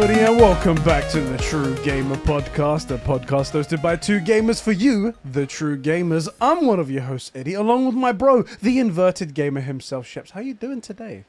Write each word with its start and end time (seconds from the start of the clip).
everybody, 0.00 0.20
and 0.20 0.36
welcome 0.38 0.76
back 0.84 1.10
to 1.10 1.20
the 1.20 1.36
True 1.38 1.74
Gamer 1.82 2.14
Podcast, 2.18 2.94
a 2.94 2.98
podcast 2.98 3.50
hosted 3.50 3.82
by 3.82 3.96
two 3.96 4.20
gamers 4.20 4.62
for 4.62 4.70
you, 4.70 5.12
the 5.24 5.44
true 5.44 5.76
gamers. 5.76 6.28
I'm 6.40 6.66
one 6.66 6.78
of 6.78 6.88
your 6.88 7.02
hosts, 7.02 7.32
Eddie, 7.34 7.54
along 7.54 7.86
with 7.86 7.96
my 7.96 8.12
bro, 8.12 8.42
the 8.62 8.78
inverted 8.78 9.34
gamer 9.34 9.60
himself, 9.60 10.06
Sheps. 10.06 10.30
How 10.30 10.38
are 10.38 10.44
you 10.44 10.54
doing 10.54 10.80
today? 10.80 11.24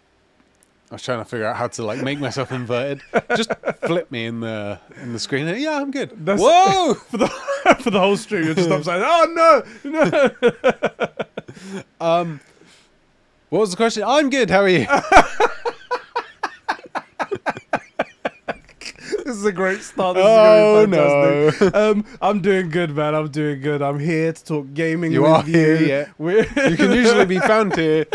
I 0.92 0.96
was 0.96 1.02
trying 1.02 1.18
to 1.18 1.26
figure 1.26 1.48
out 1.48 1.56
how 1.56 1.68
to 1.68 1.84
like 1.84 2.04
make 2.04 2.20
myself 2.20 2.52
inverted. 2.52 3.02
Just 3.36 3.52
flip 3.88 4.12
me 4.12 4.28
in 4.28 4.42
the 4.42 4.80
in 5.02 5.14
the 5.14 5.20
screen. 5.20 5.48
Yeah, 5.60 5.82
I'm 5.82 5.90
good. 5.90 6.12
That's- 6.24 6.40
Whoa! 6.40 6.94
For 7.10 7.18
the 7.18 7.28
for 7.80 7.90
the 7.90 8.00
whole 8.00 8.18
stream, 8.18 8.44
you're 8.46 8.54
just 8.54 8.70
upside. 8.70 9.02
Oh 9.04 9.64
no, 9.84 9.90
no! 9.92 11.08
Um, 12.00 12.40
what 13.50 13.60
was 13.62 13.72
the 13.72 13.78
question? 13.78 14.04
I'm 14.06 14.30
good. 14.30 14.52
How 14.52 14.62
are 14.62 14.70
you? 14.70 14.86
This 19.30 19.38
is 19.38 19.46
a 19.46 19.52
great 19.52 19.84
start. 19.84 20.16
This 20.16 20.26
Oh, 20.26 20.80
is 20.80 20.88
going 20.88 20.90
to 20.90 21.52
be 21.52 21.52
fantastic. 21.52 21.76
Um, 21.76 22.18
I'm 22.20 22.42
doing 22.42 22.70
good, 22.70 22.96
man. 22.96 23.14
I'm 23.14 23.30
doing 23.30 23.62
good. 23.62 23.80
I'm 23.84 24.00
here 24.00 24.34
to 24.34 24.44
talk 24.44 24.74
gaming. 24.74 25.12
You 25.12 25.22
with 25.22 25.32
are 25.32 25.44
here, 25.44 25.76
yeah. 25.76 26.08
We're 26.18 26.48
You 26.68 26.76
can 26.76 26.92
usually 26.92 27.28
be 27.28 27.38
found 27.38 27.76
here 27.76 28.08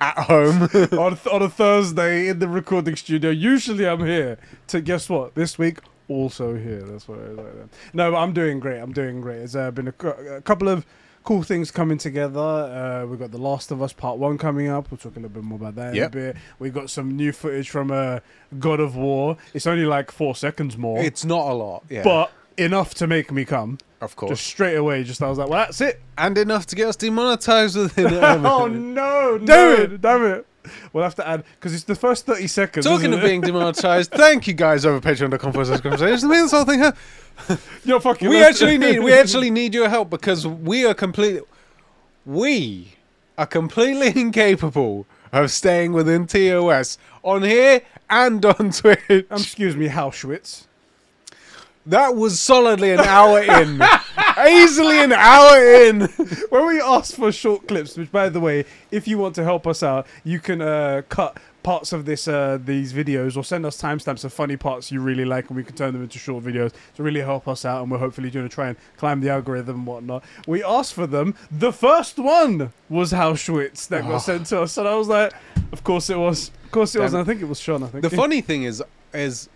at 0.00 0.16
home. 0.16 0.62
on, 0.92 1.18
on 1.32 1.42
a 1.42 1.48
Thursday 1.48 2.28
in 2.28 2.38
the 2.38 2.46
recording 2.46 2.94
studio. 2.94 3.32
Usually 3.32 3.84
I'm 3.84 4.06
here 4.06 4.38
to 4.68 4.80
guess 4.80 5.08
what? 5.08 5.34
This 5.34 5.58
week 5.58 5.80
also 6.06 6.54
here. 6.54 6.82
That's 6.82 7.08
what 7.08 7.18
I 7.18 7.30
like. 7.30 7.52
That. 7.52 7.68
No, 7.92 8.14
I'm 8.14 8.32
doing 8.32 8.60
great. 8.60 8.78
I'm 8.78 8.92
doing 8.92 9.20
great. 9.20 9.38
There's 9.38 9.56
uh, 9.56 9.72
been 9.72 9.88
a, 9.88 10.06
a 10.36 10.40
couple 10.40 10.68
of 10.68 10.86
cool 11.24 11.42
things 11.42 11.70
coming 11.70 11.98
together. 11.98 12.40
Uh, 12.40 13.06
we've 13.06 13.18
got 13.18 13.30
The 13.30 13.38
Last 13.38 13.70
of 13.70 13.82
Us 13.82 13.92
Part 13.92 14.18
One 14.18 14.38
coming 14.38 14.68
up. 14.68 14.90
We'll 14.90 14.98
talk 14.98 15.12
a 15.16 15.20
little 15.20 15.28
bit 15.30 15.42
more 15.42 15.56
about 15.58 15.74
that 15.76 15.94
Yep. 15.94 16.14
in 16.14 16.20
a 16.20 16.24
bit. 16.32 16.36
We've 16.58 16.74
got 16.74 16.90
some 16.90 17.16
new 17.16 17.32
footage 17.32 17.68
from 17.70 17.90
uh, 17.90 18.20
God 18.58 18.80
of 18.80 18.96
War. 18.96 19.36
It's 19.54 19.66
only 19.66 19.84
like 19.86 20.10
four 20.10 20.34
seconds 20.34 20.76
more, 20.76 20.98
it's 21.00 21.24
not 21.24 21.46
a 21.48 21.54
lot, 21.54 21.84
yeah. 21.88 22.02
but 22.02 22.32
enough 22.56 22.94
to 22.94 23.06
make 23.06 23.30
me 23.32 23.44
come. 23.44 23.78
of 24.00 24.16
course, 24.16 24.30
Just 24.38 24.46
straight 24.46 24.76
away, 24.76 25.04
just 25.04 25.22
I 25.22 25.28
was 25.28 25.38
like, 25.38 25.48
well, 25.48 25.60
that's 25.66 25.80
it. 25.80 26.00
and 26.18 26.36
enough 26.38 26.66
to 26.66 26.76
get 26.76 26.88
us 26.88 26.96
demonetized 26.96 27.76
within. 27.76 28.14
oh 28.14 28.66
no, 28.66 29.38
Damn 29.38 29.44
no, 29.46 29.72
it. 29.74 30.00
damn 30.00 30.24
it. 30.24 30.46
We'll 30.92 31.04
have 31.04 31.14
to 31.16 31.26
add 31.26 31.44
because 31.54 31.74
it's 31.74 31.84
the 31.84 31.94
first 31.94 32.26
thirty 32.26 32.46
seconds. 32.46 32.84
Talking 32.84 33.12
of 33.14 33.20
being 33.22 33.40
demonetized, 33.40 34.10
thank 34.10 34.46
you 34.46 34.54
guys 34.54 34.84
over 34.84 35.00
patreon.com 35.00 35.52
for 35.52 35.64
this 35.64 35.80
conversation. 35.80 36.28
Mean, 36.28 36.42
this 36.42 36.50
whole 36.50 36.64
thing. 36.64 36.80
huh? 36.80 36.92
You're 37.84 38.00
fucking. 38.00 38.28
we 38.28 38.42
actually 38.42 38.76
need 38.78 39.00
we 39.00 39.12
actually 39.22 39.50
need 39.50 39.72
your 39.74 39.88
help 39.88 40.10
because 40.10 40.46
we 40.46 40.84
are 40.84 40.94
completely 40.94 41.42
we 42.26 42.94
are 43.38 43.46
completely 43.46 44.12
incapable 44.20 45.06
of 45.32 45.50
staying 45.50 45.92
within 45.92 46.26
TOS 46.26 46.98
on 47.22 47.42
here 47.42 47.82
and 48.10 48.44
on 48.44 48.70
Twitch. 48.70 49.00
Um, 49.08 49.24
excuse 49.30 49.76
me, 49.76 49.88
Hauschwitz. 49.88 50.66
That 51.86 52.14
was 52.14 52.38
solidly 52.40 52.92
an 52.92 53.00
hour 53.00 53.40
in. 53.42 53.82
Easily 54.48 55.02
an 55.02 55.12
hour 55.12 55.58
in. 55.84 56.00
When 56.50 56.66
we 56.66 56.80
asked 56.80 57.16
for 57.16 57.30
short 57.32 57.68
clips, 57.68 57.96
which 57.96 58.10
by 58.10 58.28
the 58.28 58.40
way, 58.40 58.64
if 58.90 59.06
you 59.06 59.18
want 59.18 59.34
to 59.36 59.44
help 59.44 59.66
us 59.66 59.82
out, 59.82 60.06
you 60.24 60.40
can 60.40 60.60
uh, 60.60 61.02
cut 61.08 61.38
parts 61.62 61.92
of 61.92 62.06
this 62.06 62.26
uh, 62.26 62.58
these 62.64 62.92
videos 62.94 63.36
or 63.36 63.44
send 63.44 63.66
us 63.66 63.80
timestamps 63.80 64.24
of 64.24 64.32
funny 64.32 64.56
parts 64.56 64.90
you 64.90 65.00
really 65.00 65.24
like, 65.24 65.48
and 65.48 65.56
we 65.56 65.62
can 65.64 65.74
turn 65.76 65.92
them 65.92 66.02
into 66.02 66.18
short 66.18 66.42
videos 66.44 66.72
to 66.96 67.02
really 67.02 67.20
help 67.20 67.46
us 67.48 67.64
out. 67.64 67.82
And 67.82 67.90
we're 67.90 67.98
hopefully 67.98 68.30
going 68.30 68.48
to 68.48 68.54
try 68.54 68.68
and 68.68 68.76
climb 68.96 69.20
the 69.20 69.30
algorithm 69.30 69.76
and 69.76 69.86
whatnot. 69.86 70.24
We 70.46 70.64
asked 70.64 70.94
for 70.94 71.06
them. 71.06 71.34
The 71.50 71.72
first 71.72 72.18
one 72.18 72.72
was 72.88 73.12
Hauschwitz 73.12 73.88
that 73.88 74.02
got 74.02 74.14
Oh. 74.14 74.18
sent 74.18 74.46
to 74.46 74.62
us, 74.62 74.76
and 74.78 74.88
I 74.88 74.94
was 74.96 75.08
like, 75.08 75.32
of 75.72 75.84
course 75.84 76.08
it 76.10 76.16
was. 76.18 76.50
Of 76.64 76.70
course 76.72 76.94
it 76.94 77.00
was. 77.00 77.12
And 77.14 77.22
I 77.22 77.24
think 77.24 77.40
it 77.42 77.46
was 77.48 77.60
Sean. 77.60 77.82
I 77.82 77.88
think 77.88 78.02
The 78.02 78.10
funny 78.10 78.40
thing 78.40 78.62
is 78.64 78.82
is 79.12 79.48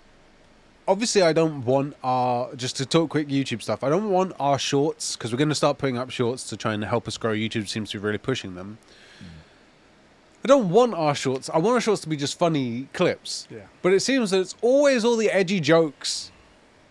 obviously 0.87 1.23
I 1.23 1.33
don't 1.33 1.65
want 1.65 1.95
our 2.03 2.55
just 2.55 2.77
to 2.77 2.87
talk 2.87 3.11
quick 3.11 3.29
YouTube 3.29 3.63
stuff. 3.63 3.83
I 3.83 3.89
don't 3.89 4.11
want 4.11 4.33
our 4.39 4.59
shorts 4.59 5.17
because 5.17 5.33
we're 5.33 5.39
going 5.39 5.49
to 5.49 5.55
start 5.55 5.79
putting 5.79 5.99
up 5.99 6.11
shorts 6.11 6.49
to 6.51 6.57
try 6.57 6.75
and 6.75 6.85
help 6.85 7.09
us 7.09 7.17
grow. 7.17 7.33
YouTube 7.33 7.69
seems 7.69 7.91
to 7.91 7.99
be 7.99 8.05
really 8.05 8.19
pushing 8.19 8.55
them. 8.55 8.79
I 10.45 10.47
don't 10.47 10.69
want 10.69 10.93
our 10.95 11.15
shorts. 11.15 11.49
I 11.49 11.57
want 11.57 11.75
our 11.75 11.81
shorts 11.81 12.03
to 12.03 12.09
be 12.09 12.17
just 12.17 12.39
funny 12.39 12.89
clips. 12.93 13.49
Yeah. 13.51 13.61
But 13.81 13.95
it 13.95 14.01
seems 14.01 14.31
that 14.31 14.41
it's 14.41 14.55
always 14.61 15.03
all 15.03 15.17
the 15.17 15.31
edgy 15.31 15.59
jokes 15.59 16.31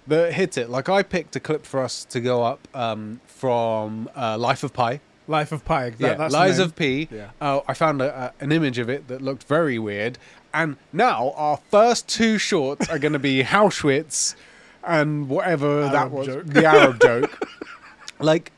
that 0.08 0.34
hit 0.34 0.58
it. 0.58 0.70
Like 0.70 0.90
I 0.90 1.04
picked 1.04 1.36
a 1.36 1.40
clip 1.40 1.64
for 1.64 1.82
us 1.82 2.04
to 2.06 2.20
go 2.20 2.42
up 2.42 2.68
um, 2.74 3.22
from 3.28 4.10
uh, 4.16 4.40
Life 4.40 4.64
of 4.64 4.74
Pi. 4.74 5.02
Life 5.28 5.52
of 5.52 5.64
Pi. 5.64 5.92
That, 5.92 6.20
yeah, 6.20 6.28
Lies 6.28 6.58
of 6.58 6.76
P. 6.76 7.08
Yeah. 7.12 7.30
Uh, 7.40 7.62
I 7.68 7.76
found 7.76 8.02
a, 8.02 8.34
a, 8.40 8.44
an 8.44 8.52
image 8.52 8.80
of 8.80 8.90
it 8.90 9.08
that 9.08 9.22
looked 9.22 9.44
very 9.44 9.78
weird. 9.78 10.18
And 10.54 10.78
now 10.92 11.32
our 11.36 11.58
first 11.72 12.08
two 12.08 12.38
shorts 12.38 12.88
are 12.90 13.00
going 13.00 13.14
to 13.14 13.20
be 13.20 13.44
Auschwitz 13.44 14.36
and 14.84 15.28
whatever 15.30 15.84
that 15.90 16.12
was. 16.12 16.28
joke. 16.28 16.46
The 16.46 16.66
Arab 16.66 17.02
joke. 17.02 17.48
Like, 18.20 18.54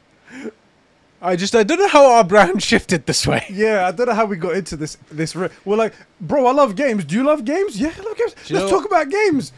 I 1.21 1.35
just, 1.35 1.55
I 1.55 1.63
don't 1.63 1.79
know 1.79 1.87
how 1.87 2.05
our 2.11 2.23
brand 2.23 2.61
shifted 2.61 3.05
this 3.07 3.25
way. 3.25 3.45
Yeah, 3.49 3.87
I 3.87 3.91
don't 3.91 4.05
know 4.07 4.13
how 4.13 4.25
we 4.25 4.35
got 4.35 4.55
into 4.55 4.75
this. 4.75 4.97
This 5.09 5.35
re- 5.35 5.49
we're 5.63 5.77
like, 5.77 5.93
bro, 6.21 6.45
I 6.45 6.51
love 6.51 6.75
games. 6.75 7.03
Do 7.05 7.15
you 7.15 7.23
love 7.23 7.45
games? 7.45 7.79
Yeah, 7.79 7.91
I 7.97 8.01
love 8.01 8.17
games. 8.17 8.35
Let's 8.37 8.51
know 8.51 8.69
talk 8.69 8.85
about 8.85 9.09
games. 9.09 9.53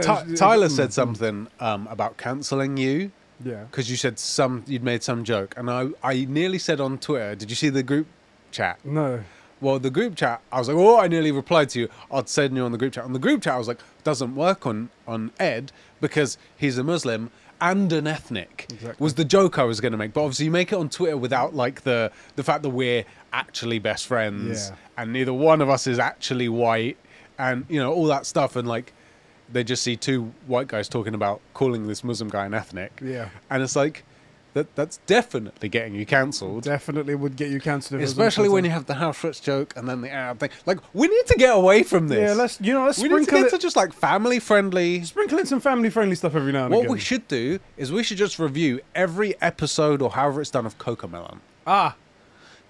Ty- 0.00 0.34
Tyler 0.34 0.70
said 0.70 0.94
something 0.94 1.48
um, 1.60 1.86
about 1.90 2.16
cancelling 2.16 2.78
you 2.78 3.10
Yeah. 3.44 3.64
because 3.64 3.90
you 3.90 3.96
said 3.96 4.18
some, 4.18 4.64
you'd 4.66 4.82
made 4.84 5.02
some 5.02 5.24
joke. 5.24 5.52
And 5.58 5.70
I, 5.70 5.88
I 6.02 6.24
nearly 6.24 6.58
said 6.58 6.80
on 6.80 6.96
Twitter, 6.98 7.34
did 7.34 7.50
you 7.50 7.56
see 7.56 7.68
the 7.68 7.82
group 7.82 8.06
chat? 8.50 8.78
No. 8.84 9.24
Well, 9.62 9.78
the 9.78 9.90
group 9.90 10.16
chat, 10.16 10.40
I 10.50 10.58
was 10.58 10.68
like, 10.68 10.76
oh, 10.76 10.98
I 10.98 11.06
nearly 11.08 11.30
replied 11.32 11.70
to 11.70 11.80
you. 11.80 11.88
I'd 12.10 12.28
said 12.28 12.52
you 12.54 12.64
on 12.64 12.72
the 12.72 12.78
group 12.78 12.92
chat. 12.94 13.04
On 13.04 13.12
the 13.12 13.18
group 13.18 13.42
chat, 13.42 13.54
I 13.54 13.58
was 13.58 13.68
like, 13.68 13.78
doesn't 14.04 14.34
work 14.34 14.66
on 14.66 14.90
on 15.06 15.30
Ed 15.38 15.72
because 16.00 16.36
he's 16.56 16.76
a 16.78 16.84
Muslim 16.84 17.30
and 17.60 17.92
an 17.92 18.08
ethnic. 18.08 18.66
Exactly. 18.70 18.96
Was 18.98 19.14
the 19.14 19.24
joke 19.24 19.58
I 19.60 19.62
was 19.62 19.80
going 19.80 19.92
to 19.92 19.98
make, 19.98 20.12
but 20.12 20.22
obviously 20.22 20.46
you 20.46 20.50
make 20.50 20.72
it 20.72 20.76
on 20.76 20.88
Twitter 20.88 21.16
without 21.16 21.54
like 21.54 21.82
the 21.82 22.10
the 22.34 22.42
fact 22.42 22.62
that 22.64 22.70
we're 22.70 23.04
actually 23.32 23.78
best 23.78 24.06
friends 24.08 24.68
Yeah. 24.70 24.76
and 24.98 25.12
neither 25.12 25.32
one 25.32 25.60
of 25.62 25.70
us 25.70 25.86
is 25.86 25.98
actually 26.00 26.48
white 26.48 26.96
and 27.38 27.64
you 27.68 27.78
know 27.80 27.92
all 27.92 28.06
that 28.06 28.26
stuff 28.26 28.56
and 28.56 28.66
like 28.68 28.92
they 29.50 29.62
just 29.64 29.82
see 29.84 29.96
two 29.96 30.32
white 30.46 30.66
guys 30.66 30.88
talking 30.88 31.14
about 31.14 31.40
calling 31.54 31.86
this 31.86 32.02
Muslim 32.02 32.28
guy 32.30 32.46
an 32.46 32.52
ethnic. 32.54 32.98
Yeah. 33.00 33.28
And 33.48 33.62
it's 33.62 33.76
like 33.76 34.04
that 34.54 34.74
that's 34.76 34.98
definitely 35.06 35.68
getting 35.68 35.94
you 35.94 36.04
cancelled. 36.04 36.64
Definitely 36.64 37.14
would 37.14 37.36
get 37.36 37.50
you 37.50 37.60
cancelled. 37.60 38.00
if 38.00 38.00
it 38.00 38.02
was 38.02 38.18
on 38.18 38.26
Especially 38.26 38.48
when 38.48 38.64
you 38.64 38.70
have 38.70 38.86
the 38.86 38.94
house 38.94 39.16
Fritz 39.16 39.40
joke 39.40 39.72
and 39.76 39.88
then 39.88 40.02
the 40.02 40.10
Arab 40.10 40.40
thing. 40.40 40.50
Like, 40.66 40.78
we 40.92 41.08
need 41.08 41.26
to 41.26 41.34
get 41.36 41.56
away 41.56 41.82
from 41.82 42.08
this. 42.08 42.30
Yeah, 42.30 42.34
let's 42.34 42.60
you 42.60 42.74
know 42.74 42.84
let's 42.84 42.98
we 42.98 43.08
need 43.08 43.24
to 43.24 43.30
get 43.30 43.46
it, 43.46 43.50
to 43.50 43.58
just 43.58 43.76
like 43.76 43.92
family 43.92 44.38
friendly. 44.38 45.02
sprinkle 45.04 45.38
in 45.38 45.46
some 45.46 45.60
family 45.60 45.88
friendly 45.90 46.16
stuff 46.16 46.34
every 46.34 46.52
now 46.52 46.66
and 46.66 46.74
What 46.74 46.80
again. 46.80 46.90
What 46.90 46.94
we 46.94 47.00
should 47.00 47.26
do 47.28 47.58
is 47.76 47.90
we 47.90 48.02
should 48.02 48.18
just 48.18 48.38
review 48.38 48.80
every 48.94 49.40
episode 49.40 50.02
or 50.02 50.10
however 50.10 50.40
it's 50.40 50.50
done 50.50 50.66
of 50.66 50.78
Coco 50.78 51.08
Melon. 51.08 51.40
ah, 51.66 51.96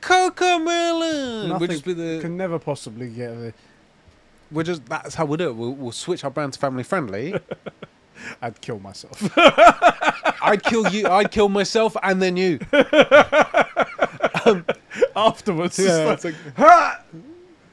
Coco 0.00 0.59
Melon. 0.59 1.49
nothing 1.49 1.69
just 1.69 1.84
be 1.84 1.94
the. 1.94 2.19
can 2.20 2.37
never 2.37 2.59
possibly 2.59 3.09
get 3.09 3.34
the. 3.38 3.54
We're 4.50 4.64
just. 4.64 4.84
That's 4.87 5.14
how 5.14 5.25
we'll 5.25 5.38
do 5.38 5.49
it. 5.49 5.56
We'll, 5.56 5.75
we'll 5.75 5.93
switch 5.93 6.25
our 6.25 6.31
brand 6.31 6.53
to 6.53 6.59
family 6.59 6.82
friendly. 6.82 7.34
I'd 8.41 8.60
kill 8.60 8.78
myself. 8.81 9.21
I'd 10.43 10.62
kill 10.65 10.88
you. 10.88 11.06
I'd 11.09 11.31
kill 11.31 11.49
myself 11.49 11.97
and 12.03 12.20
then 12.23 12.37
you. 12.37 12.58
Afterwards, 15.14 15.79
Yeah, 15.79 16.12
it's 16.12 16.25
like, 16.25 16.35
"Ha!" 16.56 17.00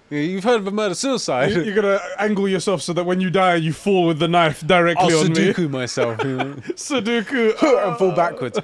Yeah, 0.10 0.20
You've 0.22 0.44
heard 0.44 0.60
of 0.60 0.68
a 0.68 0.72
murder 0.72 0.96
suicide. 0.96 1.52
You- 1.52 1.64
you're 1.64 1.76
gonna 1.76 2.00
angle 2.18 2.48
yourself 2.48 2.82
so 2.82 2.94
that 2.94 3.04
when 3.06 3.22
you 3.22 3.30
die, 3.30 3.56
you 3.56 3.74
fall 3.74 4.08
with 4.08 4.20
the 4.20 4.28
knife 4.28 4.66
directly 4.66 5.14
I'll 5.14 5.20
on 5.22 5.30
me. 5.34 5.36
Sudoku 5.54 5.70
myself. 5.70 6.24
you 6.24 6.36
know. 6.38 6.54
Sudoku. 6.76 7.88
and 7.88 7.98
fall 7.98 8.12
backwards. 8.12 8.60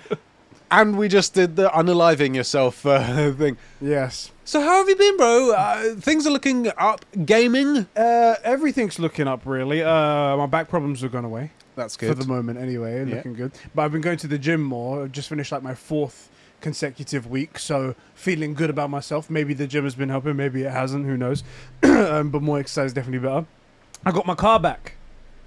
And 0.72 0.98
we 0.98 1.08
just 1.08 1.34
did 1.36 1.56
the 1.56 1.70
unaliving 1.70 2.36
yourself 2.36 2.86
uh, 2.86 3.32
thing. 3.34 3.58
Yes. 3.80 4.32
So 4.44 4.60
how 4.62 4.80
have 4.80 4.90
you 4.90 4.96
been, 4.96 5.18
bro? 5.18 5.52
Uh, 5.52 5.96
things 5.96 6.26
are 6.26 6.32
looking 6.32 6.68
up. 6.78 7.06
Gaming. 7.26 7.86
Uh, 7.96 8.36
everything's 8.44 8.98
looking 9.00 9.28
up 9.28 9.42
really. 9.46 9.84
Uh, 9.84 10.36
my 10.38 10.48
back 10.48 10.68
problems 10.68 11.02
have 11.02 11.12
gone 11.12 11.26
away 11.26 11.52
That's 11.76 11.98
good. 11.98 12.10
for 12.10 12.16
the 12.16 12.28
moment 12.28 12.60
anyway, 12.60 13.06
Yeah. 13.06 13.16
looking 13.16 13.34
good. 13.34 13.52
But 13.74 13.84
I've 13.84 13.92
been 13.92 14.02
going 14.02 14.18
to 14.20 14.28
the 14.28 14.38
gym 14.38 14.62
more. 14.62 15.04
I've 15.04 15.12
just 15.12 15.30
finished 15.30 15.52
like 15.52 15.64
my 15.64 15.76
fourth 15.76 16.30
consecutive 16.62 17.28
week, 17.28 17.60
so 17.60 17.96
feeling 18.16 18.54
good 18.54 18.70
about 18.70 18.90
myself. 18.90 19.30
Maybe 19.30 19.54
the 19.54 19.68
gym 19.68 19.84
has 19.84 19.94
been 19.96 20.10
helping, 20.10 20.36
maybe 20.36 20.64
it 20.64 20.72
hasn't. 20.72 21.06
Who 21.06 21.18
knows? 21.18 21.44
um, 21.84 22.30
but 22.32 22.42
more 22.42 22.60
exercise 22.60 22.88
is 22.88 22.94
definitely 22.94 23.20
better. 23.28 23.46
I 24.06 24.12
got 24.12 24.26
my 24.26 24.36
car 24.36 24.60
back. 24.60 24.96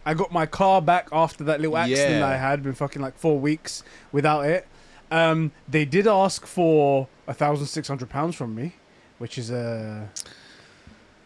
I 0.06 0.14
got 0.14 0.32
my 0.32 0.46
car 0.46 0.80
back 0.80 1.08
after 1.12 1.44
that 1.44 1.60
little 1.60 1.76
accident 1.76 2.20
Yeah. 2.20 2.26
I 2.26 2.36
had. 2.36 2.62
Been 2.62 2.72
fucking 2.74 3.02
like 3.02 3.18
four 3.18 3.38
weeks 3.38 3.82
without 4.12 4.46
it. 4.46 4.66
Um, 5.10 5.52
they 5.68 5.84
did 5.84 6.06
ask 6.06 6.46
for 6.46 7.08
a 7.26 7.34
thousand 7.34 7.66
six 7.66 7.88
hundred 7.88 8.08
pounds 8.10 8.34
from 8.36 8.54
me, 8.54 8.74
which 9.18 9.38
is 9.38 9.50
uh, 9.50 10.06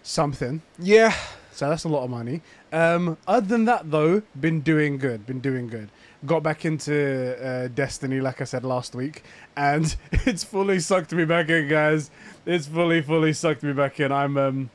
something. 0.03 0.63
Yeah. 0.79 1.15
So 1.53 1.69
that's 1.69 1.85
a 1.85 1.89
lot 1.89 2.05
of 2.05 2.11
money. 2.11 2.41
Um, 2.73 3.19
other 3.29 3.47
than 3.47 3.67
that, 3.67 3.91
though, 3.91 4.23
been 4.41 4.61
doing 4.61 4.97
good. 4.97 5.27
Been 5.27 5.41
doing 5.41 5.69
good. 5.69 5.91
Got 6.25 6.43
back 6.43 6.65
into 6.65 7.37
uh, 7.45 7.69
Destiny, 7.69 8.21
like 8.21 8.41
I 8.41 8.45
said 8.45 8.65
last 8.65 8.95
week, 8.95 9.25
and 9.57 9.95
it's 10.13 10.43
fully 10.43 10.81
sucked 10.81 11.13
me 11.13 11.25
back 11.25 11.51
in, 11.51 11.69
guys. 11.69 12.11
It's 12.47 12.67
fully, 12.67 13.03
fully 13.03 13.35
sucked 13.35 13.63
me 13.63 13.73
back 13.73 14.01
in. 14.01 14.11
I'm, 14.11 14.39
um, 14.39 14.71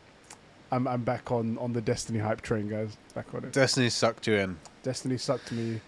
I'm 0.72 0.88
I'm 0.88 1.04
back 1.04 1.32
on 1.32 1.58
on 1.58 1.74
the 1.74 1.82
Destiny 1.82 2.20
hype 2.20 2.42
train, 2.42 2.70
guys. 2.70 2.98
Back 3.16 3.34
on 3.34 3.46
it. 3.46 3.54
Destiny 3.54 3.90
sucked 3.90 4.28
you 4.28 4.36
in. 4.36 4.58
Destiny 4.84 5.18
sucked 5.18 5.52
me. 5.52 5.82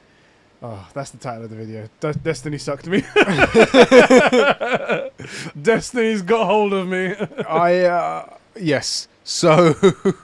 Oh, 0.61 0.87
that's 0.93 1.11
the 1.11 1.17
title 1.17 1.45
of 1.45 1.49
the 1.49 1.55
video. 1.55 1.87
De- 1.99 2.13
Destiny 2.13 2.57
sucked 2.57 2.87
me. 2.87 3.03
Destiny's 5.61 6.21
got 6.21 6.45
hold 6.45 6.73
of 6.73 6.87
me. 6.87 7.15
I 7.47 7.85
uh, 7.85 8.35
yes. 8.59 9.07
So 9.29 9.75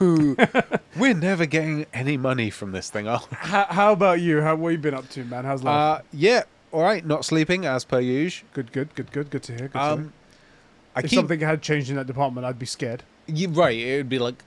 we're 0.98 1.14
never 1.14 1.46
getting 1.46 1.86
any 1.94 2.16
money 2.16 2.50
from 2.50 2.72
this 2.72 2.90
thing, 2.90 3.06
are 3.06 3.20
we? 3.30 3.36
how, 3.38 3.64
how 3.70 3.92
about 3.92 4.20
you? 4.20 4.40
How 4.42 4.56
what 4.56 4.70
you 4.70 4.78
been 4.78 4.94
up 4.94 5.08
to, 5.10 5.22
man? 5.24 5.44
How's 5.44 5.62
life? 5.62 6.00
Uh, 6.00 6.02
yeah. 6.12 6.42
All 6.72 6.82
right. 6.82 7.06
Not 7.06 7.24
sleeping 7.24 7.64
as 7.66 7.84
per 7.84 8.00
usual. 8.00 8.48
good, 8.52 8.72
good, 8.72 8.92
good, 8.96 9.12
good, 9.12 9.30
good 9.30 9.42
to 9.44 9.52
hear. 9.52 9.68
Good 9.68 9.72
to 9.74 9.78
hear. 9.78 9.88
Um, 9.92 10.12
I 10.96 11.00
If 11.00 11.10
keep 11.10 11.18
something 11.18 11.38
had 11.38 11.62
changed 11.62 11.88
in 11.88 11.94
that 11.94 12.08
department, 12.08 12.46
I'd 12.46 12.58
be 12.58 12.66
scared. 12.66 13.04
you 13.28 13.48
right. 13.50 13.78
It 13.78 13.96
would 13.98 14.08
be 14.08 14.18
like 14.18 14.42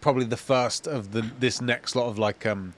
probably 0.00 0.26
the 0.26 0.36
first 0.36 0.86
of 0.86 1.10
the 1.10 1.22
this 1.40 1.60
next 1.60 1.96
lot 1.96 2.06
of 2.06 2.16
like 2.16 2.46
um, 2.46 2.74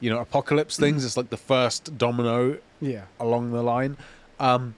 you 0.00 0.08
know, 0.08 0.20
apocalypse 0.20 0.78
things. 0.84 1.04
It's 1.04 1.18
like 1.18 1.28
the 1.28 1.36
first 1.36 1.98
domino 1.98 2.56
Yeah. 2.80 3.04
along 3.20 3.52
the 3.52 3.62
line. 3.62 3.98
Um, 4.40 4.74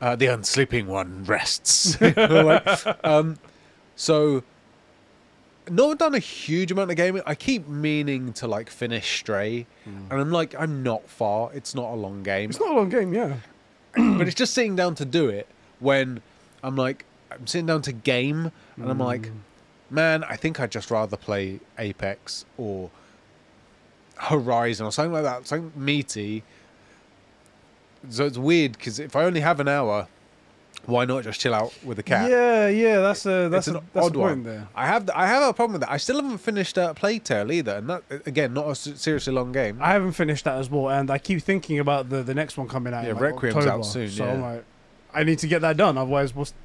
uh, 0.00 0.16
the 0.16 0.26
unsleeping 0.26 0.86
one 0.86 1.22
rests. 1.24 1.96
Like, 2.00 3.04
um, 3.06 3.38
so, 3.94 4.42
not 5.70 5.98
done 5.98 6.14
a 6.14 6.18
huge 6.18 6.70
amount 6.70 6.90
of 6.90 6.96
gaming. 6.96 7.22
I 7.26 7.34
keep 7.34 7.68
meaning 7.68 8.32
to 8.34 8.46
like 8.46 8.70
finish 8.70 9.18
Stray, 9.18 9.66
hmm. 9.84 10.10
and 10.10 10.20
I'm 10.20 10.30
like, 10.30 10.54
I'm 10.58 10.82
not 10.82 11.08
far. 11.08 11.50
It's 11.52 11.74
not 11.74 11.92
a 11.92 11.96
long 11.96 12.22
game, 12.22 12.50
It's 12.50 12.60
not 12.60 12.70
a 12.70 12.74
long 12.74 12.88
game, 12.88 13.12
yeah. 13.12 13.36
but 13.94 14.26
it's 14.26 14.34
just 14.34 14.54
sitting 14.54 14.76
down 14.76 14.94
to 14.96 15.04
do 15.04 15.28
it. 15.28 15.46
When 15.80 16.22
I'm 16.62 16.76
like, 16.76 17.04
I'm 17.30 17.46
sitting 17.46 17.66
down 17.66 17.82
to 17.82 17.92
game, 17.92 18.52
and 18.76 18.90
I'm 18.90 18.98
like, 18.98 19.26
hmm. 19.26 19.36
man, 19.90 20.24
I 20.24 20.36
think 20.36 20.60
I'd 20.60 20.70
just 20.70 20.90
rather 20.90 21.16
play 21.16 21.60
Apex 21.78 22.44
or 22.56 22.90
Horizon 24.16 24.86
or 24.86 24.92
something 24.92 25.12
like 25.12 25.24
that, 25.24 25.46
something 25.46 25.72
meaty. 25.76 26.42
So 28.08 28.24
it's 28.26 28.38
weird 28.38 28.72
because 28.72 28.98
if 28.98 29.16
I 29.16 29.24
only 29.24 29.40
have 29.40 29.58
an 29.60 29.68
hour, 29.68 30.06
why 30.86 31.04
not 31.04 31.24
just 31.24 31.40
chill 31.40 31.54
out 31.54 31.72
with 31.84 31.98
a 31.98 32.02
cat? 32.02 32.30
Yeah, 32.30 32.68
yeah, 32.68 32.98
that's 32.98 33.26
a 33.26 33.48
that's 33.48 33.68
a 33.68 33.78
an 33.78 33.84
that's 33.92 34.06
odd 34.06 34.12
a 34.16 34.18
point 34.18 34.30
one. 34.30 34.42
there. 34.44 34.68
I 34.74 34.86
have 34.86 35.10
I 35.14 35.26
have 35.26 35.42
a 35.42 35.52
problem 35.52 35.74
with 35.74 35.80
that. 35.82 35.90
I 35.90 35.96
still 35.96 36.16
haven't 36.22 36.38
finished 36.38 36.78
uh, 36.78 36.94
Plague 36.94 37.24
Tale 37.24 37.50
either, 37.52 37.76
and 37.76 37.90
that 37.90 38.02
again 38.26 38.54
not 38.54 38.68
a 38.68 38.74
seriously 38.74 39.32
long 39.32 39.52
game. 39.52 39.78
I 39.80 39.92
haven't 39.92 40.12
finished 40.12 40.44
that 40.44 40.58
as 40.58 40.70
well, 40.70 40.88
and 40.90 41.10
I 41.10 41.18
keep 41.18 41.42
thinking 41.42 41.78
about 41.78 42.08
the 42.08 42.22
the 42.22 42.34
next 42.34 42.56
one 42.56 42.68
coming 42.68 42.94
out. 42.94 43.04
Yeah, 43.04 43.10
in, 43.10 43.16
like, 43.16 43.42
Requiem's 43.42 43.66
out 43.66 43.82
soon, 43.82 44.10
So 44.10 44.24
yeah. 44.24 44.32
I'm 44.32 44.42
like, 44.42 44.64
I 45.12 45.24
need 45.24 45.38
to 45.40 45.46
get 45.46 45.62
that 45.62 45.76
done. 45.76 45.98
Otherwise, 45.98 46.34
what's? 46.34 46.54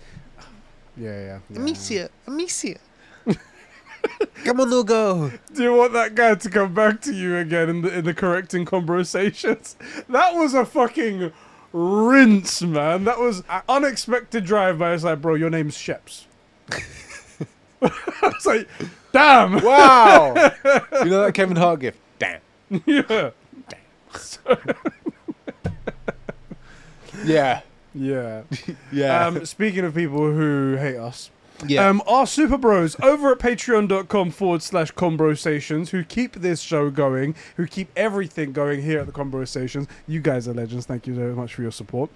Yeah, 0.98 1.10
yeah. 1.10 1.40
yeah. 1.50 1.58
Amicia, 1.58 2.10
Amicia. 2.28 2.78
Come 4.44 4.60
on, 4.60 4.70
no 4.70 4.84
go. 4.84 5.32
Do 5.54 5.64
you 5.64 5.74
want 5.74 5.94
that 5.94 6.16
guy 6.16 6.36
to 6.36 6.50
come 6.50 6.74
back 6.74 7.02
to 7.02 7.14
you 7.14 7.38
again 7.38 7.70
in 7.70 7.82
the 7.82 8.00
in 8.00 8.06
the 8.06 8.14
correcting 8.14 8.66
conversations? 8.66 9.76
That 10.10 10.36
was 10.36 10.54
a 10.54 10.66
fucking 10.66 11.32
rinse, 11.74 12.62
man. 12.62 13.04
That 13.06 13.20
was 13.20 13.44
an 13.50 13.62
unexpected 13.70 14.46
drive 14.46 14.80
by. 14.80 14.94
It's 14.94 15.04
like, 15.04 15.22
bro, 15.22 15.36
your 15.36 15.50
name's 15.50 15.78
Sheps. 15.78 16.26
I 17.82 17.92
was 18.24 18.46
like, 18.46 18.68
damn. 19.12 19.64
Wow. 19.64 20.34
you 21.04 21.06
know 21.06 21.24
that 21.24 21.34
Kevin 21.34 21.58
Hart 21.58 21.80
gift? 21.80 22.00
Damn. 22.20 22.42
yeah. 22.86 23.32
Yeah. 27.24 27.62
Yeah. 27.94 28.44
Yeah. 28.92 29.28
Um, 29.28 29.46
speaking 29.46 29.86
of 29.86 29.94
people 29.94 30.32
who 30.32 30.78
hate 30.78 30.98
us, 30.98 31.30
yeah. 31.68 31.88
Um, 31.88 32.02
our 32.08 32.28
super 32.28 32.58
bros 32.58 32.96
over 33.02 33.32
at 33.32 33.40
patreon.com 33.40 34.32
forward 34.32 34.62
slash 34.62 34.92
conversations 34.92 35.92
who 35.92 36.04
keep 36.04 36.34
this 36.34 36.62
show 36.62 36.90
going, 36.90 37.36
who 37.58 37.68
keep 37.68 37.90
everything 37.96 38.52
going 38.52 38.82
here 38.82 39.00
at 39.00 39.06
the 39.06 39.12
conversations. 39.12 39.88
You 40.08 40.20
guys 40.20 40.48
are 40.48 40.54
legends. 40.54 40.86
Thank 40.86 41.08
you 41.08 41.14
very 41.14 41.34
much 41.34 41.54
for 41.54 41.62
your 41.62 41.72
support. 41.72 42.10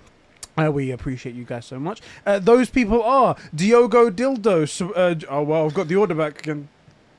Uh, 0.57 0.71
we 0.71 0.92
appreciate 0.92 1.36
you 1.36 1.44
guys 1.44 1.65
so 1.65 1.80
much. 1.80 2.01
Uh, 2.25 2.39
those 2.39 2.69
people 2.69 3.03
are 3.03 3.36
Diogo 3.53 4.09
Dildo. 4.09 4.65
Uh, 4.95 5.25
oh, 5.30 5.44
well, 5.44 5.65
I've 5.65 5.74
got 5.74 5.88
the 5.88 5.95
order 5.98 6.15
back 6.15 6.39
again. 6.39 6.69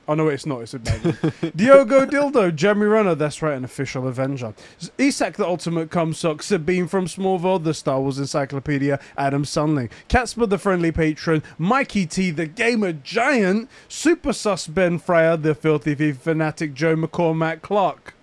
Oh, 0.09 0.13
no, 0.13 0.29
it's 0.29 0.45
not. 0.45 0.61
It's 0.61 0.73
a. 0.73 0.79
Diogo 1.55 2.05
Dildo, 2.05 2.55
Jeremy 2.55 2.85
Renner, 2.85 3.13
that's 3.15 3.41
right, 3.41 3.57
an 3.57 3.65
official 3.65 4.07
Avenger. 4.07 4.53
Isak 4.97 5.35
the 5.35 5.45
Ultimate 5.45 5.89
Cumsock, 5.89 6.41
Sabine 6.41 6.87
from 6.87 7.07
Smallville, 7.07 7.61
the 7.61 7.73
Star 7.73 7.99
Wars 7.99 8.17
Encyclopedia, 8.17 8.99
Adam 9.17 9.43
Sunling, 9.43 9.89
Catsper 10.07 10.47
the 10.47 10.57
Friendly 10.57 10.93
Patron, 10.93 11.43
Mikey 11.57 12.05
T, 12.05 12.31
the 12.31 12.45
Gamer 12.45 12.93
Giant, 12.93 13.69
Super 13.89 14.31
Sus 14.31 14.67
Ben 14.67 14.97
Fryer, 14.97 15.35
the 15.35 15.53
Filthy 15.53 15.93
Thief 15.93 16.17
Fanatic, 16.17 16.73
Joe 16.73 16.95
McCormack 16.95 17.61
Clark 17.61 18.13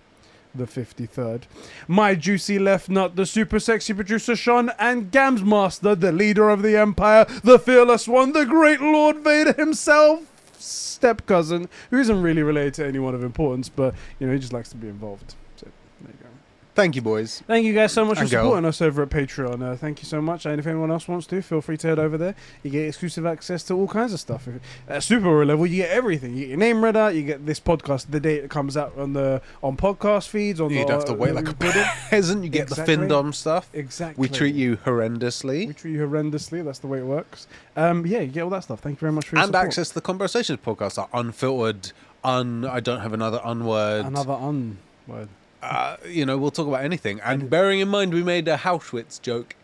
the 0.54 0.64
53rd. 0.64 1.42
My 1.88 2.14
Juicy 2.14 2.60
Left 2.60 2.88
Nut, 2.88 3.16
the 3.16 3.26
super 3.26 3.58
sexy 3.58 3.92
producer 3.92 4.36
Sean, 4.36 4.70
and 4.78 5.10
Gams 5.10 5.42
Master, 5.42 5.94
the 5.96 6.12
leader 6.12 6.48
of 6.48 6.62
the 6.62 6.76
Empire, 6.76 7.26
the 7.42 7.58
fearless 7.58 8.06
one, 8.06 8.32
the 8.32 8.46
great 8.46 8.81
Lord 8.81 9.19
Vader 9.19 9.52
himself, 9.52 10.31
step 10.64 11.26
cousin, 11.26 11.69
who 11.90 11.99
isn't 11.99 12.22
really 12.22 12.43
related 12.43 12.75
to 12.75 12.87
anyone 12.87 13.14
of 13.14 13.22
importance, 13.22 13.69
but, 13.69 13.94
you 14.19 14.26
know, 14.26 14.32
he 14.32 14.38
just 14.38 14.52
likes 14.52 14.69
to 14.70 14.76
be 14.76 14.88
involved. 14.88 15.34
So, 15.56 15.66
there 16.00 16.12
you 16.12 16.19
go. 16.22 16.28
Thank 16.74 16.96
you, 16.96 17.02
boys. 17.02 17.40
Thank 17.46 17.64
you 17.66 17.72
guys 17.72 17.92
so 17.92 18.04
much 18.04 18.18
And 18.18 18.28
for 18.28 18.34
girl. 18.34 18.44
supporting 18.46 18.64
us 18.64 18.82
over 18.82 19.02
at 19.04 19.08
Patreon. 19.08 19.62
Uh, 19.62 19.76
thank 19.76 20.00
you 20.02 20.06
so 20.06 20.20
much. 20.20 20.44
And 20.44 20.58
if 20.58 20.66
anyone 20.66 20.90
else 20.90 21.06
wants 21.06 21.24
to, 21.28 21.40
feel 21.40 21.60
free 21.60 21.76
to 21.76 21.86
head 21.86 22.00
over 22.00 22.18
there. 22.18 22.34
You 22.64 22.70
get 22.72 22.88
exclusive 22.88 23.24
access 23.26 23.62
to 23.64 23.74
all 23.74 23.86
kinds 23.86 24.12
of 24.12 24.18
stuff. 24.18 24.48
If- 24.48 24.60
At 24.88 25.04
Super 25.04 25.26
Hero 25.26 25.44
level, 25.44 25.66
you 25.66 25.76
get 25.76 25.90
everything. 25.90 26.34
You 26.34 26.40
get 26.40 26.48
your 26.48 26.58
name 26.58 26.82
read 26.82 26.96
out. 26.96 27.14
You 27.14 27.22
get 27.22 27.46
this 27.46 27.60
podcast 27.60 28.06
the 28.10 28.18
day 28.18 28.34
it 28.38 28.50
comes 28.50 28.76
out 28.76 28.98
on 28.98 29.12
the 29.12 29.40
on 29.62 29.76
podcast 29.76 30.26
feeds. 30.28 30.60
On 30.60 30.68
You'd 30.68 30.88
the, 30.88 30.92
have 30.94 31.04
to 31.04 31.12
uh, 31.12 31.14
wait 31.14 31.34
like 31.34 31.48
a 31.48 31.54
peasant. 31.54 32.42
You 32.42 32.50
get 32.50 32.62
Exactly. 32.62 32.96
the 32.96 33.02
Findom 33.06 33.32
stuff. 33.32 33.68
Exactly. 33.72 34.20
We 34.20 34.28
treat 34.28 34.56
you 34.56 34.76
horrendously. 34.78 35.68
We 35.68 35.74
treat 35.74 35.92
you 35.92 36.00
horrendously. 36.08 36.64
That's 36.64 36.81
the 36.81 36.88
way 36.88 36.98
it 36.98 37.06
works. 37.06 37.46
Um, 37.76 38.04
yeah, 38.04 38.19
you 38.20 38.32
get 38.32 38.43
all 38.43 38.50
that 38.50 38.64
stuff. 38.64 38.81
Thank 38.81 38.96
you 38.96 39.00
very 39.00 39.12
much 39.12 39.26
for 39.28 39.36
your 39.36 39.44
And 39.44 39.50
support. 39.50 39.64
access 39.66 39.88
to 39.90 39.94
the 39.94 40.00
Conversations 40.00 40.58
podcast 40.64 40.98
are 40.98 41.08
unfiltered, 41.14 41.93
un. 42.24 42.64
I 42.64 42.81
don't 42.81 43.00
have 43.00 43.12
another 43.12 43.38
unword. 43.44 44.06
Another 44.06 44.32
un 44.32 44.78
word. 45.06 45.28
Uh, 45.64 45.96
you 46.08 46.24
know, 46.26 46.36
we'll 46.38 46.50
talk 46.50 46.66
about 46.68 46.84
anything. 46.84 47.20
And 47.20 47.48
bearing 47.48 47.80
in 47.80 47.88
mind, 47.88 48.12
we 48.12 48.22
made 48.22 48.46
a 48.48 48.56
Auschwitz 48.58 49.20
joke 49.20 49.56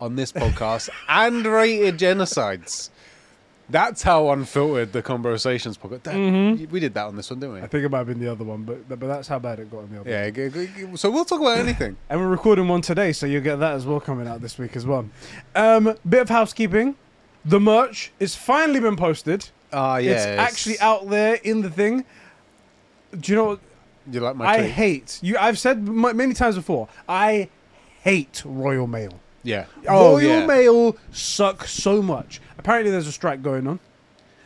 on 0.00 0.16
this 0.16 0.32
podcast 0.32 0.88
and 1.08 1.44
rated 1.44 1.98
genocides. 1.98 2.90
That's 3.68 4.02
how 4.02 4.30
unfiltered 4.30 4.92
the 4.92 5.00
conversations 5.02 5.78
podcast. 5.78 6.02
That- 6.02 6.14
Mhm. 6.16 6.70
We 6.70 6.80
did 6.80 6.94
that 6.94 7.06
on 7.06 7.14
this 7.16 7.30
one, 7.30 7.38
didn't 7.40 7.54
we? 7.54 7.60
I 7.60 7.66
think 7.68 7.84
it 7.84 7.88
might 7.88 7.98
have 7.98 8.06
been 8.08 8.18
the 8.18 8.30
other 8.32 8.42
one, 8.44 8.62
but 8.64 8.88
but 8.88 9.00
that's 9.00 9.28
how 9.28 9.38
bad 9.38 9.60
it 9.60 9.70
got 9.70 9.78
on 9.84 9.90
the 9.92 10.00
other. 10.00 10.10
Yeah. 10.10 10.24
one. 10.24 10.34
g- 10.34 10.48
g- 10.50 10.86
g- 10.90 10.96
So 10.96 11.08
we'll 11.10 11.24
talk 11.24 11.40
about 11.40 11.58
anything. 11.58 11.96
And 12.10 12.18
we're 12.20 12.28
recording 12.28 12.66
one 12.66 12.80
today, 12.80 13.12
so 13.12 13.26
you'll 13.26 13.42
get 13.42 13.56
that 13.60 13.74
as 13.74 13.86
well 13.86 14.00
coming 14.00 14.26
out 14.26 14.40
this 14.40 14.58
week 14.58 14.74
as 14.76 14.84
well. 14.86 15.08
Um, 15.54 15.94
bit 16.08 16.22
of 16.22 16.28
housekeeping. 16.28 16.96
The 17.44 17.60
merch 17.60 18.10
is 18.18 18.34
finally 18.34 18.80
been 18.80 18.96
posted. 18.96 19.48
Ah, 19.72 19.98
yeah. 19.98 20.10
it's 20.12 20.26
actually 20.26 20.80
out 20.80 21.08
there 21.08 21.34
in 21.44 21.62
the 21.62 21.70
thing. 21.70 22.04
Do 23.18 23.30
you 23.32 23.36
know 23.36 23.44
what? 23.44 23.60
You 24.10 24.20
like 24.20 24.36
my 24.36 24.46
I 24.46 24.62
hate 24.62 25.18
you. 25.22 25.36
I've 25.38 25.58
said 25.58 25.86
many 25.86 26.34
times 26.34 26.56
before. 26.56 26.88
I 27.08 27.48
hate 28.02 28.42
Royal 28.44 28.86
Mail. 28.86 29.12
Yeah. 29.42 29.66
Oh, 29.88 30.12
Royal 30.12 30.40
yeah. 30.40 30.46
Mail 30.46 30.96
suck 31.12 31.66
so 31.66 32.02
much. 32.02 32.40
Apparently, 32.58 32.90
there's 32.90 33.06
a 33.06 33.12
strike 33.12 33.42
going 33.42 33.66
on. 33.66 33.80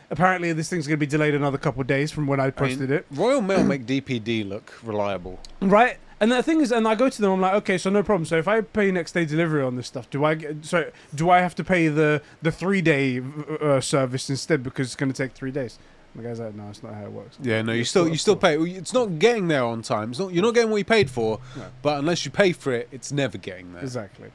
Apparently, 0.09 0.53
this 0.53 0.69
thing's 0.69 0.87
going 0.87 0.99
to 0.99 1.05
be 1.05 1.09
delayed 1.09 1.33
another 1.33 1.57
couple 1.57 1.81
of 1.81 1.87
days 1.87 2.11
from 2.11 2.27
when 2.27 2.39
I 2.39 2.43
I 2.43 2.45
mean, 2.47 2.53
posted 2.53 2.91
it. 2.91 3.05
Royal 3.11 3.41
Mail 3.41 3.63
make 3.63 3.85
DPD 3.85 4.47
look 4.47 4.73
reliable. 4.83 5.39
Right. 5.59 5.97
And 6.19 6.31
the 6.31 6.41
thing 6.41 6.61
is, 6.61 6.71
and 6.71 6.87
I 6.87 6.95
go 6.95 7.09
to 7.09 7.21
them. 7.21 7.31
I'm 7.31 7.41
like, 7.41 7.53
okay, 7.55 7.77
so 7.77 7.89
no 7.89 8.01
problem. 8.01 8.25
So 8.25 8.37
if 8.37 8.47
I 8.47 8.61
pay 8.61 8.89
next 8.91 9.11
day 9.11 9.25
delivery 9.25 9.63
on 9.63 9.75
this 9.75 9.87
stuff, 9.87 10.09
do 10.09 10.23
I 10.23 10.35
get, 10.35 10.63
so 10.63 10.91
do 11.13 11.29
I 11.29 11.39
have 11.39 11.55
to 11.55 11.63
pay 11.63 11.89
the 11.89 12.21
the 12.41 12.51
three 12.51 12.81
day 12.81 13.21
uh, 13.61 13.81
service 13.81 14.29
instead 14.29 14.63
because 14.63 14.87
it's 14.87 14.95
going 14.95 15.11
to 15.11 15.17
take 15.17 15.33
three 15.33 15.51
days? 15.51 15.77
The 16.15 16.23
guy's 16.23 16.39
like, 16.39 16.55
no, 16.55 16.69
it's 16.69 16.81
not 16.81 16.93
how 16.93 17.03
it 17.03 17.11
works. 17.11 17.37
Yeah, 17.41 17.61
no, 17.61 17.73
you 17.73 17.83
still 17.83 18.07
you 18.07 18.15
still 18.15 18.37
pay. 18.37 18.57
It's 18.57 18.93
not 18.93 19.19
getting 19.19 19.49
there 19.49 19.63
on 19.63 19.81
time. 19.81 20.11
It's 20.11 20.19
not, 20.19 20.31
you're 20.33 20.43
not 20.43 20.53
getting 20.53 20.71
what 20.71 20.77
you 20.77 20.85
paid 20.85 21.09
for. 21.09 21.39
No. 21.57 21.65
But 21.81 21.99
unless 21.99 22.23
you 22.23 22.31
pay 22.31 22.53
for 22.53 22.71
it, 22.71 22.87
it's 22.91 23.11
never 23.11 23.37
getting 23.37 23.73
there. 23.73 23.83
Exactly. 23.83 24.31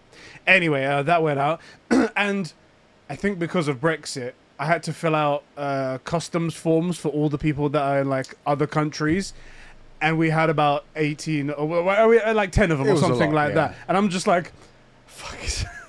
Anyway, 0.47 0.85
uh, 0.85 1.03
that 1.05 1.23
went 1.23 1.39
out, 1.39 1.61
and 2.17 2.53
I 3.09 3.17
think 3.17 3.39
because 3.39 3.67
of 3.67 3.81
Brexit, 3.81 4.33
I 4.59 4.67
had 4.67 4.83
to 4.85 4.93
fill 4.93 5.15
out 5.15 5.43
uh, 5.57 5.99
customs 6.05 6.55
forms 6.55 6.99
for 6.99 7.09
all 7.09 7.31
the 7.31 7.39
people 7.39 7.71
that 7.71 7.83
are 7.83 8.01
in 8.03 8.11
like 8.11 8.37
other 8.47 8.67
countries, 8.67 9.33
and 10.03 10.19
we 10.19 10.29
had 10.29 10.51
about 10.51 10.85
eighteen 10.97 11.49
or 11.49 11.67
well, 11.67 11.85
well, 11.85 12.09
we 12.09 12.21
like 12.33 12.53
ten 12.53 12.71
of 12.71 12.79
them 12.79 12.89
It 12.89 12.93
or 12.93 12.97
something 12.99 13.33
lot, 13.33 13.47
like 13.47 13.49
yeah. 13.51 13.69
that, 13.69 13.77
and 13.89 13.97
I'm 13.97 14.11
just 14.11 14.27
like, 14.27 14.53
fuck. 15.07 15.39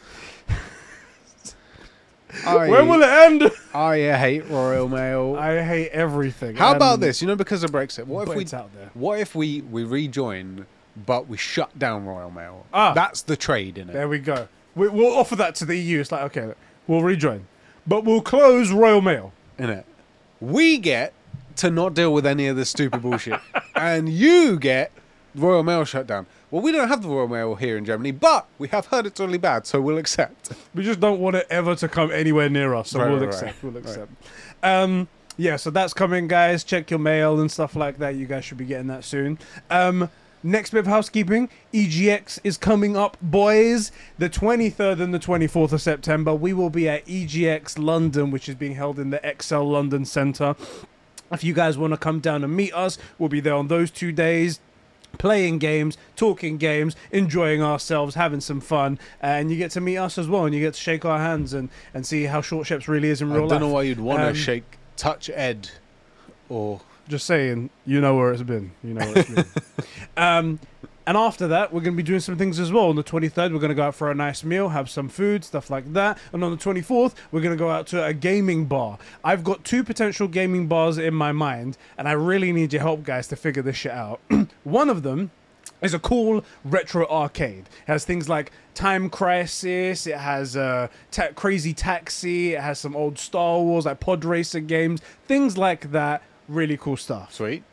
I, 2.45 2.69
When 2.69 2.88
will 2.88 3.01
it 3.03 3.10
end? 3.10 3.51
I 3.74 3.98
hate 4.17 4.50
Royal 4.50 4.88
Mail. 4.88 5.36
I 5.38 5.62
hate 5.62 5.89
everything. 5.89 6.55
How 6.55 6.75
about 6.75 6.95
and- 6.95 7.03
this? 7.03 7.21
You 7.21 7.27
know, 7.27 7.36
because 7.36 7.63
of 7.63 7.71
Brexit, 7.71 8.05
what 8.05 8.25
but 8.25 8.31
if 8.31 8.38
we 8.38 8.43
it's 8.43 8.53
out 8.53 8.74
there? 8.75 8.89
what 8.93 9.19
if 9.19 9.36
we 9.36 9.62
we 9.62 9.83
rejoin, 9.83 10.65
but 11.05 11.27
we 11.27 11.38
shut 11.38 11.77
down 11.77 12.05
Royal 12.05 12.31
Mail? 12.31 12.65
Ah. 12.74 12.93
That's 12.93 13.21
the 13.21 13.38
trade 13.38 13.77
in 13.77 13.89
it. 13.89 13.93
There 13.93 14.07
we 14.10 14.19
go. 14.19 14.48
We, 14.75 14.88
we'll 14.88 15.13
offer 15.17 15.36
that 15.38 15.55
to 15.55 15.65
the 15.65 15.75
EU. 15.77 16.00
It's 16.00 16.12
like 16.12 16.24
okay, 16.24 16.53
we'll 16.88 17.03
rejoin, 17.03 17.48
but 17.86 18.03
we'll 18.03 18.21
close 18.21 18.71
Royal 18.71 19.01
Mail. 19.01 19.33
In 19.57 19.69
it, 19.69 19.86
we 20.39 20.77
get 20.77 21.13
to 21.57 21.69
not 21.69 21.93
deal 21.93 22.13
with 22.13 22.25
any 22.25 22.48
of 22.48 22.55
this 22.55 22.69
stupid 22.69 23.01
bullshit, 23.01 23.39
and 23.75 24.10
you 24.10 24.57
get 24.57 24.91
Royal 25.36 25.63
Mail 25.63 25.86
shut 25.86 26.07
down. 26.07 26.25
Well, 26.51 26.62
we 26.62 26.74
don't 26.74 26.89
have 26.89 27.01
the 27.01 27.08
Royal 27.08 27.29
Mail 27.29 27.55
here 27.55 27.77
in 27.77 27.86
Germany, 27.86 28.12
but 28.12 28.46
we 28.60 28.67
have 28.67 28.88
heard 28.88 29.05
it's 29.05 29.20
really 29.22 29.38
bad, 29.38 29.65
so 29.65 29.79
we'll 29.81 29.98
accept. 29.98 30.51
We 30.75 30.84
just 30.84 31.00
don't 31.00 31.20
want 31.20 31.36
it 31.38 31.48
ever 31.50 31.75
to 31.75 31.88
come 31.88 32.12
anywhere 32.12 32.50
near 32.50 32.74
us, 32.75 32.89
so 32.91 33.00
Right, 33.00 33.10
we'll 33.10 33.20
right, 33.20 33.27
accept. 33.29 33.63
right. 33.63 33.63
We'll 33.63 33.77
accept. 33.77 34.12
Um, 34.63 35.08
yeah, 35.38 35.55
so 35.55 35.70
that's 35.70 35.93
coming, 35.93 36.27
guys. 36.27 36.63
Check 36.63 36.89
your 36.91 37.00
mail 37.00 37.39
and 37.39 37.50
stuff 37.51 37.75
like 37.75 37.98
that. 38.00 38.15
You 38.15 38.25
guys 38.25 38.43
should 38.46 38.58
be 38.58 38.65
getting 38.65 38.88
that 38.88 39.03
soon. 39.05 39.39
Um, 39.70 40.10
next 40.43 40.72
bit 40.72 40.79
of 40.79 40.88
housekeeping: 40.88 41.50
EGX 41.74 42.39
is 42.43 42.58
coming 42.58 42.96
up, 42.98 43.15
boys. 43.22 43.91
The 44.17 44.29
23rd 44.29 45.00
and 45.01 45.13
the 45.13 45.20
24th 45.20 45.72
of 45.74 45.81
September, 45.81 46.34
we 46.36 46.51
will 46.53 46.70
be 46.70 46.88
at 46.89 47.05
EGX 47.05 47.77
London, 47.81 48.29
which 48.31 48.48
is 48.50 48.55
being 48.55 48.75
held 48.75 49.00
in 49.00 49.10
the 49.10 49.20
ExCeL 49.20 49.70
London 49.70 50.03
Centre. 50.05 50.55
If 51.31 51.43
you 51.46 51.53
guys 51.53 51.77
want 51.77 51.93
to 51.93 51.98
come 51.98 52.20
down 52.20 52.43
and 52.43 52.53
meet 52.55 52.74
us, 52.74 52.98
we'll 53.17 53.29
be 53.29 53.39
there 53.39 53.55
on 53.55 53.67
those 53.70 53.89
two 53.89 54.12
days 54.12 54.60
playing 55.18 55.60
games, 55.60 55.98
talking 56.15 56.58
games, 56.58 56.96
enjoying 57.12 57.62
ourselves, 57.62 58.15
having 58.15 58.41
some 58.41 58.60
fun, 58.62 58.98
and 59.22 59.51
you 59.51 59.58
get 59.58 59.72
to 59.72 59.82
meet 59.82 59.98
us 59.98 60.18
as 60.18 60.27
well, 60.27 60.46
and 60.46 60.56
you 60.56 60.62
get 60.62 60.74
to 60.74 60.80
shake 60.80 61.06
our 61.06 61.20
hands 61.20 61.53
and, 61.53 61.70
and 61.94 62.06
see 62.06 62.24
how 62.25 62.41
Short 62.41 62.68
Sheps 62.68 62.88
really 62.88 63.10
is 63.10 63.22
in 63.22 63.30
real 63.32 63.44
life. 63.44 63.51
I 63.51 63.53
don't 63.56 63.62
life. 63.62 63.70
know 63.70 63.74
why 63.74 63.84
you'd 63.84 64.00
want 64.00 64.22
to 64.22 64.30
Um, 64.30 64.34
shake, 64.36 64.77
touch 64.98 65.30
Ed, 65.34 65.70
or 66.50 66.82
Just 67.08 67.25
saying, 67.25 67.70
you 67.86 68.00
know 68.01 68.15
where 68.15 68.32
it's 68.32 68.41
been. 68.44 68.72
You 68.84 68.94
know 68.96 69.06
where 69.06 69.18
it's 69.20 69.30
been. 69.30 69.46
um, 70.18 70.60
and 71.12 71.18
after 71.18 71.46
that, 71.50 71.74
we're 71.74 71.82
going 71.82 71.91
to 71.94 71.98
be 71.98 72.03
doing 72.03 72.22
some 72.22 72.38
things 72.38 72.58
as 72.58 72.72
well. 72.72 72.86
On 72.86 72.96
the 72.96 73.03
23rd, 73.03 73.51
we're 73.51 73.60
going 73.60 73.68
to 73.68 73.75
go 73.75 73.84
out 73.84 73.96
for 73.96 74.10
a 74.10 74.15
nice 74.15 74.46
meal, 74.46 74.70
have 74.70 74.89
some 74.89 75.10
food, 75.10 75.44
stuff 75.44 75.70
like 75.70 75.91
that. 75.91 76.18
And 76.32 76.41
on 76.41 76.51
the 76.51 76.56
24th, 76.56 77.15
we're 77.34 77.41
going 77.41 77.51
to 77.51 77.60
go 77.60 77.70
out 77.70 77.86
to 77.88 78.01
a 78.01 78.13
gaming 78.13 78.63
bar. 78.63 78.98
I've 79.22 79.44
got 79.44 79.65
two 79.65 79.84
potential 79.84 80.30
gaming 80.30 80.68
bars 80.68 80.98
in 80.98 81.13
my 81.13 81.34
mind, 81.34 81.77
and 81.98 82.08
I 82.08 82.13
really 82.13 82.53
need 82.53 82.72
your 82.72 82.82
help, 82.82 83.03
guys, 83.03 83.27
to 83.27 83.36
figure 83.36 83.62
this 83.62 83.75
shit 83.75 83.91
out. 83.91 84.22
One 84.63 84.89
of 84.89 85.03
them 85.03 85.32
is 85.82 85.94
a 85.94 86.00
cool 86.00 86.46
retro 86.63 87.06
arcade. 87.10 87.65
It 87.86 87.88
has 87.88 88.06
things 88.06 88.30
like 88.30 88.53
Time 88.74 89.10
Crisis. 89.10 90.08
It 90.08 90.15
has 90.15 90.56
uh, 90.56 90.88
ta- 91.12 91.34
Crazy 91.36 91.74
Taxi. 91.74 92.53
It 92.53 92.62
has 92.62 92.80
some 92.80 92.96
old 92.96 93.20
Star 93.20 93.60
Wars 93.60 93.84
like 93.84 94.00
Pod 94.00 94.24
Racer 94.24 94.62
games. 94.62 95.01
Things 95.27 95.58
like 95.58 95.91
that. 95.91 96.24
Really 96.48 96.77
cool 96.77 96.96
stuff. 96.96 97.34
sweet. 97.34 97.63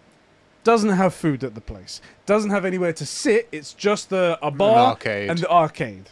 Doesn't 0.69 0.91
have 0.91 1.15
food 1.15 1.45
at 1.45 1.55
the 1.55 1.63
place. 1.63 2.03
Doesn't 2.27 2.51
have 2.51 2.67
anywhere 2.67 2.93
to 2.93 3.07
sit. 3.07 3.49
It's 3.51 3.73
just 3.73 4.11
the 4.11 4.39
a 4.43 4.51
bar 4.51 4.91
arcade. 4.91 5.31
and 5.31 5.39
the 5.39 5.49
arcade. 5.51 6.11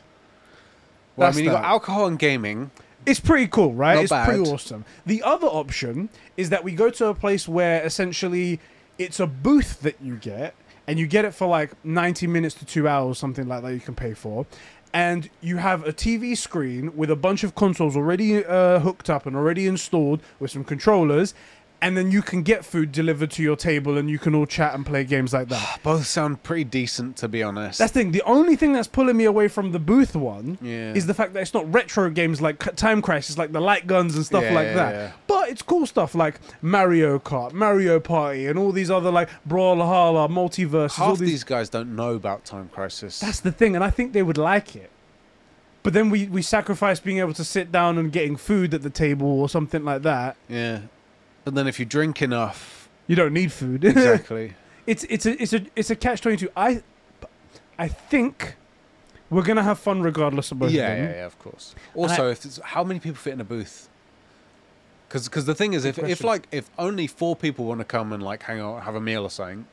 Well, 1.15 1.29
I 1.29 1.33
mean, 1.33 1.45
you 1.45 1.51
got 1.51 1.63
alcohol 1.63 2.07
and 2.07 2.19
gaming. 2.19 2.71
It's 3.05 3.21
pretty 3.21 3.49
cool, 3.49 3.75
right? 3.75 3.97
Not 3.97 4.05
it's 4.05 4.27
pretty 4.27 4.51
awesome. 4.51 4.87
The 5.05 5.23
other 5.23 5.47
option 5.47 6.09
is 6.39 6.49
that 6.49 6.65
we 6.65 6.73
go 6.73 6.89
to 6.89 7.09
a 7.09 7.15
place 7.15 7.47
where 7.47 7.85
essentially 7.85 8.59
it's 8.97 9.21
a 9.21 9.27
booth 9.27 9.81
that 9.83 9.97
you 10.01 10.17
get, 10.17 10.55
and 10.87 10.99
you 10.99 11.07
get 11.07 11.27
it 11.27 11.35
for 11.35 11.47
like 11.47 11.73
90 11.85 12.27
minutes 12.27 12.55
to 12.55 12.65
two 12.65 12.89
hours, 12.89 13.19
something 13.19 13.47
like 13.47 13.63
that, 13.63 13.75
you 13.75 13.81
can 13.81 13.95
pay 13.95 14.15
for. 14.15 14.47
And 14.95 15.29
you 15.43 15.59
have 15.59 15.87
a 15.87 15.93
TV 15.93 16.35
screen 16.35 16.97
with 16.97 17.11
a 17.11 17.17
bunch 17.17 17.45
of 17.45 17.55
consoles 17.55 17.95
already 17.95 18.43
uh, 18.43 18.79
hooked 18.79 19.11
up 19.11 19.27
and 19.27 19.37
already 19.37 19.67
installed 19.67 20.23
with 20.41 20.51
some 20.51 20.65
controllers. 20.65 21.35
And 21.83 21.95
then 21.95 22.11
you 22.11 22.23
can 22.23 22.43
get 22.43 22.65
food 22.65 22.91
delivered 22.91 23.31
to 23.33 23.43
your 23.43 23.55
table 23.55 23.99
and 23.99 24.09
you 24.09 24.19
can 24.19 24.35
all 24.35 24.47
chat 24.47 24.75
and 24.75 24.85
play 24.85 25.05
games 25.05 25.35
like 25.35 25.49
that. 25.51 25.81
Both 25.83 26.07
sound 26.07 26.43
pretty 26.43 26.65
decent, 26.65 27.17
to 27.19 27.29
be 27.29 27.43
honest. 27.43 27.79
That's 27.79 27.93
the 27.93 28.01
thing. 28.01 28.13
The 28.13 28.23
only 28.23 28.57
thing 28.57 28.73
that's 28.73 28.89
pulling 28.89 29.17
me 29.17 29.25
away 29.25 29.49
from 29.49 29.73
the 29.73 29.79
booth 29.79 30.17
one 30.17 30.57
Yeah. 30.63 30.95
is 30.95 31.07
the 31.07 31.13
fact 31.15 31.35
that 31.35 31.41
it's 31.41 31.53
not 31.53 31.71
retro 31.73 32.09
games 32.09 32.41
like 32.41 32.59
Time 32.77 33.03
Crisis, 33.03 33.37
like 33.37 33.53
the 33.53 33.61
light 33.61 33.87
guns 33.87 34.17
and 34.17 34.25
stuff 34.25 34.43
Yeah, 34.45 34.55
like 34.55 34.67
yeah, 34.69 34.75
that. 34.75 35.13
But 35.27 35.51
it's 35.51 35.61
cool 35.63 35.85
stuff 35.87 36.15
like 36.15 36.41
Mario 36.63 37.19
Kart, 37.19 37.53
Mario 37.53 38.01
Party, 38.01 38.47
and 38.47 38.59
all 38.59 38.73
these 38.73 38.91
other 38.91 39.11
like 39.11 39.29
Brawlhalla, 39.47 40.29
MultiVersus. 40.31 40.99
all 40.99 41.09
Half 41.11 41.19
these. 41.19 41.29
these 41.29 41.45
guys 41.45 41.69
don't 41.69 41.95
know 41.95 42.15
about 42.15 42.45
Time 42.47 42.71
Crisis. 42.73 43.21
That's 43.21 43.41
the 43.41 43.53
thing, 43.53 43.75
and 43.75 43.85
I 43.85 43.91
think 43.91 44.13
they 44.15 44.23
would 44.23 44.39
like 44.39 44.75
it. 44.77 44.91
But 45.83 45.93
then 45.93 46.11
we 46.11 46.27
we 46.27 46.41
sacrifice 46.43 46.99
being 47.01 47.19
able 47.19 47.35
to 47.35 47.45
sit 47.45 47.71
down 47.71 47.97
and 47.99 48.11
getting 48.11 48.37
food 48.37 48.73
at 48.75 48.83
the 48.83 48.91
table 48.91 49.29
or 49.41 49.49
something 49.49 49.85
like 49.85 50.03
that. 50.03 50.37
yeah. 50.49 50.81
But 51.47 51.55
then 51.55 51.69
if 51.69 51.79
you 51.79 51.87
drink 51.87 52.21
enough, 52.23 52.89
You 53.07 53.15
don't 53.15 53.33
need 53.33 53.53
food. 53.53 53.85
exactly. 53.93 54.55
it's 54.85 55.05
it's 55.05 55.27
a 55.27 55.41
it's 55.41 55.53
a 55.53 55.61
it's 55.77 55.91
a 55.91 55.95
catch 55.97 56.21
twenty 56.21 56.37
two. 56.39 56.51
I 56.57 56.83
I 57.79 57.87
think 57.87 58.57
we're 59.31 59.45
gonna 59.45 59.63
have 59.63 59.79
fun 59.79 60.03
regardless 60.03 60.51
of 60.51 60.59
both 60.59 60.73
yeah, 60.73 60.89
of 60.91 60.99
them. 60.99 61.07
yeah, 61.11 61.17
yeah, 61.19 61.27
of 61.27 61.39
course. 61.39 61.75
Also, 61.95 62.31
if 62.31 62.45
it's, 62.45 62.59
how 62.65 62.83
many 62.83 62.99
people 62.99 63.17
fit 63.17 63.33
in 63.35 63.41
a 63.41 63.45
booth? 63.45 63.89
Because 65.07 65.29
because 65.29 65.45
the 65.45 65.55
thing 65.55 65.73
is, 65.73 65.85
if, 65.85 66.01
if 66.01 66.25
like 66.25 66.49
if 66.51 66.69
only 66.81 67.07
four 67.07 67.37
people 67.37 67.65
want 67.67 67.79
to 67.79 67.85
come 67.85 68.13
and 68.13 68.21
like 68.25 68.43
hang 68.43 68.59
out, 68.59 68.83
have 68.83 68.97
a 68.97 69.01
meal 69.01 69.23
or 69.23 69.31
something, 69.31 69.67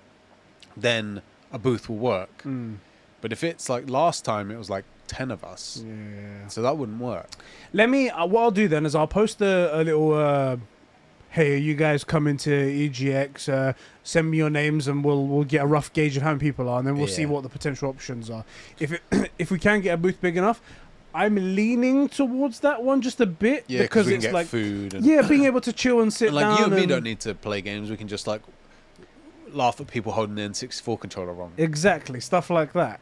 then 0.78 1.24
a 1.52 1.58
booth 1.58 1.90
will 1.90 1.98
work. 1.98 2.44
Mm, 2.44 2.76
But 3.22 3.32
if 3.34 3.44
it's 3.44 3.68
like 3.68 3.90
last 3.90 4.24
time, 4.24 4.52
it 4.52 4.58
was 4.60 4.70
like 4.70 4.86
ten 5.08 5.32
of 5.32 5.44
us, 5.44 5.84
yeah. 5.84 6.48
so 6.50 6.62
that 6.62 6.78
wouldn't 6.78 7.02
work. 7.02 7.32
Let 7.74 7.90
me. 7.90 8.12
Uh, 8.12 8.28
what 8.28 8.42
I'll 8.44 8.52
do 8.52 8.68
then 8.68 8.86
is 8.86 8.94
I'll 8.94 9.08
post 9.08 9.42
a, 9.42 9.76
a 9.76 9.82
little. 9.84 10.14
Uh, 10.14 10.58
hey, 11.34 11.58
you 11.58 11.74
guys 11.74 12.04
come 12.04 12.28
into 12.28 12.52
EGX. 12.52 13.50
Uh, 13.52 13.74
send 14.04 14.30
me 14.30 14.38
your 14.38 14.52
names, 14.52 14.88
and 14.88 15.04
we'll 15.04 15.26
we'll 15.26 15.44
get 15.44 15.64
a 15.64 15.66
rough 15.66 15.92
gauge 15.92 16.16
of 16.16 16.24
how 16.24 16.30
many 16.30 16.40
people 16.40 16.70
are, 16.70 16.78
and 16.80 16.88
then 16.88 16.96
we'll 16.96 17.08
see 17.08 17.26
what 17.26 17.44
the 17.44 17.50
potential 17.50 17.90
options 17.90 18.30
are. 18.30 18.46
If 18.80 18.94
it, 18.94 19.32
if 19.40 19.52
we 19.52 19.60
can 19.60 19.82
get 19.82 19.96
a 19.96 19.98
booth 19.98 20.22
big 20.22 20.38
enough, 20.38 20.62
I'm 21.14 21.56
leaning 21.56 22.08
towards 22.08 22.62
that 22.62 22.84
one 22.84 23.02
just 23.02 23.20
a 23.20 23.26
bit 23.26 23.66
Yeah, 23.68 23.82
because 23.82 24.08
it's 24.08 24.26
get 24.26 24.34
like 24.34 24.48
food. 24.48 24.94
And, 24.94 25.06
yeah, 25.06 25.28
being 25.28 25.46
able 25.46 25.62
to 25.62 25.74
chill 25.74 26.02
and 26.02 26.14
sit 26.14 26.28
and 26.28 26.36
like 26.36 26.46
down. 26.46 26.58
you 26.58 26.66
and 26.66 26.76
me 26.76 26.86
don't 26.86 27.04
need 27.04 27.20
to 27.22 27.34
play 27.34 27.62
games. 27.62 27.90
We 27.90 27.98
can 27.98 28.08
just 28.08 28.28
like 28.28 28.42
laugh 29.52 29.82
at 29.82 29.88
people 29.88 30.14
holding 30.14 30.36
the 30.36 30.42
N64 30.44 31.00
controller 31.00 31.34
wrong. 31.34 31.54
exactly 31.58 32.20
stuff 32.20 32.50
like 32.50 32.74
that. 32.74 33.00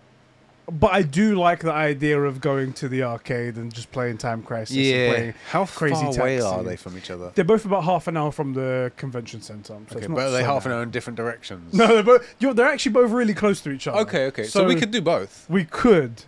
But 0.71 0.93
I 0.93 1.01
do 1.01 1.35
like 1.35 1.59
the 1.61 1.71
idea 1.71 2.21
of 2.21 2.39
going 2.39 2.73
to 2.73 2.87
the 2.87 3.03
arcade 3.03 3.55
and 3.55 3.73
just 3.73 3.91
playing 3.91 4.17
Time 4.19 4.43
Crisis. 4.43 4.77
And 4.77 5.13
playing. 5.13 5.33
How 5.49 5.65
Crazy 5.65 5.95
far 5.95 6.19
away 6.19 6.39
are 6.39 6.63
they 6.63 6.75
from 6.75 6.97
each 6.97 7.09
other? 7.09 7.31
They're 7.35 7.43
both 7.43 7.65
about 7.65 7.83
half 7.83 8.07
an 8.07 8.15
hour 8.15 8.31
from 8.31 8.53
the 8.53 8.91
convention 8.95 9.41
center. 9.41 9.77
So 9.89 9.97
Okay, 9.97 10.07
but 10.07 10.27
are 10.27 10.31
they 10.31 10.41
so 10.41 10.45
half 10.45 10.65
an 10.65 10.71
hour 10.71 10.83
in 10.83 10.91
different 10.91 11.17
directions? 11.17 11.73
No, 11.73 11.87
they're 11.87 12.03
both. 12.03 12.35
You're, 12.39 12.53
they're 12.53 12.67
actually 12.67 12.93
both 12.93 13.11
really 13.11 13.33
close 13.33 13.61
to 13.61 13.71
each 13.71 13.87
other. 13.87 13.99
Okay, 13.99 14.25
okay. 14.27 14.43
So, 14.43 14.65
we 14.65 14.75
could 14.75 14.91
do 14.91 15.01
both. 15.01 15.45
We 15.49 15.65
could. 15.65 16.23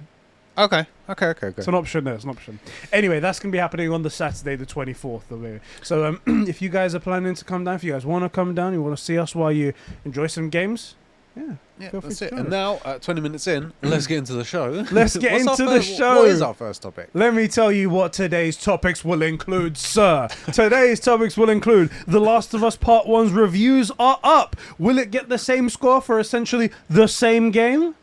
Okay, 0.55 0.85
okay, 1.09 1.27
okay, 1.27 1.47
okay. 1.47 1.55
It's 1.57 1.67
an 1.67 1.73
option 1.73 2.03
there. 2.03 2.13
It's 2.13 2.25
an 2.25 2.29
option. 2.29 2.59
Anyway, 2.91 3.19
that's 3.19 3.39
gonna 3.39 3.51
be 3.51 3.57
happening 3.57 3.91
on 3.91 4.03
the 4.03 4.11
Saturday, 4.11 4.55
the 4.55 4.67
twenty 4.67 4.93
fourth 4.93 5.31
of 5.31 5.41
May. 5.41 5.59
So, 5.81 6.05
um, 6.05 6.21
if 6.47 6.61
you 6.61 6.69
guys 6.69 6.93
are 6.93 6.99
planning 6.99 7.33
to 7.33 7.43
come 7.45 7.63
down, 7.63 7.75
if 7.75 7.83
you 7.83 7.91
guys 7.93 8.05
want 8.05 8.23
to 8.23 8.29
come 8.29 8.53
down, 8.53 8.73
you 8.73 8.81
want 8.83 8.95
to 8.95 9.03
see 9.03 9.17
us 9.17 9.33
while 9.33 9.51
you 9.51 9.73
enjoy 10.05 10.27
some 10.27 10.49
games, 10.49 10.93
yeah, 11.35 11.43
yeah, 11.79 11.89
feel 11.89 12.01
free 12.01 12.07
that's 12.09 12.19
to 12.19 12.25
it. 12.25 12.29
join 12.29 12.39
And 12.39 12.47
us. 12.47 12.51
now, 12.51 12.73
uh, 12.85 12.99
20 12.99 13.21
minutes 13.21 13.47
in, 13.47 13.73
let's 13.81 14.05
get 14.07 14.19
into 14.19 14.33
the 14.33 14.43
show. 14.43 14.85
Let's 14.91 15.15
get 15.17 15.31
What's 15.33 15.47
our 15.47 15.51
into 15.53 15.63
the 15.65 15.81
first- 15.81 15.97
show. 15.97 16.15
What 16.19 16.27
is 16.27 16.41
our 16.41 16.53
first 16.53 16.81
topic? 16.83 17.09
Let 17.13 17.33
me 17.33 17.47
tell 17.47 17.71
you 17.71 17.89
what 17.89 18.13
today's 18.13 18.55
topics 18.57 19.03
will 19.03 19.21
include, 19.21 19.77
sir. 19.77 20.27
today's 20.53 20.99
topics 20.99 21.35
will 21.35 21.49
include 21.49 21.89
The 22.07 22.19
Last 22.19 22.53
of 22.53 22.63
Us 22.63 22.75
Part 22.75 23.07
1's 23.07 23.31
reviews 23.31 23.91
are 23.97 24.19
up. 24.23 24.55
Will 24.77 24.97
it 24.99 25.09
get 25.11 25.29
the 25.29 25.37
same 25.39 25.69
score 25.69 26.01
for 26.01 26.19
essentially 26.19 26.69
the 26.89 27.07
same 27.07 27.49
game? 27.51 27.95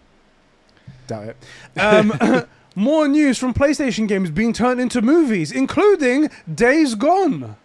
Doubt 1.07 1.29
it. 1.29 1.37
Um, 1.81 2.13
more 2.75 3.09
news 3.09 3.39
from 3.39 3.55
PlayStation 3.55 4.07
games 4.09 4.31
being 4.31 4.53
turned 4.53 4.81
into 4.81 5.03
movies, 5.03 5.53
including 5.53 6.31
Days 6.53 6.95
Gone. 6.95 7.57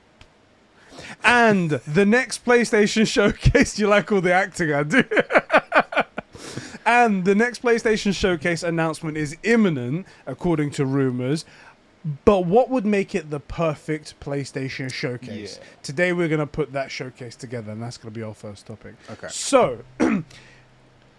And 1.26 1.72
the 1.72 2.06
next 2.06 2.46
PlayStation 2.46 3.06
showcase, 3.12 3.78
you 3.80 3.88
like 3.88 4.12
all 4.12 4.22
the 4.22 4.34
acting 4.34 4.72
I 4.72 4.84
do. 4.84 5.04
And 6.86 7.26
the 7.26 7.34
next 7.34 7.64
PlayStation 7.64 8.14
Showcase 8.14 8.62
announcement 8.62 9.18
is 9.18 9.36
imminent, 9.42 10.06
according 10.28 10.70
to 10.72 10.86
rumors. 10.86 11.44
But 12.24 12.46
what 12.46 12.70
would 12.70 12.86
make 12.86 13.16
it 13.16 13.32
the 13.32 13.40
perfect 13.40 14.20
PlayStation 14.20 14.94
Showcase? 14.94 15.58
Yeah. 15.60 15.68
Today 15.82 16.14
we're 16.14 16.28
going 16.28 16.40
to 16.40 16.46
put 16.46 16.74
that 16.74 16.92
showcase 16.92 17.36
together, 17.36 17.72
and 17.72 17.82
that's 17.82 17.98
going 17.98 18.14
to 18.14 18.18
be 18.20 18.24
our 18.24 18.36
first 18.36 18.68
topic. 18.68 18.94
Okay. 19.10 19.28
So, 19.32 19.80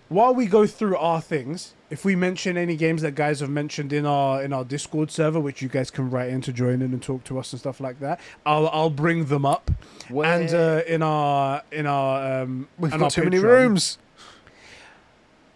while 0.09 0.35
we 0.35 0.47
go 0.47 0.67
through 0.67 0.97
our 0.97 1.21
things, 1.21 1.75
if 1.91 2.05
we 2.05 2.17
mention 2.17 2.57
any 2.57 2.77
games 2.77 3.03
that 3.03 3.15
guys 3.15 3.41
have 3.41 3.51
mentioned 3.51 3.93
in 3.93 4.07
our 4.07 4.43
in 4.43 4.53
our 4.53 4.65
Discord 4.65 5.11
server, 5.11 5.41
which 5.41 5.63
you 5.63 5.69
guys 5.69 5.91
can 5.91 6.11
write 6.11 6.31
in 6.31 6.41
to 6.43 6.53
join 6.53 6.83
in 6.83 6.93
and 6.93 7.03
talk 7.03 7.25
to 7.25 7.39
us 7.39 7.53
and 7.53 7.61
stuff 7.61 7.81
like 7.81 8.01
that, 8.01 8.21
I'll 8.45 8.69
I'll 8.69 8.91
bring 8.91 9.27
them 9.27 9.45
up. 9.45 9.71
And 10.11 10.55
uh, 10.55 10.83
in 10.87 11.03
our 11.03 11.63
in 11.73 11.87
our 11.87 12.43
um, 12.43 12.69
We've 12.79 12.91
got 12.97 13.11
too 13.11 13.25
many 13.25 13.39
rooms. 13.39 13.99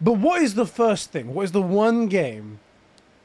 But 0.00 0.14
what 0.14 0.40
is 0.42 0.54
the 0.54 0.66
first 0.66 1.10
thing? 1.12 1.34
What 1.34 1.42
is 1.42 1.52
the 1.52 1.62
one 1.62 2.06
game? 2.06 2.60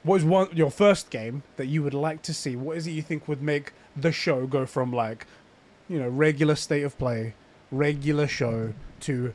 What 0.03 0.17
is 0.17 0.25
one 0.25 0.49
your 0.53 0.69
first 0.69 1.09
game 1.09 1.43
that 1.55 1.67
you 1.67 1.81
would 1.81 1.93
like 1.93 2.21
to 2.23 2.33
see? 2.33 2.55
What 2.55 2.77
is 2.77 2.85
it 2.85 2.91
you 2.91 3.01
think 3.01 3.27
would 3.27 3.41
make 3.41 3.73
the 3.95 4.11
show 4.11 4.45
go 4.45 4.65
from 4.65 4.91
like, 4.91 5.25
you 5.87 5.97
know, 5.97 6.09
regular 6.09 6.55
state 6.55 6.83
of 6.83 6.97
play, 6.97 7.33
regular 7.71 8.27
show 8.27 8.73
to, 9.01 9.33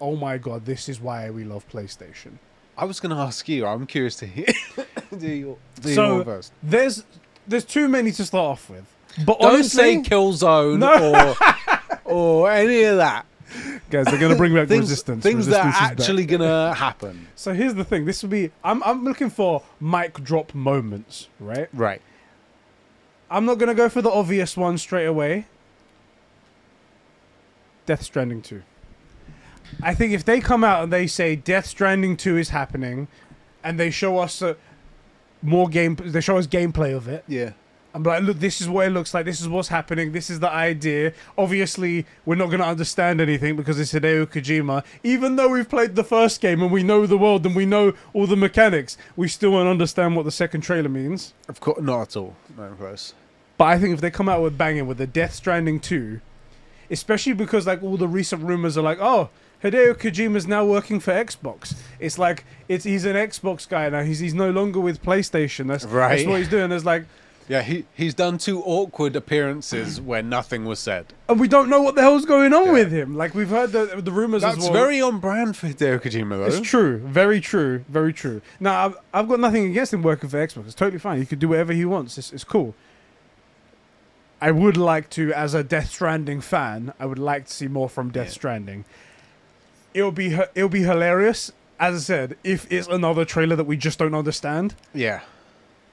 oh 0.00 0.16
my 0.16 0.38
god, 0.38 0.64
this 0.64 0.88
is 0.88 1.00
why 1.00 1.30
we 1.30 1.44
love 1.44 1.68
PlayStation. 1.68 2.38
I 2.76 2.84
was 2.84 3.00
going 3.00 3.14
to 3.14 3.20
ask 3.20 3.48
you. 3.48 3.66
I'm 3.66 3.86
curious 3.86 4.16
to 4.16 4.26
hear. 4.26 4.46
do 5.18 5.26
you, 5.28 5.58
do 5.80 5.94
So- 5.94 6.06
you 6.06 6.12
want 6.14 6.24
first? 6.24 6.52
There's 6.62 7.04
there's 7.46 7.64
too 7.64 7.88
many 7.88 8.12
to 8.12 8.24
start 8.24 8.44
off 8.52 8.70
with. 8.70 8.84
But 9.26 9.40
Don't 9.40 9.54
honestly, 9.54 10.02
say 10.04 10.08
Killzone 10.08 10.78
No. 10.78 11.34
or 12.04 12.04
or 12.44 12.50
any 12.52 12.84
of 12.84 12.96
that. 12.98 13.26
Guys, 13.90 14.04
they're 14.06 14.20
gonna 14.20 14.36
bring 14.36 14.54
back 14.54 14.68
things 14.68 14.82
resistance. 14.82 15.24
things 15.24 15.46
that 15.46 15.64
Resistance 15.64 15.90
are 15.90 15.92
actually 15.92 16.24
gonna 16.26 16.72
happen. 16.74 17.26
So 17.34 17.52
here's 17.52 17.74
the 17.74 17.82
thing. 17.84 18.04
This 18.04 18.22
would 18.22 18.30
be. 18.30 18.52
I'm 18.62 18.80
I'm 18.84 19.02
looking 19.02 19.28
for 19.28 19.64
mic 19.80 20.22
drop 20.22 20.54
moments, 20.54 21.28
right? 21.40 21.68
Right. 21.72 22.00
I'm 23.28 23.44
not 23.44 23.58
gonna 23.58 23.74
go 23.74 23.88
for 23.88 24.00
the 24.00 24.10
obvious 24.10 24.56
one 24.56 24.78
straight 24.78 25.06
away. 25.06 25.46
Death 27.86 28.02
Stranding 28.02 28.42
2. 28.42 28.62
I 29.82 29.94
think 29.94 30.12
if 30.12 30.24
they 30.24 30.40
come 30.40 30.64
out 30.64 30.82
and 30.84 30.92
they 30.92 31.06
say 31.06 31.36
Death 31.36 31.66
Stranding 31.66 32.16
2 32.16 32.36
is 32.36 32.48
happening, 32.50 33.08
and 33.62 33.78
they 33.78 33.90
show 33.90 34.18
us 34.18 34.42
uh, 34.42 34.54
more 35.42 35.68
game, 35.68 35.96
they 35.96 36.20
show 36.20 36.36
us 36.36 36.46
gameplay 36.46 36.94
of 36.94 37.08
it. 37.08 37.24
Yeah. 37.26 37.52
I'm 37.92 38.04
like, 38.04 38.22
look, 38.22 38.38
this 38.38 38.60
is 38.60 38.68
what 38.68 38.86
it 38.86 38.90
looks 38.90 39.12
like. 39.12 39.24
This 39.24 39.40
is 39.40 39.48
what's 39.48 39.68
happening. 39.68 40.12
This 40.12 40.30
is 40.30 40.38
the 40.38 40.50
idea. 40.50 41.12
Obviously, 41.36 42.06
we're 42.24 42.36
not 42.36 42.46
going 42.46 42.60
to 42.60 42.66
understand 42.66 43.20
anything 43.20 43.56
because 43.56 43.80
it's 43.80 43.92
Hideo 43.92 44.26
Kojima. 44.26 44.84
Even 45.02 45.34
though 45.34 45.48
we've 45.48 45.68
played 45.68 45.96
the 45.96 46.04
first 46.04 46.40
game 46.40 46.62
and 46.62 46.70
we 46.70 46.84
know 46.84 47.06
the 47.06 47.18
world 47.18 47.44
and 47.44 47.56
we 47.56 47.66
know 47.66 47.94
all 48.12 48.28
the 48.28 48.36
mechanics, 48.36 48.96
we 49.16 49.26
still 49.26 49.50
won't 49.50 49.68
understand 49.68 50.14
what 50.14 50.24
the 50.24 50.30
second 50.30 50.60
trailer 50.60 50.88
means. 50.88 51.34
Of 51.48 51.58
course, 51.58 51.80
not 51.80 52.02
at 52.02 52.16
all. 52.16 52.36
Not 52.56 52.78
close. 52.78 53.12
But 53.58 53.64
I 53.64 53.78
think 53.78 53.92
if 53.92 54.00
they 54.00 54.10
come 54.10 54.28
out 54.28 54.40
with 54.40 54.56
banging 54.56 54.86
with 54.86 54.98
the 54.98 55.06
Death 55.08 55.34
Stranding 55.34 55.80
2, 55.80 56.20
especially 56.90 57.32
because 57.32 57.66
like 57.66 57.82
all 57.82 57.96
the 57.96 58.08
recent 58.08 58.42
rumors 58.44 58.78
are 58.78 58.82
like, 58.82 58.98
oh, 59.00 59.30
Hideo 59.62 59.94
Kojima's 59.94 60.46
now 60.46 60.64
working 60.64 61.00
for 61.00 61.12
Xbox. 61.12 61.74
It's 61.98 62.18
like 62.18 62.44
it's 62.68 62.84
he's 62.84 63.04
an 63.04 63.14
Xbox 63.16 63.68
guy 63.68 63.88
now. 63.90 64.02
He's 64.02 64.18
he's 64.18 64.34
no 64.34 64.50
longer 64.50 64.80
with 64.80 65.02
PlayStation. 65.02 65.66
That's 65.68 65.84
That's 65.84 66.24
what 66.26 66.38
he's 66.38 66.48
doing. 66.48 66.70
There's 66.70 66.84
like, 66.86 67.04
Yeah, 67.46 67.60
he 67.62 67.84
he's 67.94 68.14
done 68.14 68.38
two 68.38 68.62
awkward 68.62 69.16
appearances 69.16 70.00
where 70.00 70.22
nothing 70.22 70.64
was 70.64 70.78
said. 70.78 71.12
and 71.28 71.38
we 71.38 71.46
don't 71.46 71.68
know 71.68 71.82
what 71.82 71.94
the 71.94 72.00
hell's 72.00 72.24
going 72.24 72.54
on 72.54 72.66
Yeah. 72.66 72.72
with 72.72 72.90
him. 72.90 73.16
Like 73.16 73.34
we've 73.34 73.50
heard 73.50 73.72
the 73.72 74.00
the 74.02 74.12
rumors 74.12 74.42
as 74.44 74.54
That's 74.54 74.70
well. 74.70 74.72
very 74.84 75.00
on 75.02 75.18
brand 75.20 75.56
for 75.58 75.66
Hideo 75.68 76.00
Kojima, 76.00 76.30
though. 76.38 76.44
It's 76.46 76.60
true, 76.60 76.98
very 76.98 77.40
true, 77.40 77.84
very 77.88 78.12
true. 78.14 78.40
Now 78.60 78.86
I've, 78.86 78.96
I've 79.12 79.28
got 79.28 79.40
nothing 79.40 79.66
against 79.70 79.92
him 79.92 80.02
working 80.02 80.30
for 80.30 80.38
Xbox. 80.38 80.64
It's 80.66 80.74
totally 80.74 80.98
fine. 81.00 81.18
He 81.18 81.26
could 81.26 81.38
do 81.38 81.48
whatever 81.48 81.74
he 81.74 81.84
wants. 81.84 82.16
It's, 82.16 82.32
it's 82.32 82.44
cool. 82.44 82.74
I 84.42 84.52
would 84.52 84.78
like 84.78 85.10
to, 85.10 85.34
as 85.34 85.52
a 85.52 85.62
Death 85.62 85.90
Stranding 85.90 86.40
fan, 86.40 86.94
I 86.98 87.04
would 87.04 87.18
like 87.18 87.44
to 87.46 87.52
see 87.52 87.68
more 87.68 87.90
from 87.90 88.10
Death 88.10 88.28
Yeah. 88.28 88.32
Stranding. 88.32 88.84
It'll 89.94 90.12
be 90.12 90.38
it'll 90.54 90.68
be 90.68 90.82
hilarious, 90.82 91.52
as 91.78 91.94
I 91.94 91.98
said, 91.98 92.36
if 92.44 92.70
it's 92.70 92.86
another 92.88 93.24
trailer 93.24 93.56
that 93.56 93.64
we 93.64 93.76
just 93.76 93.98
don't 93.98 94.14
understand. 94.14 94.74
Yeah, 94.94 95.20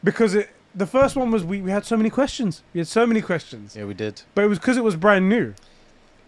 Because 0.03 0.35
it, 0.35 0.49
the 0.75 0.85
first 0.85 1.15
one 1.15 1.31
was 1.31 1.43
we, 1.43 1.61
we 1.61 1.71
had 1.71 1.85
so 1.85 1.97
many 1.97 2.09
questions. 2.09 2.61
We 2.73 2.79
had 2.79 2.87
so 2.87 3.07
many 3.07 3.21
questions, 3.21 3.75
yeah, 3.75 3.85
we 3.85 3.93
did. 3.95 4.21
but 4.35 4.43
it 4.43 4.47
was 4.47 4.59
because 4.59 4.77
it 4.77 4.83
was 4.83 4.95
brand 4.95 5.27
new. 5.29 5.53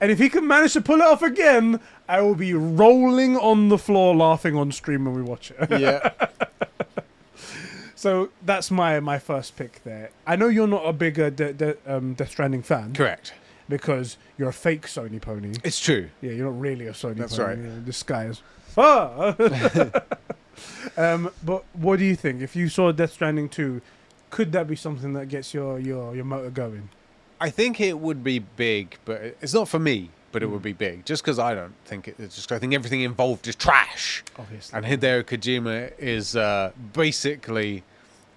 And 0.01 0.11
if 0.11 0.17
he 0.17 0.29
can 0.29 0.47
manage 0.47 0.73
to 0.73 0.81
pull 0.81 1.01
it 1.01 1.07
off 1.07 1.21
again, 1.21 1.79
I 2.07 2.21
will 2.21 2.33
be 2.35 2.53
rolling 2.53 3.35
on 3.38 3.67
the 3.69 3.77
floor 3.77 4.15
laughing 4.15 4.55
on 4.55 4.71
stream 4.71 5.03
when 5.05 5.13
we 5.13 5.21
watch 5.21 5.51
it. 5.51 5.79
Yeah, 5.79 6.11
So 7.95 8.29
that's 8.45 8.71
my 8.71 9.01
my 9.01 9.19
first 9.19 9.57
pick 9.57 9.83
there. 9.83 10.11
I 10.25 10.38
know 10.38 10.47
you're 10.47 10.67
not 10.67 10.85
a 10.85 10.93
big 10.93 11.19
uh, 11.19 11.29
De- 11.31 11.51
De- 11.53 11.77
um, 11.85 12.13
Death 12.13 12.29
Stranding 12.31 12.63
fan 12.63 12.93
correct. 12.93 13.34
Because 13.69 14.17
you're 14.38 14.49
a 14.49 14.53
fake 14.53 14.88
Sony 14.88 15.21
pony. 15.21 15.53
It's 15.63 15.79
true. 15.79 16.10
Yeah, 16.21 16.32
you're 16.32 16.45
not 16.51 16.60
really 16.60 16.88
a 16.88 16.91
Sony 16.91 17.15
That's 17.17 17.38
pony. 17.38 17.47
right. 17.49 17.58
You're 17.71 17.79
disguised. 17.82 18.41
Ah! 18.77 19.36
um, 20.97 21.32
but 21.43 21.63
what 21.73 21.99
do 21.99 22.05
you 22.05 22.15
think? 22.15 22.41
If 22.41 22.55
you 22.55 22.69
saw 22.69 22.91
Death 22.91 23.13
Stranding 23.13 23.49
2, 23.49 23.82
could 24.29 24.51
that 24.51 24.67
be 24.67 24.75
something 24.75 25.13
that 25.13 25.27
gets 25.27 25.53
your, 25.53 25.79
your, 25.79 26.15
your 26.15 26.25
motor 26.25 26.49
going? 26.49 26.89
I 27.41 27.49
think 27.49 27.79
it 27.79 27.97
would 27.99 28.23
be 28.23 28.39
big, 28.39 28.97
but 29.05 29.21
it's 29.41 29.53
not 29.53 29.67
for 29.69 29.79
me. 29.79 30.10
But 30.32 30.43
it 30.43 30.45
Mm. 30.45 30.51
would 30.51 30.62
be 30.62 30.73
big, 30.73 31.05
just 31.05 31.23
because 31.23 31.39
I 31.39 31.55
don't 31.55 31.73
think 31.86 32.08
it, 32.08 32.13
it's 32.19 32.36
just. 32.36 32.51
I 32.51 32.60
think 32.60 32.75
everything 32.75 33.01
involved 33.01 33.47
is 33.47 33.55
trash. 33.55 34.23
Obviously. 34.38 34.77
And 34.77 34.86
Hideo 34.86 35.23
Kojima 35.23 35.91
is 35.97 36.36
uh, 36.36 36.71
basically 36.93 37.82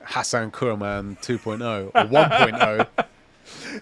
Hassan 0.03 0.53
Kuraman 0.53 1.19
2.0 1.21 1.89
or 1.89 1.91
1.0. 1.93 2.87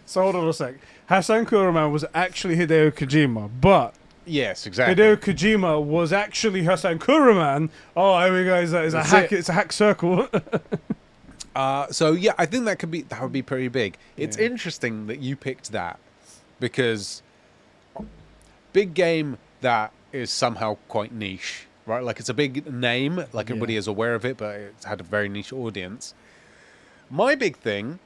So 0.06 0.22
hold 0.22 0.34
on 0.34 0.48
a 0.48 0.52
sec. 0.52 0.74
Hassan 1.10 1.44
Kuraman 1.44 1.90
was 1.90 2.04
actually 2.14 2.54
Hideo 2.56 2.92
Kojima, 2.92 3.50
but 3.60 3.94
yes, 4.24 4.64
exactly. 4.64 4.94
Hideo 4.94 5.16
Kojima 5.16 5.82
was 5.84 6.12
actually 6.12 6.62
Hassan 6.62 7.00
Kuraman. 7.00 7.68
Oh, 7.96 8.18
here 8.24 8.32
we 8.32 8.44
go. 8.44 8.54
It's 8.54 8.72
a, 8.72 8.84
it's 8.84 8.94
a 8.94 9.02
hack. 9.02 9.32
it. 9.32 9.40
It's 9.40 9.48
a 9.48 9.52
hack 9.52 9.72
circle. 9.72 10.28
Uh, 11.52 11.90
so 11.90 12.12
yeah, 12.12 12.32
I 12.38 12.46
think 12.46 12.64
that 12.66 12.78
could 12.78 12.92
be 12.92 13.02
that 13.02 13.20
would 13.20 13.32
be 13.32 13.42
pretty 13.42 13.66
big. 13.66 13.96
It's 14.16 14.38
Yeah. 14.38 14.44
interesting 14.46 15.08
that 15.08 15.18
you 15.18 15.34
picked 15.34 15.72
that 15.72 15.98
because 16.60 17.22
big 18.72 18.94
game 18.94 19.36
that 19.60 19.92
is 20.12 20.30
somehow 20.30 20.76
quite 20.86 21.10
niche, 21.12 21.66
right? 21.86 22.04
Like 22.04 22.20
it's 22.20 22.28
a 22.28 22.34
big 22.34 22.72
name, 22.72 23.16
like 23.32 23.48
Yeah. 23.48 23.54
everybody 23.54 23.74
is 23.74 23.88
aware 23.88 24.14
of 24.14 24.24
it, 24.24 24.36
but 24.36 24.54
it's 24.60 24.84
had 24.84 25.00
a 25.00 25.02
very 25.02 25.28
niche 25.28 25.52
audience. 25.52 26.14
My 27.10 27.34
big 27.34 27.56
thing, 27.56 27.98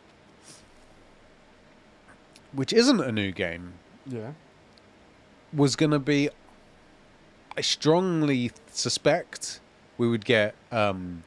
which 2.55 2.73
isn't 2.73 3.01
a 3.01 3.13
new 3.13 3.33
game, 3.33 3.75
yeah. 4.07 4.33
was 5.53 5.77
going 5.77 5.91
to 5.93 5.99
be 5.99 6.31
I 7.57 7.61
strongly 7.61 8.51
suspect 8.73 9.61
we 9.97 10.09
would 10.09 10.25
get 10.25 10.55
um, 10.73 11.23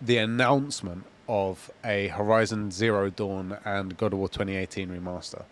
the 0.00 0.16
announcement 0.16 1.04
of 1.28 1.70
a 1.84 2.08
Horizon 2.08 2.70
Zero 2.70 3.10
Dawn 3.10 3.58
and 3.64 3.96
God 3.96 4.14
of 4.14 4.18
War 4.18 4.28
2018 4.28 4.88
remaster. 4.88 5.44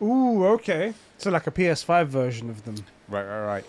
Ooh, 0.00 0.46
okay. 0.46 0.94
So 1.18 1.30
like 1.30 1.48
a 1.48 1.50
PS5 1.50 2.06
version 2.06 2.50
of 2.50 2.64
them. 2.64 2.76
Right, 3.08 3.24
right, 3.24 3.44
right. 3.44 3.64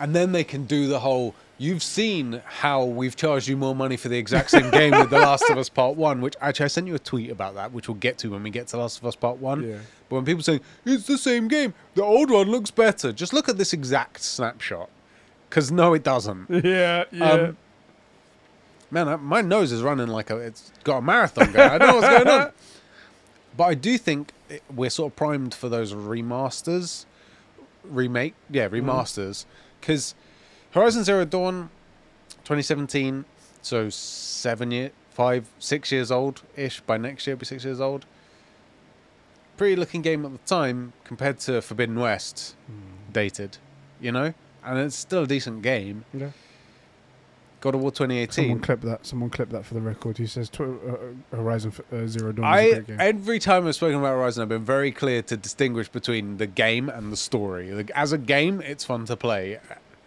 And 0.00 0.14
then 0.14 0.32
they 0.32 0.42
can 0.42 0.64
do 0.64 0.88
the 0.88 0.98
whole. 0.98 1.36
You've 1.58 1.84
seen 1.84 2.42
how 2.44 2.84
we've 2.84 3.14
charged 3.14 3.46
you 3.46 3.56
more 3.56 3.76
money 3.76 3.96
for 3.96 4.08
the 4.08 4.18
exact 4.18 4.50
same 4.50 4.68
game 4.72 4.90
with 4.98 5.10
The 5.10 5.18
Last 5.18 5.48
of 5.48 5.56
Us 5.56 5.68
Part 5.68 5.96
One, 5.96 6.20
which 6.20 6.34
actually 6.40 6.64
I 6.64 6.68
sent 6.68 6.88
you 6.88 6.96
a 6.96 6.98
tweet 6.98 7.30
about 7.30 7.54
that, 7.54 7.70
which 7.72 7.86
we'll 7.86 7.94
get 7.96 8.18
to 8.18 8.32
when 8.32 8.42
we 8.42 8.50
get 8.50 8.66
to 8.68 8.76
Last 8.78 8.98
of 8.98 9.06
Us 9.06 9.14
Part 9.14 9.38
One. 9.38 9.62
Yeah. 9.62 9.78
When 10.14 10.24
people 10.24 10.42
say 10.42 10.60
it's 10.84 11.06
the 11.06 11.18
same 11.18 11.48
game, 11.48 11.74
the 11.94 12.02
old 12.02 12.30
one 12.30 12.48
looks 12.50 12.70
better, 12.70 13.12
just 13.12 13.32
look 13.32 13.48
at 13.48 13.58
this 13.58 13.72
exact 13.72 14.22
snapshot. 14.22 14.88
Because 15.48 15.70
no, 15.70 15.94
it 15.94 16.02
doesn't. 16.02 16.48
Yeah, 16.64 17.04
yeah. 17.12 17.30
Um, 17.30 17.56
Man, 18.90 19.08
I- 19.08 19.16
my 19.16 19.40
nose 19.40 19.72
is 19.72 19.82
running 19.82 20.08
like 20.08 20.30
a, 20.30 20.36
it's 20.38 20.70
got 20.84 20.98
a 20.98 21.02
marathon 21.02 21.50
going. 21.52 21.70
I 21.70 21.78
don't 21.78 21.88
know 21.88 21.96
what's 21.96 22.24
going 22.24 22.40
on. 22.40 22.52
But 23.56 23.64
I 23.64 23.74
do 23.74 23.96
think 23.98 24.32
it, 24.48 24.62
we're 24.74 24.90
sort 24.90 25.12
of 25.12 25.16
primed 25.16 25.54
for 25.54 25.68
those 25.68 25.92
remasters, 25.94 27.04
remake, 27.84 28.34
yeah, 28.50 28.68
remasters. 28.68 29.44
Because 29.80 30.14
Horizon 30.72 31.04
Zero 31.04 31.24
Dawn, 31.24 31.70
2017, 32.42 33.24
so 33.62 33.88
seven 33.90 34.72
year, 34.72 34.90
five, 35.10 35.46
six 35.60 35.92
years 35.92 36.10
old 36.10 36.42
ish. 36.56 36.80
By 36.80 36.96
next 36.96 37.26
year, 37.28 37.34
it'll 37.34 37.40
be 37.40 37.46
six 37.46 37.64
years 37.64 37.80
old. 37.80 38.06
Pretty 39.56 39.76
looking 39.76 40.02
game 40.02 40.24
at 40.24 40.32
the 40.32 40.38
time 40.38 40.92
compared 41.04 41.38
to 41.40 41.62
Forbidden 41.62 41.98
West, 42.00 42.56
dated, 43.12 43.58
you 44.00 44.10
know, 44.12 44.34
and 44.64 44.78
it's 44.78 44.96
still 44.96 45.22
a 45.22 45.26
decent 45.26 45.62
game. 45.62 46.04
yeah. 46.12 46.30
God 47.60 47.76
of 47.76 47.80
War 47.80 47.90
2018. 47.90 48.30
Someone 48.32 48.58
2018. 48.58 48.60
clip 48.60 48.80
that. 48.82 49.06
Someone 49.06 49.30
clip 49.30 49.48
that 49.50 49.64
for 49.64 49.72
the 49.72 49.80
record. 49.80 50.18
He 50.18 50.26
says 50.26 50.50
uh, 50.60 50.66
Horizon 51.34 51.72
F- 51.74 51.92
uh, 51.94 52.06
Zero 52.06 52.30
Dawn 52.30 52.44
is 52.44 52.50
a 52.50 52.52
I 52.52 52.70
great 52.72 52.86
game. 52.88 52.96
every 53.00 53.38
time 53.38 53.66
I've 53.66 53.74
spoken 53.74 53.98
about 54.00 54.10
Horizon, 54.16 54.42
I've 54.42 54.50
been 54.50 54.66
very 54.66 54.92
clear 54.92 55.22
to 55.22 55.36
distinguish 55.38 55.88
between 55.88 56.36
the 56.36 56.46
game 56.46 56.90
and 56.90 57.10
the 57.10 57.16
story. 57.16 57.72
Like, 57.72 57.90
as 57.94 58.12
a 58.12 58.18
game, 58.18 58.60
it's 58.60 58.84
fun 58.84 59.06
to 59.06 59.16
play. 59.16 59.60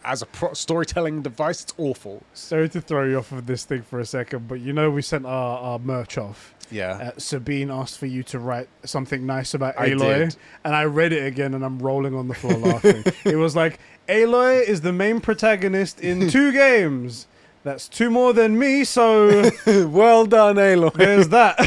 As 0.09 0.21
a 0.21 0.25
pro- 0.25 0.53
storytelling 0.53 1.21
device, 1.21 1.63
it's 1.63 1.73
awful. 1.77 2.23
Sorry 2.33 2.69
to 2.69 2.79
throw 2.79 3.03
you 3.03 3.17
off 3.17 3.33
of 3.33 3.45
this 3.45 3.65
thing 3.65 3.81
for 3.81 3.99
a 3.99 4.05
second, 4.05 4.47
but 4.47 4.61
you 4.61 4.71
know 4.71 4.89
we 4.89 5.01
sent 5.01 5.25
our, 5.25 5.57
our 5.59 5.79
merch 5.79 6.17
off. 6.17 6.53
Yeah, 6.71 6.91
Uh, 6.93 7.11
Sabine 7.17 7.69
asked 7.69 7.97
for 7.97 8.05
you 8.05 8.23
to 8.23 8.39
write 8.39 8.69
something 8.85 9.25
nice 9.25 9.53
about 9.53 9.77
I 9.79 9.89
Aloy, 9.89 10.17
did. 10.29 10.35
and 10.63 10.73
I 10.75 10.85
read 10.85 11.11
it 11.11 11.25
again, 11.25 11.53
and 11.53 11.63
I'm 11.65 11.79
rolling 11.79 12.15
on 12.15 12.27
the 12.29 12.33
floor 12.35 12.53
laughing. 12.57 13.03
it 13.25 13.35
was 13.35 13.53
like 13.55 13.79
Aloy 14.07 14.63
is 14.65 14.79
the 14.81 14.93
main 14.93 15.19
protagonist 15.19 15.99
in 15.99 16.29
two 16.29 16.51
games. 16.65 17.27
That's 17.63 17.89
two 17.89 18.09
more 18.09 18.31
than 18.31 18.57
me, 18.57 18.85
so 18.85 19.49
well 19.89 20.25
done, 20.25 20.55
Aloy. 20.55 20.93
there's 20.93 21.27
that. 21.29 21.57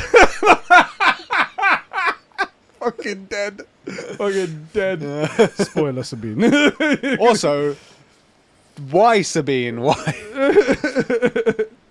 Fucking 2.78 3.26
dead. 3.26 3.60
Fucking 4.16 4.68
dead. 4.72 5.50
Spoiler, 5.52 6.02
Sabine. 6.02 7.18
also, 7.18 7.76
why 8.90 9.22
Sabine? 9.22 9.80
Why? 9.80 10.14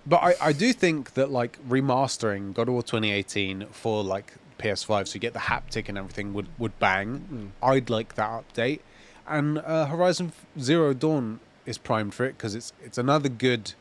but 0.05 0.17
I, 0.23 0.35
I 0.41 0.53
do 0.53 0.73
think 0.73 1.13
that 1.13 1.29
like 1.31 1.57
remastering 1.67 2.53
God 2.53 2.67
of 2.67 2.73
War 2.73 2.83
2018 2.83 3.67
for 3.71 4.03
like 4.03 4.33
PS5, 4.59 5.07
so 5.07 5.13
you 5.15 5.19
get 5.19 5.33
the 5.33 5.39
haptic 5.39 5.87
and 5.89 5.97
everything 5.97 6.33
would 6.33 6.47
would 6.57 6.77
bang. 6.79 7.51
I'd 7.61 7.89
like 7.89 8.15
that 8.15 8.29
update. 8.29 8.79
And 9.27 9.59
uh, 9.59 9.85
Horizon 9.85 10.31
Zero 10.59 10.93
Dawn 10.93 11.39
is 11.65 11.77
primed 11.77 12.13
for 12.13 12.25
it 12.25 12.37
because 12.37 12.55
it's 12.55 12.73
it's 12.83 12.97
another 12.97 13.29
good 13.29 13.73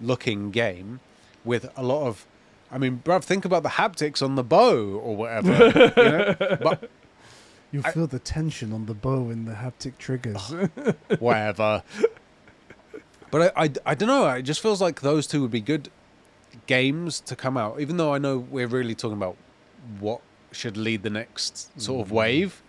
looking 0.00 0.50
game 0.50 1.00
with 1.44 1.70
a 1.76 1.82
lot 1.82 2.06
of. 2.06 2.26
I 2.72 2.78
mean, 2.78 3.02
bruv, 3.04 3.24
think 3.24 3.44
about 3.44 3.64
the 3.64 3.70
haptics 3.70 4.22
on 4.22 4.36
the 4.36 4.44
bow 4.44 4.76
or 5.02 5.16
whatever. 5.16 5.52
you 5.66 5.92
know? 5.94 6.56
But 6.62 6.88
You 7.72 7.82
I- 7.84 7.90
feel 7.92 8.06
the 8.06 8.18
tension 8.20 8.72
on 8.72 8.86
the 8.86 8.94
bow 8.94 9.28
and 9.30 9.46
the 9.46 9.52
haptic 9.54 9.98
triggers. 9.98 10.52
whatever. 11.18 11.82
But 13.30 13.52
I, 13.56 13.64
I, 13.64 13.70
I 13.86 13.94
don't 13.94 14.08
know. 14.08 14.28
It 14.28 14.42
just 14.42 14.60
feels 14.60 14.80
like 14.80 15.00
those 15.02 15.26
two 15.26 15.42
would 15.42 15.50
be 15.50 15.60
good 15.60 15.88
games 16.66 17.20
to 17.20 17.36
come 17.36 17.56
out, 17.56 17.80
even 17.80 17.96
though 17.96 18.12
I 18.14 18.18
know 18.18 18.38
we're 18.38 18.66
really 18.66 18.94
talking 18.94 19.16
about 19.16 19.36
what 20.00 20.20
should 20.52 20.76
lead 20.76 21.02
the 21.02 21.10
next 21.10 21.80
sort 21.80 22.00
of 22.06 22.08
Mm. 22.12 22.16
wave. 22.16 22.62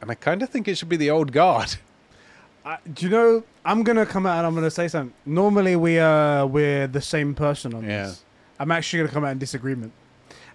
And 0.00 0.10
I 0.10 0.14
kind 0.14 0.42
of 0.42 0.48
think 0.50 0.66
it 0.66 0.76
should 0.76 0.88
be 0.88 0.96
the 0.96 1.10
old 1.10 1.30
guard. 1.32 1.76
I, 2.64 2.78
do 2.92 3.06
you 3.06 3.10
know? 3.10 3.44
I'm 3.64 3.82
gonna 3.84 4.06
come 4.06 4.26
out 4.26 4.38
and 4.38 4.46
I'm 4.46 4.54
gonna 4.54 4.70
say 4.70 4.88
something. 4.88 5.14
Normally 5.24 5.76
we 5.76 5.98
uh 6.00 6.46
we're 6.46 6.86
the 6.88 7.00
same 7.00 7.34
person 7.34 7.74
on 7.74 7.84
Yeah. 7.84 8.06
this. 8.06 8.24
I'm 8.58 8.70
actually 8.72 9.00
gonna 9.00 9.12
come 9.12 9.24
out 9.24 9.30
in 9.32 9.38
disagreement. 9.38 9.92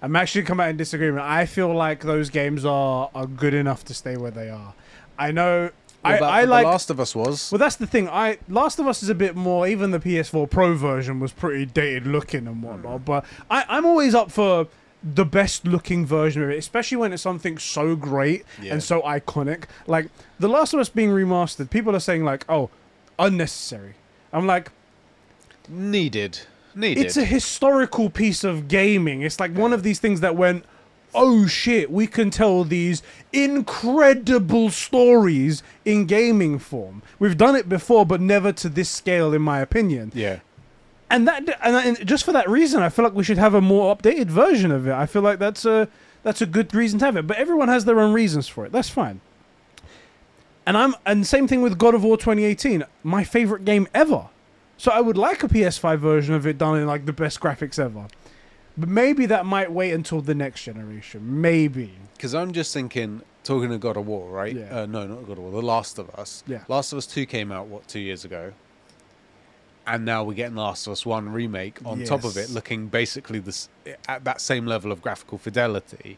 I'm 0.01 0.15
actually 0.15 0.43
come 0.43 0.59
out 0.59 0.69
in 0.69 0.77
disagreement. 0.77 1.23
I 1.25 1.45
feel 1.45 1.73
like 1.73 2.01
those 2.03 2.29
games 2.29 2.65
are 2.65 3.09
are 3.15 3.25
good 3.25 3.53
enough 3.53 3.83
to 3.85 3.93
stay 3.93 4.15
where 4.17 4.31
they 4.31 4.49
are. 4.49 4.73
I 5.17 5.31
know. 5.31 5.71
I, 6.13 6.39
I 6.39 6.41
The 6.45 6.51
like. 6.51 6.65
Last 6.65 6.89
of 6.89 6.99
Us 6.99 7.15
was. 7.15 7.51
well, 7.51 7.59
that's 7.59 7.75
the 7.75 7.87
thing. 7.87 8.07
I 8.09 8.37
Last 8.49 8.79
of 8.79 8.87
Us 8.87 9.01
is 9.03 9.09
a 9.09 9.15
bit 9.15 9.35
more. 9.35 9.67
Even 9.67 9.91
the 9.91 9.99
PS4 9.99 10.49
Pro 10.49 10.75
version 10.75 11.19
was 11.19 11.31
pretty 11.31 11.65
dated 11.65 12.07
looking 12.07 12.47
and 12.47 12.61
whatnot. 12.63 13.05
But 13.05 13.25
I, 13.49 13.65
I'm 13.69 13.85
always 13.85 14.13
up 14.15 14.31
for 14.31 14.67
the 15.03 15.25
best 15.25 15.65
looking 15.67 16.05
version 16.05 16.41
of 16.41 16.49
it, 16.49 16.57
especially 16.57 16.97
when 16.97 17.13
it's 17.13 17.21
something 17.21 17.57
so 17.59 17.95
great 17.95 18.43
Yeah. 18.61 18.73
and 18.73 18.83
so 18.83 19.01
iconic. 19.03 19.65
Like 19.85 20.09
The 20.39 20.49
Last 20.49 20.73
of 20.73 20.79
Us 20.79 20.89
being 20.89 21.09
remastered, 21.11 21.69
people 21.69 21.95
are 21.95 21.99
saying 21.99 22.23
like, 22.25 22.45
"Oh, 22.49 22.69
unnecessary." 23.19 23.93
I'm 24.33 24.45
like, 24.47 24.71
Needed. 25.69 26.39
Needed. 26.75 27.05
it's 27.05 27.17
a 27.17 27.25
historical 27.25 28.09
piece 28.09 28.43
of 28.43 28.67
gaming. 28.67 29.21
It's 29.21 29.39
like 29.39 29.51
one 29.55 29.73
of 29.73 29.83
these 29.83 29.99
things 29.99 30.21
that 30.21 30.35
went, 30.35 30.63
"Oh 31.17 31.47
shit, 31.47 31.91
we 31.91 32.07
can 32.07 32.29
tell 32.29 32.63
these 32.63 33.01
incredible 33.33 34.69
stories 34.69 35.63
in 35.83 36.05
gaming 36.05 36.59
form." 36.59 37.01
We've 37.19 37.37
done 37.37 37.55
it 37.55 37.67
before, 37.67 38.05
but 38.05 38.21
never 38.21 38.53
to 38.53 38.69
this 38.69 38.89
scale, 38.89 39.33
in 39.33 39.41
my 39.41 39.59
opinion. 39.59 40.11
yeah. 40.15 40.39
And 41.09 41.25
that, 41.27 41.57
and, 41.61 42.05
just 42.05 42.25
for 42.25 42.33
that 42.33 42.49
reason, 42.49 42.83
I 42.83 42.89
feel 42.89 43.05
like 43.05 43.13
we 43.13 43.23
should 43.23 43.37
have 43.37 43.53
a 43.53 43.61
more 43.61 43.95
updated 43.95 44.27
version 44.27 44.71
of 44.71 44.87
it. 44.87 44.93
I 44.93 45.05
feel 45.05 45.21
like 45.21 45.39
that's 45.39 45.63
a 45.63 45.87
that's 46.23 46.41
a 46.41 46.45
good 46.45 46.75
reason 46.75 46.99
to 46.99 47.05
have 47.05 47.15
it. 47.15 47.25
But 47.25 47.37
everyone 47.37 47.69
has 47.69 47.85
their 47.85 47.99
own 47.99 48.13
reasons 48.13 48.47
for 48.47 48.65
it. 48.65 48.71
That's 48.73 48.89
fine. 48.89 49.21
And 50.65 50.75
I'm 50.75 50.95
and 51.05 51.25
same 51.25 51.47
thing 51.47 51.61
with 51.61 51.77
God 51.77 51.95
of 51.95 52.03
War 52.03 52.17
2018, 52.17 52.83
my 53.03 53.23
favorite 53.23 53.63
game 53.63 53.87
ever. 53.93 54.27
So 54.75 54.91
I 54.91 54.99
would 54.99 55.17
like 55.17 55.41
a 55.43 55.47
PS5 55.47 55.97
version 55.97 56.35
of 56.35 56.45
it 56.45 56.57
done 56.57 56.77
in 56.77 56.85
like 56.85 57.05
the 57.05 57.13
best 57.13 57.39
graphics 57.39 57.79
ever. 57.79 58.07
But 58.77 58.89
maybe 58.89 59.25
that 59.25 59.45
might 59.45 59.71
wait 59.71 59.91
until 59.91 60.21
the 60.21 60.35
next 60.35 60.63
generation. 60.63 61.41
Maybe. 61.41 61.93
Because 62.15 62.35
I'm 62.35 62.53
just 62.53 62.73
thinking, 62.73 63.21
talking 63.43 63.69
to 63.69 63.77
God 63.77 63.97
of 63.97 64.05
War, 64.05 64.29
right? 64.29 64.55
Yeah. 64.55 64.81
Uh, 64.81 64.85
no, 64.85 65.07
not 65.07 65.25
God 65.27 65.37
of 65.37 65.39
War. 65.39 65.51
The 65.51 65.61
Last 65.61 65.97
of 65.97 66.09
Us. 66.11 66.43
Yeah. 66.47 66.63
Last 66.67 66.91
of 66.91 66.97
Us 66.97 67.07
2 67.07 67.25
came 67.25 67.51
out, 67.51 67.67
what, 67.67 67.87
two 67.87 67.99
years 67.99 68.23
ago? 68.23 68.53
And 69.87 70.05
now 70.05 70.23
we're 70.23 70.33
getting 70.33 70.55
The 70.55 70.61
Last 70.61 70.85
of 70.85 70.93
Us 70.93 71.05
1 71.05 71.29
remake 71.29 71.79
on 71.85 72.03
top 72.03 72.23
of 72.23 72.37
it, 72.37 72.49
looking 72.49 72.87
basically 72.87 73.39
this 73.39 73.69
at 74.07 74.23
that 74.25 74.41
same 74.41 74.65
level 74.65 74.91
of 74.91 75.01
graphical 75.01 75.37
fidelity. 75.37 76.17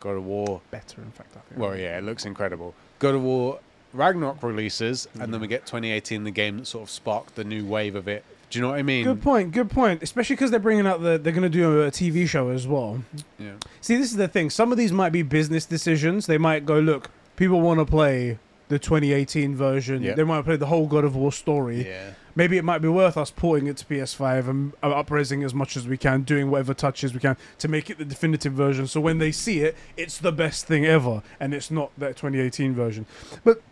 God 0.00 0.12
of 0.12 0.24
War. 0.24 0.62
Better, 0.70 1.02
in 1.02 1.10
fact. 1.10 1.36
I 1.36 1.40
think. 1.40 1.60
Well, 1.60 1.76
yeah, 1.76 1.98
it 1.98 2.04
looks 2.04 2.24
incredible. 2.24 2.74
God 2.98 3.14
of 3.14 3.22
War 3.22 3.60
Ragnarok 3.92 4.42
releases, 4.42 5.08
and 5.18 5.34
then 5.34 5.40
we 5.40 5.48
get 5.48 5.66
2018, 5.66 6.24
the 6.24 6.30
game 6.30 6.58
that 6.58 6.66
sort 6.66 6.84
of 6.84 6.90
sparked 6.90 7.34
the 7.34 7.44
new 7.44 7.64
wave 7.64 7.96
of 7.96 8.06
it. 8.06 8.24
Do 8.50 8.58
you 8.58 8.62
know 8.62 8.70
what 8.70 8.78
I 8.78 8.82
mean? 8.82 9.04
Good 9.04 9.22
point. 9.22 9.52
Good 9.52 9.70
point. 9.70 10.02
Especially 10.02 10.34
because 10.34 10.50
they're 10.50 10.60
bringing 10.60 10.86
out 10.86 11.00
the 11.00 11.18
they're 11.18 11.32
going 11.32 11.42
to 11.42 11.48
do 11.48 11.82
a 11.82 11.90
TV 11.90 12.28
show 12.28 12.50
as 12.50 12.66
well. 12.66 13.02
Yeah. 13.38 13.52
See, 13.80 13.96
this 13.96 14.10
is 14.10 14.16
the 14.16 14.28
thing. 14.28 14.50
Some 14.50 14.72
of 14.72 14.78
these 14.78 14.92
might 14.92 15.10
be 15.10 15.22
business 15.22 15.64
decisions. 15.64 16.26
They 16.26 16.38
might 16.38 16.66
go, 16.66 16.80
look, 16.80 17.10
people 17.36 17.60
want 17.60 17.78
to 17.78 17.86
play 17.86 18.38
the 18.68 18.78
2018 18.78 19.54
version. 19.54 20.02
Yeah. 20.02 20.14
They 20.14 20.24
might 20.24 20.44
play 20.44 20.56
the 20.56 20.66
whole 20.66 20.86
God 20.86 21.04
of 21.04 21.14
War 21.14 21.32
story. 21.32 21.86
Yeah. 21.86 22.12
Maybe 22.34 22.56
it 22.56 22.64
might 22.64 22.78
be 22.78 22.88
worth 22.88 23.16
us 23.16 23.30
porting 23.30 23.66
it 23.66 23.76
to 23.78 23.84
PS5 23.84 24.48
and 24.48 24.72
uh, 24.82 24.90
upraising 24.90 25.42
as 25.42 25.52
much 25.52 25.76
as 25.76 25.86
we 25.86 25.96
can, 25.96 26.22
doing 26.22 26.50
whatever 26.50 26.74
touches 26.74 27.12
we 27.12 27.20
can 27.20 27.36
to 27.58 27.68
make 27.68 27.90
it 27.90 27.98
the 27.98 28.04
definitive 28.04 28.52
version. 28.52 28.86
So 28.86 29.00
when 29.00 29.18
they 29.18 29.32
see 29.32 29.60
it, 29.60 29.76
it's 29.96 30.18
the 30.18 30.32
best 30.32 30.66
thing 30.66 30.86
ever, 30.86 31.22
and 31.40 31.52
it's 31.52 31.70
not 31.70 31.90
that 31.98 32.16
2018 32.16 32.72
version. 32.72 33.06
But 33.44 33.62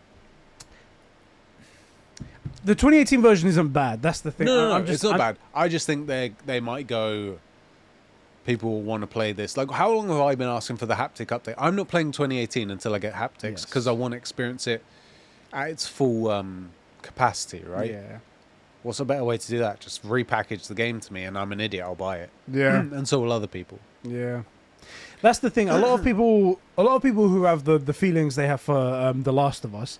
the 2.63 2.75
2018 2.75 3.21
version 3.21 3.47
isn't 3.49 3.69
bad. 3.69 4.01
That's 4.01 4.21
the 4.21 4.31
thing. 4.31 4.45
No, 4.47 4.55
no, 4.55 4.69
no, 4.69 4.75
I'm 4.75 4.85
just, 4.85 4.95
it's 4.95 5.03
not 5.03 5.19
I'm- 5.19 5.35
bad. 5.35 5.37
I 5.53 5.67
just 5.67 5.85
think 5.87 6.07
they 6.07 6.33
they 6.45 6.59
might 6.59 6.87
go. 6.87 7.39
People 8.45 8.81
want 8.81 9.01
to 9.01 9.07
play 9.07 9.31
this. 9.31 9.57
Like, 9.57 9.69
how 9.69 9.91
long 9.91 10.07
have 10.07 10.19
I 10.21 10.33
been 10.33 10.47
asking 10.47 10.77
for 10.77 10.87
the 10.87 10.95
haptic 10.95 11.27
update? 11.27 11.53
I'm 11.57 11.75
not 11.75 11.87
playing 11.87 12.11
2018 12.13 12.71
until 12.71 12.95
I 12.95 12.99
get 12.99 13.13
haptics 13.13 13.43
Yes. 13.43 13.65
because 13.65 13.85
I 13.85 13.91
want 13.91 14.13
to 14.13 14.17
experience 14.17 14.65
it 14.65 14.83
at 15.53 15.69
its 15.69 15.85
full 15.87 16.29
um, 16.31 16.69
capacity. 17.03 17.63
Right? 17.67 17.91
Yeah. 17.91 18.19
What's 18.81 18.99
a 19.01 19.05
better 19.05 19.23
way 19.25 19.37
to 19.37 19.47
do 19.47 19.59
that? 19.59 19.81
Just 19.81 20.03
repackage 20.03 20.67
the 20.67 20.73
game 20.73 20.99
to 21.01 21.13
me, 21.13 21.25
and 21.25 21.37
I'm 21.37 21.51
an 21.51 21.59
idiot. 21.59 21.83
I'll 21.83 21.95
buy 21.95 22.19
it. 22.19 22.29
Yeah. 22.51 22.79
and 22.79 23.07
so 23.07 23.19
will 23.19 23.31
other 23.31 23.45
people. 23.45 23.77
Yeah, 24.03 24.43
that's 25.21 25.39
the 25.39 25.49
thing. 25.51 25.69
A 25.69 25.77
lot 25.77 25.99
of 25.99 26.03
people, 26.09 26.59
a 26.77 26.81
lot 26.81 26.95
of 26.95 27.03
people 27.03 27.27
who 27.27 27.43
have 27.43 27.65
the 27.65 27.77
the 27.77 27.93
feelings 27.93 28.35
they 28.35 28.47
have 28.47 28.61
for 28.61 28.77
um, 28.77 29.23
The 29.23 29.33
Last 29.33 29.63
of 29.65 29.75
Us, 29.75 29.99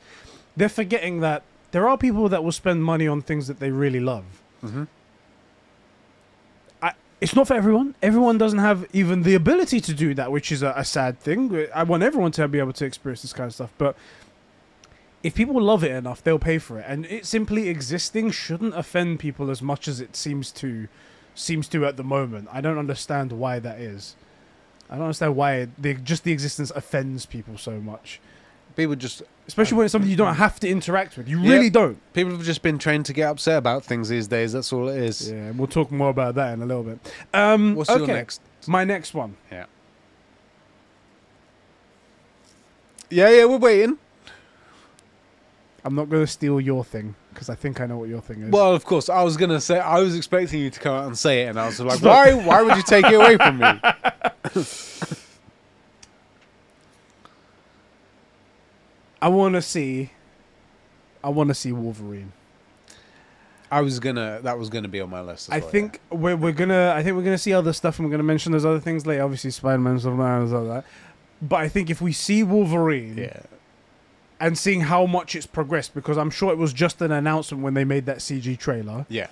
they're 0.57 0.69
forgetting 0.69 1.19
that 1.19 1.43
there 1.71 1.87
are 1.87 1.97
people 1.97 2.29
that 2.29 2.43
will 2.43 2.51
spend 2.51 2.83
money 2.83 3.07
on 3.07 3.21
things 3.21 3.47
that 3.47 3.59
they 3.59 3.71
really 3.71 3.99
love. 3.99 4.25
Mm-hmm. 4.63 4.83
I, 6.81 6.93
it's 7.21 7.35
not 7.35 7.47
for 7.47 7.53
everyone. 7.53 7.95
Everyone 8.01 8.37
doesn't 8.37 8.59
have 8.59 8.87
even 8.93 9.23
the 9.23 9.35
ability 9.35 9.79
to 9.81 9.93
do 9.93 10.13
that, 10.15 10.31
which 10.31 10.51
is 10.51 10.63
a, 10.63 10.73
a 10.75 10.85
sad 10.85 11.19
thing. 11.19 11.67
I 11.73 11.83
want 11.83 12.03
everyone 12.03 12.31
to 12.33 12.47
be 12.47 12.59
able 12.59 12.73
to 12.73 12.85
experience 12.85 13.21
this 13.21 13.33
kind 13.33 13.47
of 13.47 13.53
stuff, 13.53 13.71
but. 13.77 13.95
If 15.21 15.35
people 15.35 15.61
love 15.61 15.83
it 15.83 15.91
enough, 15.91 16.23
they'll 16.23 16.39
pay 16.39 16.59
for 16.59 16.79
it, 16.79 16.85
and 16.87 17.05
it 17.07 17.25
simply 17.25 17.67
existing 17.67 18.31
shouldn't 18.31 18.73
offend 18.73 19.19
people 19.19 19.51
as 19.51 19.61
much 19.61 19.89
as 19.89 19.99
it 19.99 20.15
seems 20.15 20.49
to, 20.53 20.87
seems 21.35 21.67
to 21.67 21.85
at 21.85 21.97
the 21.97 22.05
moment. 22.05 22.47
I 22.53 22.61
don't 22.61 22.77
understand 22.77 23.33
why 23.33 23.59
that 23.59 23.81
is. 23.81 24.15
I 24.89 24.93
don't 24.93 25.03
understand 25.03 25.35
why 25.35 25.67
the, 25.77 25.95
just 25.95 26.23
the 26.23 26.31
existence 26.31 26.71
offends 26.71 27.25
people 27.25 27.57
so 27.57 27.81
much, 27.81 28.21
People 28.75 28.95
just 28.95 29.23
especially 29.49 29.77
when 29.77 29.85
it's 29.85 29.91
something 29.91 30.11
you 30.11 30.15
don't 30.15 30.35
have 30.35 30.59
to 30.59 30.69
interact 30.69 31.17
with. 31.17 31.27
You 31.27 31.39
really 31.39 31.71
don't. 31.71 31.97
people 32.13 32.33
have 32.33 32.43
just 32.43 32.61
been 32.61 32.77
trained 32.77 33.07
to 33.07 33.13
get 33.13 33.31
upset 33.31 33.57
about 33.57 33.83
things 33.83 34.07
these 34.07 34.27
days. 34.27 34.53
That's 34.53 34.71
all 34.71 34.87
it 34.89 35.01
is. 35.01 35.31
Yeah, 35.31 35.49
we'll 35.51 35.65
talk 35.65 35.91
more 35.91 36.11
about 36.11 36.35
that 36.35 36.53
in 36.53 36.61
a 36.61 36.67
little 36.67 36.83
bit. 36.83 36.99
Um, 37.33 37.73
What's 37.73 37.89
okay, 37.89 37.99
your 37.99 38.07
next? 38.07 38.41
My 38.67 38.83
next 38.83 39.15
one. 39.15 39.37
Yeah. 39.51 39.65
Yeah, 43.09 43.29
yeah, 43.29 43.45
we're 43.45 43.57
waiting. 43.57 43.97
I'm 45.83 45.95
not 45.95 46.09
going 46.09 46.21
to 46.23 46.31
steal 46.31 46.61
your 46.61 46.83
thing 46.83 47.15
because 47.33 47.49
I 47.49 47.55
think 47.55 47.81
I 47.81 47.87
know 47.87 47.97
what 47.97 48.09
your 48.09 48.21
thing 48.21 48.43
is. 48.43 48.51
Well, 48.51 48.75
of 48.75 48.85
course, 48.85 49.09
I 49.09 49.23
was 49.23 49.35
gonna 49.35 49.61
say 49.61 49.79
I 49.79 49.99
was 49.99 50.15
expecting 50.15 50.59
you 50.59 50.69
to 50.69 50.79
come 50.79 50.93
out 50.93 51.07
and 51.07 51.17
say 51.17 51.43
it, 51.43 51.47
and 51.47 51.59
I 51.59 51.65
was 51.65 51.79
like, 51.79 52.01
why? 52.01 52.33
Why 52.33 52.61
would 52.61 52.75
you 52.75 52.83
take 52.83 53.05
it 53.05 53.13
away 53.13 53.37
from 53.37 53.57
me? 53.57 53.81
I 59.21 59.27
want 59.29 59.55
to 59.55 59.61
see. 59.61 60.11
I 61.23 61.29
want 61.29 61.49
to 61.49 61.53
see 61.53 61.71
Wolverine. 61.71 62.31
I 63.71 63.81
was 63.81 63.99
gonna. 63.99 64.39
That 64.41 64.57
was 64.57 64.69
gonna 64.69 64.87
be 64.87 64.99
on 65.01 65.09
my 65.09 65.21
list. 65.21 65.49
As 65.49 65.55
I 65.55 65.59
well, 65.59 65.69
think 65.69 65.99
we're 66.09 66.35
we're 66.35 66.51
gonna. 66.53 66.93
I 66.95 67.03
think 67.03 67.15
we're 67.15 67.23
gonna 67.23 67.37
see 67.37 67.53
other 67.53 67.73
stuff, 67.73 67.99
and 67.99 68.07
we're 68.07 68.11
gonna 68.11 68.23
mention 68.23 68.51
those 68.51 68.65
other 68.65 68.79
things 68.79 69.05
later. 69.05 69.23
Obviously, 69.23 69.51
Spider 69.51 69.77
Man 69.79 69.99
stuff 69.99 70.13
and 70.13 70.21
all 70.53 70.65
that. 70.65 70.85
But 71.41 71.57
I 71.57 71.69
think 71.69 71.89
if 71.89 72.01
we 72.01 72.11
see 72.11 72.41
Wolverine, 72.43 73.17
Yeah. 73.17 73.23
yeah. 73.25 73.41
and 74.39 74.57
seeing 74.57 74.81
how 74.81 75.05
much 75.05 75.35
it's 75.35 75.45
progressed 75.45 75.93
because 75.93 76.17
I'm 76.17 76.31
sure 76.31 76.51
it 76.51 76.57
was 76.57 76.73
just 76.73 77.01
an 77.01 77.11
announcement 77.11 77.63
when 77.63 77.73
they 77.75 77.83
made 77.85 78.05
that 78.07 78.17
CG 78.17 78.57
trailer 78.57 79.05
Yeah. 79.09 79.27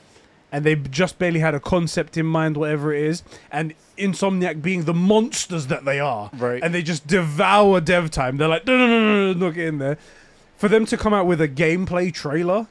And 0.52 0.64
they 0.66 0.76
just 0.76 1.20
barely 1.20 1.40
had 1.40 1.54
a 1.54 1.60
concept 1.60 2.16
in 2.18 2.26
mind 2.26 2.56
whatever 2.58 2.94
it 2.94 3.04
is 3.04 3.24
and 3.52 3.74
Insomniac 3.98 4.62
being 4.62 4.84
the 4.86 4.94
monsters 4.94 5.68
that 5.68 5.84
they 5.84 6.00
are 6.00 6.30
Right. 6.38 6.62
and 6.64 6.74
they 6.74 6.82
just 6.84 7.08
devour 7.08 7.82
dev 7.82 8.12
time 8.12 8.38
they're 8.38 8.48
like 8.48 8.66
no 8.66 8.78
no 8.78 8.88
no 8.88 9.34
no 9.34 9.40
no, 9.40 9.52
get 9.52 9.66
in 9.68 9.78
there 9.80 9.98
for 10.56 10.68
them 10.68 10.86
to 10.86 10.98
come 10.98 11.14
out 11.14 11.26
with 11.28 11.42
a 11.42 11.48
gameplay 11.48 12.14
trailer 12.14 12.68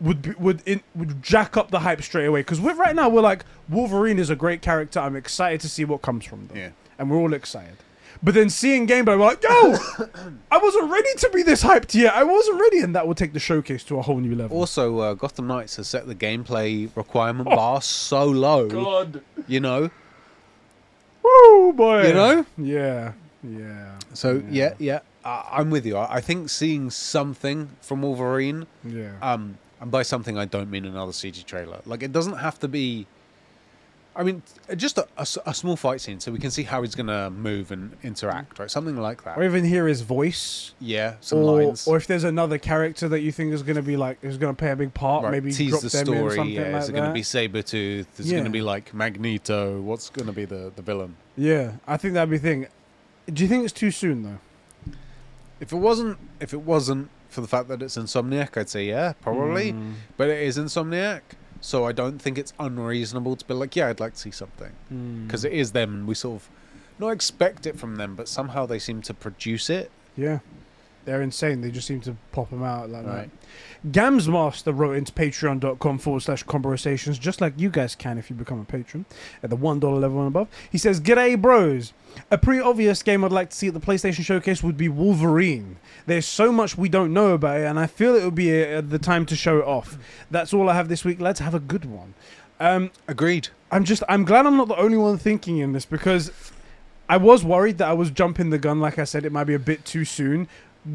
would 0.00 0.22
be, 0.22 0.30
would 0.38 0.62
in, 0.66 0.80
would 0.94 1.22
jack 1.22 1.56
up 1.56 1.70
the 1.70 1.80
hype 1.80 2.02
straight 2.02 2.26
away 2.26 2.40
because 2.40 2.60
right 2.60 2.94
now 2.94 3.08
we're 3.08 3.20
like 3.20 3.44
Wolverine 3.68 4.18
is 4.18 4.30
a 4.30 4.36
great 4.36 4.62
character 4.62 5.00
I'm 5.00 5.16
excited 5.16 5.60
to 5.62 5.68
see 5.68 5.84
what 5.84 6.02
comes 6.02 6.24
from 6.24 6.46
them 6.48 6.56
Yeah. 6.56 6.70
and 6.98 7.10
we're 7.10 7.18
all 7.18 7.32
excited. 7.34 7.76
But 8.22 8.34
then 8.34 8.50
seeing 8.50 8.86
gameplay, 8.86 9.18
we're 9.18 9.26
like, 9.26 9.42
yo, 9.42 9.50
I 10.50 10.58
wasn't 10.58 10.90
ready 10.90 11.08
to 11.18 11.30
be 11.32 11.42
this 11.42 11.62
hyped 11.62 11.94
yet. 11.94 12.14
I 12.14 12.24
wasn't 12.24 12.60
ready, 12.60 12.80
and 12.80 12.94
that 12.96 13.06
will 13.06 13.14
take 13.14 13.32
the 13.32 13.38
showcase 13.40 13.84
to 13.84 13.98
a 13.98 14.02
whole 14.02 14.18
new 14.18 14.34
level. 14.34 14.56
Also, 14.56 14.98
uh, 14.98 15.14
Gotham 15.14 15.46
Knights 15.46 15.76
has 15.76 15.86
set 15.88 16.06
the 16.06 16.14
gameplay 16.14 16.90
requirement 16.96 17.48
bar 17.48 17.80
so 17.80 18.24
low. 18.24 18.68
God, 18.68 19.22
You 19.46 19.60
know. 19.60 19.90
Oh 21.24 21.72
boy, 21.76 22.08
You 22.08 22.14
know. 22.14 22.46
yeah, 22.56 23.12
yeah. 23.42 23.98
So 24.14 24.42
yeah, 24.50 24.74
yeah, 24.78 25.00
I 25.24 25.44
I'm 25.52 25.70
with 25.70 25.84
you. 25.86 25.96
I, 25.96 26.16
I 26.16 26.20
think 26.20 26.48
seeing 26.48 26.90
something 26.90 27.68
from 27.82 28.02
Wolverine, 28.02 28.66
yeah. 28.84 29.12
um, 29.20 29.58
and 29.80 29.90
by 29.90 30.02
something 30.02 30.38
I 30.38 30.46
don't 30.46 30.70
mean 30.70 30.84
another 30.86 31.12
CG 31.12 31.44
trailer. 31.44 31.80
Like 31.84 32.02
it 32.02 32.12
doesn't 32.12 32.38
have 32.38 32.58
to 32.60 32.68
be. 32.68 33.06
I 34.18 34.24
mean, 34.24 34.42
just 34.74 34.98
a 35.16 35.54
small 35.54 35.76
fight 35.76 36.00
scene 36.00 36.18
so 36.18 36.32
we 36.32 36.40
can 36.40 36.50
see 36.50 36.64
how 36.64 36.82
he's 36.82 36.96
going 36.96 37.06
to 37.06 37.30
move 37.30 37.70
and 37.70 37.96
interact, 38.02 38.58
right? 38.58 38.68
Something 38.68 38.96
like 38.96 39.22
that. 39.22 39.38
Or 39.38 39.44
even 39.44 39.64
hear 39.64 39.86
his 39.86 40.00
voice. 40.00 40.74
yeah, 40.80 41.14
some 41.20 41.38
or, 41.38 41.62
lines. 41.62 41.86
or 41.86 41.96
if 41.96 42.08
there's 42.08 42.24
another 42.24 42.58
character 42.58 43.08
that 43.10 43.20
you 43.20 43.30
think 43.30 43.52
is 43.52 43.62
going 43.62 43.76
to 43.76 43.82
be 43.82 43.96
like 43.96 44.18
is 44.20 44.36
going 44.36 44.52
to 44.52 44.58
play 44.58 44.72
a 44.72 44.76
big 44.76 44.92
part, 44.92 45.22
Right, 45.22 45.30
maybe 45.30 45.52
tease 45.52 45.70
drop 45.70 45.82
the 45.82 45.88
them 45.88 46.14
in 46.14 46.30
story. 46.30 46.48
Yeah, 46.50 46.62
like 46.62 46.82
is 46.82 46.88
it 46.88 46.92
going 46.92 47.08
to 47.08 47.14
be 47.14 47.20
Sabretooth? 47.20 48.06
Is 48.18 48.28
it 48.28 48.32
going 48.32 48.42
to 48.42 48.50
be 48.50 48.60
like 48.60 48.92
Magneto? 48.92 49.80
What's 49.80 50.10
going 50.10 50.26
to 50.26 50.32
be 50.32 50.44
the, 50.44 50.72
the 50.74 50.82
villain? 50.82 51.14
Yeah, 51.36 51.74
I 51.86 51.96
think 51.96 52.14
that'd 52.14 52.28
be 52.28 52.38
the 52.38 52.42
thing. 52.42 52.66
Do 53.32 53.44
you 53.44 53.48
think 53.48 53.62
it's 53.62 53.72
too 53.72 53.92
soon 53.92 54.24
though? 54.24 54.94
If 55.60 55.72
it 55.72 55.76
wasn't, 55.76 56.18
if 56.40 56.52
it 56.52 56.62
wasn't 56.62 57.10
for 57.28 57.40
the 57.40 57.46
fact 57.48 57.68
that 57.68 57.82
it's 57.82 57.96
Insomniac, 57.96 58.56
I'd 58.56 58.68
say 58.68 58.86
yeah, 58.86 59.12
probably. 59.20 59.72
Mm. 59.74 59.94
But 60.16 60.30
it 60.30 60.42
is 60.42 60.58
Insomniac, 60.58 61.20
so 61.60 61.84
I 61.84 61.92
don't 61.92 62.18
think 62.20 62.38
it's 62.38 62.52
unreasonable 62.58 63.36
to 63.36 63.44
be 63.44 63.54
like, 63.54 63.74
yeah, 63.76 63.88
I'd 63.88 64.00
like 64.00 64.14
to 64.14 64.18
see 64.20 64.30
something 64.30 64.72
Mm. 64.92 65.26
because 65.26 65.44
it 65.44 65.52
is 65.52 65.72
them, 65.72 65.94
and 65.94 66.06
we 66.06 66.14
sort 66.14 66.42
of 66.42 66.48
not 66.98 67.08
expect 67.10 67.66
it 67.66 67.78
from 67.78 67.96
them, 67.96 68.14
but 68.14 68.28
somehow 68.28 68.66
they 68.66 68.78
seem 68.78 69.02
to 69.02 69.14
produce 69.14 69.68
it. 69.70 69.90
Yeah. 70.16 70.38
They're 71.08 71.22
insane. 71.22 71.62
They 71.62 71.70
just 71.70 71.86
seem 71.86 72.02
to 72.02 72.16
pop 72.32 72.50
them 72.50 72.62
out 72.62 72.90
like 72.90 73.06
Right. 73.06 73.30
that. 73.82 73.92
Gamsmaster 73.92 74.76
wrote 74.76 74.92
into 74.96 75.10
patreon.com 75.12 75.98
forward 75.98 76.20
slash 76.20 76.42
conversations, 76.42 77.18
just 77.18 77.40
like 77.40 77.54
you 77.56 77.70
guys 77.70 77.94
can 77.94 78.18
if 78.18 78.28
you 78.28 78.36
become 78.36 78.60
a 78.60 78.64
patron 78.64 79.06
at 79.42 79.48
the 79.48 79.56
$1 79.56 79.98
level 79.98 80.18
and 80.18 80.28
above. 80.28 80.48
He 80.70 80.76
says, 80.76 81.00
G'day, 81.00 81.40
bros. 81.40 81.94
A 82.30 82.36
pretty 82.36 82.60
obvious 82.60 83.02
game 83.02 83.24
I'd 83.24 83.32
like 83.32 83.48
to 83.50 83.56
see 83.56 83.68
at 83.68 83.74
the 83.74 83.80
PlayStation 83.80 84.22
Showcase 84.22 84.62
would 84.62 84.76
be 84.76 84.90
Wolverine. 84.90 85.76
There's 86.06 86.26
so 86.26 86.52
much 86.52 86.76
we 86.76 86.90
don't 86.90 87.14
know 87.14 87.30
about 87.32 87.60
it, 87.60 87.64
and 87.64 87.78
I 87.78 87.86
feel 87.86 88.14
it 88.14 88.24
would 88.24 88.34
be 88.34 88.64
uh 88.64 88.82
the 88.82 88.98
time 88.98 89.24
to 89.26 89.36
show 89.36 89.58
it 89.60 89.64
off. 89.64 89.96
That's 90.30 90.52
all 90.52 90.68
I 90.68 90.74
have 90.74 90.88
this 90.88 91.04
week. 91.06 91.20
Let's 91.20 91.40
have 91.40 91.54
a 91.54 91.60
good 91.60 91.84
one. 91.86 92.12
Um, 92.60 92.90
Agreed. 93.06 93.48
I'm 93.70 93.84
just 93.84 94.02
I'm 94.08 94.24
glad 94.24 94.44
I'm 94.46 94.56
not 94.56 94.68
the 94.68 94.76
only 94.76 94.98
one 94.98 95.16
thinking 95.16 95.58
in 95.58 95.72
this 95.72 95.84
because 95.86 96.30
I 97.10 97.16
was 97.16 97.42
worried 97.44 97.78
that 97.78 97.88
I 97.88 97.92
was 97.94 98.10
jumping 98.10 98.50
the 98.50 98.58
gun. 98.58 98.80
Like 98.80 98.98
I 98.98 99.04
said, 99.04 99.24
it 99.24 99.32
might 99.32 99.44
be 99.44 99.54
a 99.54 99.58
bit 99.58 99.84
too 99.86 100.04
soon. 100.04 100.46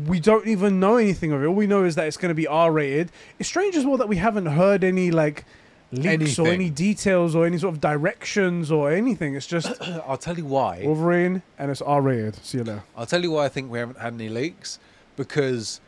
We 0.08 0.20
don't 0.20 0.48
even 0.48 0.80
know 0.80 0.98
anything 0.98 1.32
of 1.32 1.44
it. 1.44 1.46
All 1.48 1.54
we 1.54 1.68
know 1.68 1.84
is 1.84 1.96
that 1.96 2.08
it's 2.08 2.18
going 2.18 2.30
to 2.30 2.36
be 2.36 2.48
R 2.48 2.72
rated. 2.72 3.12
It's 3.40 3.50
strange 3.50 3.76
as 3.76 3.86
well 3.86 3.98
that 3.98 4.08
we 4.10 4.16
haven't 4.18 4.48
heard 4.48 4.84
any 4.84 5.12
like 5.12 5.46
leaks 5.92 6.40
or 6.40 6.48
any 6.48 6.70
details 6.72 7.36
or 7.36 7.46
any 7.46 7.58
sort 7.60 7.76
of 7.76 7.82
directions 7.82 8.72
or 8.72 8.92
anything. 8.92 9.36
It's 9.36 9.46
just 9.48 9.82
I'll 10.08 10.18
tell 10.18 10.38
you 10.38 10.46
why. 10.46 10.82
Wolverine 10.84 11.44
and 11.60 11.70
it's 11.70 11.82
R 11.82 12.02
rated. 12.02 12.36
See 12.44 12.58
you 12.58 12.64
later. 12.64 12.84
I'll 12.98 13.06
tell 13.06 13.22
you 13.22 13.32
why 13.32 13.46
I 13.46 13.50
think 13.50 13.72
we 13.72 13.80
haven't 13.80 14.00
had 14.00 14.14
any 14.14 14.30
leaks 14.30 14.80
because 15.16 15.80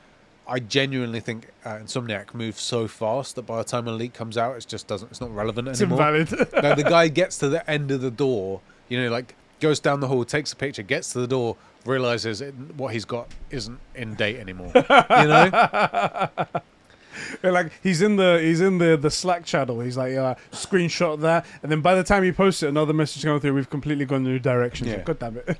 I 0.47 0.59
genuinely 0.59 1.19
think 1.21 1.47
uh, 1.63 1.69
Insomniac 1.77 2.35
moves 2.35 2.61
so 2.61 2.87
fast 2.87 3.35
that 3.35 3.47
by 3.47 3.57
the 3.57 3.63
time 3.63 3.87
a 3.87 3.91
leak 3.91 4.13
comes 4.13 4.37
out, 4.37 4.55
it 4.55 4.67
just 4.67 4.85
doesn't. 4.85 5.09
It's 5.09 5.19
not 5.21 5.33
relevant 5.33 5.67
It's 5.69 5.81
anymore. 5.81 6.15
invalid. 6.15 6.53
no, 6.61 6.75
the 6.75 6.83
guy 6.87 7.07
gets 7.07 7.39
to 7.39 7.49
the 7.49 7.67
end 7.67 7.89
of 7.89 8.01
the 8.01 8.11
door. 8.11 8.61
You 8.89 9.01
know, 9.01 9.09
like 9.09 9.33
goes 9.59 9.79
down 9.79 9.99
the 9.99 10.07
hall, 10.07 10.23
takes 10.25 10.51
a 10.53 10.55
picture, 10.55 10.83
gets 10.83 11.13
to 11.13 11.19
the 11.19 11.27
door, 11.27 11.55
realizes 11.85 12.41
it, 12.41 12.53
what 12.77 12.93
he's 12.93 13.05
got 13.05 13.27
isn't 13.49 13.79
in 13.95 14.15
date 14.15 14.37
anymore. 14.37 14.71
you 14.75 14.81
know, 14.81 15.49
Yeah, 15.51 16.45
like 17.51 17.71
he's 17.81 18.01
in 18.01 18.15
the 18.17 18.39
he's 18.41 18.61
in 18.61 18.77
the 18.77 18.97
the 18.97 19.09
Slack 19.11 19.45
channel. 19.45 19.79
He's 19.79 19.97
like, 19.97 20.15
uh, 20.15 20.35
screenshot 20.51 21.21
that, 21.21 21.45
and 21.63 21.71
then 21.71 21.81
by 21.81 21.95
the 21.95 22.03
time 22.03 22.23
you 22.23 22.33
post 22.33 22.61
it, 22.63 22.67
another 22.67 22.93
message 22.93 23.23
coming 23.23 23.39
through. 23.39 23.53
We've 23.53 23.69
completely 23.69 24.05
gone 24.05 24.23
new 24.23 24.39
directions. 24.39 24.89
Yeah. 24.89 24.97
Like, 24.97 25.05
God 25.05 25.19
damn 25.19 25.37
it. 25.37 25.57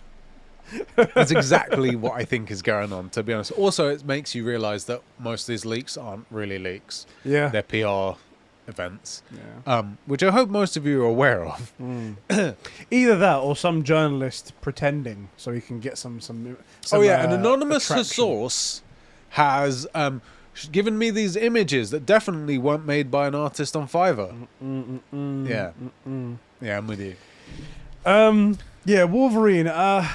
that's 1.14 1.30
exactly 1.32 1.96
what 1.96 2.14
I 2.14 2.26
think 2.26 2.50
is 2.50 2.62
going 2.64 2.92
on. 2.92 3.10
To 3.12 3.22
be 3.24 3.34
honest, 3.34 3.52
also 3.52 3.88
it 3.90 4.04
makes 4.04 4.34
you 4.36 4.44
realize 4.44 4.86
that 4.86 5.02
most 5.20 5.44
of 5.44 5.48
these 5.54 5.64
leaks 5.66 5.96
aren't 5.96 6.26
really 6.32 6.58
leaks; 6.60 7.06
Yeah. 7.24 7.50
they're 7.50 7.62
PR 7.62 8.20
events, 8.68 9.22
yeah. 9.32 9.78
um, 9.80 9.98
which 10.06 10.24
I 10.24 10.32
hope 10.32 10.50
most 10.50 10.76
of 10.78 10.86
you 10.86 11.04
are 11.04 11.08
aware 11.08 11.46
of. 11.46 11.74
Mm. 11.82 12.16
Either 12.92 13.18
that 13.18 13.38
or 13.38 13.56
some 13.56 13.84
journalist 13.84 14.54
pretending 14.62 15.30
so 15.38 15.52
he 15.52 15.62
can 15.62 15.80
get 15.80 15.98
some 15.98 16.20
some. 16.20 16.58
some 16.82 17.00
oh 17.00 17.02
yeah, 17.04 17.24
an 17.24 17.32
uh, 17.32 17.36
anonymous 17.36 17.86
attraction. 17.90 18.06
source 18.06 18.82
has 19.30 19.86
um, 19.94 20.22
given 20.72 20.98
me 20.98 21.10
these 21.12 21.36
images 21.36 21.92
that 21.92 22.06
definitely 22.06 22.58
weren't 22.58 22.86
made 22.86 23.12
by 23.12 23.28
an 23.28 23.36
artist 23.36 23.76
on 23.76 23.88
Fiverr. 23.88 24.48
Mm, 24.64 24.84
mm, 24.84 25.00
mm, 25.14 25.50
Yeah. 25.50 25.72
mm, 25.82 25.92
mm. 26.08 26.38
Yeah, 26.62 26.78
I'm 26.78 26.88
with 26.88 27.02
you. 27.02 27.16
Um. 28.06 28.58
Yeah, 28.86 29.04
Wolverine. 29.06 29.68
Uh, 29.68 30.08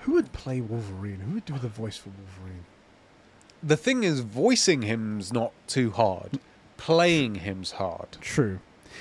who 0.00 0.12
would 0.12 0.32
play 0.32 0.60
Wolverine? 0.60 1.20
Who 1.20 1.34
would 1.34 1.44
do 1.46 1.58
the 1.58 1.68
voice 1.68 1.96
for 1.96 2.10
Wolverine? 2.10 2.64
The 3.62 3.76
thing 3.76 4.02
is, 4.04 4.20
voicing 4.20 4.82
him's 4.82 5.32
not 5.32 5.52
too 5.66 5.90
hard. 5.92 6.38
Playing 6.76 7.36
him's 7.36 7.72
hard. 7.72 8.08
True. 8.20 8.58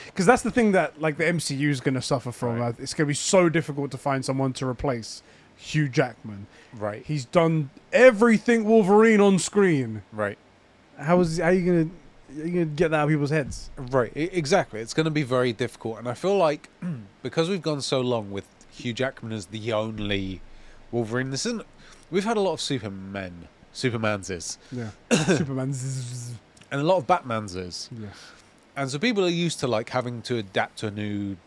Because 0.07 0.25
that's 0.25 0.41
the 0.41 0.51
thing 0.51 0.71
that 0.73 1.01
like 1.01 1.17
the 1.17 1.23
MCU 1.23 1.69
is 1.69 1.79
going 1.81 1.95
to 1.95 2.01
suffer 2.01 2.31
from. 2.31 2.59
Right. 2.59 2.75
It's 2.79 2.93
going 2.93 3.05
to 3.05 3.09
be 3.09 3.13
so 3.13 3.49
difficult 3.49 3.91
to 3.91 3.97
find 3.97 4.23
someone 4.23 4.53
to 4.53 4.67
replace 4.67 5.23
Hugh 5.57 5.88
Jackman. 5.89 6.47
Right. 6.73 7.03
He's 7.05 7.25
done 7.25 7.69
everything 7.91 8.65
Wolverine 8.65 9.21
on 9.21 9.39
screen. 9.39 10.03
Right. 10.12 10.38
How 10.97 11.19
is 11.21 11.38
how 11.39 11.45
are 11.45 11.53
you 11.53 11.65
gonna 11.65 12.41
are 12.41 12.47
you 12.47 12.53
gonna 12.53 12.65
get 12.65 12.91
that 12.91 12.97
out 12.97 13.03
of 13.05 13.09
people's 13.09 13.29
heads? 13.31 13.69
Right. 13.77 14.12
Exactly. 14.15 14.79
It's 14.81 14.93
going 14.93 15.05
to 15.05 15.12
be 15.12 15.23
very 15.23 15.53
difficult, 15.53 15.99
and 15.99 16.07
I 16.07 16.13
feel 16.13 16.38
like 16.38 16.69
because 17.23 17.49
we've 17.49 17.62
gone 17.62 17.81
so 17.81 18.01
long 18.01 18.31
with 18.31 18.45
Hugh 18.71 18.93
Jackman 18.93 19.31
as 19.31 19.47
the 19.47 19.73
only 19.73 20.41
Wolverine, 20.91 21.31
this 21.31 21.45
isn't. 21.45 21.65
We've 22.12 22.25
had 22.25 22.38
a 22.38 22.41
lot 22.41 22.53
of 22.53 22.62
Supermen, 22.62 23.47
Supermanses, 23.71 24.57
Yeah. 24.71 24.89
Superman. 25.25 25.73
And 26.73 26.81
a 26.81 26.83
lot 26.83 26.97
of 26.97 27.07
Batmanses. 27.07 27.88
Yeah. 27.97 28.07
And 28.75 28.89
so 28.89 28.97
people 28.97 29.23
are 29.23 29.29
used 29.29 29.59
to 29.59 29.67
like 29.67 29.89
having 29.89 30.23
to 30.23 30.38
adapt 30.38 30.79
to 30.79 30.88
a 30.88 30.91
new 30.91 31.38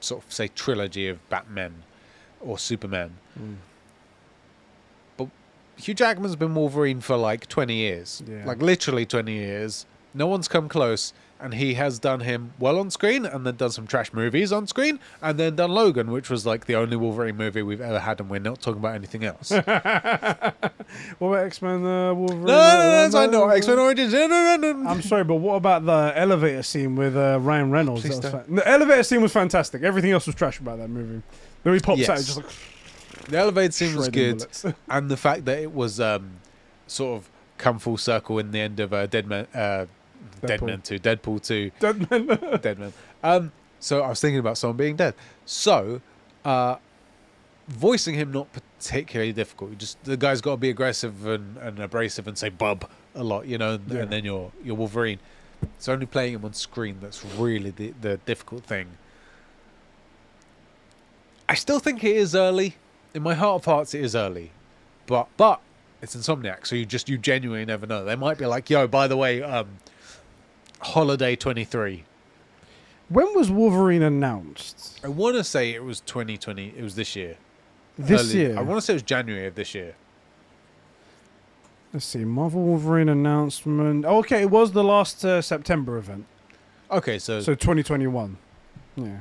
sort 0.00 0.22
of 0.22 0.30
say 0.30 0.48
trilogy 0.48 1.08
of 1.08 1.26
Batmen 1.30 1.82
or 2.40 2.58
Superman. 2.58 3.16
Mm. 3.40 3.56
Hugh 5.76 5.94
Jackman's 5.94 6.36
been 6.36 6.54
Wolverine 6.54 7.00
for 7.00 7.16
like 7.16 7.48
20 7.48 7.74
years. 7.74 8.22
Yeah. 8.28 8.44
Like 8.44 8.62
literally 8.62 9.04
20 9.04 9.32
years. 9.32 9.86
No 10.12 10.28
one's 10.28 10.46
come 10.46 10.68
close. 10.68 11.12
And 11.40 11.52
he 11.54 11.74
has 11.74 11.98
done 11.98 12.20
him 12.20 12.54
well 12.58 12.78
on 12.78 12.90
screen 12.90 13.26
and 13.26 13.44
then 13.44 13.56
done 13.56 13.70
some 13.70 13.86
trash 13.86 14.12
movies 14.14 14.50
on 14.50 14.66
screen 14.66 14.98
and 15.20 15.38
then 15.38 15.56
done 15.56 15.70
Logan, 15.72 16.10
which 16.10 16.30
was 16.30 16.46
like 16.46 16.64
the 16.64 16.74
only 16.76 16.96
Wolverine 16.96 17.36
movie 17.36 17.60
we've 17.60 17.82
ever 17.82 17.98
had. 17.98 18.20
And 18.20 18.30
we're 18.30 18.38
not 18.40 18.62
talking 18.62 18.78
about 18.78 18.94
anything 18.94 19.24
else. 19.24 19.50
no, 19.50 19.62
no, 19.66 20.52
What 21.18 21.28
about 21.28 21.44
X 21.46 21.60
Men 21.60 21.84
uh, 21.84 22.14
Wolverine? 22.14 22.44
no, 22.44 23.08
no, 23.12 23.26
no, 23.26 23.26
no, 23.30 23.48
X-Men 23.48 23.78
Origins. 23.78 24.12
No, 24.12 24.26
no, 24.26 24.56
no, 24.56 24.72
no. 24.72 24.88
I'm 24.88 25.02
sorry, 25.02 25.24
but 25.24 25.36
what 25.36 25.56
about 25.56 25.84
the 25.84 26.12
elevator 26.16 26.62
scene 26.62 26.94
with 26.96 27.16
uh, 27.16 27.38
Ryan 27.40 27.70
Reynolds? 27.70 28.02
Please 28.02 28.20
That 28.20 28.32
was 28.32 28.46
fa- 28.46 28.52
the 28.54 28.66
elevator 28.68 29.02
scene 29.02 29.20
was 29.20 29.32
fantastic. 29.32 29.82
Everything 29.82 30.12
else 30.12 30.26
was 30.26 30.34
trash 30.36 30.60
about 30.60 30.78
that 30.78 30.88
movie. 30.88 31.22
Then 31.62 31.74
he 31.74 31.80
pops 31.80 32.08
out, 32.08 32.18
just 32.18 32.36
like 32.36 32.46
The 33.26 33.38
elevator 33.38 33.72
scene 33.72 33.96
was 33.96 34.08
good. 34.08 34.46
And 34.88 35.10
the 35.10 35.16
fact 35.16 35.44
that 35.46 35.58
it 35.58 35.74
was 35.74 36.00
um, 36.00 36.30
sort 36.86 37.18
of 37.18 37.30
come 37.58 37.78
full 37.78 37.96
circle 37.96 38.38
in 38.38 38.50
the 38.50 38.60
end 38.60 38.80
of 38.80 38.92
uh, 38.92 39.06
Dead 39.06 39.26
Man, 39.26 39.46
uh, 39.54 39.58
Dead 39.58 39.88
Deadpool. 40.42 40.66
Man 40.66 40.80
2, 40.82 40.98
Deadpool 40.98 41.42
2. 41.46 41.70
Dead 41.80 42.10
man. 42.10 42.26
dead 42.62 42.78
man. 42.78 42.92
Um, 43.22 43.52
so 43.80 44.02
I 44.02 44.08
was 44.08 44.20
thinking 44.20 44.38
about 44.38 44.56
someone 44.58 44.76
being 44.76 44.96
dead. 44.96 45.14
So, 45.44 46.00
uh, 46.44 46.76
voicing 47.68 48.14
him 48.14 48.32
not 48.32 48.48
particularly 48.52 49.32
difficult. 49.32 49.70
You 49.70 49.76
just 49.76 50.02
the 50.04 50.16
guy's 50.16 50.40
got 50.40 50.52
to 50.52 50.56
be 50.58 50.70
aggressive 50.70 51.26
and, 51.26 51.56
and 51.58 51.78
abrasive 51.78 52.26
and 52.28 52.36
say 52.36 52.48
"bub" 52.48 52.88
a 53.14 53.22
lot, 53.24 53.46
you 53.46 53.58
know, 53.58 53.74
and, 53.74 53.90
Yeah. 53.90 54.00
and 54.02 54.10
then 54.10 54.24
you're 54.24 54.52
you're 54.62 54.74
Wolverine. 54.74 55.18
It's 55.62 55.88
only 55.88 56.06
playing 56.06 56.34
him 56.34 56.44
on 56.44 56.52
screen 56.54 56.98
that's 57.00 57.24
really 57.24 57.70
the 57.70 57.94
the 58.00 58.16
difficult 58.18 58.64
thing. 58.64 58.86
I 61.48 61.54
still 61.54 61.78
think 61.78 62.02
it 62.04 62.16
is 62.16 62.34
early. 62.34 62.76
In 63.14 63.22
my 63.22 63.34
heart 63.34 63.62
of 63.62 63.64
hearts, 63.66 63.94
it 63.94 64.02
is 64.02 64.16
early, 64.16 64.50
but 65.06 65.28
but 65.36 65.60
it's 66.02 66.16
Insomniac, 66.16 66.66
so 66.66 66.74
you 66.74 66.84
just 66.86 67.08
you 67.08 67.16
genuinely 67.18 67.64
never 67.64 67.86
know. 67.86 68.04
They 68.04 68.16
might 68.16 68.38
be 68.38 68.46
like, 68.46 68.68
"Yo, 68.70 68.86
by 68.86 69.06
the 69.06 69.16
way, 69.16 69.42
um, 69.42 69.68
Holiday 70.84 71.36
23." 71.36 72.04
when 73.10 73.26
was 73.34 73.50
Wolverine 73.50 74.02
announced? 74.02 74.98
I 75.04 75.08
want 75.08 75.36
to 75.36 75.44
say 75.44 75.74
it 75.74 75.84
was 75.84 76.00
2020. 76.00 76.72
It 76.76 76.82
was 76.82 76.94
this 76.94 77.14
year. 77.14 77.36
This 77.98 78.22
Early- 78.30 78.38
year. 78.40 78.58
I 78.58 78.62
want 78.62 78.78
to 78.78 78.84
say 78.84 78.94
it 78.94 78.96
was 78.96 79.02
January 79.02 79.46
of 79.46 79.54
this 79.54 79.74
year. 79.74 79.94
Let's 81.92 82.06
see. 82.06 82.24
Marvel 82.24 82.62
Wolverine 82.62 83.08
announcement. 83.08 84.04
Oh, 84.04 84.18
okay, 84.18 84.42
it 84.42 84.50
was 84.50 84.72
the 84.72 84.82
last 84.82 85.24
uh, 85.24 85.40
September 85.42 85.96
event. 85.98 86.24
Okay, 86.90 87.18
so 87.18 87.40
So 87.40 87.54
2021. 87.54 88.36
Yeah. 88.96 89.20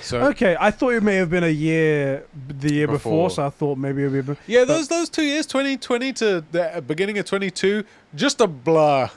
so 0.00 0.20
Okay, 0.28 0.56
I 0.58 0.70
thought 0.70 0.94
it 0.94 1.02
may 1.02 1.16
have 1.16 1.30
been 1.30 1.44
a 1.44 1.48
year, 1.48 2.24
the 2.48 2.72
year 2.72 2.86
before, 2.88 3.28
Before. 3.28 3.30
so 3.30 3.46
I 3.46 3.50
thought 3.50 3.78
maybe 3.78 4.02
it 4.04 4.08
would 4.10 4.26
be. 4.26 4.36
yeah, 4.46 4.64
those 4.64 4.88
those 4.88 5.08
two 5.08 5.24
years, 5.24 5.46
2020 5.46 6.12
to 6.14 6.44
the 6.52 6.82
beginning 6.86 7.18
of 7.18 7.26
22, 7.26 7.84
just 8.16 8.40
a 8.40 8.46
blur. 8.46 9.10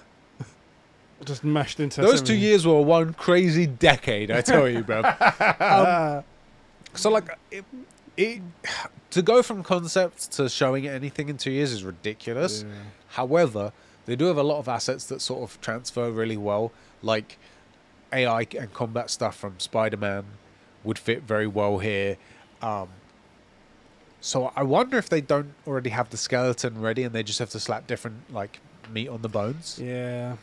Just 1.26 1.44
mashed 1.44 1.80
into 1.80 2.02
Those 2.02 2.22
two 2.22 2.36
years 2.36 2.66
were 2.66 2.82
one 2.82 3.14
crazy 3.14 3.66
decade, 3.66 4.30
I 4.32 4.42
tell 4.42 4.70
you, 4.70 4.84
bro. 4.84 5.02
Ah, 5.04 6.24
So 6.94 7.10
like, 7.10 7.30
it, 7.52 7.66
it 8.16 8.42
to 9.12 9.22
go 9.22 9.42
from 9.44 9.64
concept 9.64 10.32
to 10.34 10.48
showing 10.50 10.88
anything 10.88 11.30
in 11.30 11.38
two 11.38 11.52
years 11.52 11.72
is 11.72 11.84
ridiculous. 11.84 12.64
yeah. 12.64 12.74
However, 13.10 13.72
they 14.06 14.16
do 14.16 14.26
have 14.26 14.38
a 14.38 14.44
lot 14.44 14.60
of 14.60 14.68
assets 14.68 15.06
that 15.08 15.22
sort 15.22 15.42
of 15.44 15.60
transfer 15.62 16.10
really 16.12 16.38
well. 16.38 16.72
Like 17.02 17.38
AI 18.14 18.48
and 18.58 18.74
combat 18.74 19.10
stuff 19.10 19.36
from 19.36 19.60
Spider-Man 19.60 20.24
would 20.84 20.98
fit 21.00 21.24
very 21.24 21.48
well 21.48 21.80
here. 21.80 22.18
Um, 22.62 22.90
so 24.22 24.52
I 24.56 24.64
wonder 24.64 24.98
if 24.98 25.10
they 25.10 25.22
don't 25.22 25.54
already 25.68 25.90
have 25.92 26.10
the 26.10 26.18
skeleton 26.18 26.82
ready 26.82 27.04
and 27.04 27.14
they 27.14 27.24
just 27.24 27.40
have 27.40 27.50
to 27.52 27.60
slap 27.60 27.86
different 27.88 28.34
like 28.34 28.60
meat 28.92 29.10
on 29.10 29.22
the 29.22 29.30
bones. 29.30 29.80
Yeah. 29.82 30.38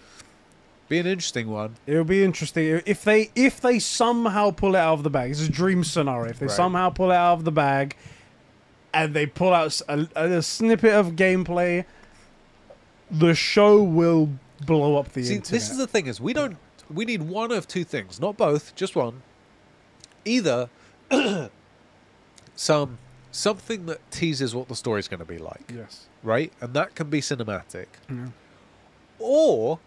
Be 0.95 1.01
an 1.01 1.07
interesting 1.09 1.49
one. 1.51 1.75
It'll 1.89 2.05
be 2.05 2.23
interesting 2.23 2.81
if 2.87 3.03
they 3.03 3.31
if 3.35 3.61
they 3.61 3.81
somehow 3.81 4.53
pull 4.53 4.77
it 4.77 4.79
out 4.79 4.93
of 4.95 5.03
the 5.03 5.11
bag. 5.11 5.33
It's 5.33 5.41
a 5.41 5.51
dream 5.51 5.83
scenario. 5.83 6.31
If 6.31 6.39
they 6.39 6.47
Right. 6.47 6.55
somehow 6.55 6.91
pull 6.91 7.11
it 7.11 7.17
out 7.17 7.33
of 7.35 7.45
the 7.45 7.51
bag, 7.51 7.97
and 8.93 9.13
they 9.13 9.27
pull 9.27 9.53
out 9.53 9.81
a 9.89 10.41
snippet 10.41 10.93
of 10.93 11.17
gameplay, 11.17 11.85
the 13.11 13.35
show 13.35 13.83
will 13.83 14.29
blow 14.65 14.97
up 14.97 15.13
the 15.15 15.25
See, 15.25 15.35
internet. 15.35 15.51
this 15.51 15.69
is 15.69 15.79
the 15.79 15.89
thing: 15.89 16.07
is 16.07 16.21
we 16.21 16.33
don't 16.33 16.59
we 16.89 17.05
need 17.05 17.23
one 17.23 17.51
of 17.51 17.67
two 17.67 17.83
things, 17.83 18.21
not 18.21 18.37
both, 18.37 18.73
just 18.77 18.95
one. 18.95 19.23
Either 20.25 20.69
some 22.55 22.99
something 23.33 23.87
that 23.87 23.99
teases 24.13 24.55
what 24.55 24.69
the 24.69 24.77
story's 24.77 25.09
going 25.09 25.19
to 25.19 25.27
be 25.27 25.39
like, 25.39 25.65
yes. 25.75 26.07
right, 26.23 26.53
and 26.61 26.73
that 26.75 26.95
can 26.95 27.11
be 27.11 27.21
cinematic, 27.21 27.87
Yeah. 28.09 28.29
or 29.19 29.81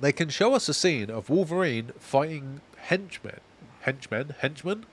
they 0.00 0.12
can 0.12 0.28
show 0.28 0.54
us 0.54 0.68
a 0.68 0.74
scene 0.74 1.10
of 1.10 1.28
Wolverine 1.30 1.92
fighting 1.98 2.60
henchmen, 2.76 3.40
henchmen, 3.82 4.34
henchmen, 4.38 4.86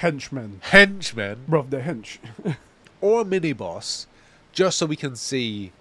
Henchmen, 0.00 0.60
henchmen, 0.62 1.44
bro, 1.46 1.66
the 1.68 1.80
hench. 1.80 2.16
or 3.02 3.20
a 3.20 3.24
mini 3.24 3.52
boss, 3.52 4.06
just 4.50 4.78
so 4.78 4.86
we 4.86 4.96
can 4.96 5.14
see 5.14 5.72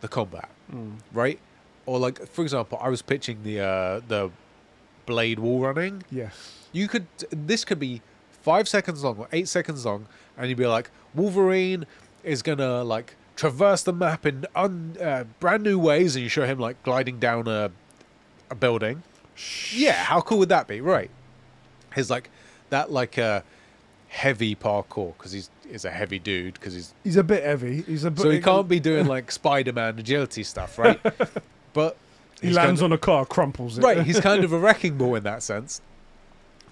the 0.00 0.08
combat. 0.08 0.48
Mm. 0.72 0.94
right? 1.12 1.38
Or 1.84 1.98
like, 1.98 2.26
for 2.26 2.40
example, 2.40 2.78
I 2.80 2.88
was 2.88 3.02
pitching 3.02 3.42
the 3.42 3.60
uh, 3.60 4.00
the 4.08 4.30
blade 5.04 5.38
wall 5.38 5.60
running. 5.60 6.04
Yes. 6.10 6.66
You 6.72 6.88
could 6.88 7.06
this 7.30 7.66
could 7.66 7.78
be 7.78 8.00
five 8.30 8.66
seconds 8.66 9.04
long 9.04 9.18
or 9.18 9.28
eight 9.30 9.48
seconds 9.48 9.84
long, 9.84 10.06
and 10.38 10.48
you'd 10.48 10.56
be 10.56 10.66
like, 10.66 10.90
Wolverine 11.14 11.84
is 12.22 12.40
gonna 12.40 12.82
like 12.82 13.14
traverse 13.36 13.82
the 13.82 13.92
map 13.92 14.24
in 14.26 14.46
un, 14.54 14.96
uh, 15.00 15.24
brand 15.40 15.62
new 15.62 15.78
ways, 15.78 16.14
and 16.16 16.22
you 16.22 16.28
show 16.28 16.44
him 16.46 16.58
like 16.58 16.82
gliding 16.82 17.18
down 17.18 17.48
a 17.48 17.70
a 18.50 18.54
building. 18.54 19.02
Yeah, 19.72 19.92
how 20.04 20.20
cool 20.20 20.38
would 20.38 20.48
that 20.50 20.68
be? 20.68 20.80
Right? 20.80 21.10
His 21.94 22.10
like 22.10 22.30
that 22.70 22.90
like 22.92 23.18
uh, 23.18 23.42
heavy 24.08 24.54
parkour 24.54 25.16
because 25.16 25.32
he's 25.32 25.50
is 25.70 25.84
a 25.84 25.90
heavy 25.90 26.18
dude 26.18 26.54
because 26.54 26.74
he's 26.74 26.94
He's 27.02 27.16
a 27.16 27.24
bit 27.24 27.42
heavy. 27.44 27.82
He's 27.82 28.04
a 28.04 28.10
bit. 28.10 28.20
so 28.20 28.30
he 28.30 28.40
can't 28.40 28.68
be 28.68 28.78
doing 28.80 29.06
like 29.14 29.30
Spider-Man 29.32 29.98
agility 29.98 30.42
stuff, 30.42 30.78
right? 30.78 31.00
but 31.72 31.96
He 32.42 32.50
lands 32.50 32.82
on 32.82 32.92
a 32.92 32.98
car, 32.98 33.24
crumples 33.24 33.78
it. 33.78 33.82
right. 33.84 34.02
He's 34.02 34.20
kind 34.20 34.44
of 34.44 34.52
a 34.52 34.58
wrecking 34.66 34.98
ball 34.98 35.14
in 35.14 35.22
that 35.24 35.42
sense. 35.42 35.80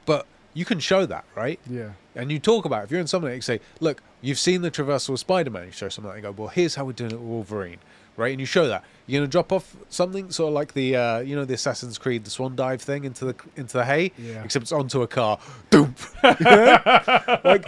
But 0.05 0.27
you 0.55 0.65
can 0.65 0.79
show 0.81 1.07
that, 1.07 1.25
right? 1.35 1.59
yeah. 1.69 1.93
And 2.15 2.31
you 2.31 2.39
talk 2.39 2.67
about 2.67 2.83
it. 2.83 2.85
if 2.85 2.91
you're 2.91 3.01
in 3.01 3.07
something, 3.07 3.33
you 3.33 3.41
say, 3.41 3.61
"Look, 3.81 4.03
you've 4.23 4.39
seen 4.39 4.63
the 4.63 4.71
traversal 4.71 5.11
of 5.11 5.19
Spider-Man." 5.19 5.67
You 5.67 5.73
show 5.73 5.89
something, 5.91 6.09
like, 6.09 6.17
you 6.17 6.23
go, 6.23 6.31
"Well, 6.31 6.49
here's 6.49 6.77
how 6.77 6.85
we're 6.87 6.93
doing 6.93 7.11
it 7.11 7.19
with 7.21 7.29
Wolverine." 7.29 7.79
Right, 8.15 8.31
and 8.31 8.39
you 8.41 8.45
show 8.47 8.69
that 8.69 8.85
you're 9.07 9.21
gonna 9.21 9.27
drop 9.31 9.53
off 9.53 9.75
something 9.89 10.31
sort 10.31 10.49
of 10.49 10.55
like 10.55 10.75
the 10.75 10.95
uh, 10.97 11.19
you 11.21 11.35
know 11.35 11.47
the 11.47 11.55
Assassin's 11.55 11.97
Creed 11.97 12.25
the 12.25 12.31
swan 12.31 12.55
dive 12.55 12.83
thing 12.83 13.05
into 13.05 13.25
the 13.25 13.35
into 13.57 13.79
the 13.79 13.87
hay, 13.87 14.13
Yeah. 14.19 14.45
except 14.45 14.65
it's 14.65 14.71
onto 14.73 15.01
a 15.01 15.07
car. 15.07 15.39
Doom. 15.71 15.95
like, 16.23 17.65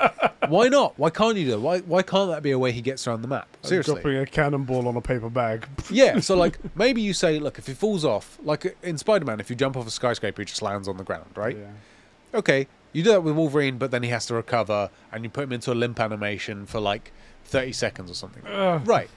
why 0.49 0.69
not? 0.69 0.99
Why 0.99 1.09
can't 1.11 1.37
you 1.39 1.47
do? 1.47 1.53
it? 1.55 1.61
Why 1.61 1.79
why 1.81 2.03
can't 2.03 2.31
that 2.31 2.43
be 2.43 2.51
a 2.51 2.59
way 2.59 2.73
he 2.73 2.83
gets 2.83 3.07
around 3.07 3.23
the 3.23 3.29
map? 3.29 3.49
Seriously, 3.63 3.95
Dropping 3.95 4.19
a 4.19 4.27
cannonball 4.27 4.87
on 4.87 4.97
a 4.97 5.01
paper 5.01 5.31
bag. 5.31 5.67
yeah, 5.91 6.21
so 6.21 6.37
like 6.37 6.59
maybe 6.77 7.01
you 7.01 7.15
say, 7.15 7.39
look, 7.39 7.59
if 7.59 7.67
he 7.67 7.73
falls 7.75 8.05
off, 8.05 8.39
like 8.43 8.77
in 8.83 8.99
Spider 8.99 9.25
Man, 9.25 9.41
if 9.41 9.49
you 9.49 9.57
jump 9.57 9.79
off 9.79 9.87
a 9.87 9.91
skyscraper, 9.91 10.43
he 10.43 10.47
just 10.47 10.61
lands 10.63 10.89
on 10.89 10.97
the 10.99 11.05
ground, 11.05 11.31
right? 11.37 11.57
Yeah. 11.57 12.39
Okay, 12.39 12.67
you 12.95 13.03
do 13.03 13.11
that 13.11 13.23
with 13.23 13.35
Wolverine, 13.35 13.77
but 13.77 13.91
then 13.91 14.05
he 14.05 14.09
has 14.11 14.25
to 14.27 14.35
recover, 14.35 14.89
and 15.13 15.25
you 15.25 15.29
put 15.29 15.45
him 15.45 15.53
into 15.53 15.73
a 15.73 15.75
limp 15.75 16.01
animation 16.01 16.65
for 16.65 16.81
like 16.81 17.13
30 17.45 17.73
seconds 17.73 18.11
or 18.11 18.15
something. 18.15 18.47
Ugh. 18.47 18.87
Right. 18.87 19.11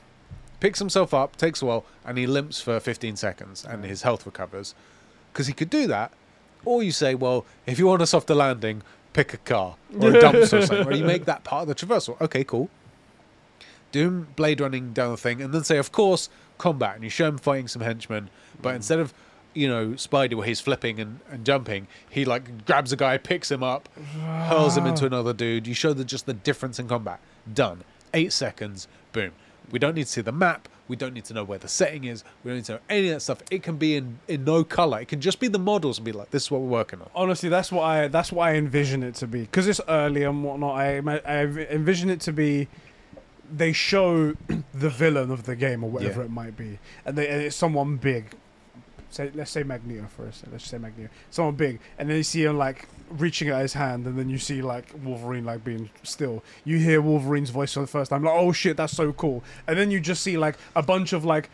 Picks 0.60 0.80
himself 0.80 1.14
up, 1.14 1.36
takes 1.38 1.62
a 1.62 1.66
while, 1.66 1.86
and 2.04 2.18
he 2.18 2.26
limps 2.26 2.60
for 2.60 2.80
15 2.80 3.16
seconds, 3.16 3.64
and 3.64 3.86
his 3.86 4.02
health 4.02 4.26
recovers. 4.26 4.74
Because 5.32 5.46
he 5.46 5.54
could 5.54 5.70
do 5.70 5.86
that. 5.88 6.12
Or 6.66 6.82
you 6.82 6.92
say, 6.92 7.14
well, 7.14 7.46
if 7.68 7.78
you 7.78 7.86
want 7.86 8.02
a 8.02 8.08
softer 8.08 8.34
landing, 8.34 8.82
pick 9.14 9.34
a 9.36 9.38
car 9.38 9.76
or 10.00 10.10
a 10.10 10.14
dumpster 10.22 10.60
or 10.60 10.66
something, 10.66 10.86
where 10.86 10.96
you 10.96 11.06
make 11.06 11.26
that 11.26 11.44
part 11.44 11.62
of 11.62 11.68
the 11.68 11.76
traversal. 11.76 12.20
Okay, 12.20 12.44
cool. 12.44 12.72
Do 13.92 14.08
him 14.08 14.28
blade 14.36 14.60
running 14.60 14.92
down 14.92 15.12
the 15.12 15.18
thing, 15.18 15.40
and 15.40 15.54
then 15.54 15.64
say, 15.64 15.78
of 15.78 15.92
course, 15.92 16.30
combat. 16.58 16.96
And 16.96 17.04
you 17.04 17.12
show 17.12 17.28
him 17.28 17.38
fighting 17.38 17.68
some 17.68 17.84
henchmen, 17.84 18.32
but 18.60 18.72
hmm. 18.72 18.78
instead 18.78 19.00
of, 19.00 19.14
you 19.58 19.68
know, 19.68 19.88
Spidey, 19.90 20.36
where 20.36 20.46
he's 20.46 20.60
flipping 20.60 21.00
and, 21.00 21.20
and 21.32 21.46
jumping, 21.46 21.88
he 22.10 22.26
like 22.26 22.66
grabs 22.66 22.92
a 22.92 22.96
guy, 22.96 23.18
picks 23.18 23.50
him 23.52 23.64
up, 23.64 23.90
hurls 24.50 24.78
him 24.78 24.86
into 24.86 25.06
another 25.06 25.34
dude. 25.34 25.66
You 25.66 25.74
show 25.74 25.94
the, 25.94 26.06
just 26.06 26.26
the 26.28 26.34
difference 26.34 26.78
in 26.80 26.88
combat. 26.88 27.20
Done. 27.52 27.84
Eight 28.14 28.32
seconds. 28.34 28.88
Boom. 29.14 29.32
We 29.72 29.80
don't 29.80 29.96
need 29.96 30.06
to 30.06 30.12
see 30.12 30.22
the 30.22 30.32
map. 30.32 30.70
We 30.88 30.96
don't 30.96 31.14
need 31.14 31.26
to 31.26 31.34
know 31.34 31.44
where 31.44 31.58
the 31.58 31.68
setting 31.68 32.06
is. 32.06 32.24
We 32.44 32.50
don't 32.50 32.58
need 32.60 32.66
to 32.66 32.74
know 32.74 32.80
any 32.90 33.08
of 33.10 33.16
that 33.16 33.20
stuff. 33.22 33.40
It 33.52 33.62
can 33.64 33.76
be 33.78 33.98
in, 33.98 34.20
in 34.30 34.46
no 34.46 34.64
color. 34.64 35.02
It 35.02 35.08
can 35.10 35.20
just 35.20 35.40
be 35.40 35.48
the 35.50 35.60
models 35.60 35.98
and 35.98 36.06
be 36.06 36.14
like, 36.14 36.30
this 36.32 36.44
is 36.44 36.52
what 36.52 36.62
we're 36.62 36.70
working 36.70 37.02
on. 37.02 37.10
Honestly, 37.16 37.50
that's 37.50 37.72
what 37.72 37.84
I 37.84 38.08
that's 38.08 38.32
what 38.32 38.48
I 38.48 38.56
envision 38.56 39.04
it 39.04 39.16
to 39.16 39.28
be 39.28 39.42
because 39.42 39.68
it's 39.68 39.82
early 39.90 40.24
and 40.24 40.44
whatnot. 40.44 40.76
I 40.78 40.98
I 41.26 41.42
envision 41.72 42.10
it 42.10 42.22
to 42.22 42.32
be 42.32 42.68
they 43.54 43.74
show 43.74 44.34
the 44.74 44.90
villain 44.90 45.32
of 45.32 45.44
the 45.44 45.56
game 45.56 45.84
or 45.84 45.90
whatever 45.90 46.22
Yeah. 46.22 46.26
it 46.28 46.32
might 46.32 46.56
be, 46.56 46.80
and, 47.06 47.18
they, 47.18 47.28
and 47.28 47.42
it's 47.42 47.56
someone 47.56 47.98
big. 47.98 48.32
Say 49.10 49.32
let's 49.34 49.52
say 49.52 49.64
Magneto 49.64 50.06
first. 50.16 50.44
Let's 50.52 50.66
say 50.68 50.78
Magneto, 50.78 51.10
someone 51.32 51.56
big, 51.56 51.80
and 51.98 52.10
then 52.10 52.18
you 52.18 52.24
see 52.24 52.44
him 52.44 52.58
like 52.58 52.88
reaching 53.10 53.50
out 53.50 53.62
his 53.62 53.74
hand, 53.74 54.06
and 54.06 54.18
then 54.20 54.30
you 54.30 54.38
see 54.38 54.62
like 54.62 54.88
Wolverine 55.04 55.46
like 55.46 55.64
being 55.64 55.90
still. 56.04 56.44
You 56.66 56.78
hear 56.78 57.02
Wolverine's 57.02 57.50
voice 57.50 57.74
for 57.74 57.80
the 57.80 57.88
first 57.88 58.10
time, 58.12 58.24
like 58.24 58.36
oh 58.36 58.52
shit, 58.52 58.76
that's 58.78 58.94
so 58.94 59.14
cool, 59.14 59.44
and 59.66 59.78
then 59.78 59.92
you 59.92 60.00
just 60.00 60.22
see 60.22 60.38
like 60.38 60.58
a 60.76 60.84
bunch 60.84 61.14
of 61.14 61.24
like 61.24 61.50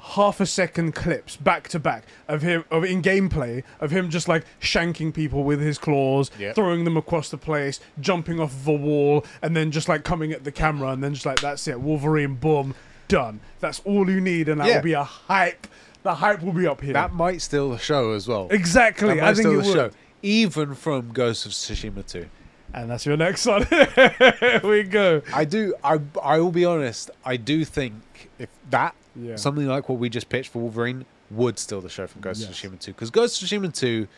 half 0.00 0.40
a 0.40 0.46
second 0.46 0.92
clips 0.96 1.36
back 1.36 1.68
to 1.68 1.78
back 1.78 2.02
of 2.26 2.42
him 2.42 2.64
of 2.72 2.84
in 2.84 3.00
gameplay 3.00 3.62
of 3.78 3.92
him 3.92 4.10
just 4.10 4.26
like 4.26 4.44
shanking 4.60 5.14
people 5.14 5.44
with 5.44 5.60
his 5.60 5.78
claws, 5.78 6.28
Yep. 6.40 6.56
throwing 6.56 6.82
them 6.82 6.96
across 6.96 7.28
the 7.30 7.38
place, 7.38 7.78
jumping 8.00 8.40
off 8.40 8.64
the 8.64 8.72
wall, 8.72 9.24
and 9.42 9.54
then 9.56 9.70
just 9.70 9.88
like 9.88 10.02
coming 10.02 10.32
at 10.32 10.42
the 10.42 10.50
camera, 10.50 10.88
and 10.90 11.04
then 11.04 11.14
just 11.14 11.26
like 11.26 11.40
that's 11.40 11.68
it, 11.68 11.80
Wolverine, 11.80 12.34
boom, 12.34 12.74
done. 13.06 13.38
That's 13.60 13.78
all 13.84 14.10
you 14.10 14.20
need, 14.20 14.48
and 14.48 14.60
that 14.60 14.66
Yeah. 14.66 14.76
will 14.76 14.82
be 14.82 14.94
a 14.94 15.04
hype. 15.04 15.68
The 16.02 16.14
hype 16.14 16.42
will 16.42 16.52
be 16.52 16.66
up 16.66 16.80
here. 16.80 16.92
That 16.94 17.12
might 17.14 17.40
steal 17.42 17.70
the 17.70 17.78
show 17.78 18.12
as 18.12 18.26
well. 18.26 18.48
exactly. 18.50 19.20
I 19.20 19.34
think 19.34 19.46
it 19.46 19.50
the 19.50 19.56
would. 19.58 19.64
show. 19.66 19.90
Even 20.22 20.74
from 20.74 21.12
Ghost 21.12 21.46
of 21.46 21.52
Tsushima 21.52 22.06
2. 22.06 22.26
And 22.74 22.90
that's 22.90 23.04
your 23.06 23.16
next 23.16 23.44
one. 23.46 23.64
Here 23.66 24.60
we 24.64 24.82
go. 24.84 25.20
I 25.34 25.44
do, 25.44 25.74
I, 25.84 25.98
I 26.22 26.38
will 26.38 26.50
be 26.52 26.64
honest, 26.64 27.10
I 27.24 27.36
do 27.36 27.64
think 27.64 27.94
if 28.38 28.48
that, 28.70 28.94
Yeah. 29.14 29.36
something 29.36 29.66
like 29.66 29.88
what 29.88 29.98
we 29.98 30.08
just 30.08 30.28
pitched 30.28 30.50
for 30.52 30.60
Wolverine, 30.60 31.04
would 31.30 31.58
steal 31.58 31.80
the 31.80 31.88
show 31.88 32.06
from 32.06 32.20
Ghost 32.22 32.40
Yes. 32.40 32.50
of 32.50 32.70
Tsushima 32.72 32.78
2. 32.80 32.92
Because 32.92 33.10
Ghost 33.10 33.42
of 33.42 33.48
Tsushima 33.48 33.72
2, 33.74 34.08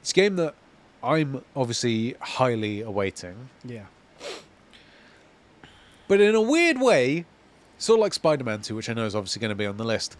it's 0.00 0.10
a 0.12 0.14
game 0.14 0.36
that 0.36 0.54
I'm 1.02 1.42
obviously 1.54 2.14
highly 2.20 2.80
awaiting. 2.80 3.48
Yeah. 3.64 3.86
But 6.08 6.20
in 6.20 6.34
a 6.34 6.40
weird 6.40 6.80
way, 6.80 7.24
sort 7.78 7.98
of 7.98 8.02
like 8.02 8.14
Spider 8.14 8.44
Man 8.44 8.62
2, 8.62 8.74
which 8.76 8.88
I 8.88 8.92
know 8.94 9.06
is 9.06 9.14
obviously 9.16 9.40
going 9.40 9.50
to 9.50 9.54
be 9.56 9.66
on 9.66 9.76
the 9.76 9.84
list, 9.84 10.16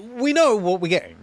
we 0.00 0.32
know 0.32 0.56
what 0.56 0.80
we're 0.80 0.88
getting. 0.88 1.16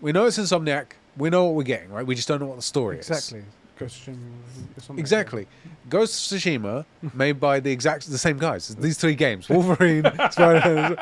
We 0.00 0.12
know 0.12 0.26
it's 0.26 0.38
Insomniac. 0.38 0.86
We 1.16 1.30
know 1.30 1.44
what 1.46 1.54
we're 1.54 1.62
getting, 1.62 1.90
right? 1.90 2.06
We 2.06 2.14
just 2.14 2.28
don't 2.28 2.40
know 2.40 2.46
what 2.46 2.56
the 2.56 2.62
story 2.62 2.98
is. 2.98 3.08
Exactly. 3.08 3.44
Ghost 3.78 4.06
of 4.08 4.14
Tsushima, 4.14 4.98
Exactly. 4.98 5.46
Ghost 5.88 6.32
of 6.32 6.38
Tsushima, 6.38 6.84
made 7.12 7.40
by 7.40 7.58
the 7.60 7.70
exact 7.72 8.08
the 8.08 8.18
same 8.18 8.38
guys. 8.38 8.68
These 8.76 8.98
three 8.98 9.14
games: 9.16 9.48
Wolverine, 9.48 10.04
Spider-Man. 10.30 10.96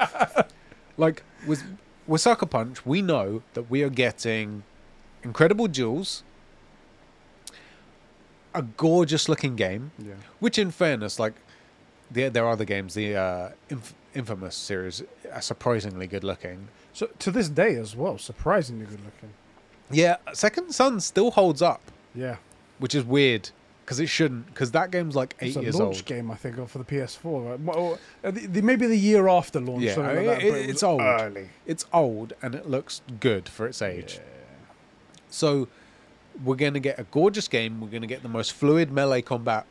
Like 0.97 1.23
with 1.47 1.63
with 2.07 2.21
Sucker 2.21 2.47
Punch, 2.47 2.85
we 2.87 3.03
know 3.03 3.43
that 3.55 3.69
we 3.71 3.83
are 3.83 3.91
getting 3.91 4.63
incredible 5.23 5.69
jewels, 5.69 6.23
a 8.55 8.63
gorgeous 8.63 9.29
looking 9.29 9.57
game. 9.57 9.91
Yeah. 9.99 10.15
which, 10.41 10.59
in 10.59 10.71
fairness, 10.71 11.19
like 11.19 11.35
the, 12.11 12.29
there 12.29 12.45
are 12.45 12.51
other 12.53 12.65
games, 12.65 12.95
the 12.95 13.17
uh, 13.17 13.49
Inf- 13.71 13.95
Infamous 14.15 14.55
series, 14.57 15.03
are 15.33 15.41
surprisingly 15.43 16.07
good 16.07 16.25
looking. 16.25 16.69
So 16.93 17.09
to 17.19 17.31
this 17.31 17.49
day 17.49 17.77
as 17.77 17.97
well, 17.97 18.19
surprisingly 18.19 18.85
good 18.87 19.01
looking. 19.05 19.31
Yeah, 19.91 20.17
Second 20.33 20.73
Son 20.75 21.01
still 21.01 21.31
holds 21.33 21.61
up, 21.63 21.81
Yeah. 22.15 22.37
which 22.79 22.95
is 22.95 23.05
weird 23.05 23.51
because 23.85 23.99
it 24.01 24.07
shouldn't. 24.07 24.47
Because 24.47 24.71
that 24.73 24.91
game's 24.91 25.15
like 25.17 25.35
eight 25.41 25.49
It's 25.49 25.57
a 25.57 25.63
years 25.63 25.75
launch 25.77 25.97
old. 25.99 26.05
game, 26.07 26.31
I 26.31 26.35
think, 26.35 26.57
for 26.69 26.79
the 26.79 26.85
PS4. 26.85 27.51
Right? 27.51 27.61
Well, 27.61 27.99
uh, 28.25 28.33
maybe 28.63 28.87
the 28.87 28.97
year 28.97 29.29
after 29.29 29.61
launch. 29.61 29.83
Yeah, 29.83 29.97
like 29.97 30.25
that, 30.27 30.43
it- 30.43 30.55
it 30.55 30.71
it's 30.71 30.83
old. 30.83 31.01
Early. 31.03 31.49
It's 31.67 31.85
old 31.93 32.33
and 32.43 32.55
it 32.55 32.69
looks 32.69 33.01
good 33.21 33.49
for 33.49 33.67
its 33.67 33.83
age. 33.83 34.15
Yeah. 34.17 34.23
So 35.31 35.69
we're 36.45 36.57
going 36.57 36.75
to 36.75 36.81
get 36.81 36.99
a 36.99 37.05
gorgeous 37.05 37.49
game. 37.49 37.81
We're 37.81 37.89
going 37.89 38.03
to 38.03 38.07
get 38.09 38.23
the 38.23 38.29
most 38.29 38.53
fluid 38.53 38.91
melee 38.91 39.23
combat 39.23 39.67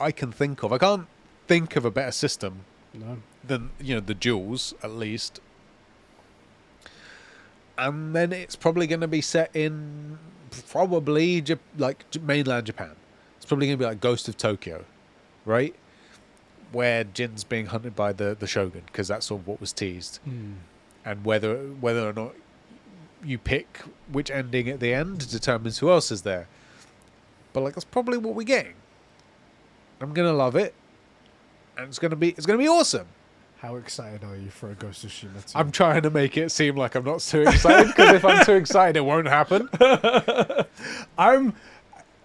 I 0.00 0.10
can 0.12 0.32
think 0.32 0.62
of. 0.62 0.72
I 0.72 0.78
can't 0.78 1.06
think 1.46 1.76
of 1.76 1.84
a 1.84 1.90
better 1.90 2.10
system 2.12 2.60
No. 2.94 3.18
than 3.44 3.70
you 3.80 3.94
know 3.94 4.00
the 4.00 4.14
duels 4.14 4.74
at 4.82 4.90
least. 4.90 5.40
And 7.82 8.14
then 8.14 8.32
it's 8.32 8.54
probably 8.54 8.86
going 8.86 9.00
to 9.00 9.08
be 9.08 9.20
set 9.20 9.54
in 9.54 10.18
probably 10.68 11.44
like 11.76 12.04
mainland 12.22 12.66
Japan. 12.66 12.92
It's 13.36 13.46
probably 13.46 13.66
going 13.66 13.78
to 13.78 13.82
be 13.82 13.86
like 13.86 14.00
Ghost 14.00 14.28
of 14.28 14.36
Tokyo, 14.36 14.84
right? 15.44 15.74
Where 16.70 17.02
Jin's 17.02 17.42
being 17.42 17.66
hunted 17.66 17.96
by 17.96 18.12
the 18.12 18.36
the 18.38 18.46
Shogun 18.46 18.82
because 18.86 19.08
that's 19.08 19.26
sort 19.26 19.42
of 19.42 19.46
what 19.48 19.60
was 19.60 19.72
teased, 19.72 20.18
hmm. 20.24 20.52
and 21.04 21.24
whether 21.24 21.56
whether 21.56 22.08
or 22.08 22.12
not 22.12 22.34
you 23.24 23.36
pick 23.38 23.80
which 24.10 24.30
ending 24.30 24.68
at 24.68 24.80
the 24.80 24.94
end 24.94 25.30
determines 25.30 25.78
who 25.78 25.90
else 25.90 26.10
is 26.10 26.22
there. 26.22 26.46
But 27.52 27.62
like 27.62 27.74
that's 27.74 27.84
probably 27.84 28.16
what 28.16 28.34
we're 28.34 28.44
getting. 28.44 28.74
I'm 30.00 30.14
gonna 30.14 30.32
love 30.32 30.56
it, 30.56 30.72
and 31.76 31.88
it's 31.88 31.98
gonna 31.98 32.16
be 32.16 32.30
it's 32.30 32.46
gonna 32.46 32.58
be 32.58 32.68
awesome. 32.68 33.08
How 33.62 33.76
excited 33.76 34.24
are 34.24 34.34
you 34.36 34.50
for 34.50 34.72
a 34.72 34.74
Ghost 34.74 35.04
of 35.04 35.10
Tsushima 35.10 35.52
2? 35.52 35.56
I'm 35.56 35.70
trying 35.70 36.02
to 36.02 36.10
make 36.10 36.36
it 36.36 36.50
seem 36.50 36.76
like 36.76 36.96
I'm 36.96 37.04
not 37.04 37.20
too 37.20 37.42
excited 37.42 37.86
because 37.86 38.12
if 38.16 38.24
I'm 38.24 38.44
too 38.44 38.54
excited, 38.54 38.96
it 38.96 39.04
won't 39.04 39.28
happen. 39.28 39.68
I'm. 41.16 41.54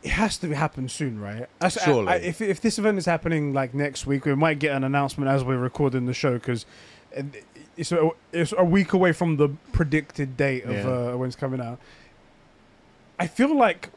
It 0.01 0.09
has 0.11 0.38
to 0.39 0.49
happen 0.55 0.89
soon, 0.89 1.19
right? 1.21 1.47
I- 1.61 1.65
I- 1.65 1.69
Surely. 1.69 2.07
I- 2.07 2.15
if 2.15 2.41
if 2.41 2.59
this 2.61 2.79
event 2.79 2.97
is 2.97 3.05
happening 3.05 3.53
like 3.53 3.75
next 3.75 4.07
week, 4.07 4.25
we 4.25 4.33
might 4.33 4.57
get 4.57 4.75
an 4.75 4.83
announcement 4.83 5.29
as 5.29 5.43
we're 5.43 5.59
recording 5.59 6.07
the 6.07 6.13
show 6.13 6.33
because 6.33 6.65
it's 7.75 7.91
a, 7.91 8.09
it's 8.33 8.53
a 8.57 8.63
week 8.63 8.93
away 8.93 9.11
from 9.11 9.38
the 9.38 9.49
predicted 9.73 10.38
date 10.38 10.63
of 10.65 10.71
Yeah. 10.73 10.88
uh, 11.11 11.17
when 11.17 11.27
it's 11.27 11.35
coming 11.35 11.61
out. 11.61 11.77
I 13.19 13.27
feel 13.27 13.55
like 13.55 13.89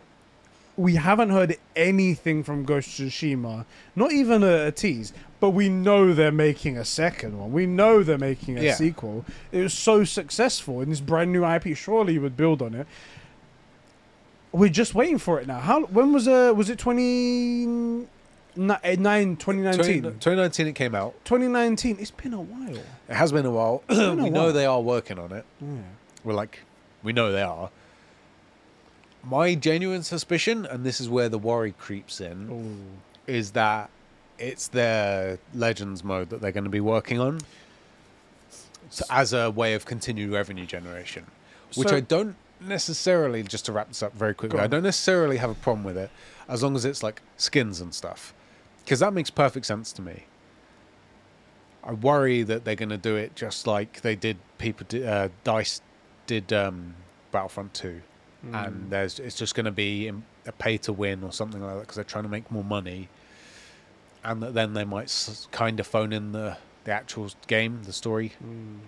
we 0.76 0.97
haven't 0.97 1.30
heard 1.30 1.57
anything 1.74 2.43
from 2.45 2.64
Ghost 2.64 2.99
of 3.01 3.07
Tsushima, 3.07 3.64
not 3.97 4.12
even 4.12 4.43
a, 4.43 4.66
a 4.66 4.72
tease, 4.72 5.14
but 5.41 5.51
we 5.51 5.68
know 5.68 6.12
they're 6.12 6.30
making 6.30 6.76
a 6.78 6.84
second 6.84 7.38
one. 7.38 7.51
We 7.53 7.66
know 7.66 8.03
they're 8.03 8.18
making 8.18 8.59
a 8.59 8.62
Yeah. 8.62 8.74
sequel. 8.74 9.24
It 9.51 9.62
was 9.62 9.74
so 9.74 10.05
successful 10.05 10.80
in 10.82 10.91
this 10.91 11.01
brand 11.01 11.32
new 11.32 11.45
IP. 11.45 11.74
Surely 11.74 12.14
you 12.14 12.20
would 12.20 12.36
build 12.36 12.61
on 12.62 12.74
it. 12.74 12.86
We're 14.53 14.68
just 14.68 14.95
waiting 14.95 15.18
for 15.18 15.41
it 15.41 15.47
now. 15.47 15.61
How? 15.61 15.82
When 15.86 16.12
was 16.12 16.26
uh 16.28 16.53
was 16.57 16.68
it 16.70 16.78
20, 16.78 17.66
ni- 17.66 18.07
eh, 18.57 18.97
nine, 18.99 19.36
2019? 19.36 20.03
2019 20.03 20.66
it 20.66 20.74
came 20.74 20.95
out. 20.95 21.14
2019. 21.24 21.97
It's 22.01 22.11
been 22.11 22.34
a 22.34 22.41
while. 22.41 22.82
It 23.09 23.14
has 23.14 23.30
been 23.32 23.47
a 23.47 23.51
while. 23.51 23.82
been 23.88 24.18
a 24.18 24.22
we 24.24 24.30
know 24.30 24.45
while. 24.45 24.53
they 24.53 24.66
are 24.66 24.80
working 24.80 25.18
on 25.18 25.32
it. 25.32 25.45
Yeah. 25.61 25.68
We're 26.24 26.34
like, 26.34 26.61
we 27.03 27.12
know 27.12 27.30
they 27.32 27.43
are. 27.43 27.70
My 29.22 29.55
genuine 29.55 30.03
suspicion, 30.03 30.66
and 30.66 30.84
this 30.84 31.01
is 31.01 31.09
where 31.09 31.28
the 31.28 31.38
worry 31.38 31.72
creeps 31.72 32.20
in, 32.20 32.51
Ooh. 32.51 33.32
is 33.32 33.53
that 33.53 33.91
it's 34.41 34.68
their 34.68 35.38
Legends 35.55 36.03
mode 36.03 36.30
that 36.30 36.41
they're 36.41 36.53
going 36.53 36.64
to 36.64 36.70
be 36.70 36.80
working 36.80 37.20
on 37.20 37.41
so 38.88 39.05
as 39.11 39.32
a 39.32 39.51
way 39.51 39.74
of 39.74 39.84
continued 39.84 40.32
revenue 40.32 40.66
generation. 40.66 41.26
Which 41.76 41.88
So- 41.88 41.97
I 41.97 42.01
don't 42.01 42.34
necessarily, 42.61 43.43
just 43.43 43.66
to 43.66 43.72
wrap 43.72 43.88
this 43.88 44.03
up 44.03 44.12
very 44.14 44.34
quickly, 44.34 44.59
I 44.59 44.66
don't 44.66 44.82
necessarily 44.82 45.36
have 45.36 45.51
a 45.51 45.55
problem 45.55 45.84
with 45.84 45.97
it 45.97 46.11
as 46.49 46.62
long 46.62 46.74
as 46.74 46.84
it's 46.84 47.03
like 47.03 47.22
skins 47.36 47.80
and 47.80 47.95
stuff. 47.95 48.34
Because 48.84 48.99
that 49.01 49.12
makes 49.12 49.30
perfect 49.30 49.66
sense 49.66 49.93
to 49.93 50.03
me. 50.03 50.24
I 51.84 51.93
worry 51.93 52.43
that 52.43 52.64
they're 52.64 52.74
going 52.74 52.88
to 52.91 52.99
do 52.99 53.16
it 53.16 53.34
just 53.36 53.66
like 53.66 54.01
they 54.03 54.16
did, 54.16 54.36
people 54.59 54.84
did, 54.88 55.07
uh, 55.07 55.28
Dice 55.45 55.80
did 56.26 56.53
um, 56.53 56.95
Battlefront 57.32 57.74
2 57.74 58.01
Mm. 58.43 58.66
and 58.66 58.91
there's 58.91 59.18
it's 59.20 59.36
just 59.36 59.55
going 59.55 59.66
to 59.66 59.70
be 59.70 60.11
a 60.47 60.53
pay 60.53 60.78
to 60.78 60.95
win 60.95 61.22
or 61.22 61.30
something 61.30 61.61
like 61.62 61.74
that 61.74 61.80
because 61.80 61.97
they're 61.97 62.05
trying 62.05 62.24
to 62.24 62.30
make 62.30 62.51
more 62.51 62.64
money, 62.64 63.11
and 64.25 64.43
that 64.43 64.55
then 64.55 64.75
they 64.75 64.85
might 64.85 65.49
kind 65.51 65.81
of 65.81 65.87
phone 65.87 66.12
in 66.12 66.33
the 66.33 66.57
the 66.85 66.93
actual 66.93 67.31
game, 67.47 67.83
the 67.85 67.93
story. 67.93 68.33
Mm. 68.45 68.79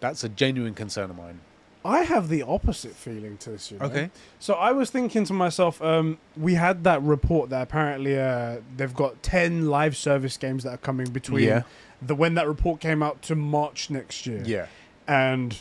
That's 0.00 0.24
a 0.24 0.28
genuine 0.28 0.74
concern 0.74 1.10
of 1.10 1.16
mine. 1.16 1.40
I 1.84 2.00
have 2.04 2.28
the 2.30 2.42
opposite 2.42 2.92
feeling 2.94 3.36
to 3.38 3.50
this. 3.50 3.70
You 3.70 3.78
know? 3.78 3.86
Okay. 3.86 4.10
So 4.38 4.54
I 4.54 4.72
was 4.72 4.90
thinking 4.90 5.24
to 5.26 5.34
myself, 5.34 5.82
um, 5.82 6.16
we 6.36 6.54
had 6.54 6.84
that 6.84 7.02
report 7.02 7.50
that 7.50 7.60
apparently 7.62 8.18
uh, 8.18 8.58
they've 8.76 8.94
got 8.94 9.22
ten 9.22 9.66
live 9.68 9.94
service 9.96 10.38
games 10.38 10.64
that 10.64 10.70
are 10.70 10.78
coming 10.78 11.10
between 11.10 11.44
Yeah. 11.44 11.62
the 12.00 12.14
when 12.14 12.34
that 12.34 12.46
report 12.48 12.80
came 12.80 13.02
out 13.02 13.20
to 13.22 13.34
March 13.34 13.90
next 13.90 14.26
year. 14.26 14.42
Yeah, 14.46 14.66
And 15.06 15.60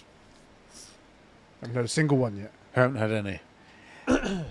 I 1.62 1.66
haven't 1.66 1.76
heard 1.76 1.86
a 1.86 1.90
single 1.90 2.18
one 2.18 2.38
yet. 2.38 2.52
I 2.76 2.80
haven't 2.80 2.98
had 2.98 3.12
any. 3.12 3.40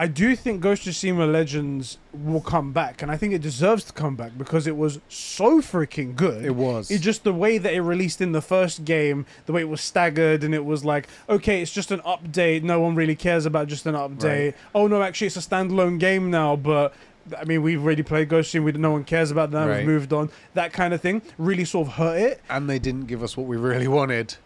I 0.00 0.06
do 0.06 0.36
think 0.36 0.60
Ghost 0.60 0.86
of 0.86 0.92
Tsushima 0.92 1.30
Legends 1.30 1.98
will 2.12 2.40
come 2.40 2.72
back, 2.72 3.02
and 3.02 3.10
I 3.10 3.16
think 3.16 3.34
it 3.34 3.42
deserves 3.42 3.82
to 3.84 3.92
come 3.92 4.14
back 4.14 4.38
because 4.38 4.68
it 4.68 4.76
was 4.76 5.00
so 5.08 5.60
freaking 5.60 6.14
good. 6.14 6.44
It 6.44 6.54
was. 6.54 6.88
It's 6.88 7.02
just 7.02 7.24
the 7.24 7.32
way 7.32 7.58
that 7.58 7.74
it 7.74 7.80
released 7.80 8.20
in 8.20 8.30
the 8.30 8.40
first 8.40 8.84
game, 8.84 9.26
the 9.46 9.52
way 9.52 9.60
it 9.62 9.68
was 9.68 9.80
staggered, 9.80 10.44
and 10.44 10.54
it 10.54 10.64
was 10.64 10.84
like, 10.84 11.08
okay, 11.28 11.60
it's 11.60 11.72
just 11.72 11.90
an 11.90 11.98
update. 12.02 12.62
No 12.62 12.78
one 12.80 12.94
really 12.94 13.16
cares 13.16 13.44
about 13.44 13.66
just 13.66 13.86
an 13.86 13.96
update. 13.96 14.44
Right. 14.44 14.56
Oh 14.72 14.86
no, 14.86 15.02
actually, 15.02 15.26
it's 15.26 15.36
a 15.36 15.40
standalone 15.40 15.98
game 15.98 16.30
now, 16.30 16.54
but. 16.54 16.94
I 17.38 17.44
mean, 17.44 17.60
we've 17.60 17.84
already 17.84 18.02
played 18.02 18.30
Ghost 18.30 18.54
of 18.54 18.62
Tsushima. 18.62 18.64
We, 18.64 18.72
no 18.72 18.92
one 18.92 19.04
cares 19.04 19.30
about 19.30 19.50
that. 19.50 19.66
Right. 19.66 19.76
We've 19.78 19.86
moved 19.86 20.14
on. 20.14 20.30
That 20.54 20.72
kind 20.72 20.94
of 20.94 21.02
thing 21.02 21.20
really 21.36 21.66
sort 21.66 21.88
of 21.88 21.94
hurt 21.94 22.16
it. 22.18 22.40
and 22.48 22.70
they 22.70 22.78
didn't 22.78 23.04
give 23.06 23.22
us 23.22 23.36
what 23.36 23.46
we 23.46 23.58
really 23.58 23.86
wanted, 23.86 24.36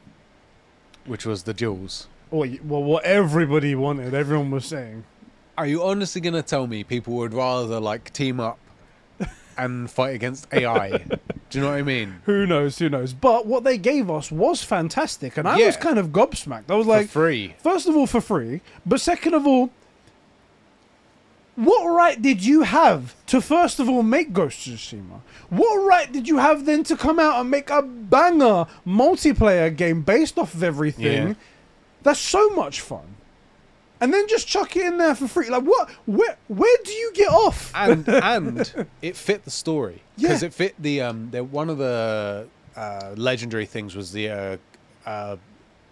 which 1.06 1.24
was 1.24 1.44
the 1.44 1.54
jewels. 1.54 2.08
Y- 2.32 2.58
well, 2.64 2.82
what 2.82 3.04
everybody 3.04 3.76
wanted, 3.76 4.14
everyone 4.14 4.50
was 4.50 4.64
saying. 4.66 5.04
Are 5.62 5.66
you 5.68 5.84
honestly 5.84 6.20
going 6.20 6.34
to 6.34 6.42
tell 6.42 6.66
me 6.66 6.82
people 6.82 7.14
would 7.18 7.32
rather 7.32 7.78
like 7.78 8.12
team 8.12 8.40
up 8.40 8.58
and 9.56 9.88
fight 9.88 10.16
against 10.16 10.52
AI? 10.52 10.98
Do 10.98 11.18
you 11.52 11.60
know 11.60 11.70
what 11.70 11.78
I 11.78 11.82
mean? 11.82 12.16
Who 12.24 12.46
knows? 12.48 12.80
Who 12.80 12.88
knows? 12.88 13.12
But 13.12 13.46
what 13.46 13.62
they 13.62 13.78
gave 13.78 14.10
us 14.10 14.32
was 14.32 14.64
fantastic, 14.64 15.36
and 15.36 15.46
I 15.46 15.64
was 15.64 15.76
kind 15.76 16.00
of 16.00 16.08
gobsmacked. 16.08 16.68
I 16.68 16.74
was 16.74 16.86
For 16.86 16.90
like, 16.92 17.08
free. 17.10 17.54
first 17.58 17.86
of 17.86 17.94
all, 17.94 18.08
for 18.08 18.20
free, 18.20 18.60
but 18.84 19.00
second 19.00 19.34
of 19.34 19.46
all, 19.46 19.70
what 21.54 21.84
right 21.86 22.20
did 22.20 22.44
you 22.44 22.62
have 22.62 23.14
to 23.26 23.40
first 23.40 23.78
of 23.78 23.88
all 23.88 24.02
make 24.02 24.32
Ghost 24.32 24.66
of 24.66 24.72
Tsushima? 24.72 25.20
What 25.48 25.76
right 25.86 26.10
did 26.10 26.26
you 26.26 26.38
have 26.38 26.64
then 26.64 26.82
to 26.82 26.96
come 26.96 27.20
out 27.20 27.40
and 27.40 27.48
make 27.48 27.70
a 27.70 27.82
banger 27.82 28.66
multiplayer 28.84 29.76
game 29.76 30.02
based 30.02 30.40
off 30.40 30.54
of 30.54 30.64
everything? 30.64 31.28
Yeah. 31.28 31.34
That's 32.02 32.18
so 32.18 32.50
much 32.50 32.80
fun. 32.80 33.14
And 34.02 34.12
then 34.12 34.26
just 34.26 34.48
chuck 34.48 34.74
it 34.76 34.84
in 34.84 34.98
there 34.98 35.14
for 35.14 35.28
free. 35.28 35.48
Like 35.48 35.62
what? 35.62 35.88
Where? 36.06 36.36
Where 36.48 36.76
do 36.84 36.90
you 36.92 37.12
get 37.14 37.28
off? 37.28 37.70
and 37.74 38.06
and 38.08 38.86
it 39.00 39.16
fit 39.16 39.44
the 39.44 39.50
story 39.50 40.02
because 40.16 40.42
Yeah. 40.42 40.48
it 40.48 40.54
fit 40.54 40.74
the 40.78 41.00
um 41.02 41.30
the 41.30 41.42
one 41.44 41.70
of 41.70 41.78
the 41.78 42.48
uh, 42.76 43.14
legendary 43.16 43.66
things 43.66 43.94
was 43.94 44.10
the 44.12 44.28
uh, 44.28 44.56
uh, 45.06 45.36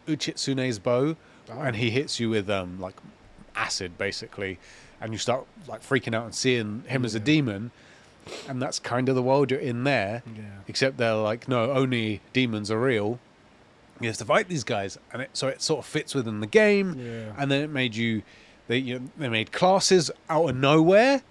Uchitsune's 0.09 0.79
bow, 0.79 1.17
Oh. 1.53 1.61
and 1.61 1.77
he 1.77 1.91
hits 1.91 2.19
you 2.21 2.31
with 2.31 2.51
um 2.51 2.81
like 2.81 2.97
acid 3.55 3.97
basically, 3.99 4.59
and 5.01 5.13
you 5.13 5.19
start 5.19 5.47
like 5.69 5.83
freaking 5.83 6.15
out 6.15 6.25
and 6.25 6.35
seeing 6.35 6.83
him 6.89 7.05
as 7.05 7.15
a 7.15 7.21
demon, 7.21 7.71
and 8.49 8.61
that's 8.61 8.79
kind 8.79 9.09
of 9.09 9.15
the 9.15 9.23
world 9.23 9.51
you're 9.51 9.61
in 9.61 9.85
there. 9.85 10.23
Yeah. 10.35 10.43
Except 10.69 10.97
they're 10.97 11.15
like, 11.15 11.47
no, 11.49 11.71
only 11.73 12.21
demons 12.33 12.71
are 12.71 12.81
real. 12.81 13.19
You 14.01 14.09
have 14.09 14.17
to 14.19 14.25
fight 14.25 14.49
these 14.49 14.65
guys, 14.65 14.99
and 15.13 15.23
it 15.23 15.31
so 15.35 15.49
it 15.49 15.61
sort 15.63 15.79
of 15.81 15.87
fits 15.87 16.15
within 16.15 16.41
the 16.41 16.47
game 16.47 16.95
Yeah. 16.99 17.33
and 17.39 17.51
then 17.51 17.63
it 17.63 17.71
made 17.71 17.95
you 17.95 18.23
they 18.69 18.79
you 18.79 18.99
know, 18.99 19.09
they 19.19 19.29
made 19.29 19.53
classes 19.53 20.11
out 20.29 20.49
of 20.49 20.57
nowhere 20.57 21.23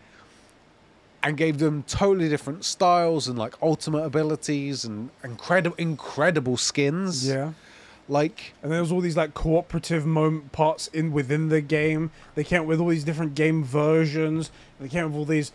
and 1.24 1.36
gave 1.36 1.58
them 1.58 1.84
totally 1.84 2.30
different 2.30 2.64
styles 2.64 3.28
and 3.28 3.38
like 3.38 3.56
ultimate 3.62 4.04
abilities 4.04 4.86
and 4.86 5.10
incredible 5.24 5.76
incredible 5.78 6.58
skins 6.58 7.28
Yeah. 7.28 7.54
like 8.08 8.54
And 8.64 8.72
there 8.72 8.82
was 8.82 8.92
all 8.92 9.02
these 9.02 9.18
like 9.18 9.34
cooperative 9.34 10.06
moment 10.06 10.52
parts 10.52 10.88
in 10.94 11.12
within 11.12 11.50
the 11.50 11.62
game. 11.62 12.12
They 12.36 12.44
came 12.44 12.62
up 12.62 12.68
with 12.68 12.80
all 12.80 12.88
these 12.90 13.04
different 13.04 13.36
game 13.36 13.64
versions. 13.64 14.50
They 14.80 14.88
came 14.88 15.06
up 15.06 15.12
with 15.12 15.20
all 15.20 15.26
these 15.26 15.52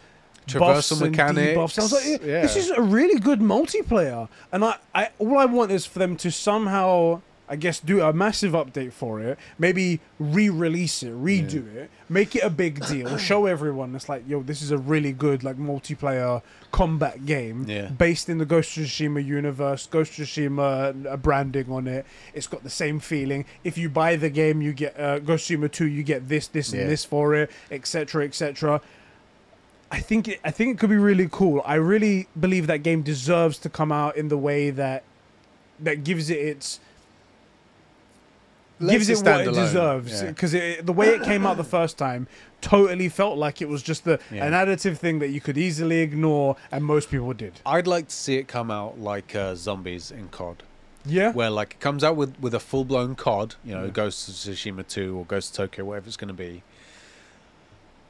traversal 0.47 1.01
mechanics 1.01 1.57
debuffs. 1.59 1.79
I 1.79 1.83
was 1.83 1.93
like, 1.93 2.23
yeah 2.25 2.43
this 2.43 2.57
is 2.57 2.71
a 2.71 2.83
really 2.83 3.19
good 3.19 3.41
multiplayer. 3.41 4.29
And 4.53 4.65
I, 4.65 4.77
I, 4.95 5.09
all 5.19 5.39
I 5.39 5.45
want 5.47 5.71
is 5.73 5.87
for 5.87 5.99
them 5.99 6.17
to 6.19 6.31
somehow, 6.31 7.23
I 7.49 7.57
guess, 7.57 7.81
do 7.81 8.01
a 8.01 8.13
massive 8.13 8.53
update 8.53 8.93
for 8.93 9.21
it. 9.21 9.39
Maybe 9.59 10.01
re-release 10.19 11.03
it, 11.03 11.13
redo 11.13 11.75
it, 11.75 11.91
make 12.09 12.35
it 12.37 12.43
a 12.43 12.51
big 12.51 12.85
deal, 12.87 13.17
show 13.31 13.47
everyone 13.47 13.95
it's 13.95 14.09
like, 14.09 14.25
yo, 14.29 14.43
this 14.43 14.63
is 14.63 14.71
a 14.71 14.79
really 14.79 15.13
good 15.13 15.43
like 15.45 15.57
multiplayer 15.57 16.43
combat 16.73 17.25
game 17.25 17.65
Yeah. 17.69 17.87
based 17.89 18.29
in 18.29 18.39
the 18.39 18.45
Ghost 18.47 18.77
of 18.77 18.85
Tsushima 18.85 19.25
universe. 19.25 19.87
Ghost 19.87 20.19
of 20.19 20.27
Tsushima 20.27 21.07
uh, 21.07 21.17
branding 21.17 21.71
on 21.71 21.87
it. 21.87 22.05
It's 22.35 22.47
got 22.49 22.63
the 22.65 22.71
same 22.71 22.99
feeling. 23.01 23.45
If 23.63 23.79
you 23.79 23.89
buy 23.89 24.17
the 24.17 24.31
game, 24.31 24.61
you 24.61 24.73
get 24.73 24.99
uh, 24.99 25.19
Ghost 25.21 25.49
of 25.51 25.61
Tsushima 25.61 25.71
2, 25.73 25.87
you 25.87 26.03
get 26.03 26.29
this, 26.29 26.49
this, 26.49 26.73
Yeah. 26.73 26.83
and 26.83 26.91
this 26.91 27.05
for 27.05 27.35
it, 27.35 27.51
etc., 27.71 28.25
etc. 28.25 28.81
I 29.95 30.01
think 30.01 30.29
it, 30.29 30.41
I 30.45 30.51
think 30.51 30.75
it 30.75 30.79
could 30.81 30.91
be 30.91 30.97
really 31.11 31.29
cool. 31.31 31.63
I 31.65 31.77
really 31.77 32.27
believe 32.39 32.67
that 32.67 32.83
game 32.83 33.03
deserves 33.03 33.57
to 33.59 33.69
come 33.69 33.93
out 33.93 34.17
in 34.17 34.29
the 34.29 34.37
way 34.39 34.71
that 34.71 35.05
that 35.81 36.05
gives 36.05 36.31
it 36.31 36.39
its 36.39 36.81
Lets 38.81 39.07
gives 39.07 39.21
it 39.21 39.25
what 39.25 39.41
it 39.43 39.55
deserves 39.55 40.21
yeah. 40.23 40.31
because 40.31 40.51
the 40.53 40.93
way 40.93 41.09
it 41.11 41.23
came 41.23 41.47
out 41.47 41.57
the 41.57 41.65
first 41.65 41.97
time 41.97 42.27
totally 42.61 43.09
felt 43.09 43.39
like 43.39 43.63
it 43.63 43.69
was 43.69 43.83
just 43.83 44.05
the, 44.05 44.19
Yeah. 44.33 44.45
an 44.47 44.53
additive 44.53 44.99
thing 44.99 45.21
that 45.21 45.29
you 45.29 45.41
could 45.41 45.57
easily 45.57 46.01
ignore 46.01 46.57
and 46.73 46.85
most 46.85 47.09
people 47.11 47.33
did. 47.35 47.53
i'd 47.67 47.87
like 47.87 48.09
to 48.09 48.15
see 48.15 48.37
it 48.37 48.49
come 48.49 48.71
out 48.73 48.99
like 48.99 49.35
uh, 49.37 49.55
zombies 49.55 50.11
in 50.11 50.29
cod 50.29 50.65
Yeah. 51.07 51.31
where 51.33 51.51
like 51.51 51.75
it 51.75 51.81
comes 51.81 52.03
out 52.03 52.17
with 52.17 52.35
with 52.41 52.53
a 52.55 52.61
full 52.61 52.85
blown 52.85 53.15
COD, 53.15 53.55
you 53.65 53.75
know, 53.77 53.85
Yeah. 53.85 53.91
Ghost 53.91 54.29
of 54.29 54.35
Tsushima 54.35 54.87
two 54.97 55.19
or 55.19 55.25
Ghost 55.25 55.51
of 55.53 55.57
Tokyo, 55.57 55.85
whatever 55.85 56.09
it's 56.09 56.17
going 56.17 56.35
to 56.37 56.43
be, 56.49 56.63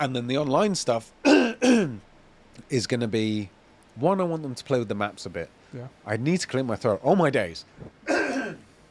and 0.01 0.15
then 0.15 0.27
the 0.27 0.39
online 0.39 0.75
stuff 0.75 1.13
is 1.25 2.87
going 2.87 3.01
to 3.01 3.09
be 3.09 3.51
one. 3.97 4.21
I 4.21 4.25
want 4.25 4.43
them 4.43 4.55
to 4.55 4.65
play 4.65 4.79
with 4.79 4.89
the 4.89 4.95
maps 4.95 5.27
a 5.27 5.31
bit. 5.31 5.51
Yeah. 5.73 5.89
I 6.07 6.17
need 6.17 6.41
to 6.41 6.47
clear 6.47 6.63
my 6.65 6.77
throat. 6.77 7.01
Oh 7.03 7.17
my 7.17 7.31
days! 7.31 7.65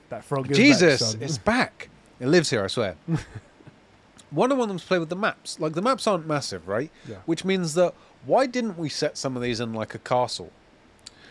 That 0.09 0.23
frog 0.23 0.51
is 0.51 0.55
Jesus, 0.55 1.15
back, 1.15 1.23
it's 1.23 1.37
back. 1.39 1.89
It 2.19 2.27
lives 2.27 2.51
here, 2.51 2.63
I 2.63 2.67
swear. 2.67 2.97
one, 4.29 4.51
I 4.51 4.55
want 4.55 4.69
them 4.69 4.77
to 4.77 4.85
play 4.85 4.99
with 4.99 5.09
the 5.09 5.15
maps. 5.15 5.59
Like 5.59 5.73
the 5.73 5.81
maps 5.81 6.05
aren't 6.05 6.27
massive, 6.27 6.67
right? 6.67 6.91
Yeah. 7.09 7.15
Which 7.25 7.43
means 7.43 7.73
that 7.73 7.95
why 8.23 8.45
didn't 8.45 8.77
we 8.77 8.89
set 8.89 9.17
some 9.17 9.35
of 9.35 9.41
these 9.41 9.59
in 9.59 9.73
like 9.73 9.95
a 9.95 9.97
castle? 9.97 10.51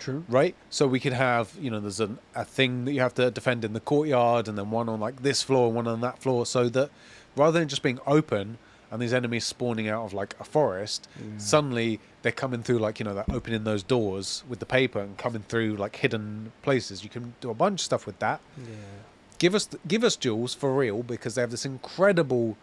True. 0.01 0.25
right? 0.29 0.57
So 0.69 0.89
we 0.89 0.99
could 0.99 1.13
have, 1.13 1.53
you 1.61 1.71
know, 1.71 1.79
there's 1.79 2.01
an, 2.01 2.19
a 2.35 2.45
thing 2.45 2.87
that 2.87 2.93
you 2.93 3.01
have 3.01 3.15
to 3.15 3.31
defend 3.31 3.65
in 3.65 3.73
the 3.73 3.79
courtyard, 3.79 4.49
and 4.49 4.59
then 4.59 4.73
one 4.73 4.89
on 4.89 4.99
like 4.99 5.23
this 5.23 5.43
floor, 5.45 5.69
and 5.69 5.77
one 5.77 5.87
on 5.87 6.01
that 6.01 6.19
floor, 6.19 6.45
so 6.45 6.69
that 6.71 6.91
rather 7.37 7.61
than 7.61 7.69
just 7.69 7.85
being 7.85 8.01
open 8.05 8.59
and 8.93 9.01
these 9.03 9.13
enemies 9.13 9.45
spawning 9.45 9.89
out 9.89 10.05
of 10.05 10.13
like 10.13 10.37
a 10.39 10.45
forest, 10.45 11.09
Yeah. 11.19 11.39
suddenly 11.39 11.99
they're 12.23 12.31
coming 12.31 12.63
through 12.63 12.79
like 12.79 13.01
you 13.01 13.05
know 13.05 13.15
they're 13.15 13.25
opening 13.33 13.65
those 13.65 13.83
doors 13.83 14.45
with 14.49 14.61
the 14.61 14.67
paper 14.67 15.01
and 15.01 15.17
coming 15.19 15.43
through 15.49 15.75
like 15.77 15.97
hidden 15.97 16.53
places. 16.63 17.03
You 17.03 17.11
can 17.11 17.35
do 17.41 17.51
a 17.51 17.55
bunch 17.55 17.81
of 17.81 17.85
stuff 17.85 18.07
with 18.07 18.19
that. 18.21 18.41
Yeah. 18.57 18.67
Give 19.39 19.55
us 19.57 19.69
give 19.89 20.05
us 20.05 20.15
duels 20.15 20.55
for 20.55 20.73
real 20.77 21.03
because 21.03 21.35
they 21.35 21.41
have 21.41 21.51
this 21.51 21.65
incredible 21.65 22.57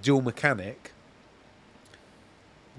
duel 0.00 0.22
mechanic. 0.22 0.92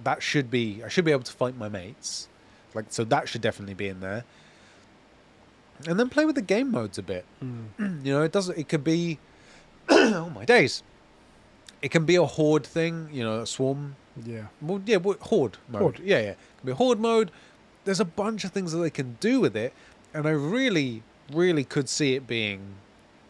That 0.04 0.24
should 0.24 0.50
be 0.50 0.82
I 0.84 0.88
should 0.88 1.06
be 1.06 1.12
able 1.12 1.24
to 1.24 1.32
fight 1.34 1.58
my 1.58 1.70
mates, 1.70 2.28
like 2.74 2.86
so 2.90 3.04
that 3.04 3.28
should 3.28 3.42
definitely 3.42 3.74
be 3.76 3.88
in 3.88 4.00
there. 4.00 4.24
And 5.88 6.00
then 6.00 6.10
play 6.10 6.26
with 6.26 6.36
the 6.36 6.42
game 6.42 6.72
modes 6.72 6.98
a 6.98 7.04
bit. 7.04 7.26
Mm. 7.44 8.04
You 8.06 8.14
know, 8.14 8.24
it 8.24 8.32
doesn't. 8.32 8.58
It 8.58 8.68
could 8.70 8.84
be. 8.84 9.20
oh 9.90 10.32
my 10.34 10.46
days! 10.46 10.82
It 11.82 11.92
can 11.92 12.06
be 12.06 12.16
a 12.16 12.26
horde 12.26 12.66
thing. 12.66 13.10
You 13.12 13.24
know, 13.24 13.42
a 13.42 13.46
swarm. 13.48 13.96
Yeah. 14.26 14.48
Well, 14.62 14.82
yeah, 14.86 14.98
what- 14.98 15.20
horde 15.20 15.58
mode. 15.70 15.82
Horde. 15.82 16.00
Yeah, 16.00 16.20
yeah. 16.20 16.30
It 16.32 16.38
can 16.60 16.66
be 16.68 16.72
horde 16.74 17.00
mode. 17.00 17.32
There's 17.86 18.00
a 18.00 18.06
bunch 18.06 18.44
of 18.44 18.52
things 18.52 18.72
that 18.72 18.80
they 18.80 18.90
can 18.90 19.18
do 19.20 19.40
with 19.40 19.56
it, 19.56 19.74
and 20.14 20.28
I 20.28 20.32
really, 20.32 21.04
really 21.32 21.64
could 21.64 21.88
see 21.88 22.16
it 22.16 22.28
being 22.28 22.60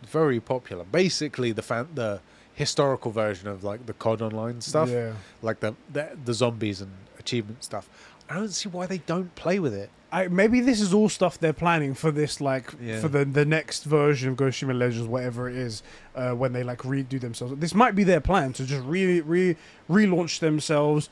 very 0.01 0.39
popular. 0.39 0.83
Basically, 0.85 1.51
the 1.51 1.61
fan, 1.61 1.87
the 1.93 2.21
historical 2.55 3.11
version 3.11 3.47
of 3.47 3.63
like 3.63 3.85
the 3.85 3.93
COD 3.93 4.21
online 4.21 4.61
stuff, 4.61 4.89
Yeah. 4.89 5.13
like 5.43 5.59
the, 5.59 5.75
the 5.93 6.17
the 6.25 6.33
zombies 6.33 6.81
and 6.81 6.91
achievement 7.19 7.63
stuff. 7.63 7.87
I 8.29 8.35
don't 8.35 8.49
see 8.49 8.69
why 8.69 8.85
they 8.85 8.97
don't 8.99 9.33
play 9.35 9.59
with 9.59 9.73
it. 9.73 9.89
I, 10.11 10.27
maybe 10.29 10.61
this 10.61 10.79
is 10.79 10.93
all 10.93 11.09
stuff 11.09 11.37
they're 11.37 11.51
planning 11.53 11.93
for 11.93 12.11
this, 12.11 12.39
like 12.39 12.73
Yeah. 12.81 12.99
for 13.01 13.09
the 13.09 13.25
the 13.25 13.43
next 13.45 13.83
version 13.83 14.29
of 14.29 14.37
Ghost 14.37 14.61
of 14.63 14.69
Tsushima 14.69 14.77
Legends, 14.77 15.07
whatever 15.07 15.49
it 15.49 15.57
is, 15.57 15.83
uh, 16.15 16.31
when 16.31 16.53
they 16.53 16.63
like 16.63 16.79
redo 16.79 17.19
themselves. 17.19 17.53
This 17.57 17.75
might 17.75 17.93
be 17.95 18.03
their 18.05 18.21
plan 18.21 18.53
to 18.53 18.65
just 18.65 18.85
re 18.85 19.19
re 19.21 19.55
relaunch 19.89 20.39
themselves, 20.39 21.09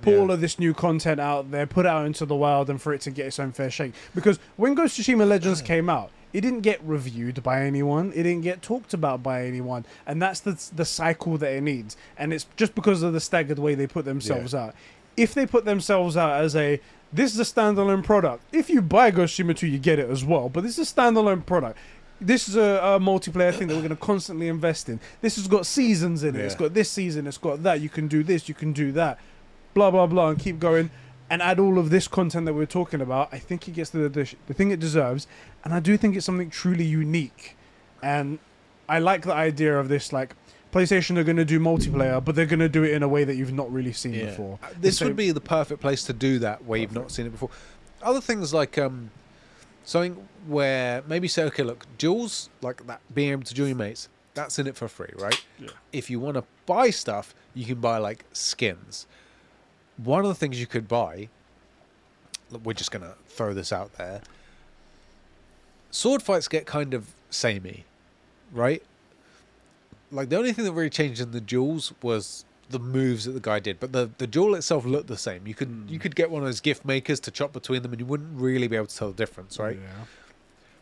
put 0.00 0.14
Yeah. 0.14 0.18
all 0.20 0.30
of 0.32 0.40
this 0.40 0.58
new 0.58 0.74
content 0.74 1.20
out 1.20 1.52
there, 1.52 1.66
put 1.66 1.86
it 1.86 1.88
out 1.88 2.04
into 2.06 2.26
the 2.26 2.34
wild, 2.34 2.68
and 2.68 2.82
for 2.82 2.92
it 2.92 3.00
to 3.02 3.10
get 3.12 3.26
its 3.26 3.38
own 3.38 3.52
fair 3.52 3.70
shake. 3.70 3.92
Because 4.14 4.40
when 4.56 4.74
Ghost 4.74 4.98
of 4.98 5.04
Tsushima 5.04 5.26
Legends 5.28 5.62
came 5.72 5.88
out, 5.88 6.10
it 6.32 6.40
didn't 6.40 6.62
get 6.62 6.80
reviewed 6.82 7.42
by 7.44 7.62
anyone, 7.62 8.08
it 8.12 8.24
didn't 8.24 8.40
get 8.42 8.60
talked 8.62 8.92
about 8.92 9.22
by 9.22 9.44
anyone, 9.46 9.84
and 10.06 10.20
that's 10.20 10.40
the 10.40 10.58
the 10.74 10.84
cycle 10.84 11.38
that 11.38 11.52
it 11.52 11.60
needs. 11.62 11.96
And 12.18 12.32
it's 12.32 12.46
just 12.56 12.74
because 12.74 13.02
of 13.04 13.12
the 13.12 13.20
staggered 13.20 13.60
way 13.60 13.76
they 13.76 13.86
put 13.86 14.04
themselves 14.04 14.52
out. 14.52 14.74
If 15.16 15.34
they 15.34 15.46
put 15.46 15.64
themselves 15.64 16.16
out 16.16 16.42
as 16.42 16.56
a 16.56 16.80
this 17.12 17.34
is 17.34 17.40
a 17.40 17.54
standalone 17.54 18.02
product. 18.02 18.42
If 18.52 18.70
you 18.70 18.80
buy 18.80 19.10
Ghost 19.10 19.38
of 19.38 19.54
2, 19.54 19.66
you 19.66 19.78
get 19.78 19.98
it 19.98 20.08
as 20.08 20.24
well. 20.24 20.48
But 20.48 20.62
this 20.62 20.78
is 20.78 20.90
a 20.90 20.94
standalone 20.94 21.44
product. 21.44 21.78
This 22.20 22.48
is 22.48 22.56
a, 22.56 22.80
a 22.82 23.00
multiplayer 23.00 23.52
thing 23.52 23.68
that 23.68 23.74
we're 23.74 23.82
going 23.82 23.90
to 23.90 23.96
constantly 23.96 24.48
invest 24.48 24.88
in. 24.88 25.00
This 25.20 25.36
has 25.36 25.48
got 25.48 25.66
seasons 25.66 26.22
in 26.24 26.36
it. 26.36 26.40
It's 26.40 26.54
got 26.54 26.72
this 26.72 26.90
season. 26.90 27.26
It's 27.26 27.38
got 27.38 27.62
that. 27.64 27.80
You 27.80 27.88
can 27.88 28.08
do 28.08 28.22
this. 28.22 28.48
You 28.48 28.54
can 28.54 28.72
do 28.72 28.92
that. 28.92 29.18
Blah 29.74 29.90
blah 29.90 30.06
blah, 30.06 30.28
and 30.28 30.38
keep 30.38 30.58
going, 30.60 30.90
and 31.30 31.42
add 31.42 31.58
all 31.58 31.78
of 31.78 31.90
this 31.90 32.06
content 32.06 32.46
that 32.46 32.54
we're 32.54 32.66
talking 32.66 33.00
about. 33.00 33.28
I 33.32 33.38
think 33.38 33.66
it 33.66 33.72
gets 33.72 33.90
the 33.90 34.08
the, 34.08 34.32
the 34.46 34.54
thing 34.54 34.70
it 34.70 34.78
deserves, 34.78 35.26
and 35.64 35.74
I 35.74 35.80
do 35.80 35.96
think 35.96 36.14
it's 36.14 36.26
something 36.26 36.50
truly 36.50 36.84
unique. 36.84 37.56
And 38.02 38.38
I 38.88 38.98
like 38.98 39.22
the 39.22 39.34
idea 39.34 39.78
of 39.78 39.88
this. 39.88 40.12
Like 40.12 40.36
PlayStation 40.72 41.18
are 41.18 41.24
going 41.24 41.36
to 41.36 41.44
do 41.44 41.60
multiplayer, 41.60 42.24
but 42.24 42.34
they're 42.34 42.46
going 42.46 42.60
to 42.60 42.68
do 42.68 42.82
it 42.82 42.92
in 42.92 43.02
a 43.02 43.08
way 43.08 43.24
that 43.24 43.36
you've 43.36 43.52
not 43.52 43.70
really 43.72 43.92
seen 43.92 44.12
before. 44.26 44.58
Uh, 44.62 44.68
This 44.80 44.98
So- 44.98 45.06
would 45.06 45.16
be 45.16 45.30
the 45.30 45.40
perfect 45.40 45.80
place 45.80 46.02
to 46.04 46.12
do 46.12 46.38
that 46.40 46.64
where 46.64 46.78
you've 46.80 46.94
not 46.94 47.10
seen 47.10 47.26
it 47.26 47.30
before. 47.30 47.50
Other 48.02 48.20
things 48.22 48.52
like 48.54 48.78
um, 48.78 49.10
something 49.84 50.26
where 50.46 51.02
maybe 51.06 51.28
say, 51.28 51.42
okay, 51.44 51.62
look, 51.62 51.86
duels 51.98 52.48
like 52.62 52.86
that, 52.86 53.00
being 53.14 53.30
able 53.32 53.42
to 53.44 53.54
join 53.54 53.68
your 53.68 53.76
mates, 53.76 54.08
that's 54.34 54.58
in 54.58 54.66
it 54.66 54.76
for 54.76 54.88
free, 54.88 55.12
right? 55.16 55.44
Yeah. 55.58 55.68
If 55.92 56.08
you 56.08 56.18
want 56.18 56.36
to 56.36 56.44
buy 56.64 56.88
stuff, 56.90 57.34
you 57.54 57.66
can 57.66 57.80
buy 57.80 57.98
like 57.98 58.24
skins. 58.32 59.06
One 59.98 60.20
of 60.22 60.28
the 60.28 60.34
things 60.34 60.58
you 60.58 60.66
could 60.66 60.88
buy, 60.88 61.28
look, 62.50 62.64
we're 62.64 62.72
just 62.72 62.90
gonna 62.90 63.14
throw 63.28 63.52
this 63.52 63.72
out 63.74 63.92
there. 63.98 64.22
Sword 65.90 66.22
fights 66.22 66.48
get 66.48 66.64
kind 66.64 66.94
of 66.94 67.08
samey, 67.28 67.84
right? 68.50 68.82
Like 70.12 70.28
the 70.28 70.36
only 70.36 70.52
thing 70.52 70.64
that 70.66 70.72
really 70.72 70.90
changed 70.90 71.20
in 71.20 71.30
the 71.32 71.40
duels 71.40 71.92
was 72.02 72.44
the 72.70 72.78
moves 72.78 73.24
that 73.24 73.32
the 73.32 73.40
guy 73.40 73.58
did, 73.58 73.80
but 73.80 73.92
the 73.92 74.10
the 74.18 74.26
duel 74.26 74.54
itself 74.54 74.84
looked 74.84 75.08
the 75.08 75.16
same. 75.16 75.46
You 75.46 75.54
could 75.54 75.68
Mm. 75.70 75.90
you 75.90 75.98
could 75.98 76.14
get 76.14 76.30
one 76.30 76.42
of 76.42 76.46
those 76.48 76.60
gift 76.60 76.84
makers 76.84 77.18
to 77.20 77.30
chop 77.30 77.52
between 77.52 77.82
them, 77.82 77.92
and 77.92 78.00
you 78.00 78.06
wouldn't 78.06 78.38
really 78.40 78.68
be 78.68 78.76
able 78.76 78.86
to 78.86 78.96
tell 78.96 79.08
the 79.08 79.16
difference, 79.16 79.58
right? 79.58 79.76
Yeah. 79.76 80.04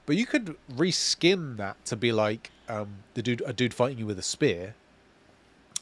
But 0.06 0.16
you 0.16 0.26
could 0.26 0.56
reskin 0.74 1.56
that 1.58 1.82
to 1.86 1.96
be 1.96 2.10
like 2.12 2.50
um, 2.68 2.88
the 3.14 3.22
dude 3.22 3.42
a 3.46 3.52
dude 3.52 3.72
fighting 3.74 3.98
you 3.98 4.06
with 4.06 4.18
a 4.18 4.22
spear, 4.22 4.74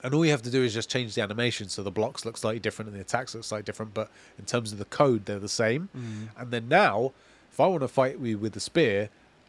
and 0.02 0.14
all 0.14 0.24
you 0.24 0.30
have 0.30 0.42
to 0.42 0.50
do 0.50 0.62
is 0.62 0.72
just 0.74 0.90
change 0.90 1.14
the 1.14 1.22
animation 1.22 1.68
so 1.68 1.82
the 1.82 1.90
blocks 1.90 2.24
look 2.24 2.36
slightly 2.36 2.60
different 2.60 2.88
and 2.90 2.96
the 2.96 3.00
attacks 3.02 3.34
look 3.34 3.44
slightly 3.44 3.64
different, 3.64 3.94
but 3.94 4.10
in 4.38 4.44
terms 4.44 4.72
of 4.72 4.78
the 4.78 4.84
code, 4.86 5.24
they're 5.26 5.38
the 5.38 5.48
same. 5.48 5.88
Mm. 5.96 6.28
And 6.40 6.50
then 6.50 6.68
now, 6.68 7.12
if 7.50 7.58
I 7.60 7.66
want 7.66 7.80
to 7.82 7.88
fight 7.88 8.18
you 8.20 8.38
with 8.38 8.52
the 8.52 8.60
spear, 8.60 9.08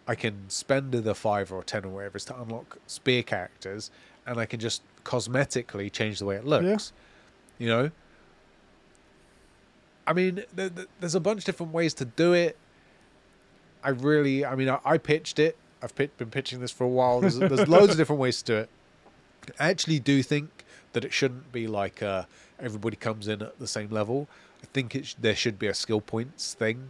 I 0.10 0.16
can 0.16 0.50
spend 0.50 0.92
the 0.92 1.14
five 1.14 1.52
or 1.52 1.64
ten 1.64 1.86
or 1.86 1.90
whatever 1.90 2.18
is 2.18 2.26
to 2.26 2.42
unlock 2.42 2.80
spear 2.88 3.22
characters, 3.22 3.92
and 4.26 4.40
I 4.40 4.48
can 4.48 4.60
just 4.60 4.82
cosmetically 5.06 5.92
change 5.92 6.18
the 6.18 6.26
way 6.26 6.36
it 6.36 6.46
looks. 6.46 6.92
You 7.60 7.68
know. 7.68 7.92
I 10.08 10.14
mean, 10.14 10.44
th- 10.58 10.74
th- 10.76 10.88
there's 11.00 11.14
a 11.14 11.20
bunch 11.20 11.42
of 11.42 11.46
different 11.46 11.74
ways 11.74 11.94
to 11.94 12.06
do 12.06 12.34
it. 12.34 12.58
I 13.84 13.90
really, 13.90 14.44
I 14.44 14.56
mean, 14.56 14.68
I, 14.68 14.80
I 14.84 14.98
pitched 14.98 15.38
it. 15.38 15.56
I've 15.84 15.94
pit- 15.94 16.18
been 16.18 16.32
pitching 16.32 16.60
this 16.60 16.72
for 16.72 16.86
a 16.86 16.88
while. 16.88 17.22
There's, 17.22 17.38
there's 17.38 17.68
loads 17.78 17.92
of 17.92 17.98
different 17.98 18.20
ways 18.20 18.42
to 18.42 18.46
do 18.46 18.58
it. 18.62 18.70
I 19.60 19.70
actually 19.70 20.00
do 20.00 20.24
think 20.24 20.66
that 20.94 21.06
it 21.06 21.14
shouldn't 21.14 21.52
be 21.52 21.68
like 21.68 22.02
uh, 22.02 22.24
everybody 22.60 22.96
comes 22.96 23.28
in 23.28 23.44
at 23.44 23.60
the 23.60 23.68
same 23.68 23.92
level. 23.92 24.28
I 24.64 24.66
think 24.74 24.96
it 24.96 25.06
sh- 25.06 25.16
there 25.22 25.36
should 25.36 25.60
be 25.60 25.68
a 25.68 25.76
skill 25.76 26.02
points 26.02 26.56
thing 26.56 26.90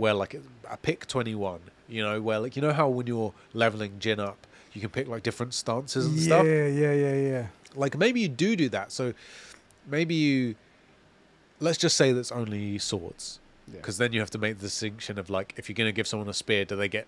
where 0.00 0.14
like 0.14 0.34
a 0.70 0.76
pick 0.78 1.06
21, 1.06 1.60
you 1.88 2.02
know, 2.02 2.20
where 2.22 2.38
like, 2.38 2.56
you 2.56 2.62
know 2.62 2.72
how 2.72 2.88
when 2.88 3.06
you're 3.06 3.32
leveling 3.52 3.98
Jin 3.98 4.18
up, 4.18 4.46
you 4.72 4.80
can 4.80 4.90
pick 4.90 5.06
like 5.08 5.22
different 5.22 5.52
stances 5.54 6.06
and 6.06 6.16
yeah, 6.16 6.22
stuff? 6.24 6.46
yeah, 6.46 6.66
yeah, 6.66 6.92
yeah. 6.92 7.14
Yeah. 7.14 7.46
Like 7.74 7.96
maybe 7.98 8.20
you 8.20 8.28
do 8.28 8.56
do 8.56 8.68
that. 8.70 8.92
So 8.92 9.12
maybe 9.86 10.14
you, 10.14 10.54
let's 11.60 11.78
just 11.78 11.96
say 11.96 12.12
that's 12.12 12.32
only 12.32 12.78
swords 12.78 13.40
Yeah. 13.68 13.76
because 13.76 13.98
then 13.98 14.12
you 14.12 14.20
have 14.20 14.30
to 14.30 14.38
make 14.38 14.56
the 14.56 14.62
distinction 14.62 15.18
of 15.18 15.28
like 15.28 15.52
if 15.56 15.68
you're 15.68 15.74
going 15.74 15.88
to 15.88 15.92
give 15.92 16.06
someone 16.06 16.28
a 16.28 16.34
spear 16.34 16.64
do 16.64 16.74
they 16.76 16.88
get 16.88 17.06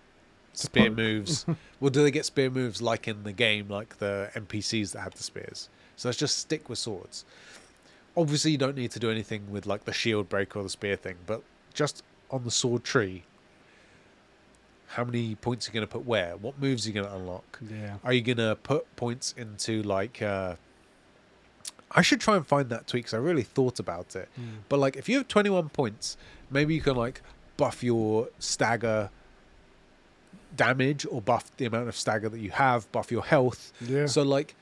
spear 0.53 0.91
moves 0.91 1.45
well 1.79 1.89
do 1.89 2.03
they 2.03 2.11
get 2.11 2.25
spear 2.25 2.49
moves 2.51 2.79
like 2.81 3.07
in 3.07 3.23
the 3.23 3.31
game 3.33 3.67
like 3.69 3.97
the 3.97 4.29
npcs 4.35 4.91
that 4.91 5.01
have 5.01 5.15
the 5.15 5.23
spears 5.23 5.67
so 5.95 6.07
let's 6.07 6.19
just 6.19 6.37
stick 6.37 6.69
with 6.69 6.77
swords 6.77 7.25
obviously 8.15 8.51
you 8.51 8.57
don't 8.59 8.77
need 8.77 8.91
to 8.91 8.99
do 8.99 9.09
anything 9.09 9.51
with 9.51 9.65
like 9.65 9.85
the 9.85 9.93
shield 9.93 10.29
break 10.29 10.55
or 10.55 10.61
the 10.61 10.69
spear 10.69 10.95
thing 10.95 11.15
but 11.25 11.41
just 11.73 12.03
on 12.33 12.43
the 12.43 12.51
sword 12.51 12.83
tree 12.83 13.23
how 14.87 15.03
many 15.03 15.35
points 15.35 15.67
are 15.67 15.71
you 15.71 15.73
going 15.73 15.87
to 15.87 15.91
put 15.91 16.05
where 16.05 16.35
what 16.37 16.59
moves 16.59 16.85
are 16.85 16.89
you 16.89 16.93
going 16.93 17.07
to 17.07 17.15
unlock 17.15 17.59
Yeah. 17.69 17.95
are 18.03 18.13
you 18.13 18.21
gonna 18.21 18.55
put 18.55 18.93
points 18.95 19.33
into 19.37 19.81
like 19.83 20.21
uh 20.21 20.55
I 21.95 22.01
should 22.01 22.19
try 22.21 22.35
and 22.35 22.45
find 22.45 22.69
that 22.69 22.87
tweak 22.87 23.03
because 23.05 23.13
I 23.13 23.17
really 23.17 23.43
thought 23.43 23.77
about 23.79 24.15
it. 24.15 24.27
But 24.67 24.79
like 24.79 24.95
if 24.95 25.07
you 25.07 25.17
have 25.19 25.27
21 25.27 25.69
points, 25.69 26.17
maybe 26.49 26.73
you 26.73 26.81
can 26.81 26.95
like 26.95 27.21
buff 27.55 27.83
your 27.83 28.29
stagger 28.39 29.11
damage 30.55 31.05
or 31.09 31.21
buff 31.21 31.55
the 31.57 31.65
amount 31.65 31.87
of 31.89 31.95
stagger 31.95 32.29
that 32.29 32.39
you 32.39 32.49
have, 32.51 32.91
buff 32.91 33.11
your 33.11 33.23
health. 33.23 33.71
Yeah. 33.79 34.07
So 34.07 34.23
like 34.23 34.55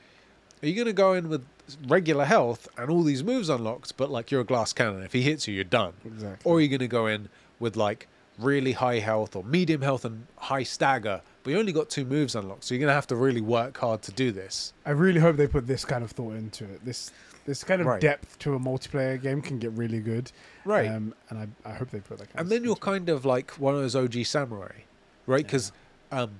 are 0.62 0.68
you 0.68 0.74
gonna 0.76 0.92
go 0.92 1.14
in 1.14 1.30
with 1.30 1.44
regular 1.86 2.26
health 2.26 2.68
and 2.76 2.90
all 2.90 3.02
these 3.02 3.24
moves 3.24 3.48
unlocked, 3.48 3.96
but 3.96 4.10
like 4.10 4.30
you're 4.30 4.42
a 4.42 4.44
glass 4.44 4.74
cannon. 4.74 5.02
If 5.02 5.14
he 5.14 5.22
hits 5.22 5.48
you, 5.48 5.54
you're 5.54 5.64
done. 5.64 5.94
exactly. 6.04 6.38
Or 6.50 6.58
are 6.58 6.60
you 6.60 6.68
gonna 6.68 6.86
go 6.86 7.06
in 7.06 7.30
with 7.60 7.76
like 7.76 8.08
really 8.38 8.72
high 8.72 8.98
health 8.98 9.36
or 9.36 9.44
medium 9.44 9.82
health 9.82 10.04
and 10.04 10.26
high 10.36 10.62
stagger, 10.62 11.20
but 11.42 11.50
you 11.50 11.58
only 11.58 11.72
got 11.72 11.90
two 11.90 12.04
moves 12.04 12.34
unlocked, 12.34 12.64
so 12.64 12.74
you're 12.74 12.80
gonna 12.80 12.94
have 12.94 13.06
to 13.08 13.16
really 13.16 13.40
work 13.40 13.76
hard 13.78 14.02
to 14.02 14.12
do 14.12 14.32
this. 14.32 14.72
I 14.86 14.90
really 14.90 15.20
hope 15.20 15.36
they 15.36 15.46
put 15.46 15.66
this 15.66 15.84
kind 15.84 16.02
of 16.02 16.10
thought 16.12 16.34
into 16.34 16.64
it. 16.64 16.84
This 16.84 17.10
this 17.44 17.64
kind 17.64 17.80
of 17.80 17.88
Right. 17.88 18.00
depth 18.00 18.38
to 18.40 18.54
a 18.54 18.58
multiplayer 18.60 19.20
game 19.20 19.42
can 19.42 19.58
get 19.58 19.72
really 19.72 19.98
good. 19.98 20.30
Right. 20.64 20.88
Um, 20.88 21.12
and 21.28 21.38
I, 21.64 21.70
I 21.70 21.74
hope 21.74 21.90
they 21.90 21.98
put 21.98 22.18
that 22.18 22.28
kind 22.32 22.40
and 22.40 22.48
then 22.48 22.62
you're 22.62 22.76
kind 22.76 23.08
of 23.08 23.24
like 23.24 23.50
one 23.52 23.74
of 23.74 23.80
those 23.80 23.96
OG 23.96 24.24
samurai, 24.24 24.70
right? 25.26 25.38
Yeah. 25.40 25.42
Because 25.42 25.72
um, 26.12 26.30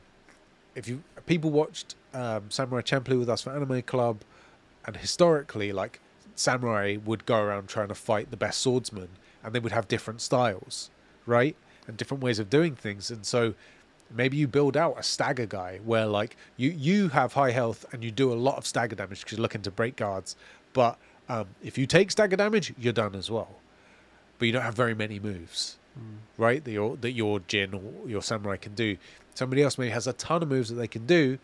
if 0.77 0.87
you 0.89 1.03
people 1.27 1.51
watched 1.51 1.95
um, 2.15 2.51
Samurai 2.51 2.83
Champloo 2.83 3.19
with 3.19 3.29
us 3.29 3.43
for 3.43 3.51
Anime 3.51 3.83
Club, 3.83 4.21
and 4.87 4.97
historically, 4.97 5.73
like 5.73 6.01
samurai 6.35 6.97
would 7.05 7.27
go 7.27 7.41
around 7.43 7.69
trying 7.69 7.89
to 7.89 7.95
fight 7.95 8.31
the 8.31 8.37
best 8.37 8.61
swordsman, 8.61 9.09
and 9.43 9.53
they 9.55 9.59
would 9.59 9.73
have 9.73 9.89
different 9.89 10.21
styles, 10.21 10.89
right, 11.27 11.57
and 11.87 11.97
different 11.97 12.23
ways 12.23 12.39
of 12.39 12.51
doing 12.51 12.75
things, 12.75 13.11
and 13.11 13.25
so 13.25 13.55
maybe 14.15 14.37
you 14.37 14.47
build 14.47 14.77
out 14.77 14.99
a 14.99 15.03
stagger 15.03 15.47
guy 15.47 15.81
where 15.85 16.07
like 16.07 16.37
you 16.57 16.71
you 16.71 17.09
have 17.09 17.33
high 17.33 17.51
health 17.51 17.87
and 17.93 18.05
you 18.05 18.11
do 18.11 18.33
a 18.33 18.35
lot 18.35 18.57
of 18.57 18.67
stagger 18.67 18.97
damage 18.97 19.21
because 19.21 19.39
you're 19.39 19.43
looking 19.43 19.63
to 19.63 19.71
break 19.71 19.97
guards, 19.97 20.37
but 20.73 20.99
um, 21.29 21.47
if 21.63 21.79
you 21.79 21.87
take 21.87 22.11
stagger 22.11 22.37
damage, 22.37 22.75
you're 22.79 22.93
done 22.93 23.15
as 23.15 23.31
well, 23.31 23.57
but 24.39 24.47
you 24.47 24.53
don't 24.53 24.63
have 24.63 24.75
very 24.75 24.95
many 24.95 25.19
moves 25.19 25.77
right? 26.39 26.65
That 26.65 26.71
your 26.71 26.97
that 26.97 27.13
your 27.13 27.41
Jin 27.41 27.75
or 27.75 28.09
your 28.09 28.23
samurai 28.23 28.57
can 28.57 28.75
do. 28.75 28.97
Somebody 29.35 29.63
else 29.63 29.79
maybe 29.79 29.91
has 29.91 30.07
a 30.07 30.13
ton 30.15 30.43
of 30.43 30.49
moves 30.49 30.69
that 30.69 30.77
they 30.77 30.89
can 30.89 31.07
do, 31.07 31.39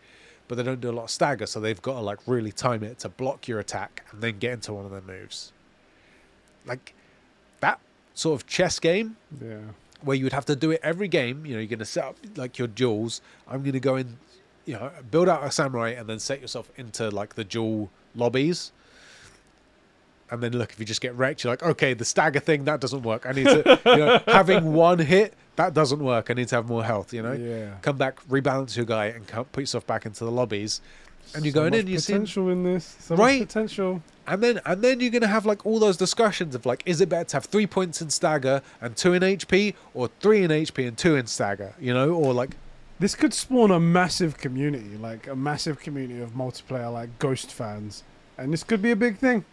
but 0.47 0.55
they 0.55 0.63
don't 0.63 0.81
do 0.81 0.89
a 0.89 0.93
lot 0.93 1.03
of 1.03 1.09
stagger, 1.09 1.45
so 1.45 1.59
they've 1.59 1.81
got 1.81 1.93
to 1.93 2.01
like 2.01 2.19
really 2.25 2.51
time 2.51 2.83
it 2.83 2.99
to 2.99 3.09
block 3.09 3.47
your 3.47 3.59
attack 3.59 4.05
and 4.11 4.21
then 4.21 4.39
get 4.39 4.53
into 4.53 4.73
one 4.73 4.85
of 4.85 4.91
their 4.91 5.01
moves. 5.01 5.51
Like 6.65 6.93
sort 8.19 8.39
of 8.41 8.47
chess 8.47 8.79
game 8.79 9.15
Yeah. 9.41 9.57
where 10.03 10.15
you 10.17 10.25
would 10.25 10.33
have 10.33 10.45
to 10.45 10.55
do 10.55 10.71
it 10.71 10.79
every 10.83 11.07
game. 11.07 11.45
You 11.45 11.53
know, 11.53 11.59
you're 11.59 11.67
going 11.77 11.79
to 11.79 11.85
set 11.97 12.03
up 12.03 12.17
like 12.35 12.57
your 12.59 12.67
duels. 12.67 13.21
I'm 13.47 13.61
going 13.61 13.73
to 13.73 13.79
go 13.79 13.95
in, 13.95 14.17
you 14.65 14.73
know, 14.73 14.91
build 15.09 15.29
out 15.29 15.43
a 15.43 15.51
samurai 15.51 15.91
and 15.91 16.07
then 16.09 16.19
set 16.19 16.41
yourself 16.41 16.69
into 16.75 17.09
like 17.09 17.35
the 17.35 17.43
duel 17.45 17.89
lobbies. 18.15 18.71
And 20.31 20.43
then 20.43 20.53
look, 20.53 20.71
if 20.73 20.79
you 20.79 20.85
just 20.85 21.01
get 21.01 21.15
wrecked, 21.15 21.43
you're 21.43 21.53
like, 21.53 21.63
okay, 21.63 21.93
the 21.95 22.05
stagger 22.05 22.39
thing 22.39 22.65
that 22.65 22.79
doesn't 22.79 23.01
work. 23.01 23.25
I 23.25 23.31
need 23.31 23.45
to, 23.45 23.79
you 23.85 23.95
know, 23.97 24.21
having 24.27 24.73
one 24.73 24.99
hit 24.99 25.33
that 25.55 25.73
doesn't 25.73 25.99
work. 25.99 26.29
I 26.29 26.33
need 26.33 26.47
to 26.49 26.55
have 26.55 26.67
more 26.69 26.83
health. 26.83 27.13
You 27.13 27.21
know, 27.23 27.33
Yeah. 27.33 27.73
come 27.81 27.97
back, 27.97 28.19
rebalance 28.29 28.75
your 28.77 28.85
guy, 28.85 29.07
and 29.07 29.25
come, 29.27 29.45
put 29.45 29.61
yourself 29.61 29.85
back 29.87 30.05
into 30.05 30.23
the 30.23 30.31
lobbies. 30.31 30.81
And 31.35 31.45
you're 31.45 31.53
So 31.53 31.59
going 31.61 31.73
in, 31.73 31.87
you 31.87 31.99
see, 31.99 32.13
potential 32.13 32.49
in 32.49 32.63
this. 32.63 32.95
So 32.99 33.15
Right. 33.15 33.47
potential. 33.47 34.01
and 34.27 34.43
then 34.43 34.59
and 34.65 34.81
then 34.81 34.99
you're 34.99 35.09
gonna 35.11 35.27
have 35.27 35.45
like 35.45 35.65
all 35.65 35.79
those 35.79 35.97
discussions 35.97 36.55
of 36.55 36.65
like, 36.65 36.83
is 36.85 37.01
it 37.01 37.09
better 37.09 37.25
to 37.25 37.35
have 37.37 37.45
three 37.45 37.67
points 37.67 38.01
in 38.01 38.09
stagger 38.09 38.61
and 38.81 38.95
two 38.95 39.13
in 39.13 39.23
HP, 39.23 39.75
or 39.93 40.09
three 40.19 40.43
in 40.43 40.51
HP 40.51 40.87
and 40.87 40.97
two 40.97 41.15
in 41.15 41.27
stagger? 41.27 41.73
You 41.79 41.93
know, 41.93 42.11
or 42.11 42.33
like 42.33 42.55
This 42.99 43.15
could 43.15 43.33
spawn 43.33 43.71
a 43.71 43.79
massive 43.79 44.37
community, 44.37 44.97
like 44.97 45.25
a 45.27 45.35
massive 45.35 45.79
community 45.79 46.19
of 46.21 46.31
multiplayer, 46.31 46.91
like 46.91 47.17
Ghost 47.17 47.51
fans, 47.51 48.03
and 48.37 48.51
this 48.51 48.63
could 48.63 48.81
be 48.81 48.91
a 48.91 48.95
big 48.95 49.17
thing. 49.17 49.45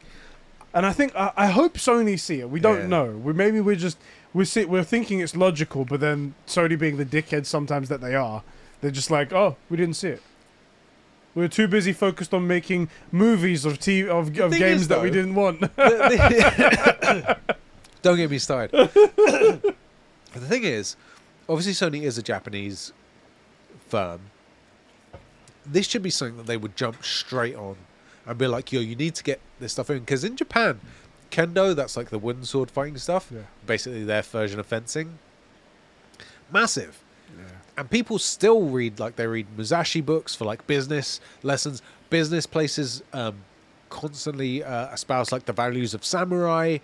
And 0.74 0.84
I 0.84 0.92
think 0.92 1.14
I, 1.16 1.32
I 1.36 1.46
hope 1.46 1.74
Sony 1.74 2.18
see 2.18 2.40
it. 2.40 2.50
We 2.50 2.60
don't 2.60 2.80
Yeah. 2.80 2.86
know. 2.88 3.04
We 3.22 3.32
maybe 3.32 3.60
we're 3.60 3.76
just 3.76 3.98
we 4.34 4.44
see 4.44 4.64
we're 4.64 4.82
thinking 4.84 5.20
it's 5.20 5.36
logical, 5.36 5.84
but 5.84 6.00
then 6.00 6.34
Sony 6.46 6.78
being 6.78 6.96
the 6.96 7.04
dickheads 7.06 7.46
sometimes 7.46 7.88
that 7.88 8.00
they 8.00 8.14
are, 8.14 8.42
they're 8.80 8.90
just 8.90 9.10
like, 9.10 9.32
oh, 9.32 9.56
we 9.70 9.76
didn't 9.76 9.96
see 9.96 10.08
it. 10.08 10.22
We 11.36 11.42
were 11.42 11.48
too 11.48 11.68
busy 11.68 11.92
focused 11.92 12.32
on 12.32 12.46
making 12.46 12.88
movies 13.12 13.66
of 13.66 13.78
t- 13.78 14.08
of, 14.08 14.28
of 14.38 14.52
games 14.52 14.80
is, 14.80 14.88
that 14.88 15.02
we 15.02 15.10
didn't 15.10 15.34
want. 15.34 15.60
Don't 18.02 18.16
get 18.16 18.30
me 18.30 18.38
started. 18.38 18.70
the 18.72 19.74
thing 20.32 20.64
is, 20.64 20.96
obviously 21.46 21.74
Sony 21.74 22.04
is 22.04 22.16
a 22.16 22.22
Japanese 22.22 22.94
firm. 23.86 24.20
This 25.66 25.86
should 25.86 26.02
be 26.02 26.08
something 26.08 26.38
that 26.38 26.46
they 26.46 26.56
would 26.56 26.74
jump 26.74 27.04
straight 27.04 27.54
on 27.54 27.76
and 28.24 28.38
be 28.38 28.46
like, 28.46 28.72
"Yo, 28.72 28.80
you 28.80 28.96
need 28.96 29.14
to 29.16 29.22
get 29.22 29.38
this 29.60 29.72
stuff 29.72 29.90
in." 29.90 29.98
Because 29.98 30.24
in 30.24 30.36
Japan, 30.36 30.80
kendo, 31.30 31.76
that's 31.76 31.98
like 31.98 32.08
the 32.08 32.18
wooden 32.18 32.44
sword 32.44 32.70
fighting 32.70 32.96
stuff, 32.96 33.30
yeah. 33.30 33.40
basically 33.66 34.04
their 34.04 34.22
version 34.22 34.58
of 34.58 34.64
fencing, 34.64 35.18
massive. 36.50 37.02
And 37.76 37.90
people 37.90 38.18
still 38.18 38.62
read 38.62 38.98
like 39.00 39.16
they 39.16 39.26
read 39.26 39.46
Musashi 39.56 40.00
books 40.00 40.34
for 40.34 40.44
like 40.44 40.66
business 40.66 41.20
lessons. 41.42 41.82
Business 42.08 42.46
places 42.46 43.02
um, 43.12 43.34
constantly 43.90 44.62
uh, 44.62 44.92
espouse 44.92 45.32
like 45.32 45.44
the 45.46 45.52
values 45.52 45.92
of 45.94 46.04
samurai 46.04 46.78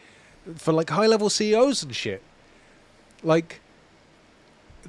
for 0.57 0.72
like 0.72 0.90
high 0.90 1.07
level 1.07 1.30
CEOs 1.30 1.82
and 1.84 1.95
shit. 1.95 2.22
Like, 3.22 3.61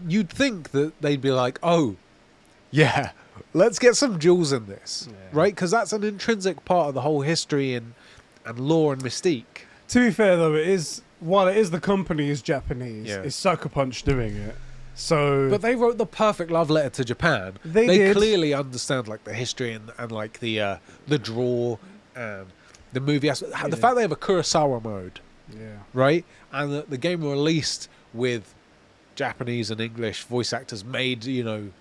you'd 0.07 0.29
think 0.29 0.71
that 0.71 0.99
they'd 1.01 1.21
be 1.21 1.31
like, 1.31 1.59
oh, 1.61 1.95
yeah, 2.71 3.11
let's 3.53 3.77
get 3.77 3.95
some 3.95 4.17
jewels 4.19 4.51
in 4.51 4.65
this, 4.65 5.07
Yeah. 5.09 5.15
right? 5.31 5.53
Because 5.53 5.69
that's 5.69 5.93
an 5.93 6.03
intrinsic 6.03 6.65
part 6.65 6.87
of 6.89 6.93
the 6.95 7.01
whole 7.01 7.21
history 7.21 7.75
and 7.75 7.93
and 8.45 8.59
lore 8.59 8.91
and 8.93 9.01
mystique. 9.03 9.67
To 9.89 9.99
be 9.99 10.11
fair 10.11 10.35
though, 10.35 10.55
it 10.55 10.67
is 10.67 11.01
while 11.19 11.47
it 11.47 11.55
is 11.55 11.71
the 11.71 11.79
company 11.79 12.29
is 12.29 12.41
Japanese, 12.41 13.07
Yeah. 13.07 13.21
it's 13.21 13.35
Sucker 13.35 13.69
Punch 13.69 14.03
doing 14.03 14.35
it. 14.35 14.55
So 14.95 15.49
But 15.49 15.61
they 15.61 15.75
wrote 15.75 15.97
the 15.97 16.05
perfect 16.05 16.51
love 16.51 16.69
letter 16.69 16.89
to 16.89 17.05
Japan. 17.05 17.53
They 17.65 17.87
They, 17.87 18.13
clearly 18.13 18.53
understand 18.53 19.07
like 19.07 19.23
the 19.23 19.33
history 19.33 19.73
and, 19.73 19.91
and 19.97 20.11
like 20.11 20.39
the 20.39 20.59
uh, 20.59 20.77
the 21.07 21.17
draw 21.17 21.77
and 22.15 22.47
the 22.91 22.99
movie 22.99 23.29
aspect. 23.29 23.51
The 23.71 23.77
fact 23.77 23.95
they 23.95 24.01
have 24.03 24.11
a 24.11 24.15
Kurosawa 24.15 24.83
mode, 24.83 25.19
yeah. 25.51 25.77
right? 25.93 26.23
And 26.51 26.71
the, 26.71 26.85
the 26.87 26.97
game 26.97 27.23
released 27.23 27.89
with 28.13 28.53
Japanese 29.15 29.71
and 29.71 29.81
English 29.81 30.23
voice 30.23 30.53
actors 30.53 30.83
made, 30.85 31.25
you 31.25 31.43
know, 31.43 31.71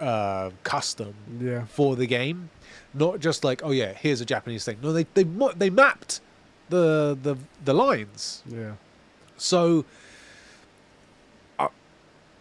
uh, 0.00 0.50
custom 0.64 1.14
Yeah. 1.40 1.64
for 1.66 1.94
the 1.94 2.06
game, 2.06 2.50
not 2.92 3.20
just 3.20 3.44
like 3.44 3.62
oh 3.64 3.70
yeah, 3.70 3.92
here's 3.92 4.20
a 4.20 4.24
Japanese 4.26 4.64
thing. 4.64 4.78
No, 4.82 4.92
they 4.92 5.06
they 5.14 5.24
they 5.56 5.70
mapped 5.70 6.20
the 6.70 7.16
the 7.22 7.36
the 7.64 7.72
lines. 7.72 8.42
Yeah. 8.48 8.72
So 9.36 9.84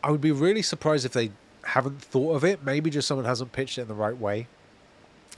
I 0.03 0.11
would 0.11 0.21
be 0.21 0.31
really 0.31 0.61
surprised 0.61 1.05
if 1.05 1.13
they 1.13 1.31
haven't 1.63 2.01
thought 2.01 2.35
of 2.35 2.43
it. 2.43 2.63
Maybe 2.63 2.89
just 2.89 3.07
someone 3.07 3.25
hasn't 3.25 3.51
pitched 3.51 3.77
it 3.77 3.83
in 3.83 3.87
the 3.87 3.93
right 3.93 4.17
way. 4.17 4.47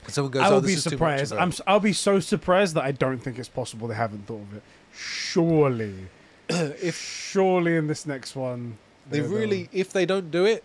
Someone 0.08 0.30
goes, 0.30 0.42
I 0.42 0.48
"Oh, 0.48 0.52
will 0.54 0.60
this 0.60 0.70
be 0.70 0.74
is 0.74 0.84
too 0.84 0.90
much 0.98 1.20
surprised. 1.20 1.32
I'm 1.32 1.52
I'll 1.66 1.80
be 1.80 1.92
so 1.92 2.20
surprised 2.20 2.74
that 2.74 2.84
I 2.84 2.92
don't 2.92 3.18
think 3.18 3.38
it's 3.38 3.48
possible 3.48 3.88
they 3.88 3.94
haven't 3.94 4.26
thought 4.26 4.42
of 4.42 4.56
it. 4.56 4.62
Surely. 4.94 6.08
if 6.48 7.00
Surely 7.00 7.76
in 7.76 7.86
this 7.86 8.04
next 8.06 8.36
one 8.36 8.78
they 9.10 9.20
really, 9.20 9.68
if 9.72 9.92
they 9.92 10.06
don't 10.06 10.30
do 10.30 10.44
it, 10.44 10.64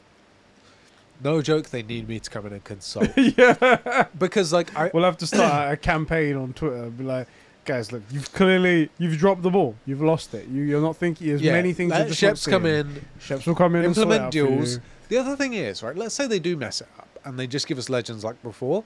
no 1.24 1.42
joke, 1.42 1.70
they 1.70 1.84
need 1.84 2.08
me 2.08 2.20
to 2.20 2.30
come 2.30 2.46
in 2.46 2.54
and 2.54 2.64
consult 2.64 3.10
yeah. 3.18 4.06
because, 4.18 4.54
like, 4.54 4.76
I 4.78 4.90
We'll 4.94 5.04
have 5.04 5.18
to 5.18 5.28
start 5.28 5.74
a 5.74 5.78
campaign 5.78 6.36
on 6.38 6.54
Twitter. 6.54 6.90
Be 6.90 7.04
like, 7.04 7.28
guys, 7.66 7.92
look, 7.92 8.04
you've 8.12 8.32
clearly 8.34 8.90
you've 8.98 9.18
dropped 9.18 9.42
the 9.44 9.50
ball. 9.50 9.76
You've 9.86 10.02
lost 10.02 10.34
it. 10.34 10.48
You, 10.48 10.64
you're 10.64 10.82
not 10.82 10.98
thinking 10.98 11.30
as 11.32 11.42
yeah, 11.42 11.54
many 11.54 11.74
things. 11.74 11.92
let 11.92 12.08
you're 12.08 12.16
just 12.16 12.22
not 12.24 12.36
Sheps 12.36 12.50
come 12.50 12.66
in, 12.66 13.06
Sheps 13.20 13.46
will 13.48 13.56
come 13.56 13.76
in. 13.76 13.86
implement 13.86 14.32
duels. 14.32 14.80
The 15.10 15.18
other 15.18 15.36
thing 15.36 15.54
is, 15.54 15.82
right? 15.84 15.96
Let's 15.96 16.14
say 16.16 16.28
they 16.28 16.40
do 16.40 16.56
mess 16.56 16.82
it 16.82 16.88
up 16.98 17.08
and 17.26 17.38
they 17.40 17.48
just 17.48 17.68
give 17.68 17.78
us 17.78 17.90
legends 17.90 18.24
like 18.24 18.42
before, 18.44 18.84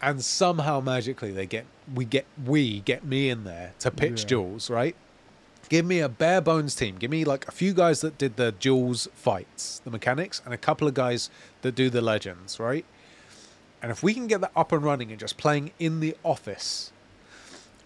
and 0.00 0.22
somehow 0.24 0.80
magically 0.80 1.32
they 1.32 1.46
get 1.46 1.66
we 1.94 2.04
get 2.04 2.26
we 2.44 2.80
get 2.80 3.04
me 3.04 3.28
in 3.30 3.44
there 3.44 3.72
to 3.80 3.90
pitch 3.90 4.22
Yeah. 4.22 4.28
duels, 4.28 4.70
right? 4.70 4.96
Give 5.68 5.86
me 5.86 6.00
a 6.00 6.08
bare 6.08 6.40
bones 6.42 6.74
team. 6.74 6.96
Give 6.98 7.10
me 7.10 7.24
like 7.24 7.48
a 7.48 7.52
few 7.52 7.72
guys 7.72 8.02
that 8.02 8.18
did 8.18 8.36
the 8.36 8.52
duels 8.52 9.08
fights, 9.14 9.80
the 9.84 9.90
mechanics, 9.90 10.42
and 10.44 10.52
a 10.52 10.58
couple 10.58 10.86
of 10.86 10.92
guys 10.94 11.30
that 11.62 11.74
do 11.74 11.88
the 11.88 12.00
legends, 12.02 12.60
right? 12.60 12.84
And 13.80 13.90
if 13.90 14.02
we 14.02 14.12
can 14.14 14.26
get 14.26 14.40
that 14.42 14.52
up 14.54 14.70
and 14.70 14.82
running 14.84 15.10
and 15.10 15.18
just 15.18 15.36
playing 15.38 15.72
in 15.80 15.98
the 16.00 16.14
office, 16.22 16.91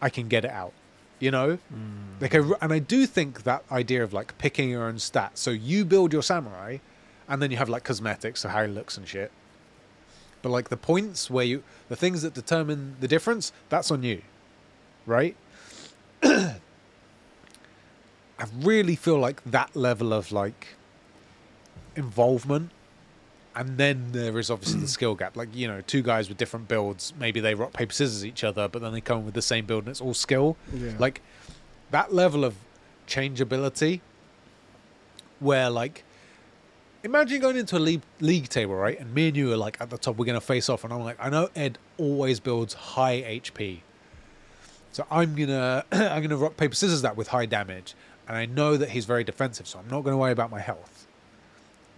I 0.01 0.11
can 0.11 0.29
get 0.29 0.45
it 0.45 0.51
out. 0.51 0.73
You 1.19 1.31
know, 1.31 1.59
mm. 1.73 2.21
like 2.21 2.35
I, 2.35 2.41
and 2.61 2.73
I 2.73 2.79
do 2.79 3.07
think 3.07 3.45
that 3.45 3.65
idea 3.73 4.05
of 4.05 4.13
like 4.13 4.37
picking 4.37 4.69
your 4.69 4.85
own 4.85 4.97
stats. 4.97 5.39
So 5.39 5.51
you 5.51 5.87
build 5.87 6.13
your 6.13 6.23
samurai, 6.23 6.79
and 7.27 7.41
then 7.41 7.51
you 7.51 7.57
have 7.57 7.71
like 7.71 7.85
cosmetics, 7.85 8.41
so 8.41 8.51
how 8.51 8.63
he 8.63 8.69
looks 8.69 8.99
and 8.99 9.09
shit. 9.09 9.33
But 10.43 10.51
like 10.51 10.69
the 10.69 10.77
points 10.77 11.31
where 11.31 11.45
you, 11.45 11.63
the 11.89 11.97
things 11.97 12.21
that 12.23 12.35
determine 12.35 12.97
the 13.01 13.09
difference, 13.09 13.53
that's 13.71 13.91
on 13.91 14.03
you, 14.03 14.21
right? 15.07 15.35
I 16.23 16.57
really 18.55 18.95
feel 18.95 19.19
like 19.19 19.43
that 19.45 19.75
level 19.75 20.13
of 20.13 20.31
like 20.31 20.77
involvement, 21.97 22.71
and 23.57 23.79
then 23.79 24.09
there 24.13 24.39
is 24.39 24.51
obviously 24.51 24.81
the 24.81 24.89
skill 24.89 25.15
gap. 25.15 25.37
Like 25.37 25.49
you 25.55 25.67
know, 25.67 25.81
two 25.81 26.03
guys 26.03 26.29
with 26.29 26.37
different 26.37 26.69
builds, 26.69 27.15
maybe 27.19 27.41
they 27.41 27.55
rock 27.55 27.73
paper 27.73 27.93
scissors 27.93 28.25
each 28.25 28.45
other, 28.45 28.69
but 28.69 28.83
then 28.83 28.93
they 28.93 29.01
come 29.01 29.25
with 29.25 29.35
the 29.35 29.43
same 29.43 29.65
build 29.65 29.85
and 29.85 29.91
it's 29.91 30.01
all 30.01 30.15
skill. 30.15 30.57
Yeah. 30.73 30.93
like 30.99 31.23
that 31.91 32.13
level 32.13 32.45
of 32.45 32.55
changeability 33.07 34.03
where 35.41 35.71
like 35.71 36.05
imagine 37.03 37.41
going 37.41 37.57
into 37.57 37.77
a 37.77 37.79
league, 37.79 38.03
league 38.21 38.49
table 38.49 38.75
right? 38.75 38.99
And 39.01 39.15
me 39.15 39.29
and 39.29 39.37
you 39.37 39.53
are 39.53 39.57
like 39.57 39.81
at 39.81 39.91
the 39.91 39.99
top 39.99 40.17
we're 40.17 40.27
going 40.27 40.35
to 40.39 40.41
face 40.47 40.69
off. 40.69 40.85
And 40.85 40.93
i'm 40.93 41.03
like 41.03 41.17
i 41.19 41.29
know 41.31 41.49
ed 41.55 41.79
always 41.99 42.41
builds 42.41 42.75
high 42.75 43.23
hp 43.23 43.81
so 44.93 45.07
i'm 45.11 45.35
gonna 45.35 45.85
i'm 45.93 46.23
gonna 46.23 46.37
rock 46.37 46.57
paper 46.57 46.75
scissors 46.75 47.03
that 47.03 47.17
with 47.17 47.29
high 47.29 47.47
damage. 47.47 47.95
And 48.29 48.37
i 48.37 48.45
know 48.45 48.77
that 48.77 48.91
he's 48.91 49.05
very 49.05 49.25
defensive 49.25 49.69
so 49.69 49.79
i'm 49.79 49.89
not 49.89 50.03
going 50.03 50.13
to 50.13 50.19
worry 50.19 50.33
about 50.33 50.51
my 50.51 50.61
health 50.61 50.96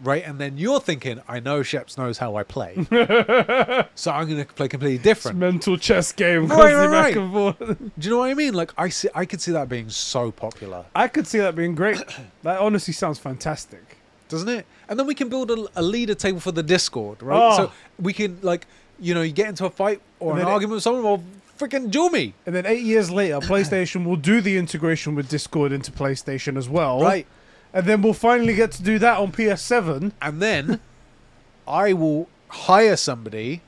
right 0.02 0.24
and 0.24 0.38
then 0.38 0.56
you're 0.58 0.78
thinking 0.80 1.20
i 1.28 1.40
know 1.40 1.60
sheps 1.60 1.98
knows 1.98 2.18
how 2.18 2.36
i 2.36 2.42
play 2.44 2.74
so 3.94 4.10
i'm 4.12 4.26
going 4.28 4.44
to 4.44 4.52
play 4.54 4.68
completely 4.68 4.96
It's 4.96 5.04
different 5.04 5.38
mental 5.38 5.76
chess 5.76 6.12
game, 6.12 6.46
Right, 6.46 6.56
constantly 6.72 6.86
right, 6.86 7.14
back 7.14 7.16
and 7.16 7.32
forth. 7.32 7.78
do 7.98 8.08
you 8.08 8.10
know 8.10 8.18
what 8.18 8.30
i 8.30 8.34
mean 8.34 8.54
like 8.54 8.72
i 8.78 8.88
see 8.88 9.08
i 9.14 9.24
could 9.24 9.40
see 9.40 9.52
that 9.52 9.68
being 9.68 9.88
so 9.90 10.30
popular 10.30 10.84
I 10.94 11.08
could 11.08 11.26
see 11.26 11.38
that 11.38 11.54
being 11.56 11.74
great. 11.74 12.02
that 12.42 12.60
honestly 12.60 12.92
sounds 12.94 13.18
fantastic. 13.18 13.82
doesn't 14.28 14.48
it? 14.48 14.66
And 14.88 14.98
then 14.98 15.06
we 15.06 15.14
can 15.14 15.28
build 15.28 15.50
a, 15.50 15.66
a 15.76 15.82
leader 15.82 16.14
table 16.14 16.40
for 16.40 16.52
the 16.52 16.62
Discord, 16.62 17.22
right? 17.22 17.38
Oh. 17.52 17.56
So 17.56 17.72
we 18.00 18.12
can 18.12 18.38
like, 18.42 18.66
you 18.98 19.14
know, 19.14 19.22
you 19.22 19.32
get 19.32 19.48
into 19.48 19.64
a 19.66 19.70
fight 19.70 20.00
or 20.20 20.32
And 20.32 20.40
an 20.40 20.44
then 20.44 20.50
it- 20.50 20.54
argument 20.54 20.74
with 20.76 20.82
someone, 20.82 21.04
well, 21.04 21.22
freaking 21.58 21.90
duel 21.90 22.10
me, 22.10 22.34
And 22.46 22.54
then 22.54 22.66
eight 22.66 22.82
years 22.82 23.10
later, 23.10 23.38
PlayStation 23.40 24.04
will 24.04 24.16
do 24.16 24.40
the 24.40 24.56
integration 24.56 25.14
with 25.14 25.28
Discord 25.28 25.72
into 25.72 25.90
PlayStation 25.92 26.56
as 26.56 26.68
well. 26.68 27.00
right? 27.02 27.26
And 27.72 27.86
then 27.86 28.02
we'll 28.02 28.14
finally 28.14 28.54
get 28.54 28.72
to 28.72 28.82
do 28.82 28.98
that 28.98 29.18
on 29.18 29.32
PS7. 29.32 30.12
And 30.20 30.42
then 30.42 30.80
I 31.68 31.92
will 31.92 32.28
hire 32.48 32.96
somebody 32.96 33.62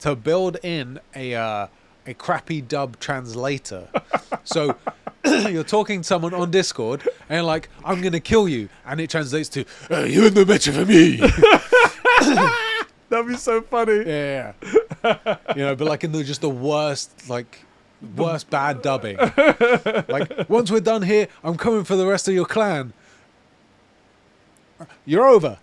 to 0.00 0.14
build 0.16 0.56
in 0.62 1.00
a 1.14 1.34
uh, 1.34 1.66
a 2.06 2.14
crappy 2.14 2.60
dub 2.60 2.98
translator. 2.98 3.88
so 4.44 4.76
you're 5.24 5.64
talking 5.64 6.00
to 6.00 6.06
someone 6.06 6.34
on 6.34 6.50
Discord 6.50 7.06
and 7.28 7.46
like, 7.46 7.68
"I'm 7.84 8.00
gonna 8.00 8.20
kill 8.20 8.48
you," 8.48 8.68
and 8.86 9.00
it 9.00 9.10
translates 9.10 9.48
to, 9.50 9.64
uh, 9.90 10.00
"You're 10.00 10.26
in 10.26 10.34
the 10.34 10.46
better 10.46 10.72
for 10.72 10.84
me." 10.84 11.16
That'd 13.08 13.26
be 13.26 13.36
so 13.36 13.60
funny. 13.62 14.04
Yeah, 14.06 14.52
you 15.56 15.62
know, 15.62 15.74
but 15.74 15.86
like 15.88 16.04
in 16.04 16.12
the 16.12 16.22
just 16.22 16.40
the 16.40 16.50
worst, 16.50 17.28
like 17.28 17.64
worst 18.16 18.48
bad 18.50 18.82
dubbing. 18.82 19.16
like 20.08 20.48
once 20.48 20.70
we're 20.70 20.80
done 20.80 21.02
here, 21.02 21.28
I'm 21.42 21.56
coming 21.56 21.84
for 21.84 21.96
the 21.96 22.06
rest 22.06 22.28
of 22.28 22.34
your 22.34 22.46
clan. 22.46 22.92
You're 25.04 25.26
over. 25.26 25.58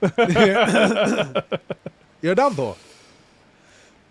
You're 2.22 2.34
done 2.34 2.54
for. 2.54 2.76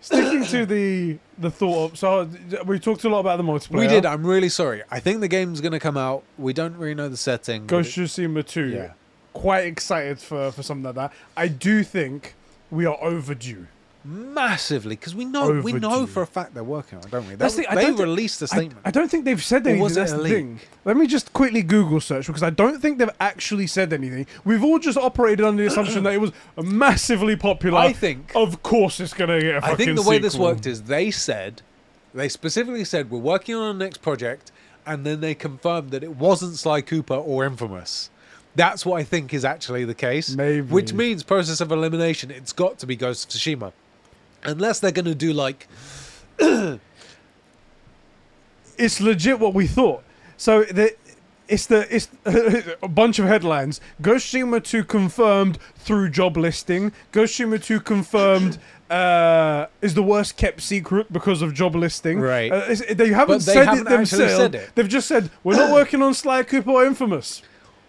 Sticking 0.00 0.44
to 0.44 0.64
the 0.64 1.18
the 1.38 1.50
thought 1.50 1.92
of 1.92 1.98
so 1.98 2.28
we 2.64 2.78
talked 2.78 3.04
a 3.04 3.08
lot 3.08 3.20
about 3.20 3.36
the 3.36 3.42
multiplayer. 3.42 3.80
We 3.80 3.88
did. 3.88 4.06
I'm 4.06 4.24
really 4.24 4.48
sorry. 4.48 4.82
I 4.90 5.00
think 5.00 5.20
the 5.20 5.28
game's 5.28 5.60
gonna 5.60 5.80
come 5.80 5.96
out. 5.96 6.22
We 6.38 6.52
don't 6.52 6.76
really 6.76 6.94
know 6.94 7.08
the 7.08 7.16
setting. 7.16 7.66
Ghost 7.66 7.96
of 7.98 8.04
Tsushima 8.04 8.46
2. 8.46 8.68
Yeah. 8.68 8.92
Quite 9.32 9.64
excited 9.66 10.18
for 10.20 10.52
for 10.52 10.62
something 10.62 10.84
like 10.84 10.94
that. 10.94 11.12
I 11.36 11.48
do 11.48 11.82
think 11.82 12.34
we 12.70 12.86
are 12.86 12.96
overdue. 13.02 13.66
Massively 14.08 14.96
because 14.96 15.14
we 15.14 15.24
know 15.26 15.60
we 15.60 15.72
know 15.74 16.06
for 16.06 16.22
a 16.22 16.26
fact 16.26 16.54
they're 16.54 16.64
working 16.64 16.98
on 16.98 17.04
it, 17.04 17.10
don't 17.10 17.28
we? 17.28 17.34
That's 17.34 17.54
they 17.56 17.62
the- 17.62 17.70
I 17.72 17.74
they 17.74 17.90
released 17.92 18.40
a 18.40 18.44
I, 18.46 18.46
statement. 18.46 18.80
I 18.84 18.90
don't 18.90 19.10
think 19.10 19.24
they've 19.26 19.42
said 19.42 19.66
Or 19.66 19.70
anything. 19.70 19.82
was 19.84 19.96
it 19.96 20.10
a 20.10 20.16
the 20.16 20.22
leak? 20.22 20.32
thing. 20.32 20.60
Let 20.84 20.96
me 20.96 21.06
just 21.06 21.32
quickly 21.34 21.62
Google 21.62 22.00
search 22.00 22.26
because 22.26 22.42
I 22.42 22.50
don't 22.50 22.80
think 22.80 22.98
they've 22.98 23.10
actually 23.20 23.66
said 23.66 23.92
anything. 23.92 24.26
We've 24.44 24.64
all 24.64 24.78
just 24.78 24.96
operated 24.96 25.44
under 25.44 25.62
the 25.62 25.68
assumption 25.68 26.02
that 26.04 26.14
it 26.14 26.20
was 26.20 26.32
massively 26.56 27.36
popular. 27.36 27.78
I 27.78 27.92
think 27.92 28.32
Of 28.34 28.62
course, 28.62 28.98
it's 29.00 29.12
gonna 29.12 29.40
get 29.40 29.56
a 29.56 29.66
I. 29.66 29.72
I 29.72 29.74
think 29.74 29.94
the 29.96 30.02
way 30.02 30.18
this 30.18 30.36
worked 30.36 30.66
is 30.66 30.82
they 30.84 31.10
said 31.10 31.62
they 32.14 32.28
specifically 32.28 32.84
said 32.84 33.10
we're 33.10 33.18
working 33.18 33.54
on 33.54 33.62
our 33.62 33.74
next 33.74 34.00
project, 34.00 34.50
and 34.86 35.04
then 35.04 35.20
they 35.20 35.34
confirmed 35.34 35.90
that 35.90 36.02
it 36.02 36.16
wasn't 36.16 36.56
Sly 36.56 36.80
Cooper 36.80 37.14
or 37.14 37.44
Infamous. 37.44 38.08
That's 38.56 38.84
what 38.86 38.98
I 38.98 39.04
think 39.04 39.32
is 39.34 39.44
actually 39.44 39.84
the 39.84 39.94
case. 39.94 40.34
Maybe. 40.34 40.62
Which 40.62 40.92
means 40.92 41.22
process 41.22 41.60
of 41.60 41.70
elimination. 41.70 42.30
It's 42.30 42.52
got 42.52 42.78
to 42.78 42.86
be 42.86 42.96
Ghost 42.96 43.32
of 43.32 43.38
Tsushima, 43.40 43.72
unless 44.44 44.80
they're 44.80 44.92
going 44.92 45.04
to 45.04 45.14
do 45.14 45.32
like 45.32 45.66
it's 48.78 49.00
legit 49.00 49.38
what 49.40 49.54
we 49.54 49.66
thought. 49.66 50.02
So 50.36 50.64
the 50.64 50.94
it's 51.48 51.66
the 51.66 51.86
it's 51.94 52.08
a 52.82 52.88
bunch 52.88 53.18
of 53.18 53.26
headlines. 53.26 53.80
Ghost 54.00 54.32
of 54.34 54.40
Tsushima 54.40 54.62
2 54.62 54.84
confirmed 54.84 55.58
through 55.76 56.10
job 56.10 56.36
listing. 56.36 56.92
Ghost 57.12 57.38
of 57.40 57.48
Tsushima 57.48 57.64
2 57.64 57.80
confirmed 57.80 58.58
uh, 58.90 59.66
is 59.82 59.94
the 59.94 60.02
worst 60.02 60.36
kept 60.36 60.60
secret 60.60 61.12
because 61.12 61.42
of 61.42 61.54
job 61.54 61.74
listing. 61.74 62.20
Right. 62.20 62.52
Uh, 62.52 62.74
they 62.90 63.08
haven't 63.08 63.44
they 63.44 63.54
said 63.54 63.64
haven't 63.66 63.86
it 63.86 63.90
themselves. 63.90 64.34
said 64.34 64.54
it. 64.54 64.70
They've 64.74 64.88
just 64.88 65.08
said 65.08 65.30
we're 65.42 65.56
not 65.56 65.72
working 65.72 66.02
on 66.02 66.14
Sly 66.14 66.42
Cooper 66.44 66.70
or 66.70 66.84
Infamous. 66.84 67.42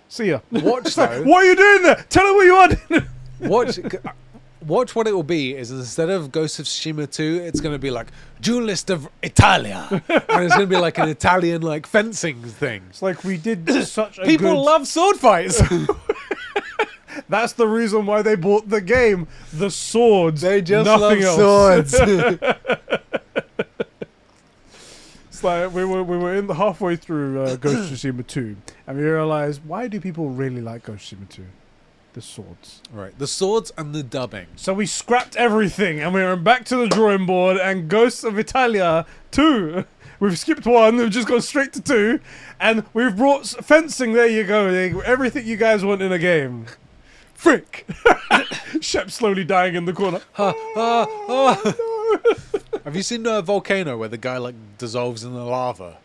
See 0.07 0.29
ya. 0.29 0.39
watch 0.51 0.97
like, 0.97 1.23
what 1.23 1.43
are 1.43 1.45
you 1.45 1.55
doing 1.55 1.83
there? 1.83 2.05
Tell 2.09 2.25
them 2.25 2.35
what 2.35 2.45
you 2.45 3.01
are. 3.01 3.47
watch 3.47 3.79
watch 4.65 4.93
what 4.95 5.07
it 5.07 5.13
will 5.13 5.23
be 5.23 5.55
is 5.55 5.71
instead 5.71 6.09
of 6.09 6.31
Ghost 6.31 6.59
of 6.59 6.65
Tsushima 6.65 7.09
2 7.09 7.41
it's 7.45 7.61
going 7.61 7.73
to 7.73 7.79
be 7.79 7.91
like 7.91 8.07
duelist 8.41 8.89
of 8.89 9.07
Italia 9.23 9.87
and 10.09 10.43
it's 10.43 10.55
going 10.55 10.67
to 10.69 10.75
be 10.75 10.75
like 10.77 10.97
an 10.97 11.07
Italian 11.09 11.61
like 11.61 11.87
fencing 11.87 12.41
thing 12.43 12.83
It's 12.89 13.01
like 13.01 13.23
we 13.23 13.37
did 13.37 13.69
such 13.87 14.17
a 14.19 14.23
people 14.25 14.53
good- 14.53 14.61
love 14.61 14.87
sword 14.87 15.15
fights 15.17 15.61
That's 17.29 17.53
the 17.53 17.67
reason 17.67 18.05
why 18.05 18.21
they 18.21 18.35
bought 18.35 18.69
the 18.69 18.81
game. 18.81 19.27
The 19.53 19.69
swords. 19.69 20.41
they 20.41 20.61
just 20.61 20.85
nothing 20.85 21.21
love 21.23 21.39
else. 21.39 21.91
swords 21.91 21.93
It's 25.27 25.43
like 25.43 25.73
we 25.73 25.85
were 25.85 26.03
we 26.03 26.17
were 26.17 26.35
in 26.35 26.47
the 26.47 26.55
halfway 26.55 26.95
through 26.95 27.41
uh, 27.41 27.55
Ghost 27.57 27.91
of 27.91 27.97
Tsushima 27.97 28.25
2, 28.25 28.55
and 28.87 28.97
we 28.97 29.03
realized 29.03 29.61
why 29.65 29.87
do 29.87 29.99
people 30.01 30.29
really 30.29 30.61
like 30.61 30.83
Ghost 30.83 31.11
of 31.11 31.19
Tsushima 31.19 31.29
2? 31.29 31.45
The 32.13 32.21
swords. 32.21 32.81
right 32.91 33.17
the 33.19 33.27
swords 33.27 33.71
and 33.77 33.93
the 33.93 34.01
dubbing 34.01 34.47
So 34.55 34.73
we 34.73 34.85
scrapped 34.87 35.35
everything, 35.35 35.99
and 35.99 36.13
we 36.13 36.21
were 36.23 36.35
back 36.35 36.65
to 36.65 36.75
the 36.75 36.87
drawing 36.87 37.25
board. 37.25 37.57
And 37.57 37.87
Ghosts 37.87 38.23
of 38.23 38.37
Italia 38.39 39.05
2. 39.31 39.85
We've 40.19 40.37
skipped 40.37 40.65
one. 40.65 40.97
We've 40.97 41.09
just 41.09 41.27
gone 41.29 41.41
straight 41.41 41.71
to 41.73 41.81
two, 41.81 42.19
and 42.59 42.83
we've 42.93 43.15
brought 43.15 43.47
fencing. 43.47 44.11
There 44.11 44.27
you 44.27 44.43
go. 44.43 44.65
Everything 45.05 45.47
you 45.47 45.55
guys 45.55 45.85
want 45.85 46.01
in 46.01 46.11
a 46.11 46.19
game. 46.19 46.65
Frick. 47.33 47.87
Shep 48.81 49.11
slowly 49.11 49.45
dying 49.45 49.75
in 49.75 49.85
the 49.85 49.93
corner. 49.93 50.19
Ha, 50.33 50.51
ha, 50.75 51.05
ha. 51.05 51.61
Oh, 51.69 52.19
have 52.83 52.97
you 52.97 53.01
seen 53.01 53.25
a 53.25 53.41
volcano 53.41 53.97
where 53.97 54.09
the 54.09 54.17
guy 54.17 54.35
like 54.37 54.55
dissolves 54.77 55.23
in 55.23 55.33
the 55.33 55.43
lava 55.45 55.99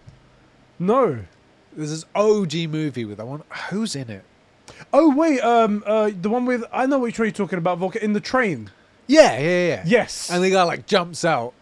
No. 0.78 1.24
there's 1.72 1.90
this 1.90 2.04
OG 2.14 2.68
movie 2.70 3.04
with 3.04 3.16
that 3.18 3.26
one 3.26 3.42
who's 3.70 3.96
in 3.96 4.10
it 4.10 4.22
Oh 4.92 5.14
wait, 5.14 5.40
um, 5.40 5.82
uh, 5.86 6.10
the 6.20 6.30
one 6.30 6.44
with 6.46 6.64
I 6.72 6.86
know 6.86 6.98
which 6.98 7.18
one 7.18 7.26
you're 7.26 7.32
talking 7.32 7.58
about. 7.58 7.78
Volker, 7.78 7.98
in 7.98 8.12
the 8.12 8.20
train. 8.20 8.70
yeah 9.06 9.38
yeah 9.38 9.66
yeah 9.68 9.82
Yes, 9.86 10.30
and 10.30 10.42
the 10.42 10.50
guy 10.50 10.62
like 10.62 10.86
jumps 10.86 11.24
out 11.24 11.52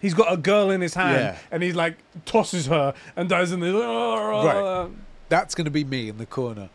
he's 0.00 0.14
got 0.14 0.32
a 0.32 0.36
girl 0.36 0.70
in 0.70 0.80
his 0.80 0.94
hand, 0.94 1.16
Yeah. 1.16 1.36
and 1.50 1.62
he 1.62 1.72
like 1.72 1.96
tosses 2.24 2.66
her 2.66 2.94
and 3.16 3.28
dies 3.28 3.50
in 3.52 3.60
the. 3.60 3.72
Right. 3.72 4.88
That's 5.28 5.54
going 5.56 5.64
to 5.66 5.70
be 5.72 5.84
me 5.84 6.08
in 6.08 6.18
the 6.18 6.26
corner. 6.26 6.70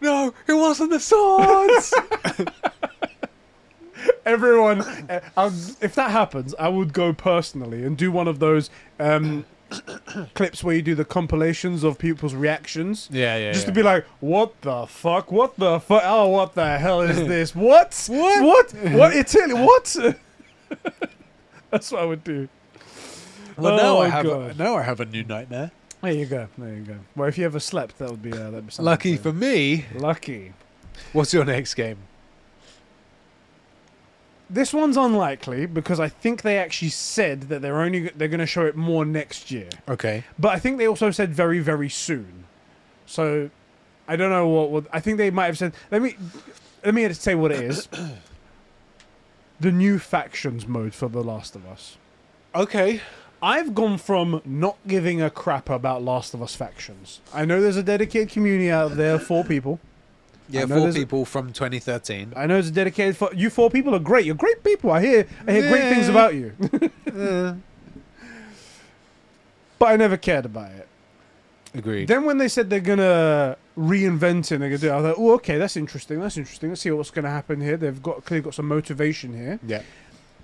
No, 0.00 0.32
it 0.46 0.52
wasn't 0.52 0.90
the 0.90 1.00
swords. 1.00 1.92
Everyone, 4.24 4.82
uh, 4.82 5.20
I'll, 5.36 5.48
if 5.80 5.94
that 5.96 6.10
happens, 6.12 6.54
I 6.58 6.68
would 6.68 6.92
go 6.92 7.12
personally 7.12 7.82
and 7.84 7.96
do 7.96 8.12
one 8.12 8.28
of 8.28 8.38
those 8.38 8.70
um, 9.00 9.44
clips 10.34 10.64
where 10.64 10.74
you 10.74 10.82
do 10.82 10.94
the 10.94 11.04
compilations 11.04 11.84
of 11.84 11.98
people's 11.98 12.34
reactions. 12.34 13.08
yeah, 13.12 13.36
yeah. 13.36 13.52
Just 13.52 13.66
to 13.66 13.72
be 13.72 13.82
like, 13.82 14.04
what 14.20 14.60
the 14.62 14.86
fuck? 14.86 15.30
What 15.30 15.56
the 15.56 15.78
fuck? 15.80 16.02
Oh, 16.04 16.28
what 16.28 16.54
the 16.54 16.78
hell 16.78 17.02
is 17.02 17.16
this? 17.28 17.54
What? 17.54 17.94
What? 18.08 18.44
What? 18.44 18.72
What? 18.92 19.16
Italy? 19.16 19.54
What? 19.68 19.96
That's 21.70 21.92
what 21.92 22.02
I 22.02 22.04
would 22.06 22.24
do. 22.24 22.48
well, 23.56 23.76
now 23.76 23.96
Oh 23.98 24.00
I 24.02 24.08
my 24.08 24.14
have 24.14 24.26
a, 24.26 24.54
now 24.54 24.76
I 24.76 24.82
have 24.82 25.00
a 25.00 25.04
new 25.04 25.22
nightmare. 25.24 25.70
There 26.02 26.12
you 26.12 26.26
go. 26.26 26.48
There 26.56 26.74
you 26.74 26.82
go. 26.82 26.96
Well, 27.16 27.28
if 27.28 27.36
you 27.36 27.44
ever 27.44 27.60
slept, 27.60 27.98
that 27.98 28.10
would 28.10 28.22
be 28.22 28.32
uh, 28.32 28.50
that'd 28.50 28.66
be 28.66 28.72
something 28.72 28.84
Lucky 28.86 29.16
for 29.16 29.32
me. 29.32 29.84
lucky. 29.94 30.52
What's 31.12 31.32
your 31.34 31.44
next 31.44 31.74
game? 31.74 31.98
This 34.50 34.72
one's 34.72 34.96
unlikely 34.96 35.66
because 35.66 36.00
I 36.00 36.08
think 36.08 36.42
they 36.42 36.58
actually 36.58 36.88
said 36.88 37.42
that 37.42 37.60
they're 37.60 37.80
only 37.80 38.08
they're 38.08 38.28
going 38.28 38.40
to 38.40 38.46
show 38.46 38.64
it 38.64 38.76
more 38.76 39.04
next 39.04 39.50
year. 39.50 39.68
Okay. 39.88 40.24
But 40.38 40.48
I 40.48 40.58
think 40.58 40.78
they 40.78 40.88
also 40.88 41.10
said 41.10 41.34
very 41.34 41.60
very 41.60 41.88
soon. 41.88 42.44
So 43.06 43.50
I 44.06 44.16
don't 44.16 44.30
know 44.30 44.48
what. 44.48 44.70
what 44.70 44.86
I 44.92 45.00
think 45.00 45.18
they 45.18 45.30
might 45.30 45.46
have 45.46 45.58
said. 45.58 45.74
Let 45.90 46.00
me 46.00 46.16
let 46.84 46.94
me 46.94 47.12
say 47.12 47.34
what 47.34 47.52
it 47.52 47.60
is. 47.60 47.88
the 49.60 49.72
new 49.72 49.98
factions 49.98 50.66
mode 50.66 50.94
for 50.94 51.08
The 51.08 51.22
Last 51.22 51.54
of 51.54 51.66
Us. 51.66 51.96
Okay. 52.54 53.00
I've 53.40 53.72
gone 53.74 53.98
from 53.98 54.42
not 54.44 54.78
giving 54.86 55.22
a 55.22 55.30
crap 55.30 55.70
about 55.70 56.02
Last 56.02 56.34
of 56.34 56.42
Us 56.42 56.56
factions. 56.56 57.20
I 57.32 57.44
know 57.44 57.60
there's 57.60 57.76
a 57.76 57.84
dedicated 57.84 58.30
community 58.30 58.68
out 58.68 58.96
there, 58.96 59.18
for 59.18 59.44
people. 59.44 59.78
Yeah, 60.48 60.66
four 60.66 60.92
people 60.92 61.24
from 61.24 61.52
2013. 61.52 62.32
I 62.36 62.46
know 62.46 62.58
it's 62.58 62.68
a 62.68 62.72
dedicated. 62.72 63.16
For, 63.16 63.32
you 63.34 63.50
four 63.50 63.70
people 63.70 63.94
are 63.94 64.00
great. 64.00 64.24
You're 64.24 64.34
great 64.34 64.64
people. 64.64 64.90
I 64.90 65.00
hear. 65.00 65.26
I 65.46 65.52
hear 65.52 65.68
great 65.68 65.94
things 65.94 66.08
about 66.08 66.34
you. 66.34 66.54
Uh, 67.06 67.54
but 69.78 69.86
I 69.86 69.96
never 69.96 70.16
cared 70.16 70.46
about 70.46 70.72
it. 70.72 70.88
agreed. 71.74 72.08
Then 72.08 72.24
when 72.24 72.38
they 72.38 72.48
said 72.48 72.70
they're 72.70 72.80
gonna 72.80 73.56
reinvent 73.76 74.50
it, 74.52 74.58
they're 74.58 74.70
gonna 74.70 74.78
do. 74.78 74.88
It, 74.88 74.92
I 74.92 74.96
was 74.96 75.04
like, 75.04 75.18
oh, 75.18 75.32
okay, 75.34 75.58
that's 75.58 75.76
interesting. 75.76 76.20
That's 76.20 76.36
interesting. 76.36 76.70
Let's 76.70 76.80
see 76.80 76.90
what's 76.90 77.10
gonna 77.10 77.30
happen 77.30 77.60
here. 77.60 77.76
They've 77.76 78.02
got 78.02 78.24
clearly 78.24 78.44
got 78.44 78.54
some 78.54 78.68
motivation 78.68 79.34
here. 79.34 79.60
yeah. 79.66 79.82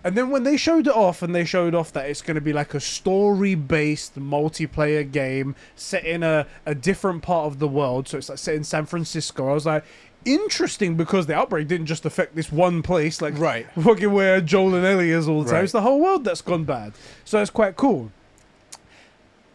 And 0.04 0.16
then 0.16 0.28
when 0.28 0.42
they 0.42 0.58
showed 0.58 0.86
it 0.86 0.94
off, 0.94 1.22
and 1.22 1.34
they 1.34 1.46
showed 1.46 1.74
off 1.74 1.90
that 1.94 2.10
it's 2.10 2.20
going 2.20 2.34
to 2.34 2.40
be 2.42 2.52
like 2.52 2.74
a 2.74 2.80
story-based 2.80 4.16
multiplayer 4.18 5.10
game 5.10 5.56
set 5.74 6.04
in 6.04 6.22
a, 6.22 6.46
a 6.66 6.74
different 6.74 7.22
part 7.22 7.46
of 7.46 7.58
the 7.58 7.66
world, 7.66 8.06
so 8.06 8.18
it's 8.18 8.28
like 8.28 8.38
set 8.38 8.54
in 8.54 8.64
San 8.64 8.84
Francisco. 8.84 9.48
I 9.48 9.54
was 9.54 9.64
like, 9.64 9.84
interesting 10.26 10.96
because 10.96 11.26
the 11.26 11.34
outbreak 11.34 11.68
didn't 11.68 11.86
just 11.86 12.04
affect 12.04 12.34
this 12.36 12.52
one 12.52 12.82
place, 12.82 13.22
like 13.22 13.38
Right. 13.38 13.66
fucking 13.80 14.12
where 14.12 14.40
Joel 14.40 14.74
and 14.74 14.84
Ellie 14.84 15.10
is 15.10 15.26
all 15.26 15.42
the 15.42 15.46
time. 15.46 15.54
Right. 15.54 15.64
It's 15.64 15.72
the 15.72 15.82
whole 15.82 16.00
world 16.00 16.24
that's 16.24 16.42
gone 16.42 16.64
bad. 16.64 16.92
So 17.24 17.40
it's 17.40 17.50
quite 17.50 17.76
cool. 17.76 18.12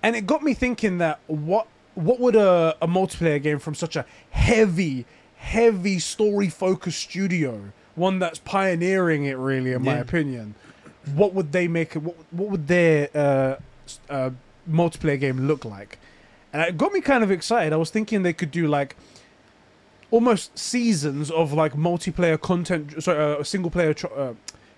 And 0.01 0.15
it 0.15 0.25
got 0.25 0.43
me 0.43 0.53
thinking 0.53 0.97
that 0.99 1.19
what 1.27 1.67
what 1.95 2.19
would 2.19 2.35
a, 2.35 2.77
a 2.81 2.87
multiplayer 2.87 3.41
game 3.41 3.59
from 3.59 3.75
such 3.75 3.95
a 3.97 4.05
heavy, 4.29 5.05
heavy 5.35 5.99
story 5.99 6.47
focused 6.47 6.99
studio, 7.01 7.73
one 7.99 8.19
that's 8.19 8.39
pioneering 8.39 9.25
it 9.25 9.37
really, 9.37 9.71
in 9.73 9.83
my 9.83 9.97
opinion, 9.97 10.55
what 11.13 11.33
would 11.35 11.51
they 11.51 11.67
make? 11.67 11.95
it- 11.95 11.99
What 12.03 12.15
what 12.31 12.49
would 12.49 12.67
their 12.67 13.09
uh, 13.13 13.55
uh, 14.09 14.29
multiplayer 14.69 15.19
game 15.19 15.47
look 15.47 15.63
like? 15.65 15.99
And 16.51 16.61
it 16.63 16.77
got 16.77 16.91
me 16.93 17.01
kind 17.01 17.23
of 17.23 17.29
excited. 17.31 17.73
I 17.73 17.75
was 17.77 17.91
thinking 17.91 18.23
they 18.23 18.33
could 18.33 18.51
do 18.51 18.67
like 18.67 18.95
almost 20.11 20.57
seasons 20.57 21.29
of 21.29 21.53
like 21.53 21.73
multiplayer 21.73 22.39
content, 22.39 23.03
sorry, 23.03 23.35
uh, 23.39 23.43
single 23.43 23.69
player 23.69 23.93
uh, 24.15 24.33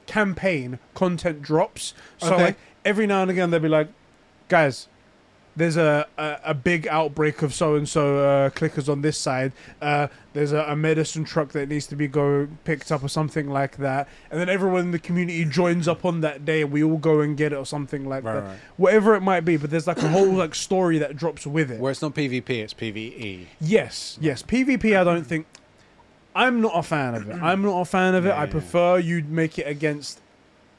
campaign 0.06 0.80
content 0.94 1.42
drops. 1.42 1.94
So 2.18 2.34
Okay. 2.34 2.44
like 2.44 2.58
every 2.84 3.08
now 3.08 3.22
and 3.22 3.32
again 3.32 3.52
they'd 3.52 3.62
be 3.62 3.70
like, 3.70 3.88
guys, 4.50 4.88
there's 5.62 5.78
a, 5.78 6.08
a, 6.18 6.38
a 6.46 6.54
big 6.54 6.88
outbreak 6.88 7.42
of 7.42 7.54
so 7.54 7.76
and 7.76 7.88
so 7.88 8.50
clickers 8.56 8.90
on 8.90 9.02
this 9.02 9.18
side. 9.18 9.52
Uh, 9.82 10.08
there's 10.34 10.52
a, 10.54 10.60
a 10.64 10.76
medicine 10.76 11.24
truck 11.24 11.50
that 11.52 11.68
needs 11.70 11.86
to 11.88 11.96
be 11.96 12.08
go 12.08 12.48
picked 12.64 12.92
up 12.92 13.04
or 13.04 13.08
something 13.10 13.50
like 13.50 13.78
that, 13.78 14.08
and 14.30 14.40
then 14.40 14.50
everyone 14.50 14.82
in 14.82 14.92
the 14.92 15.00
community 15.00 15.44
joins 15.46 15.88
up 15.88 16.06
on 16.06 16.22
that 16.22 16.46
day, 16.46 16.62
and 16.62 16.72
we 16.72 16.84
all 16.84 16.98
go 16.98 17.20
and 17.22 17.38
get 17.38 17.54
it 17.54 17.56
or 17.58 17.66
something 17.66 18.08
like 18.08 18.24
Right, 18.24 18.36
that. 18.36 18.44
right. 18.44 18.58
Whatever 18.78 19.16
it 19.16 19.22
might 19.22 19.42
be, 19.46 19.58
but 19.58 19.70
there's 19.70 19.88
like 19.88 19.98
a 20.02 20.08
whole 20.10 20.32
like 20.32 20.56
story 20.56 20.98
that 21.00 21.16
drops 21.18 21.46
with 21.46 21.70
it. 21.72 21.80
Where 21.80 21.92
it's 21.92 22.02
not 22.02 22.16
PvP, 22.16 22.50
it's. 22.50 22.74
PvE. 22.74 23.46
Yes, 23.60 24.18
yes. 24.22 24.42
PvP, 24.44 24.98
I 24.98 25.04
don't 25.04 25.26
think. 25.26 25.46
I'm 26.34 26.62
not 26.62 26.72
a 26.78 26.84
fan 26.84 27.16
of 27.16 27.30
it. 27.30 27.36
I'm 27.42 27.62
not 27.62 27.82
a 27.82 27.86
fan 27.86 28.16
of 28.16 28.26
it. 28.26 28.30
Yeah, 28.30 28.36
I 28.36 28.46
yeah. 28.46 28.52
prefer 28.52 28.98
you 29.00 29.24
make 29.28 29.60
it 29.60 29.68
against 29.68 30.22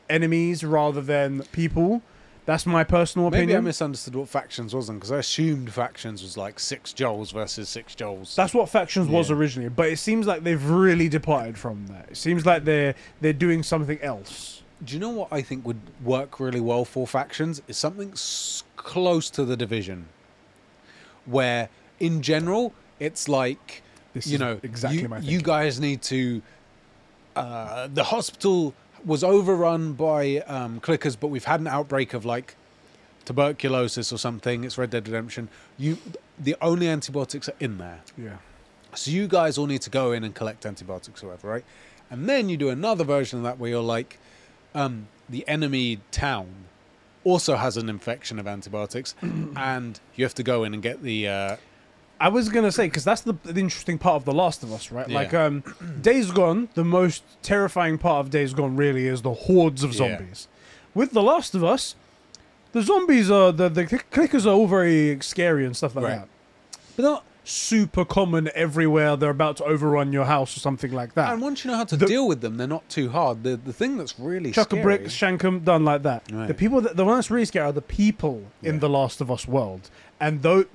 enemies 0.09 0.65
rather 0.65 1.01
than 1.01 1.43
people. 1.53 2.03
That's 2.45 2.67
my 2.67 2.83
personal 2.83 3.29
opinion. 3.29 3.49
Maybe 3.49 3.57
I 3.57 3.61
misunderstood 3.61 4.17
what 4.17 4.29
factions 4.29 4.75
wasn't 4.75 4.99
because 4.99 5.13
I 5.13 5.19
assumed 5.19 5.73
factions 5.73 6.23
was 6.25 6.37
like 6.37 6.59
six 6.59 6.93
Joels 6.93 7.33
versus 7.33 7.69
six 7.69 7.95
Joels. 7.95 8.35
That's 8.35 8.53
what 8.53 8.69
factions 8.69 9.09
was 9.09 9.31
Yeah. 9.31 9.37
originally, 9.37 9.69
but 9.69 9.87
it 9.89 9.99
seems 9.99 10.27
like 10.27 10.43
they've 10.43 10.65
really 10.69 11.09
departed 11.09 11.57
from 11.57 11.87
that. 11.87 12.09
It 12.11 12.17
seems 12.17 12.45
like 12.45 12.65
they're 12.65 12.95
they're 13.21 13.33
doing 13.33 13.63
something 13.63 14.01
else. 14.01 14.63
Do 14.85 14.95
you 14.95 14.99
know 15.01 15.11
what 15.11 15.29
I 15.33 15.41
think 15.43 15.65
would 15.65 15.79
work 16.03 16.41
really 16.41 16.59
well 16.61 16.85
for 16.85 17.07
factions? 17.07 17.63
Is 17.69 17.77
something 17.79 18.11
s- 18.11 18.65
close 18.77 19.31
to 19.31 19.45
the 19.45 19.57
division, 19.57 20.07
where 21.27 21.69
in 22.01 22.23
general 22.23 22.73
it's 22.99 23.29
like 23.29 23.83
This 24.15 24.27
you 24.27 24.35
is 24.35 24.41
know 24.41 24.61
exactly 24.65 25.03
you, 25.03 25.09
my 25.09 25.19
you 25.19 25.23
thinking. 25.23 25.47
guys 25.47 25.79
need 25.81 26.03
to. 26.03 26.43
Uh, 27.37 27.89
the 27.95 28.05
hospital 28.05 28.75
was 29.05 29.25
overrun 29.25 29.95
by 29.95 30.39
um, 30.47 30.81
clickers, 30.81 31.17
but 31.19 31.29
we've 31.29 31.45
had 31.45 31.61
an 31.61 31.67
outbreak 31.67 32.15
of 32.15 32.25
like 32.25 32.57
tuberculosis 33.25 34.13
or 34.13 34.19
something. 34.19 34.65
It's 34.65 34.79
Red 34.79 34.91
Dead 34.91 35.07
Redemption. 35.07 35.49
You, 35.79 35.99
the 36.39 36.57
only 36.61 36.89
antibiotics 36.89 37.49
are 37.49 37.55
in 37.61 37.79
there. 37.79 38.01
Yeah. 38.17 38.37
So 38.95 39.11
you 39.11 39.27
guys 39.27 39.59
all 39.59 39.67
need 39.67 39.83
to 39.83 39.91
go 39.91 40.13
in 40.13 40.23
and 40.25 40.35
collect 40.35 40.67
antibiotics 40.67 41.23
or 41.23 41.29
whatever, 41.29 41.49
right? 41.49 41.65
And 42.11 42.29
then 42.29 42.49
you 42.49 42.57
do 42.57 42.69
another 42.69 43.05
version 43.05 43.39
of 43.39 43.45
that 43.45 43.59
where 43.59 43.71
you're 43.71 43.83
like, 43.83 44.19
um, 44.75 45.09
the 45.29 45.47
enemy 45.49 46.01
town 46.11 46.49
also 47.25 47.57
has 47.57 47.77
an 47.77 47.89
infection 47.89 48.39
of 48.39 48.47
antibiotics, 48.47 49.15
and 49.23 49.99
you 50.17 50.25
have 50.25 50.35
to 50.35 50.43
go 50.43 50.65
in 50.65 50.75
and 50.75 50.83
get 50.83 51.03
the. 51.03 51.29
Uh, 51.29 51.57
I 52.25 52.29
was 52.29 52.49
gonna 52.49 52.71
say 52.73 52.87
because 52.87 53.05
that's 53.05 53.23
the, 53.23 53.35
the 53.43 53.59
interesting 53.61 53.99
part 53.99 54.17
of 54.17 54.25
The 54.25 54.33
Last 54.33 54.63
of 54.63 54.73
Us, 54.73 54.93
right? 54.93 55.09
Yeah. 55.09 55.15
Like, 55.21 55.35
um, 55.35 55.65
Days 56.03 56.31
Gone, 56.31 56.69
the 56.75 56.85
most 56.85 57.25
terrifying 57.43 57.99
part 57.99 58.25
of 58.25 58.31
Days 58.31 58.55
Gone 58.55 58.77
really 58.77 59.07
is 59.09 59.23
the 59.23 59.35
hordes 59.35 59.83
of 59.83 59.91
Yeah. 59.93 60.17
zombies. 60.19 60.47
With 60.95 61.11
The 61.13 61.23
Last 61.23 61.55
of 61.55 61.65
Us, 61.65 61.97
the 62.73 62.83
zombies 62.83 63.31
are 63.31 63.51
the 63.53 63.69
the 63.69 63.85
clickers 63.87 64.47
are 64.47 64.51
all 64.51 64.67
very 64.69 65.19
scary 65.21 65.67
and 65.67 65.77
stuff 65.77 65.95
like 65.97 66.05
Right. 66.05 66.19
that, 66.21 66.29
but 66.97 67.03
they're 67.03 67.11
not 67.13 67.25
super 67.45 68.05
common 68.05 68.49
everywhere. 68.55 69.17
They're 69.17 69.31
about 69.31 69.57
to 69.57 69.65
overrun 69.65 70.13
your 70.13 70.27
house 70.27 70.57
or 70.57 70.61
something 70.61 70.93
like 70.93 71.15
that. 71.15 71.33
and 71.33 71.43
once 71.43 71.65
you 71.65 71.71
know 71.73 71.77
how 71.77 71.85
to 71.85 71.97
The- 71.97 72.07
deal 72.07 72.29
with 72.29 72.41
them, 72.41 72.57
they're 72.57 72.69
not 72.69 72.89
too 72.89 73.09
hard. 73.11 73.43
The 73.43 73.57
the 73.57 73.73
thing 73.73 73.97
that's 73.99 74.15
really 74.19 74.53
Chuck 74.53 74.69
a 74.69 74.77
scary, 74.77 74.83
brick, 74.99 75.11
shank 75.11 75.45
'em, 75.45 75.59
done 75.61 75.85
like 75.85 76.03
that. 76.05 76.23
Right. 76.33 76.47
The 76.47 76.55
people 76.55 76.81
that 76.83 76.97
the 76.97 77.05
one 77.05 77.17
that's 77.17 77.33
really 77.33 77.47
scary 77.47 77.67
are 77.67 77.73
the 77.73 77.83
people 77.83 78.45
in 78.63 78.79
the 78.79 78.89
Last 78.89 79.21
of 79.21 79.29
Us 79.29 79.49
world, 79.49 79.91
and 80.21 80.43
though 80.43 80.67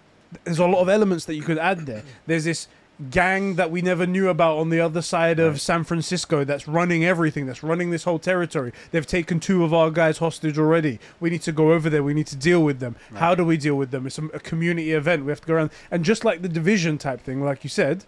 there's 0.43 0.59
a 0.59 0.65
lot 0.67 0.81
of 0.81 0.89
elements 0.89 1.25
that 1.25 1.35
you 1.35 1.41
could 1.43 1.57
add 1.57 1.85
there. 1.85 2.03
There's 2.25 2.43
this 2.45 2.67
gang 3.11 3.55
that 3.55 3.69
we 3.69 3.79
never 3.83 4.07
knew 4.07 4.27
about 4.27 4.57
on 4.57 4.69
the 4.69 4.79
other 4.79 5.03
side 5.03 5.39
of 5.39 5.53
Right. 5.53 5.61
San 5.61 5.83
Francisco 5.83 6.43
that's 6.43 6.67
running 6.67 7.05
everything, 7.05 7.45
that's 7.45 7.61
running 7.61 7.91
this 7.91 8.05
whole 8.05 8.17
territory. 8.17 8.71
They've 8.91 9.05
taken 9.05 9.39
two 9.39 9.63
of 9.63 9.71
our 9.71 9.91
guys 9.91 10.17
hostage 10.17 10.57
already. 10.57 10.99
We 11.19 11.29
need 11.29 11.43
to 11.43 11.51
go 11.51 11.73
over 11.73 11.91
there. 11.91 12.01
We 12.01 12.15
need 12.15 12.25
to 12.27 12.35
deal 12.35 12.63
with 12.63 12.79
them. 12.79 12.95
How 13.13 13.35
do 13.35 13.45
we 13.45 13.55
deal 13.55 13.75
with 13.75 13.91
them? 13.91 14.07
It's 14.07 14.17
a, 14.17 14.25
a 14.25 14.39
community 14.39 14.93
event. 14.93 15.25
We 15.25 15.31
have 15.31 15.41
to 15.41 15.47
go 15.47 15.53
around 15.53 15.69
and 15.91 16.03
just 16.03 16.25
like 16.25 16.41
the 16.41 16.49
division 16.49 16.97
type 16.97 17.21
thing, 17.21 17.43
like 17.43 17.63
you 17.63 17.69
said, 17.69 18.03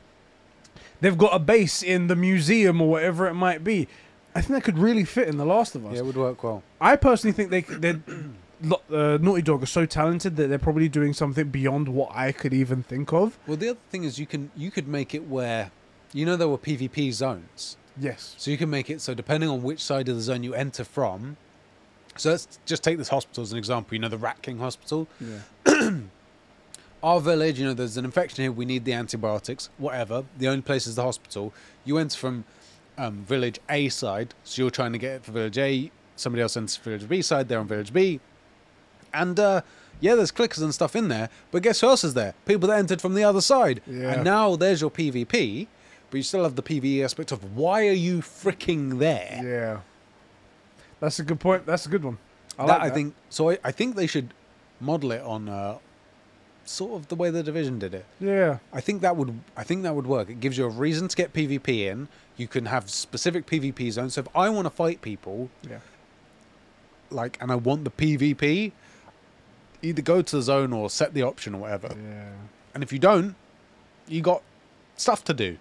they've 1.01 1.17
got 1.17 1.35
a 1.35 1.39
base 1.39 1.83
in 1.83 2.07
the 2.07 2.15
museum 2.15 2.81
or 2.81 2.89
whatever 2.89 3.27
it 3.27 3.35
might 3.35 3.63
be. 3.63 3.87
I 4.33 4.41
think 4.41 4.53
that 4.53 4.63
could 4.63 4.79
really 4.79 5.05
fit 5.05 5.27
in 5.27 5.37
The 5.37 5.45
Last 5.45 5.75
of 5.75 5.85
Us. 5.85 5.93
Yeah, 5.93 5.99
it 5.99 6.05
would 6.05 6.17
work 6.17 6.43
well. 6.43 6.63
I 6.81 6.95
personally 6.95 7.33
think 7.33 7.51
they 7.51 7.61
they 7.61 7.99
uh, 8.63 9.17
Naughty 9.21 9.41
Dog 9.41 9.63
are 9.63 9.67
so 9.67 9.85
talented 9.85 10.35
that 10.35 10.47
they're 10.47 10.59
probably 10.59 10.89
doing 10.89 11.13
something 11.13 11.49
beyond 11.49 11.87
what 11.89 12.11
I 12.13 12.31
could 12.31 12.53
even 12.53 12.83
think 12.83 13.13
of. 13.13 13.37
Well, 13.47 13.57
the 13.57 13.69
other 13.69 13.79
thing 13.89 14.03
is 14.03 14.19
you 14.19 14.25
can 14.25 14.51
you 14.55 14.71
could 14.71 14.87
make 14.87 15.13
it 15.13 15.27
where, 15.27 15.71
you 16.13 16.25
know, 16.25 16.35
there 16.35 16.47
were 16.47 16.57
PvP 16.57 17.11
zones. 17.13 17.77
Yes. 17.97 18.35
So 18.37 18.51
you 18.51 18.57
can 18.57 18.69
make 18.69 18.89
it 18.89 19.01
so 19.01 19.13
depending 19.13 19.49
on 19.49 19.63
which 19.63 19.83
side 19.83 20.09
of 20.09 20.15
the 20.15 20.21
zone 20.21 20.43
you 20.43 20.53
enter 20.53 20.83
from. 20.83 21.37
So 22.17 22.31
let's 22.31 22.59
just 22.65 22.83
take 22.83 22.97
this 22.97 23.09
hospital 23.09 23.43
as 23.43 23.51
an 23.51 23.57
example. 23.57 23.95
You 23.95 23.99
know, 23.99 24.09
the 24.09 24.17
Rat 24.17 24.41
King 24.41 24.59
Hospital. 24.59 25.07
Yeah. 25.65 25.91
Our 27.01 27.21
village, 27.21 27.57
you 27.57 27.65
know, 27.65 27.73
there's 27.73 27.95
an 27.95 28.03
infection 28.03 28.43
here. 28.43 28.51
We 28.51 28.65
need 28.65 28.83
the 28.83 28.91
antibiotics. 28.91 29.69
Whatever. 29.77 30.25
The 30.37 30.49
only 30.49 30.61
place 30.61 30.85
is 30.85 30.95
the 30.95 31.03
hospital. 31.03 31.53
You 31.85 31.97
enter 31.97 32.17
from 32.17 32.43
um, 32.97 33.23
village 33.23 33.59
A 33.69 33.87
side, 33.87 34.33
so 34.43 34.61
you're 34.61 34.71
trying 34.71 34.91
to 34.91 34.97
get 34.97 35.13
it 35.13 35.23
for 35.23 35.31
village 35.31 35.57
A. 35.57 35.91
Somebody 36.17 36.41
else 36.41 36.57
enters 36.57 36.75
village 36.75 37.07
B 37.07 37.21
side. 37.21 37.47
They're 37.47 37.59
on 37.59 37.67
village 37.67 37.93
B. 37.93 38.19
And 39.13 39.39
uh, 39.39 39.61
yeah, 39.99 40.15
there's 40.15 40.31
clickers 40.31 40.61
and 40.61 40.73
stuff 40.73 40.95
in 40.95 41.07
there. 41.07 41.29
But 41.51 41.63
guess 41.63 41.81
who 41.81 41.87
else 41.87 42.03
is 42.03 42.13
there? 42.13 42.33
People 42.45 42.69
that 42.69 42.79
entered 42.79 43.01
from 43.01 43.13
the 43.15 43.23
other 43.23 43.41
side. 43.41 43.81
Yeah. 43.87 44.13
And 44.13 44.23
now 44.23 44.55
there's 44.55 44.81
your 44.81 44.91
PvP, 44.91 45.67
but 46.09 46.17
you 46.17 46.23
still 46.23 46.43
have 46.43 46.55
the 46.55 46.63
PvE 46.63 47.03
aspect 47.03 47.31
of 47.31 47.55
why 47.55 47.87
are 47.87 47.91
you 47.93 48.19
freaking 48.19 48.99
there? 48.99 49.41
Yeah. 49.43 49.79
That's 50.99 51.19
a 51.19 51.23
good 51.23 51.39
point. 51.39 51.65
That's 51.65 51.85
a 51.85 51.89
good 51.89 52.03
one. 52.03 52.17
I 52.57 52.65
that, 52.67 52.81
like 52.81 52.91
I 52.91 52.93
think 52.93 53.15
so. 53.29 53.51
I, 53.51 53.57
I 53.63 53.71
think 53.71 53.95
they 53.95 54.07
should 54.07 54.33
model 54.81 55.11
it 55.13 55.21
on 55.21 55.47
uh, 55.47 55.77
sort 56.65 56.93
of 56.99 57.07
the 57.07 57.15
way 57.15 57.29
the 57.29 57.41
division 57.41 57.79
did 57.79 57.93
it. 57.93 58.05
Yeah. 58.19 58.57
I 58.73 58.81
think 58.81 59.01
that 59.01 59.15
would. 59.15 59.39
I 59.55 59.63
think 59.63 59.83
that 59.83 59.95
would 59.95 60.07
work. 60.07 60.29
It 60.29 60.39
gives 60.41 60.57
you 60.57 60.65
a 60.65 60.69
reason 60.69 61.07
to 61.07 61.15
get 61.15 61.31
PvP 61.31 61.85
in. 61.89 62.09
You 62.35 62.47
can 62.49 62.65
have 62.65 62.89
specific 62.89 63.45
PvP 63.45 63.91
zones. 63.91 64.15
So 64.15 64.21
if 64.21 64.27
I 64.35 64.49
want 64.49 64.65
to 64.65 64.69
fight 64.69 65.01
people, 65.01 65.49
Yeah. 65.69 65.79
like, 67.09 67.37
and 67.41 67.51
I 67.51 67.55
want 67.55 67.83
the 67.85 67.91
PvP, 67.91 68.71
either 69.81 70.01
go 70.01 70.21
to 70.21 70.35
the 70.35 70.41
zone 70.41 70.73
or 70.73 70.89
set 70.89 71.13
the 71.13 71.23
option 71.23 71.55
or 71.55 71.61
whatever. 71.61 71.89
Yeah. 71.89 72.31
And 72.73 72.83
if 72.83 72.91
you 72.91 72.99
don't, 72.99 73.35
you 74.07 74.21
got 74.21 74.41
stuff 74.95 75.23
to 75.25 75.33
do. 75.33 75.57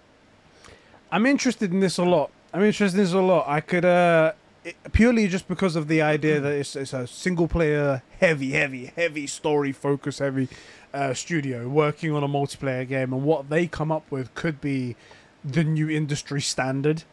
I'm 1.11 1.27
interested 1.27 1.73
in 1.73 1.81
this 1.81 1.99
a 1.99 2.05
lot. 2.05 2.31
I'm 2.53 2.62
interested 2.62 2.99
in 2.99 3.05
this 3.05 3.12
a 3.12 3.21
lot. 3.21 3.49
I 3.49 3.61
could 3.61 3.85
uh 3.85 4.33
it, 4.64 4.77
purely 4.93 5.29
just 5.29 5.49
because 5.49 5.77
of 5.77 5.89
the 5.89 6.03
idea 6.03 6.41
that 6.41 6.53
it's, 6.53 6.77
it's 6.77 6.93
a 6.93 7.07
single 7.07 7.49
player 7.49 8.03
heavy 8.19 8.51
heavy 8.51 8.87
heavy 8.97 9.27
story 9.27 9.73
focus 9.73 10.19
heavy 10.19 10.49
uh, 10.93 11.14
studio 11.14 11.69
working 11.69 12.12
on 12.12 12.23
a 12.25 12.29
multiplayer 12.29 12.87
game 12.87 13.12
and 13.12 13.23
what 13.23 13.51
they 13.51 13.66
come 13.66 13.93
up 13.93 14.11
with 14.11 14.35
could 14.35 14.61
be 14.61 14.97
the 15.45 15.62
new 15.62 15.89
industry 15.89 16.41
standard. 16.41 17.05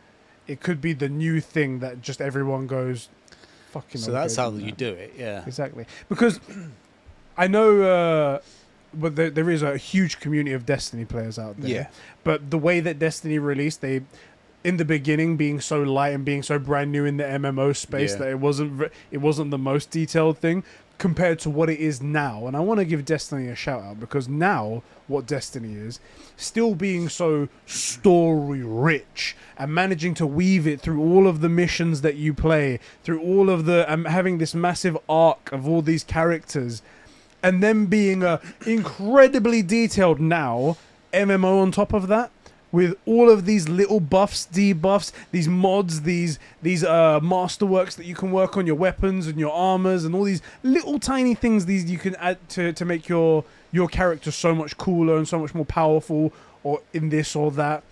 It 0.47 0.59
could 0.59 0.81
be 0.81 0.93
the 0.93 1.09
new 1.09 1.39
thing 1.39 1.79
that 1.79 2.01
just 2.01 2.21
everyone 2.21 2.67
goes 2.67 3.09
fucking 3.71 4.01
So 4.01 4.11
okay 4.11 4.19
that's 4.21 4.35
how 4.35 4.49
with 4.49 4.61
you 4.61 4.71
do 4.71 4.89
it. 4.89 5.13
Yeah. 5.17 5.43
Exactly. 5.45 5.85
Because 6.09 6.39
I 7.37 7.47
know 7.47 7.81
uh 7.81 8.39
but 8.93 9.17
there, 9.17 9.29
there 9.29 9.49
is 9.49 9.61
a 9.61 9.75
huge 9.77 10.19
community 10.21 10.53
of 10.53 10.65
Destiny 10.65 11.03
players 11.03 11.37
out 11.37 11.59
there. 11.59 11.69
Yeah. 11.69 11.87
But 12.23 12.49
the 12.49 12.57
way 12.57 12.79
that 12.79 12.97
Destiny 12.97 13.39
released, 13.39 13.81
they 13.81 14.01
in 14.63 14.77
the 14.77 14.85
beginning 14.85 15.35
being 15.37 15.59
so 15.59 15.81
light 15.83 16.13
and 16.13 16.23
being 16.25 16.41
so 16.41 16.57
brand 16.57 16.91
new 16.91 17.05
in 17.05 17.17
the 17.17 17.23
MMO 17.23 17.75
space 17.75 18.13
Yeah. 18.13 18.19
that 18.19 18.29
it 18.29 18.39
wasn't 18.39 18.91
it 19.11 19.17
wasn't 19.17 19.51
the 19.51 19.57
most 19.57 19.91
detailed 19.91 20.37
thing 20.37 20.63
compared 20.97 21.37
to 21.39 21.49
what 21.49 21.69
it 21.69 21.77
is 21.77 22.01
now. 22.01 22.47
And 22.47 22.55
I 22.55 22.61
want 22.61 22.79
to 22.79 22.85
give 22.85 23.03
Destiny 23.03 23.49
a 23.49 23.55
shout 23.55 23.83
out 23.83 23.99
because 23.99 24.29
now 24.29 24.81
what 25.07 25.27
Destiny 25.27 25.73
is, 25.73 25.99
still 26.37 26.73
being 26.73 27.09
so 27.09 27.49
story 27.65 28.63
rich 28.63 29.35
and 29.57 29.73
managing 29.73 30.13
to 30.15 30.25
weave 30.25 30.65
it 30.65 30.79
through 30.79 31.01
all 31.01 31.27
of 31.27 31.41
the 31.41 31.49
missions 31.49 31.99
that 32.01 32.15
you 32.15 32.33
play, 32.33 32.79
through 33.03 33.21
all 33.21 33.49
of 33.49 33.65
the 33.65 33.91
um, 33.91 34.05
having 34.05 34.37
this 34.37 34.55
massive 34.55 34.97
arc 35.09 35.51
of 35.51 35.67
all 35.67 35.81
these 35.81 36.03
characters 36.05 36.81
and 37.45 37.61
then 37.61 37.85
being 37.85 38.23
a 38.23 38.41
incredibly 38.65 39.61
detailed 39.61 40.19
now 40.19 40.77
MMO 41.13 41.61
on 41.61 41.71
top 41.71 41.93
of 41.93 42.07
that 42.07 42.31
with 42.71 42.97
all 43.05 43.29
of 43.29 43.45
these 43.45 43.69
little 43.69 44.01
buffs, 44.01 44.47
debuffs, 44.51 45.13
these 45.31 45.47
mods, 45.47 46.01
these 46.01 46.39
these 46.61 46.83
uh 46.83 47.19
masterworks 47.21 47.95
that 47.95 48.05
you 48.05 48.15
can 48.15 48.31
work 48.31 48.57
on 48.57 48.65
your 48.65 48.75
weapons 48.75 49.27
and 49.27 49.39
your 49.39 49.53
armors 49.53 50.03
and 50.03 50.15
all 50.15 50.23
these 50.23 50.41
little 50.63 50.99
tiny 50.99 51.35
things 51.35 51.67
these 51.67 51.89
you 51.89 51.99
can 51.99 52.15
add 52.15 52.37
to 52.49 52.73
to 52.73 52.83
make 52.83 53.07
your 53.07 53.45
your 53.71 53.87
character 53.87 54.31
so 54.31 54.55
much 54.55 54.75
cooler 54.77 55.15
and 55.15 55.27
so 55.27 55.37
much 55.37 55.53
more 55.53 55.65
powerful 55.65 56.33
or 56.63 56.81
in 56.93 57.09
this 57.09 57.35
or 57.35 57.51
that. 57.51 57.83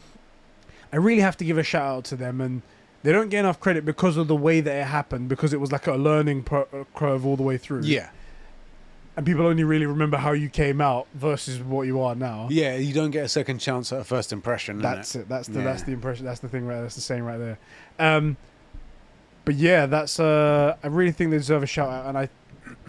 I 0.91 0.97
really 0.97 1.21
have 1.21 1.37
to 1.37 1.45
give 1.45 1.57
a 1.57 1.63
shout 1.63 1.97
out 1.97 2.03
to 2.05 2.15
them, 2.15 2.41
and 2.41 2.61
they 3.03 3.11
don't 3.11 3.29
get 3.29 3.41
enough 3.41 3.59
credit 3.59 3.85
because 3.85 4.17
of 4.17 4.27
the 4.27 4.35
way 4.35 4.61
that 4.61 4.75
it 4.75 4.85
happened, 4.85 5.29
because 5.29 5.53
it 5.53 5.59
was 5.59 5.71
like 5.71 5.87
a 5.87 5.95
learning 5.95 6.43
curve 6.43 7.25
all 7.25 7.35
the 7.35 7.43
way 7.43 7.57
through. 7.57 7.81
Yeah, 7.83 8.09
and 9.15 9.25
people 9.25 9.45
only 9.45 9.63
really 9.63 9.85
remember 9.85 10.17
how 10.17 10.31
you 10.31 10.49
came 10.49 10.81
out 10.81 11.07
versus 11.13 11.59
what 11.61 11.83
you 11.83 12.01
are 12.01 12.15
now. 12.15 12.47
yeah. 12.51 12.75
You 12.75 12.93
don't 12.93 13.11
get 13.11 13.25
a 13.25 13.29
second 13.29 13.59
chance 13.59 13.91
at 13.93 13.99
a 13.99 14.03
first 14.03 14.33
impression. 14.33 14.79
That's 14.79 15.15
it. 15.15 15.29
That's 15.29 15.47
the 15.47 15.61
that's 15.61 15.83
the 15.83 15.91
impression. 15.91 16.25
That's 16.25 16.39
the 16.39 16.49
thing. 16.49 16.65
Right. 16.65 16.81
That's 16.81 16.95
the 16.95 17.01
saying 17.01 17.23
right 17.23 17.37
there. 17.37 17.57
Um, 17.99 18.37
but 19.45 19.55
yeah, 19.55 19.85
that's. 19.85 20.19
Uh, 20.19 20.75
I 20.83 20.87
really 20.87 21.11
think 21.11 21.31
they 21.31 21.37
deserve 21.37 21.63
a 21.63 21.67
shout 21.67 21.89
out, 21.89 22.05
and 22.07 22.17
I, 22.17 22.29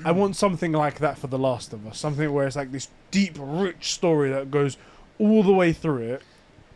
I 0.05 0.13
want 0.13 0.37
something 0.37 0.73
like 0.73 0.99
that 1.01 1.19
for 1.19 1.27
The 1.27 1.39
Last 1.39 1.73
of 1.73 1.87
Us. 1.87 1.99
Something 1.99 2.33
where 2.33 2.47
it's 2.47 2.57
like 2.57 2.71
this 2.73 2.89
deep, 3.11 3.37
rich 3.39 3.93
story 3.93 4.31
that 4.31 4.51
goes 4.51 4.77
all 5.19 5.43
the 5.43 5.53
way 5.53 5.73
through 5.73 6.03
it, 6.15 6.23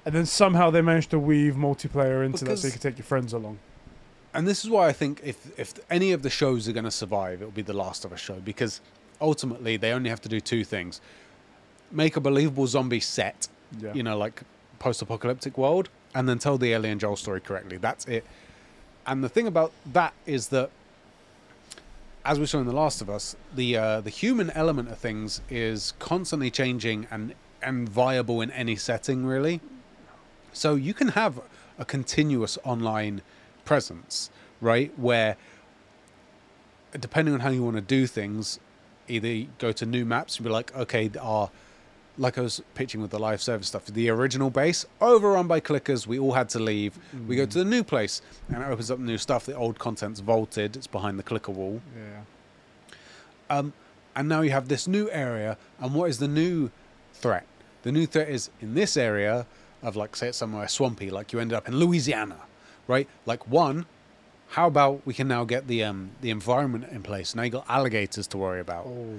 and 0.05 0.15
then 0.15 0.27
somehow 0.27 0.71
they 0.71 0.83
manage 0.83 1.07
to 1.09 1.19
weave 1.19 1.55
multiplayer 1.55 2.25
into 2.27 2.45
that, 2.45 2.59
so 2.59 2.67
you 2.67 2.73
can 2.73 2.81
take 2.83 2.99
your 2.99 3.05
friends 3.05 3.33
along. 3.33 3.61
and 4.35 4.47
this 4.49 4.65
is 4.65 4.71
why 4.71 4.89
I 4.89 4.93
think 4.93 5.21
if 5.25 5.59
if 5.59 5.75
any 5.89 6.11
of 6.13 6.23
the 6.23 6.31
shows 6.31 6.69
are 6.69 6.73
going 6.73 6.85
to 6.85 6.91
survive, 6.91 7.41
it'll 7.41 7.53
be 7.53 7.63
the 7.63 7.73
Last 7.73 8.05
of 8.05 8.13
Us 8.13 8.21
show 8.21 8.41
because 8.41 8.81
ultimately 9.21 9.77
they 9.77 9.93
only 9.93 10.11
have 10.11 10.21
to 10.23 10.29
do 10.29 10.41
two 10.41 10.65
things: 10.65 11.01
make 11.91 12.17
a 12.17 12.21
believable 12.21 12.67
zombie 12.67 13.01
set, 13.01 13.49
Yeah. 13.81 13.93
you 13.95 14.03
know, 14.03 14.17
like 14.17 14.43
post-apocalyptic 14.79 15.59
world, 15.59 15.89
and 16.15 16.29
then 16.29 16.39
tell 16.39 16.59
the 16.59 16.73
Ellie 16.73 16.91
and 16.91 17.01
Joel 17.01 17.17
story 17.17 17.41
correctly. 17.41 17.77
That's 17.79 18.05
it. 18.07 18.25
And 19.07 19.25
the 19.25 19.29
thing 19.29 19.47
about 19.47 19.73
that 19.93 20.13
is 20.27 20.49
that, 20.49 20.71
as 22.25 22.39
we 22.39 22.47
saw 22.47 22.59
in 22.61 22.67
The 22.67 22.73
Last 22.73 23.01
of 23.01 23.09
Us, 23.09 23.37
the 23.55 23.77
uh, 23.77 24.01
the 24.01 24.11
human 24.11 24.51
element 24.51 24.91
of 24.91 24.99
things 24.99 25.41
is 25.51 25.95
constantly 25.99 26.51
changing 26.51 27.07
and 27.11 27.35
and 27.63 27.89
viable 27.89 28.41
in 28.41 28.51
any 28.53 28.77
setting, 28.77 29.27
really. 29.27 29.61
So 30.53 30.75
you 30.77 30.95
can 30.95 31.09
have 31.09 31.41
a 31.79 31.85
continuous 31.85 32.59
online 32.65 33.21
presence, 33.65 34.31
right? 34.61 34.97
Where, 34.99 35.37
depending 36.99 37.35
on 37.35 37.41
how 37.41 37.51
you 37.51 37.63
want 37.63 37.77
to 37.77 37.83
do 37.83 38.07
things, 38.07 38.59
either 39.09 39.29
you 39.29 39.49
go 39.59 39.73
to 39.73 39.87
new 39.87 40.05
maps 40.05 40.37
and 40.37 40.45
be 40.45 40.51
like, 40.51 40.75
okay, 40.77 41.11
our 41.21 41.51
like 42.19 42.37
I 42.37 42.41
was 42.41 42.61
pitching 42.75 43.01
with 43.01 43.13
the 43.13 43.19
live 43.19 43.41
service 43.41 43.69
stuff, 43.69 43.87
the 43.87 44.11
original 44.11 44.51
base 44.51 44.85
overrun 45.01 45.47
by 45.47 45.61
clickers. 45.61 46.07
We 46.07 46.19
all 46.19 46.33
had 46.33 46.49
to 46.51 46.59
leave. 46.59 46.99
We 47.29 47.37
go 47.37 47.47
to 47.47 47.59
the 47.59 47.65
new 47.65 47.85
place, 47.85 48.21
and 48.49 48.63
it 48.63 48.67
opens 48.67 48.91
up 48.91 48.99
new 48.99 49.19
stuff. 49.19 49.47
The 49.47 49.55
old 49.55 49.79
content's 49.79 50.21
vaulted. 50.21 50.77
It's 50.77 50.89
behind 50.89 51.19
the 51.19 51.23
clicker 51.23 51.53
wall. 51.53 51.81
Yeah. 51.97 53.57
Um, 53.57 53.73
and 54.17 54.29
now 54.29 54.41
you 54.41 54.51
have 54.51 54.69
this 54.69 54.89
new 54.89 55.09
area. 55.11 55.57
And 55.79 55.95
what 55.95 56.11
is 56.11 56.19
the 56.19 56.29
new 56.29 56.71
threat? 57.15 57.47
The 57.83 57.93
new 57.93 58.07
threat 58.07 58.29
is 58.29 58.51
in 58.61 58.75
this 58.75 58.97
area 58.97 59.47
of 59.83 59.95
like 59.95 60.17
say 60.17 60.29
it's 60.29 60.39
somewhere 60.39 60.67
swampy, 60.67 61.11
like 61.11 61.33
you 61.33 61.39
ended 61.39 61.57
up 61.57 61.69
in 61.69 61.77
Louisiana, 61.77 62.39
right? 62.89 63.09
Like 63.27 63.47
one, 63.49 63.87
how 64.51 64.67
about 64.67 65.03
we 65.07 65.15
can 65.15 65.29
now 65.29 65.45
get 65.45 65.67
the 65.69 65.85
um 65.85 66.11
the 66.21 66.31
environment 66.31 66.87
in 66.91 67.03
place? 67.03 67.35
Now 67.35 67.43
you 67.43 67.51
got 67.51 67.67
alligators 67.69 68.27
to 68.29 68.39
worry 68.39 68.61
about, 68.61 68.87
Oh. 68.87 69.19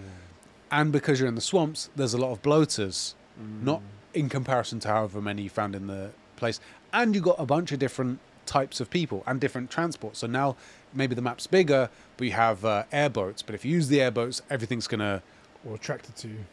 and 0.71 0.91
because 0.91 1.19
you're 1.19 1.29
in 1.29 1.35
the 1.35 1.41
swamps, 1.41 1.89
there's 1.95 2.13
a 2.13 2.17
lot 2.17 2.31
of 2.31 2.41
bloaters, 2.41 3.15
Mm. 3.39 3.63
not 3.63 3.81
in 4.13 4.27
comparison 4.29 4.79
to 4.81 4.87
however 4.87 5.21
many 5.21 5.43
you 5.43 5.49
found 5.49 5.75
in 5.75 5.87
the 5.87 6.11
place, 6.35 6.59
and 6.91 7.15
you 7.15 7.21
got 7.21 7.39
a 7.39 7.45
bunch 7.45 7.71
of 7.71 7.79
different 7.79 8.19
types 8.45 8.79
of 8.81 8.89
people 8.89 9.23
and 9.27 9.39
different 9.39 9.69
transport. 9.69 10.17
So 10.17 10.25
now 10.27 10.55
maybe 10.93 11.13
the 11.15 11.21
map's 11.21 11.45
bigger, 11.47 11.89
but 12.17 12.25
you 12.25 12.33
have 12.33 12.65
uh, 12.65 12.83
airboats. 12.91 13.41
But 13.43 13.53
if 13.55 13.63
you 13.63 13.71
use 13.71 13.87
the 13.89 14.01
airboats, 14.01 14.41
everything's 14.49 14.87
gonna 14.87 15.21
Or 15.65 15.75
attracted 15.75 16.15
to 16.17 16.27
you. 16.29 16.45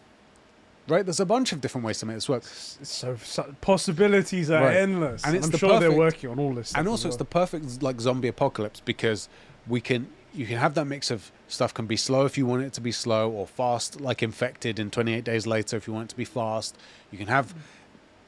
Right. 0.88 1.04
There's 1.04 1.20
a 1.20 1.26
bunch 1.26 1.52
of 1.52 1.60
different 1.60 1.84
ways 1.86 1.98
to 2.00 2.06
make 2.06 2.16
this 2.16 2.28
work, 2.28 2.42
so, 2.44 3.16
so 3.22 3.54
possibilities 3.60 4.50
are 4.50 4.62
Right. 4.64 4.76
endless, 4.76 5.24
And 5.24 5.34
and, 5.34 5.36
it's 5.36 5.46
I'm 5.46 5.52
the 5.52 5.58
sure 5.58 5.70
they're 5.80 5.90
perfect- 5.90 5.98
working 5.98 6.30
on 6.30 6.38
all 6.38 6.52
this. 6.54 6.68
Stuff 6.70 6.78
and 6.80 6.88
also 6.88 7.08
it's 7.08 7.16
the 7.16 7.24
perfect 7.24 7.82
like 7.82 8.00
zombie 8.00 8.28
apocalypse 8.28 8.80
because 8.80 9.28
we 9.66 9.80
can 9.80 10.08
you 10.34 10.46
can 10.46 10.58
have 10.58 10.74
that 10.74 10.84
mix 10.86 11.10
of 11.10 11.32
stuff 11.48 11.72
can 11.72 11.86
be 11.86 11.96
slow 11.96 12.26
if 12.26 12.36
you 12.36 12.44
want 12.46 12.62
it 12.62 12.72
to 12.74 12.80
be 12.80 12.92
slow 12.92 13.30
or 13.30 13.46
fast 13.46 14.00
like 14.00 14.22
infected 14.22 14.78
in 14.78 14.90
28 14.90 15.24
days 15.24 15.46
later 15.46 15.76
if 15.78 15.86
you 15.86 15.94
want 15.94 16.04
it 16.04 16.10
to 16.10 16.16
be 16.16 16.26
fast 16.26 16.76
you 17.10 17.16
can 17.16 17.26
have 17.28 17.54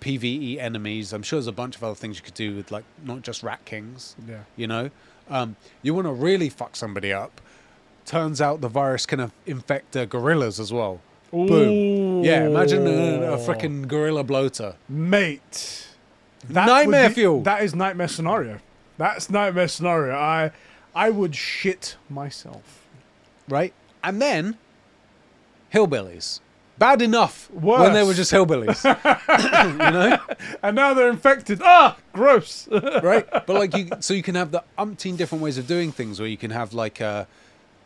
pve 0.01 0.59
enemies 0.59 1.13
i'm 1.13 1.23
sure 1.23 1.39
there's 1.39 1.47
a 1.47 1.53
bunch 1.53 1.77
of 1.77 1.85
other 1.85 1.95
things 1.95 2.17
you 2.17 2.23
could 2.23 2.35
do 2.35 2.55
with 2.57 2.71
like 2.71 2.85
not 3.05 3.23
just 3.23 3.43
rat 3.43 3.63
kings 3.65 4.15
yeah. 4.27 4.39
you 4.57 4.67
know 4.67 4.91
um, 5.29 5.57
you 5.83 5.93
want 5.93 6.07
to 6.07 6.13
really 6.13 6.49
fuck 6.49 6.77
somebody 6.77 7.13
up 7.13 7.41
turns 8.07 8.41
out 8.41 8.61
the 8.63 8.69
virus 8.69 9.05
can 9.05 9.21
uh, 9.21 9.29
infect 9.45 9.95
uh, 9.97 10.07
gorillas 10.07 10.59
as 10.59 10.73
well 10.73 11.01
Boom. 11.31 12.25
yeah 12.25 12.47
imagine 12.47 12.87
a, 12.87 13.33
a 13.33 13.37
freaking 13.39 13.87
gorilla 13.87 14.25
bloater 14.25 14.75
mate. 14.89 15.87
That 16.51 16.67
Nightmare 16.67 17.09
be- 17.09 17.15
fuel. 17.17 17.43
That 17.43 17.63
is 17.63 17.75
nightmare 17.75 18.09
scenario. 18.09 18.61
That's 18.97 19.29
nightmare 19.29 19.69
scenario. 19.69 20.15
I, 20.15 20.51
I 20.95 21.11
would 21.11 21.35
shit 21.35 21.97
myself. 22.09 22.87
right? 23.49 23.75
And 24.03 24.23
then 24.23 24.57
hillbillies. 25.75 26.41
Bad 26.79 27.03
enough 27.03 27.51
when 27.51 27.93
they 27.93 28.05
were 28.05 28.15
just 28.15 28.33
hillbillies, 28.33 28.85
you 29.73 29.79
know, 29.79 30.19
And 30.63 30.77
now 30.77 30.95
they're 30.95 31.11
infected. 31.11 31.61
Ah, 31.63 31.97
gross. 32.13 32.69
right? 33.03 33.27
But 33.31 33.49
like 33.49 33.77
you, 33.77 33.89
so 33.99 34.15
you 34.15 34.23
can 34.23 34.37
have 34.37 34.53
the 34.53 34.63
umpteen 34.79 35.17
different 35.17 35.43
ways 35.43 35.59
of 35.59 35.67
doing 35.67 35.91
things, 35.91 36.21
where 36.21 36.29
you 36.29 36.37
can 36.37 36.53
have 36.53 36.73
like, 36.73 37.01
uh, 37.01 37.25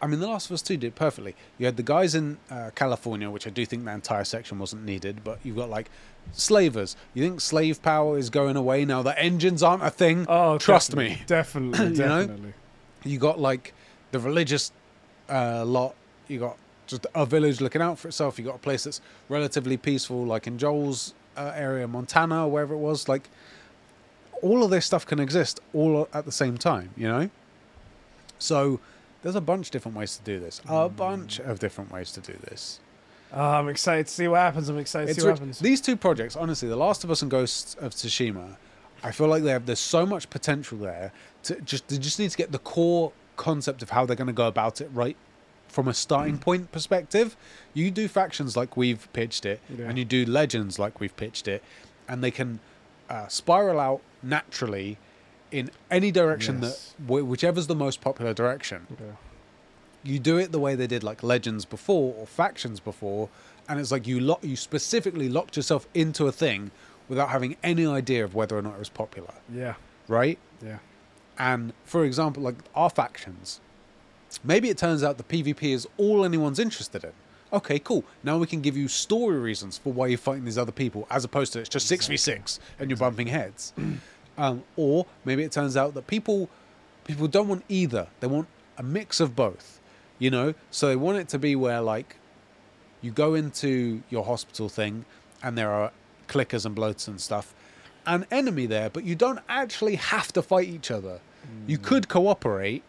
I 0.02 0.08
mean, 0.08 0.18
The 0.20 0.26
Last 0.26 0.46
of 0.50 0.52
Us 0.54 0.62
Two 0.62 0.76
did 0.76 0.94
perfectly. 0.96 1.34
You 1.58 1.66
had 1.66 1.76
the 1.76 1.82
guys 1.84 2.14
in 2.16 2.36
uh, 2.50 2.70
California, 2.74 3.30
which 3.30 3.46
I 3.46 3.50
do 3.50 3.64
think 3.64 3.84
that 3.84 3.94
entire 3.94 4.24
section 4.24 4.58
wasn't 4.58 4.84
needed, 4.84 5.22
but 5.22 5.38
you've 5.44 5.56
got 5.56 5.70
like 5.70 5.88
slavers. 6.32 6.96
You 7.14 7.22
think 7.24 7.40
slave 7.40 7.80
power 7.82 8.18
is 8.18 8.28
going 8.28 8.56
away 8.56 8.84
now 8.84 9.02
that 9.02 9.16
engines 9.18 9.62
aren't 9.62 9.84
a 9.84 9.90
thing? 9.90 10.26
oh, 10.28 10.58
Trust 10.58 10.90
definitely, 10.96 11.14
me. 11.14 11.22
Definitely, 11.26 11.86
You 11.86 11.94
know? 11.96 12.20
definitely. 12.26 12.52
you 13.04 13.18
got 13.18 13.38
like 13.40 13.72
the 14.10 14.18
religious 14.18 14.72
uh, 15.30 15.64
lot. 15.64 15.94
You 16.28 16.40
got 16.40 16.56
just 16.88 17.06
a 17.14 17.24
village 17.24 17.60
looking 17.60 17.80
out 17.80 17.98
for 17.98 18.08
itself. 18.08 18.38
You 18.38 18.44
got 18.44 18.56
a 18.56 18.58
place 18.58 18.84
that's 18.84 19.00
relatively 19.28 19.76
peaceful, 19.76 20.24
like 20.26 20.46
in 20.48 20.58
Joel's 20.58 21.14
uh, 21.36 21.52
area, 21.54 21.86
Montana, 21.86 22.46
or 22.46 22.50
wherever 22.50 22.74
it 22.74 22.78
was. 22.78 23.08
Like 23.08 23.28
all 24.42 24.64
of 24.64 24.70
this 24.70 24.84
stuff 24.84 25.06
can 25.06 25.20
exist 25.20 25.60
all 25.72 26.08
at 26.12 26.24
the 26.24 26.32
same 26.32 26.58
time. 26.58 26.90
You 26.96 27.06
know. 27.08 27.30
So 28.38 28.80
there's 29.22 29.34
a 29.34 29.40
bunch 29.40 29.68
of 29.68 29.72
different 29.72 29.96
ways 29.96 30.16
to 30.16 30.22
do 30.24 30.38
this. 30.38 30.60
A 30.68 30.88
hmm. 30.88 30.94
bunch 30.94 31.38
of 31.40 31.58
different 31.58 31.90
ways 31.92 32.12
to 32.12 32.20
do 32.20 32.34
this. 32.44 32.80
Oh, 33.32 33.40
I'm 33.40 33.68
excited 33.68 34.06
to 34.08 34.12
see 34.12 34.28
what 34.28 34.38
happens. 34.38 34.68
I'm 34.68 34.78
excited 34.78 35.06
to 35.06 35.10
It's 35.12 35.20
see 35.20 35.26
what 35.26 35.38
happens. 35.38 35.58
These 35.58 35.80
two 35.80 35.96
projects, 35.96 36.36
honestly, 36.36 36.68
The 36.68 36.76
Last 36.76 37.02
of 37.02 37.10
Us 37.10 37.22
and 37.22 37.30
Ghosts 37.30 37.74
of 37.76 37.92
Tsushima, 37.92 38.56
I 39.02 39.10
feel 39.10 39.26
like 39.26 39.42
they 39.42 39.50
have 39.50 39.66
there's 39.66 39.78
so 39.78 40.04
much 40.04 40.28
potential 40.28 40.78
there. 40.78 41.12
To 41.44 41.60
just 41.62 41.88
they 41.88 41.98
just 41.98 42.18
need 42.18 42.30
to 42.30 42.36
get 42.36 42.52
the 42.52 42.58
core 42.58 43.12
concept 43.36 43.82
of 43.82 43.90
how 43.90 44.04
they're 44.04 44.16
going 44.16 44.26
to 44.26 44.32
go 44.32 44.46
about 44.46 44.80
it 44.80 44.90
right 44.92 45.16
from 45.66 45.88
a 45.88 45.94
starting 45.94 46.34
hmm. 46.34 46.40
point 46.40 46.72
perspective. 46.72 47.36
You 47.72 47.90
do 47.90 48.06
factions 48.08 48.56
like 48.56 48.76
we've 48.76 49.10
pitched 49.12 49.46
it, 49.46 49.60
Yeah. 49.68 49.88
and 49.88 49.98
you 49.98 50.04
do 50.04 50.26
legends 50.26 50.78
like 50.78 51.00
we've 51.00 51.16
pitched 51.16 51.48
it, 51.48 51.62
and 52.06 52.22
they 52.22 52.30
can 52.30 52.60
uh, 53.08 53.28
spiral 53.28 53.80
out 53.80 54.00
naturally 54.22 54.98
in 55.52 55.70
any 55.90 56.10
direction 56.10 56.60
Yes. 56.62 56.94
that 56.98 57.04
wh- 57.06 57.28
whichever's 57.28 57.66
the 57.66 57.74
most 57.74 58.00
popular 58.00 58.32
direction 58.34 58.86
Okay. 58.92 59.12
you 60.02 60.18
do 60.18 60.36
it 60.38 60.50
the 60.52 60.58
way 60.58 60.74
they 60.74 60.86
did 60.86 61.02
like 61.04 61.22
legends 61.22 61.64
before 61.64 62.14
or 62.18 62.26
factions 62.26 62.80
before 62.80 63.28
and 63.68 63.78
it's 63.80 63.92
like 63.92 64.06
you 64.06 64.18
lock 64.20 64.40
you 64.42 64.56
specifically 64.56 65.28
locked 65.28 65.56
yourself 65.56 65.86
into 65.94 66.26
a 66.26 66.32
thing 66.32 66.70
without 67.08 67.28
having 67.30 67.56
any 67.62 67.86
idea 67.86 68.24
of 68.24 68.34
whether 68.34 68.56
or 68.56 68.62
not 68.62 68.74
it 68.74 68.78
was 68.78 68.88
popular 68.88 69.34
Yeah. 69.52 69.74
right 70.08 70.38
Yeah. 70.64 70.78
and 71.38 71.72
for 71.84 72.04
example 72.04 72.42
like 72.42 72.56
our 72.74 72.90
factions 72.90 73.60
maybe 74.42 74.68
it 74.70 74.78
turns 74.78 75.02
out 75.04 75.18
the 75.18 75.24
pvp 75.24 75.62
is 75.72 75.86
all 75.98 76.24
anyone's 76.24 76.58
interested 76.58 77.04
in 77.04 77.12
okay 77.52 77.78
cool 77.78 78.02
now 78.24 78.38
we 78.38 78.46
can 78.46 78.62
give 78.62 78.76
you 78.78 78.88
story 78.88 79.38
reasons 79.38 79.76
for 79.76 79.92
why 79.92 80.06
you're 80.06 80.16
fighting 80.18 80.44
these 80.46 80.56
other 80.56 80.72
people 80.72 81.06
as 81.10 81.22
opposed 81.24 81.52
to 81.52 81.58
it's 81.60 81.68
just 81.68 81.90
6v6 81.92 82.58
and 82.78 82.88
you're 82.88 82.96
bumping 82.96 83.26
heads 83.26 83.72
um, 84.38 84.64
or 84.76 85.06
maybe 85.24 85.42
it 85.42 85.52
turns 85.52 85.76
out 85.76 85.94
that 85.94 86.06
people 86.06 86.48
people 87.04 87.28
don't 87.28 87.48
want 87.48 87.64
either. 87.68 88.08
They 88.20 88.26
want 88.26 88.48
a 88.78 88.82
mix 88.82 89.20
of 89.20 89.36
both 89.36 89.80
you 90.22 90.30
know? 90.30 90.54
So 90.70 90.86
they 90.86 90.96
want 90.96 91.18
it 91.18 91.28
to 91.30 91.38
be 91.38 91.56
where 91.56 91.80
like 91.80 92.16
you 93.00 93.10
go 93.10 93.34
into 93.34 94.02
your 94.08 94.24
hospital 94.24 94.68
thing 94.68 95.04
and 95.42 95.58
there 95.58 95.72
are 95.72 95.90
clickers 96.28 96.64
and 96.64 96.76
bloats 96.76 97.08
and 97.08 97.20
stuff 97.20 97.52
an 98.06 98.24
enemy 98.30 98.66
there 98.66 98.88
but 98.88 99.02
you 99.02 99.16
don't 99.16 99.40
actually 99.48 99.96
have 99.96 100.32
to 100.32 100.40
fight 100.40 100.68
each 100.68 100.92
other. 100.92 101.20
You 101.66 101.76
could 101.76 102.08
cooperate 102.08 102.84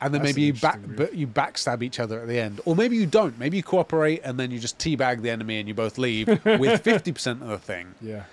and 0.00 0.12
then 0.12 0.22
That's 0.22 0.34
maybe 0.34 0.42
you 0.42 0.54
back 0.54 0.80
but 0.96 1.14
you 1.14 1.28
backstab 1.28 1.84
each 1.84 2.00
other 2.00 2.20
at 2.20 2.26
the 2.26 2.40
end. 2.40 2.60
Or 2.64 2.74
maybe 2.74 2.96
you 2.96 3.06
don't. 3.06 3.38
Maybe 3.38 3.56
you 3.56 3.62
cooperate 3.62 4.22
and 4.24 4.40
then 4.40 4.50
you 4.50 4.58
just 4.58 4.76
teabag 4.78 5.22
the 5.22 5.30
enemy 5.30 5.60
and 5.60 5.68
you 5.68 5.74
both 5.74 5.98
leave 5.98 6.26
with 6.44 6.82
50% 6.82 7.42
of 7.42 7.48
the 7.48 7.58
thing. 7.58 7.94
Yeah. 8.00 8.24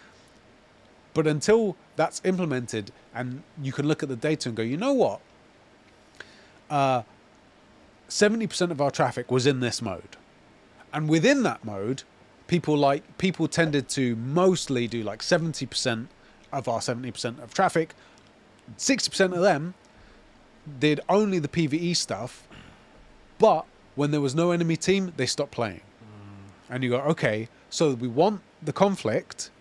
But 1.15 1.25
until 1.25 1.75
that's 1.95 2.21
implemented 2.23 2.91
and 3.15 3.41
you 3.59 3.71
can 3.71 3.87
look 3.87 4.03
at 4.03 4.09
the 4.09 4.15
data 4.15 4.49
and 4.49 4.55
go, 4.55 4.61
you 4.61 4.77
know 4.77 4.93
what? 4.93 5.21
Uh, 6.69 7.01
70% 8.07 8.69
of 8.69 8.79
our 8.79 8.91
traffic 8.91 9.31
was 9.31 9.47
in 9.47 9.59
this 9.59 9.81
mode. 9.81 10.17
And 10.93 11.09
within 11.09 11.41
that 11.43 11.65
mode, 11.65 12.03
people 12.47 12.77
like 12.77 13.17
people 13.17 13.47
tended 13.47 13.89
to 13.89 14.15
mostly 14.15 14.87
do 14.87 15.01
like 15.01 15.21
70% 15.21 16.07
of 16.55 16.67
our 16.67 16.81
seventy 16.81 17.11
percent 17.11 17.39
of 17.41 17.53
traffic, 17.53 17.93
sixty 18.77 19.09
percent 19.09 19.33
of 19.33 19.41
them 19.41 19.73
did 20.79 20.99
only 21.09 21.37
the 21.37 21.47
PVE 21.47 21.95
stuff, 21.95 22.47
but 23.37 23.65
when 23.95 24.11
there 24.11 24.21
was 24.21 24.33
no 24.33 24.51
enemy 24.51 24.75
team, 24.75 25.13
they 25.17 25.25
stopped 25.25 25.51
playing. 25.51 25.81
And 26.69 26.83
you 26.83 26.89
go, 26.89 26.99
okay, 27.01 27.49
so 27.69 27.93
we 27.93 28.07
want 28.07 28.41
the 28.63 28.73
conflict, 28.73 29.51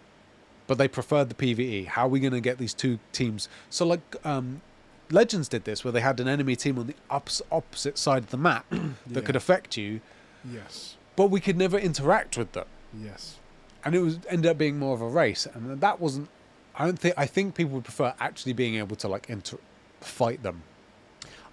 but 0.66 0.78
they 0.78 0.88
preferred 0.88 1.28
the 1.28 1.34
PVE. 1.34 1.86
How 1.88 2.06
are 2.06 2.08
we 2.08 2.20
going 2.20 2.32
to 2.32 2.40
get 2.40 2.58
these 2.58 2.74
two 2.74 2.98
teams? 3.12 3.48
So, 3.70 3.84
like, 3.86 4.16
um, 4.24 4.60
Legends 5.10 5.48
did 5.48 5.64
this, 5.64 5.84
where 5.84 5.92
they 5.92 6.00
had 6.00 6.18
an 6.20 6.28
enemy 6.28 6.56
team 6.56 6.78
on 6.78 6.86
the 6.86 6.94
ups- 7.10 7.42
opposite 7.52 7.98
side 7.98 8.24
of 8.24 8.30
the 8.30 8.36
map 8.38 8.64
that 8.70 8.80
Yeah. 9.08 9.20
could 9.20 9.36
affect 9.36 9.76
you, 9.76 10.00
Yes. 10.50 10.96
but 11.16 11.26
we 11.30 11.40
could 11.40 11.56
never 11.58 11.78
interact 11.78 12.38
with 12.38 12.52
them, 12.52 12.66
Yes. 12.98 13.36
and 13.84 13.94
it 13.94 14.00
was 14.00 14.18
ended 14.28 14.50
up 14.50 14.58
being 14.58 14.78
more 14.78 14.94
of 14.94 15.02
a 15.02 15.08
race, 15.08 15.46
and 15.52 15.80
that 15.80 16.00
wasn't. 16.00 16.28
I 16.76 16.86
don't 16.86 16.98
think. 16.98 17.14
I 17.16 17.26
think 17.26 17.54
people 17.54 17.74
would 17.74 17.84
prefer 17.84 18.14
actually 18.18 18.52
being 18.54 18.74
able 18.76 18.96
to 18.96 19.06
like 19.08 19.28
inter- 19.30 19.58
fight 20.00 20.42
them. 20.42 20.62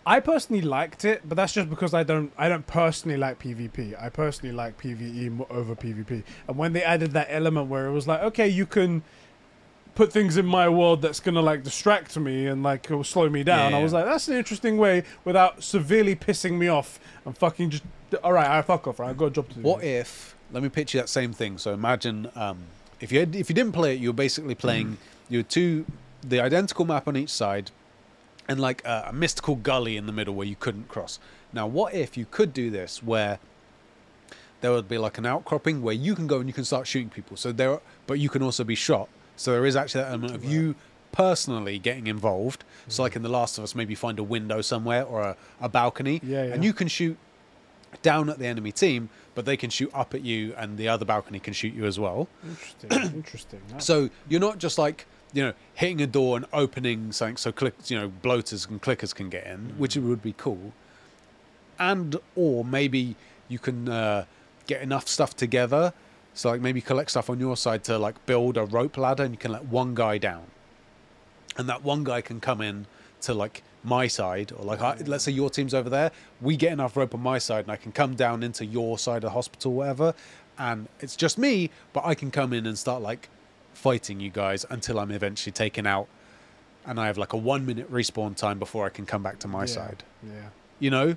I 0.06 0.20
personally 0.20 0.62
liked 0.62 1.06
it, 1.06 1.22
but 1.28 1.36
that's 1.36 1.54
just 1.54 1.70
because 1.70 1.93
I 1.93 2.04
don't 2.04 2.32
I 2.38 2.49
don't 2.49 2.66
personally 2.66 3.18
like 3.18 3.39
PvP. 3.39 4.02
I 4.02 4.10
personally 4.10 4.54
like 4.54 4.80
PvE 4.80 5.49
over 5.52 5.76
PvP. 5.76 6.24
And 6.47 6.58
when 6.58 6.74
they 6.74 6.84
added 6.84 7.12
that 7.12 7.28
element 7.30 7.68
where 7.68 7.88
it 7.88 7.91
was 7.91 8.08
like, 8.08 8.22
okay, 8.22 8.47
you 8.47 8.66
can 8.66 9.04
put 9.93 10.12
things 10.12 10.38
in 10.38 10.45
my 10.45 10.70
world 10.70 11.02
that's 11.02 11.20
gonna 11.20 11.41
like 11.41 11.64
distract 11.64 12.18
me 12.18 12.47
and 12.47 12.64
like 12.64 12.89
slow 13.04 13.30
me 13.30 13.43
down. 13.43 13.72
Yeah, 13.72 13.78
I 13.78 13.84
was 13.84 13.93
like, 13.93 14.06
that's 14.06 14.28
an 14.28 14.36
interesting 14.36 14.78
way 14.78 15.04
without 15.24 15.64
severely 15.64 16.16
pissing 16.16 16.58
me 16.58 16.68
off 16.68 16.99
and 17.26 17.38
fucking 17.38 17.70
just 17.70 17.84
all 18.24 18.34
right, 18.34 18.49
I 18.49 18.62
fuck 18.62 18.88
off. 18.88 18.99
Right, 18.99 19.10
I've 19.10 19.18
got 19.18 19.26
a 19.28 19.32
job 19.32 19.49
to 19.49 19.56
do. 19.56 19.62
What 19.62 19.84
if? 19.84 20.36
Let 20.52 20.64
me 20.64 20.70
picture 20.70 20.97
that 20.97 21.10
same 21.10 21.32
thing. 21.32 21.58
So 21.58 21.74
imagine 21.74 22.30
um, 22.36 22.64
if 22.99 23.12
you 23.12 23.20
had, 23.20 23.36
if 23.36 23.49
you 23.49 23.56
didn't 23.56 23.72
play 23.72 23.95
it, 23.95 23.99
you 23.99 24.10
were 24.10 24.14
basically 24.14 24.56
playing 24.56 24.97
you 25.30 25.39
were 25.39 25.43
two 25.43 25.86
the 26.22 26.39
identical 26.39 26.86
map 26.86 27.08
on 27.08 27.18
each 27.18 27.30
side, 27.30 27.72
and 28.52 28.60
like 28.60 28.84
a, 28.86 29.06
a 29.08 29.14
mystical 29.14 29.56
gully 29.56 29.97
in 29.97 30.06
the 30.06 30.12
middle 30.12 30.36
where 30.36 30.47
you 30.47 30.56
couldn't 30.56 30.88
cross. 30.88 31.20
Now, 31.54 31.68
what 31.68 31.93
if 31.93 32.18
you 32.18 32.26
could 32.30 32.54
do 32.54 32.70
this 32.70 33.02
where 33.02 33.39
there 34.62 34.72
would 34.72 34.88
be 34.88 34.97
like 34.97 35.18
an 35.18 35.26
outcropping 35.26 35.82
where 35.82 35.93
you 35.93 36.16
can 36.16 36.28
go 36.28 36.38
and 36.38 36.47
you 36.47 36.54
can 36.54 36.64
start 36.64 36.88
shooting 36.88 37.10
people. 37.10 37.36
So 37.36 37.52
there, 37.52 37.80
but 38.08 38.20
you 38.20 38.30
can 38.30 38.41
also 38.41 38.64
be 38.64 38.76
shot. 38.76 39.10
So 39.36 39.52
there 39.52 39.66
is 39.66 39.76
actually 39.76 40.04
that 40.04 40.10
element 40.10 40.36
of 40.36 40.45
you 40.45 40.76
personally 41.12 41.80
getting 41.80 42.08
involved. 42.08 42.64
So 42.88 43.04
like 43.04 43.14
mm. 43.14 43.18
in 43.18 43.22
The 43.24 43.30
Last 43.30 43.58
of 43.58 43.64
Us, 43.64 43.76
maybe 43.76 43.95
find 43.95 44.20
a 44.20 44.24
window 44.24 44.62
somewhere 44.62 45.04
or 45.04 45.22
a, 45.22 45.38
a 45.60 45.68
balcony, 45.68 46.22
Yeah, 46.24 46.45
yeah. 46.45 46.54
and 46.54 46.64
you 46.64 46.74
can 46.74 46.88
shoot 46.88 47.18
down 48.02 48.30
at 48.30 48.39
the 48.39 48.45
enemy 48.45 48.72
team, 48.72 49.10
but 49.36 49.45
they 49.45 49.58
can 49.58 49.70
shoot 49.70 49.91
up 49.93 50.14
at 50.14 50.22
you, 50.22 50.54
and 50.58 50.78
the 50.78 50.88
other 50.88 51.06
balcony 51.06 51.39
can 51.39 51.54
shoot 51.54 51.74
you 51.74 51.86
as 51.86 51.99
well. 51.99 52.28
Interesting. 52.43 53.16
interesting. 53.16 53.62
So 53.80 54.10
you're 54.30 54.39
not 54.39 54.60
just 54.60 54.78
like 54.78 55.08
you 55.34 55.43
know 55.43 55.53
hitting 55.73 56.01
a 56.01 56.07
door 56.07 56.38
and 56.38 56.45
opening 56.53 57.11
something 57.11 57.38
so 57.38 57.51
click 57.51 57.73
you 57.86 57.97
know 57.97 58.07
bloaters 58.07 58.65
and 58.65 58.82
clickers 58.82 59.13
can 59.13 59.29
get 59.29 59.45
in, 59.45 59.73
which 59.77 59.95
would 59.95 60.21
be 60.21 60.34
cool. 60.34 60.73
And 61.79 62.17
or 62.36 62.63
maybe 62.63 63.15
you 63.47 63.59
can 63.59 63.89
uh, 63.89 64.25
get 64.67 64.82
enough 64.82 65.07
stuff 65.07 65.36
together, 65.36 65.93
so 66.34 66.49
like 66.49 66.61
maybe 66.61 66.82
collect 66.82 67.11
stuff 67.11 67.29
on 67.29 67.39
your 67.39 67.57
side 67.57 67.84
to 67.86 67.97
like 67.97 68.25
build 68.25 68.57
a 68.57 68.65
rope 68.65 68.97
ladder, 68.97 69.23
and 69.23 69.34
you 69.34 69.38
can 69.38 69.51
let 69.51 69.65
one 69.65 69.95
guy 69.95 70.17
down, 70.17 70.45
and 71.57 71.67
that 71.69 71.84
one 71.84 72.03
guy 72.03 72.21
can 72.21 72.39
come 72.39 72.61
in 72.61 72.86
to 73.21 73.34
like 73.34 73.63
my 73.84 74.07
side 74.07 74.51
or 74.55 74.63
like 74.63 74.82
I, 74.82 74.95
let's 75.05 75.23
say 75.23 75.32
your 75.32 75.49
team's 75.49 75.73
over 75.73 75.89
there 75.89 76.11
we 76.39 76.55
get 76.55 76.71
enough 76.71 76.95
rope 76.95 77.15
on 77.15 77.21
my 77.21 77.39
side 77.39 77.65
and 77.65 77.71
i 77.71 77.75
can 77.75 77.91
come 77.91 78.13
down 78.13 78.43
into 78.43 78.63
your 78.63 78.99
side 78.99 79.17
of 79.17 79.21
the 79.23 79.29
hospital 79.32 79.73
whatever. 79.73 80.13
And 80.59 80.88
it's 80.99 81.15
just 81.15 81.39
me 81.39 81.71
but 81.91 82.05
i 82.05 82.13
can 82.13 82.29
come 82.29 82.53
in 82.53 82.67
and 82.67 82.77
start 82.77 83.01
like 83.01 83.29
fighting 83.82 84.19
you 84.19 84.29
guys 84.29 84.65
until 84.69 84.95
i'm 84.99 85.11
eventually 85.11 85.51
taken 85.51 85.86
out 85.95 86.07
and 86.86 86.99
i 86.99 87.05
have 87.07 87.17
like 87.17 87.34
a 87.34 87.38
one 87.53 87.65
minute 87.65 87.91
respawn 87.91 88.36
time 88.36 88.57
before 88.59 88.86
i 88.86 88.89
can 88.89 89.05
come 89.05 89.23
back 89.27 89.38
to 89.39 89.47
my 89.47 89.61
yeah, 89.61 89.65
side 89.77 90.03
Yeah. 90.23 90.49
you 90.79 90.89
know 90.89 91.15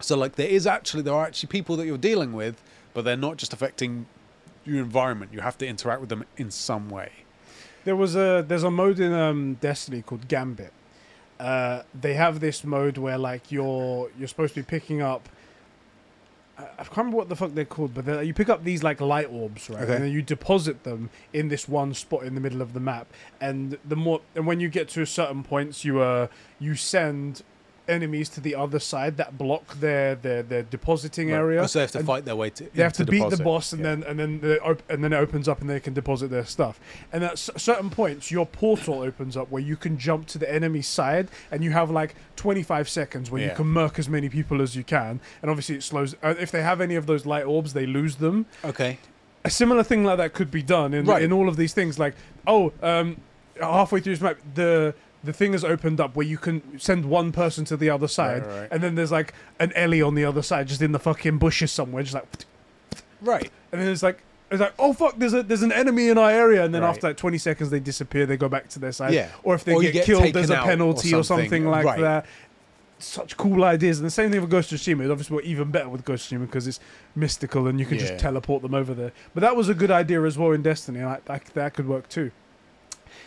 so 0.00 0.16
like 0.16 0.34
there 0.36 0.48
is 0.58 0.66
actually 0.66 1.02
there 1.02 1.14
are 1.14 1.26
actually 1.26 1.48
people 1.48 1.74
that 1.78 1.86
you're 1.86 2.04
dealing 2.10 2.32
with 2.32 2.54
but 2.94 3.04
they're 3.04 3.24
not 3.28 3.36
just 3.42 3.52
affecting 3.52 4.06
your 4.64 4.78
environment 4.78 5.32
you 5.32 5.40
have 5.40 5.58
to 5.58 5.66
interact 5.66 6.00
with 6.00 6.10
them 6.10 6.24
in 6.36 6.50
some 6.50 6.88
way 6.98 7.10
There 7.84 7.96
was 7.96 8.14
a 8.14 8.44
there's 8.48 8.64
a 8.64 8.70
mode 8.82 8.98
in 9.06 9.12
um, 9.12 9.40
Destiny 9.68 10.02
called 10.02 10.24
Gambit. 10.28 10.72
Uh, 11.50 11.76
they 12.04 12.14
have 12.24 12.34
this 12.46 12.58
mode 12.62 12.96
where 13.04 13.18
like 13.30 13.44
you're 13.54 14.10
you're 14.18 14.28
supposed 14.28 14.52
to 14.54 14.60
be 14.62 14.66
picking 14.76 15.00
up. 15.12 15.22
I 16.78 16.84
can't 16.84 16.96
remember 16.96 17.16
what 17.18 17.28
the 17.28 17.36
fuck 17.36 17.54
they're 17.54 17.64
called, 17.64 17.94
but 17.94 18.04
they're- 18.04 18.22
you 18.22 18.34
pick 18.34 18.48
up 18.48 18.64
these 18.64 18.82
like 18.82 19.00
light 19.00 19.28
orbs, 19.30 19.68
right? 19.70 19.82
Okay. 19.82 19.94
And 19.94 20.04
then 20.04 20.12
you 20.12 20.22
deposit 20.22 20.84
them 20.84 21.10
in 21.32 21.48
this 21.48 21.68
one 21.68 21.94
spot 21.94 22.24
in 22.24 22.34
the 22.34 22.40
middle 22.40 22.62
of 22.62 22.72
the 22.72 22.80
map. 22.80 23.06
And 23.40 23.78
the 23.84 23.96
more 23.96 24.20
and 24.34 24.46
when 24.46 24.60
you 24.60 24.68
get 24.68 24.88
to 24.90 25.04
certain 25.06 25.42
points, 25.42 25.84
you 25.84 26.00
uh 26.00 26.28
you 26.58 26.74
send 26.74 27.42
enemies 27.90 28.28
to 28.30 28.40
the 28.40 28.54
other 28.54 28.78
side 28.78 29.16
that 29.18 29.36
block 29.36 29.74
their 29.80 30.14
their, 30.14 30.42
their 30.42 30.62
depositing 30.62 31.30
area. 31.32 31.62
Oh, 31.62 31.66
so 31.66 31.78
they 31.78 31.82
have 31.82 31.92
to 31.92 32.04
fight 32.04 32.24
their 32.24 32.36
way 32.36 32.50
to 32.50 32.70
they 32.74 32.82
have 32.82 32.92
to 32.94 33.04
beat 33.04 33.28
the 33.30 33.36
boss, 33.42 33.72
and 33.72 33.82
Yeah. 33.82 33.96
then 33.96 34.04
and 34.04 34.18
then 34.18 34.40
the, 34.40 34.62
op- 34.62 34.88
and 34.90 35.02
then 35.04 35.12
it 35.12 35.16
opens 35.16 35.48
up, 35.48 35.60
and 35.60 35.68
they 35.68 35.80
can 35.80 35.92
deposit 35.94 36.28
their 36.30 36.44
stuff. 36.44 36.78
And 37.12 37.24
at 37.24 37.32
s- 37.32 37.50
certain 37.56 37.90
points, 37.90 38.30
your 38.30 38.46
portal 38.46 39.00
opens 39.00 39.36
up 39.36 39.50
where 39.50 39.62
you 39.62 39.76
can 39.76 39.98
jump 39.98 40.26
to 40.28 40.38
the 40.38 40.50
enemy 40.52 40.82
side, 40.82 41.28
and 41.50 41.62
you 41.64 41.72
have 41.72 41.90
like 41.90 42.14
25 42.36 42.88
seconds 42.88 43.30
where 43.30 43.42
you 43.42 43.50
can 43.54 43.66
murk 43.66 43.98
as 43.98 44.08
many 44.08 44.28
people 44.28 44.62
as 44.62 44.74
you 44.76 44.84
can. 44.84 45.20
And 45.42 45.50
obviously, 45.50 45.76
it 45.76 45.82
slows. 45.82 46.14
Uh, 46.22 46.34
if 46.38 46.50
they 46.50 46.62
have 46.62 46.80
any 46.80 46.94
of 46.94 47.06
those 47.06 47.26
light 47.26 47.44
orbs, 47.44 47.72
they 47.72 47.86
lose 47.86 48.16
them. 48.16 48.46
okay 48.64 48.98
A 49.44 49.50
similar 49.50 49.82
thing 49.82 50.04
like 50.04 50.18
that 50.18 50.32
could 50.34 50.50
be 50.50 50.62
done 50.62 50.94
in 50.94 51.04
Right. 51.06 51.22
in 51.22 51.32
all 51.32 51.48
of 51.48 51.56
these 51.56 51.72
things. 51.74 51.98
Like, 51.98 52.14
oh, 52.46 52.72
um, 52.82 53.16
halfway 53.60 54.00
through 54.00 54.14
this 54.14 54.22
map, 54.22 54.36
the 54.54 54.94
the 55.22 55.32
thing 55.32 55.52
has 55.52 55.64
opened 55.64 56.00
up 56.00 56.16
where 56.16 56.26
you 56.26 56.38
can 56.38 56.78
send 56.78 57.04
one 57.04 57.30
person 57.32 57.64
to 57.66 57.76
the 57.76 57.90
other 57.90 58.08
side, 58.08 58.46
right. 58.46 58.68
and 58.70 58.82
then 58.82 58.94
there's 58.94 59.12
like 59.12 59.34
an 59.58 59.72
Ellie 59.74 60.00
on 60.02 60.14
the 60.14 60.24
other 60.24 60.42
side, 60.42 60.68
just 60.68 60.80
in 60.82 60.92
the 60.92 60.98
fucking 60.98 61.38
bushes 61.38 61.70
somewhere, 61.72 62.02
just 62.02 62.14
like. 62.14 62.24
right 63.20 63.50
And 63.72 63.80
then 63.80 63.88
it's 63.88 64.02
like 64.02 64.22
it's 64.50 64.60
like 64.60 64.72
oh 64.78 64.92
fuck, 64.92 65.14
there's 65.18 65.34
a 65.34 65.42
there's 65.42 65.62
an 65.62 65.72
enemy 65.72 66.08
in 66.08 66.18
our 66.18 66.30
area, 66.30 66.64
and 66.64 66.74
then 66.74 66.82
Right. 66.82 66.88
after 66.88 67.08
like 67.08 67.16
20 67.16 67.38
seconds 67.38 67.70
they 67.70 67.80
disappear, 67.80 68.26
they 68.26 68.36
go 68.36 68.48
back 68.48 68.68
to 68.70 68.78
their 68.78 68.92
side. 68.92 69.12
Yeah. 69.14 69.28
Or 69.42 69.54
if 69.54 69.62
they 69.64 69.74
Or 69.74 69.82
get, 69.82 69.92
get 69.92 70.06
killed, 70.06 70.32
there's 70.32 70.50
a 70.50 70.56
out 70.56 70.64
or 70.64 70.70
penalty 70.70 71.14
or 71.14 71.22
something, 71.22 71.46
something. 71.46 71.66
like 71.66 71.84
Right. 71.84 72.00
that. 72.00 72.26
Such 72.98 73.36
cool 73.38 73.64
ideas, 73.64 73.98
and 73.98 74.06
the 74.06 74.10
same 74.10 74.30
thing 74.30 74.42
with 74.42 74.50
Ghost 74.50 74.72
of 74.72 74.78
Tsushima. 74.78 75.10
Obviously, 75.10 75.34
we're 75.36 75.42
even 75.42 75.70
better 75.70 75.88
with 75.88 76.04
Ghost 76.04 76.30
of 76.30 76.36
Tsushima 76.38 76.46
because 76.46 76.66
it's 76.66 76.80
mystical 77.14 77.66
and 77.66 77.80
you 77.80 77.86
can 77.86 77.94
Yeah. 77.98 78.08
just 78.08 78.18
teleport 78.18 78.60
them 78.62 78.74
over 78.74 78.92
there. 78.92 79.12
But 79.32 79.40
that 79.40 79.56
was 79.56 79.70
a 79.70 79.74
good 79.74 79.90
idea 79.90 80.22
as 80.24 80.36
well 80.36 80.52
in 80.52 80.60
Destiny. 80.62 80.98
and 81.00 81.08
I, 81.08 81.18
that 81.26 81.44
that 81.54 81.72
could 81.74 81.88
work 81.88 82.08
too. 82.10 82.30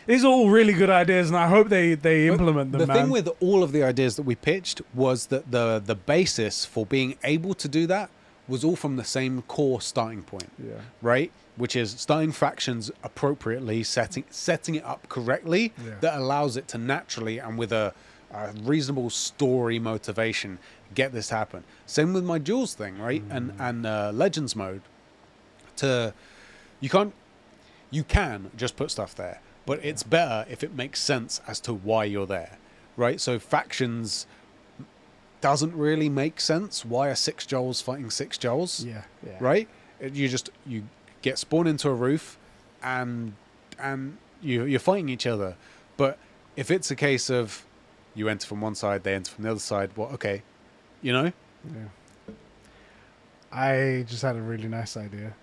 These 0.07 0.23
are 0.23 0.27
all 0.27 0.49
really 0.49 0.73
good 0.73 0.89
ideas, 0.89 1.29
and 1.29 1.37
I 1.37 1.47
hope 1.47 1.69
they 1.69 1.93
they 1.95 2.27
But 2.29 2.33
implement 2.33 2.71
them. 2.71 2.79
the 2.81 2.87
man. 2.87 2.95
thing 2.97 3.09
with 3.11 3.29
all 3.39 3.63
of 3.63 3.71
the 3.71 3.83
ideas 3.83 4.15
that 4.17 4.23
we 4.23 4.35
pitched 4.35 4.81
was 4.93 5.27
that 5.27 5.51
the 5.51 5.81
the 5.85 5.95
basis 5.95 6.65
for 6.65 6.85
being 6.85 7.15
able 7.23 7.53
to 7.55 7.67
do 7.67 7.87
that 7.87 8.09
was 8.47 8.63
all 8.65 8.75
from 8.75 8.97
the 8.97 9.03
same 9.05 9.41
core 9.43 9.79
starting 9.81 10.21
point 10.21 10.49
yeah, 10.61 10.73
right 11.01 11.31
which 11.55 11.75
is 11.77 11.91
starting 11.91 12.31
factions 12.33 12.91
appropriately 13.01 13.81
setting 13.83 14.25
setting 14.29 14.75
it 14.75 14.83
up 14.83 15.07
correctly 15.07 15.71
Yeah. 15.85 15.93
that 16.01 16.17
allows 16.17 16.57
it 16.57 16.67
to 16.69 16.77
naturally 16.77 17.37
and 17.39 17.57
with 17.57 17.71
a, 17.71 17.93
a 18.33 18.51
reasonable 18.61 19.09
story 19.11 19.79
motivation 19.79 20.59
get 20.93 21.13
this 21.13 21.27
to 21.29 21.35
happen 21.35 21.63
same 21.85 22.11
with 22.11 22.25
my 22.25 22.37
duels 22.37 22.73
thing 22.73 22.97
right 22.99 23.23
and 23.29 23.51
Mm. 23.53 23.69
and 23.69 23.85
uh, 23.85 24.11
legends 24.13 24.55
mode 24.57 24.81
to 25.77 26.13
you 26.81 26.89
can't 26.89 27.13
you 27.91 28.03
can 28.03 28.51
just 28.57 28.75
put 28.75 28.91
stuff 28.91 29.15
there 29.15 29.39
but 29.65 29.83
it's 29.83 30.03
better 30.03 30.45
if 30.49 30.63
it 30.63 30.73
makes 30.75 30.99
sense 30.99 31.41
as 31.47 31.59
to 31.61 31.73
why 31.73 32.03
you're 32.03 32.27
there 32.27 32.57
right? 32.97 33.19
So 33.19 33.39
factions 33.39 34.27
doesn't 35.41 35.75
really 35.75 36.09
make 36.09 36.39
sense. 36.39 36.85
Why 36.85 37.09
are 37.09 37.15
six 37.15 37.45
joels 37.45 37.83
fighting 37.83 38.09
six 38.09 38.37
joels 38.37 38.85
yeah, 38.85 39.03
yeah. 39.25 39.37
right? 39.39 39.67
You 40.01 40.27
just 40.27 40.49
you 40.65 40.83
get 41.21 41.37
spawned 41.37 41.67
into 41.67 41.89
a 41.89 41.93
roof 41.93 42.37
and 42.81 43.33
and 43.79 44.17
you 44.41 44.65
you're 44.65 44.79
fighting 44.79 45.09
each 45.09 45.27
other. 45.27 45.55
But 45.97 46.17
if 46.55 46.71
it's 46.71 46.91
a 46.91 46.95
case 46.95 47.29
of 47.29 47.65
you 48.15 48.29
enter 48.29 48.45
from 48.45 48.61
one 48.61 48.75
side 48.75 49.03
they 49.03 49.15
enter 49.15 49.31
from 49.31 49.43
the 49.43 49.51
other 49.51 49.59
side 49.59 49.89
well 49.95 50.09
okay 50.09 50.43
you 51.01 51.11
know? 51.11 51.31
Yeah. 51.65 52.33
I 53.51 54.05
just 54.07 54.21
had 54.21 54.35
a 54.35 54.41
really 54.41 54.67
nice 54.67 54.95
idea, 54.95 55.33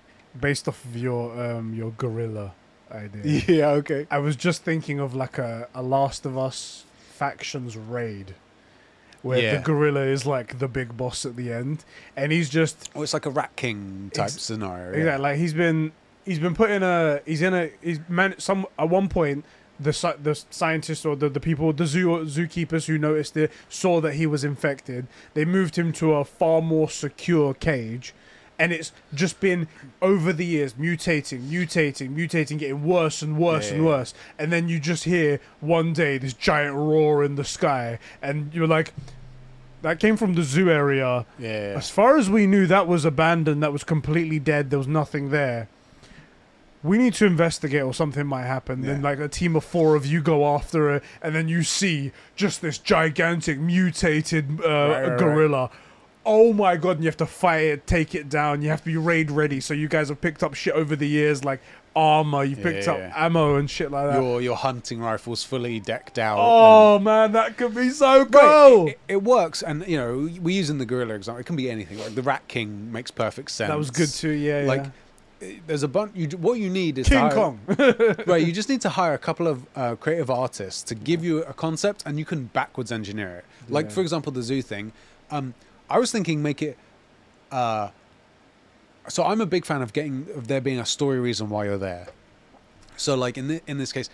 based 0.40 0.66
off 0.68 0.84
of 0.84 0.96
your 0.96 1.38
um 1.38 1.74
your 1.74 1.90
gorilla 1.92 2.54
idea. 2.92 3.42
yeah 3.48 3.68
okay 3.70 4.06
I 4.10 4.18
was 4.18 4.36
just 4.36 4.62
thinking 4.62 4.98
of 5.00 5.14
like 5.14 5.38
a, 5.38 5.68
a 5.74 5.82
Last 5.82 6.26
of 6.26 6.36
Us 6.38 6.84
factions 6.98 7.76
raid, 7.76 8.34
where 9.22 9.38
Yeah. 9.38 9.56
the 9.56 9.62
gorilla 9.62 10.02
is 10.02 10.24
like 10.26 10.58
the 10.58 10.68
big 10.68 10.96
boss 10.96 11.26
at 11.26 11.36
the 11.36 11.52
end, 11.52 11.84
and 12.16 12.32
he's 12.32 12.48
just 12.48 12.90
oh 12.94 13.02
it's 13.02 13.12
like 13.14 13.26
a 13.26 13.30
rat 13.30 13.54
king 13.56 14.10
type 14.14 14.24
Ex- 14.26 14.40
scenario 14.42 14.92
yeah. 14.92 14.98
exactly 14.98 15.22
like 15.22 15.36
he's 15.38 15.54
been 15.54 15.92
he's 16.24 16.38
been 16.38 16.54
put 16.54 16.70
in 16.70 16.82
a 16.82 17.20
he's 17.26 17.42
in 17.42 17.54
a 17.54 17.70
he's 17.82 18.00
man 18.08 18.34
some 18.38 18.66
at 18.78 18.88
one 18.88 19.08
point 19.08 19.44
the 19.78 19.92
the 20.22 20.34
scientists 20.50 21.06
or 21.06 21.16
the, 21.16 21.28
the 21.30 21.40
people 21.40 21.72
the 21.72 21.86
zoo 21.86 22.08
zookeepers 22.26 22.84
who 22.86 22.98
noticed 22.98 23.34
it 23.36 23.50
saw 23.70 23.98
that 24.00 24.14
he 24.14 24.26
was 24.26 24.44
infected 24.44 25.06
they 25.34 25.44
moved 25.44 25.76
him 25.76 25.90
to 25.92 26.12
a 26.14 26.24
far 26.24 26.60
more 26.60 26.88
secure 26.90 27.54
cage 27.54 28.12
and 28.60 28.72
it's 28.72 28.92
just 29.14 29.40
been 29.40 29.66
over 30.02 30.34
the 30.34 30.44
years 30.44 30.74
mutating, 30.74 31.48
mutating, 31.48 32.14
mutating, 32.14 32.58
getting 32.58 32.84
worse 32.84 33.22
and 33.22 33.38
worse 33.38 33.68
Yeah, 33.68 33.74
and 33.76 33.82
yeah. 33.82 33.88
worse, 33.88 34.14
and 34.38 34.52
then 34.52 34.68
you 34.68 34.78
just 34.78 35.04
hear 35.04 35.40
one 35.60 35.94
day 35.94 36.18
this 36.18 36.34
giant 36.34 36.76
roar 36.76 37.24
in 37.24 37.36
the 37.36 37.44
sky, 37.44 37.98
and 38.20 38.52
you're 38.52 38.68
like, 38.68 38.92
that 39.80 39.98
came 39.98 40.18
from 40.18 40.34
the 40.34 40.42
zoo 40.42 40.70
area. 40.70 41.24
Yeah. 41.38 41.72
As 41.74 41.88
far 41.88 42.18
as 42.18 42.28
we 42.28 42.46
knew, 42.46 42.66
that 42.66 42.86
was 42.86 43.06
abandoned. 43.06 43.62
That 43.62 43.72
was 43.72 43.82
completely 43.82 44.38
dead. 44.38 44.68
There 44.68 44.78
was 44.78 44.86
nothing 44.86 45.30
there. 45.30 45.68
We 46.82 46.98
need 46.98 47.14
to 47.14 47.24
investigate, 47.24 47.82
or 47.82 47.94
something 47.94 48.26
might 48.26 48.44
happen. 48.44 48.82
Then, 48.82 49.00
like 49.00 49.18
a 49.20 49.28
team 49.28 49.56
of 49.56 49.64
four 49.64 49.96
of 49.96 50.04
you 50.04 50.20
go 50.20 50.46
after 50.54 50.96
it, 50.96 51.02
and 51.22 51.34
then 51.34 51.48
you 51.48 51.62
see 51.62 52.12
just 52.36 52.60
this 52.60 52.76
gigantic 52.76 53.58
mutated 53.58 54.60
uh, 54.62 54.68
right, 54.68 55.08
right. 55.08 55.18
gorilla. 55.18 55.70
Oh 56.26 56.52
my 56.52 56.76
god! 56.76 56.96
And 56.96 57.04
you 57.04 57.08
have 57.08 57.16
to 57.18 57.26
fight 57.26 57.62
it, 57.64 57.86
take 57.86 58.14
it 58.14 58.28
down. 58.28 58.60
You 58.62 58.68
have 58.68 58.80
to 58.80 58.86
be 58.86 58.96
raid 58.96 59.30
ready. 59.30 59.60
So 59.60 59.72
you 59.74 59.88
guys 59.88 60.08
have 60.10 60.20
picked 60.20 60.42
up 60.42 60.54
shit 60.54 60.74
over 60.74 60.94
the 60.94 61.08
years, 61.08 61.44
like 61.44 61.60
armor. 61.96 62.44
You've 62.44 62.60
picked 62.62 62.86
Yeah, 62.86 62.92
up 62.92 62.98
yeah. 62.98 63.12
ammo 63.26 63.56
and 63.56 63.68
shit 63.70 63.90
like 63.90 64.12
that. 64.12 64.20
your 64.20 64.40
your 64.42 64.56
hunting 64.56 65.00
rifle's 65.00 65.42
fully 65.44 65.80
decked 65.80 66.18
out. 66.18 66.38
oh 66.38 66.98
man, 66.98 67.32
that 67.32 67.56
could 67.56 67.74
be 67.74 67.88
so 67.88 68.26
cool. 68.26 68.40
Right, 68.84 68.88
it, 69.08 69.14
it 69.14 69.22
works, 69.22 69.62
and 69.62 69.86
you 69.88 69.96
know 69.96 70.28
we're 70.42 70.54
using 70.56 70.76
the 70.78 70.84
gorilla 70.86 71.14
example. 71.14 71.40
It 71.40 71.46
can 71.46 71.56
be 71.56 71.70
anything. 71.70 71.98
Like 71.98 72.14
the 72.14 72.22
Rat 72.22 72.46
King 72.48 72.92
makes 72.92 73.10
perfect 73.10 73.50
sense. 73.50 73.68
that 73.70 73.78
was 73.78 73.90
good 73.90 74.10
too. 74.10 74.30
Yeah, 74.30 74.64
Like 74.66 74.84
yeah. 75.40 75.54
there's 75.66 75.82
a 75.82 75.88
bunch. 75.88 76.12
You, 76.14 76.28
what 76.36 76.58
you 76.60 76.68
need 76.68 76.98
is 76.98 77.08
King 77.08 77.18
hire- 77.18 77.30
Kong. 77.32 77.60
right, 78.26 78.44
you 78.46 78.52
just 78.60 78.68
need 78.68 78.82
to 78.82 78.90
hire 78.90 79.14
a 79.14 79.18
couple 79.18 79.46
of 79.48 79.64
uh, 79.74 79.96
creative 79.96 80.30
artists 80.30 80.82
to 80.82 80.94
give 80.94 81.24
you 81.24 81.38
a 81.44 81.54
concept, 81.54 82.02
and 82.04 82.18
you 82.18 82.26
can 82.26 82.44
backwards 82.44 82.92
engineer 82.92 83.38
it. 83.38 83.44
Like 83.72 83.86
Yeah. 83.86 83.92
for 83.92 84.00
example, 84.02 84.32
the 84.32 84.42
zoo 84.42 84.60
thing. 84.60 84.92
Um, 85.30 85.54
I 85.90 85.98
was 85.98 86.10
thinking 86.12 86.42
make 86.42 86.62
it. 86.62 86.78
Uh, 87.50 87.90
so 89.08 89.24
I'm 89.24 89.40
a 89.40 89.46
big 89.46 89.64
fan 89.64 89.82
of 89.82 89.92
getting 89.92 90.26
of 90.36 90.46
there 90.46 90.60
being 90.60 90.78
a 90.78 90.86
story 90.86 91.18
reason 91.18 91.50
why 91.50 91.64
you're 91.64 91.78
there. 91.78 92.08
So 92.96 93.14
like 93.16 93.36
in 93.36 93.48
the, 93.48 93.60
in 93.66 93.78
this 93.78 93.92
case, 93.92 94.08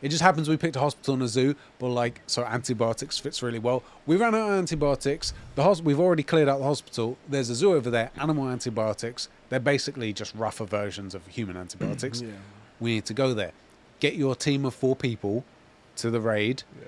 it 0.00 0.10
just 0.10 0.22
happens 0.22 0.48
we 0.48 0.56
picked 0.56 0.76
a 0.76 0.80
hospital 0.80 1.14
and 1.14 1.22
a 1.24 1.28
zoo, 1.28 1.56
but 1.80 1.88
like 1.88 2.20
so 2.26 2.44
antibiotics 2.44 3.18
fits 3.18 3.42
really 3.42 3.58
well. 3.58 3.82
We 4.06 4.16
ran 4.16 4.34
out 4.34 4.50
of 4.50 4.58
antibiotics. 4.58 5.32
The 5.56 5.64
hos- 5.64 5.82
we've 5.82 5.98
already 5.98 6.22
cleared 6.22 6.48
out 6.48 6.58
the 6.58 6.64
hospital. 6.66 7.16
There's 7.28 7.50
a 7.50 7.54
zoo 7.56 7.72
over 7.72 7.90
there. 7.90 8.10
Animal 8.16 8.48
antibiotics. 8.48 9.28
They're 9.48 9.58
basically 9.58 10.12
just 10.12 10.34
rougher 10.36 10.66
versions 10.66 11.14
of 11.16 11.26
human 11.26 11.56
antibiotics. 11.56 12.20
yeah. 12.22 12.30
We 12.78 12.94
need 12.94 13.06
to 13.06 13.14
go 13.14 13.34
there. 13.34 13.50
Get 13.98 14.14
your 14.14 14.36
team 14.36 14.64
of 14.64 14.72
four 14.74 14.94
people 14.94 15.44
to 15.96 16.10
the 16.10 16.20
raid, 16.20 16.62
Yeah. 16.80 16.86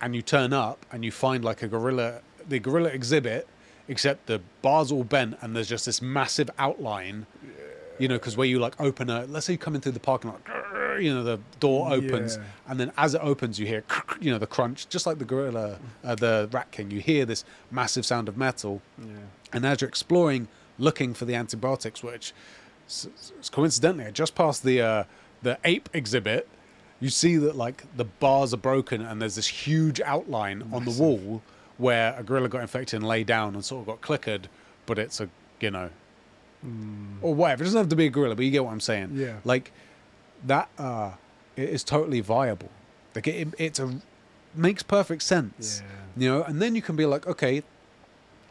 and 0.00 0.14
you 0.14 0.22
turn 0.22 0.52
up 0.52 0.86
and 0.92 1.04
you 1.04 1.10
find 1.10 1.44
like 1.44 1.60
a 1.64 1.66
gorilla, 1.66 2.20
the 2.48 2.58
gorilla 2.58 2.88
exhibit, 2.90 3.46
except 3.88 4.26
the 4.26 4.40
bars 4.62 4.90
all 4.92 5.04
bent 5.04 5.36
and 5.40 5.54
there's 5.54 5.68
just 5.68 5.86
this 5.86 6.00
massive 6.02 6.50
outline. 6.58 7.26
You 7.98 8.06
know, 8.06 8.14
because 8.14 8.36
where 8.36 8.46
you 8.46 8.60
like 8.60 8.80
open 8.80 9.10
a, 9.10 9.24
let's 9.26 9.46
say 9.46 9.54
you 9.54 9.58
come 9.58 9.74
in 9.74 9.80
through 9.80 9.90
the 9.92 9.98
parking 10.00 10.30
lot, 10.30 10.40
you 11.00 11.12
know, 11.12 11.24
the 11.24 11.40
door 11.58 11.92
opens, 11.92 12.36
Yeah. 12.36 12.42
and 12.68 12.78
then 12.78 12.92
as 12.96 13.14
it 13.14 13.20
opens, 13.22 13.58
you 13.58 13.66
hear, 13.66 13.82
you 14.20 14.30
know, 14.30 14.38
the 14.38 14.46
crunch, 14.46 14.88
just 14.88 15.04
like 15.04 15.18
the 15.18 15.24
gorilla, 15.24 15.78
uh, 16.04 16.14
the 16.14 16.48
rat 16.52 16.70
king. 16.70 16.92
You 16.92 17.00
hear 17.00 17.24
this 17.24 17.44
massive 17.72 18.06
sound 18.06 18.28
of 18.28 18.36
metal, 18.36 18.82
Yeah. 19.00 19.06
and 19.52 19.66
as 19.66 19.80
you're 19.80 19.88
exploring, 19.88 20.46
looking 20.78 21.12
for 21.12 21.24
the 21.24 21.34
antibiotics, 21.34 22.02
which 22.04 22.32
coincidentally, 23.50 24.06
I 24.06 24.10
just 24.10 24.34
passed 24.34 24.62
the 24.62 24.80
uh, 24.80 25.04
the 25.42 25.58
ape 25.64 25.88
exhibit, 25.92 26.48
you 27.00 27.10
see 27.10 27.36
that 27.36 27.56
like 27.56 27.84
the 27.96 28.04
bars 28.04 28.52
are 28.54 28.58
broken 28.58 29.02
and 29.02 29.20
there's 29.20 29.36
this 29.36 29.48
huge 29.48 30.00
outline 30.00 30.68
on 30.72 30.84
the 30.84 30.90
wall 30.90 31.42
where 31.78 32.14
a 32.18 32.22
gorilla 32.22 32.48
got 32.48 32.60
infected 32.60 32.98
and 32.98 33.06
lay 33.08 33.24
down 33.24 33.54
and 33.54 33.64
sort 33.64 33.80
of 33.82 33.86
got 33.86 34.00
clickered, 34.00 34.48
but 34.86 34.98
it's 34.98 35.20
a 35.20 35.28
you 35.60 35.70
know 35.70 35.90
or 37.22 37.34
whatever. 37.34 37.62
It 37.62 37.66
doesn't 37.66 37.78
have 37.78 37.88
to 37.88 37.96
be 37.96 38.06
a 38.06 38.10
gorilla, 38.10 38.34
but 38.34 38.44
you 38.44 38.50
get 38.50 38.64
what 38.64 38.72
I'm 38.72 38.80
saying. 38.80 39.10
Yeah. 39.14 39.36
Like 39.44 39.72
that 40.46 40.68
uh, 40.78 41.12
it 41.56 41.68
is 41.68 41.82
totally 41.84 42.20
viable. 42.20 42.70
Like 43.14 43.26
it, 43.28 43.48
it's 43.58 43.78
a 43.78 44.00
makes 44.54 44.82
perfect 44.82 45.22
sense. 45.22 45.82
Yeah. 45.84 46.22
You 46.22 46.28
know, 46.30 46.42
and 46.42 46.60
then 46.60 46.74
you 46.74 46.82
can 46.82 46.96
be 46.96 47.06
like, 47.06 47.26
okay, 47.26 47.62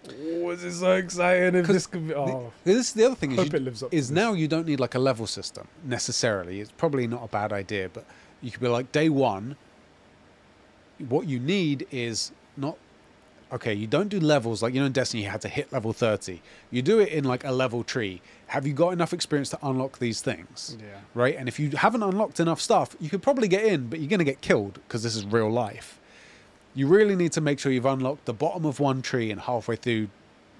Oh, 0.09 0.51
this 0.55 0.63
is 0.63 0.79
so 0.79 0.93
exciting 0.95 1.53
if 1.55 1.67
this 1.67 1.85
could 1.85 2.07
be. 2.07 2.13
Oh, 2.13 2.53
The- 2.63 2.71
This 2.75 2.87
is 2.87 2.93
the 2.93 3.03
other 3.03 3.15
thing 3.15 3.33
is, 3.33 3.37
you- 3.81 3.89
is 3.91 4.09
now 4.09 4.31
you 4.31 4.47
don't 4.47 4.65
need 4.65 4.79
like 4.79 4.95
a 4.95 4.99
level 4.99 5.27
system 5.27 5.67
necessarily. 5.83 6.61
It's 6.61 6.71
probably 6.71 7.07
not 7.07 7.25
a 7.25 7.27
bad 7.27 7.51
idea, 7.51 7.89
but 7.89 8.05
you 8.41 8.49
could 8.51 8.61
be 8.61 8.69
like 8.69 8.93
day 8.93 9.09
one. 9.09 9.57
What 11.09 11.27
you 11.27 11.39
need 11.41 11.87
is 11.91 12.31
not 12.55 12.77
okay. 13.51 13.73
You 13.73 13.87
don't 13.87 14.09
do 14.09 14.19
levels 14.19 14.61
like 14.61 14.73
you 14.73 14.79
know 14.79 14.85
in 14.85 14.91
Destiny. 14.91 15.23
You 15.23 15.29
had 15.29 15.41
to 15.41 15.47
hit 15.49 15.71
level 15.71 15.93
thirty. 15.93 16.41
You 16.71 16.81
do 16.81 16.99
it 16.99 17.09
in 17.09 17.23
like 17.23 17.43
a 17.43 17.51
level 17.51 17.83
tree. 17.83 18.21
Have 18.47 18.65
you 18.65 18.73
got 18.73 18.89
enough 18.93 19.13
experience 19.13 19.49
to 19.49 19.59
unlock 19.61 19.99
these 19.99 20.21
things? 20.21 20.77
Yeah. 20.79 20.99
Right. 21.13 21.35
And 21.35 21.47
if 21.47 21.59
you 21.59 21.71
haven't 21.71 22.03
unlocked 22.03 22.39
enough 22.39 22.61
stuff, 22.61 22.95
you 22.99 23.09
could 23.09 23.21
probably 23.21 23.47
get 23.47 23.63
in, 23.65 23.87
but 23.87 23.99
you're 23.99 24.09
going 24.09 24.19
to 24.19 24.25
get 24.25 24.41
killed 24.41 24.75
because 24.87 25.03
this 25.03 25.15
is 25.15 25.25
real 25.25 25.49
life. 25.51 25.99
You 26.73 26.87
really 26.87 27.15
need 27.15 27.31
to 27.33 27.41
make 27.41 27.59
sure 27.59 27.71
you've 27.71 27.85
unlocked 27.85 28.25
the 28.25 28.33
bottom 28.33 28.65
of 28.65 28.79
one 28.79 29.01
tree 29.01 29.31
and 29.31 29.41
halfway 29.41 29.75
through 29.75 30.07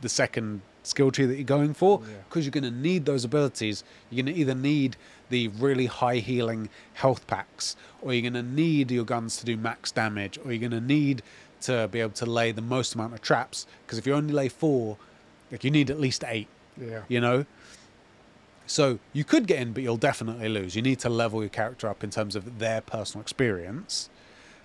the 0.01 0.09
second 0.09 0.61
skill 0.83 1.11
tree 1.11 1.25
that 1.25 1.35
you're 1.35 1.43
going 1.43 1.73
for 1.73 2.01
Yeah. 2.01 2.15
because 2.27 2.45
you're 2.45 2.51
going 2.51 2.63
to 2.63 2.71
need 2.71 3.05
those 3.05 3.23
abilities. 3.23 3.83
You're 4.09 4.23
going 4.23 4.33
to 4.33 4.39
either 4.39 4.55
need 4.55 4.95
the 5.29 5.49
really 5.49 5.85
high 5.87 6.17
healing 6.17 6.69
health 6.93 7.27
packs, 7.27 7.75
or 8.01 8.13
you're 8.13 8.29
going 8.29 8.41
to 8.45 8.49
need 8.49 8.89
your 8.91 9.03
guns 9.03 9.37
to 9.37 9.45
do 9.45 9.57
max 9.57 9.91
damage, 9.91 10.39
or 10.43 10.51
you're 10.53 10.69
going 10.69 10.81
to 10.81 10.85
need 10.85 11.21
to 11.61 11.87
be 11.87 12.01
able 12.01 12.13
to 12.13 12.25
lay 12.25 12.51
the 12.51 12.61
most 12.61 12.95
amount 12.95 13.13
of 13.13 13.21
traps. 13.21 13.65
Because 13.85 13.97
if 13.97 14.05
you 14.07 14.13
only 14.13 14.33
lay 14.33 14.49
four, 14.49 14.97
like 15.51 15.63
you 15.63 15.71
need 15.71 15.89
at 15.89 15.99
least 15.99 16.23
eight. 16.25 16.47
yeah. 16.79 17.01
You 17.07 17.21
know. 17.21 17.45
So 18.69 18.99
you 19.13 19.23
could 19.23 19.47
get 19.47 19.59
in, 19.59 19.71
but 19.71 19.81
you'll 19.81 19.95
definitely 19.95 20.49
lose. 20.49 20.75
You 20.75 20.81
need 20.81 20.99
to 20.99 21.09
level 21.09 21.41
your 21.41 21.49
character 21.49 21.87
up 21.87 22.03
in 22.03 22.09
terms 22.09 22.35
of 22.35 22.59
their 22.59 22.81
personal 22.81 23.21
experience. 23.21 24.09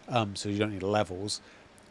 Um, 0.09 0.35
so 0.35 0.49
you 0.49 0.59
don't 0.59 0.73
need 0.73 0.83
levels. 0.83 1.41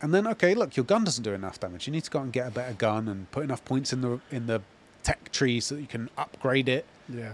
And 0.01 0.13
then 0.13 0.27
okay, 0.27 0.53
look, 0.53 0.75
your 0.75 0.83
gun 0.83 1.03
doesn't 1.03 1.23
do 1.23 1.33
enough 1.33 1.59
damage. 1.59 1.87
You 1.87 1.93
need 1.93 2.03
to 2.03 2.11
go 2.11 2.19
out 2.19 2.23
and 2.23 2.33
get 2.33 2.47
a 2.47 2.51
better 2.51 2.73
gun 2.73 3.07
and 3.07 3.31
put 3.31 3.43
enough 3.43 3.63
points 3.63 3.93
in 3.93 4.01
the 4.01 4.19
in 4.29 4.47
the 4.47 4.61
tech 5.03 5.31
tree 5.31 5.59
so 5.59 5.75
that 5.75 5.81
you 5.81 5.87
can 5.87 6.09
upgrade 6.17 6.67
it. 6.67 6.85
Yeah. 7.07 7.33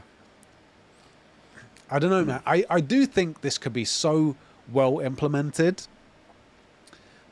I 1.89 1.99
don't 1.99 2.09
know, 2.09 2.25
man. 2.25 2.41
I, 2.45 2.65
I 2.69 2.81
do 2.81 3.05
think 3.05 3.41
this 3.41 3.57
could 3.57 3.73
be 3.73 3.85
so 3.85 4.35
well 4.71 4.99
implemented. 4.99 5.83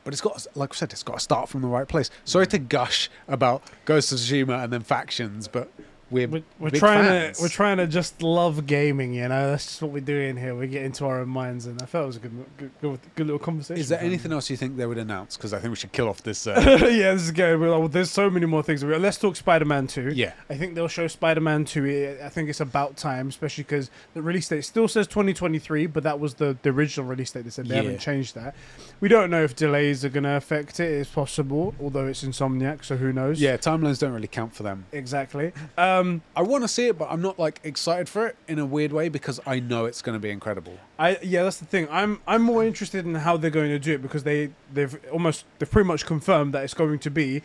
But 0.06 0.14
it's 0.14 0.20
got, 0.20 0.46
like 0.54 0.72
I 0.72 0.76
said, 0.76 0.92
it's 0.92 1.02
got 1.02 1.14
to 1.14 1.18
start 1.20 1.48
from 1.48 1.62
the 1.62 1.66
right 1.66 1.88
place. 1.88 2.10
Sorry 2.24 2.46
to 2.46 2.58
gush 2.58 3.10
about 3.26 3.64
Ghost 3.86 4.12
of 4.12 4.18
Tsushima 4.18 4.62
and 4.62 4.72
then 4.72 4.82
factions, 4.82 5.48
but 5.48 5.68
we're 6.10 6.28
We're, 6.60 6.70
trying 6.70 7.04
fans. 7.04 7.36
to 7.38 7.42
we're 7.42 7.48
trying 7.48 7.78
to 7.78 7.86
just 7.86 8.22
love 8.22 8.66
gaming, 8.66 9.12
you 9.14 9.26
know. 9.28 9.50
That's 9.50 9.64
just 9.66 9.82
what 9.82 9.90
we're 9.90 10.00
doing 10.00 10.36
here. 10.36 10.54
We 10.54 10.68
get 10.68 10.84
into 10.84 11.04
our 11.06 11.20
own 11.20 11.28
minds, 11.28 11.66
and 11.66 11.82
I 11.82 11.86
felt 11.86 12.04
it 12.04 12.06
was 12.06 12.16
a 12.16 12.20
good, 12.20 12.44
good, 12.58 12.70
good, 12.80 13.00
good 13.16 13.26
little 13.26 13.38
conversation. 13.40 13.80
Is 13.80 13.88
there 13.88 14.00
anything 14.00 14.32
else 14.32 14.48
you 14.48 14.56
think 14.56 14.76
they 14.76 14.86
would 14.86 14.98
announce? 14.98 15.36
Because 15.36 15.52
I 15.52 15.58
think 15.58 15.70
we 15.70 15.76
should 15.76 15.92
kill 15.92 16.08
off 16.08 16.22
this. 16.22 16.46
Uh, 16.46 16.54
yeah, 16.90 17.12
this 17.12 17.22
is 17.22 17.32
good. 17.32 17.58
Like, 17.58 17.68
well, 17.78 17.88
there's 17.88 18.10
so 18.10 18.30
many 18.30 18.46
more 18.46 18.62
things. 18.62 18.84
Let's 18.84 19.18
talk 19.18 19.34
Spider-Man 19.36 19.88
Two. 19.88 20.10
yeah, 20.14 20.34
I 20.48 20.54
think 20.54 20.74
they'll 20.76 20.86
show 20.88 21.08
Spider-Man 21.08 21.64
2. 21.64 22.18
I 22.22 22.28
think 22.28 22.48
it's 22.50 22.60
about 22.60 22.96
time, 22.96 23.28
especially 23.28 23.64
because 23.64 23.90
the 24.14 24.22
release 24.22 24.48
date 24.48 24.64
still 24.64 24.86
says 24.88 25.06
2023, 25.08 25.86
but 25.86 26.02
that 26.04 26.20
was 26.20 26.34
the, 26.34 26.56
the 26.62 26.70
original 26.70 27.06
release 27.08 27.32
date. 27.32 27.42
They 27.44 27.50
said 27.50 27.66
they 27.66 27.74
Yeah. 27.76 27.82
haven't 27.82 27.98
changed 27.98 28.34
that. 28.36 28.54
We 29.00 29.08
don't 29.08 29.28
know 29.30 29.42
if 29.42 29.56
delays 29.56 30.04
are 30.04 30.08
going 30.08 30.24
to 30.24 30.36
affect 30.36 30.78
it. 30.80 30.84
It's 30.90 31.10
possible, 31.10 31.74
although 31.80 32.06
it's 32.06 32.22
Insomniac, 32.22 32.84
so 32.84 32.96
who 32.96 33.12
knows? 33.12 33.40
yeah. 33.40 33.56
Timelines 33.56 33.98
don't 33.98 34.12
really 34.12 34.28
count 34.28 34.54
for 34.54 34.62
them. 34.62 34.86
exactly. 34.92 35.52
Um, 36.00 36.22
I 36.34 36.42
want 36.42 36.64
to 36.64 36.68
see 36.68 36.86
it, 36.88 36.98
but 36.98 37.08
I'm 37.10 37.22
not 37.22 37.38
like 37.38 37.60
excited 37.64 38.08
for 38.08 38.26
it 38.26 38.36
in 38.48 38.58
a 38.58 38.66
weird 38.66 38.92
way 38.92 39.08
because 39.08 39.40
I 39.46 39.60
know 39.60 39.84
it's 39.84 40.02
going 40.02 40.14
to 40.16 40.20
be 40.20 40.30
incredible. 40.30 40.78
I 40.98 41.18
yeah, 41.22 41.42
that's 41.42 41.58
the 41.58 41.64
thing. 41.66 41.88
I'm 41.90 42.20
I'm 42.26 42.42
more 42.42 42.64
interested 42.64 43.04
in 43.04 43.14
how 43.14 43.36
they're 43.36 43.50
going 43.50 43.70
to 43.70 43.78
do 43.78 43.94
it 43.94 44.02
because 44.02 44.24
they 44.24 44.50
they've 44.72 44.98
almost 45.12 45.44
they've 45.58 45.70
pretty 45.70 45.86
much 45.86 46.06
confirmed 46.06 46.52
that 46.54 46.64
it's 46.64 46.74
going 46.74 46.98
to 47.00 47.10
be 47.10 47.42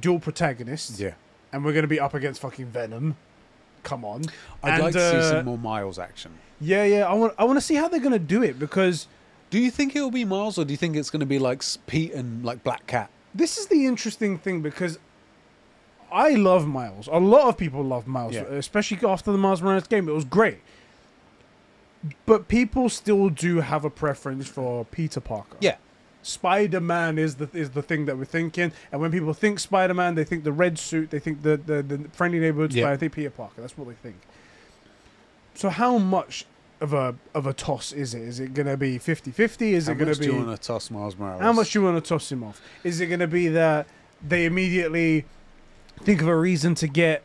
dual 0.00 0.18
protagonists, 0.18 1.00
Yeah, 1.00 1.14
and 1.52 1.64
we're 1.64 1.72
going 1.72 1.84
to 1.84 1.88
be 1.88 2.00
up 2.00 2.14
against 2.14 2.40
fucking 2.40 2.66
Venom. 2.66 3.16
Come 3.82 4.04
on. 4.04 4.24
I'd 4.62 4.74
And, 4.74 4.82
like 4.82 4.92
to 4.94 5.10
see 5.10 5.16
uh, 5.16 5.30
some 5.30 5.44
more 5.44 5.58
Miles 5.58 5.98
action. 5.98 6.32
Yeah, 6.60 6.84
yeah. 6.84 7.06
I 7.08 7.14
want 7.14 7.34
I 7.38 7.44
want 7.44 7.56
to 7.58 7.64
see 7.64 7.74
how 7.76 7.88
they're 7.88 8.00
going 8.00 8.12
to 8.12 8.18
do 8.18 8.42
it 8.42 8.58
because. 8.58 9.06
Do 9.48 9.60
you 9.60 9.70
think 9.70 9.94
it'll 9.94 10.10
be 10.10 10.24
Miles, 10.24 10.58
or 10.58 10.64
do 10.64 10.72
you 10.72 10.76
think 10.76 10.96
it's 10.96 11.08
going 11.08 11.20
to 11.20 11.24
be 11.26 11.38
like 11.38 11.62
Pete 11.86 12.12
and 12.12 12.44
like 12.44 12.64
Black 12.64 12.84
Cat? 12.88 13.10
this 13.32 13.58
is 13.58 13.66
the 13.66 13.86
interesting 13.86 14.38
thing 14.38 14.60
because 14.60 14.98
I 16.12 16.30
love 16.30 16.66
Miles. 16.66 17.08
A 17.10 17.18
lot 17.18 17.48
of 17.48 17.56
people 17.56 17.82
love 17.82 18.06
Miles, 18.06 18.34
Yeah. 18.34 18.42
especially 18.42 18.98
after 19.08 19.32
the 19.32 19.38
Miles 19.38 19.60
Morales 19.62 19.86
game. 19.86 20.08
It 20.08 20.12
was 20.12 20.24
great. 20.24 20.58
But 22.24 22.46
people 22.48 22.88
still 22.88 23.28
do 23.30 23.60
have 23.60 23.84
a 23.84 23.90
preference 23.90 24.46
for 24.46 24.84
Peter 24.84 25.20
Parker. 25.20 25.56
Yeah, 25.60 25.76
Spider 26.22 26.80
Man 26.80 27.18
is 27.18 27.36
the 27.36 27.48
is 27.52 27.70
the 27.70 27.82
thing 27.82 28.06
that 28.06 28.16
we're 28.16 28.24
thinking, 28.24 28.70
and 28.92 29.00
when 29.00 29.10
people 29.10 29.32
think 29.34 29.58
Spider 29.58 29.94
Man, 29.94 30.14
they 30.14 30.22
think 30.24 30.44
the 30.44 30.52
red 30.52 30.78
suit, 30.78 31.10
they 31.10 31.18
think 31.18 31.42
the 31.42 31.56
the, 31.56 31.82
the 31.82 32.08
friendly 32.12 32.38
neighborhood 32.38 32.72
Yeah. 32.72 32.84
Spider, 32.84 32.96
they 32.96 33.00
think 33.00 33.12
Peter 33.14 33.30
Parker. 33.30 33.60
That's 33.60 33.76
what 33.76 33.88
they 33.88 33.94
think. 33.94 34.16
So 35.54 35.68
how 35.68 35.98
much 35.98 36.44
of 36.80 36.92
a 36.92 37.16
of 37.34 37.46
a 37.46 37.52
toss 37.52 37.92
is 37.92 38.14
it? 38.14 38.22
Is 38.22 38.38
it 38.38 38.54
going 38.54 38.66
to 38.66 38.76
be 38.76 38.98
50-50? 38.98 39.72
Is 39.72 39.86
How 39.86 39.92
it 39.92 39.94
going 39.96 40.08
much 40.08 40.18
to 40.18 40.22
do 40.24 40.28
be 40.30 40.36
you 40.38 40.44
want 40.44 40.60
to 40.60 40.64
toss 40.64 40.90
Miles 40.90 41.16
Morales? 41.16 41.40
how 41.40 41.52
much 41.52 41.72
do 41.72 41.78
you 41.80 41.84
want 41.84 42.02
to 42.04 42.06
toss 42.08 42.30
him 42.30 42.44
off? 42.44 42.60
Is 42.84 43.00
it 43.00 43.06
going 43.06 43.20
to 43.20 43.26
be 43.26 43.48
that 43.48 43.86
they 44.26 44.44
immediately 44.44 45.24
think 46.02 46.20
of 46.22 46.28
a 46.28 46.36
reason 46.36 46.74
to 46.76 46.88
get 46.88 47.22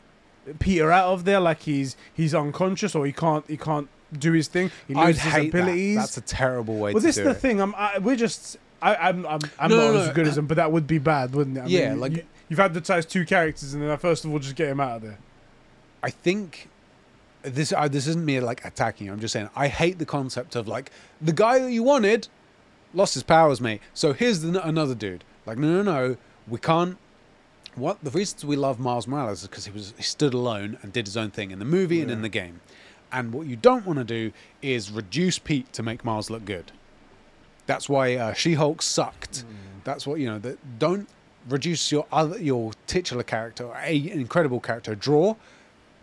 peter 0.59 0.91
out 0.91 1.13
of 1.13 1.23
there, 1.25 1.39
like 1.39 1.61
he's 1.61 1.95
he's 2.13 2.33
unconscious 2.33 2.95
or 2.95 3.05
he 3.05 3.11
can't 3.13 3.45
he 3.47 3.57
can't 3.57 3.87
do 4.17 4.31
his 4.33 4.47
thing. 4.47 4.71
He 4.87 4.93
loses 4.95 5.21
his 5.21 5.33
abilities. 5.47 5.95
that. 5.95 6.01
That's 6.01 6.17
a 6.17 6.21
terrible 6.21 6.75
way 6.79 6.93
well, 6.93 7.01
to 7.01 7.07
this 7.07 7.17
is 7.17 7.23
the 7.23 7.31
it. 7.31 7.37
thing. 7.37 7.61
I'm 7.61 7.73
I, 7.75 7.99
we're 7.99 8.15
just 8.15 8.57
I, 8.81 8.95
I'm 8.95 9.25
I'm 9.25 9.39
I'm 9.59 9.69
No, 9.69 9.77
not 9.77 9.93
no, 9.93 9.99
as 10.01 10.07
no. 10.07 10.13
good 10.13 10.27
as 10.27 10.37
him, 10.37 10.47
but 10.47 10.55
that 10.57 10.71
would 10.71 10.87
be 10.87 10.97
bad, 10.97 11.33
wouldn't 11.35 11.57
it? 11.57 11.61
I 11.61 11.65
Yeah, 11.67 11.89
mean, 11.91 11.99
like- 11.99 12.11
you, 12.17 12.23
you've 12.49 12.59
advertised 12.59 13.09
two 13.09 13.25
characters, 13.25 13.73
and 13.73 13.81
then 13.83 13.89
I 13.91 13.95
first 13.97 14.25
of 14.25 14.31
all 14.31 14.39
just 14.39 14.55
get 14.55 14.67
him 14.69 14.79
out 14.79 14.97
of 14.97 15.01
there. 15.03 15.17
I 16.03 16.09
think 16.09 16.67
this 17.43 17.71
uh, 17.71 17.87
this 17.87 18.07
isn't 18.07 18.25
me 18.25 18.39
like 18.39 18.65
attacking 18.65 19.07
you. 19.07 19.13
I'm 19.13 19.19
just 19.19 19.33
saying 19.33 19.49
I 19.55 19.67
hate 19.67 19.99
the 19.99 20.05
concept 20.05 20.55
of 20.55 20.67
like 20.67 20.91
the 21.21 21.31
guy 21.33 21.59
that 21.59 21.71
you 21.71 21.83
wanted 21.83 22.27
lost 22.93 23.13
his 23.13 23.23
powers, 23.23 23.61
mate. 23.61 23.81
So 23.93 24.13
here's 24.13 24.41
the, 24.41 24.65
another 24.67 24.95
dude. 24.95 25.23
Like 25.45 25.57
no, 25.57 25.81
no, 25.81 25.83
no, 25.83 26.17
we 26.47 26.57
can't. 26.59 26.97
What 27.75 28.03
the 28.03 28.11
reasons 28.11 28.43
we 28.43 28.55
love 28.55 28.79
Miles 28.79 29.07
Morales 29.07 29.43
is 29.43 29.47
because 29.47 29.65
he 29.65 29.71
was 29.71 29.93
he 29.97 30.03
stood 30.03 30.33
alone 30.33 30.77
and 30.81 30.91
did 30.91 31.07
his 31.07 31.15
own 31.15 31.31
thing 31.31 31.51
in 31.51 31.59
the 31.59 31.65
movie 31.65 32.01
and 32.01 32.11
in 32.11 32.21
the 32.21 32.29
game. 32.29 32.59
And 33.11 33.33
what 33.33 33.47
you 33.47 33.55
don't 33.55 33.85
want 33.85 33.99
to 33.99 34.05
do 34.05 34.31
is 34.61 34.91
reduce 34.91 35.39
Pete 35.39 35.71
to 35.73 35.83
make 35.83 36.03
Miles 36.05 36.29
look 36.29 36.45
good. 36.45 36.71
That's 37.65 37.87
why 37.89 38.15
uh, 38.15 38.33
She-Hulk 38.33 38.81
sucked. 38.81 39.45
That's 39.83 40.05
what 40.05 40.19
you 40.19 40.27
know. 40.27 40.39
That 40.39 40.79
don't 40.79 41.07
reduce 41.47 41.91
your 41.91 42.05
other 42.11 42.37
your 42.39 42.71
titular 42.87 43.23
character, 43.23 43.71
a 43.81 43.95
incredible 44.11 44.59
character, 44.59 44.95
draw 44.95 45.35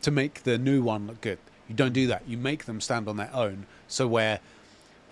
to 0.02 0.10
make 0.10 0.42
the 0.44 0.58
new 0.58 0.82
one 0.82 1.06
look 1.06 1.20
good. 1.20 1.38
You 1.68 1.74
don't 1.74 1.92
do 1.92 2.06
that. 2.06 2.22
You 2.26 2.38
make 2.38 2.64
them 2.64 2.80
stand 2.80 3.08
on 3.08 3.16
their 3.16 3.30
own. 3.34 3.66
So 3.88 4.06
where 4.08 4.40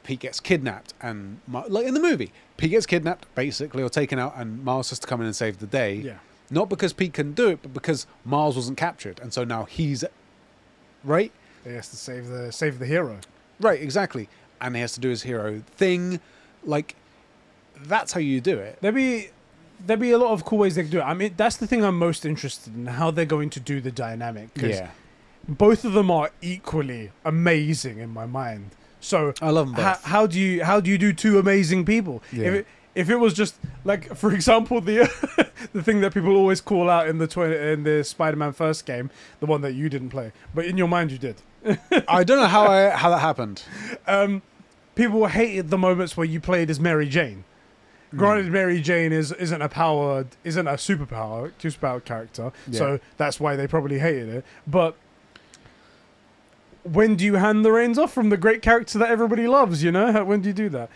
Pete 0.04 0.20
gets 0.20 0.40
kidnapped 0.40 0.94
and 1.02 1.40
like 1.48 1.86
in 1.86 1.94
the 1.94 2.00
movie, 2.00 2.32
Pete 2.56 2.70
gets 2.70 2.86
kidnapped 2.86 3.26
basically 3.34 3.82
or 3.82 3.88
taken 3.88 4.18
out, 4.18 4.34
and 4.36 4.64
Miles 4.64 4.90
has 4.90 4.98
to 5.00 5.06
come 5.06 5.20
in 5.20 5.26
and 5.26 5.36
save 5.36 5.58
the 5.58 5.66
day. 5.66 5.94
Yeah. 5.96 6.18
Not 6.50 6.68
because 6.68 6.92
Pete 6.92 7.12
can 7.14 7.32
do 7.32 7.48
it, 7.48 7.58
but 7.62 7.72
because 7.74 8.06
Miles 8.24 8.54
wasn't 8.56 8.78
captured, 8.78 9.18
and 9.20 9.32
so 9.32 9.42
now 9.44 9.64
he's 9.64 10.04
right. 11.04 11.32
He 11.64 11.70
has 11.72 11.88
to 11.88 11.96
save 11.96 12.28
the 12.28 12.52
save 12.52 12.78
the 12.78 12.86
hero. 12.86 13.18
Right, 13.60 13.80
exactly. 13.80 14.28
And 14.60 14.74
he 14.74 14.80
has 14.80 14.92
to 14.94 15.00
do 15.00 15.08
his 15.08 15.22
hero 15.22 15.62
thing. 15.76 16.20
Like, 16.64 16.94
that's 17.76 18.12
how 18.12 18.20
you 18.20 18.40
do 18.40 18.58
it. 18.58 18.78
There'd 18.80 18.94
be 18.94 19.30
there'd 19.84 20.00
be 20.00 20.12
a 20.12 20.18
lot 20.18 20.30
of 20.32 20.44
cool 20.44 20.58
ways 20.58 20.76
they 20.76 20.82
could 20.82 20.90
do 20.90 21.00
it. 21.00 21.04
I 21.04 21.14
mean, 21.14 21.34
that's 21.36 21.56
the 21.56 21.66
thing 21.66 21.84
I'm 21.84 21.98
most 21.98 22.24
interested 22.24 22.74
in 22.74 22.86
how 22.86 23.10
they're 23.10 23.24
going 23.26 23.50
to 23.50 23.60
do 23.60 23.80
the 23.80 23.90
dynamic. 23.92 24.54
'cause 24.54 24.70
Yeah. 24.70 24.90
both 25.46 25.84
of 25.84 25.92
them 25.92 26.10
are 26.10 26.30
equally 26.40 27.10
amazing 27.24 27.98
in 27.98 28.10
my 28.10 28.24
mind. 28.26 28.70
So 29.00 29.34
I 29.42 29.50
love 29.50 29.66
them 29.66 29.74
both. 29.76 29.84
how, 29.84 29.98
how 30.10 30.26
do 30.26 30.40
you 30.40 30.64
how 30.64 30.80
do 30.80 30.90
you 30.90 30.96
do 30.98 31.12
two 31.12 31.38
amazing 31.38 31.84
people? 31.84 32.22
Yeah. 32.32 32.48
It, 32.48 32.66
if 32.96 33.10
it 33.10 33.16
was 33.16 33.34
just 33.34 33.54
like, 33.84 34.16
for 34.16 34.32
example, 34.32 34.80
the 34.80 35.08
the 35.72 35.82
thing 35.82 36.00
that 36.00 36.12
people 36.14 36.34
always 36.34 36.60
call 36.60 36.88
out 36.90 37.06
in 37.08 37.18
the 37.18 37.26
twi- 37.26 37.54
in 37.54 37.84
the 37.84 38.02
Spider-Man 38.02 38.52
first 38.52 38.86
game, 38.86 39.10
the 39.40 39.46
one 39.46 39.60
that 39.60 39.74
you 39.74 39.88
didn't 39.88 40.08
play, 40.08 40.32
but 40.54 40.64
in 40.64 40.76
your 40.76 40.88
mind 40.88 41.12
you 41.12 41.18
did. 41.18 41.36
I 42.08 42.24
don't 42.24 42.38
know 42.40 42.46
how 42.46 42.64
I, 42.66 42.90
how 42.90 43.10
that 43.10 43.18
happened. 43.18 43.62
Um, 44.06 44.42
people 44.94 45.26
hated 45.26 45.70
the 45.70 45.78
moments 45.78 46.16
where 46.16 46.26
you 46.26 46.40
played 46.40 46.70
as 46.70 46.80
Mary 46.80 47.08
Jane. 47.08 47.44
Hmm. 48.10 48.18
Granted, 48.18 48.46
Mary 48.52 48.80
Jane 48.80 49.12
is 49.12 49.30
isn't 49.32 49.60
a 49.62 49.68
power, 49.68 50.26
isn't 50.42 50.66
a 50.66 50.72
superpower, 50.74 51.52
superpower 51.60 52.02
character, 52.04 52.50
Yeah. 52.68 52.78
so 52.78 53.00
that's 53.18 53.38
why 53.38 53.56
they 53.56 53.66
probably 53.66 53.98
hated 53.98 54.28
it. 54.28 54.44
But 54.66 54.96
when 56.84 57.16
do 57.16 57.24
you 57.24 57.34
hand 57.34 57.64
the 57.64 57.72
reins 57.72 57.98
off 57.98 58.12
from 58.12 58.28
the 58.30 58.36
great 58.36 58.62
character 58.62 58.98
that 58.98 59.10
everybody 59.10 59.46
loves? 59.48 59.82
You 59.82 59.92
know, 59.92 60.24
when 60.24 60.40
do 60.40 60.48
you 60.48 60.54
do 60.54 60.68
that? 60.70 60.88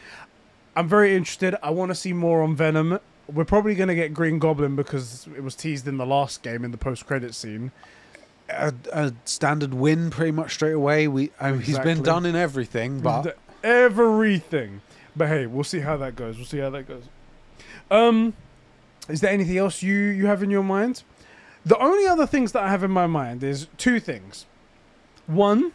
I'm 0.77 0.89
very 0.89 1.15
interested. 1.17 1.57
I 1.63 1.71
want 1.71 1.91
to 1.91 1.95
see 1.95 2.13
more 2.13 2.43
on 2.43 2.55
Venom. 2.57 2.99
We're 3.33 3.45
probably 3.45 3.75
going 3.75 3.89
to 3.89 3.95
get 3.95 4.15
Green 4.15 4.39
Goblin 4.39 4.77
because 4.77 5.29
it 5.37 5.43
was 5.43 5.55
teased 5.55 5.87
in 5.87 5.97
the 5.97 6.07
last 6.07 6.43
game 6.43 6.65
in 6.65 6.71
the 6.71 6.79
post-credit 6.79 7.35
scene. 7.35 7.73
A, 8.49 8.73
a 8.93 9.13
standard 9.25 9.75
win 9.75 10.11
pretty 10.11 10.33
much 10.33 10.55
straight 10.55 10.73
away. 10.73 11.07
We 11.07 11.31
I 11.41 11.53
mean, 11.53 11.61
he's 11.61 11.79
been 11.79 12.03
done 12.03 12.27
in 12.27 12.35
everything, 12.35 13.01
but 13.01 13.39
everything. 13.63 14.81
But 15.15 15.29
hey, 15.29 15.47
we'll 15.47 15.65
see 15.65 15.81
how 15.81 15.97
that 15.99 16.17
goes. 16.17 16.37
We'll 16.37 16.47
see 16.47 16.59
how 16.59 16.71
that 16.71 16.89
goes. 16.89 17.05
Um, 17.91 18.35
is 19.09 19.21
there 19.21 19.31
anything 19.31 19.57
else 19.57 19.83
you 19.83 19.95
you 19.95 20.27
have 20.27 20.43
in 20.43 20.51
your 20.51 20.65
mind? 20.65 21.05
The 21.65 21.79
only 21.79 22.07
other 22.09 22.27
things 22.27 22.53
that 22.53 22.63
I 22.63 22.71
have 22.71 22.83
in 22.83 22.91
my 22.91 23.07
mind 23.07 23.45
is 23.45 23.69
two 23.77 24.01
things. 24.01 24.47
One, 25.27 25.73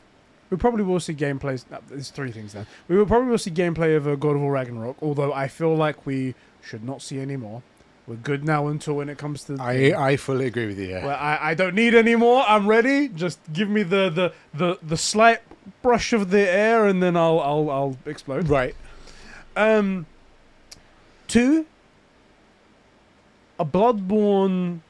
we 0.49 0.57
probably 0.57 0.83
will 0.83 0.99
see 0.99 1.13
gameplay. 1.13 1.63
No, 1.71 1.79
there's 1.87 2.09
three 2.09 2.31
things 2.31 2.53
now. 2.53 2.65
We 2.87 2.97
will 2.97 3.05
probably 3.05 3.29
will 3.29 3.37
see 3.37 3.51
gameplay 3.51 3.95
of 3.97 4.07
uh, 4.07 4.15
God 4.15 4.35
of 4.35 4.41
War 4.41 4.51
Ragnarok. 4.51 4.97
Although 5.01 5.33
I 5.33 5.47
feel 5.47 5.75
like 5.75 6.05
we 6.05 6.35
should 6.61 6.83
not 6.83 7.01
see 7.01 7.19
any 7.19 7.37
more. 7.37 7.61
We're 8.07 8.15
good 8.17 8.43
now 8.45 8.67
until 8.67 8.93
when 8.95 9.09
it 9.09 9.17
comes 9.17 9.43
to. 9.45 9.57
I 9.59 9.93
I 9.97 10.15
fully 10.17 10.45
agree 10.45 10.67
with 10.67 10.77
you. 10.77 10.89
Yeah. 10.89 11.05
Well, 11.05 11.17
I, 11.19 11.39
I 11.41 11.53
don't 11.55 11.73
need 11.73 11.95
any 11.95 12.15
more. 12.15 12.43
I'm 12.47 12.67
ready. 12.67 13.07
Just 13.07 13.39
give 13.51 13.67
me 13.67 13.81
the, 13.81 14.09
the, 14.09 14.33
the, 14.53 14.77
the 14.83 14.97
slight 14.97 15.39
brush 15.81 16.13
of 16.13 16.29
the 16.29 16.47
air, 16.47 16.85
and 16.85 17.01
then 17.01 17.17
I'll 17.17 17.39
I'll 17.39 17.69
I'll 17.71 17.97
explode. 18.05 18.47
right. 18.47 18.75
Um, 19.55 20.05
two. 21.27 21.65
A 23.57 23.63
Bloodborne, 23.65 24.81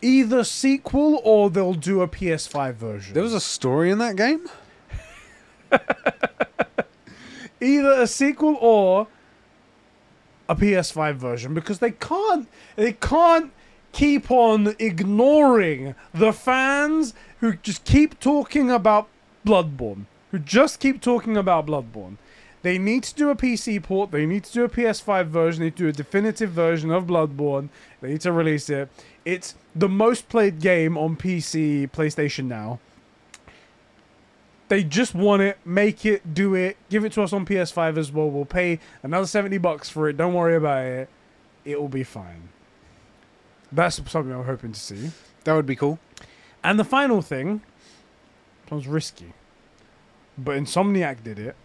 either 0.00 0.44
sequel 0.44 1.20
or 1.24 1.50
they'll 1.50 1.74
do 1.74 2.02
a 2.02 2.08
PS5 2.08 2.74
version. 2.74 3.14
There 3.14 3.22
was 3.22 3.34
a 3.34 3.40
story 3.40 3.90
in 3.90 3.98
that 3.98 4.16
game. 4.16 4.48
either 7.60 7.92
a 7.92 8.06
sequel 8.06 8.56
or 8.60 9.08
a 10.48 10.56
PS5 10.56 11.16
version 11.16 11.54
because 11.54 11.78
they 11.78 11.90
can't 11.90 12.48
they 12.76 12.92
can't 12.92 13.52
keep 13.92 14.30
on 14.30 14.74
ignoring 14.78 15.94
the 16.14 16.32
fans 16.32 17.14
who 17.40 17.56
just 17.56 17.84
keep 17.84 18.18
talking 18.18 18.70
about 18.70 19.08
Bloodborne, 19.44 20.04
who 20.30 20.38
just 20.38 20.80
keep 20.80 21.00
talking 21.00 21.36
about 21.36 21.66
Bloodborne. 21.66 22.16
They 22.62 22.78
need 22.78 23.04
to 23.04 23.14
do 23.14 23.30
a 23.30 23.36
PC 23.36 23.82
port, 23.82 24.10
they 24.10 24.26
need 24.26 24.44
to 24.44 24.52
do 24.52 24.64
a 24.64 24.68
PS5 24.68 25.26
version, 25.26 25.60
they 25.60 25.66
need 25.66 25.76
to 25.76 25.82
do 25.84 25.88
a 25.88 25.92
definitive 25.92 26.50
version 26.50 26.90
of 26.90 27.04
Bloodborne. 27.04 27.68
They 28.00 28.10
need 28.12 28.20
to 28.22 28.32
release 28.32 28.68
it. 28.68 28.88
It's 29.24 29.54
the 29.74 29.88
most 29.88 30.28
played 30.28 30.60
game 30.60 30.98
on 30.98 31.16
PC, 31.16 31.90
PlayStation 31.90 32.46
now. 32.46 32.80
They 34.68 34.84
just 34.84 35.14
want 35.14 35.40
it, 35.42 35.58
make 35.64 36.04
it, 36.04 36.34
do 36.34 36.54
it, 36.54 36.76
give 36.90 37.04
it 37.04 37.12
to 37.12 37.22
us 37.22 37.32
on 37.32 37.46
PS5 37.46 37.96
as 37.96 38.12
well. 38.12 38.28
We'll 38.28 38.44
pay 38.44 38.80
another 39.02 39.26
70 39.26 39.56
bucks 39.58 39.88
for 39.88 40.08
it. 40.08 40.16
Don't 40.16 40.34
worry 40.34 40.56
about 40.56 40.84
it. 40.84 41.08
It 41.64 41.80
will 41.80 41.88
be 41.88 42.04
fine. 42.04 42.50
That's 43.72 43.96
something 44.10 44.32
I'm 44.32 44.44
hoping 44.44 44.72
to 44.72 44.80
see. 44.80 45.10
That 45.44 45.54
would 45.54 45.66
be 45.66 45.76
cool. 45.76 45.98
And 46.62 46.78
the 46.78 46.84
final 46.84 47.22
thing 47.22 47.62
sounds 48.68 48.86
risky, 48.86 49.32
but 50.36 50.56
Insomniac 50.56 51.22
did 51.22 51.38
it. 51.38 51.56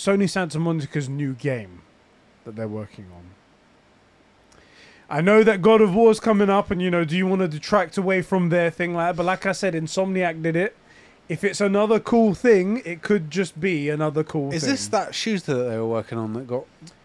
Sony 0.00 0.30
Santa 0.30 0.58
Monica's 0.58 1.10
new 1.10 1.34
game 1.34 1.82
that 2.44 2.56
they're 2.56 2.66
working 2.66 3.04
on. 3.14 3.22
I 5.10 5.20
know 5.20 5.44
that 5.44 5.60
God 5.60 5.82
of 5.82 5.94
War's 5.94 6.18
coming 6.18 6.48
up, 6.48 6.70
and 6.70 6.80
you 6.80 6.90
know, 6.90 7.04
do 7.04 7.14
you 7.18 7.26
want 7.26 7.42
to 7.42 7.48
detract 7.48 7.98
away 7.98 8.22
from 8.22 8.48
their 8.48 8.70
thing 8.70 8.94
like 8.94 9.08
that? 9.10 9.16
But 9.18 9.26
like 9.26 9.44
I 9.44 9.52
said, 9.52 9.74
Insomniac 9.74 10.42
did 10.42 10.56
it. 10.56 10.74
If 11.28 11.44
it's 11.44 11.60
another 11.60 12.00
cool 12.00 12.32
thing, 12.32 12.80
it 12.86 13.02
could 13.02 13.30
just 13.30 13.60
be 13.60 13.90
another 13.90 14.24
cool 14.24 14.54
Is 14.54 14.62
thing. 14.62 14.70
this 14.70 14.88
that 14.88 15.14
shooter 15.14 15.52
that 15.54 15.64
they 15.64 15.76
were 15.76 15.86
working 15.86 16.16
on 16.16 16.32
that 16.32 16.46
got 16.46 16.64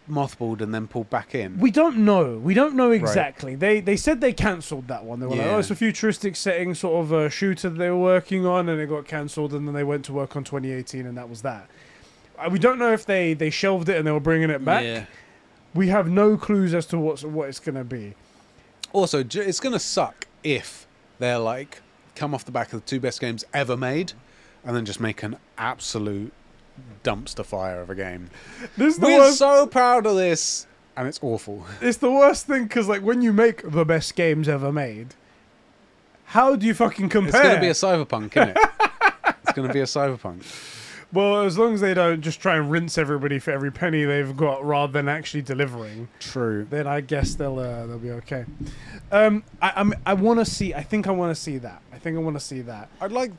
mothballed 0.09 0.61
and 0.61 0.73
then 0.73 0.88
pulled 0.88 1.09
back 1.09 1.35
in? 1.35 1.59
We 1.59 1.72
don't 1.72 1.97
know. 1.97 2.38
We 2.38 2.53
don't 2.53 2.76
know 2.76 2.91
exactly. 2.91 3.55
They 3.55 3.81
they 3.81 3.97
said 3.97 4.22
they 4.22 4.31
cancelled 4.31 4.88
that 4.88 5.03
one. 5.03 5.19
They 5.19 5.26
were 5.26 5.34
like, 5.35 5.41
oh, 5.41 5.49
Yeah. 5.49 5.55
oh, 5.57 5.59
it's 5.59 5.69
a 5.69 5.76
futuristic 5.76 6.38
setting 6.38 6.73
sort 6.76 7.03
of 7.03 7.11
a 7.11 7.30
shooter 7.30 7.69
that 7.69 7.77
they 7.77 7.89
were 7.89 7.99
working 7.99 8.45
on, 8.45 8.69
and 8.69 8.80
it 8.80 8.88
got 8.88 9.05
cancelled, 9.05 9.53
and 9.53 9.67
then 9.67 9.76
they 9.76 9.84
went 9.84 10.05
to 10.05 10.13
work 10.13 10.38
on 10.38 10.45
2018, 10.45 11.05
and 11.05 11.17
that 11.17 11.30
was 11.30 11.41
that. 11.41 11.67
We 12.52 12.60
don't 12.60 12.80
know 12.80 12.94
if 12.94 13.06
they 13.06 13.34
they 13.34 13.49
shelved 13.49 13.90
it 13.90 13.98
and 13.98 14.06
they 14.07 14.12
were 14.12 14.20
bringing 14.20 14.49
it 14.49 14.64
back. 14.64 14.84
Yeah. 14.84 15.06
We 15.74 15.90
have 15.90 16.10
no 16.10 16.38
clues 16.38 16.74
as 16.74 16.86
to 16.88 16.99
what's 16.99 17.24
what 17.24 17.49
it's 17.49 17.60
gonna 17.60 17.84
be. 17.84 18.14
Also, 18.94 19.24
it's 19.24 19.60
gonna 19.60 19.80
suck 19.80 20.28
if 20.44 20.88
they're 21.20 21.40
like 21.40 21.82
come 22.16 22.34
off 22.34 22.45
the 22.45 22.52
back 22.52 22.72
of 22.74 22.82
the 22.82 22.86
two 22.88 22.99
best 22.99 23.20
games 23.20 23.44
ever 23.53 23.76
made, 23.76 24.14
and 24.64 24.76
then 24.76 24.86
just 24.86 24.99
make 24.99 25.22
an 25.24 25.38
absolute 25.57 26.32
dumpster 27.03 27.45
fire 27.45 27.82
of 27.82 27.90
a 27.90 27.95
game. 27.95 28.30
This 28.78 28.98
We're 28.98 29.20
worst. 29.20 29.38
so 29.38 29.68
proud 29.68 30.06
of 30.06 30.16
this, 30.16 30.66
and 30.95 31.07
it's 31.07 31.20
awful. 31.22 31.66
it's 31.82 31.98
the 31.98 32.12
worst 32.12 32.48
thing 32.48 32.64
because 32.64 32.88
like 32.88 33.02
when 33.02 33.22
you 33.22 33.34
make 33.34 33.70
the 33.70 33.86
best 33.86 34.16
games 34.16 34.48
ever 34.48 34.72
made, 34.72 35.14
how 36.26 36.56
do 36.56 36.66
you 36.66 36.74
fucking 36.74 37.10
compare? 37.10 37.32
It's 37.41 37.49
gonna 37.49 37.62
be 37.62 37.68
a 37.68 37.72
cyberpunk, 37.72 38.36
isn't 38.36 38.49
it? 38.49 38.57
it's 39.44 39.53
gonna 39.53 39.74
be 39.74 39.80
a 39.82 39.84
cyberpunk. 39.84 40.44
Well, 41.16 41.44
as 41.44 41.58
long 41.58 41.74
as 41.74 41.80
they 41.82 41.94
don't 41.94 42.20
just 42.22 42.42
try 42.42 42.58
and 42.58 42.70
rinse 42.70 42.98
everybody 42.98 43.40
for 43.40 43.52
every 43.52 43.72
penny 43.72 44.04
they've 44.04 44.36
got, 44.36 44.66
rather 44.66 44.92
than 44.92 45.08
actually 45.08 45.44
delivering. 45.44 46.10
True. 46.20 46.68
then 46.70 46.88
I 46.88 47.00
guess 47.00 47.36
they'll 47.36 47.58
uh, 47.58 47.88
they'll 47.88 47.98
be 47.98 48.12
okay. 48.12 48.44
Um, 49.14 49.44
I 49.62 49.72
I'm, 49.78 49.94
I 50.06 50.14
want 50.14 50.40
to 50.40 50.46
see. 50.46 50.74
I 50.74 50.84
think 50.84 51.08
I 51.08 51.12
want 51.12 51.34
to 51.36 51.42
see 51.42 51.58
that. 51.60 51.82
I 51.94 51.98
think 51.98 52.18
I 52.18 52.20
want 52.20 52.36
to 52.36 52.46
see 52.46 52.62
that. 52.64 52.90
I'd 53.00 53.14
like 53.14 53.32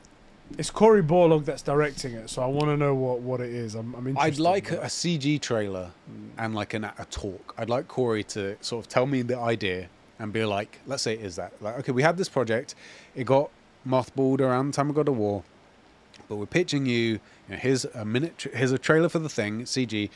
It's 0.57 0.71
Cory 0.71 1.03
Barlog 1.03 1.45
that's 1.45 1.61
directing 1.61 2.13
it, 2.15 2.31
so 2.31 2.43
I 2.43 2.47
want 2.47 2.67
to 2.67 2.77
know 2.79 2.95
what, 2.95 3.21
what 3.21 3.41
it 3.41 3.51
is. 3.51 3.75
I'm, 3.75 3.95
I'm 3.95 4.07
interested. 4.07 4.33
I'd 4.35 4.39
like 4.39 4.71
a. 4.71 4.87
CG 4.87 5.41
trailer 5.41 5.91
and 6.39 6.55
like 6.55 6.73
an, 6.73 6.85
a 6.85 7.07
talk. 7.11 7.55
I'd 7.59 7.69
like 7.69 7.89
Cory 7.89 8.25
to 8.25 8.57
sort 8.63 8.85
of 8.85 8.89
tell 8.89 9.07
me 9.07 9.21
the 9.23 9.39
idea 9.39 9.89
and 10.19 10.33
be 10.33 10.45
like, 10.45 10.81
let's 10.87 11.03
say 11.03 11.15
it 11.15 11.21
is 11.21 11.37
that. 11.37 11.53
Like, 11.61 11.79
okay, 11.81 11.93
we 11.93 12.03
had 12.03 12.17
this 12.17 12.29
project, 12.29 12.75
it 13.15 13.25
got 13.25 13.51
mothballed 13.87 14.41
around 14.41 14.69
the 14.69 14.73
time 14.73 14.89
we 14.89 14.95
God 14.95 15.09
of 15.09 15.17
War, 15.19 15.43
but 16.29 16.37
we're 16.37 16.47
pitching 16.47 16.87
you, 16.87 17.21
you 17.49 17.55
know, 17.55 17.61
here's 17.61 17.85
a 17.85 18.05
minute, 18.05 18.39
tra- 18.39 18.57
here's 18.57 18.73
a 18.73 18.79
trailer 18.79 19.09
for 19.09 19.19
the 19.19 19.29
thing, 19.29 19.63
CG, 19.63 20.11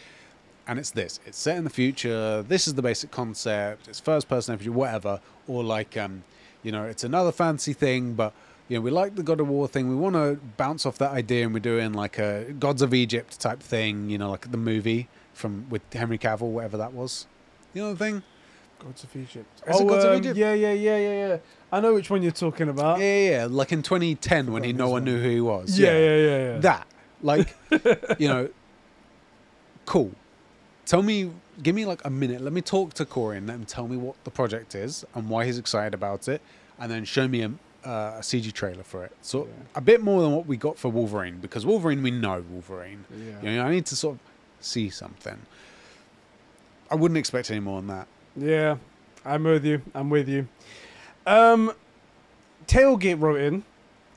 and 0.66 0.78
it's 0.78 0.90
this. 0.90 1.20
It's 1.26 1.38
set 1.38 1.56
in 1.56 1.64
the 1.64 1.70
future. 1.70 2.42
This 2.42 2.66
is 2.68 2.74
the 2.74 2.82
basic 2.82 3.10
concept. 3.10 3.88
It's 3.88 4.00
first 4.00 4.28
person 4.28 4.56
RPG, 4.58 4.68
whatever. 4.68 5.20
Or 5.48 5.64
like, 5.64 5.96
um, 5.96 6.24
you 6.62 6.72
know, 6.72 6.84
it's 6.84 7.04
another 7.04 7.32
fancy 7.32 7.72
thing, 7.72 8.14
but 8.14 8.32
you 8.68 8.76
know, 8.76 8.82
we 8.82 8.92
like 8.92 9.16
the 9.16 9.24
God 9.24 9.40
of 9.40 9.48
War 9.48 9.66
thing. 9.66 9.88
We 9.88 9.96
want 9.96 10.14
to 10.14 10.38
bounce 10.56 10.86
off 10.86 10.96
that 10.98 11.10
idea, 11.10 11.44
and 11.44 11.52
we're 11.52 11.60
doing 11.60 11.92
like 11.92 12.18
a 12.18 12.52
Gods 12.58 12.82
of 12.82 12.94
Egypt 12.94 13.40
type 13.40 13.60
thing. 13.60 14.08
You 14.10 14.18
know, 14.18 14.30
like 14.30 14.50
the 14.52 14.56
movie 14.56 15.08
from 15.34 15.68
with 15.70 15.82
Henry 15.92 16.18
Cavill, 16.18 16.50
whatever 16.50 16.76
that 16.76 16.92
was. 16.92 17.26
You 17.74 17.82
know 17.82 17.94
the 17.94 18.04
thing? 18.04 18.22
Gods 18.78 19.04
of 19.04 19.16
Egypt. 19.16 19.62
Is 19.68 19.80
it 19.80 19.88
Gods 19.88 20.04
of 20.04 20.12
um, 20.12 20.18
Egypt? 20.18 20.36
Yeah, 20.36 20.54
yeah, 20.54 20.72
yeah, 20.72 20.96
yeah, 20.96 21.28
yeah. 21.28 21.36
I 21.72 21.80
know 21.80 21.94
which 21.94 22.10
one 22.10 22.22
you're 22.22 22.32
talking 22.32 22.68
about. 22.68 23.00
Yeah, 23.00 23.04
yeah, 23.04 23.30
yeah. 23.30 23.46
Like 23.50 23.72
in 23.72 23.82
2010 23.82 24.52
when 24.52 24.62
he, 24.62 24.72
no 24.72 24.88
one 24.88 25.04
knew 25.04 25.20
who 25.20 25.28
he 25.28 25.40
was. 25.40 25.78
yeah, 25.78 25.92
yeah, 25.92 26.16
yeah, 26.16 26.38
yeah. 26.38 26.58
That, 26.58 26.86
like, 27.22 27.56
you 28.18 28.28
know, 28.28 28.48
cool. 29.86 30.12
Tell 30.86 31.02
me, 31.02 31.30
give 31.62 31.74
me 31.74 31.84
like 31.86 32.04
a 32.04 32.10
minute. 32.10 32.40
Let 32.40 32.52
me 32.52 32.60
talk 32.62 32.94
to 32.94 33.04
Cory 33.04 33.36
and 33.38 33.46
let 33.46 33.54
him 33.54 33.64
tell 33.64 33.86
me 33.86 33.96
what 33.96 34.22
the 34.24 34.30
project 34.30 34.74
is 34.74 35.04
and 35.14 35.28
why 35.28 35.44
he's 35.46 35.58
excited 35.58 35.94
about 35.94 36.28
it, 36.28 36.40
and 36.78 36.90
then 36.90 37.04
show 37.04 37.28
me 37.28 37.42
a, 37.42 37.46
uh, 37.88 38.16
a 38.18 38.20
CG 38.22 38.52
trailer 38.52 38.82
for 38.82 39.04
it. 39.04 39.12
So 39.22 39.44
Yeah. 39.44 39.52
a 39.76 39.80
bit 39.80 40.02
more 40.02 40.20
than 40.22 40.32
what 40.32 40.46
we 40.46 40.56
got 40.56 40.78
for 40.78 40.88
Wolverine 40.90 41.38
because 41.38 41.64
Wolverine 41.64 42.02
we 42.02 42.10
know 42.10 42.44
Wolverine. 42.50 43.04
Yeah. 43.10 43.50
You 43.50 43.56
know, 43.58 43.66
I 43.66 43.70
need 43.70 43.86
to 43.86 43.96
sort 43.96 44.16
of 44.16 44.20
see 44.64 44.90
something. 44.90 45.38
I 46.90 46.96
wouldn't 46.96 47.18
expect 47.18 47.50
any 47.50 47.60
more 47.60 47.80
than 47.80 47.86
that. 47.88 48.08
Yeah, 48.36 48.76
I'm 49.24 49.44
with 49.44 49.64
you. 49.64 49.82
I'm 49.94 50.10
with 50.10 50.28
you. 50.28 50.48
Um, 51.26 51.72
Tailgate 52.66 53.20
wrote 53.20 53.40
in 53.40 53.64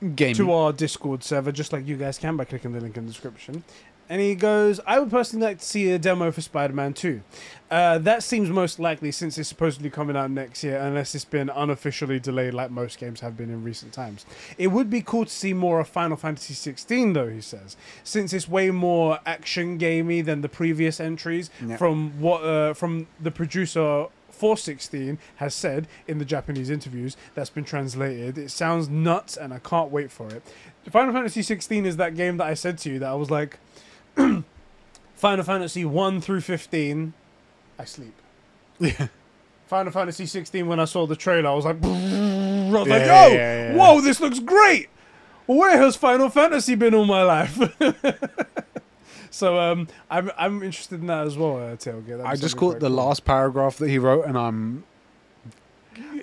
Game. 0.04 0.34
to 0.34 0.52
our 0.52 0.72
Discord 0.72 1.24
server, 1.24 1.52
just 1.52 1.72
like 1.72 1.86
you 1.86 1.96
guys 1.96 2.18
can 2.18 2.36
by 2.36 2.44
clicking 2.44 2.72
the 2.72 2.80
link 2.80 2.96
in 2.96 3.06
the 3.06 3.12
description. 3.12 3.64
And 4.08 4.20
he 4.20 4.34
goes, 4.34 4.80
I 4.86 4.98
would 4.98 5.10
personally 5.10 5.46
like 5.46 5.60
to 5.60 5.64
see 5.64 5.90
a 5.90 5.98
demo 5.98 6.30
for 6.30 6.42
Spider 6.42 6.74
Man 6.74 6.92
2. 6.92 7.22
Uh, 7.70 7.98
that 7.98 8.22
seems 8.22 8.50
most 8.50 8.78
likely 8.78 9.10
since 9.10 9.38
it's 9.38 9.48
supposedly 9.48 9.88
coming 9.88 10.14
out 10.16 10.30
next 10.30 10.62
year, 10.62 10.76
unless 10.76 11.14
it's 11.14 11.24
been 11.24 11.48
unofficially 11.48 12.20
delayed 12.20 12.52
like 12.52 12.70
most 12.70 12.98
games 12.98 13.20
have 13.20 13.36
been 13.36 13.48
in 13.48 13.64
recent 13.64 13.92
times. 13.92 14.26
It 14.58 14.68
would 14.68 14.90
be 14.90 15.00
cool 15.00 15.24
to 15.24 15.30
see 15.30 15.54
more 15.54 15.80
of 15.80 15.88
Final 15.88 16.18
Fantasy 16.18 16.52
16, 16.54 17.14
though, 17.14 17.30
he 17.30 17.40
says, 17.40 17.76
since 18.04 18.32
it's 18.34 18.46
way 18.46 18.70
more 18.70 19.20
action 19.24 19.78
gamey 19.78 20.20
than 20.20 20.42
the 20.42 20.50
previous 20.50 21.00
entries. 21.00 21.48
Yeah. 21.66 21.76
From 21.78 22.20
what 22.20 22.44
uh, 22.44 22.74
from 22.74 23.06
the 23.20 23.30
producer 23.30 24.06
416 24.44 25.18
has 25.36 25.54
said 25.54 25.88
in 26.06 26.18
the 26.18 26.24
Japanese 26.26 26.68
interviews 26.68 27.16
that's 27.34 27.48
been 27.48 27.64
translated. 27.64 28.36
It 28.36 28.50
sounds 28.50 28.90
nuts, 28.90 29.38
and 29.38 29.54
I 29.54 29.58
can't 29.58 29.90
wait 29.90 30.10
for 30.12 30.28
it. 30.28 30.42
Final 30.90 31.14
Fantasy 31.14 31.40
16 31.40 31.86
is 31.86 31.96
that 31.96 32.14
game 32.14 32.36
that 32.36 32.46
I 32.46 32.52
said 32.52 32.76
to 32.80 32.90
you 32.90 32.98
that 32.98 33.08
I 33.08 33.14
was 33.14 33.30
like, 33.30 33.58
Final 35.16 35.44
Fantasy 35.44 35.86
1 35.86 36.20
through 36.20 36.42
15, 36.42 37.14
I 37.78 37.84
sleep. 37.86 38.12
Yeah. 38.80 39.06
Final 39.66 39.92
Fantasy 39.92 40.26
16, 40.26 40.66
when 40.66 40.78
I 40.78 40.84
saw 40.84 41.06
the 41.06 41.16
trailer, 41.16 41.48
I 41.48 41.54
was 41.54 41.64
like, 41.64 41.76
I 41.82 41.88
was 41.88 42.86
Yeah, 42.86 42.96
like, 42.96 43.06
yo, 43.06 43.06
yeah, 43.06 43.28
yeah. 43.32 43.74
whoa, 43.76 44.02
this 44.02 44.20
looks 44.20 44.40
great. 44.40 44.88
Where 45.46 45.78
has 45.78 45.96
Final 45.96 46.28
Fantasy 46.28 46.74
been 46.74 46.94
all 46.94 47.06
my 47.06 47.22
life? 47.22 47.58
so 49.34 49.58
um, 49.58 49.88
I'm 50.08 50.30
I'm 50.38 50.62
interested 50.62 51.00
in 51.00 51.08
that 51.08 51.26
as 51.26 51.36
well. 51.36 51.56
Uh, 51.56 51.76
Tailgate. 51.76 52.24
I 52.24 52.36
just 52.36 52.56
caught 52.56 52.78
the 52.78 52.86
cool. 52.86 52.96
last 52.96 53.24
paragraph 53.24 53.78
that 53.78 53.88
he 53.90 53.98
wrote, 53.98 54.26
and 54.26 54.38
I'm. 54.38 54.84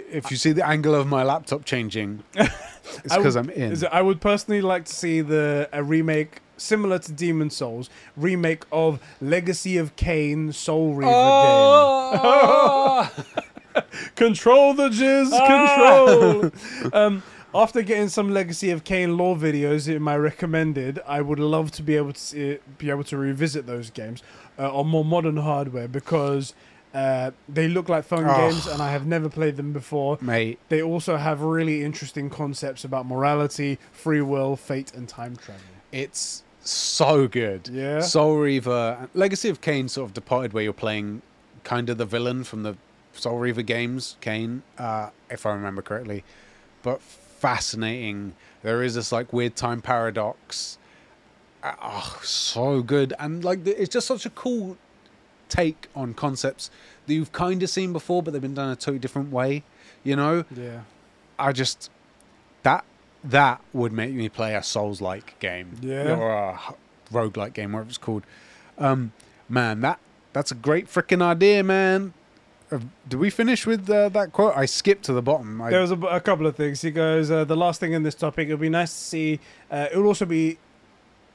If 0.09 0.31
you 0.31 0.38
see 0.38 0.51
the 0.51 0.65
angle 0.65 0.95
of 0.95 1.07
my 1.07 1.23
laptop 1.23 1.63
changing, 1.65 2.23
it's 2.35 3.15
because 3.15 3.35
I'm 3.35 3.49
in. 3.49 3.71
Is 3.73 3.83
it, 3.83 3.89
I 3.91 4.01
would 4.01 4.21
personally 4.21 4.61
like 4.61 4.85
to 4.85 4.93
see 4.93 5.21
the 5.21 5.69
a 5.73 5.83
remake 5.83 6.39
similar 6.55 6.99
to 6.99 7.11
Demon's 7.11 7.55
Souls, 7.55 7.89
remake 8.15 8.63
of 8.71 9.01
Legacy 9.19 9.77
of 9.77 9.95
Kain 9.97 10.53
Soul 10.53 10.93
Reaver 10.93 11.11
Oh! 11.13 13.11
game. 13.15 13.25
Control 14.15 14.73
the 14.73 14.89
jizz, 14.89 15.31
control. 15.47 16.51
um, 16.93 17.23
after 17.53 17.81
getting 17.81 18.09
some 18.09 18.31
Legacy 18.33 18.69
of 18.71 18.83
Kain 18.83 19.17
lore 19.17 19.35
videos 19.35 19.93
in 19.93 20.01
my 20.01 20.15
recommended, 20.17 20.99
I 21.07 21.21
would 21.21 21.39
love 21.39 21.71
to 21.71 21.83
be 21.83 21.95
able 21.97 22.13
to 22.13 22.19
see, 22.19 22.57
be 22.77 22.89
able 22.89 23.03
to 23.05 23.17
revisit 23.17 23.65
those 23.65 23.89
games 23.89 24.23
uh, 24.57 24.73
on 24.75 24.87
more 24.87 25.03
modern 25.05 25.37
hardware 25.37 25.87
because 25.87 26.53
uh, 26.93 27.31
they 27.49 27.67
look 27.67 27.89
like 27.89 28.03
fun 28.05 28.25
Oh. 28.25 28.35
games 28.49 28.67
and 28.67 28.81
I 28.81 28.91
have 28.91 29.05
never 29.05 29.29
played 29.29 29.57
them 29.57 29.73
before. 29.73 30.17
Mate, 30.21 30.59
They 30.69 30.81
also 30.81 31.17
have 31.17 31.41
really 31.41 31.83
interesting 31.83 32.29
concepts 32.29 32.83
about 32.83 33.05
morality, 33.05 33.79
free 33.91 34.21
will, 34.21 34.55
fate, 34.55 34.93
and 34.93 35.07
time 35.07 35.35
travel. 35.35 35.61
it's 35.91 36.43
so 36.63 37.27
good. 37.27 37.67
Yeah. 37.69 38.01
Soul 38.01 38.37
Reaver, 38.37 39.09
Legacy 39.13 39.49
of 39.49 39.61
Kain 39.61 39.87
sort 39.89 40.09
of 40.09 40.13
departed 40.13 40.53
where 40.53 40.63
you're 40.63 40.73
playing 40.73 41.21
kind 41.63 41.89
of 41.89 41.97
the 41.97 42.05
villain 42.05 42.43
from 42.43 42.63
the 42.63 42.75
Soul 43.13 43.39
Reaver 43.39 43.61
games, 43.63 44.15
Kain, 44.21 44.61
uh, 44.77 45.09
if 45.29 45.45
I 45.45 45.51
remember 45.53 45.81
correctly. 45.81 46.23
But 46.83 47.01
fascinating. 47.41 48.35
There 48.61 48.84
is 48.84 48.95
this 48.95 49.11
like 49.11 49.34
weird 49.34 49.55
time 49.55 49.81
paradox. 49.81 50.77
Uh, 51.63 51.73
Oh, 51.81 52.19
so 52.23 52.81
good. 52.81 53.13
And 53.19 53.43
like 53.43 53.65
it's 53.65 53.91
just 53.93 54.07
such 54.07 54.26
a 54.26 54.30
cool 54.30 54.77
take 55.49 55.88
on 55.95 56.13
concepts 56.13 56.69
that 57.05 57.13
you've 57.13 57.31
kind 57.31 57.61
of 57.61 57.69
seen 57.69 57.91
before, 57.93 58.23
but 58.23 58.31
they've 58.31 58.41
been 58.41 58.53
done 58.53 58.72
a 58.72 58.76
totally 58.76 58.99
different 58.99 59.31
way. 59.31 59.63
You 60.03 60.15
know, 60.15 60.45
Yeah. 60.55 60.81
I 61.38 61.51
just 61.51 61.89
that 62.63 62.85
that 63.23 63.61
would 63.73 63.91
make 63.91 64.13
me 64.13 64.30
play 64.30 64.55
a 64.55 64.63
Souls 64.63 65.01
like 65.01 65.38
game. 65.39 65.77
Yeah. 65.81 66.15
Or 66.15 66.31
a 66.31 66.59
rogue 67.11 67.38
like 67.38 67.53
game, 67.53 67.72
whatever 67.73 67.89
it's 67.89 67.97
called. 67.97 68.23
Um 68.77 69.11
man, 69.49 69.81
that 69.81 69.99
that's 70.34 70.51
a 70.51 70.55
great 70.55 70.88
freaking 70.88 71.22
idea, 71.22 71.63
man. 71.63 72.13
Did 73.07 73.19
we 73.19 73.30
finish 73.30 73.65
with 73.68 73.89
uh, 73.89 74.10
that 74.10 74.31
quote? 74.31 74.56
I 74.56 74.65
skipped 74.65 75.03
to 75.06 75.14
the 75.14 75.22
bottom. 75.22 75.61
I, 75.61 75.72
There 75.72 75.81
was 75.81 75.91
a, 75.91 75.98
a 75.98 76.19
couple 76.22 76.48
of 76.48 76.56
things. 76.56 76.81
He 76.81 76.91
goes, 76.91 77.30
uh, 77.30 77.43
the 77.43 77.57
last 77.57 77.80
thing 77.80 77.93
in 77.93 78.03
this 78.03 78.15
topic, 78.15 78.48
it 78.48 78.52
would 78.53 78.61
be 78.61 78.69
nice 78.69 78.91
to 78.91 78.99
see. 78.99 79.39
Uh, 79.69 79.88
it 79.91 79.98
would 79.98 80.06
also 80.06 80.26
be. 80.26 80.57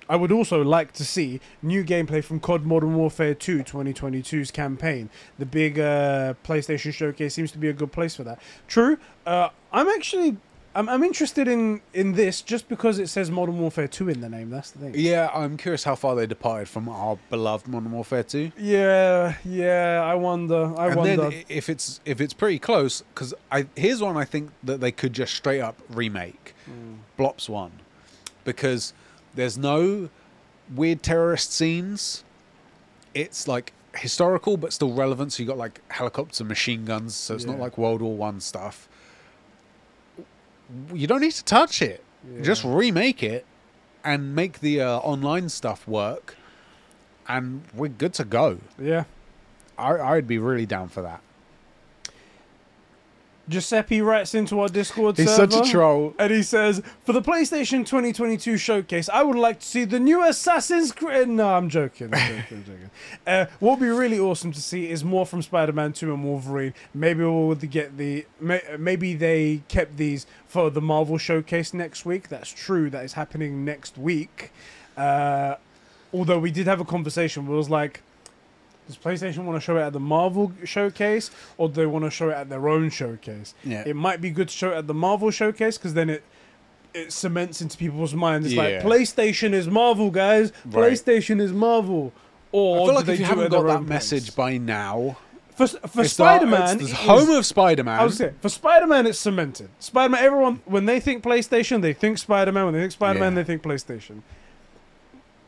I 0.09 0.15
would 0.15 0.31
also 0.31 0.63
like 0.63 0.93
to 0.93 1.05
see 1.05 1.41
new 1.63 1.85
gameplay 1.85 2.23
from 2.23 2.39
COD 2.39 2.65
Modern 2.65 2.95
Warfare 2.95 3.35
2 3.35 3.65
2022's 3.65 4.53
campaign. 4.53 5.11
The 5.37 5.47
big 5.47 5.81
uh, 5.81 6.35
PlayStation 6.45 6.93
showcase 6.95 7.35
seems 7.35 7.51
to 7.53 7.59
be 7.59 7.69
a 7.69 7.73
good 7.73 7.91
place 7.91 8.15
for 8.15 8.23
that. 8.23 8.41
True. 8.69 8.99
Uh, 9.27 9.49
I'm 9.73 9.89
actually. 9.89 10.37
I'm, 10.77 10.91
I'm 10.91 11.03
interested 11.03 11.49
in, 11.49 11.81
in 11.95 12.13
this 12.13 12.43
just 12.43 12.69
because 12.69 12.99
it 12.99 13.09
says 13.09 13.31
Modern 13.31 13.59
Warfare 13.59 13.89
2 13.89 14.11
in 14.11 14.21
the 14.21 14.29
name. 14.29 14.51
That's 14.51 14.71
the 14.73 14.79
thing. 14.79 14.95
yeah, 14.95 15.31
I'm 15.33 15.57
curious 15.57 15.85
how 15.85 15.95
far 15.95 16.15
they 16.15 16.27
departed 16.27 16.69
from 16.69 16.87
our 16.89 17.19
beloved 17.31 17.67
Modern 17.67 17.93
Warfare 17.93 18.23
2. 18.23 18.53
Yeah, 18.59 19.37
yeah. 19.45 20.03
I 20.05 20.15
wonder. 20.15 20.79
I 20.79 20.89
and 20.89 20.97
wonder. 20.97 21.31
then 21.31 21.45
if 21.49 21.71
it's 21.71 22.01
if 22.05 22.21
it's 22.21 22.35
pretty 22.35 22.59
close, 22.59 23.03
because 23.15 23.33
I 23.51 23.67
here's 23.75 24.03
one 24.03 24.19
I 24.19 24.25
think 24.25 24.51
that 24.63 24.81
they 24.81 24.93
could 24.93 25.15
just 25.15 25.35
straight 25.35 25.63
up 25.63 25.81
remake. 25.89 26.55
Mm. 26.71 26.99
Blops 27.19 27.49
one, 27.49 27.73
because 28.45 28.93
there's 29.35 29.57
no 29.57 30.11
weird 30.75 31.03
terrorist 31.03 31.55
scenes. 31.55 32.23
It's 33.15 33.49
like 33.49 33.73
historical 33.97 34.59
but 34.59 34.75
still 34.75 34.93
relevant. 34.93 35.33
So 35.33 35.43
you 35.43 35.47
got 35.47 35.57
like 35.57 35.81
helicopters 35.91 36.41
and 36.41 36.49
machine 36.51 36.85
guns. 36.85 37.15
So 37.15 37.35
it's 37.35 37.47
not 37.47 37.59
like 37.59 37.79
World 37.79 38.03
War 38.03 38.15
One 38.15 38.41
stuff. 38.41 38.91
You 40.93 41.07
don't 41.07 41.21
need 41.21 41.33
to 41.33 41.45
touch 41.45 41.81
it. 41.83 42.03
Just 42.43 42.65
remake 42.65 43.23
it 43.23 43.47
and 44.05 44.35
make 44.35 44.61
the 44.61 44.81
uh, 44.81 44.99
online 44.99 45.49
stuff 45.49 45.87
work, 45.87 46.37
and 47.29 47.63
we're 47.75 47.89
good 47.89 48.15
to 48.15 48.25
go. 48.25 48.59
yeah. 48.81 49.05
I 49.79 49.99
I'd 49.99 50.27
be 50.27 50.39
really 50.39 50.65
down 50.67 50.89
for 50.89 51.03
that. 51.03 51.21
Giuseppe 53.49 54.01
writes 54.01 54.35
into 54.35 54.59
our 54.61 54.69
Discord 54.69 55.17
He's 55.17 55.31
server. 55.35 55.53
such 55.53 55.69
a 55.69 55.71
troll. 55.71 56.15
And 56.19 56.33
he 56.33 56.43
says, 56.43 56.83
for 57.05 57.13
the 57.13 57.23
PlayStation 57.23 57.87
2022 57.87 58.57
showcase, 58.57 59.09
I 59.09 59.23
would 59.23 59.37
like 59.37 59.61
to 59.61 59.67
see 59.67 59.85
the 59.85 60.01
new 60.01 60.25
Assassin's 60.25 60.91
Creed. 60.93 61.29
No, 61.29 61.55
I'm 61.55 61.69
joking. 61.69 62.13
I'm 62.13 62.37
joking. 62.39 62.57
I'm 62.59 62.65
joking. 62.65 62.91
Uh, 63.27 63.47
what 63.59 63.79
would 63.79 63.85
be 63.85 63.91
really 63.91 64.19
awesome 64.19 64.53
to 64.53 64.61
see 64.61 64.89
is 64.89 65.05
more 65.05 65.27
from 65.27 65.43
Spider-Man 65.43 65.93
2 65.93 66.15
and 66.15 66.25
Wolverine. 66.25 66.75
Maybe 66.95 67.25
we'll 67.25 67.55
get 67.57 67.97
the. 67.99 68.25
Maybe 68.41 69.15
they 69.15 69.63
kept 69.69 69.97
these 69.97 70.27
for 70.47 70.71
the 70.71 70.81
Marvel 70.81 71.19
showcase 71.19 71.75
next 71.75 72.05
week. 72.07 72.29
That's 72.29 72.51
true. 72.51 72.89
That 72.91 73.05
is 73.05 73.15
happening 73.15 73.65
next 73.65 73.99
week. 73.99 74.53
Uh, 74.97 75.57
although 76.13 76.39
we 76.39 76.51
did 76.51 76.67
have 76.67 76.81
a 76.81 76.85
conversation 76.85 77.47
where 77.47 77.55
it 77.55 77.59
was 77.59 77.71
like, 77.71 78.03
does 78.87 78.97
PlayStation 78.97 79.39
want 79.45 79.57
to 79.57 79.61
show 79.65 79.77
it 79.77 79.83
at 79.83 79.93
the 79.93 80.01
Marvel 80.01 80.53
showcase 80.65 81.31
or 81.59 81.69
do 81.69 81.75
they 81.75 81.87
want 81.87 82.05
to 82.05 82.11
show 82.11 82.29
it 82.31 82.35
at 82.35 82.49
their 82.49 82.69
own 82.69 82.89
showcase? 82.91 83.55
Yeah. 83.65 83.83
It 83.87 83.97
might 83.97 84.21
be 84.21 84.31
good 84.31 84.49
to 84.49 84.55
show 84.57 84.73
it 84.73 84.77
at 84.77 84.87
the 84.87 84.95
Marvel 84.95 85.31
showcase 85.31 85.77
because 85.79 85.95
then 85.95 86.11
it 86.11 86.23
it 86.95 87.13
cements 87.13 87.61
into 87.61 87.77
people's 87.77 88.15
minds. 88.15 88.47
It's 88.47 88.55
Yeah. 88.55 88.63
like 88.63 88.83
PlayStation 88.83 89.53
is 89.53 89.67
Marvel, 89.69 90.11
guys. 90.11 90.51
Right. 90.65 90.93
PlayStation 90.93 91.41
is 91.41 91.53
Marvel. 91.53 92.13
Or 92.53 92.77
I 92.77 92.79
feel 92.79 92.87
do 92.87 92.93
like 92.95 93.05
they 93.07 93.13
if 93.15 93.19
you 93.21 93.25
do 93.27 93.27
it 93.27 93.29
haven't 93.29 93.45
at 93.47 93.51
their 93.51 93.61
got 93.61 93.67
that 93.67 93.77
own 93.81 93.89
message 93.89 94.35
by 94.35 94.57
now, 94.57 95.19
for 95.57 95.67
for 95.67 95.75
It's 95.85 95.93
the- 95.93 96.05
Spider 96.09 96.47
Man, 96.47 96.81
it's 96.81 96.91
the 96.91 96.97
home 96.97 97.29
of 97.31 97.45
Spider-Man. 97.45 98.01
I 98.01 98.05
was 98.05 98.17
saying 98.17 98.35
for 98.41 98.49
Spider 98.49 98.87
Man, 98.87 99.07
it's 99.07 99.19
cemented. 99.19 99.69
Spider 99.79 100.11
Man, 100.11 100.25
everyone 100.25 100.61
when 100.65 100.87
they 100.87 101.01
think 101.01 101.23
PlayStation, 101.23 101.83
they 101.83 101.93
think 101.93 102.17
Spider 102.19 102.53
Man. 102.53 102.65
When 102.67 102.75
they 102.75 102.81
think 102.81 102.93
Spider 102.93 103.19
Man, 103.19 103.33
Yeah. 103.33 103.43
they 103.43 103.45
think 103.45 103.63
PlayStation. 103.63 104.23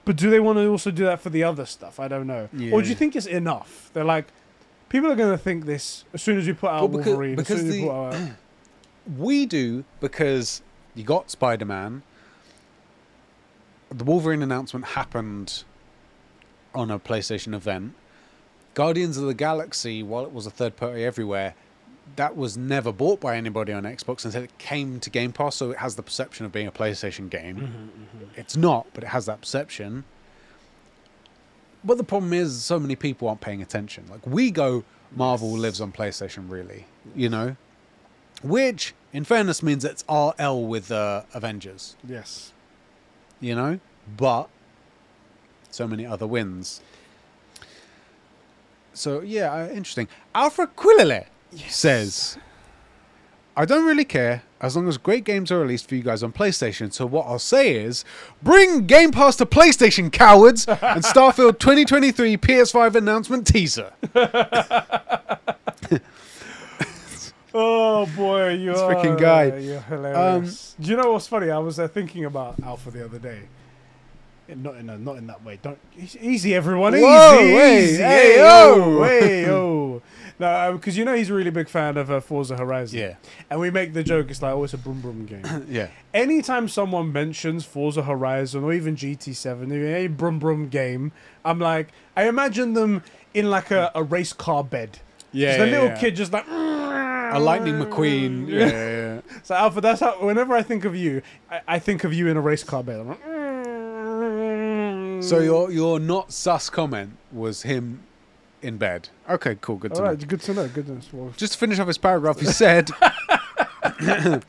But 0.09 0.17
do 0.17 0.31
they 0.31 0.41
want 0.41 0.57
to 0.57 0.67
also 0.71 0.91
do 0.91 1.05
that 1.05 1.21
for 1.21 1.29
the 1.29 1.45
other 1.45 1.67
stuff? 1.67 2.01
I 2.01 2.09
don't 2.09 2.27
know. 2.27 2.49
Or 2.73 2.81
do 2.81 2.89
you 2.89 2.95
think 2.95 3.15
it's 3.15 3.27
enough? 3.27 3.91
They're 3.93 4.05
like, 4.05 4.25
people 4.89 5.13
are 5.13 5.15
going 5.15 5.33
to 5.33 5.37
think 5.37 5.67
this 5.67 6.07
as 6.15 6.23
soon 6.23 6.39
as 6.39 6.47
we 6.47 6.55
put 6.55 6.71
out 6.71 6.89
Well, 6.89 6.89
because- 6.89 7.07
Wolverine. 7.09 7.37
because 7.37 7.51
as 7.59 7.61
soon 7.61 7.69
as 7.69 7.75
we 7.75 7.83
put 7.83 7.93
out, 7.93 8.31
we 9.19 9.45
do 9.45 9.85
because 10.01 10.63
you 10.95 11.05
got 11.05 11.31
Spider-Man. 11.31 12.01
The 13.91 14.05
Wolverine 14.05 14.41
announcement 14.43 14.87
happened 14.87 15.65
on 16.75 16.91
a 16.91 16.99
PlayStation 16.99 17.55
event. 17.55 17.93
Guardians 18.73 19.19
of 19.19 19.25
the 19.27 19.35
Galaxy, 19.35 20.03
while 20.03 20.25
it 20.25 20.33
was 20.33 20.47
a 20.47 20.51
third 20.51 20.77
party 20.77 21.05
everywhere, 21.05 21.55
that 22.17 22.37
was 22.37 22.57
never 22.57 22.93
bought 22.93 23.21
by 23.21 23.37
anybody 23.37 23.73
on 23.73 23.85
Xbox 23.85 24.25
until 24.25 24.43
it 24.43 24.57
came 24.59 25.01
to 25.01 25.11
Game 25.11 25.33
Pass, 25.33 25.57
so 25.57 25.71
it 25.71 25.79
has 25.79 25.97
the 25.97 26.03
perception 26.03 26.47
of 26.47 26.53
being 26.53 26.67
a 26.67 26.73
PlayStation 26.73 27.31
game. 27.31 27.57
Mm-hmm, 27.57 28.25
It's 28.41 28.57
not, 28.57 28.87
but 28.95 29.05
it 29.05 29.09
has 29.09 29.27
that 29.27 29.41
perception. 29.41 30.05
But 31.85 31.97
the 31.97 32.05
problem 32.05 32.33
is, 32.33 32.63
so 32.65 32.79
many 32.79 32.97
people 32.97 33.29
aren't 33.29 33.41
paying 33.41 33.63
attention. 33.63 34.05
Like 34.11 34.27
we 34.27 34.51
go, 34.51 34.85
Marvel 35.15 35.51
lives 35.53 35.81
on 35.81 35.93
PlayStation, 35.93 36.51
really, 36.51 36.87
you 37.15 37.29
know, 37.29 37.57
which, 38.43 38.95
in 39.13 39.25
fairness, 39.25 39.63
means 39.63 39.85
it's 39.85 40.05
RL 40.09 40.65
with 40.67 40.91
uh, 40.91 41.23
Avengers, 41.35 41.97
yes. 42.07 42.53
you 43.41 43.55
know, 43.55 43.81
but 44.17 44.49
so 45.71 45.87
many 45.87 46.05
other 46.05 46.27
wins. 46.27 46.81
So 48.93 49.21
yeah, 49.21 49.53
uh, 49.53 49.69
interesting. 49.69 50.09
Alfred 50.35 50.75
Quillele 50.75 51.27
says, 51.69 52.39
"I 53.57 53.65
don't 53.65 53.87
really 53.87 54.05
care 54.05 54.43
as 54.61 54.77
long 54.77 54.89
as 54.89 54.99
great 54.99 55.25
games 55.25 55.53
are 55.53 55.61
released 55.61 55.89
for 55.89 55.95
you 55.95 56.03
guys 56.03 56.23
on 56.23 56.33
PlayStation. 56.33 56.93
So 56.93 57.07
what 57.07 57.27
I'll 57.27 57.39
say 57.39 57.75
is, 57.75 58.05
bring 58.43 58.87
Game 58.87 59.13
Pass 59.13 59.37
to 59.37 59.47
PlayStation, 59.47 60.11
cowards, 60.11 60.67
and 60.67 61.05
Starfield 61.05 61.59
2023 61.59 62.37
PS5 62.37 62.95
announcement 62.95 63.47
teaser." 63.47 63.93
Oh 67.55 68.07
boy, 68.15 68.51
you're 68.51 68.75
This 68.75 68.83
freaking 68.83 69.19
guy. 69.19 69.57
You're 69.57 69.81
hilarious. 69.81 70.77
Do 70.79 70.91
you 70.91 70.97
know 70.97 71.13
what's 71.13 71.27
funny? 71.27 71.51
I 71.51 71.59
was 71.59 71.81
uh, 71.81 71.89
thinking 71.89 72.25
about 72.25 72.55
Alpha 72.63 72.91
the 72.91 73.05
other 73.05 73.19
day. 73.19 73.41
Not 74.49 74.77
in 74.77 74.89
a, 74.89 74.97
not 74.97 75.17
in 75.17 75.27
that 75.27 75.45
way. 75.45 75.59
Don't 75.61 75.79
easy, 76.21 76.55
everyone. 76.55 76.95
Whoa, 76.95 77.35
easy, 77.35 77.51
hey, 77.51 77.85
easy. 77.85 78.03
hey, 78.03 78.37
oh. 78.39 78.75
oh, 78.79 79.03
hey, 79.03 79.51
oh. 79.51 80.03
No, 80.39 80.73
because 80.75 80.97
you 80.97 81.05
know 81.05 81.15
he's 81.15 81.31
a 81.31 81.35
really 81.35 81.51
big 81.51 81.69
fan 81.69 81.97
of 81.97 82.11
uh, 82.11 82.21
Forza 82.21 82.57
Horizon. 82.57 82.99
Yeah, 82.99 83.15
And 83.51 83.59
we 83.59 83.71
make 83.71 83.93
the 83.93 84.05
joke. 84.05 84.31
It's 84.31 84.41
like, 84.41 84.55
oh, 84.55 84.65
it's 84.65 84.75
a 84.75 84.79
boom 84.79 85.01
boom 85.01 85.27
game. 85.27 85.67
yeah. 85.69 85.89
Anytime 86.15 86.69
someone 86.69 87.13
mentions 87.13 87.65
Forza 87.65 88.03
Horizon 88.03 88.63
or 88.65 88.73
even 88.73 88.95
GT7, 88.97 89.65
even 89.65 89.87
any 89.87 90.07
brum 90.07 90.39
brum 90.39 90.69
game, 90.69 91.13
I'm 91.45 91.59
like, 91.59 91.89
I 92.17 92.29
imagine 92.29 92.75
them 92.75 93.03
in 93.35 93.51
like 93.51 93.71
a, 93.71 93.91
a 93.95 94.03
race 94.03 94.33
car 94.33 94.63
bed. 94.63 95.01
Yeah, 95.33 95.49
Just 95.49 95.59
the 95.59 95.67
yeah, 95.67 95.73
little 95.73 95.89
yeah. 95.89 95.99
kid 95.99 96.17
just 96.17 96.33
like 96.33 96.47
a 96.49 97.39
Lightning 97.39 97.75
McQueen. 97.75 98.49
Yeah, 98.59 98.67
yeah, 98.67 98.71
yeah. 98.71 99.21
So 99.43 99.55
Alpha, 99.55 99.81
that's 99.81 100.01
how. 100.01 100.25
Whenever 100.25 100.55
I 100.55 100.63
think 100.63 100.85
of 100.85 100.95
you, 100.97 101.23
I, 101.51 101.61
I 101.69 101.79
think 101.79 102.05
of 102.05 102.15
you 102.15 102.29
in 102.29 102.37
a 102.37 102.41
race 102.41 102.65
car 102.65 102.83
bed. 102.83 103.01
I'm 103.01 103.09
like. 103.09 103.23
So 105.23 105.39
your 105.41 105.71
your 105.71 105.99
not 106.01 106.33
sus 106.33 106.71
comment 106.71 107.17
was 107.33 107.63
him 107.63 108.01
in 108.63 108.77
bed. 108.79 109.09
Okay, 109.29 109.57
cool, 109.61 109.77
good 109.77 109.93
to 109.95 109.99
all 109.99 110.05
know. 110.05 110.11
right, 110.11 110.29
good 110.29 110.41
to 110.43 110.55
know. 110.55 110.69
Good 110.69 110.87
to 110.87 110.93
know. 110.93 111.01
Well, 111.13 111.33
Just 111.37 111.53
to 111.55 111.59
finish 111.59 111.79
off 111.79 111.87
his 111.87 111.99
paragraph, 111.99 112.41
he 112.41 112.47
said, 112.47 112.91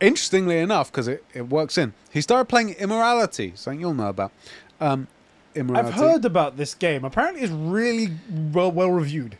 interestingly 0.00 0.58
enough, 0.58 0.90
because 0.90 1.08
it, 1.08 1.24
it 1.34 1.48
works 1.48 1.78
in, 1.78 1.92
he 2.10 2.20
started 2.20 2.46
playing 2.46 2.74
Immorality, 2.74 3.52
something 3.56 3.80
you'll 3.80 3.94
know 3.94 4.08
about. 4.08 4.32
Um, 4.80 5.08
Immorality, 5.54 5.88
I've 5.88 5.94
heard 5.94 6.24
about 6.24 6.56
this 6.56 6.74
game. 6.74 7.04
Apparently, 7.04 7.42
it's 7.42 7.52
really 7.52 8.08
well 8.30 8.72
well 8.72 8.90
reviewed. 8.90 9.36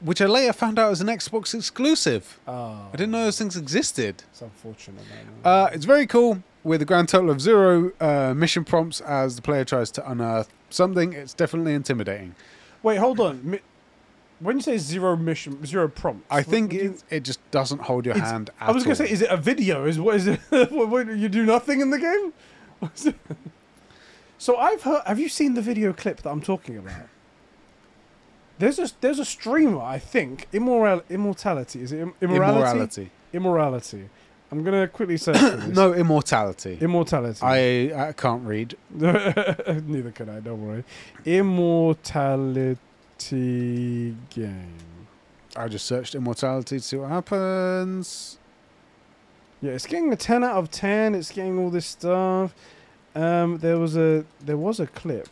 which 0.00 0.20
I 0.20 0.26
later 0.26 0.52
found 0.52 0.78
out 0.78 0.90
was 0.90 1.00
an 1.00 1.06
Xbox 1.08 1.54
exclusive. 1.54 2.38
Oh, 2.46 2.88
I 2.92 2.96
didn't 2.96 3.12
know 3.12 3.24
those 3.24 3.38
things 3.38 3.56
existed. 3.56 4.24
It's 4.30 4.42
unfortunate. 4.42 5.02
Man. 5.08 5.26
Uh, 5.44 5.70
it's 5.72 5.84
very 5.84 6.06
cool 6.06 6.42
with 6.64 6.82
a 6.82 6.84
grand 6.84 7.08
total 7.08 7.30
of 7.30 7.40
zero 7.40 7.92
uh, 8.00 8.34
mission 8.34 8.64
prompts 8.64 9.00
as 9.00 9.36
the 9.36 9.42
player 9.42 9.64
tries 9.64 9.90
to 9.92 10.10
unearth 10.10 10.48
something. 10.70 11.12
It's 11.12 11.34
definitely 11.34 11.74
intimidating. 11.74 12.34
Wait, 12.82 12.96
hold 12.96 13.20
on. 13.20 13.40
Mi- 13.50 13.60
When 14.40 14.56
you 14.56 14.62
say 14.62 14.78
zero 14.78 15.16
mission, 15.16 15.64
zero 15.66 15.88
prompts, 15.88 16.26
I 16.30 16.36
what- 16.36 16.46
think 16.46 16.70
what 16.72 16.78
do 16.78 16.84
you- 16.84 16.90
it, 17.10 17.16
it 17.16 17.22
just 17.24 17.40
doesn't 17.50 17.82
hold 17.82 18.06
your 18.06 18.14
It's- 18.14 18.30
hand 18.30 18.50
at 18.60 18.68
I 18.68 18.72
was 18.72 18.84
gonna 18.84 18.92
all. 18.92 18.96
say, 19.06 19.10
is 19.10 19.20
it 19.22 19.30
a 19.30 19.36
video? 19.36 19.84
Is 19.84 19.98
what 19.98 20.14
is 20.14 20.26
it? 20.28 20.38
what, 20.50 20.88
what, 20.88 21.06
you 21.08 21.28
do 21.28 21.44
nothing 21.44 21.80
in 21.80 21.90
the 21.90 21.98
game? 21.98 22.32
What's 22.78 23.04
it? 23.10 23.16
so 24.38 24.56
I've 24.56 24.82
heard. 24.82 25.02
Have 25.06 25.18
you 25.18 25.28
seen 25.28 25.54
the 25.54 25.62
video 25.62 25.92
clip 25.92 26.22
that 26.22 26.30
I'm 26.30 26.40
talking 26.40 26.76
about? 26.78 27.08
There's 28.60 28.78
a 28.78 28.88
there's 29.00 29.18
a 29.18 29.24
streamer 29.24 29.80
I 29.82 29.98
think 29.98 30.46
immoral 30.52 31.02
immortality 31.08 31.82
is 31.82 31.92
it 31.92 32.00
Im- 32.00 32.14
immorality 32.20 32.60
Immorality. 32.70 33.10
immorality. 33.32 34.08
I'm 34.50 34.64
gonna 34.64 34.88
quickly 34.88 35.16
search 35.18 35.36
for 35.38 35.50
this. 35.56 35.76
No, 35.76 35.92
immortality. 35.92 36.78
immortality. 36.80 37.40
I, 37.42 38.08
I 38.08 38.12
can't 38.12 38.44
read. 38.44 38.76
Neither 38.90 40.10
can 40.12 40.28
I. 40.30 40.40
Don't 40.40 40.66
worry. 40.66 40.84
Immortality 41.26 42.78
game. 44.30 44.74
I 45.56 45.68
just 45.68 45.86
searched 45.86 46.14
immortality 46.14 46.76
to 46.78 46.82
see 46.82 46.96
what 46.96 47.10
happens. 47.10 48.38
Yeah, 49.60 49.72
it's 49.72 49.86
getting 49.86 50.12
a 50.12 50.16
ten 50.16 50.44
out 50.44 50.56
of 50.56 50.70
ten. 50.70 51.14
It's 51.14 51.30
getting 51.30 51.58
all 51.58 51.68
this 51.70 51.86
stuff. 51.86 52.54
Um, 53.14 53.58
there 53.58 53.78
was 53.78 53.96
a 53.96 54.24
there 54.40 54.56
was 54.56 54.80
a 54.80 54.86
clip. 54.86 55.28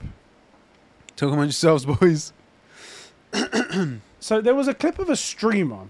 Talk 1.15 1.33
among 1.33 1.45
yourselves, 1.47 1.87
boys. 2.01 2.33
So 4.21 4.41
there 4.41 4.55
was 4.55 4.67
a 4.69 4.75
clip 4.75 4.99
of 4.99 5.09
a 5.09 5.17
streamer 5.17 5.89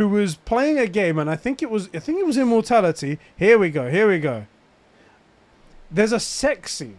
who 0.00 0.08
was 0.08 0.34
playing 0.34 0.78
a 0.78 0.86
game, 0.86 1.18
and 1.18 1.28
I 1.28 1.36
think 1.36 1.62
it 1.62 1.70
was 1.70 1.90
I 1.92 1.98
think 1.98 2.18
it 2.18 2.24
was 2.24 2.38
Immortality. 2.38 3.18
Here 3.36 3.58
we 3.58 3.68
go. 3.68 3.90
Here 3.90 4.08
we 4.08 4.18
go. 4.18 4.46
There's 5.90 6.12
a 6.12 6.18
sex 6.18 6.72
scene, 6.72 6.96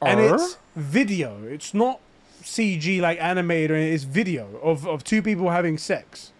and 0.00 0.20
it's 0.20 0.56
video. 0.76 1.42
It's 1.42 1.74
not 1.74 1.98
CG 2.44 3.00
like 3.00 3.20
animated. 3.20 3.76
It's 3.76 4.04
video 4.04 4.60
of, 4.62 4.86
of 4.86 5.02
two 5.02 5.20
people 5.20 5.50
having 5.50 5.76
sex, 5.76 6.30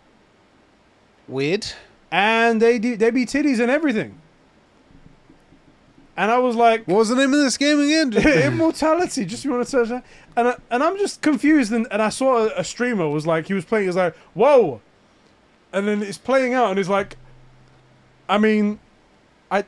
weird. 1.26 1.66
and 2.12 2.62
they 2.62 2.78
do 2.78 2.96
they 2.96 3.10
be 3.10 3.26
titties 3.26 3.58
and 3.58 3.72
everything. 3.72 4.20
And 6.16 6.30
I 6.30 6.38
was 6.38 6.54
like, 6.54 6.86
What 6.86 6.98
was 6.98 7.08
the 7.08 7.16
name 7.16 7.34
of 7.34 7.40
this 7.40 7.56
game 7.56 7.80
again? 7.80 8.12
Immortality. 8.52 9.24
Just 9.24 9.44
you 9.44 9.50
want 9.50 9.64
to 9.64 9.68
search 9.68 9.88
that, 9.88 10.04
and 10.36 10.46
I, 10.46 10.56
and 10.70 10.80
I'm 10.80 10.96
just 10.96 11.22
confused. 11.22 11.72
And, 11.72 11.88
and 11.90 12.00
I 12.00 12.10
saw 12.10 12.46
a, 12.46 12.60
a 12.60 12.62
streamer 12.62 13.08
was 13.08 13.26
like 13.26 13.48
he 13.48 13.54
was 13.54 13.64
playing. 13.64 13.82
He 13.82 13.88
was 13.88 13.96
like, 13.96 14.14
whoa, 14.34 14.80
and 15.74 15.86
then 15.88 16.02
it's 16.02 16.18
playing 16.18 16.54
out, 16.54 16.70
and 16.70 16.78
it's 16.78 16.88
like, 16.88 17.16
I 18.28 18.38
mean, 18.38 18.78
I. 19.50 19.64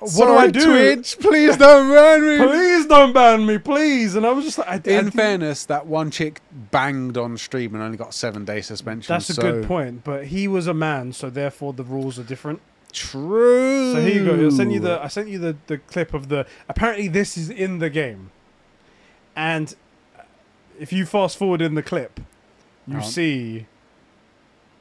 What 0.00 0.26
do 0.26 0.36
I 0.36 0.46
do? 0.48 0.64
Twitch, 0.64 1.18
please 1.18 1.56
don't 1.56 1.92
ban 1.92 2.20
me. 2.24 2.46
Please 2.46 2.86
don't 2.86 3.12
ban 3.12 3.44
me, 3.44 3.58
please. 3.58 4.14
And 4.14 4.24
I 4.24 4.30
was 4.30 4.44
just 4.44 4.58
like, 4.58 4.68
I, 4.68 4.72
I 4.74 4.76
In 4.76 4.82
think 5.06 5.14
fairness, 5.14 5.64
that 5.66 5.86
one 5.86 6.12
chick 6.12 6.40
banged 6.70 7.16
on 7.18 7.36
stream 7.36 7.74
and 7.74 7.82
only 7.82 7.96
got 7.96 8.14
seven 8.14 8.44
day 8.44 8.60
suspension. 8.60 9.12
that's 9.12 9.28
a 9.30 9.34
so- 9.34 9.42
good 9.42 9.66
point. 9.66 10.04
But 10.04 10.26
he 10.26 10.46
was 10.46 10.68
a 10.68 10.74
man, 10.74 11.12
so 11.12 11.30
therefore 11.30 11.72
the 11.72 11.82
rules 11.82 12.16
are 12.18 12.22
different. 12.22 12.60
True. 12.92 13.92
So 13.92 14.00
here 14.00 14.22
you 14.22 14.24
go. 14.24 14.46
I 14.46 14.50
sent 14.50 14.70
you 14.70 14.80
the 14.80 15.02
I 15.02 15.08
sent 15.08 15.28
you 15.28 15.38
the, 15.38 15.56
the 15.66 15.78
clip 15.78 16.14
of 16.14 16.28
the. 16.28 16.46
Apparently, 16.68 17.08
this 17.08 17.36
is 17.36 17.50
in 17.50 17.80
the 17.80 17.90
game, 17.90 18.30
and 19.36 19.74
if 20.78 20.92
you 20.92 21.04
fast 21.06 21.36
forward 21.36 21.60
in 21.60 21.74
the 21.74 21.82
clip, 21.82 22.20
you 22.86 23.02
see 23.02 23.66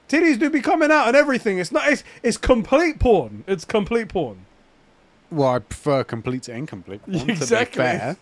titties 0.09 0.39
do 0.39 0.49
be 0.49 0.61
coming 0.61 0.91
out 0.91 1.07
and 1.07 1.15
everything. 1.15 1.59
It's 1.59 1.71
not. 1.71 1.87
It's, 1.89 2.03
it's 2.23 2.37
complete 2.37 2.99
porn. 2.99 3.43
It's 3.47 3.65
complete 3.65 4.09
porn. 4.09 4.45
Well, 5.31 5.49
I 5.49 5.59
prefer 5.59 6.03
complete 6.03 6.43
to 6.43 6.53
incomplete. 6.53 7.01
one, 7.05 7.19
to 7.19 7.25
be 7.25 7.31
Exactly. 7.33 7.83
fair. 7.83 8.17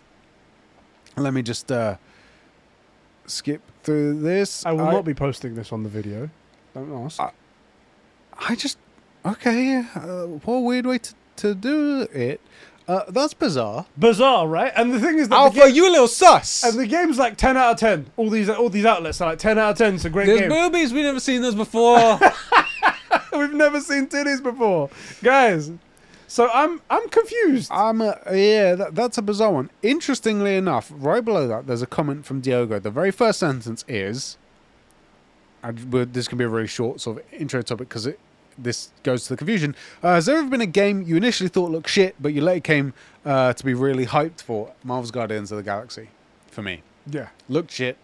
Let 1.16 1.32
me 1.32 1.42
just 1.42 1.70
uh, 1.70 1.96
skip 3.26 3.62
through 3.82 4.20
this. 4.20 4.66
I 4.66 4.72
will 4.72 4.86
not 4.90 5.04
be 5.04 5.14
posting 5.14 5.54
this 5.54 5.72
on 5.72 5.82
the 5.82 5.88
video. 5.88 6.28
Don't 6.74 6.92
ask. 7.04 7.20
I- 7.20 7.32
I 8.38 8.54
just 8.54 8.76
okay. 9.24 9.78
Uh, 9.94 10.26
what 10.26 10.54
a 10.56 10.60
weird 10.60 10.84
way 10.84 10.98
to, 10.98 11.14
to 11.36 11.54
do 11.54 12.02
it. 12.12 12.38
Uh, 12.88 13.02
that's 13.10 13.34
bizarre. 13.34 13.84
Bizarre, 13.98 14.46
right? 14.46 14.72
And 14.76 14.94
the 14.94 15.00
thing 15.00 15.18
is 15.18 15.28
that 15.28 15.34
the 15.34 15.40
Alpha, 15.40 15.58
game, 15.66 15.74
you 15.74 15.88
a 15.88 15.90
little 15.90 16.06
sus. 16.06 16.62
and 16.62 16.78
the 16.78 16.86
game's 16.86 17.18
like 17.18 17.36
ten 17.36 17.56
out 17.56 17.72
of 17.72 17.78
ten. 17.80 18.06
All 18.16 18.30
these 18.30 18.48
all 18.48 18.68
these 18.68 18.84
outlets 18.84 19.20
are 19.20 19.30
like 19.30 19.38
ten 19.40 19.58
out 19.58 19.70
of 19.72 19.78
ten. 19.78 19.94
It's 19.96 20.04
a 20.04 20.10
great 20.10 20.26
There's 20.26 20.40
game. 20.40 20.48
boobies. 20.50 20.92
We've 20.92 21.04
never 21.04 21.18
seen 21.20 21.42
those 21.42 21.56
before. 21.56 22.18
We've 23.32 23.52
never 23.52 23.80
seen 23.80 24.06
titties 24.06 24.42
before, 24.42 24.88
guys. 25.22 25.70
So 26.28 26.48
I'm 26.52 26.80
I'm 26.88 27.08
confused. 27.08 27.70
I'm 27.72 28.00
a, 28.00 28.18
yeah, 28.32 28.74
that, 28.76 28.94
that's 28.94 29.18
a 29.18 29.22
bizarre 29.22 29.52
one. 29.52 29.70
Interestingly 29.82 30.56
enough, 30.56 30.92
right 30.94 31.24
below 31.24 31.46
that, 31.48 31.66
there's 31.66 31.82
a 31.82 31.86
comment 31.86 32.24
from 32.24 32.40
Diogo. 32.40 32.78
The 32.78 32.90
very 32.90 33.10
first 33.10 33.40
sentence 33.40 33.84
is, 33.88 34.36
and 35.62 35.78
this 36.12 36.28
can 36.28 36.38
be 36.38 36.44
a 36.44 36.48
really 36.48 36.66
short 36.66 37.00
sort 37.00 37.18
of 37.18 37.24
intro 37.32 37.62
topic 37.62 37.88
because 37.88 38.06
it 38.06 38.18
this 38.58 38.90
goes 39.02 39.24
to 39.24 39.30
the 39.30 39.36
confusion. 39.36 39.74
Uh, 40.02 40.14
has 40.14 40.26
there 40.26 40.36
ever 40.38 40.48
been 40.48 40.60
a 40.60 40.66
game 40.66 41.02
you 41.02 41.16
initially 41.16 41.48
thought 41.48 41.70
looked 41.70 41.88
shit, 41.88 42.14
but 42.20 42.32
you 42.32 42.40
later 42.40 42.60
came 42.60 42.94
uh, 43.24 43.52
to 43.52 43.64
be 43.64 43.74
really 43.74 44.06
hyped 44.06 44.40
for? 44.42 44.72
Marvel's 44.84 45.10
Guardians 45.10 45.50
of 45.52 45.56
the 45.58 45.62
Galaxy, 45.62 46.08
for 46.48 46.62
me, 46.62 46.82
yeah. 47.10 47.28
looked 47.48 47.70
shit, 47.70 47.96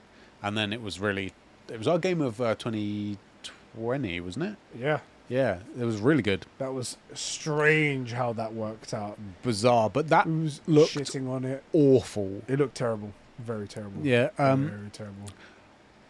and 0.42 0.56
then 0.56 0.72
it 0.72 0.82
was 0.82 1.00
really, 1.00 1.32
it 1.68 1.78
was 1.78 1.88
our 1.88 1.98
game 1.98 2.20
of 2.20 2.40
uh, 2.40 2.54
2020, 2.56 4.20
wasn't 4.20 4.44
it? 4.44 4.56
Yeah. 4.78 5.00
Yeah, 5.28 5.60
it 5.80 5.84
was 5.84 5.98
really 5.98 6.20
good, 6.22 6.44
That 6.58 6.74
was 6.74 6.98
strange 7.14 8.12
how 8.12 8.34
that 8.34 8.52
worked 8.52 8.92
out. 8.92 9.18
bizarre, 9.42 9.88
but 9.88 10.08
that 10.08 10.24
Who's 10.26 10.60
looked 10.66 10.92
shitting 10.94 11.26
on 11.30 11.44
it? 11.46 11.62
awful. 11.72 12.42
It 12.48 12.58
looked 12.58 12.74
terrible. 12.74 13.12
Very 13.38 13.66
terrible. 13.66 14.04
Yeah. 14.04 14.28
Um, 14.38 14.68
Very 14.68 14.90
terrible. 14.90 15.30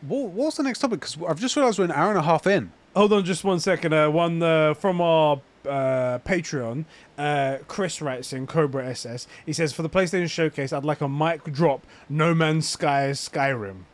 What, 0.01 0.31
what's 0.31 0.57
the 0.57 0.65
next 0.65 0.81
topic? 0.81 1.01
Because 1.01 1.17
I've 1.29 1.39
just 1.39 1.55
realised 1.55 1.79
we're 1.79 1.85
an 1.85 1.93
hour 1.93 2.11
and 2.11 2.19
a 2.19 2.23
half 2.23 2.49
in. 2.49 2.73
Hold 2.95 3.13
on 3.13 3.25
just 3.25 3.43
one 3.43 3.59
second. 3.59 3.95
Uh, 3.95 4.11
one 4.11 4.43
uh, 4.43 4.75
from 4.75 5.01
our 5.01 5.41
uh, 5.65 6.19
Patreon. 6.25 6.85
Uh, 7.17 7.59
Chris 7.69 8.03
writes 8.03 8.33
in 8.33 8.47
Cobra 8.47 8.87
SS. 8.87 9.27
He 9.47 9.53
says, 9.53 9.73
For 9.73 9.83
the 9.83 9.89
PlayStation 9.89 10.29
Showcase, 10.29 10.73
I'd 10.73 10.85
like 10.85 11.01
a 11.01 11.09
mic 11.09 11.45
drop 11.53 11.87
No 12.09 12.35
Man's 12.35 12.69
Sky 12.69 13.11
Skyrim. 13.11 13.85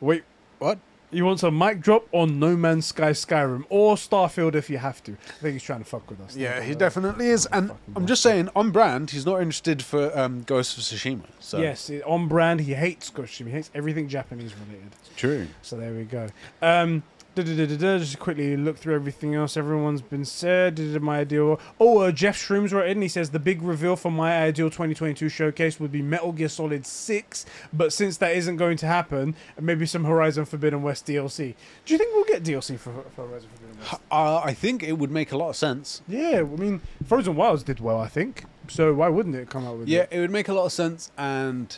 Wait, 0.00 0.24
What? 0.58 0.78
He 1.12 1.22
wants 1.22 1.42
a 1.42 1.50
mic 1.50 1.80
drop 1.80 2.06
on 2.12 2.38
No 2.38 2.56
Man's 2.56 2.86
Sky 2.86 3.10
Skyrim 3.10 3.64
or 3.68 3.96
Starfield 3.96 4.54
if 4.54 4.68
you 4.70 4.78
have 4.78 5.02
to. 5.04 5.12
I 5.12 5.32
think 5.42 5.52
he's 5.52 5.62
trying 5.62 5.80
to 5.80 5.84
fuck 5.84 6.08
with 6.10 6.20
us. 6.20 6.36
Yeah, 6.36 6.62
he 6.62 6.74
definitely 6.74 7.28
is. 7.28 7.46
And 7.46 7.70
I'm 7.94 8.06
just 8.06 8.22
saying, 8.22 8.48
on 8.56 8.70
brand, 8.70 9.10
he's 9.10 9.26
not 9.26 9.40
interested 9.42 9.82
for 9.82 10.16
um, 10.18 10.42
Ghost 10.42 10.76
of 10.78 10.84
Tsushima. 10.84 11.24
So 11.38 11.60
Yes, 11.60 11.90
on 12.06 12.28
brand. 12.28 12.60
He 12.60 12.74
hates 12.74 13.10
Ghost. 13.10 13.38
Of 13.40 13.46
Tsushima. 13.46 13.50
He 13.50 13.52
hates 13.56 13.70
everything 13.74 14.08
Japanese 14.08 14.54
related. 14.54 14.92
it's 15.00 15.10
true. 15.16 15.46
So 15.62 15.76
there 15.76 15.92
we 15.92 16.04
go. 16.04 16.28
Um, 16.60 17.02
da-da-da-da-da, 17.34 17.98
just 17.98 18.18
quickly 18.18 18.56
look 18.56 18.76
through 18.76 18.94
everything 18.94 19.34
else. 19.34 19.56
Everyone's 19.56 20.02
been 20.02 20.24
said. 20.24 20.78
My 21.02 21.20
ideal. 21.20 21.58
Oh, 21.80 21.98
uh, 21.98 22.12
Jeff 22.12 22.36
Shrooms 22.36 22.72
wrote 22.72 22.88
in. 22.88 23.00
He 23.00 23.08
says 23.08 23.30
the 23.30 23.38
big 23.38 23.62
reveal 23.62 23.96
for 23.96 24.10
my 24.12 24.42
ideal 24.42 24.68
2022 24.68 25.28
showcase 25.28 25.80
would 25.80 25.90
be 25.92 26.02
Metal 26.02 26.32
Gear 26.32 26.48
Solid 26.48 26.84
6. 26.86 27.46
But 27.72 27.92
since 27.92 28.16
that 28.18 28.36
isn't 28.36 28.56
going 28.56 28.76
to 28.78 28.86
happen, 28.86 29.34
maybe 29.60 29.86
some 29.86 30.04
Horizon 30.04 30.44
Forbidden 30.44 30.82
West 30.82 31.06
DLC. 31.06 31.54
Do 31.86 31.94
you 31.94 31.98
think 31.98 32.14
we'll 32.14 32.24
get 32.24 32.42
DLC 32.42 32.78
for, 32.78 32.92
for 33.14 33.26
Horizon 33.26 33.48
Forbidden 33.54 33.78
West? 33.78 33.94
Uh, 34.10 34.38
I 34.44 34.52
think 34.54 34.82
it 34.82 34.98
would 34.98 35.10
make 35.10 35.32
a 35.32 35.36
lot 35.38 35.48
of 35.50 35.56
sense. 35.56 36.02
Yeah, 36.06 36.38
I 36.40 36.42
mean, 36.42 36.80
Frozen 37.06 37.34
Wilds 37.36 37.62
did 37.62 37.80
well, 37.80 37.98
I 37.98 38.08
think. 38.08 38.44
So 38.68 38.92
why 38.94 39.08
wouldn't 39.08 39.34
it 39.34 39.48
come 39.50 39.66
out 39.66 39.78
with 39.78 39.88
Yeah, 39.88 40.02
it? 40.02 40.08
it 40.12 40.20
would 40.20 40.30
make 40.30 40.48
a 40.48 40.52
lot 40.54 40.66
of 40.66 40.72
sense. 40.72 41.10
And 41.16 41.76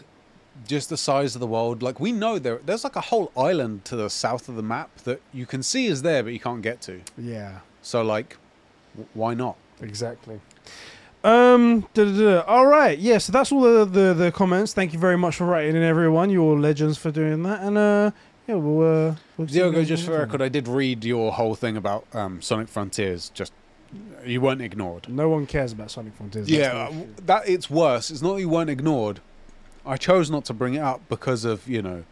just 0.67 0.89
the 0.89 0.97
size 0.97 1.35
of 1.35 1.41
the 1.41 1.47
world. 1.47 1.83
Like, 1.83 2.01
we 2.01 2.13
know 2.13 2.39
there, 2.39 2.61
there's 2.65 2.85
like 2.85 2.97
a 2.97 3.01
whole 3.01 3.33
island 3.37 3.85
to 3.87 3.97
the 3.97 4.09
south 4.09 4.49
of 4.49 4.57
the 4.57 4.63
map 4.63 4.97
that 5.05 5.21
you 5.33 5.47
can 5.47 5.63
see 5.63 5.87
is 5.87 6.03
there, 6.03 6.23
but 6.23 6.33
you 6.33 6.41
can't 6.41 6.63
get 6.63 6.81
to. 6.83 7.01
Yeah. 7.19 7.61
So, 7.83 8.03
like, 8.03 8.37
w- 8.95 9.09
why 9.15 9.35
not? 9.35 9.57
Exactly. 9.81 10.41
Um. 11.23 11.87
da-da-da. 11.95 12.43
All 12.43 12.67
right. 12.67 12.99
Yeah. 12.99 13.17
So 13.19 13.33
that's 13.33 13.51
all 13.51 13.63
the, 13.63 13.85
the 13.87 14.13
the 14.13 14.31
comments. 14.31 14.75
Thank 14.75 14.93
you 14.93 14.99
very 14.99 15.17
much 15.17 15.37
for 15.37 15.47
writing 15.47 15.75
in, 15.75 15.83
everyone. 15.83 16.29
You're 16.29 16.43
all 16.43 16.59
legends 16.59 16.99
for 16.99 17.11
doing 17.11 17.43
that. 17.45 17.63
And 17.63 17.79
uh, 17.79 18.11
yeah, 18.47 18.57
we'll. 18.57 19.09
Uh, 19.09 19.15
we'll 19.39 19.47
Diogo, 19.47 19.85
just 19.85 20.05
for 20.05 20.19
record, 20.19 20.43
I 20.43 20.49
did 20.51 20.69
read 20.69 21.03
your 21.03 21.33
whole 21.33 21.55
thing 21.55 21.79
about 21.79 22.07
um, 22.13 22.43
Sonic 22.43 22.69
Frontiers. 22.69 23.31
Just 23.31 23.55
you 24.25 24.41
weren't 24.43 24.61
ignored. 24.61 25.09
No 25.09 25.29
one 25.31 25.47
cares 25.47 25.73
about 25.73 25.91
Sonic 25.91 26.15
Frontiers. 26.15 26.47
that's 26.47 26.59
Yeah, 26.59 26.89
uh, 26.91 26.93
that 27.25 27.49
it's 27.49 27.71
worse. 27.71 28.11
It's 28.11 28.21
not 28.21 28.35
that 28.35 28.41
you 28.41 28.51
weren't 28.51 28.71
ignored. 28.71 29.21
I 29.87 29.97
chose 29.97 30.31
not 30.31 30.45
to 30.47 30.55
bring 30.55 30.75
it 30.75 30.81
up 30.81 31.03
because 31.09 31.45
of 31.45 31.69
you 31.69 31.83
know 31.83 32.05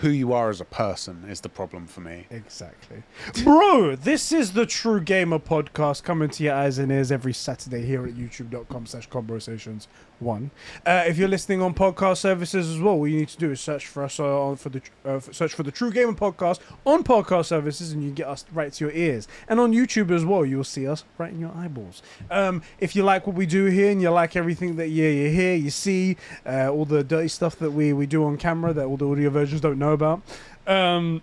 who 0.00 0.10
you 0.10 0.32
are 0.32 0.50
as 0.50 0.60
a 0.60 0.64
person 0.64 1.24
is 1.28 1.40
the 1.40 1.48
problem 1.48 1.86
for 1.86 2.00
me. 2.00 2.26
Exactly. 2.30 3.02
Bro, 3.42 3.96
this 3.96 4.32
is 4.32 4.52
the 4.52 4.66
True 4.66 5.00
Gamer 5.00 5.38
podcast 5.38 6.02
coming 6.02 6.30
to 6.30 6.44
your 6.44 6.54
eyes 6.54 6.78
and 6.78 6.92
ears 6.92 7.10
every 7.10 7.32
Saturday 7.32 7.84
here 7.84 8.06
at 8.06 8.14
youtube.com 8.14 8.86
slash 8.86 9.06
conversations 9.08 9.88
one. 10.20 10.50
Uh, 10.84 11.04
if 11.06 11.16
you're 11.16 11.28
listening 11.28 11.62
on 11.62 11.74
podcast 11.74 12.18
services 12.18 12.68
as 12.68 12.80
well, 12.80 12.94
all 12.94 13.08
you 13.08 13.18
need 13.18 13.28
to 13.28 13.38
do 13.38 13.50
is 13.50 13.60
search 13.60 13.86
for 13.86 14.02
us 14.02 14.18
uh, 14.18 14.48
on 14.48 14.56
for 14.56 14.68
the 14.68 14.82
uh, 15.04 15.20
search 15.20 15.54
for 15.54 15.62
the 15.62 15.70
True 15.70 15.90
Gamer 15.90 16.12
podcast 16.12 16.60
on 16.84 17.04
podcast 17.04 17.46
services 17.46 17.92
and 17.92 18.02
you 18.02 18.10
get 18.10 18.26
us 18.26 18.44
right 18.52 18.72
to 18.72 18.86
your 18.86 18.94
ears. 18.94 19.28
And 19.48 19.60
on 19.60 19.72
YouTube 19.72 20.10
as 20.10 20.24
well, 20.24 20.44
you'll 20.44 20.64
see 20.64 20.86
us 20.86 21.04
right 21.18 21.32
in 21.32 21.40
your 21.40 21.54
eyeballs. 21.54 22.02
Um, 22.30 22.62
if 22.78 22.96
you 22.96 23.04
like 23.04 23.26
what 23.26 23.36
we 23.36 23.46
do 23.46 23.66
here 23.66 23.90
and 23.90 24.02
you 24.02 24.10
like 24.10 24.36
everything 24.36 24.76
that 24.76 24.88
you, 24.88 25.06
you 25.06 25.30
hear, 25.30 25.54
you 25.54 25.70
see, 25.70 26.16
uh, 26.46 26.68
all 26.68 26.84
the 26.84 27.04
dirty 27.04 27.28
stuff 27.28 27.56
that 27.56 27.70
we, 27.70 27.92
we 27.92 28.06
do 28.06 28.24
on 28.24 28.36
camera 28.36 28.72
that 28.72 28.84
all 28.84 28.96
the 28.96 29.08
audio 29.08 29.30
versions 29.30 29.60
don't 29.60 29.77
know 29.78 29.92
about, 29.92 30.22
um, 30.66 31.22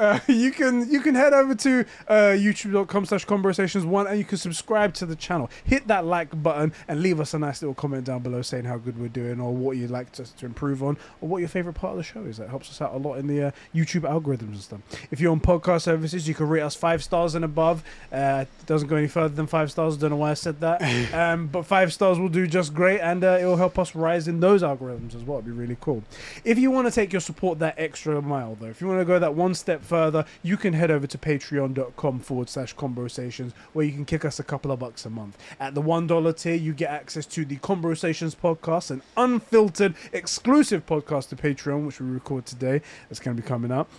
uh, 0.00 0.18
you 0.26 0.50
can 0.50 0.90
you 0.90 1.00
can 1.00 1.14
head 1.14 1.32
over 1.32 1.54
to 1.54 1.84
uh, 2.08 2.32
youtube.com 2.34 3.04
slash 3.04 3.24
conversations 3.24 3.84
one 3.84 4.06
and 4.06 4.18
you 4.18 4.24
can 4.24 4.38
subscribe 4.38 4.94
to 4.94 5.06
the 5.06 5.14
channel. 5.14 5.50
Hit 5.64 5.86
that 5.88 6.06
like 6.06 6.42
button 6.42 6.72
and 6.88 7.02
leave 7.02 7.20
us 7.20 7.34
a 7.34 7.38
nice 7.38 7.60
little 7.62 7.74
comment 7.74 8.04
down 8.04 8.22
below 8.22 8.42
saying 8.42 8.64
how 8.64 8.78
good 8.78 8.98
we're 8.98 9.08
doing 9.08 9.40
or 9.40 9.54
what 9.54 9.76
you'd 9.76 9.90
like 9.90 10.10
to, 10.12 10.24
to 10.36 10.46
improve 10.46 10.82
on 10.82 10.96
or 11.20 11.28
what 11.28 11.38
your 11.38 11.48
favorite 11.48 11.74
part 11.74 11.92
of 11.92 11.98
the 11.98 12.02
show 12.02 12.22
is. 12.22 12.38
That 12.38 12.48
helps 12.48 12.70
us 12.70 12.80
out 12.80 12.94
a 12.94 12.96
lot 12.96 13.16
in 13.16 13.26
the 13.26 13.48
uh, 13.48 13.50
youtube 13.74 14.02
algorithms 14.02 14.40
and 14.40 14.60
stuff. 14.60 14.80
If 15.10 15.20
you're 15.20 15.32
on 15.32 15.40
podcast 15.40 15.82
services 15.82 16.26
you 16.26 16.34
can 16.34 16.48
rate 16.48 16.62
us 16.62 16.74
five 16.74 17.04
stars 17.04 17.34
and 17.34 17.44
above. 17.44 17.84
Uh, 18.10 18.46
it 18.48 18.66
doesn't 18.66 18.88
go 18.88 18.96
any 18.96 19.08
further 19.08 19.34
than 19.34 19.46
five 19.46 19.70
stars. 19.70 19.96
Don't 19.98 20.10
know 20.10 20.16
why 20.16 20.30
i 20.30 20.34
said 20.34 20.60
that. 20.60 20.80
Um, 21.10 21.48
but 21.48 21.66
five 21.66 21.92
stars 21.92 22.18
will 22.18 22.28
do 22.28 22.46
just 22.46 22.72
great 22.72 23.00
and 23.00 23.24
uh, 23.24 23.38
it'll 23.40 23.56
help 23.56 23.78
us 23.78 23.94
rise 23.94 24.28
in 24.28 24.40
those 24.40 24.62
algorithms 24.62 25.14
as 25.14 25.22
well. 25.22 25.38
It'd 25.38 25.46
be 25.46 25.50
really 25.50 25.76
cool. 25.80 26.02
If 26.44 26.58
you 26.58 26.70
want 26.70 26.86
to 26.86 26.92
take 26.92 27.12
your 27.12 27.20
support 27.20 27.58
that 27.58 27.74
extra 27.78 28.22
mile, 28.22 28.56
though, 28.58 28.66
if 28.66 28.80
you 28.80 28.86
want 28.86 29.00
to 29.00 29.04
go 29.04 29.18
that 29.18 29.34
one 29.34 29.54
step 29.54 29.82
further, 29.90 30.24
you 30.44 30.56
can 30.56 30.72
head 30.72 30.92
over 30.92 31.08
to 31.08 31.18
patreon.com 31.18 32.20
forward 32.20 32.48
slash 32.48 32.72
conversations 32.74 33.52
where 33.72 33.84
you 33.84 33.90
can 33.90 34.04
kick 34.04 34.24
us 34.24 34.38
a 34.38 34.44
couple 34.44 34.70
of 34.70 34.78
bucks 34.78 35.04
a 35.04 35.10
month. 35.10 35.36
At 35.58 35.74
the 35.74 35.82
$1 35.82 36.40
tier, 36.40 36.54
you 36.54 36.72
get 36.72 36.90
access 36.90 37.26
to 37.26 37.44
the 37.44 37.56
Conversations 37.56 38.36
podcast, 38.36 38.92
an 38.92 39.02
unfiltered, 39.16 39.96
exclusive 40.12 40.86
podcast 40.86 41.30
to 41.30 41.36
Patreon, 41.36 41.86
which 41.86 42.00
we 42.00 42.08
record 42.08 42.46
today. 42.46 42.82
That's 43.08 43.18
going 43.18 43.36
to 43.36 43.42
be 43.42 43.46
coming 43.48 43.72
up. 43.72 43.90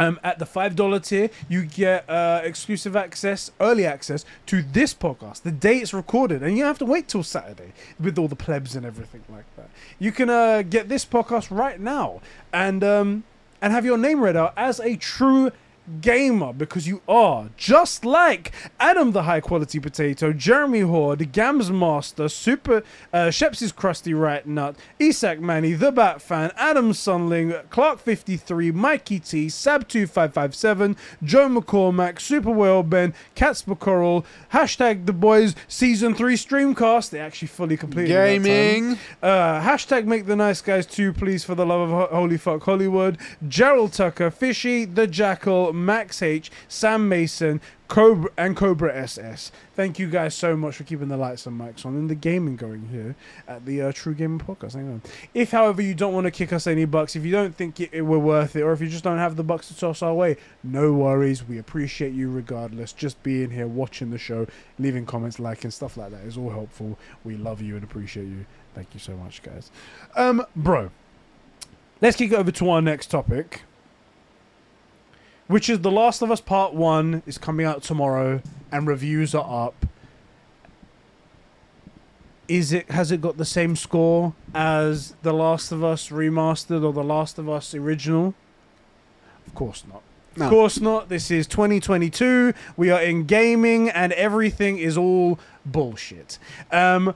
Um, 0.00 0.20
at 0.22 0.38
the 0.38 0.46
five 0.46 0.76
dollar 0.76 1.00
tier, 1.00 1.28
you 1.48 1.64
get 1.64 2.08
uh, 2.08 2.40
exclusive 2.44 2.94
access, 2.94 3.50
early 3.60 3.84
access 3.84 4.24
to 4.46 4.62
this 4.62 4.94
podcast 4.94 5.42
the 5.42 5.50
day 5.50 5.78
it's 5.78 5.92
recorded, 5.92 6.40
and 6.40 6.56
you 6.56 6.62
have 6.64 6.78
to 6.78 6.84
wait 6.84 7.08
till 7.08 7.24
Saturday 7.24 7.72
with 7.98 8.16
all 8.16 8.28
the 8.28 8.36
plebs 8.36 8.76
and 8.76 8.86
everything 8.86 9.24
like 9.28 9.46
that. 9.56 9.70
You 9.98 10.12
can 10.12 10.30
uh, 10.30 10.62
get 10.62 10.88
this 10.88 11.04
podcast 11.04 11.48
right 11.50 11.80
now 11.80 12.20
and 12.52 12.84
um, 12.84 13.24
and 13.60 13.72
have 13.72 13.84
your 13.84 13.98
name 13.98 14.20
read 14.20 14.36
out 14.36 14.52
as 14.56 14.80
a 14.80 14.96
true 14.96 15.50
gamer 16.00 16.52
because 16.52 16.86
you 16.86 17.00
are 17.08 17.50
just 17.56 18.04
like 18.04 18.52
Adam 18.78 19.12
the 19.12 19.22
High 19.24 19.40
Quality 19.40 19.80
Potato, 19.80 20.32
Jeremy 20.32 20.80
Horde, 20.80 21.32
Gams 21.32 21.70
Master, 21.70 22.28
Super 22.28 22.82
uh, 23.12 23.30
Sheps's 23.30 23.72
Krusty 23.72 24.18
Right 24.18 24.46
Nut, 24.46 24.76
Isak 24.98 25.40
Manny, 25.40 25.72
The 25.72 25.92
Bat 25.92 26.22
Fan, 26.22 26.52
Adam 26.56 26.92
Sunling, 26.92 27.52
Clark53, 27.70 28.72
Mikey 28.74 29.20
T, 29.20 29.46
Sab2557, 29.46 30.96
Joe 31.22 31.48
McCormack, 31.48 32.20
Super 32.20 32.50
Whale 32.50 32.82
Ben, 32.82 33.14
Cats 33.34 33.64
Coral, 33.78 34.24
hashtag 34.52 35.06
The 35.06 35.12
Boys 35.12 35.54
Season 35.66 36.14
3 36.14 36.34
Streamcast. 36.36 37.10
They 37.10 37.20
actually 37.20 37.48
fully 37.48 37.76
completed. 37.76 38.08
Gaming. 38.08 38.98
Uh, 39.22 39.60
hashtag 39.60 40.06
make 40.06 40.26
the 40.26 40.36
nice 40.36 40.60
guys 40.60 40.86
too, 40.86 41.12
please, 41.12 41.44
for 41.44 41.54
the 41.54 41.66
love 41.66 41.80
of 41.80 41.90
ho- 41.90 42.16
holy 42.16 42.36
fuck 42.36 42.62
Hollywood. 42.62 43.18
Gerald 43.46 43.92
Tucker, 43.92 44.30
Fishy, 44.30 44.84
The 44.84 45.06
Jackal, 45.06 45.72
Max 45.84 46.22
H, 46.22 46.50
Sam 46.68 47.08
Mason, 47.08 47.60
Cobra, 47.88 48.30
and 48.36 48.54
Cobra 48.54 48.94
SS. 48.94 49.50
Thank 49.74 49.98
you 49.98 50.08
guys 50.10 50.34
so 50.34 50.56
much 50.56 50.76
for 50.76 50.84
keeping 50.84 51.08
the 51.08 51.16
lights 51.16 51.46
and 51.46 51.58
mics 51.58 51.86
on 51.86 51.94
and 51.94 52.10
the 52.10 52.14
gaming 52.14 52.56
going 52.56 52.88
here 52.88 53.16
at 53.46 53.64
the 53.64 53.80
uh, 53.80 53.92
True 53.92 54.14
Gaming 54.14 54.38
Podcast. 54.38 54.74
Hang 54.74 54.88
on. 54.88 55.02
If, 55.32 55.52
however, 55.52 55.80
you 55.80 55.94
don't 55.94 56.12
want 56.12 56.26
to 56.26 56.30
kick 56.30 56.52
us 56.52 56.66
any 56.66 56.84
bucks, 56.84 57.16
if 57.16 57.24
you 57.24 57.32
don't 57.32 57.54
think 57.54 57.80
it, 57.80 57.90
it 57.92 58.02
we're 58.02 58.18
worth 58.18 58.56
it, 58.56 58.62
or 58.62 58.72
if 58.72 58.80
you 58.80 58.88
just 58.88 59.04
don't 59.04 59.18
have 59.18 59.36
the 59.36 59.44
bucks 59.44 59.68
to 59.68 59.76
toss 59.76 60.02
our 60.02 60.12
way, 60.12 60.36
no 60.62 60.92
worries. 60.92 61.48
We 61.48 61.58
appreciate 61.58 62.12
you 62.12 62.30
regardless. 62.30 62.92
Just 62.92 63.22
being 63.22 63.50
here, 63.50 63.66
watching 63.66 64.10
the 64.10 64.18
show, 64.18 64.46
leaving 64.78 65.06
comments, 65.06 65.38
liking 65.38 65.70
stuff 65.70 65.96
like 65.96 66.10
that 66.10 66.24
is 66.24 66.36
all 66.36 66.50
helpful. 66.50 66.98
We 67.24 67.36
love 67.36 67.62
you 67.62 67.74
and 67.74 67.84
appreciate 67.84 68.26
you. 68.26 68.44
Thank 68.74 68.92
you 68.92 69.00
so 69.00 69.16
much, 69.16 69.42
guys. 69.42 69.70
Um, 70.14 70.44
bro, 70.54 70.90
let's 72.00 72.16
kick 72.16 72.32
over 72.32 72.50
to 72.52 72.70
our 72.70 72.82
next 72.82 73.06
topic, 73.06 73.62
which 75.48 75.68
is 75.68 75.80
The 75.80 75.90
Last 75.90 76.22
of 76.22 76.30
Us 76.30 76.40
Part 76.40 76.74
One 76.74 77.22
is 77.26 77.38
coming 77.38 77.66
out 77.66 77.82
tomorrow, 77.82 78.40
and 78.70 78.86
reviews 78.86 79.34
are 79.34 79.66
up. 79.66 79.86
Is 82.46 82.72
it 82.72 82.90
has 82.90 83.10
it 83.12 83.20
got 83.20 83.36
the 83.36 83.44
same 83.44 83.76
score 83.76 84.34
as 84.54 85.14
The 85.22 85.34
Last 85.34 85.72
of 85.72 85.84
Us 85.84 86.08
remastered 86.08 86.82
or 86.84 86.92
The 86.92 87.04
Last 87.04 87.38
of 87.38 87.48
Us 87.48 87.74
original? 87.74 88.34
Of 89.46 89.54
course 89.54 89.84
not. 89.86 90.02
No. 90.36 90.44
Of 90.44 90.50
course 90.50 90.80
not. 90.80 91.08
This 91.08 91.30
is 91.30 91.46
2022. 91.46 92.54
We 92.76 92.90
are 92.90 93.02
in 93.02 93.24
gaming, 93.24 93.90
and 93.90 94.12
everything 94.12 94.78
is 94.78 94.96
all 94.96 95.38
bullshit. 95.66 96.38
Um, 96.70 97.14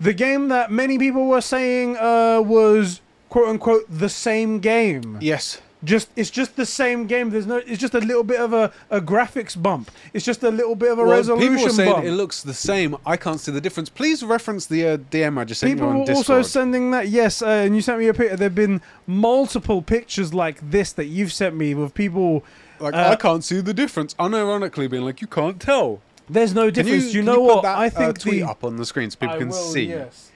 the 0.00 0.12
game 0.12 0.48
that 0.48 0.70
many 0.70 0.98
people 0.98 1.26
were 1.26 1.40
saying 1.40 1.96
uh, 1.96 2.42
was 2.44 3.00
quote 3.28 3.48
unquote 3.48 3.84
the 3.88 4.08
same 4.08 4.60
game. 4.60 5.18
Yes. 5.20 5.60
Just 5.84 6.08
it's 6.16 6.30
just 6.30 6.56
the 6.56 6.64
same 6.64 7.06
game. 7.06 7.28
There's 7.30 7.46
no. 7.46 7.56
It's 7.58 7.78
just 7.80 7.94
a 7.94 8.00
little 8.00 8.24
bit 8.24 8.40
of 8.40 8.52
a, 8.54 8.72
a 8.90 9.00
graphics 9.00 9.60
bump. 9.60 9.90
It's 10.14 10.24
just 10.24 10.42
a 10.42 10.50
little 10.50 10.74
bit 10.74 10.90
of 10.90 10.98
a 10.98 11.02
Well, 11.02 11.10
resolution 11.16 11.50
people 11.52 11.66
are 11.66 11.70
saying 11.70 11.92
bump. 11.92 12.04
it 12.06 12.12
looks 12.12 12.42
the 12.42 12.54
same. 12.54 12.96
I 13.04 13.18
can't 13.18 13.38
see 13.38 13.52
the 13.52 13.60
difference. 13.60 13.90
Please 13.90 14.22
reference 14.24 14.66
the 14.66 14.86
uh, 14.88 14.96
DM 14.96 15.38
I 15.38 15.44
just 15.44 15.60
sent 15.60 15.74
People 15.74 15.88
you 15.88 15.92
on 15.92 15.98
were 16.00 16.04
Discord. 16.06 16.38
also 16.38 16.42
sending 16.48 16.90
that. 16.92 17.08
Yes, 17.08 17.42
uh, 17.42 17.46
and 17.48 17.76
you 17.76 17.82
sent 17.82 17.98
me 17.98 18.08
a 18.08 18.14
picture. 18.14 18.36
There've 18.36 18.54
been 18.54 18.80
multiple 19.06 19.82
pictures 19.82 20.32
like 20.32 20.70
this 20.70 20.92
that 20.94 21.06
you've 21.06 21.32
sent 21.32 21.54
me 21.54 21.74
with 21.74 21.94
people. 21.94 22.42
like 22.80 22.94
uh, 22.94 23.08
I 23.10 23.16
can't 23.16 23.44
see 23.44 23.60
the 23.60 23.74
difference. 23.74 24.14
Unironically, 24.14 24.90
being 24.90 25.04
like 25.04 25.20
you 25.20 25.26
can't 25.26 25.60
tell. 25.60 26.00
There's 26.28 26.54
no 26.54 26.64
Can 26.72 26.84
difference. 26.86 27.12
you, 27.14 27.20
can 27.20 27.26
know 27.26 27.40
what? 27.40 27.62
That, 27.62 27.76
I 27.78 27.86
uh, 27.86 27.90
think 27.90 28.18
tweet 28.18 28.40
the, 28.40 28.48
up 28.48 28.64
on 28.64 28.76
the 28.76 28.86
screen 28.86 29.10
so 29.10 29.18
people 29.18 29.36
I 29.36 29.38
can 29.38 29.48
will, 29.48 29.54
see. 29.54 29.88
Yes. 29.90 30.32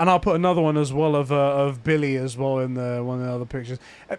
And 0.00 0.08
I'll 0.10 0.18
put 0.18 0.34
another 0.34 0.62
one 0.62 0.76
as 0.78 0.92
well 0.92 1.14
of 1.14 1.30
uh, 1.30 1.36
of 1.36 1.84
Billy 1.84 2.16
as 2.16 2.36
well 2.36 2.58
in 2.58 2.74
the 2.74 3.02
one 3.04 3.20
of 3.20 3.26
the 3.26 3.32
other 3.32 3.44
pictures. 3.44 3.78
Uh, 4.08 4.16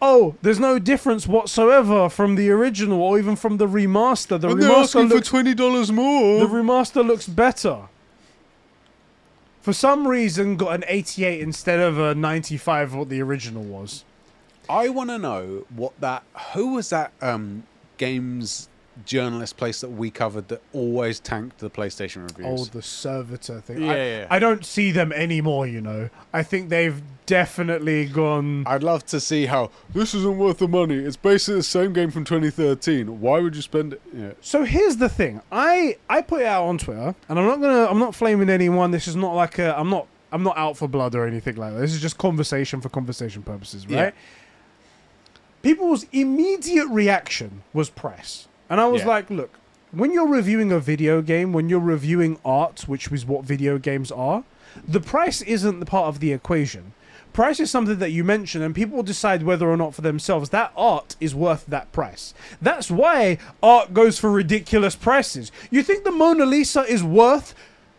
oh, 0.00 0.34
there's 0.42 0.58
no 0.58 0.78
difference 0.78 1.26
whatsoever 1.26 2.08
from 2.08 2.34
the 2.34 2.50
original 2.50 3.00
or 3.02 3.18
even 3.18 3.36
from 3.36 3.58
the 3.58 3.66
remaster. 3.66 4.40
The 4.40 4.48
And 4.48 4.62
they're 4.62 4.70
remaster 4.70 4.82
asking 4.82 5.08
looks 5.08 5.28
for 5.28 5.34
twenty 5.34 5.54
dollars 5.54 5.92
more. 5.92 6.40
the 6.40 6.46
remaster 6.46 7.06
looks 7.06 7.28
better. 7.28 7.88
For 9.60 9.72
some 9.72 10.06
reason, 10.06 10.56
got 10.56 10.76
an 10.76 10.84
88 10.86 11.40
instead 11.40 11.80
of 11.80 11.98
a 11.98 12.14
95, 12.14 12.94
what 12.94 13.08
the 13.08 13.20
original 13.20 13.64
was. 13.64 14.04
I 14.68 14.88
want 14.90 15.10
to 15.10 15.18
know 15.18 15.64
what 15.74 16.00
that. 16.00 16.22
Who 16.54 16.74
was 16.74 16.90
that 16.90 17.10
um, 17.20 17.64
games 17.98 18.68
journalist 19.04 19.56
place 19.56 19.80
that 19.80 19.90
we 19.90 20.10
covered 20.10 20.48
that 20.48 20.62
always 20.72 21.20
tanked 21.20 21.58
the 21.58 21.70
PlayStation 21.70 22.22
reviews? 22.28 22.60
Oh, 22.60 22.64
the 22.64 22.82
servitor 22.82 23.60
thing. 23.60 23.82
Yeah, 23.82 23.92
I, 23.92 23.96
yeah. 23.96 24.26
I 24.30 24.38
don't 24.38 24.64
see 24.64 24.90
them 24.90 25.12
anymore. 25.12 25.66
You 25.66 25.80
know, 25.80 26.10
I 26.32 26.42
think 26.42 26.68
they've 26.68 27.00
definitely 27.26 28.06
gone. 28.06 28.64
I'd 28.66 28.82
love 28.82 29.04
to 29.06 29.20
see 29.20 29.46
how 29.46 29.70
this 29.92 30.14
isn't 30.14 30.38
worth 30.38 30.58
the 30.58 30.68
money. 30.68 30.96
It's 30.96 31.16
basically 31.16 31.56
the 31.56 31.62
same 31.64 31.92
game 31.92 32.10
from 32.10 32.24
2013. 32.24 33.20
Why 33.20 33.40
would 33.40 33.54
you 33.54 33.62
spend 33.62 33.94
it? 33.94 34.02
Yeah. 34.14 34.32
So 34.40 34.64
here's 34.64 34.96
the 34.96 35.08
thing. 35.08 35.42
I 35.52 35.98
I 36.08 36.22
put 36.22 36.40
it 36.40 36.46
out 36.46 36.64
on 36.64 36.78
Twitter, 36.78 37.14
and 37.28 37.38
I'm 37.38 37.46
not 37.46 37.60
gonna. 37.60 37.86
I'm 37.90 37.98
not 37.98 38.14
flaming 38.14 38.48
anyone. 38.48 38.90
This 38.90 39.08
is 39.08 39.16
not 39.16 39.34
like 39.34 39.58
a. 39.58 39.78
I'm 39.78 39.90
not. 39.90 40.06
I'm 40.32 40.42
not 40.42 40.58
out 40.58 40.76
for 40.76 40.88
blood 40.88 41.14
or 41.14 41.26
anything 41.26 41.56
like 41.56 41.72
that. 41.72 41.78
This 41.80 41.94
is 41.94 42.00
just 42.00 42.18
conversation 42.18 42.80
for 42.80 42.88
conversation 42.88 43.42
purposes, 43.42 43.86
right? 43.86 43.96
Yeah. 43.96 44.10
People's 45.62 46.04
immediate 46.12 46.86
reaction 46.88 47.62
was 47.72 47.90
price, 47.90 48.46
and 48.68 48.80
I 48.80 48.86
was 48.86 49.02
Yeah. 49.02 49.08
like, 49.08 49.30
look, 49.30 49.58
when 49.92 50.12
you're 50.12 50.26
reviewing 50.28 50.72
a 50.72 50.78
video 50.80 51.22
game, 51.22 51.52
when 51.52 51.68
you're 51.68 51.80
reviewing 51.80 52.38
art, 52.44 52.84
which 52.86 53.10
is 53.12 53.24
what 53.24 53.44
video 53.44 53.78
games 53.78 54.10
are, 54.10 54.44
the 54.86 55.00
price 55.00 55.40
isn't 55.42 55.80
the 55.80 55.86
part 55.86 56.08
of 56.08 56.20
the 56.20 56.32
equation. 56.32 56.92
Price 57.32 57.60
is 57.60 57.70
something 57.70 57.98
that 57.98 58.12
you 58.12 58.24
mention, 58.24 58.62
and 58.62 58.74
people 58.74 59.02
decide 59.02 59.42
whether 59.42 59.68
or 59.68 59.76
not 59.76 59.94
for 59.94 60.00
themselves 60.00 60.50
that 60.50 60.72
art 60.76 61.16
is 61.20 61.34
worth 61.34 61.66
that 61.66 61.92
price. 61.92 62.32
That's 62.62 62.90
why 62.90 63.36
art 63.62 63.92
goes 63.92 64.18
for 64.18 64.30
ridiculous 64.30 64.96
prices. 64.96 65.52
You 65.70 65.82
think 65.82 66.04
the 66.04 66.12
Mona 66.12 66.46
Lisa 66.46 66.82
is 66.82 67.04
worth 67.04 67.54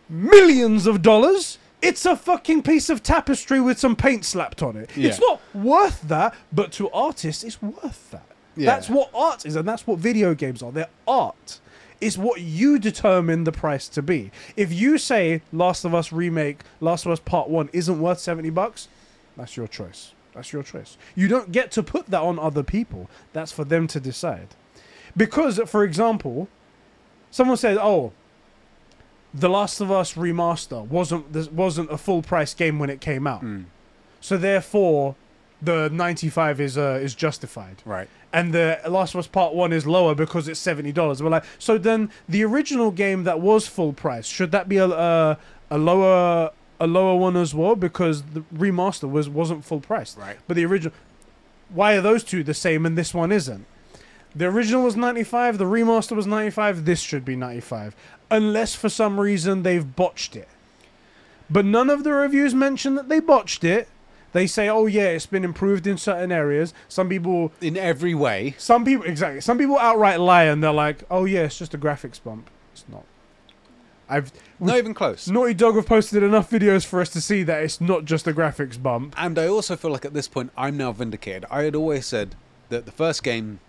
millions 0.08 0.86
of 0.86 1.02
dollars? 1.02 1.58
It's 1.80 2.04
a 2.04 2.16
fucking 2.16 2.62
piece 2.62 2.90
of 2.90 3.04
tapestry 3.04 3.60
with 3.60 3.78
some 3.78 3.94
paint 3.94 4.24
slapped 4.24 4.62
on 4.62 4.76
it. 4.76 4.90
It's 4.96 5.20
not 5.20 5.40
worth 5.54 6.02
that, 6.08 6.34
but 6.52 6.72
to 6.72 6.90
artists, 6.90 7.44
it's 7.44 7.62
worth 7.62 8.10
that. 8.10 8.27
Yeah. 8.58 8.66
That's 8.74 8.90
what 8.90 9.10
art 9.14 9.46
is, 9.46 9.56
and 9.56 9.66
that's 9.66 9.86
what 9.86 9.98
video 9.98 10.34
games 10.34 10.62
are. 10.62 10.72
They're 10.72 10.88
art. 11.06 11.60
It's 12.00 12.16
what 12.18 12.40
you 12.40 12.78
determine 12.78 13.44
the 13.44 13.52
price 13.52 13.88
to 13.88 14.02
be. 14.02 14.30
If 14.56 14.72
you 14.72 14.98
say 14.98 15.42
Last 15.52 15.84
of 15.84 15.94
Us 15.94 16.12
remake, 16.12 16.60
Last 16.80 17.06
of 17.06 17.12
Us 17.12 17.20
Part 17.20 17.48
One 17.48 17.68
isn't 17.72 18.00
worth 18.00 18.18
seventy 18.20 18.50
bucks, 18.50 18.88
that's 19.36 19.56
your 19.56 19.66
choice. 19.66 20.12
That's 20.34 20.52
your 20.52 20.62
choice. 20.62 20.96
You 21.16 21.26
don't 21.26 21.50
get 21.50 21.72
to 21.72 21.82
put 21.82 22.06
that 22.08 22.20
on 22.20 22.38
other 22.38 22.62
people. 22.62 23.08
That's 23.32 23.50
for 23.50 23.64
them 23.64 23.86
to 23.88 23.98
decide. 23.98 24.48
Because, 25.16 25.58
for 25.66 25.82
example, 25.82 26.46
someone 27.32 27.56
said, 27.56 27.76
"Oh, 27.78 28.12
The 29.34 29.48
Last 29.48 29.80
of 29.80 29.90
Us 29.90 30.14
remaster 30.14 30.86
wasn't 30.86 31.52
wasn't 31.52 31.90
a 31.90 31.98
full 31.98 32.22
price 32.22 32.54
game 32.54 32.78
when 32.78 32.90
it 32.90 33.00
came 33.00 33.26
out, 33.26 33.42
Mm, 33.42 33.64
so 34.20 34.36
therefore, 34.36 35.16
the 35.60 35.88
ninety 35.92 36.28
five 36.28 36.60
is 36.60 36.76
uh, 36.78 37.00
is 37.02 37.14
justified." 37.14 37.82
right. 37.84 38.08
and 38.32 38.52
the 38.52 38.78
Last 38.88 39.14
of 39.14 39.20
Us 39.20 39.26
Part 39.26 39.54
One 39.54 39.72
is 39.72 39.86
lower 39.86 40.14
because 40.14 40.48
it's 40.48 40.60
seventy 40.60 40.92
dollars. 40.92 41.22
We're 41.22 41.30
like, 41.30 41.44
so 41.58 41.78
then 41.78 42.10
the 42.28 42.44
original 42.44 42.90
game 42.90 43.24
that 43.24 43.40
was 43.40 43.66
full 43.66 43.92
price 43.92 44.26
should 44.26 44.52
that 44.52 44.68
be 44.68 44.76
a 44.76 44.86
a, 44.86 45.38
a 45.70 45.78
lower 45.78 46.50
a 46.80 46.86
lower 46.86 47.16
one 47.16 47.36
as 47.36 47.54
well 47.54 47.74
because 47.74 48.22
the 48.22 48.42
remaster 48.54 49.10
was 49.10 49.28
wasn't 49.28 49.64
full 49.64 49.80
price. 49.80 50.16
Right. 50.16 50.36
But 50.46 50.54
the 50.54 50.64
original, 50.64 50.92
why 51.70 51.94
are 51.96 52.00
those 52.00 52.22
two 52.22 52.44
the 52.44 52.54
same 52.54 52.86
and 52.86 52.96
this 52.96 53.12
one 53.12 53.32
isn't? 53.32 53.66
The 54.36 54.46
original 54.46 54.84
was 54.84 54.94
ninety 54.94 55.24
five. 55.24 55.58
The 55.58 55.64
remaster 55.64 56.14
was 56.14 56.26
ninety 56.26 56.50
five. 56.50 56.84
This 56.84 57.00
should 57.00 57.24
be 57.24 57.34
ninety 57.34 57.60
five, 57.62 57.96
unless 58.30 58.74
for 58.74 58.88
some 58.88 59.18
reason 59.18 59.62
they've 59.64 59.96
botched 59.96 60.36
it. 60.36 60.48
But 61.50 61.64
none 61.64 61.88
of 61.88 62.04
the 62.04 62.12
reviews 62.12 62.54
mention 62.54 62.94
that 62.94 63.08
they 63.08 63.20
botched 63.20 63.64
it. 63.64 63.88
They 64.32 64.46
say, 64.46 64.68
"Oh 64.68 64.86
yeah, 64.86 65.04
it's 65.08 65.26
been 65.26 65.44
improved 65.44 65.86
in 65.86 65.96
certain 65.98 66.30
areas." 66.32 66.74
Some 66.88 67.08
people 67.08 67.52
In 67.60 67.76
every 67.76 68.14
way. 68.14 68.54
some 68.58 68.84
people 68.84 69.06
exactly. 69.06 69.40
Some 69.40 69.58
people 69.58 69.78
outright 69.78 70.20
lie 70.20 70.44
and 70.44 70.62
they're 70.62 70.72
like, 70.72 71.04
"Oh 71.10 71.24
yeah, 71.24 71.40
it's 71.44 71.58
just 71.58 71.74
a 71.74 71.78
graphics 71.78 72.22
bump." 72.22 72.50
It's 72.72 72.84
not. 72.90 73.04
I've 74.10 74.32
Not 74.58 74.78
even 74.78 74.94
close. 74.94 75.28
Naughty 75.28 75.52
Dog 75.54 75.76
have 75.76 75.86
posted 75.86 76.22
enough 76.22 76.50
videos 76.50 76.84
for 76.86 77.00
us 77.00 77.10
to 77.10 77.20
see 77.20 77.42
that 77.42 77.62
it's 77.62 77.78
not 77.80 78.06
just 78.06 78.26
a 78.26 78.32
graphics 78.32 78.82
bump. 78.82 79.14
And 79.18 79.38
I 79.38 79.46
also 79.48 79.76
feel 79.76 79.90
like 79.90 80.04
at 80.06 80.14
this 80.14 80.28
point 80.28 80.50
I'm 80.56 80.76
now 80.78 80.92
vindicated. 80.92 81.44
I 81.50 81.62
had 81.64 81.74
always 81.74 82.06
said 82.06 82.34
that 82.70 82.86
the 82.86 82.92
first 82.92 83.22
game 83.22 83.60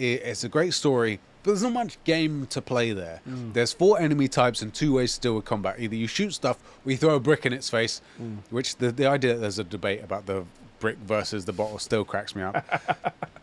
i- 0.00 0.02
it's 0.02 0.42
a 0.42 0.48
great 0.48 0.74
story, 0.74 1.20
but 1.42 1.50
there's 1.50 1.62
not 1.62 1.72
much 1.72 2.02
game 2.04 2.46
to 2.46 2.62
play 2.62 2.92
there. 2.92 3.20
There's 3.26 3.72
four 3.72 3.98
enemy 4.00 4.28
types 4.28 4.62
and 4.62 4.72
two 4.72 4.94
ways 4.94 5.14
to 5.14 5.20
deal 5.20 5.34
with 5.36 5.44
combat. 5.44 5.76
Either 5.78 5.96
you 5.96 6.06
shoot 6.06 6.32
stuff 6.34 6.58
or 6.84 6.92
you 6.92 6.96
throw 6.96 7.16
a 7.16 7.20
brick 7.20 7.44
in 7.46 7.52
its 7.52 7.68
face, 7.68 8.00
which 8.50 8.76
the 8.76 8.92
the 8.92 9.06
idea 9.06 9.34
that 9.34 9.40
there's 9.40 9.58
a 9.58 9.64
debate 9.64 10.02
about 10.04 10.26
the 10.26 10.44
brick 10.78 10.98
versus 10.98 11.44
the 11.44 11.52
bottle 11.52 11.78
still 11.78 12.04
cracks 12.04 12.34
me 12.34 12.42
up. 12.42 12.64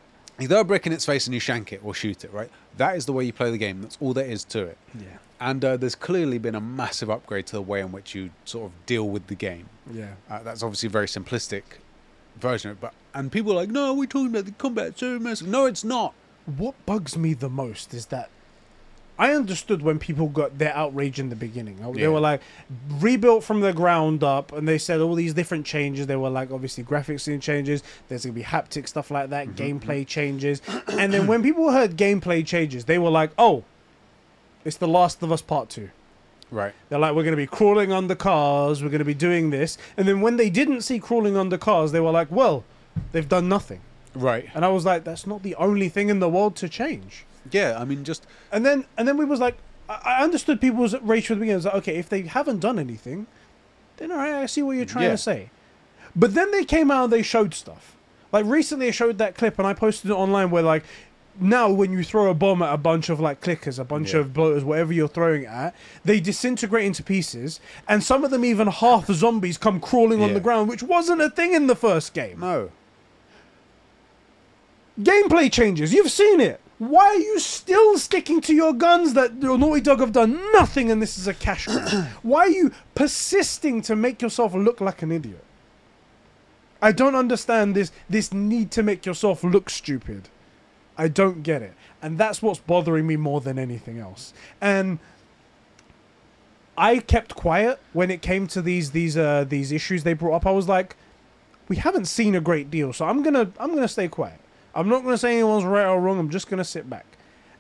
you 0.40 0.48
throw 0.48 0.62
a 0.62 0.64
brick 0.64 0.86
in 0.88 0.94
its 0.94 1.06
face 1.06 1.28
and 1.28 1.34
you 1.34 1.40
shank 1.40 1.72
it 1.74 1.82
or 1.84 1.94
shoot 1.94 2.24
it, 2.24 2.32
right? 2.34 2.50
That 2.78 2.96
is 2.96 3.06
the 3.06 3.14
way 3.14 3.24
you 3.26 3.34
play 3.34 3.52
the 3.52 3.58
game. 3.58 3.82
That's 3.82 3.98
all 4.02 4.14
there 4.14 4.26
is 4.26 4.44
to 4.46 4.64
it. 4.64 4.78
Yeah, 4.98 5.06
And 5.40 5.64
uh, 5.66 5.78
there's 5.78 5.96
clearly 5.96 6.38
been 6.38 6.56
a 6.56 6.62
massive 6.62 7.10
upgrade 7.10 7.46
to 7.48 7.54
the 7.54 7.62
way 7.62 7.82
in 7.82 7.92
which 7.92 8.16
you 8.16 8.30
sort 8.46 8.66
of 8.72 8.86
deal 8.86 9.08
with 9.10 9.28
the 9.28 9.36
game. 9.36 9.68
yeah. 9.92 10.14
Uh, 10.30 10.44
that's 10.44 10.64
obviously 10.64 10.88
a 10.88 10.90
very 10.90 11.08
simplistic 11.08 11.64
version 12.40 12.72
of 12.72 12.78
it. 12.78 12.82
But 12.82 12.94
and 13.14 13.32
people 13.32 13.52
are 13.54 13.56
like, 13.56 13.70
no, 13.70 13.94
we're 13.94 14.06
talking 14.06 14.28
about 14.28 14.46
the 14.46 14.52
combat 14.52 14.98
so 15.00 15.18
massive. 15.20 15.48
No, 15.48 15.66
it's 15.66 15.84
not. 15.84 16.14
What 16.46 16.76
bugs 16.86 17.18
me 17.18 17.34
the 17.34 17.50
most 17.50 17.94
is 17.94 18.08
that 18.08 18.30
I 19.20 19.34
understood 19.34 19.82
when 19.82 20.00
people 20.00 20.28
got 20.28 20.60
their 20.60 20.74
outrage 20.74 21.20
in 21.20 21.30
the 21.30 21.36
beginning. 21.36 21.76
They 21.94 22.04
Yeah. 22.04 22.08
were 22.08 22.22
like 22.22 22.42
rebuilt 22.90 23.44
from 23.44 23.60
the 23.60 23.74
ground 23.74 24.24
up, 24.24 24.54
and 24.54 24.66
they 24.66 24.78
said 24.78 25.02
all 25.02 25.14
these 25.14 25.34
different 25.34 25.66
changes. 25.66 26.08
They 26.08 26.16
were 26.16 26.30
like 26.30 26.52
obviously 26.52 26.86
graphics 26.86 27.22
scene 27.22 27.42
changes. 27.42 27.84
There's 28.08 28.24
gonna 28.24 28.34
be 28.34 28.44
haptic 28.44 28.88
stuff 28.88 29.12
like 29.12 29.30
that, 29.32 29.50
mm-hmm, 29.50 29.62
gameplay 29.62 30.02
mm-hmm. 30.02 30.06
changes. 30.06 30.62
and 30.88 31.14
then 31.14 31.28
when 31.28 31.44
people 31.44 31.70
heard 31.72 31.98
gameplay 31.98 32.46
changes, 32.46 32.86
they 32.86 32.98
were 32.98 33.10
like, 33.10 33.32
"Oh, 33.38 33.66
it's 34.64 34.78
The 34.78 34.88
Last 34.88 35.22
of 35.22 35.34
Us 35.34 35.42
Part 35.42 35.70
2. 35.70 35.90
Right. 36.50 36.74
They're 36.88 36.98
like, 36.98 37.14
"We're 37.14 37.26
gonna 37.26 37.36
be 37.36 37.46
crawling 37.46 37.92
under 37.92 38.16
cars. 38.16 38.82
We're 38.82 38.90
gonna 38.90 39.04
be 39.04 39.14
doing 39.14 39.50
this." 39.50 39.78
And 39.98 40.08
then 40.08 40.22
when 40.22 40.38
they 40.38 40.50
didn't 40.50 40.82
see 40.82 40.98
crawling 40.98 41.36
under 41.36 41.58
cars, 41.58 41.92
they 41.92 42.00
were 42.00 42.12
like, 42.12 42.30
"Well, 42.32 42.64
they've 43.12 43.28
done 43.28 43.50
nothing." 43.50 43.82
Right. 44.16 44.50
And 44.54 44.66
I 44.66 44.70
was 44.70 44.86
like, 44.86 45.04
"That's 45.04 45.28
not 45.28 45.44
the 45.44 45.56
only 45.56 45.90
thing 45.90 46.10
in 46.10 46.20
the 46.20 46.30
world 46.30 46.56
to 46.58 46.70
change." 46.70 47.26
Yeah. 47.52 47.78
I 47.80 47.86
mean, 47.86 48.04
just 48.04 48.26
And 48.52 48.66
then 48.66 48.86
and 48.98 49.08
then 49.08 49.18
we 49.18 49.26
was 49.26 49.40
like, 49.40 49.58
I, 49.88 50.02
I 50.20 50.24
understood 50.24 50.60
people's 50.62 50.96
rage 51.02 51.28
for 51.28 51.36
the 51.36 51.40
beginning. 51.42 51.56
I 51.56 51.58
was 51.58 51.66
like, 51.66 51.76
okay, 51.76 51.96
if 51.98 52.10
they 52.10 52.22
haven't 52.24 52.60
done 52.60 52.80
anything, 52.80 53.28
then 53.98 54.12
all 54.12 54.18
right, 54.18 54.34
I 54.34 54.46
see 54.46 54.62
what 54.62 54.76
you're 54.76 54.86
trying 54.86 55.06
Yeah. 55.06 55.12
to 55.12 55.18
say. 55.18 55.50
But 56.16 56.34
then 56.34 56.52
they 56.52 56.66
came 56.66 56.90
out 56.92 57.06
and 57.06 57.14
they 57.14 57.22
showed 57.22 57.54
stuff. 57.54 57.96
Like 58.32 58.46
recently, 58.46 58.88
I 58.88 58.92
showed 58.92 59.18
that 59.20 59.36
clip 59.36 59.58
and 59.60 59.68
I 59.68 59.74
posted 59.74 60.12
it 60.12 60.14
online 60.14 60.50
where 60.52 60.64
like. 60.64 60.84
Now, 61.42 61.70
when 61.70 61.94
you 61.94 62.04
throw 62.04 62.30
a 62.30 62.34
bomb 62.34 62.62
at 62.62 62.74
a 62.74 62.78
bunch 62.78 63.08
of 63.08 63.22
like 63.22 63.40
clickers, 63.40 63.80
a 63.80 63.86
bunch 63.86 64.14
Yeah. 64.14 64.20
of 64.20 64.34
bloaters, 64.34 64.66
whatever 64.66 64.92
you're 64.92 65.08
throwing 65.08 65.46
at, 65.46 65.74
they 66.04 66.20
disintegrate 66.20 66.84
into 66.86 67.02
pieces, 67.02 67.62
and 67.88 68.04
some 68.04 68.26
of 68.26 68.32
them 68.32 68.44
even 68.44 68.68
half 68.68 69.08
zombies 69.08 69.58
come 69.58 69.80
crawling 69.80 70.22
on 70.22 70.34
the 70.34 70.42
ground, 70.42 70.68
which 70.68 70.84
wasn't 70.84 71.22
a 71.22 71.30
thing 71.30 71.54
in 71.54 71.68
the 71.68 71.78
first 71.78 72.14
game. 72.14 72.42
no. 72.42 72.72
Gameplay 75.02 75.52
changes. 75.52 75.94
You've 75.94 76.12
seen 76.12 76.42
it. 76.42 76.60
Why 76.78 77.08
are 77.08 77.16
you 77.16 77.40
still 77.40 77.98
sticking 77.98 78.40
to 78.42 78.54
your 78.54 78.74
guns 78.74 79.14
that 79.14 79.42
your 79.42 79.58
Naughty 79.58 79.82
Dog 79.82 80.00
have 80.00 80.14
done 80.14 80.40
nothing 80.54 80.90
and 80.90 81.02
this 81.02 81.18
is 81.18 81.28
a 81.28 81.34
cash 81.34 81.66
grab? 81.66 81.90
Why 82.24 82.42
are 82.42 82.50
you 82.50 82.72
persisting 82.96 83.82
to 83.84 83.96
make 83.96 84.22
yourself 84.22 84.54
look 84.54 84.80
like 84.80 85.02
an 85.02 85.12
idiot? 85.12 85.44
I 86.82 86.94
don't 86.94 87.16
understand 87.16 87.76
this 87.76 87.92
this 88.10 88.32
need 88.32 88.72
to 88.72 88.84
make 88.84 89.06
yourself 89.06 89.44
look 89.44 89.70
stupid. 89.70 90.30
I 90.98 91.10
don't 91.10 91.44
get 91.44 91.62
it. 91.62 91.74
And 92.02 92.18
that's 92.18 92.42
what's 92.42 92.60
bothering 92.60 93.06
me 93.06 93.18
more 93.18 93.42
than 93.42 93.60
anything 93.60 94.00
else. 94.00 94.34
And 94.62 95.00
I 96.78 97.00
kept 97.00 97.36
quiet 97.36 97.80
when 97.92 98.10
it 98.10 98.22
came 98.22 98.48
to 98.48 98.62
these 98.62 98.92
these 98.92 99.18
uh 99.18 99.44
these 99.44 99.74
issues 99.74 100.04
they 100.04 100.14
brought 100.14 100.36
up. 100.36 100.46
I 100.46 100.52
was 100.52 100.70
like, 100.70 100.96
we 101.68 101.76
haven't 101.76 102.06
seen 102.06 102.36
a 102.36 102.42
great 102.42 102.72
deal, 102.72 102.94
so 102.94 103.06
I'm 103.06 103.22
gonna 103.22 103.52
I'm 103.60 103.76
gonna 103.76 103.90
stay 103.90 104.08
quiet. 104.08 104.40
I'm 104.76 104.88
not 104.90 105.04
gonna 105.04 105.18
say 105.18 105.34
anyone's 105.36 105.66
right 105.66 105.86
or 105.86 106.00
wrong. 106.00 106.20
I'm 106.20 106.30
just 106.30 106.48
gonna 106.50 106.64
sit 106.64 106.90
back. 106.90 107.06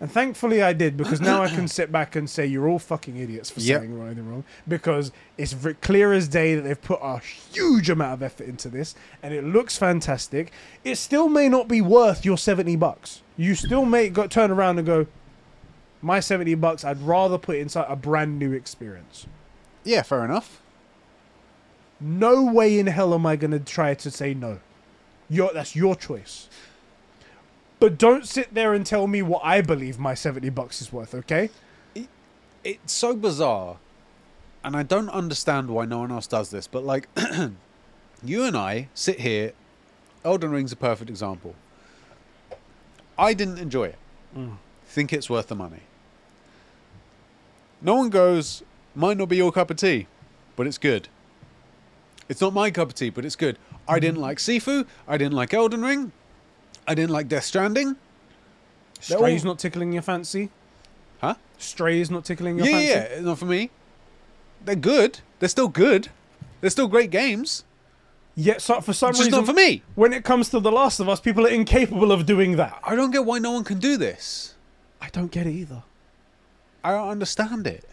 And 0.02 0.10
thankfully 0.10 0.61
I 0.64 0.72
did 0.72 0.95
because 0.95 1.19
now 1.19 1.44
I 1.44 1.49
can 1.49 1.68
sit 1.80 1.91
back 1.91 2.15
and 2.15 2.30
say 2.30 2.45
you're 2.45 2.69
all 2.69 2.80
fucking 2.80 3.18
idiots 3.18 3.49
for 3.49 3.60
Yep. 3.60 3.81
saying 3.81 3.99
right 3.99 4.15
and 4.15 4.30
wrong 4.31 4.45
because 4.65 5.11
it's 5.38 5.52
v- 5.52 5.73
clear 5.73 6.14
as 6.14 6.30
day 6.30 6.56
that 6.56 6.61
they've 6.61 6.81
put 6.81 6.99
a 7.03 7.19
huge 7.19 7.90
amount 7.90 8.14
of 8.14 8.23
effort 8.23 8.48
into 8.48 8.69
this 8.69 8.95
and 9.22 9.34
it 9.34 9.44
looks 9.44 9.77
fantastic. 9.77 10.53
It 10.86 10.95
still 10.95 11.27
may 11.27 11.49
not 11.49 11.68
be 11.68 11.81
worth 11.81 12.23
your 12.23 12.38
70 12.38 12.77
bucks. 12.77 13.23
You 13.36 13.56
still 13.56 13.84
may 13.84 14.07
go 14.07 14.26
turn 14.27 14.52
around 14.52 14.77
and 14.77 14.88
go 14.88 15.07
my 16.02 16.22
70 16.22 16.56
bucks 16.56 16.86
I'd 16.86 17.02
rather 17.02 17.38
put 17.38 17.57
inside 17.57 17.88
a 17.90 17.98
brand 17.98 18.40
new 18.40 18.53
experience. 18.53 19.27
Yeah, 19.84 20.03
fair 20.03 20.23
enough. 20.23 20.61
No 21.99 22.44
way 22.45 22.80
in 22.80 22.88
hell 22.88 23.14
am 23.14 23.26
I 23.26 23.36
going 23.36 23.52
to 23.52 23.60
try 23.60 23.94
to 23.95 24.10
say 24.11 24.34
no. 24.34 24.60
Your 25.30 25.52
that's 25.53 25.76
your 25.76 25.95
choice. 25.95 26.48
But 27.80 27.97
don't 27.97 28.27
sit 28.27 28.53
there 28.53 28.73
and 28.73 28.85
tell 28.85 29.07
me 29.07 29.22
what 29.22 29.41
I 29.43 29.61
believe 29.61 29.97
my 29.97 30.14
70 30.14 30.49
bucks 30.49 30.81
is 30.81 30.91
worth, 30.91 31.15
okay? 31.15 31.49
It's 32.64 32.91
so 32.91 33.15
bizarre, 33.15 33.77
and 34.64 34.76
I 34.76 34.84
don't 34.84 35.10
understand 35.10 35.69
why 35.69 35.85
no 35.85 35.99
one 35.99 36.11
else 36.11 36.27
does 36.27 36.49
this. 36.49 36.68
But 36.68 36.84
like, 36.84 37.07
you 38.23 38.43
and 38.43 38.57
I 38.57 38.89
sit 38.93 39.22
here. 39.22 39.53
Elden 40.26 40.51
Ring's 40.51 40.73
a 40.73 40.76
perfect 40.76 41.10
example. 41.10 41.56
I 43.18 43.34
didn't 43.34 43.60
enjoy 43.60 43.85
it. 43.85 43.97
Mm. 44.35 44.57
Think 44.85 45.14
it's 45.14 45.30
worth 45.30 45.47
the 45.47 45.56
money. 45.56 45.81
No 47.81 47.95
one 47.95 48.10
goes. 48.10 48.64
Might 48.93 49.18
not 49.18 49.30
be 49.30 49.38
your 49.38 49.53
cup 49.53 49.72
of 49.72 49.77
tea, 49.77 50.07
but 50.57 50.68
it's 50.68 50.77
good. 50.77 51.07
It's 52.27 52.41
not 52.41 52.53
my 52.53 52.69
cup 52.72 52.89
of 52.89 52.95
tea, 52.95 53.10
but 53.10 53.23
it's 53.23 53.38
good. 53.38 53.57
I 53.88 53.99
didn't 53.99 54.15
mm-hmm. 54.15 54.23
like 54.23 54.38
Sifu. 54.39 54.85
I 55.07 55.18
didn't 55.18 55.34
like 55.34 55.53
Elden 55.53 55.81
Ring. 55.81 56.11
I 56.88 56.95
didn't 56.95 57.11
like 57.11 57.27
Death 57.27 57.43
Stranding. 57.45 57.95
They're 59.07 59.18
Stray's 59.18 59.43
all- 59.45 59.51
not 59.51 59.60
tickling 59.60 59.93
your 59.93 60.01
fancy. 60.01 60.49
Huh? 61.22 61.35
Stray's 61.57 62.10
not 62.10 62.26
tickling 62.26 62.57
your 62.57 62.68
Yeah, 62.68 62.73
fancy. 62.73 63.15
yeah, 63.15 63.22
not 63.22 63.38
for 63.39 63.45
me. 63.45 63.69
They're 64.64 64.76
good. 64.76 65.19
They're 65.39 65.49
still 65.49 65.68
good. 65.68 66.10
They're 66.61 66.69
still 66.69 66.88
great 66.88 67.11
games. 67.11 67.64
Yet, 68.35 68.61
so 68.61 68.80
for 68.81 68.93
some 68.93 69.10
It's 69.10 69.19
just 69.19 69.27
reason, 69.31 69.39
not 69.45 69.47
for 69.47 69.53
me. 69.53 69.84
when 69.95 70.14
it 70.14 70.23
comes 70.23 70.49
to 70.49 70.60
The 70.60 70.72
Last 70.72 70.99
of 70.99 71.10
Us, 71.10 71.19
people 71.19 71.45
are 71.45 71.49
incapable 71.49 72.11
of 72.11 72.26
doing 72.26 72.56
that. 72.56 72.80
I 72.84 72.95
don't 72.95 73.11
get 73.11 73.26
why 73.26 73.39
no 73.39 73.51
one 73.51 73.64
can 73.64 73.80
do 73.80 73.97
this. 73.97 74.56
I 75.01 75.10
don't 75.10 75.31
get 75.31 75.45
it 75.47 75.51
either. 75.53 75.84
I 76.84 76.91
don't 76.91 77.10
understand 77.10 77.68
it. 77.68 77.84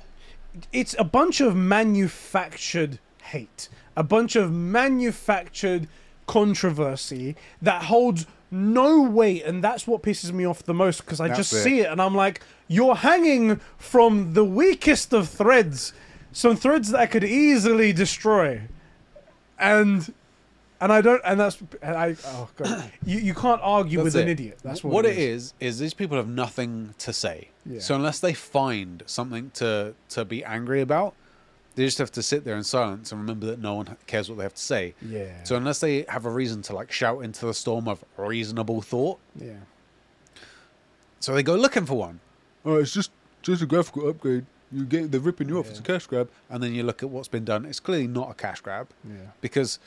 It's 0.73 0.95
a 0.99 1.05
bunch 1.05 1.41
of 1.41 1.57
manufactured 1.57 2.99
hate, 3.25 3.69
a 3.97 4.03
bunch 4.05 4.37
of 4.37 4.53
manufactured 4.53 5.89
controversy 6.27 7.35
that 7.61 7.85
holds 7.85 8.27
no 8.57 9.03
weight, 9.03 9.45
and 9.45 9.63
that's 9.63 9.87
what 9.87 10.03
pisses 10.03 10.33
me 10.33 10.45
off 10.45 10.63
the 10.63 10.75
most 10.75 11.03
because 11.03 11.21
I 11.21 11.29
That's 11.29 11.39
just 11.39 11.53
it. 11.53 11.63
see 11.63 11.81
it 11.81 11.91
and 11.91 12.01
I'm 12.01 12.15
like, 12.15 12.41
you're 12.69 12.97
hanging 12.97 13.61
from 13.79 14.35
the 14.35 14.45
weakest 14.45 15.13
of 15.13 15.29
threads, 15.29 15.93
some 16.33 16.57
threads 16.57 16.91
that 16.91 17.01
I 17.01 17.07
could 17.07 17.25
easily 17.25 17.93
destroy, 17.93 18.63
and. 19.59 20.13
And 20.79 20.93
I 20.93 21.01
don't, 21.01 21.23
and 21.25 21.41
that's, 21.41 21.59
and 21.81 21.97
I, 21.97 22.17
oh 22.27 22.51
god, 22.55 22.93
you, 23.07 23.19
you 23.19 23.33
can't 23.33 23.63
argue 23.63 24.05
That's 24.05 24.15
with 24.15 24.23
an 24.23 24.29
idiot. 24.29 24.59
That's 24.63 24.85
what, 24.85 24.93
what 24.93 25.07
it 25.07 25.17
is. 25.17 25.55
Is 25.59 25.79
these 25.79 25.95
people 25.95 26.19
have 26.19 26.29
nothing 26.29 26.95
to 26.99 27.15
say. 27.15 27.49
Yeah. 27.65 27.81
So 27.81 27.95
unless 27.95 28.21
they 28.21 28.35
find 28.35 29.03
something 29.07 29.53
to 29.55 29.95
to 30.11 30.27
be 30.27 30.45
angry 30.45 30.83
about, 30.83 31.15
they 31.77 31.85
just 31.85 31.99
have 31.99 32.11
to 32.13 32.23
sit 32.23 32.45
there 32.45 32.57
in 32.57 32.65
silence 32.65 33.13
and 33.13 33.21
remember 33.21 33.47
that 33.47 33.61
no 33.61 33.75
one 33.75 33.97
cares 34.09 34.29
what 34.29 34.37
they 34.39 34.43
have 34.45 34.55
to 34.55 34.61
say. 34.63 34.95
Yeah. 35.01 35.45
So 35.45 35.55
unless 35.57 35.79
they 35.79 36.05
have 36.09 36.25
a 36.27 36.31
reason 36.31 36.61
to 36.63 36.75
like 36.75 36.91
shout 36.91 37.23
into 37.23 37.47
the 37.47 37.55
storm 37.55 37.87
of 37.87 38.05
reasonable 38.17 38.83
thought, 38.83 39.19
yeah. 39.39 39.53
so 41.21 41.35
they 41.35 41.43
go 41.43 41.55
looking 41.55 41.87
for 41.87 41.95
one. 41.97 42.21
Oh, 42.65 42.77
it's 42.77 42.93
just 42.93 43.11
just 43.43 43.63
a 43.63 43.67
graphical 43.67 44.09
upgrade. 44.09 44.45
You 44.73 44.85
get 44.85 45.13
they're 45.13 45.21
ripping 45.21 45.49
you 45.49 45.59
off. 45.59 45.69
It's 45.71 45.79
a 45.79 45.83
cash 45.83 46.07
grab, 46.07 46.29
and 46.51 46.63
then 46.63 46.75
you 46.75 46.83
look 46.83 47.03
at 47.03 47.09
what's 47.11 47.29
been 47.29 47.45
done. 47.45 47.65
It's 47.65 47.79
clearly 47.81 48.07
not 48.09 48.31
a 48.31 48.35
cash 48.35 48.61
grab 48.61 48.89
Yeah. 49.09 49.15
because 49.41 49.79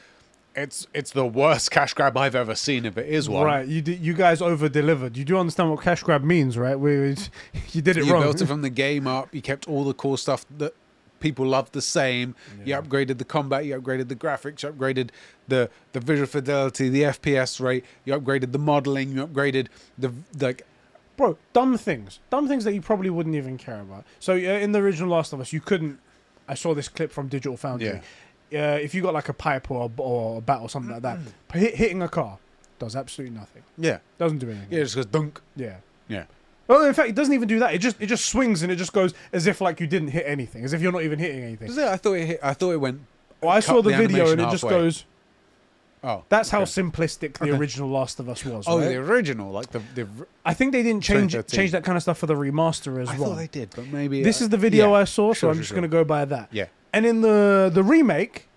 it's 0.55 0.87
it's 0.93 1.11
the 1.11 1.25
worst 1.25 1.69
cash 1.71 1.93
grab 1.93 2.15
I've 2.15 2.35
ever 2.35 2.55
seen. 2.55 2.85
If 2.85 2.97
it 2.97 3.07
is 3.07 3.27
one, 3.29 3.45
Right, 3.45 3.67
you 3.67 3.81
did, 3.81 3.99
you 3.99 4.13
guys 4.13 4.41
over 4.41 4.69
delivered. 4.69 5.17
You 5.17 5.25
do 5.25 5.37
understand 5.37 5.69
what 5.71 5.81
cash 5.81 6.01
grab 6.03 6.23
means, 6.23 6.57
right? 6.57 6.79
We, 6.79 6.97
we 6.99 7.15
you 7.71 7.81
did 7.81 7.97
it 7.97 8.05
you 8.05 8.13
wrong. 8.13 8.23
built 8.23 8.41
it 8.41 8.45
from 8.53 8.61
the 8.61 8.69
game 8.69 9.05
up. 9.07 9.33
You 9.33 9.41
kept 9.41 9.67
all 9.67 9.83
the 9.83 9.93
cool 9.93 10.15
stuff 10.17 10.45
that 10.57 10.73
people 11.19 11.45
love 11.45 11.71
the 11.71 11.81
same. 11.81 12.35
Yeah. 12.65 12.77
You 12.77 12.81
upgraded 12.83 13.17
the 13.17 13.25
combat. 13.25 13.65
You 13.65 13.79
upgraded 13.79 14.07
the 14.07 14.15
graphics. 14.15 14.63
You 14.63 14.69
upgraded 14.71 15.09
the 15.47 15.69
the 15.93 15.99
visual 15.99 16.27
fidelity, 16.27 16.89
the 16.89 17.03
FPS 17.03 17.59
rate. 17.59 17.85
You 18.05 18.17
upgraded 18.19 18.51
the 18.51 18.59
modeling. 18.59 19.11
You 19.15 19.27
upgraded 19.27 19.67
the 19.97 20.11
like. 20.39 20.65
Bro, 21.17 21.37
dumb 21.51 21.77
things, 21.77 22.19
dumb 22.29 22.47
things 22.47 22.63
that 22.63 22.73
you 22.73 22.81
probably 22.81 23.09
wouldn't 23.09 23.35
even 23.35 23.57
care 23.57 23.81
about. 23.81 24.05
So 24.21 24.33
uh, 24.33 24.37
in 24.37 24.71
the 24.71 24.79
original 24.79 25.09
Last 25.09 25.33
of 25.33 25.41
Us, 25.41 25.51
you 25.51 25.59
couldn't. 25.59 25.99
I 26.47 26.53
saw 26.53 26.73
this 26.73 26.87
clip 26.87 27.11
from 27.11 27.27
Digital 27.27 27.57
Foundry. 27.57 27.99
Uh, 28.51 28.79
if 28.81 28.95
you 28.95 29.01
got 29.01 29.13
like 29.13 29.27
a 29.29 29.33
pipe 29.33 29.69
or 29.69 29.91
a, 29.95 30.01
or 30.01 30.37
a 30.37 30.41
bat 30.41 30.61
or 30.61 30.69
something 30.69 30.91
like 30.93 31.01
that, 31.03 31.19
hit, 31.53 31.75
hitting 31.75 32.01
a 32.01 32.07
car 32.07 32.39
does 32.79 32.95
absolutely 32.95 33.37
nothing. 33.37 33.61
Yeah, 33.77 33.99
Doesn't 34.17 34.37
do 34.39 34.49
anything. 34.49 34.67
yeah. 34.71 34.79
It 34.79 34.83
just 34.85 34.95
goes 34.95 35.05
dunk. 35.07 35.41
Yeah. 35.57 35.75
Yeah. 36.07 36.23
Well, 36.69 36.85
in 36.85 36.93
fact, 36.93 37.09
it 37.09 37.15
doesn't 37.15 37.33
even 37.33 37.47
do 37.47 37.59
that. 37.59 37.73
It 37.73 37.79
just 37.79 37.99
it 37.99 38.05
just 38.05 38.27
swings 38.27 38.61
and 38.61 38.71
it 38.71 38.75
just 38.77 38.93
goes 38.93 39.13
as 39.33 39.47
if 39.47 39.59
like 39.59 39.79
you 39.79 39.87
didn't 39.87 40.09
hit 40.09 40.23
anything, 40.27 40.63
as 40.63 40.71
if 40.71 40.81
you're 40.81 40.91
not 40.91 41.01
even 41.01 41.17
hitting 41.17 41.41
anything. 41.43 41.67
Does 41.67 41.77
it? 41.79 41.87
I 41.87 41.97
thought 41.97 42.13
it. 42.13 42.25
Hit, 42.27 42.39
I 42.43 42.53
thought 42.53 42.71
it 42.71 42.77
went. 42.77 43.01
Well, 43.41 43.49
I 43.51 43.59
saw 43.59 43.81
the, 43.81 43.89
the 43.89 43.97
video 43.97 44.31
and 44.31 44.39
it 44.39 44.49
just 44.51 44.63
halfway. 44.63 44.77
goes. 44.77 45.05
Oh, 46.01 46.23
That's 46.29 46.49
how 46.49 46.61
simplistic 46.61 47.39
the 47.39 47.45
Okay. 47.49 47.57
original 47.57 47.89
Last 47.89 48.21
of 48.21 48.29
Us 48.29 48.45
was. 48.45 48.65
Oh, 48.69 48.77
right? 48.79 48.87
the 48.87 48.95
original, 48.97 49.51
like 49.51 49.71
the 49.71 49.81
the. 49.95 50.07
I 50.45 50.53
think 50.53 50.71
they 50.71 50.83
didn't 50.83 51.03
change 51.03 51.35
change 51.47 51.71
that 51.71 51.83
kind 51.83 51.97
of 51.97 52.03
stuff 52.03 52.19
for 52.19 52.27
the 52.27 52.35
remaster 52.35 53.01
as 53.01 53.09
I 53.09 53.17
well. 53.17 53.31
I 53.31 53.35
thought 53.35 53.37
they 53.37 53.47
did, 53.47 53.69
but 53.75 53.87
maybe 53.87 54.23
This 54.23 54.39
uh, 54.39 54.45
is 54.45 54.49
the 54.49 54.57
video 54.57 54.91
yeah. 54.91 54.99
I 54.99 55.03
saw, 55.05 55.33
so 55.33 55.49
I'm 55.49 55.55
sure, 55.55 55.59
just 55.61 55.69
sure. 55.69 55.75
going 55.75 55.89
to 55.89 55.89
go 55.89 56.03
by 56.05 56.23
that. 56.25 56.49
Yeah, 56.51 56.67
And 56.93 57.05
in 57.05 57.21
the 57.21 57.69
the 57.73 57.83
remake, 57.83 58.47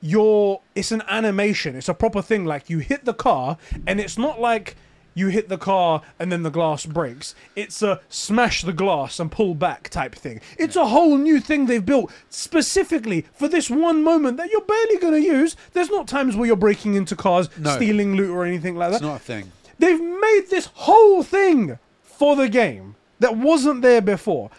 you're 0.00 0.60
it's 0.74 0.92
an 0.92 1.02
animation. 1.08 1.76
It's 1.76 1.88
a 1.88 1.94
proper 1.94 2.22
thing. 2.22 2.44
Like 2.44 2.68
you 2.68 2.78
hit 2.78 3.06
the 3.06 3.14
car, 3.14 3.56
and 3.86 3.98
it's 4.00 4.18
not 4.18 4.40
like 4.40 4.76
you 5.14 5.28
hit 5.28 5.48
the 5.48 5.58
car 5.58 6.02
and 6.18 6.32
then 6.32 6.42
the 6.42 6.50
glass 6.50 6.86
breaks. 6.86 7.34
It's 7.56 7.82
a 7.82 8.00
smash 8.08 8.62
the 8.62 8.72
glass 8.72 9.20
and 9.20 9.30
pull 9.30 9.54
back 9.54 9.88
type 9.88 10.14
thing. 10.14 10.40
It's 10.58 10.76
a 10.76 10.86
whole 10.86 11.16
new 11.18 11.40
thing 11.40 11.66
they've 11.66 11.84
built 11.84 12.10
specifically 12.30 13.26
for 13.34 13.48
this 13.48 13.68
one 13.70 14.02
moment 14.04 14.36
that 14.36 14.50
you're 14.50 14.60
barely 14.62 14.98
going 14.98 15.14
to 15.22 15.26
use. 15.26 15.56
There's 15.72 15.90
not 15.90 16.06
times 16.08 16.36
where 16.36 16.46
you're 16.46 16.56
breaking 16.56 16.94
into 16.94 17.16
cars, 17.16 17.48
No. 17.58 17.74
stealing 17.76 18.14
loot 18.16 18.30
or 18.30 18.44
anything 18.44 18.76
like 18.76 18.90
that. 18.90 18.96
it's 18.96 19.02
not 19.02 19.16
a 19.16 19.18
thing. 19.18 19.52
They've 19.78 20.00
made 20.00 20.42
this 20.50 20.68
whole 20.74 21.22
thing 21.22 21.78
for 22.02 22.36
the 22.36 22.48
game 22.48 22.94
that 23.20 23.36
wasn't 23.36 23.82
there 23.82 24.00
before. 24.00 24.50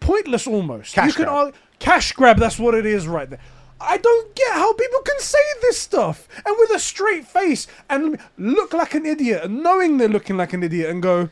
Pointless 0.00 0.46
almost. 0.46 0.94
Cash 0.94 1.08
you 1.08 1.12
can 1.12 1.24
grab. 1.24 1.34
argue- 1.36 1.58
cash 1.78 2.12
grab, 2.12 2.38
that's 2.38 2.58
what 2.58 2.74
it 2.74 2.86
is 2.86 3.06
right 3.06 3.28
there. 3.28 3.40
I 3.80 3.96
don't 3.96 4.34
get 4.34 4.52
how 4.52 4.72
people 4.74 5.00
can 5.00 5.18
say 5.20 5.38
this 5.62 5.78
stuff 5.78 6.28
and 6.44 6.54
with 6.58 6.70
a 6.70 6.78
straight 6.78 7.26
face 7.26 7.66
and 7.88 8.18
look 8.36 8.74
like 8.74 8.94
an 8.94 9.06
idiot 9.06 9.44
and 9.44 9.62
knowing 9.62 9.96
they're 9.96 10.08
looking 10.08 10.36
like 10.36 10.52
an 10.52 10.62
idiot 10.62 10.90
and 10.90 11.02
go, 11.02 11.30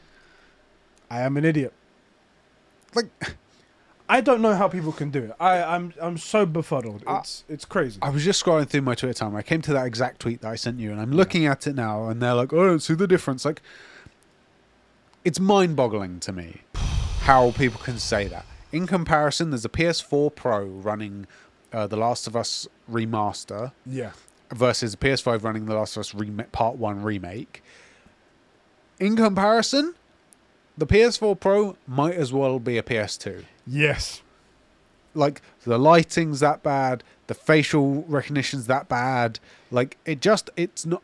I 1.10 1.20
am 1.20 1.36
an 1.36 1.44
idiot. 1.44 1.72
Like, 2.94 3.08
I 4.08 4.22
don't 4.22 4.40
know 4.40 4.54
how 4.54 4.68
people 4.68 4.92
can 4.92 5.10
do 5.10 5.24
it. 5.24 5.32
I, 5.38 5.62
I'm 5.62 5.92
I'm 6.00 6.16
so 6.16 6.46
befuddled. 6.46 7.02
It's 7.06 7.44
it's 7.48 7.64
crazy. 7.66 7.98
I 8.00 8.08
was 8.08 8.24
just 8.24 8.42
scrolling 8.42 8.66
through 8.66 8.80
my 8.80 8.94
Twitter 8.94 9.12
time. 9.12 9.36
I 9.36 9.42
came 9.42 9.60
to 9.62 9.72
that 9.74 9.86
exact 9.86 10.20
tweet 10.20 10.40
that 10.40 10.50
I 10.50 10.54
sent 10.54 10.80
you, 10.80 10.90
and 10.92 11.00
I'm 11.00 11.12
looking 11.12 11.44
at 11.44 11.66
it 11.66 11.74
now, 11.74 12.08
and 12.08 12.22
they're 12.22 12.34
like, 12.34 12.52
"Oh, 12.54 12.64
I 12.64 12.66
don't 12.68 12.80
see 12.80 12.94
the 12.94 13.06
difference." 13.06 13.44
Like, 13.44 13.60
it's 15.26 15.38
mind-boggling 15.38 16.20
to 16.20 16.32
me 16.32 16.62
how 17.20 17.50
people 17.50 17.80
can 17.80 17.98
say 17.98 18.28
that. 18.28 18.46
In 18.72 18.86
comparison, 18.86 19.50
there's 19.50 19.66
a 19.66 19.70
PS4 19.70 20.34
Pro 20.34 20.64
running 20.64 21.26
uh, 21.72 21.86
The 21.86 21.96
Last 21.96 22.26
of 22.26 22.36
Us 22.36 22.66
remaster 22.90 23.72
yeah. 23.86 24.12
versus 24.52 24.94
a 24.94 24.96
PS5 24.96 25.42
running 25.42 25.66
The 25.66 25.74
Last 25.74 25.96
of 25.96 26.00
Us 26.00 26.14
rem- 26.14 26.44
Part 26.52 26.76
One 26.76 27.02
remake. 27.02 27.62
In 28.98 29.16
comparison, 29.16 29.94
the 30.76 30.86
PS4 30.86 31.38
Pro 31.38 31.76
might 31.86 32.14
as 32.14 32.32
well 32.32 32.58
be 32.58 32.78
a 32.78 32.82
PS2 32.82 33.44
Yes. 33.66 34.22
like 35.14 35.40
the 35.64 35.78
lighting's 35.78 36.40
that 36.40 36.62
bad, 36.62 37.02
the 37.26 37.34
facial 37.34 38.02
recognition's 38.08 38.66
that 38.66 38.88
bad. 38.88 39.38
Like 39.70 39.98
it 40.04 40.20
just 40.20 40.50
it's 40.56 40.86
not. 40.86 41.02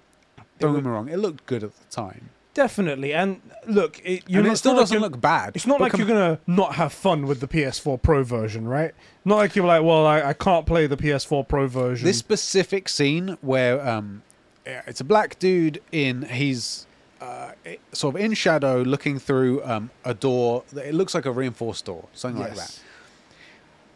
Don't 0.58 0.72
It 0.72 0.78
get 0.78 0.84
me 0.84 0.90
wrong, 0.90 1.08
it 1.08 1.18
looked 1.18 1.46
good 1.46 1.62
at 1.64 1.74
the 1.76 1.84
time, 1.90 2.30
Definitely. 2.54 3.12
And 3.12 3.40
look, 3.66 4.00
it, 4.04 4.22
you're 4.28 4.42
and 4.42 4.52
it 4.52 4.56
still 4.56 4.72
not 4.72 4.78
like 4.78 4.82
doesn't 4.88 5.00
look 5.00 5.20
bad. 5.20 5.56
It's 5.56 5.66
not 5.66 5.80
like 5.80 5.92
com- 5.92 6.00
you're 6.00 6.08
gonna 6.08 6.38
not 6.46 6.76
have 6.76 6.92
fun 6.92 7.26
with 7.26 7.40
the 7.40 7.48
PS4 7.48 8.00
Pro 8.00 8.22
version, 8.22 8.66
right? 8.66 8.94
Not 9.24 9.36
like 9.36 9.56
you're 9.56 9.66
like, 9.66 9.82
well, 9.82 10.06
I, 10.06 10.22
I 10.22 10.32
can't 10.32 10.64
play 10.64 10.86
the 10.86 10.96
PS4 10.96 11.46
Pro 11.48 11.66
version. 11.66 12.06
this 12.06 12.18
specific 12.18 12.88
scene 12.88 13.36
where 13.40 13.84
um 13.86 14.22
it's 14.64 15.00
a 15.00 15.04
black 15.04 15.38
dude 15.38 15.82
in 15.92 16.22
he's 16.22 16.86
uh, 17.20 17.52
sort 17.92 18.14
of 18.14 18.20
in 18.20 18.34
shadow 18.34 18.82
looking 18.82 19.18
through 19.18 19.62
um, 19.64 19.90
a 20.04 20.14
door 20.14 20.62
that 20.72 20.86
it 20.86 20.94
looks 20.94 21.14
like 21.14 21.26
a 21.26 21.30
reinforced 21.32 21.84
door 21.86 22.06
something 22.12 22.40
like 22.40 22.54
that 22.54 22.80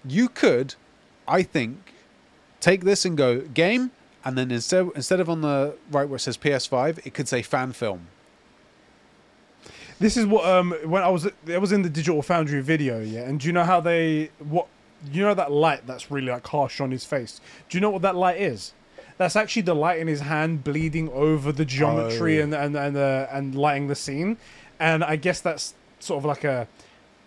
you 0.06 0.28
could 0.28 0.74
i 1.26 1.43
think 1.43 1.93
take 2.60 2.85
this 2.85 3.05
and 3.05 3.16
go 3.16 3.40
game 3.40 3.90
and 4.24 4.39
then 4.39 4.51
instead 4.51 4.89
instead 4.94 5.20
of 5.20 5.28
on 5.28 5.40
the 5.43 5.74
right 5.90 6.09
where 6.09 6.16
it 6.16 6.20
says 6.20 6.36
ps5 6.39 7.05
it 7.06 7.12
could 7.14 7.28
say 7.28 7.43
fan 7.43 7.72
film 7.72 8.06
This 10.00 10.16
is 10.16 10.26
what 10.26 10.44
um 10.48 10.74
when 10.84 11.02
I 11.02 11.08
was 11.08 11.26
it 11.46 11.60
was 11.60 11.72
in 11.72 11.82
the 11.82 11.88
Digital 11.90 12.22
Foundry 12.22 12.60
video, 12.62 13.00
yeah. 13.00 13.22
And 13.22 13.40
do 13.40 13.46
you 13.46 13.52
know 13.52 13.64
how 13.64 13.80
they 13.80 14.30
what 14.38 14.66
you 15.12 15.22
know 15.22 15.34
that 15.34 15.50
light 15.52 15.86
that's 15.86 16.10
really 16.10 16.28
like 16.30 16.46
harsh 16.46 16.80
on 16.80 16.90
his 16.90 17.04
face? 17.04 17.40
Do 17.68 17.76
you 17.76 17.80
know 17.80 17.90
what 17.90 18.02
that 18.02 18.16
light 18.16 18.40
is? 18.40 18.72
That's 19.16 19.34
actually 19.34 19.62
the 19.62 19.74
light 19.74 19.98
in 19.98 20.06
his 20.06 20.20
hand 20.20 20.62
bleeding 20.62 21.08
over 21.10 21.50
the 21.50 21.64
geometry 21.64 22.38
Oh. 22.40 22.44
and 22.44 22.54
and 22.54 22.76
and 22.76 22.96
uh, 22.96 23.26
and 23.32 23.54
lighting 23.54 23.88
the 23.88 23.96
scene. 23.96 24.36
And 24.78 25.02
I 25.02 25.16
guess 25.16 25.40
that's 25.40 25.74
sort 25.98 26.18
of 26.18 26.24
like 26.24 26.44
a 26.44 26.68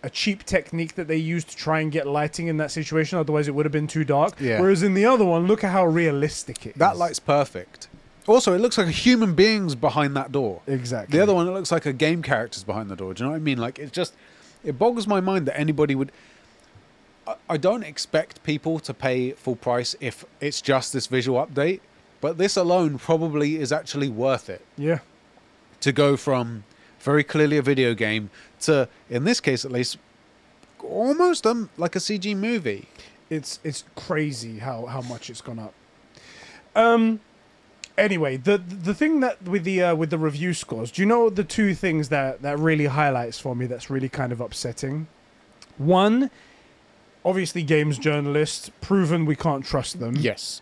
a 0.03 0.09
cheap 0.09 0.43
technique 0.45 0.95
that 0.95 1.07
they 1.07 1.17
used 1.17 1.49
to 1.49 1.55
try 1.57 1.79
and 1.81 1.91
get 1.91 2.07
lighting 2.07 2.47
in 2.47 2.57
that 2.57 2.71
situation. 2.71 3.19
Otherwise, 3.19 3.47
it 3.47 3.53
would 3.53 3.65
have 3.65 3.71
been 3.73 3.85
too 3.87 4.03
dark. 4.05 4.33
Yeah. 4.39 4.59
Whereas 4.59 4.81
in 4.81 4.93
the 4.95 5.05
other 5.05 5.25
one, 5.25 5.45
look 5.45 5.63
at 5.63 5.71
how 5.71 5.85
realistic 5.85 6.65
it 6.65 6.69
is. 6.69 6.75
that 6.77 6.95
light's 6.97 7.19
perfect 7.19 7.87
also 8.27 8.53
it 8.53 8.59
looks 8.61 8.77
like 8.77 8.87
a 8.87 8.91
human 8.91 9.33
being's 9.35 9.75
behind 9.75 10.15
that 10.15 10.31
door 10.31 10.61
exactly 10.67 11.17
The 11.17 11.23
other 11.23 11.33
one, 11.33 11.47
it 11.47 11.51
looks 11.51 11.71
like 11.71 11.85
a 11.85 11.93
game 11.93 12.21
character's 12.21 12.63
behind 12.63 12.89
the 12.89 12.95
door. 12.95 13.13
Do 13.13 13.23
you 13.23 13.25
know 13.25 13.31
what 13.31 13.37
I 13.37 13.39
mean? 13.39 13.57
Like 13.57 13.79
it 13.79 13.91
just, 13.91 14.13
it 14.63 14.77
boggles 14.77 15.07
my 15.07 15.19
mind 15.19 15.47
that 15.47 15.59
anybody 15.59 15.95
would. 15.95 16.11
I, 17.27 17.35
I 17.49 17.57
don't 17.57 17.83
expect 17.83 18.43
people 18.43 18.79
to 18.79 18.93
pay 18.93 19.31
full 19.31 19.55
price 19.55 19.95
if 19.99 20.23
it's 20.39 20.61
just 20.61 20.93
this 20.93 21.07
visual 21.07 21.43
update, 21.45 21.79
but 22.21 22.37
this 22.37 22.55
alone 22.57 22.97
probably 22.97 23.57
is 23.57 23.71
actually 23.71 24.09
worth 24.09 24.49
it 24.49 24.63
Yeah. 24.77 24.99
to 25.81 25.91
go 25.91 26.15
from 26.17 26.63
very 26.99 27.23
clearly 27.23 27.57
a 27.57 27.61
video 27.63 27.93
game 27.95 28.29
to, 28.61 28.87
in 29.09 29.23
this 29.23 29.39
case 29.41 29.65
at 29.65 29.71
least, 29.71 29.97
almost 30.83 31.45
um, 31.47 31.69
like 31.77 31.95
a 31.95 31.99
CG 31.99 32.35
movie. 32.35 32.87
it's 33.29 33.59
it's 33.63 33.83
crazy 33.95 34.59
how 34.59 34.85
how 34.87 35.01
much 35.01 35.29
it's 35.29 35.41
gone 35.41 35.59
up. 35.59 35.73
Um. 36.75 37.19
Anyway, 37.97 38.37
the 38.37 38.57
the 38.57 38.93
thing 38.93 39.19
that 39.19 39.41
with 39.43 39.63
the 39.63 39.83
uh, 39.83 39.95
with 39.95 40.09
the 40.09 40.17
review 40.17 40.53
scores, 40.53 40.91
do 40.91 41.01
you 41.01 41.05
know 41.05 41.29
the 41.29 41.43
two 41.43 41.75
things 41.75 42.09
that 42.09 42.41
that 42.41 42.57
really 42.57 42.85
highlights 42.85 43.39
for 43.39 43.55
me? 43.55 43.65
That's 43.65 43.89
really 43.89 44.09
kind 44.09 44.31
of 44.31 44.39
upsetting. 44.39 45.07
One, 45.77 46.29
obviously, 47.25 47.63
games 47.63 47.97
journalists 47.97 48.71
proven 48.81 49.25
we 49.25 49.35
can't 49.35 49.65
trust 49.65 49.99
them. 49.99 50.15
Yes. 50.17 50.61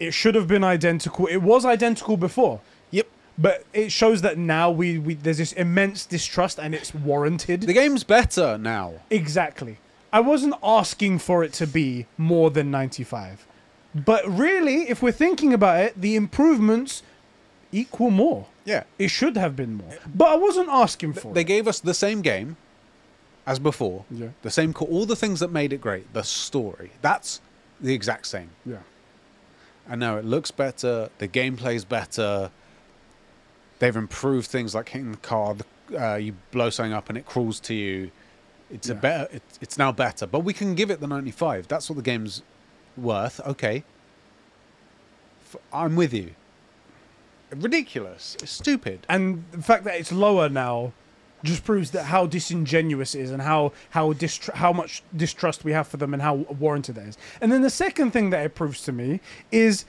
It 0.00 0.12
should 0.12 0.34
have 0.34 0.48
been 0.48 0.64
identical. 0.64 1.26
It 1.26 1.38
was 1.38 1.64
identical 1.64 2.16
before. 2.16 2.60
Yep. 2.90 3.06
But 3.38 3.64
it 3.72 3.90
shows 3.92 4.22
that 4.22 4.38
now 4.38 4.70
we, 4.70 4.98
we 4.98 5.14
there's 5.14 5.38
this 5.38 5.52
immense 5.52 6.06
distrust 6.06 6.58
and 6.58 6.74
it's 6.74 6.94
warranted. 6.94 7.62
The 7.62 7.72
game's 7.72 8.04
better 8.04 8.58
now. 8.58 8.94
Exactly. 9.10 9.78
I 10.12 10.20
wasn't 10.20 10.54
asking 10.62 11.18
for 11.18 11.42
it 11.42 11.52
to 11.54 11.66
be 11.66 12.06
more 12.16 12.50
than 12.50 12.70
95. 12.70 13.46
But 13.94 14.26
really, 14.28 14.88
if 14.88 15.02
we're 15.02 15.12
thinking 15.12 15.52
about 15.54 15.80
it, 15.80 16.00
the 16.00 16.16
improvements 16.16 17.02
equal 17.72 18.10
more. 18.10 18.46
Yeah. 18.64 18.84
It 18.98 19.08
should 19.08 19.36
have 19.36 19.54
been 19.56 19.74
more. 19.74 19.94
But 20.14 20.28
I 20.28 20.36
wasn't 20.36 20.68
asking 20.68 21.12
for 21.14 21.32
They 21.32 21.42
it. 21.42 21.44
gave 21.44 21.68
us 21.68 21.80
the 21.80 21.94
same 21.94 22.22
game 22.22 22.56
as 23.46 23.58
before. 23.58 24.04
Yeah. 24.10 24.28
The 24.42 24.50
same, 24.50 24.72
co- 24.72 24.86
all 24.86 25.06
the 25.06 25.16
things 25.16 25.40
that 25.40 25.52
made 25.52 25.72
it 25.72 25.80
great. 25.80 26.12
The 26.14 26.22
story. 26.24 26.90
That's 27.02 27.40
the 27.80 27.92
exact 27.94 28.26
same. 28.26 28.50
Yeah. 28.64 28.78
And 29.88 30.00
now 30.00 30.16
it 30.16 30.24
looks 30.24 30.50
better. 30.50 31.10
The 31.18 31.28
gameplay's 31.28 31.84
better. 31.84 32.50
They've 33.80 33.94
improved 33.96 34.46
things 34.48 34.74
like 34.74 34.88
hitting 34.88 35.10
the 35.12 35.18
car. 35.18 35.54
The, 35.54 36.02
uh, 36.12 36.16
you 36.16 36.34
blow 36.52 36.70
something 36.70 36.92
up 36.94 37.08
and 37.10 37.18
it 37.18 37.26
crawls 37.26 37.60
to 37.60 37.74
you. 37.74 38.10
It's 38.70 38.88
a 38.88 38.94
better. 38.94 39.28
It's, 39.30 39.58
it's 39.60 39.78
now 39.78 39.92
better. 39.92 40.26
But 40.26 40.40
we 40.40 40.54
can 40.54 40.74
give 40.74 40.90
it 40.90 41.00
the 41.00 41.06
95. 41.06 41.68
That's 41.68 41.90
what 41.90 41.96
the 41.96 42.02
game's 42.02 42.42
worth. 42.96 43.40
Okay. 43.46 43.84
I'm 45.72 45.96
with 45.96 46.12
you. 46.12 46.30
Ridiculous. 47.54 48.36
It's 48.42 48.50
stupid. 48.50 49.06
And 49.08 49.44
the 49.52 49.62
fact 49.62 49.84
that 49.84 49.94
it's 49.94 50.10
lower 50.10 50.48
now 50.48 50.92
just 51.44 51.64
proves 51.64 51.90
that 51.90 52.04
how 52.04 52.26
disingenuous 52.26 53.14
it 53.14 53.20
is 53.20 53.30
and 53.30 53.42
how 53.42 53.72
how 53.90 54.12
distr- 54.14 54.54
how 54.54 54.72
much 54.72 55.02
distrust 55.14 55.62
we 55.62 55.72
have 55.72 55.86
for 55.86 55.98
them 55.98 56.12
and 56.14 56.22
how 56.22 56.34
warranted 56.34 56.94
that 56.96 57.06
is. 57.06 57.18
And 57.40 57.52
then 57.52 57.62
the 57.62 57.70
second 57.70 58.12
thing 58.12 58.30
that 58.30 58.44
it 58.44 58.54
proves 58.54 58.80
to 58.84 58.92
me 58.92 59.20
is 59.52 59.84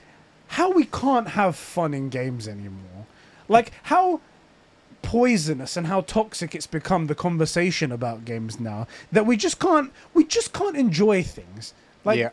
how 0.48 0.70
we 0.70 0.84
can't 0.84 1.28
have 1.28 1.56
fun 1.56 1.94
in 1.94 2.08
games 2.10 2.46
anymore. 2.46 3.06
Like 3.48 3.72
how 3.84 4.20
poisonous 5.02 5.76
and 5.76 5.86
how 5.86 6.02
toxic 6.02 6.54
it's 6.54 6.66
become 6.66 7.06
the 7.06 7.14
conversation 7.14 7.90
about 7.92 8.24
games 8.24 8.58
now 8.60 8.86
that 9.12 9.24
we 9.24 9.36
just 9.36 9.58
can't 9.58 9.92
we 10.14 10.24
just 10.24 10.52
can't 10.52 10.76
enjoy 10.76 11.22
things. 11.22 11.74
Like 12.04 12.18
Yeah. 12.18 12.30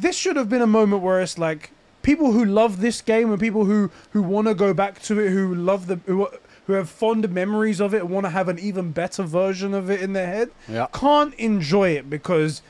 This 0.00 0.16
should 0.16 0.36
have 0.36 0.48
been 0.48 0.62
a 0.62 0.66
moment 0.66 1.02
where 1.02 1.20
it's 1.20 1.38
like 1.38 1.70
people 2.02 2.32
who 2.32 2.44
love 2.44 2.80
this 2.80 3.00
game 3.02 3.30
and 3.30 3.40
people 3.40 3.64
who 3.64 3.90
who 4.10 4.22
want 4.22 4.46
to 4.46 4.54
go 4.54 4.72
back 4.74 5.00
to 5.02 5.18
it 5.18 5.30
who 5.30 5.54
love 5.54 5.86
the 5.86 5.96
who, 6.06 6.28
who 6.66 6.72
have 6.74 6.88
fond 6.88 7.28
memories 7.30 7.80
of 7.80 7.94
it 7.94 8.02
and 8.02 8.10
want 8.10 8.24
to 8.24 8.30
have 8.30 8.48
an 8.48 8.58
even 8.58 8.92
better 8.92 9.22
version 9.22 9.72
of 9.74 9.90
it 9.90 10.00
in 10.00 10.12
their 10.12 10.26
head 10.26 10.50
Yeah. 10.68 10.86
can't 10.92 11.34
enjoy 11.34 11.90
it 11.90 12.08
because 12.10 12.62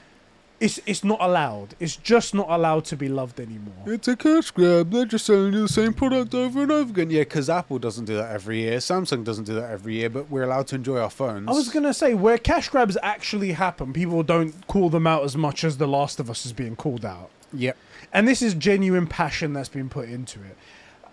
it's 0.58 0.80
it's 0.86 1.04
not 1.04 1.18
allowed 1.20 1.74
it's 1.78 1.96
just 1.96 2.34
not 2.34 2.46
allowed 2.48 2.84
to 2.84 2.96
be 2.96 3.08
loved 3.08 3.38
anymore 3.38 3.74
It's 3.86 4.08
a 4.08 4.16
cash 4.16 4.50
grab. 4.50 4.90
They're 4.90 5.04
just 5.04 5.26
selling 5.26 5.52
you 5.52 5.62
the 5.62 5.68
same 5.68 5.92
product 5.92 6.34
over 6.34 6.62
and 6.62 6.72
over 6.72 6.90
again. 6.90 7.10
Yeah, 7.10 7.20
because 7.20 7.50
Apple 7.50 7.78
doesn't 7.78 8.06
do 8.06 8.16
that 8.16 8.30
every 8.32 8.60
year. 8.60 8.78
Samsung 8.78 9.22
doesn't 9.22 9.44
do 9.44 9.54
that 9.54 9.70
every 9.70 9.96
year, 9.96 10.08
but 10.08 10.30
we're 10.30 10.42
allowed 10.44 10.66
to 10.68 10.74
enjoy 10.76 10.98
our 10.98 11.10
phones. 11.10 11.48
I 11.48 11.52
was 11.52 11.68
gonna 11.68 11.92
say 11.94 12.14
where 12.14 12.38
cash 12.38 12.68
grabs 12.70 12.96
actually 13.02 13.52
happen, 13.52 13.92
people 13.92 14.22
don't 14.22 14.66
call 14.66 14.88
them 14.88 15.06
out 15.06 15.24
as 15.24 15.36
much 15.36 15.62
as 15.62 15.76
The 15.76 15.86
Last 15.86 16.18
of 16.20 16.30
Us 16.30 16.46
is 16.46 16.52
being 16.52 16.74
called 16.76 17.04
out. 17.04 17.30
Yep. 17.52 17.76
and 18.12 18.26
this 18.26 18.42
is 18.42 18.54
genuine 18.54 19.06
passion 19.06 19.52
that's 19.52 19.68
been 19.68 19.88
put 19.88 20.08
into 20.08 20.40
it. 20.42 20.56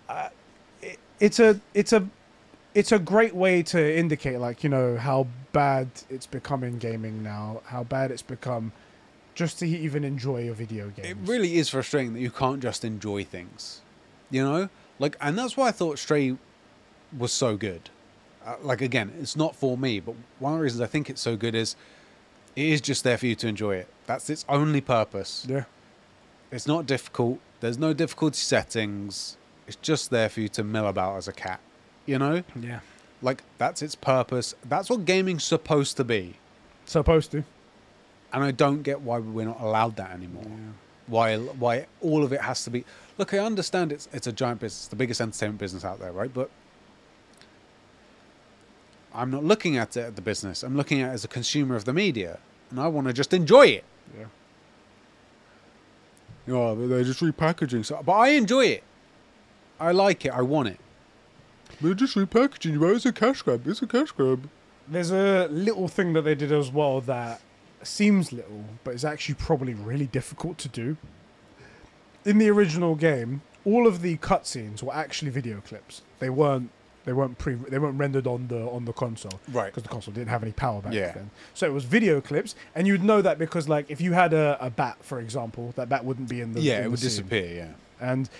Uh, 0.08 0.28
it 0.82 0.98
it's 1.20 1.38
a 1.38 1.60
it's 1.74 1.92
a 1.92 2.08
it's 2.74 2.92
a 2.92 2.98
great 2.98 3.34
way 3.34 3.62
to 3.62 3.96
indicate 3.98 4.38
like 4.38 4.64
you 4.64 4.70
know 4.70 4.96
how 4.96 5.26
bad 5.52 5.88
it's 6.10 6.26
become 6.26 6.64
in 6.64 6.78
gaming 6.78 7.22
now, 7.22 7.60
how 7.66 7.84
bad 7.84 8.10
it's 8.10 8.22
become 8.22 8.72
just 9.34 9.58
to 9.58 9.66
even 9.66 10.04
enjoy 10.04 10.48
a 10.48 10.54
video 10.54 10.88
game. 10.90 11.04
It 11.04 11.16
really 11.28 11.56
is 11.56 11.68
frustrating 11.68 12.12
that 12.14 12.20
you 12.20 12.30
can't 12.30 12.62
just 12.62 12.84
enjoy 12.84 13.24
things. 13.24 13.80
You 14.30 14.44
know? 14.44 14.68
Like, 14.98 15.16
and 15.20 15.36
that's 15.36 15.56
why 15.56 15.68
I 15.68 15.72
thought 15.72 15.98
Stray 15.98 16.36
was 17.16 17.32
so 17.32 17.56
good. 17.56 17.90
Uh, 18.46 18.56
like, 18.62 18.80
again, 18.80 19.12
it's 19.20 19.36
not 19.36 19.56
for 19.56 19.76
me, 19.76 20.00
but 20.00 20.14
one 20.38 20.52
of 20.52 20.58
the 20.58 20.62
reasons 20.64 20.80
I 20.80 20.86
think 20.86 21.08
it's 21.10 21.20
so 21.20 21.36
good 21.36 21.54
is 21.54 21.74
it 22.54 22.66
is 22.66 22.80
just 22.80 23.02
there 23.04 23.18
for 23.18 23.26
you 23.26 23.34
to 23.36 23.48
enjoy 23.48 23.76
it. 23.76 23.88
That's 24.06 24.28
its 24.30 24.44
only 24.48 24.80
purpose. 24.80 25.46
yeah, 25.48 25.64
It's 26.52 26.66
not 26.66 26.86
difficult. 26.86 27.40
There's 27.60 27.78
no 27.78 27.92
difficulty 27.92 28.36
settings. 28.36 29.36
It's 29.66 29.76
just 29.76 30.10
there 30.10 30.28
for 30.28 30.40
you 30.40 30.48
to 30.50 30.62
mill 30.62 30.86
about 30.86 31.16
as 31.16 31.26
a 31.26 31.32
cat. 31.32 31.58
You 32.06 32.18
know? 32.18 32.42
yeah, 32.60 32.80
Like, 33.22 33.42
that's 33.56 33.80
its 33.80 33.94
purpose. 33.94 34.54
That's 34.68 34.90
what 34.90 35.06
gaming's 35.06 35.42
supposed 35.44 35.96
to 35.96 36.04
be. 36.04 36.36
supposed 36.84 37.30
to. 37.32 37.44
And 38.34 38.44
I 38.44 38.50
don't 38.50 38.82
get 38.82 39.00
why 39.00 39.18
we're 39.18 39.46
not 39.46 39.60
allowed 39.60 39.96
that 39.96 40.10
anymore. 40.10 40.44
Why 41.06 41.36
why 41.36 41.86
all 42.00 42.24
of 42.24 42.32
it 42.32 42.40
has 42.40 42.64
to 42.64 42.70
be 42.70 42.84
Look, 43.16 43.32
I 43.32 43.38
understand 43.38 43.92
it's 43.92 44.08
it's 44.12 44.26
a 44.26 44.32
giant 44.32 44.60
business, 44.60 44.88
the 44.88 44.96
biggest 44.96 45.20
entertainment 45.20 45.60
business 45.60 45.84
out 45.84 46.00
there, 46.00 46.12
right? 46.12 46.32
But 46.32 46.50
I'm 49.14 49.30
not 49.30 49.44
looking 49.44 49.76
at 49.76 49.96
it 49.96 50.00
at 50.00 50.16
the 50.16 50.22
business. 50.22 50.62
I'm 50.64 50.76
looking 50.76 51.00
at 51.00 51.10
it 51.10 51.14
as 51.14 51.24
a 51.24 51.28
consumer 51.28 51.76
of 51.76 51.84
the 51.84 51.92
media, 51.92 52.40
and 52.70 52.80
I 52.80 52.88
want 52.88 53.06
to 53.06 53.12
just 53.12 53.32
enjoy 53.32 53.66
it. 53.66 53.84
Yeah. 54.18 54.24
Yeah, 56.46 56.74
but 56.76 56.88
they're 56.88 57.04
just 57.04 57.20
repackaging. 57.20 57.86
So, 57.86 58.02
but 58.04 58.12
I 58.12 58.30
enjoy 58.30 58.66
it. 58.66 58.82
I 59.78 59.92
like 59.92 60.24
it. 60.26 60.32
I 60.32 60.42
want 60.42 60.68
it. 60.68 60.78
They're 61.80 61.94
just 61.94 62.16
repackaging, 62.16 62.78
but 62.80 62.88
it's 62.88 63.06
a 63.06 63.12
cash 63.12 63.42
grab. 63.42 63.66
It's 63.66 63.80
a 63.80 63.86
cash 63.86 64.10
grab. 64.10 64.48
There's 64.88 65.10
a 65.10 65.48
little 65.48 65.88
thing 65.88 66.12
that 66.12 66.22
they 66.22 66.34
did 66.34 66.52
as 66.52 66.70
well 66.70 67.00
that 67.02 67.40
seems 67.86 68.32
little, 68.32 68.64
but 68.84 68.94
is 68.94 69.04
actually 69.04 69.34
probably 69.36 69.74
really 69.74 70.06
difficult 70.06 70.58
to 70.58 70.68
do. 70.68 70.96
In 72.24 72.38
the 72.38 72.48
original 72.50 72.94
game, 72.94 73.42
all 73.64 73.86
of 73.86 74.00
the 74.02 74.16
cutscenes 74.18 74.82
were 74.82 74.94
actually 74.94 75.30
video 75.30 75.60
clips. 75.60 76.02
They 76.18 76.30
weren't. 76.30 76.70
They 77.04 77.12
weren't 77.12 77.36
pre. 77.36 77.54
They 77.54 77.78
weren't 77.78 77.98
rendered 77.98 78.26
on 78.26 78.48
the 78.48 78.62
on 78.70 78.86
the 78.86 78.92
console 78.94 79.38
Right. 79.52 79.66
because 79.66 79.82
the 79.82 79.90
console 79.90 80.14
didn't 80.14 80.30
have 80.30 80.42
any 80.42 80.52
power 80.52 80.80
back 80.80 80.94
Yeah. 80.94 81.12
then. 81.12 81.30
So 81.52 81.66
it 81.66 81.72
was 81.72 81.84
video 81.84 82.22
clips, 82.22 82.54
and 82.74 82.86
you'd 82.86 83.04
know 83.04 83.20
that 83.20 83.38
because, 83.38 83.68
like, 83.68 83.90
if 83.90 84.00
you 84.00 84.12
had 84.14 84.32
a, 84.32 84.56
a 84.58 84.70
bat, 84.70 84.96
for 85.02 85.20
example, 85.20 85.74
that 85.76 85.90
bat 85.90 86.02
wouldn't 86.06 86.30
be 86.30 86.40
in 86.40 86.54
the 86.54 86.62
Yeah, 86.62 86.76
in 86.76 86.80
it 86.80 86.84
the 86.84 86.90
would 86.90 86.98
scene 87.00 87.08
disappear. 87.10 87.54
Yeah. 87.54 87.72
and 88.10 88.30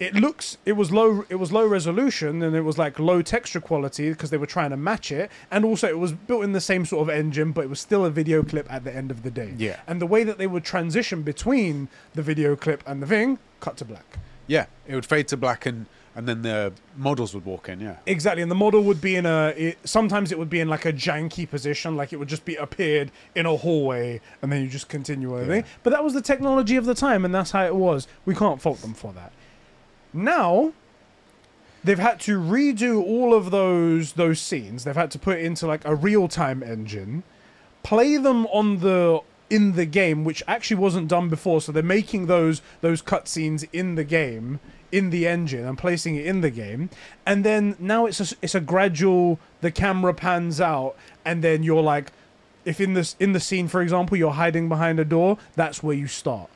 it 0.00 0.14
looks 0.14 0.58
it 0.64 0.72
was 0.72 0.90
low 0.92 1.24
it 1.28 1.34
was 1.36 1.50
low 1.52 1.66
resolution 1.66 2.42
and 2.42 2.54
it 2.54 2.60
was 2.62 2.78
like 2.78 2.98
low 2.98 3.20
texture 3.22 3.60
quality 3.60 4.10
because 4.10 4.30
they 4.30 4.36
were 4.36 4.46
trying 4.46 4.70
to 4.70 4.76
match 4.76 5.10
it 5.10 5.30
and 5.50 5.64
also 5.64 5.88
it 5.88 5.98
was 5.98 6.12
built 6.12 6.44
in 6.44 6.52
the 6.52 6.60
same 6.60 6.84
sort 6.84 7.02
of 7.02 7.08
engine 7.14 7.50
but 7.52 7.64
it 7.64 7.68
was 7.70 7.80
still 7.80 8.04
a 8.04 8.10
video 8.10 8.42
clip 8.42 8.70
at 8.72 8.84
the 8.84 8.94
end 8.94 9.10
of 9.10 9.22
the 9.22 9.30
day 9.30 9.52
Yeah. 9.56 9.80
and 9.86 10.00
the 10.00 10.06
way 10.06 10.22
that 10.24 10.38
they 10.38 10.46
would 10.46 10.64
transition 10.64 11.22
between 11.22 11.88
the 12.14 12.22
video 12.22 12.54
clip 12.56 12.82
and 12.86 13.02
the 13.02 13.06
thing 13.06 13.38
cut 13.60 13.76
to 13.78 13.84
black 13.84 14.18
Yeah, 14.46 14.66
it 14.86 14.94
would 14.94 15.06
fade 15.06 15.28
to 15.28 15.36
black 15.36 15.66
and 15.66 15.86
and 16.16 16.26
then 16.26 16.42
the 16.42 16.72
models 16.96 17.32
would 17.32 17.44
walk 17.44 17.68
in. 17.68 17.78
Yeah, 17.78 17.96
Exactly, 18.04 18.42
and 18.42 18.50
the 18.50 18.56
model 18.56 18.82
would 18.82 19.00
be 19.00 19.14
in 19.14 19.24
a. 19.24 19.54
It, 19.56 19.78
sometimes 19.84 20.32
it 20.32 20.38
would 20.38 20.50
be 20.50 20.58
in 20.58 20.68
like 20.68 20.84
a 20.84 20.92
janky 20.92 21.48
position, 21.48 21.94
like 21.96 22.12
it 22.12 22.16
would 22.16 22.26
just 22.28 22.44
be 22.44 22.56
appeared 22.56 23.12
in 23.36 23.46
a 23.46 23.54
hallway, 23.56 24.20
and 24.42 24.50
then 24.50 24.60
you 24.62 24.68
just 24.68 24.88
continue 24.88 25.38
over. 25.38 25.54
Yeah. 25.56 25.62
But 25.84 25.90
that 25.90 26.02
was 26.02 26.14
the 26.14 26.20
technology 26.22 26.74
of 26.74 26.86
the 26.86 26.94
time, 26.94 27.24
and 27.24 27.32
that's 27.32 27.52
how 27.52 27.64
it 27.66 27.76
was. 27.76 28.08
We 28.24 28.34
can't 28.34 28.60
fault 28.60 28.80
them 28.80 28.94
for 28.94 29.12
that. 29.12 29.30
Now, 30.12 30.72
they've 31.84 31.98
had 31.98 32.20
to 32.20 32.38
redo 32.38 33.02
all 33.02 33.34
of 33.34 33.50
those 33.50 34.14
those 34.14 34.40
scenes. 34.40 34.84
They've 34.84 34.94
had 34.94 35.10
to 35.12 35.18
put 35.18 35.38
into 35.38 35.66
like 35.66 35.84
a 35.84 35.94
real 35.94 36.28
time 36.28 36.62
engine, 36.62 37.22
play 37.82 38.16
them 38.16 38.46
on 38.46 38.78
the 38.78 39.20
in 39.50 39.72
the 39.72 39.86
game, 39.86 40.24
which 40.24 40.42
actually 40.46 40.76
wasn't 40.76 41.08
done 41.08 41.28
before. 41.28 41.60
So 41.60 41.72
they're 41.72 41.82
making 41.82 42.26
those 42.26 42.62
those 42.80 43.02
cutscenes 43.02 43.66
in 43.72 43.94
the 43.94 44.04
game 44.04 44.60
in 44.90 45.10
the 45.10 45.26
engine 45.26 45.66
and 45.66 45.76
placing 45.76 46.16
it 46.16 46.26
in 46.26 46.40
the 46.40 46.50
game, 46.50 46.88
and 47.26 47.44
then 47.44 47.76
now 47.78 48.06
it's 48.06 48.20
a 48.20 48.36
it's 48.42 48.54
a 48.54 48.60
gradual. 48.60 49.38
The 49.60 49.70
camera 49.70 50.14
pans 50.14 50.60
out, 50.60 50.96
and 51.24 51.42
then 51.42 51.62
you're 51.62 51.82
like, 51.82 52.12
if 52.64 52.80
in 52.80 52.94
this 52.94 53.16
in 53.18 53.32
the 53.32 53.40
scene, 53.40 53.68
for 53.68 53.82
example, 53.82 54.16
you're 54.16 54.32
hiding 54.32 54.68
behind 54.68 54.98
a 55.00 55.04
door, 55.04 55.38
that's 55.56 55.82
where 55.82 55.96
you 55.96 56.06
start, 56.06 56.48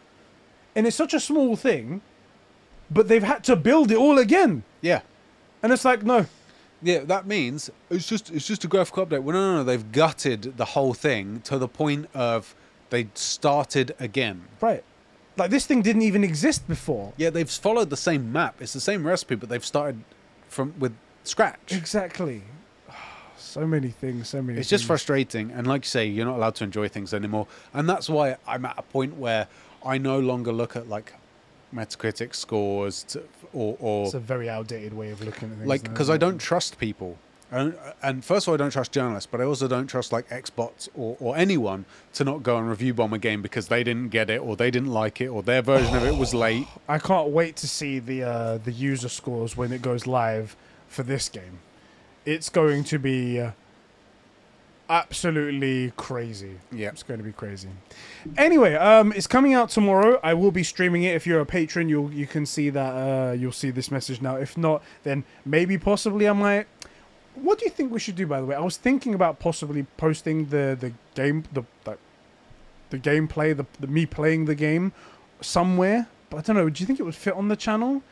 and 0.75 0.87
it's 0.87 0.97
such 0.97 1.15
a 1.15 1.21
small 1.21 1.57
thing, 1.57 2.01
but 2.93 3.09
they've 3.09 3.23
had 3.23 3.45
to 3.45 3.57
build 3.57 3.91
it 3.91 3.97
all 3.97 4.19
again, 4.19 4.65
yeah, 4.81 5.01
and 5.63 5.73
it's 5.73 5.85
like 5.85 6.03
no, 6.03 6.27
yeah. 6.83 7.01
That 7.01 7.27
means 7.27 7.71
it's 7.91 8.07
just 8.09 8.31
it's 8.31 8.47
just 8.47 8.65
a 8.65 8.69
graphical 8.69 9.07
update. 9.07 9.23
Well, 9.23 9.35
no, 9.35 9.53
no, 9.53 9.57
no. 9.59 9.65
They've 9.65 9.93
gutted 9.93 10.57
the 10.57 10.65
whole 10.65 10.95
thing 10.95 11.41
to 11.43 11.59
the 11.59 11.69
point 11.69 12.09
of 12.15 12.55
they 12.91 13.09
started 13.15 13.95
again. 13.99 14.43
right, 14.61 14.85
like 15.37 15.51
this 15.51 15.67
thing 15.67 15.83
didn't 15.83 16.03
even 16.03 16.25
exist 16.25 16.67
before. 16.69 17.13
Yeah, 17.17 17.31
they've 17.31 17.49
followed 17.49 17.91
the 17.91 17.97
same 17.97 18.33
map. 18.33 18.61
It's 18.61 18.73
the 18.73 18.81
same 18.81 19.07
recipe, 19.07 19.35
but 19.35 19.49
they've 19.49 19.65
started 19.65 20.03
from 20.49 20.75
with 20.79 20.95
scratch. 21.25 21.73
Exactly. 21.73 22.43
So 23.39 23.67
many 23.67 23.89
things, 23.89 24.29
so 24.31 24.41
many. 24.41 24.59
It's 24.59 24.71
just 24.71 24.87
frustrating, 24.87 25.51
and 25.51 25.67
like 25.67 25.83
you 25.85 25.89
say, 25.89 26.07
you're 26.07 26.25
not 26.25 26.37
allowed 26.37 26.55
to 26.55 26.65
enjoy 26.65 26.89
things 26.89 27.13
anymore, 27.13 27.47
and 27.75 27.87
that's 27.87 28.09
why 28.09 28.37
I'm 28.47 28.65
at 28.65 28.79
a 28.79 28.83
point 28.83 29.19
where 29.19 29.47
I 29.85 29.99
no 29.99 30.19
longer 30.21 30.53
look 30.53 30.75
at 30.75 30.89
like 30.89 31.13
Metacritic 31.75 32.35
scores 32.35 33.03
to, 33.05 33.23
or, 33.53 33.77
or 33.81 34.05
It's 34.05 34.15
a 34.15 34.21
very 34.21 34.49
outdated 34.49 34.93
way 34.93 35.11
of 35.11 35.23
looking 35.23 35.51
at 35.51 35.57
things. 35.57 35.69
like 35.69 35.83
because 35.85 36.11
I 36.11 36.17
don't 36.17 36.39
trust 36.39 36.79
people. 36.79 37.19
And, 37.51 37.75
and 38.03 38.25
first 38.25 38.47
of 38.47 38.49
all, 38.49 38.55
I 38.55 38.57
don't 38.57 38.71
trust 38.71 38.93
journalists, 38.93 39.29
but 39.31 39.43
I 39.43 39.45
also 39.45 39.69
don't 39.69 39.87
trust 39.87 40.11
like 40.11 40.27
Xbots 40.31 40.89
or, 40.95 41.19
or 41.21 41.37
anyone 41.37 41.85
to 42.15 42.25
not 42.25 42.43
go 42.43 42.57
and 42.57 42.67
review 42.67 42.95
bomb 42.95 43.13
a 43.13 43.19
game 43.19 43.43
because 43.43 43.69
they 43.69 43.85
didn't 43.85 44.09
get 44.09 44.31
it 44.31 44.39
or 44.41 44.57
they 44.57 44.71
didn't 44.71 44.89
like 44.91 45.21
it 45.21 45.29
or 45.29 45.43
their 45.43 45.61
version 45.61 45.95
of 45.95 46.03
it 46.05 46.17
was 46.17 46.33
late. 46.33 46.67
I 46.89 46.99
can't 46.99 47.29
wait 47.29 47.57
to 47.57 47.69
see 47.69 47.99
the 47.99 48.23
uh, 48.23 48.59
the 48.59 48.73
user 48.73 49.11
scores 49.11 49.55
when 49.55 49.71
it 49.71 49.83
goes 49.83 50.07
live 50.07 50.57
for 50.89 51.03
this 51.03 51.29
game. 51.29 51.59
It's 52.25 52.49
going 52.49 52.85
to 52.85 52.99
be 52.99 53.41
uh, 53.41 53.51
absolutely 54.89 55.93
crazy. 55.97 56.59
Yeah. 56.71 56.89
It's 56.89 57.03
going 57.03 57.19
to 57.19 57.25
be 57.25 57.33
crazy. 57.33 57.69
Anyway, 58.37 58.75
um, 58.75 59.13
it's 59.13 59.27
coming 59.27 59.55
out 59.55 59.71
tomorrow. 59.71 60.21
I 60.23 60.35
will 60.35 60.51
be 60.51 60.63
streaming 60.63 61.05
it. 61.05 61.15
If 61.15 61.27
you're 61.27 61.41
a 61.41 61.47
patron, 61.47 61.89
you'll 61.89 62.13
you 62.13 62.27
can 62.27 62.47
see 62.47 62.71
that 62.71 62.93
uh, 62.93 63.33
you'll 63.33 63.53
see 63.53 63.71
this 63.71 63.91
message 63.91 64.21
now. 64.21 64.37
If 64.37 64.57
not, 64.57 64.83
then 65.03 65.25
maybe 65.45 65.79
possibly 65.79 66.29
I 66.29 66.33
might. 66.33 66.67
What 67.35 67.59
do 67.59 67.65
you 67.65 67.71
think 67.71 67.93
we 67.93 67.99
should 67.99 68.17
do? 68.17 68.27
By 68.27 68.41
the 68.41 68.47
way, 68.47 68.57
I 68.57 68.61
was 68.61 68.77
thinking 68.77 69.15
about 69.15 69.39
possibly 69.39 69.87
posting 69.97 70.47
the 70.47 70.77
the 70.79 70.93
game 71.15 71.45
the 71.53 71.65
the, 71.85 71.97
the 72.91 72.99
gameplay 72.99 73.57
the, 73.57 73.67
the 73.81 73.87
me 73.87 74.07
playing 74.07 74.45
the 74.45 74.55
game 74.55 74.93
somewhere. 75.41 76.09
But 76.29 76.39
I 76.39 76.41
don't 76.43 76.57
know. 76.57 76.71
Do 76.71 76.81
you 76.83 76.87
think 76.87 77.01
it 77.01 77.03
would 77.03 77.15
fit 77.15 77.35
on 77.35 77.49
the 77.49 77.57
channel? 77.57 78.03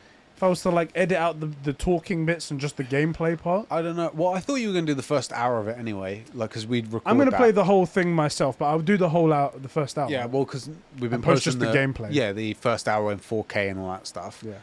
If 0.41 0.45
I 0.45 0.47
was 0.47 0.63
to 0.63 0.71
like 0.71 0.89
edit 0.95 1.19
out 1.19 1.39
the, 1.39 1.51
the 1.61 1.71
talking 1.71 2.25
bits 2.25 2.49
and 2.49 2.59
just 2.59 2.75
the 2.75 2.83
gameplay 2.83 3.39
part, 3.39 3.67
I 3.69 3.83
don't 3.83 3.95
know. 3.95 4.09
Well, 4.11 4.33
I 4.33 4.39
thought 4.39 4.55
you 4.55 4.69
were 4.69 4.73
going 4.73 4.87
to 4.87 4.91
do 4.93 4.95
the 4.95 5.03
first 5.03 5.31
hour 5.33 5.59
of 5.59 5.67
it 5.67 5.77
anyway, 5.77 6.23
like 6.33 6.49
because 6.49 6.65
we'd 6.65 6.85
record. 6.91 7.03
I'm 7.05 7.19
gonna 7.19 7.29
that. 7.29 7.37
play 7.37 7.51
the 7.51 7.63
whole 7.63 7.85
thing 7.85 8.11
myself. 8.11 8.57
But 8.57 8.65
I'll 8.65 8.79
do 8.79 8.97
the 8.97 9.09
whole 9.09 9.31
out 9.31 9.61
the 9.61 9.69
first 9.69 9.99
hour. 9.99 10.09
Yeah, 10.09 10.25
well, 10.25 10.45
because 10.45 10.67
we've 10.99 11.11
been 11.11 11.13
And 11.13 11.23
post 11.23 11.45
posting 11.45 11.59
just 11.59 11.71
the 11.71 11.77
gameplay. 11.77 12.07
Yeah, 12.09 12.31
the 12.33 12.55
first 12.55 12.87
hour 12.87 13.11
in 13.11 13.19
4K 13.19 13.69
and 13.69 13.79
all 13.81 13.91
that 13.91 14.07
stuff. 14.07 14.43
yeah. 14.43 14.53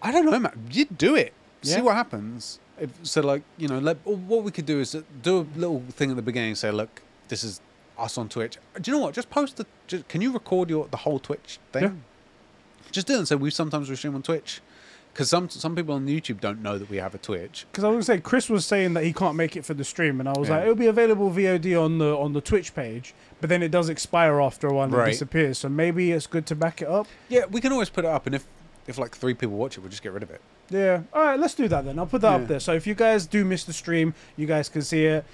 I 0.00 0.12
don't 0.12 0.26
know, 0.26 0.38
man. 0.38 0.68
You 0.70 0.84
do 0.84 1.16
it. 1.16 1.32
See 1.62 1.80
what 1.80 1.96
happens. 1.96 2.60
If, 2.78 2.90
so, 3.02 3.22
like, 3.22 3.42
you 3.58 3.66
know, 3.66 3.80
let, 3.80 3.96
what 4.06 4.44
we 4.44 4.52
could 4.52 4.64
do 4.64 4.78
is 4.78 4.94
uh, 4.94 5.02
do 5.22 5.40
a 5.40 5.58
little 5.58 5.82
thing 5.90 6.10
at 6.10 6.16
the 6.16 6.22
beginning. 6.22 6.54
Say, 6.54 6.70
look, 6.70 7.02
this 7.26 7.42
is 7.42 7.60
us 7.98 8.16
on 8.16 8.28
Twitch. 8.28 8.58
Do 8.80 8.92
you 8.92 8.96
know 8.96 9.02
what? 9.02 9.12
Just 9.12 9.28
post 9.28 9.56
the. 9.56 9.66
Just, 9.88 10.06
can 10.06 10.20
you 10.20 10.30
record 10.30 10.70
your 10.70 10.86
the 10.86 10.98
whole 10.98 11.18
Twitch 11.18 11.58
thing? 11.72 11.82
Yeah. 11.82 11.90
Just 12.92 13.06
doing 13.06 13.22
it 13.22 13.30
and 13.30 13.40
we 13.40 13.50
sometimes 13.50 13.88
we 13.88 13.96
stream 13.96 14.14
on 14.14 14.22
Twitch. 14.22 14.60
Because 15.12 15.28
some 15.28 15.48
some 15.48 15.74
people 15.74 15.94
on 15.96 16.06
YouTube 16.06 16.40
don't 16.40 16.62
know 16.62 16.78
that 16.78 16.88
we 16.88 16.98
have 16.98 17.14
a 17.14 17.18
Twitch. 17.18 17.66
Because 17.70 17.82
I 17.82 17.88
was 17.88 17.94
gonna 18.06 18.18
say 18.18 18.22
Chris 18.22 18.48
was 18.48 18.64
saying 18.64 18.94
that 18.94 19.02
he 19.04 19.12
can't 19.12 19.34
make 19.34 19.56
it 19.56 19.64
for 19.64 19.74
the 19.74 19.82
stream, 19.84 20.20
and 20.20 20.28
I 20.28 20.32
was 20.38 20.48
Yeah. 20.48 20.54
like, 20.56 20.62
it'll 20.62 20.74
be 20.76 20.86
available 20.86 21.30
VOD 21.30 21.74
on 21.74 21.98
the 21.98 22.16
on 22.16 22.32
the 22.32 22.40
Twitch 22.40 22.74
page, 22.74 23.12
but 23.40 23.50
then 23.50 23.60
it 23.62 23.70
does 23.72 23.88
expire 23.88 24.40
after 24.40 24.68
a 24.68 24.72
while 24.72 24.84
and 24.84 24.92
Right. 24.92 25.10
disappears. 25.10 25.58
So 25.58 25.68
maybe 25.68 26.12
it's 26.12 26.28
good 26.28 26.46
to 26.46 26.54
back 26.54 26.80
it 26.80 26.86
up. 26.88 27.08
Yeah, 27.28 27.46
we 27.46 27.60
can 27.60 27.72
always 27.72 27.90
put 27.90 28.04
it 28.04 28.08
up, 28.08 28.26
and 28.26 28.34
if 28.36 28.44
if 28.86 28.98
like 28.98 29.16
three 29.16 29.34
people 29.34 29.56
watch 29.56 29.76
it, 29.76 29.80
we'll 29.80 29.90
just 29.90 30.02
get 30.02 30.12
rid 30.12 30.22
of 30.22 30.30
it. 30.30 30.40
Yeah. 30.68 31.02
All 31.12 31.22
right, 31.22 31.38
let's 31.38 31.54
do 31.54 31.68
that 31.68 31.84
then. 31.84 31.98
I'll 31.98 32.06
put 32.06 32.20
that 32.22 32.30
Yeah. 32.30 32.36
up 32.42 32.48
there. 32.48 32.60
So 32.60 32.72
if 32.72 32.86
you 32.86 32.94
guys 32.94 33.26
do 33.26 33.44
miss 33.44 33.62
the 33.64 33.72
stream, 33.72 34.14
you 34.36 34.46
guys 34.46 34.68
can 34.68 34.82
see 34.82 35.04
it. 35.06 35.24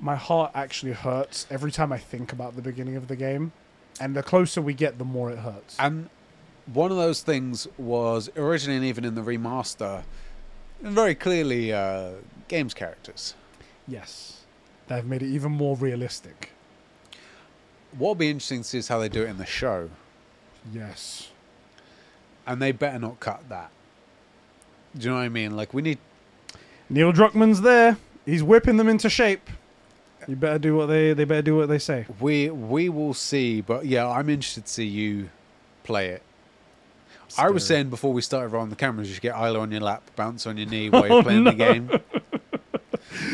My 0.00 0.16
heart 0.16 0.50
actually 0.54 0.92
hurts 0.92 1.46
every 1.50 1.70
time 1.70 1.90
I 1.92 1.98
think 1.98 2.32
about 2.32 2.54
the 2.56 2.60
beginning 2.62 2.96
of 2.96 3.08
the 3.08 3.16
game, 3.16 3.52
and 4.00 4.14
the 4.14 4.22
closer 4.22 4.60
we 4.60 4.74
get, 4.74 4.98
the 4.98 5.04
more 5.04 5.30
it 5.30 5.38
hurts. 5.38 5.76
And 5.78 6.10
one 6.72 6.90
of 6.90 6.96
those 6.96 7.22
things 7.22 7.66
was 7.78 8.30
originally 8.36 8.76
and 8.76 8.84
even 8.86 9.04
in 9.04 9.14
the 9.14 9.22
remaster, 9.22 10.02
very 10.82 11.14
clearly 11.14 11.72
uh, 11.72 12.10
games 12.48 12.74
characters. 12.74 13.34
yes, 13.88 14.42
they've 14.88 15.04
made 15.04 15.22
it 15.22 15.28
even 15.28 15.52
more 15.52 15.76
realistic. 15.76 16.50
What'll 17.96 18.14
be 18.14 18.28
interesting 18.30 18.62
to 18.62 18.68
see 18.68 18.78
is 18.78 18.88
how 18.88 18.98
they 18.98 19.08
do 19.08 19.22
it 19.22 19.28
in 19.28 19.38
the 19.38 19.46
show, 19.46 19.90
Yes. 20.72 21.30
and 22.46 22.60
they 22.60 22.72
better 22.72 22.98
not 22.98 23.20
cut 23.20 23.48
that. 23.48 23.70
Do 24.96 25.04
you 25.04 25.10
know 25.10 25.16
what 25.16 25.22
I 25.24 25.28
mean? 25.28 25.56
Like 25.56 25.72
we 25.72 25.82
need. 25.82 25.98
Neil 26.88 27.12
Druckmann's 27.12 27.60
there. 27.62 27.96
He's 28.24 28.42
whipping 28.42 28.76
them 28.76 28.88
into 28.88 29.08
shape. 29.10 29.48
You 30.28 30.34
better 30.36 30.58
do 30.58 30.74
what 30.74 30.86
they 30.86 31.12
they 31.12 31.24
better 31.24 31.42
do 31.42 31.56
what 31.56 31.68
they 31.68 31.78
say. 31.78 32.06
We 32.20 32.50
we 32.50 32.88
will 32.88 33.14
see, 33.14 33.60
but 33.60 33.86
yeah, 33.86 34.08
I'm 34.08 34.28
interested 34.28 34.66
to 34.66 34.72
see 34.72 34.86
you 34.86 35.28
play 35.84 36.08
it. 36.08 36.22
I 37.38 37.50
was 37.50 37.66
saying 37.66 37.90
before 37.90 38.12
we 38.12 38.22
started 38.22 38.48
rolling 38.48 38.70
the 38.70 38.76
cameras, 38.76 39.08
you 39.08 39.14
should 39.14 39.22
get 39.22 39.34
Isla 39.36 39.60
on 39.60 39.70
your 39.70 39.80
lap, 39.80 40.02
bounce 40.16 40.46
on 40.46 40.56
your 40.56 40.66
knee 40.68 40.90
while 40.90 41.04
Oh, 41.04 41.06
you're 41.14 41.22
playing 41.22 41.44
the 41.44 41.52
game. 41.52 41.90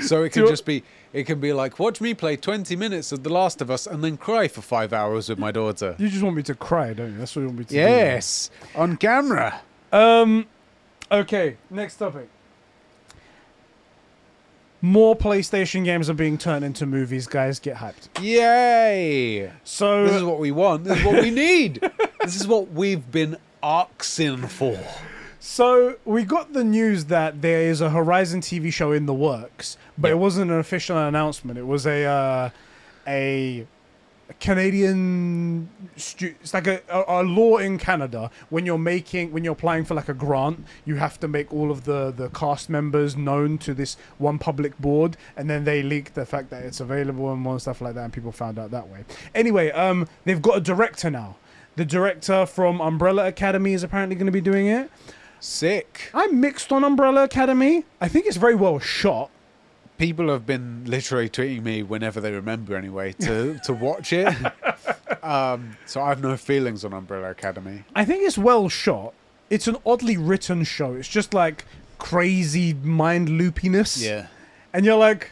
So 0.02 0.23
it 0.23 0.31
can 0.32 0.47
just 0.47 0.64
be, 0.64 0.82
it 1.12 1.24
can 1.24 1.40
be 1.40 1.52
like, 1.52 1.78
watch 1.78 2.01
me 2.01 2.14
play 2.14 2.36
20 2.36 2.74
minutes 2.77 3.12
of 3.12 3.23
The 3.23 3.31
Last 3.31 3.60
of 3.60 3.70
Us 3.70 3.86
and 3.86 4.02
then 4.02 4.16
cry 4.16 4.48
for 4.48 4.62
five 4.62 4.93
hours 4.93 5.28
with 5.28 5.39
my 5.39 5.51
daughter. 5.52 5.94
You 5.98 6.09
just 6.09 6.23
want 6.23 6.36
me 6.36 6.43
to 6.44 6.55
cry, 6.55 6.93
don't 6.93 7.12
you? 7.12 7.19
That's 7.19 7.35
what 7.36 7.43
you 7.43 7.48
want 7.48 7.59
me 7.59 7.64
to 7.64 7.70
do. 7.70 7.77
Yes, 7.77 8.51
on 8.74 8.97
camera. 8.97 9.60
Um. 9.93 10.47
Okay. 11.10 11.56
Next 11.70 11.97
topic. 11.97 12.28
More 14.85 15.14
PlayStation 15.14 15.85
games 15.85 16.10
are 16.10 16.14
being 16.14 16.36
turned 16.36 16.64
into 16.64 16.86
movies. 16.86 17.28
Guys, 17.28 17.60
get 17.60 17.77
hyped. 17.77 18.09
Yay! 18.20 19.52
So 19.62 20.06
This 20.06 20.16
is 20.16 20.24
what 20.24 20.40
we 20.40 20.51
want. 20.51 20.82
This 20.85 20.98
is 20.98 21.05
what 21.05 21.23
we 21.23 21.31
need. 21.47 21.89
this 22.20 22.35
is 22.35 22.48
what 22.48 22.73
we've 22.73 23.09
been 23.12 23.36
asking 23.62 24.47
for. 24.48 24.78
So 25.40 25.97
we 26.05 26.22
got 26.24 26.52
the 26.52 26.62
news 26.64 27.06
that 27.06 27.43
there 27.43 27.62
is 27.62 27.80
a 27.80 27.90
Horizon 27.90 28.40
TV 28.40 28.72
show 28.72 28.93
in 28.93 29.06
the 29.06 29.14
works, 29.14 29.76
but 29.98 30.09
Yeah. 30.09 30.14
it 30.14 30.18
wasn't 30.18 30.51
an 30.51 30.59
official 30.59 30.97
announcement. 30.98 31.59
It 31.59 31.66
was 31.66 31.84
a 31.86 32.05
uh, 32.05 32.51
a 33.09 33.66
Canadian. 34.40 35.68
Stu- 35.97 36.34
it's 36.40 36.55
like 36.55 36.66
a, 36.66 36.80
a, 36.89 37.20
a 37.20 37.22
law 37.22 37.56
in 37.59 37.76
Canada 37.78 38.30
when 38.51 38.64
you're 38.64 38.78
making 38.78 39.32
when 39.32 39.43
you're 39.44 39.52
applying 39.52 39.84
for 39.84 39.94
like 39.94 40.09
a 40.09 40.14
grant, 40.14 40.64
you 40.84 40.94
have 40.97 41.18
to 41.20 41.28
make 41.28 41.52
all 41.52 41.70
of 41.70 41.84
the 41.84 42.12
the 42.16 42.28
cast 42.30 42.70
members 42.70 43.16
known 43.16 43.59
to 43.59 43.74
this 43.74 43.97
one 44.18 44.39
public 44.39 44.78
board, 44.78 45.16
and 45.36 45.51
then 45.51 45.64
they 45.64 45.82
leak 45.82 46.14
the 46.14 46.24
fact 46.24 46.51
that 46.51 46.62
it's 46.64 46.80
available 46.80 47.32
and 47.32 47.40
more 47.43 47.59
stuff 47.59 47.80
like 47.80 47.94
that, 47.94 48.05
and 48.05 48.12
people 48.12 48.30
found 48.32 48.59
out 48.59 48.70
that 48.70 48.89
way. 48.89 49.05
Anyway, 49.34 49.70
um, 49.72 50.06
they've 50.24 50.40
got 50.43 50.56
a 50.59 50.60
director 50.60 51.10
now. 51.10 51.36
The 51.77 51.85
director 51.85 52.44
from 52.47 52.81
Umbrella 52.81 53.27
Academy 53.27 53.73
is 53.73 53.82
apparently 53.82 54.15
going 54.15 54.27
to 54.27 54.32
be 54.32 54.40
doing 54.40 54.66
it. 54.66 54.90
Sick. 55.40 56.11
I'm 56.15 56.40
mixed 56.40 56.70
on 56.70 56.85
Umbrella 56.85 57.24
Academy. 57.24 57.85
I 58.01 58.09
think 58.09 58.27
it's 58.27 58.36
very 58.36 58.55
well 58.55 58.78
shot. 58.78 59.31
People 59.99 60.28
have 60.28 60.47
been 60.47 60.85
literally 60.86 61.28
tweeting 61.28 61.62
me 61.62 61.82
whenever 61.82 62.20
they 62.20 62.32
remember, 62.32 62.77
anyway, 62.77 63.12
to 63.15 63.59
to 63.65 63.73
watch 63.73 64.12
it. 64.12 64.35
um, 65.23 65.77
so 65.86 66.03
I 66.03 66.09
have 66.11 66.23
no 66.23 66.36
feelings 66.36 66.85
on 66.85 66.93
Umbrella 66.93 67.31
Academy. 67.31 67.85
I 67.94 68.05
think 68.05 68.23
it's 68.24 68.39
well 68.39 68.69
shot. 68.69 69.15
It's 69.51 69.66
an 69.66 69.77
oddly 69.85 70.16
written 70.16 70.65
show. 70.65 70.94
It's 70.94 71.09
just 71.09 71.35
like 71.35 71.65
crazy 71.99 72.74
mind 72.74 73.28
loopiness. 73.28 74.03
Yeah. 74.03 74.27
And 74.73 74.85
you're 74.85 74.97
like, 74.97 75.31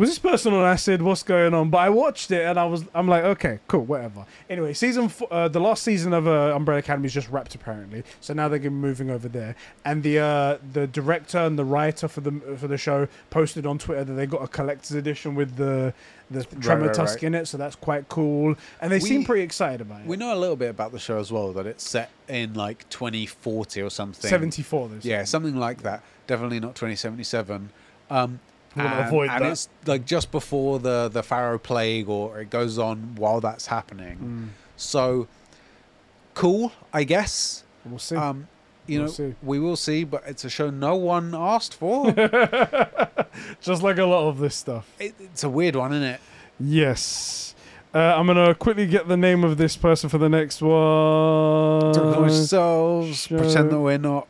was 0.00 0.08
this 0.08 0.18
person 0.18 0.54
on 0.54 0.64
acid? 0.64 1.02
What's 1.02 1.22
going 1.22 1.52
on? 1.52 1.68
But 1.68 1.78
I 1.78 1.90
watched 1.90 2.30
it 2.30 2.46
and 2.46 2.58
I 2.58 2.64
was, 2.64 2.84
I'm 2.94 3.06
like, 3.06 3.22
okay, 3.22 3.58
cool, 3.68 3.84
whatever. 3.84 4.24
Anyway, 4.48 4.72
season, 4.72 5.04
f- 5.04 5.22
uh, 5.30 5.46
the 5.48 5.60
last 5.60 5.82
season 5.82 6.14
of 6.14 6.26
uh, 6.26 6.54
Umbrella 6.56 6.78
Academy 6.78 7.04
is 7.04 7.12
just 7.12 7.28
wrapped 7.28 7.54
apparently, 7.54 8.02
so 8.18 8.32
now 8.32 8.48
they're 8.48 8.70
moving 8.70 9.10
over 9.10 9.28
there. 9.28 9.56
And 9.84 10.02
the 10.02 10.18
uh, 10.18 10.56
the 10.72 10.86
director 10.86 11.36
and 11.36 11.58
the 11.58 11.66
writer 11.66 12.08
for 12.08 12.22
the 12.22 12.32
for 12.56 12.66
the 12.66 12.78
show 12.78 13.08
posted 13.28 13.66
on 13.66 13.76
Twitter 13.76 14.04
that 14.04 14.14
they 14.14 14.24
got 14.24 14.42
a 14.42 14.48
collector's 14.48 14.92
edition 14.96 15.34
with 15.34 15.56
the 15.56 15.92
the 16.30 16.44
Tremor 16.44 16.86
right, 16.86 16.94
Tusk 16.94 17.16
right. 17.16 17.24
in 17.24 17.34
it, 17.34 17.46
so 17.46 17.58
that's 17.58 17.76
quite 17.76 18.08
cool. 18.08 18.54
And 18.80 18.90
they 18.90 18.96
We- 19.00 19.08
seem 19.08 19.24
pretty 19.26 19.42
excited 19.42 19.82
about 19.82 20.00
it. 20.00 20.06
We 20.06 20.16
know 20.16 20.32
a 20.32 20.38
little 20.38 20.56
bit 20.56 20.70
about 20.70 20.92
the 20.92 20.98
show 20.98 21.18
as 21.18 21.30
well 21.30 21.52
that 21.52 21.66
it's 21.66 21.86
set 21.86 22.08
in 22.26 22.54
like 22.54 22.88
2040 22.88 23.82
or 23.82 23.90
something. 23.90 24.30
74. 24.30 24.90
Yeah, 25.02 25.24
something 25.24 25.56
like 25.56 25.82
that. 25.82 26.02
Definitely 26.26 26.60
not 26.60 26.74
2077. 26.74 27.68
Um, 28.08 28.40
And, 28.76 29.06
avoid 29.08 29.30
and 29.30 29.44
that. 29.44 29.50
it's 29.52 29.68
like 29.86 30.04
just 30.06 30.30
before 30.30 30.78
the 30.78 31.08
the 31.08 31.22
Faro 31.22 31.58
plague, 31.58 32.08
or 32.08 32.40
it 32.40 32.50
goes 32.50 32.78
on 32.78 33.14
while 33.16 33.40
that's 33.40 33.66
happening. 33.66 34.18
Mm, 34.18 34.48
So 34.76 35.26
cool, 36.34 36.72
I 36.92 37.04
guess. 37.04 37.64
we'll 37.84 37.98
see. 37.98 38.16
Um, 38.16 38.46
you 38.86 39.00
We'll 39.00 39.06
know, 39.08 39.12
see. 39.12 39.34
we 39.42 39.58
will 39.58 39.76
see, 39.76 40.04
but 40.04 40.22
it's 40.26 40.44
a 40.44 40.50
show 40.50 40.70
no 40.70 40.94
one 40.96 41.34
asked 41.34 41.74
for. 41.74 42.12
Just 43.60 43.82
like 43.82 43.98
a 43.98 44.04
lot 44.04 44.28
of 44.28 44.38
this 44.38 44.56
stuff. 44.56 44.88
it, 44.98 45.14
it's 45.18 45.44
a 45.44 45.48
weird 45.48 45.76
one, 45.76 45.92
isn't 45.92 46.02
it? 46.08 46.20
Yes. 46.58 47.54
Uh, 47.94 47.98
I'm 47.98 48.26
gonna 48.26 48.54
quickly 48.54 48.86
get 48.86 49.08
the 49.08 49.16
name 49.16 49.42
of 49.44 49.56
this 49.58 49.76
person 49.76 50.08
for 50.08 50.18
the 50.18 50.28
next 50.28 50.62
one. 50.62 51.92
Talk 51.92 52.16
amongst 52.16 52.40
ourselves, 52.52 53.18
show- 53.26 53.38
pretend 53.38 53.70
that 53.70 53.80
we're 53.80 53.98
not 53.98 54.28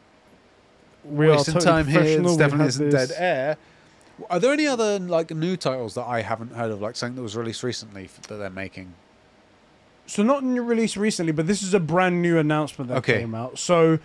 We 1.04 1.26
are 1.26 1.32
wasting 1.32 1.54
totally 1.54 1.70
time 1.72 1.86
here. 1.86 1.98
professional, 2.00 2.22
This 2.24 2.32
we 2.32 2.38
definitely 2.38 2.66
isn't 2.68 2.90
this. 2.90 3.08
dead 3.10 3.16
air. 3.22 3.56
Are 4.28 4.38
there 4.38 4.52
any 4.52 4.66
other 4.66 4.98
like 4.98 5.30
new 5.30 5.56
titles 5.56 5.94
that 5.94 6.06
I 6.06 6.22
haven't 6.22 6.52
heard 6.54 6.70
of, 6.70 6.80
like 6.82 6.96
something 6.96 7.16
that 7.16 7.22
was 7.22 7.36
released 7.36 7.62
recently 7.62 8.08
that 8.28 8.36
they're 8.36 8.50
making? 8.50 8.94
So 10.06 10.22
not 10.22 10.42
released 10.42 10.96
recently, 10.96 11.32
but 11.32 11.46
this 11.46 11.62
is 11.62 11.72
a 11.72 11.80
brand 11.80 12.20
new 12.20 12.36
announcement 12.38 12.88
that 12.90 12.98
Okay. 12.98 13.20
came 13.20 13.34
out. 13.34 13.58
So 13.58 13.98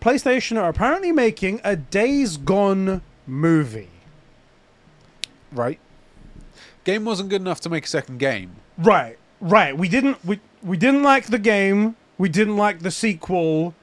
PlayStation 0.00 0.60
are 0.60 0.68
apparently 0.68 1.12
making 1.12 1.60
a 1.62 1.76
Days 1.76 2.36
Gone 2.36 3.02
movie. 3.26 3.88
Right. 5.52 5.78
Game 6.84 7.04
wasn't 7.04 7.28
good 7.28 7.40
enough 7.40 7.60
to 7.60 7.68
make 7.70 7.84
a 7.84 7.88
second 7.88 8.18
game. 8.18 8.56
Right, 8.78 9.16
right. 9.40 9.76
We 9.76 9.88
didn't 9.88 10.24
we 10.24 10.40
we 10.62 10.76
didn't 10.76 11.02
like 11.04 11.26
the 11.26 11.38
game. 11.38 11.94
We 12.18 12.28
didn't 12.28 12.56
like 12.56 12.80
the 12.80 12.90
sequel. 12.90 13.74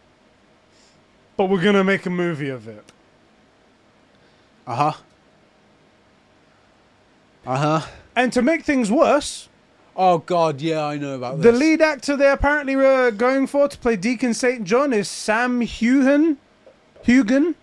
But 1.38 1.46
we're 1.46 1.62
gonna 1.64 1.86
make 1.86 2.06
a 2.06 2.10
movie 2.10 2.50
of 2.50 2.68
it. 2.68 2.84
Uh 4.68 4.76
huh. 4.76 4.94
Uh 7.50 7.58
huh. 7.80 7.88
And 8.16 8.32
to 8.34 8.42
make 8.42 8.64
things 8.64 8.92
worse, 8.92 9.48
Oh 9.96 10.20
God, 10.20 10.62
yeah, 10.62 10.86
I 10.86 10.98
know 10.98 11.16
about 11.16 11.42
this. 11.42 11.52
the 11.52 11.58
lead 11.58 11.82
actor 11.82 12.16
they're 12.16 12.34
apparently 12.34 12.76
uh, 12.76 13.10
going 13.10 13.48
for 13.48 13.68
to 13.68 13.78
play 13.78 13.96
Deacon 13.96 14.34
St. 14.34 14.64
John 14.64 14.94
is 14.94 15.08
Sam 15.10 15.62
Heughan. 15.62 16.38
Heughan. 17.06 17.56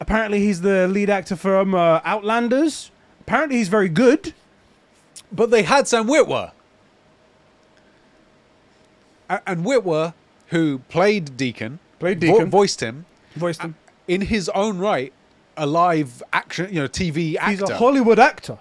Apparently, 0.00 0.40
he's 0.40 0.60
the 0.62 0.88
lead 0.88 1.10
actor 1.10 1.36
from 1.36 1.74
uh, 1.74 2.00
Outlanders. 2.04 2.90
Apparently, 3.20 3.58
he's 3.58 3.68
very 3.68 3.88
good. 3.88 4.34
but 5.30 5.50
they 5.50 5.62
had 5.62 5.86
Sam 5.88 6.06
Witwer, 6.08 6.50
A- 9.30 9.40
and 9.46 9.64
Witwer, 9.64 10.14
who 10.48 10.78
played 10.88 11.36
Deacon, 11.36 11.78
Played 11.98 12.20
vo- 12.20 12.26
Deacon. 12.32 12.50
voiced 12.50 12.80
him 12.82 13.04
Voiced 13.36 13.62
him. 13.62 13.74
in 14.06 14.22
his 14.22 14.48
own 14.50 14.78
right, 14.78 15.12
a 15.56 15.66
live 15.66 16.22
action, 16.32 16.68
you 16.72 16.80
know, 16.80 16.88
TV 16.88 17.36
actor. 17.36 17.50
He's 17.50 17.62
a 17.62 17.76
Hollywood 17.76 18.18
actor. 18.18 18.58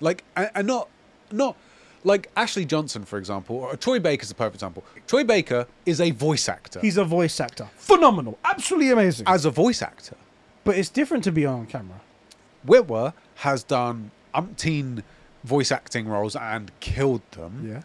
Like 0.00 0.24
and, 0.36 0.66
not 0.66 0.88
not 1.32 1.56
like 2.04 2.30
Ashley 2.36 2.64
Johnson, 2.64 3.04
for 3.04 3.18
example, 3.18 3.56
or 3.56 3.76
Troy 3.76 3.98
Baker's 3.98 4.30
a 4.30 4.34
perfect 4.34 4.56
example. 4.56 4.84
Troy 5.06 5.24
Baker 5.24 5.66
is 5.86 6.00
a 6.00 6.10
voice 6.12 6.48
actor. 6.48 6.80
He's 6.80 6.96
a 6.96 7.04
voice 7.04 7.40
actor. 7.40 7.68
Phenomenal. 7.76 8.38
Absolutely 8.44 8.90
amazing. 8.90 9.26
as 9.28 9.44
a 9.44 9.50
voice 9.50 9.82
actor. 9.82 10.16
but 10.64 10.76
it's 10.76 10.88
different 10.88 11.24
to 11.24 11.32
be 11.32 11.46
on 11.46 11.66
camera. 11.66 12.00
Witwer 12.66 13.12
has 13.36 13.62
done 13.62 14.10
umpteen 14.34 15.02
voice 15.44 15.70
acting 15.72 16.08
roles 16.08 16.34
and 16.36 16.70
killed 16.80 17.22
them, 17.32 17.68
Yeah. 17.72 17.82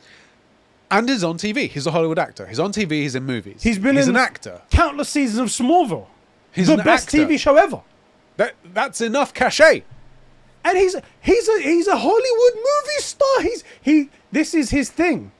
and 0.89 1.09
is 1.09 1.23
on 1.23 1.37
TV. 1.37 1.67
He's 1.69 1.85
a 1.87 1.91
Hollywood 1.91 2.17
actor. 2.19 2.47
He's 2.47 2.59
on 2.59 2.71
TV. 2.73 2.91
He's 3.03 3.13
in 3.15 3.23
movies. 3.25 3.61
He's 3.63 3.77
been 3.79 3.95
He's 3.95 4.07
in- 4.07 4.15
an 4.15 4.21
actor. 4.21 4.61
Countless 4.71 5.09
seasons 5.09 5.39
of 5.39 5.47
Smallville. 5.67 6.07
He's 6.51 6.67
the 6.67 6.77
best 6.77 7.07
actor. 7.07 7.25
TV 7.25 7.39
show 7.39 7.55
ever. 7.55 7.81
That 8.37 8.55
that's 8.73 8.99
enough 9.01 9.33
cachet. 9.33 9.83
And 10.63 10.77
he's 10.77 10.95
he's 11.21 11.47
a 11.49 11.61
he's 11.61 11.87
a 11.87 11.97
Hollywood 11.97 12.55
movie 12.55 12.99
star. 12.99 13.41
He's 13.41 13.63
he 13.81 14.09
this 14.31 14.53
is 14.53 14.69
his 14.69 14.89
thing. 14.89 15.31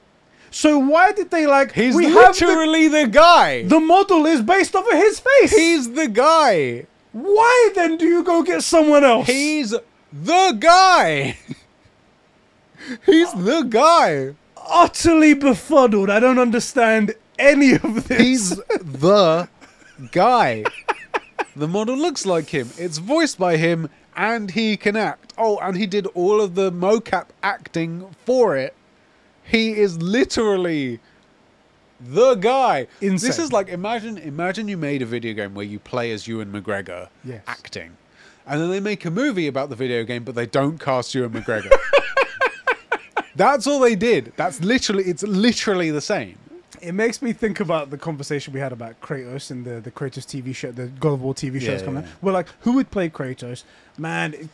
So 0.50 0.78
why 0.78 1.12
did 1.12 1.30
they 1.30 1.46
like 1.46 1.72
He's 1.72 1.94
we 1.94 2.04
have 2.04 2.36
the, 2.38 2.46
literally 2.46 2.88
the, 2.88 3.06
guy. 3.06 3.62
the 3.62 3.80
model 3.80 4.26
is 4.26 4.42
based 4.42 4.76
off 4.76 4.86
of 4.86 4.92
his 4.92 5.18
face. 5.18 5.50
He's 5.50 5.92
the 5.92 6.08
guy. 6.08 6.86
why 7.12 7.70
then 7.74 7.96
do 7.96 8.04
you 8.06 8.22
go 8.22 8.42
get 8.42 8.62
someone 8.62 9.02
else? 9.02 9.26
He's 9.26 9.70
the 10.12 10.56
guy. 10.60 11.38
He's 13.06 13.32
the 13.32 13.62
guy. 13.68 14.34
utterly 14.56 15.34
befuddled. 15.34 16.10
I 16.10 16.20
don't 16.20 16.38
understand 16.38 17.14
any 17.38 17.72
of 17.72 18.08
this. 18.08 18.18
He's 18.20 18.50
the 18.50 19.48
guy. 20.10 20.64
The 21.56 21.68
model 21.68 21.96
looks 21.96 22.26
like 22.26 22.48
him. 22.48 22.70
It's 22.78 22.98
voiced 22.98 23.38
by 23.38 23.56
him, 23.56 23.88
and 24.16 24.50
he 24.50 24.76
can 24.76 24.96
act. 24.96 25.32
Oh, 25.38 25.58
and 25.58 25.76
he 25.76 25.86
did 25.86 26.06
all 26.08 26.40
of 26.40 26.54
the 26.54 26.70
mocap 26.70 27.26
acting 27.42 28.14
for 28.24 28.56
it. 28.56 28.74
He 29.44 29.72
is 29.72 30.00
literally 30.00 31.00
the 32.00 32.34
guy. 32.34 32.86
This 33.00 33.38
is 33.38 33.52
like 33.52 33.68
imagine 33.68 34.18
imagine 34.18 34.68
you 34.68 34.76
made 34.76 35.02
a 35.02 35.06
video 35.06 35.34
game 35.34 35.54
where 35.54 35.64
you 35.64 35.78
play 35.78 36.10
as 36.12 36.26
Ewan 36.28 36.52
McGregor 36.52 37.08
Yes. 37.24 37.42
acting, 37.46 37.96
and 38.46 38.60
then 38.60 38.70
they 38.70 38.80
make 38.80 39.04
a 39.04 39.10
movie 39.10 39.46
about 39.46 39.68
the 39.70 39.76
video 39.76 40.04
game, 40.04 40.24
but 40.24 40.34
they 40.34 40.46
don't 40.46 40.78
cast 40.78 41.14
Ewan 41.14 41.30
McGregor. 41.30 41.70
That's 43.34 43.66
all 43.66 43.80
they 43.80 43.94
did. 43.94 44.32
That's 44.36 44.60
literally 44.62 45.04
it's 45.04 45.22
literally 45.22 45.90
the 45.90 46.00
same. 46.02 46.38
It 46.82 46.92
makes 46.94 47.22
me 47.22 47.32
think 47.32 47.60
about 47.60 47.90
the 47.90 47.96
conversation 47.98 48.52
we 48.52 48.58
had 48.60 48.72
about 48.72 49.00
Kratos 49.00 49.52
and 49.52 49.64
the, 49.64 49.80
the 49.80 49.90
Kratos 49.92 50.26
TV 50.26 50.52
show, 50.54 50.72
the 50.72 50.86
God 50.88 51.12
of 51.12 51.22
War 51.22 51.32
TV 51.32 51.60
show 51.60 51.74
Yeah, 51.74 51.82
coming. 51.82 52.02
yeah. 52.02 52.08
We're 52.20 52.32
like, 52.32 52.48
who 52.62 52.72
would 52.72 52.90
play 52.90 53.08
Kratos? 53.08 53.62
Man, 53.98 54.48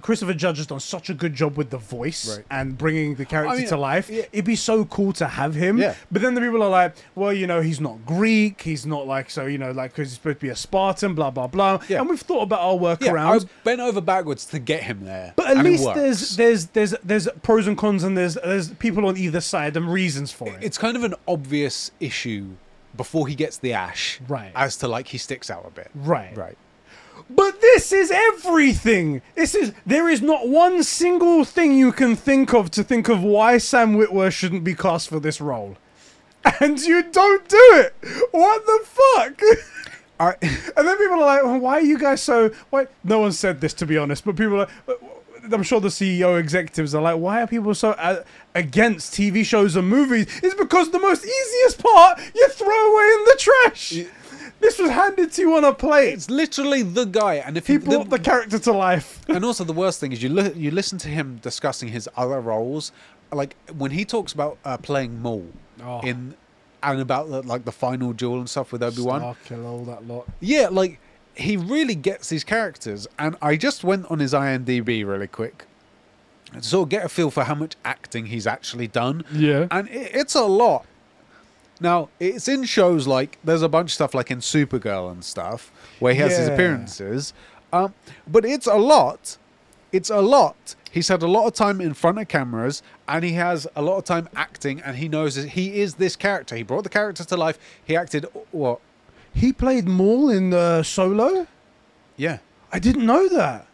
Christopher 0.00 0.34
Judge 0.34 0.58
has 0.58 0.66
done 0.66 0.80
such 0.80 1.10
a 1.10 1.14
good 1.14 1.34
job 1.34 1.56
with 1.56 1.70
the 1.70 1.78
voice 1.78 2.36
Right. 2.36 2.44
and 2.50 2.78
bringing 2.78 3.16
the 3.16 3.24
character 3.24 3.56
mean, 3.58 3.66
to 3.68 3.76
life. 3.76 4.08
yeah. 4.08 4.22
It'd 4.32 4.44
be 4.44 4.56
so 4.56 4.84
cool 4.84 5.12
to 5.14 5.26
have 5.26 5.54
him. 5.54 5.78
Yeah. 5.78 5.94
But 6.10 6.22
then 6.22 6.34
the 6.34 6.40
people 6.40 6.62
are 6.62 6.68
like, 6.70 6.94
well, 7.14 7.32
you 7.32 7.46
know, 7.46 7.60
he's 7.60 7.80
not 7.80 8.04
Greek. 8.06 8.62
He's 8.62 8.86
not 8.86 9.06
like, 9.06 9.28
so, 9.30 9.46
you 9.46 9.58
know, 9.58 9.72
like, 9.72 9.90
because 9.92 10.08
he's 10.10 10.18
supposed 10.18 10.38
to 10.40 10.46
be 10.46 10.50
a 10.50 10.56
Spartan, 10.56 11.14
blah, 11.14 11.30
blah, 11.30 11.46
blah. 11.48 11.80
Yeah. 11.88 12.00
And 12.00 12.08
we've 12.08 12.20
thought 12.20 12.42
about 12.42 12.60
our 12.60 12.74
Yeah, 12.74 13.10
workarounds. 13.12 13.44
I 13.44 13.48
bent 13.64 13.80
over 13.80 14.00
backwards 14.00 14.46
to 14.46 14.58
get 14.58 14.84
him 14.84 15.04
there. 15.04 15.32
But 15.36 15.46
at 15.48 15.56
and 15.56 15.64
least 15.64 15.84
there's 15.94 16.36
there's 16.36 16.66
there's 16.66 16.94
there's 17.02 17.28
pros 17.42 17.66
and 17.66 17.76
cons 17.76 18.04
and 18.04 18.16
there's 18.16 18.34
there's 18.34 18.70
people 18.74 19.06
on 19.06 19.16
either 19.16 19.40
side 19.40 19.76
and 19.76 19.90
reasons 19.92 20.30
for 20.32 20.48
it. 20.48 20.62
it's 20.62 20.78
kind 20.78 20.96
of 20.96 21.02
an 21.04 21.14
obvious 21.26 21.90
issue 22.00 22.50
before 22.96 23.28
he 23.28 23.34
gets 23.34 23.58
the 23.58 23.72
ash, 23.74 24.20
Right. 24.26 24.50
As 24.54 24.76
to 24.78 24.88
like 24.88 25.08
he 25.08 25.18
sticks 25.18 25.50
out 25.50 25.64
a 25.66 25.70
bit, 25.70 25.90
right. 25.94 26.34
right? 26.36 26.56
But 27.28 27.60
this 27.60 27.92
is 27.92 28.10
everything. 28.12 29.20
This 29.34 29.54
is 29.54 29.72
there 29.84 30.08
is 30.08 30.22
not 30.22 30.48
one 30.48 30.82
single 30.84 31.44
thing 31.44 31.72
you 31.72 31.90
can 31.92 32.14
think 32.14 32.54
of 32.54 32.70
to 32.72 32.84
think 32.84 33.08
of 33.08 33.22
why 33.22 33.58
Sam 33.58 33.96
Witwer 33.96 34.30
shouldn't 34.30 34.62
be 34.62 34.74
cast 34.74 35.08
for 35.08 35.20
this 35.20 35.40
role. 35.40 35.76
And 36.60 36.78
you 36.80 37.02
don't 37.02 37.48
do 37.48 37.68
it. 37.72 37.94
What 38.30 38.64
the 38.66 38.80
fuck? 38.84 39.40
I, 40.20 40.34
And 40.76 40.86
then 40.86 40.96
people 40.96 41.16
are 41.16 41.26
like, 41.26 41.42
well, 41.42 41.58
"Why 41.58 41.72
are 41.74 41.80
you 41.80 41.98
guys 41.98 42.22
so?" 42.22 42.50
Why? 42.70 42.86
No 43.02 43.18
one 43.18 43.32
said 43.32 43.60
this 43.60 43.74
to 43.74 43.86
be 43.86 43.98
honest, 43.98 44.24
but 44.24 44.36
people 44.36 44.60
are. 44.60 44.68
I'm 45.52 45.62
sure 45.62 45.80
the 45.80 45.88
CEO 45.88 46.38
executives 46.40 46.94
are 46.94 47.02
like, 47.02 47.16
"Why 47.18 47.42
are 47.42 47.46
people 47.46 47.74
so 47.74 47.90
uh, 47.90 48.22
against 48.54 49.12
TV 49.14 49.44
shows 49.44 49.74
and 49.76 49.88
movies?" 49.88 50.26
It's 50.42 50.54
because 50.54 50.90
the 50.90 51.00
most 51.00 51.24
easiest 51.24 51.82
part 51.82 52.20
you 52.34 52.48
throw 52.50 52.92
away 52.92 53.04
in 53.04 53.24
the 53.24 53.36
trash. 53.38 53.94
This 54.60 54.78
was 54.78 54.90
handed 54.90 55.32
to 55.32 55.42
you 55.42 55.56
on 55.56 55.64
a 55.64 55.72
plate. 55.74 56.14
it's 56.14 56.30
literally 56.30 56.82
the 56.82 57.04
guy, 57.04 57.34
and 57.36 57.56
if 57.56 57.66
He 57.66 57.74
you 57.74 57.78
brought 57.80 58.10
the 58.10 58.18
character 58.18 58.58
to 58.58 58.72
life. 58.72 59.20
and 59.28 59.44
also 59.44 59.64
the 59.64 59.72
worst 59.72 60.00
thing 60.00 60.12
is 60.12 60.22
you 60.22 60.28
li- 60.30 60.52
you 60.56 60.70
listen 60.70 60.98
to 60.98 61.08
him 61.08 61.38
discussing 61.42 61.88
his 61.88 62.08
other 62.16 62.40
roles, 62.40 62.90
like 63.32 63.54
when 63.76 63.90
he 63.90 64.04
talks 64.04 64.32
about 64.32 64.58
uh, 64.64 64.76
playing 64.78 65.20
Maul 65.22 65.46
Oh. 65.84 66.00
in 66.00 66.34
and 66.82 67.00
about 67.00 67.28
the, 67.28 67.42
like 67.42 67.64
the 67.64 67.72
final 67.72 68.12
duel 68.14 68.38
and 68.38 68.48
stuff 68.48 68.72
with 68.72 68.82
Obi 68.82 69.02
Wan. 69.02 69.20
Starkill, 69.20 69.64
all 69.66 69.84
that 69.84 70.06
lot. 70.08 70.26
Yeah, 70.40 70.68
like 70.70 71.00
he 71.34 71.56
really 71.58 71.94
gets 71.94 72.28
these 72.30 72.44
characters, 72.44 73.06
and 73.18 73.36
I 73.42 73.56
just 73.56 73.84
went 73.84 74.10
on 74.10 74.18
his 74.20 74.32
IMDb 74.32 75.06
really 75.06 75.26
quick 75.26 75.66
to 76.54 76.62
sort 76.62 76.84
of 76.86 76.88
get 76.88 77.04
a 77.04 77.08
feel 77.10 77.30
for 77.30 77.44
how 77.44 77.54
much 77.54 77.76
acting 77.84 78.26
he's 78.26 78.46
actually 78.46 78.86
done, 78.86 79.22
Yeah. 79.32 79.66
and 79.70 79.88
it, 79.88 80.12
it's 80.14 80.34
a 80.34 80.44
lot. 80.44 80.86
Now 81.80 82.08
it's 82.18 82.48
in 82.48 82.64
shows 82.64 83.06
like 83.06 83.38
there's 83.44 83.62
a 83.62 83.68
bunch 83.68 83.90
of 83.90 83.94
stuff 83.94 84.14
like 84.14 84.30
in 84.30 84.38
Supergirl 84.38 85.10
and 85.10 85.24
stuff 85.24 85.70
where 86.00 86.14
he 86.14 86.20
has 86.20 86.36
his 86.36 86.48
appearances, 86.48 87.34
um, 87.72 87.92
but 88.26 88.44
it's 88.44 88.66
a 88.66 88.76
lot. 88.76 89.36
it's 89.92 90.10
a 90.10 90.20
lot. 90.20 90.74
He's 90.90 91.08
had 91.08 91.22
a 91.22 91.26
lot 91.26 91.46
of 91.46 91.52
time 91.54 91.80
in 91.82 91.92
front 91.92 92.18
of 92.18 92.28
cameras, 92.28 92.82
and 93.06 93.22
he 93.24 93.32
has 93.32 93.66
a 93.76 93.82
lot 93.82 93.98
of 93.98 94.04
time 94.04 94.28
acting, 94.34 94.80
and 94.80 94.96
he 94.96 95.08
knows 95.08 95.34
that 95.34 95.50
he 95.50 95.80
is 95.80 95.94
this 95.94 96.16
character. 96.16 96.56
He 96.56 96.62
brought 96.62 96.84
the 96.84 96.88
character 96.90 97.24
to 97.24 97.36
life. 97.36 97.58
He 97.84 97.94
acted 97.94 98.24
what? 98.52 98.80
He 99.34 99.52
played 99.52 99.86
Maul 99.86 100.30
in 100.30 100.54
uh, 100.54 100.82
Solo. 100.82 101.46
Yeah, 102.16 102.38
I 102.72 102.78
didn't 102.78 103.04
know 103.04 103.28
that. 103.28 103.66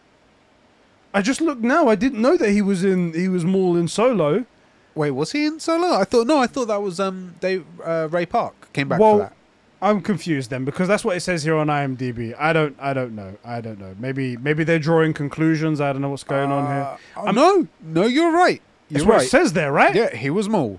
I 1.15 1.23
just 1.23 1.41
looked 1.41 1.63
now. 1.63 1.89
I 1.89 1.95
didn't 1.95 2.21
know 2.21 2.37
that 2.37 2.51
he 2.51 2.63
was 2.63 2.83
in. 2.85 3.13
He 3.13 3.29
was 3.29 3.45
Maul 3.45 3.77
in 3.77 3.87
Solo. 3.87 4.45
Wait, 4.95 5.11
was 5.13 5.33
he 5.33 5.47
in 5.47 5.59
Solo? 5.61 5.95
I 5.95 6.05
thought 6.05 6.27
no. 6.27 6.39
I 6.39 6.47
thought 6.47 6.69
that 6.69 6.83
was 6.83 7.01
um 7.01 7.35
Dave 7.41 7.65
uh, 7.85 8.09
Ray 8.11 8.27
Park 8.27 8.73
came 8.73 8.89
back 8.89 9.01
Well, 9.01 9.13
for 9.15 9.19
that. 9.25 9.33
I'm 9.81 10.01
confused 10.01 10.51
then 10.51 10.65
because 10.65 10.87
that's 10.87 11.05
what 11.05 11.17
it 11.17 11.21
says 11.21 11.43
here 11.43 11.57
on 11.57 11.67
IMDb. 11.67 12.35
I 12.39 12.53
don't. 12.53 12.77
I 12.79 12.93
don't 12.93 13.15
know. 13.17 13.37
I 13.45 13.61
don't 13.61 13.81
know. 13.81 13.97
Maybe. 13.99 14.37
Maybe 14.37 14.63
they're 14.65 14.79
drawing 14.79 15.13
conclusions. 15.13 15.81
I 15.81 15.93
don't 15.93 16.03
know 16.03 16.11
what's 16.11 16.23
going 16.25 16.53
on 16.53 16.67
here. 16.67 16.99
Uh, 17.17 17.33
no, 17.33 17.67
no, 17.81 18.07
you're 18.07 18.31
right. 18.33 18.63
That's 18.91 19.05
You're 19.05 19.09
what 19.13 19.17
right. 19.19 19.27
it 19.27 19.31
says 19.31 19.55
there, 19.55 19.73
right? 19.73 19.95
Yeah, 19.95 20.15
he 20.15 20.31
was 20.31 20.49
Maul. 20.49 20.79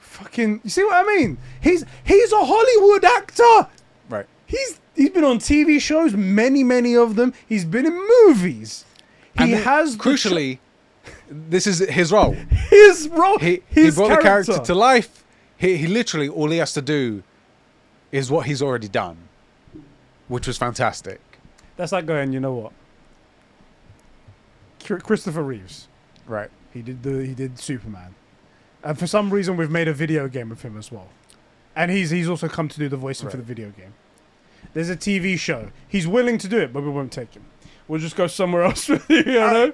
Fucking. 0.00 0.60
You 0.64 0.70
see 0.70 0.84
what 0.84 1.04
I 1.04 1.16
mean? 1.16 1.38
He's 1.60 1.84
he's 2.04 2.32
a 2.32 2.44
Hollywood 2.44 3.04
actor. 3.04 3.68
Right. 4.08 4.26
He's 4.46 4.78
he's 4.94 5.10
been 5.10 5.24
on 5.24 5.38
TV 5.38 5.80
shows, 5.80 6.14
many 6.14 6.62
many 6.62 6.94
of 6.96 7.16
them. 7.16 7.32
He's 7.48 7.64
been 7.64 7.86
in 7.86 8.00
movies. 8.26 8.84
He 9.36 9.52
And 9.54 9.64
has 9.64 9.96
crucially, 9.96 10.58
this 11.30 11.66
is 11.66 11.78
his 11.78 12.12
role. 12.12 12.32
his 12.70 13.08
role. 13.08 13.38
He 13.38 13.62
his 13.68 13.94
he 13.94 14.00
brought 14.00 14.16
the 14.16 14.22
character 14.22 14.58
to 14.58 14.74
life. 14.74 15.24
He 15.56 15.76
he 15.76 15.86
literally 15.86 16.28
all 16.28 16.50
he 16.50 16.58
has 16.58 16.72
to 16.74 16.82
do 16.82 17.22
is 18.12 18.30
what 18.30 18.46
he's 18.46 18.62
already 18.62 18.88
done, 18.88 19.16
which 20.28 20.46
was 20.46 20.56
fantastic. 20.56 21.20
That's 21.76 21.92
like 21.92 22.06
going. 22.06 22.32
You 22.32 22.40
know 22.40 22.52
what? 22.52 22.72
Christopher 25.02 25.42
Reeves. 25.42 25.88
Right. 26.26 26.50
He 26.72 26.82
did 26.82 27.02
the 27.02 27.26
he 27.26 27.34
did 27.34 27.58
Superman, 27.58 28.14
and 28.82 28.98
for 28.98 29.06
some 29.06 29.30
reason 29.30 29.56
we've 29.56 29.70
made 29.70 29.88
a 29.88 29.92
video 29.92 30.28
game 30.28 30.52
of 30.52 30.62
him 30.62 30.76
as 30.76 30.92
well, 30.92 31.08
and 31.74 31.90
he's 31.90 32.10
he's 32.10 32.28
also 32.28 32.48
come 32.48 32.68
to 32.68 32.78
do 32.78 32.88
the 32.88 32.96
voicing 32.96 33.28
for 33.28 33.36
the 33.36 33.42
video 33.42 33.70
game. 33.70 33.94
There's 34.74 34.90
a 34.90 34.96
TV 34.96 35.38
show. 35.38 35.70
He's 35.88 36.06
willing 36.06 36.38
to 36.38 36.48
do 36.48 36.58
it, 36.58 36.72
but 36.72 36.82
we 36.82 36.90
won't 36.90 37.12
take 37.12 37.34
him. 37.34 37.44
We'll 37.86 38.00
just 38.00 38.16
go 38.16 38.26
somewhere 38.26 38.62
else 38.64 38.88
with 38.88 39.08
you. 39.08 39.18
You 39.18 39.40
know? 39.40 39.72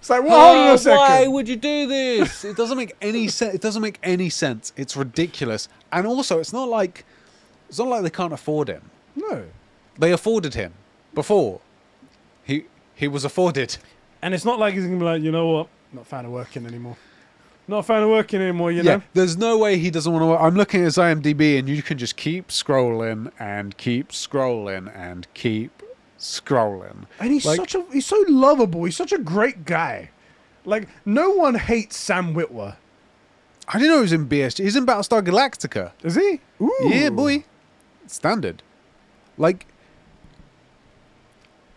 It's 0.00 0.08
like, 0.08 0.22
well, 0.22 0.40
hold 0.40 0.58
on 0.58 0.68
a 0.68 0.72
uh, 0.72 0.76
second. 0.78 0.98
why 0.98 1.26
would 1.28 1.46
you 1.48 1.56
do 1.56 1.86
this? 1.86 2.44
It 2.50 2.56
doesn't 2.56 2.76
make 2.76 2.96
any 3.02 3.28
sense. 3.28 3.54
It 3.54 3.60
doesn't 3.60 3.82
make 3.82 3.98
any 4.02 4.30
sense. 4.30 4.72
It's 4.76 4.96
ridiculous. 4.96 5.68
And 5.92 6.06
also, 6.06 6.40
it's 6.40 6.52
not 6.54 6.68
like 6.68 7.04
it's 7.68 7.78
not 7.78 7.88
like 7.88 8.02
they 8.02 8.10
can't 8.10 8.32
afford 8.32 8.68
him. 8.68 8.82
No, 9.14 9.44
They 9.98 10.12
afforded 10.12 10.54
him 10.54 10.72
before. 11.14 11.60
He 12.44 12.64
he 12.94 13.08
was 13.08 13.24
afforded. 13.24 13.76
and 14.22 14.32
it's 14.34 14.44
not 14.44 14.58
like 14.58 14.74
he's 14.74 14.84
gonna 14.84 14.96
be 14.96 15.04
like, 15.04 15.22
you 15.22 15.30
know 15.32 15.48
what? 15.48 15.68
Not 15.92 16.02
a 16.02 16.04
fan 16.06 16.24
of 16.24 16.30
working 16.32 16.64
anymore. 16.66 16.96
Not 17.68 17.78
a 17.78 17.82
fan 17.82 18.02
of 18.02 18.08
working 18.08 18.40
anymore. 18.40 18.72
You 18.72 18.82
yeah, 18.82 18.96
know? 18.96 19.02
there's 19.12 19.36
no 19.36 19.58
way 19.58 19.76
he 19.78 19.90
doesn't 19.90 20.10
want 20.12 20.22
to. 20.22 20.26
work. 20.28 20.40
I'm 20.40 20.56
looking 20.56 20.80
at 20.80 20.84
his 20.84 20.96
IMDb, 20.96 21.58
and 21.58 21.68
you 21.68 21.82
can 21.82 21.98
just 21.98 22.16
keep 22.16 22.48
scrolling 22.48 23.30
and 23.38 23.76
keep 23.76 24.08
scrolling 24.08 24.90
and 24.96 25.26
keep 25.34 25.79
scrolling. 26.20 27.06
And 27.18 27.32
he's 27.32 27.44
Like- 27.46 27.56
such 27.56 27.74
a 27.74 27.84
he's 27.92 28.06
so 28.06 28.22
lovable. 28.28 28.84
He's 28.84 28.96
such 28.96 29.12
a 29.12 29.18
great 29.18 29.64
guy. 29.64 30.10
Like 30.64 30.88
no 31.04 31.30
one 31.30 31.54
hates 31.56 31.96
Sam 31.96 32.34
Witwer. 32.34 32.76
I 33.66 33.78
didn't 33.78 33.88
know 33.90 33.96
he 33.96 34.02
was 34.02 34.12
in 34.12 34.28
BSG. 34.28 34.64
He's 34.64 34.76
in 34.76 34.84
Battlestar 34.84 35.22
Galactica. 35.22 35.92
Is 36.02 36.16
he? 36.16 36.40
Ooh. 36.60 36.72
Yeah, 36.88 37.10
boy. 37.10 37.44
Standard. 38.08 38.62
Like, 39.38 39.66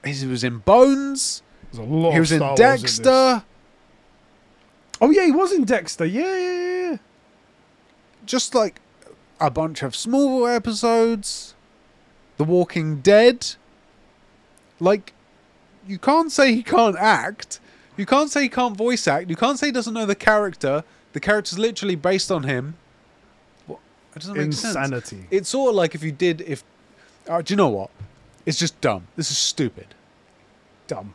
he 0.03 0.25
was 0.25 0.43
in 0.43 0.57
Bones. 0.59 1.43
There's 1.71 1.87
a 1.87 1.89
lot. 1.89 2.13
he 2.13 2.19
was 2.19 2.31
in 2.31 2.39
Star 2.39 2.49
Wars 2.49 2.59
this. 2.59 2.81
Dexter. 2.81 3.43
Oh 4.99 5.11
yeah, 5.11 5.25
he 5.25 5.31
was 5.31 5.51
in 5.53 5.63
Dexter. 5.65 6.05
Yeah, 6.05 6.37
yeah, 6.37 6.89
yeah. 6.91 6.97
just 8.25 8.53
like 8.55 8.81
a 9.39 9.49
bunch 9.51 9.83
of 9.83 9.95
small 9.95 10.47
episodes. 10.47 11.53
The 12.37 12.43
Walking 12.43 13.01
Dead. 13.01 13.55
Like, 14.83 15.13
you 15.87 15.97
can't 15.97 16.31
say 16.31 16.53
he 16.53 16.61
can't 16.61 16.97
act. 16.97 17.59
You 17.95 18.05
can't 18.05 18.29
say 18.29 18.43
he 18.43 18.49
can't 18.49 18.75
voice 18.75 19.07
act. 19.07 19.29
You 19.29 19.35
can't 19.35 19.57
say 19.57 19.67
he 19.67 19.71
doesn't 19.71 19.93
know 19.93 20.05
the 20.05 20.15
character. 20.15 20.83
The 21.13 21.19
character's 21.19 21.57
literally 21.57 21.95
based 21.95 22.31
on 22.31 22.43
him. 22.43 22.75
What? 23.65 23.79
It 24.15 24.19
doesn't 24.19 24.35
make 24.35 24.53
sense. 24.53 24.75
Insanity. 24.75 25.27
It's 25.31 25.49
sort 25.49 25.69
of 25.69 25.75
like 25.75 25.95
if 25.95 26.03
you 26.03 26.11
did 26.11 26.41
if. 26.41 26.63
Uh, 27.29 27.41
do 27.41 27.53
you 27.53 27.55
know 27.55 27.69
what? 27.69 27.91
It's 28.45 28.59
just 28.59 28.79
dumb. 28.81 29.07
This 29.15 29.31
is 29.31 29.37
stupid. 29.37 29.87
Dumb. 30.87 31.13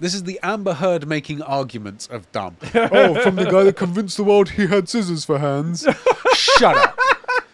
This 0.00 0.14
is 0.14 0.24
the 0.24 0.40
Amber 0.42 0.74
Heard 0.74 1.06
making 1.06 1.42
arguments 1.42 2.06
of 2.08 2.30
dumb. 2.32 2.56
oh, 2.74 3.20
from 3.20 3.36
the 3.36 3.44
guy 3.44 3.62
that 3.64 3.76
convinced 3.76 4.16
the 4.16 4.24
world 4.24 4.50
he 4.50 4.66
had 4.66 4.88
scissors 4.88 5.24
for 5.24 5.38
hands. 5.38 5.86
Shut 6.34 6.76
up. 6.76 6.98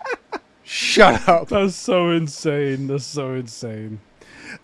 Shut 0.62 1.28
up. 1.28 1.48
That's 1.48 1.74
so 1.74 2.10
insane. 2.10 2.86
That's 2.86 3.04
so 3.04 3.34
insane. 3.34 4.00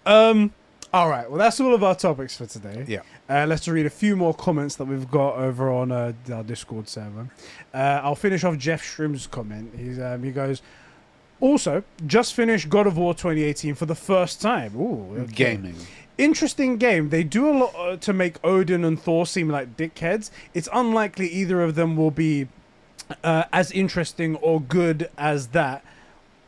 Um. 0.06 0.52
All 0.92 1.08
right. 1.08 1.30
Well, 1.30 1.38
that's 1.38 1.60
all 1.60 1.72
of 1.72 1.84
our 1.84 1.94
topics 1.94 2.36
for 2.36 2.46
today. 2.46 2.84
Yeah. 2.88 3.02
Uh, 3.28 3.46
let's 3.46 3.68
read 3.68 3.86
a 3.86 3.90
few 3.90 4.16
more 4.16 4.34
comments 4.34 4.74
that 4.74 4.86
we've 4.86 5.08
got 5.08 5.36
over 5.36 5.70
on 5.70 5.92
uh, 5.92 6.12
our 6.32 6.42
Discord 6.42 6.88
server. 6.88 7.28
Uh, 7.72 8.00
I'll 8.02 8.16
finish 8.16 8.42
off 8.42 8.58
Jeff 8.58 8.82
Shrim's 8.82 9.28
comment. 9.28 9.72
He's 9.78 10.00
um, 10.00 10.24
he 10.24 10.32
goes. 10.32 10.62
Also, 11.40 11.84
just 12.06 12.34
finished 12.34 12.68
God 12.68 12.86
of 12.86 12.98
War 12.98 13.14
2018 13.14 13.74
for 13.74 13.86
the 13.86 13.94
first 13.94 14.42
time. 14.42 14.76
Ooh, 14.76 15.16
okay. 15.20 15.32
Gaming. 15.54 15.76
interesting 16.18 16.76
game. 16.76 17.08
They 17.08 17.22
do 17.22 17.48
a 17.48 17.54
lot 17.56 17.74
uh, 17.76 17.96
to 17.96 18.12
make 18.12 18.36
Odin 18.44 18.84
and 18.84 19.00
Thor 19.00 19.24
seem 19.24 19.48
like 19.48 19.76
dickheads. 19.76 20.30
It's 20.52 20.68
unlikely 20.72 21.28
either 21.28 21.62
of 21.62 21.76
them 21.76 21.96
will 21.96 22.10
be 22.10 22.48
uh, 23.24 23.44
as 23.52 23.70
interesting 23.72 24.36
or 24.36 24.60
good 24.60 25.08
as 25.16 25.48
that, 25.48 25.82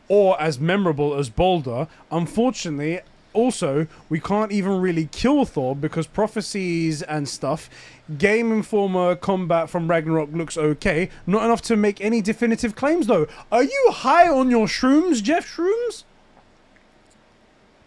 or 0.07 0.39
as 0.39 0.59
memorable 0.59 1.15
as 1.15 1.29
Baldur. 1.29 1.87
Unfortunately, 2.11 2.99
also 3.33 3.87
we 4.09 4.19
can't 4.19 4.51
even 4.51 4.79
really 4.81 5.09
kill 5.11 5.45
Thor 5.45 5.75
because 5.75 6.07
prophecies 6.07 7.01
and 7.01 7.27
stuff. 7.27 7.69
Game 8.17 8.51
Informer 8.51 9.15
combat 9.15 9.69
from 9.69 9.87
Ragnarok 9.89 10.31
looks 10.33 10.57
okay. 10.57 11.09
Not 11.25 11.43
enough 11.43 11.61
to 11.63 11.75
make 11.75 12.01
any 12.01 12.21
definitive 12.21 12.75
claims 12.75 13.07
though. 13.07 13.27
Are 13.51 13.63
you 13.63 13.89
high 13.91 14.27
on 14.29 14.49
your 14.49 14.67
shrooms, 14.67 15.21
Jeff 15.23 15.47
Shrooms? 15.55 16.03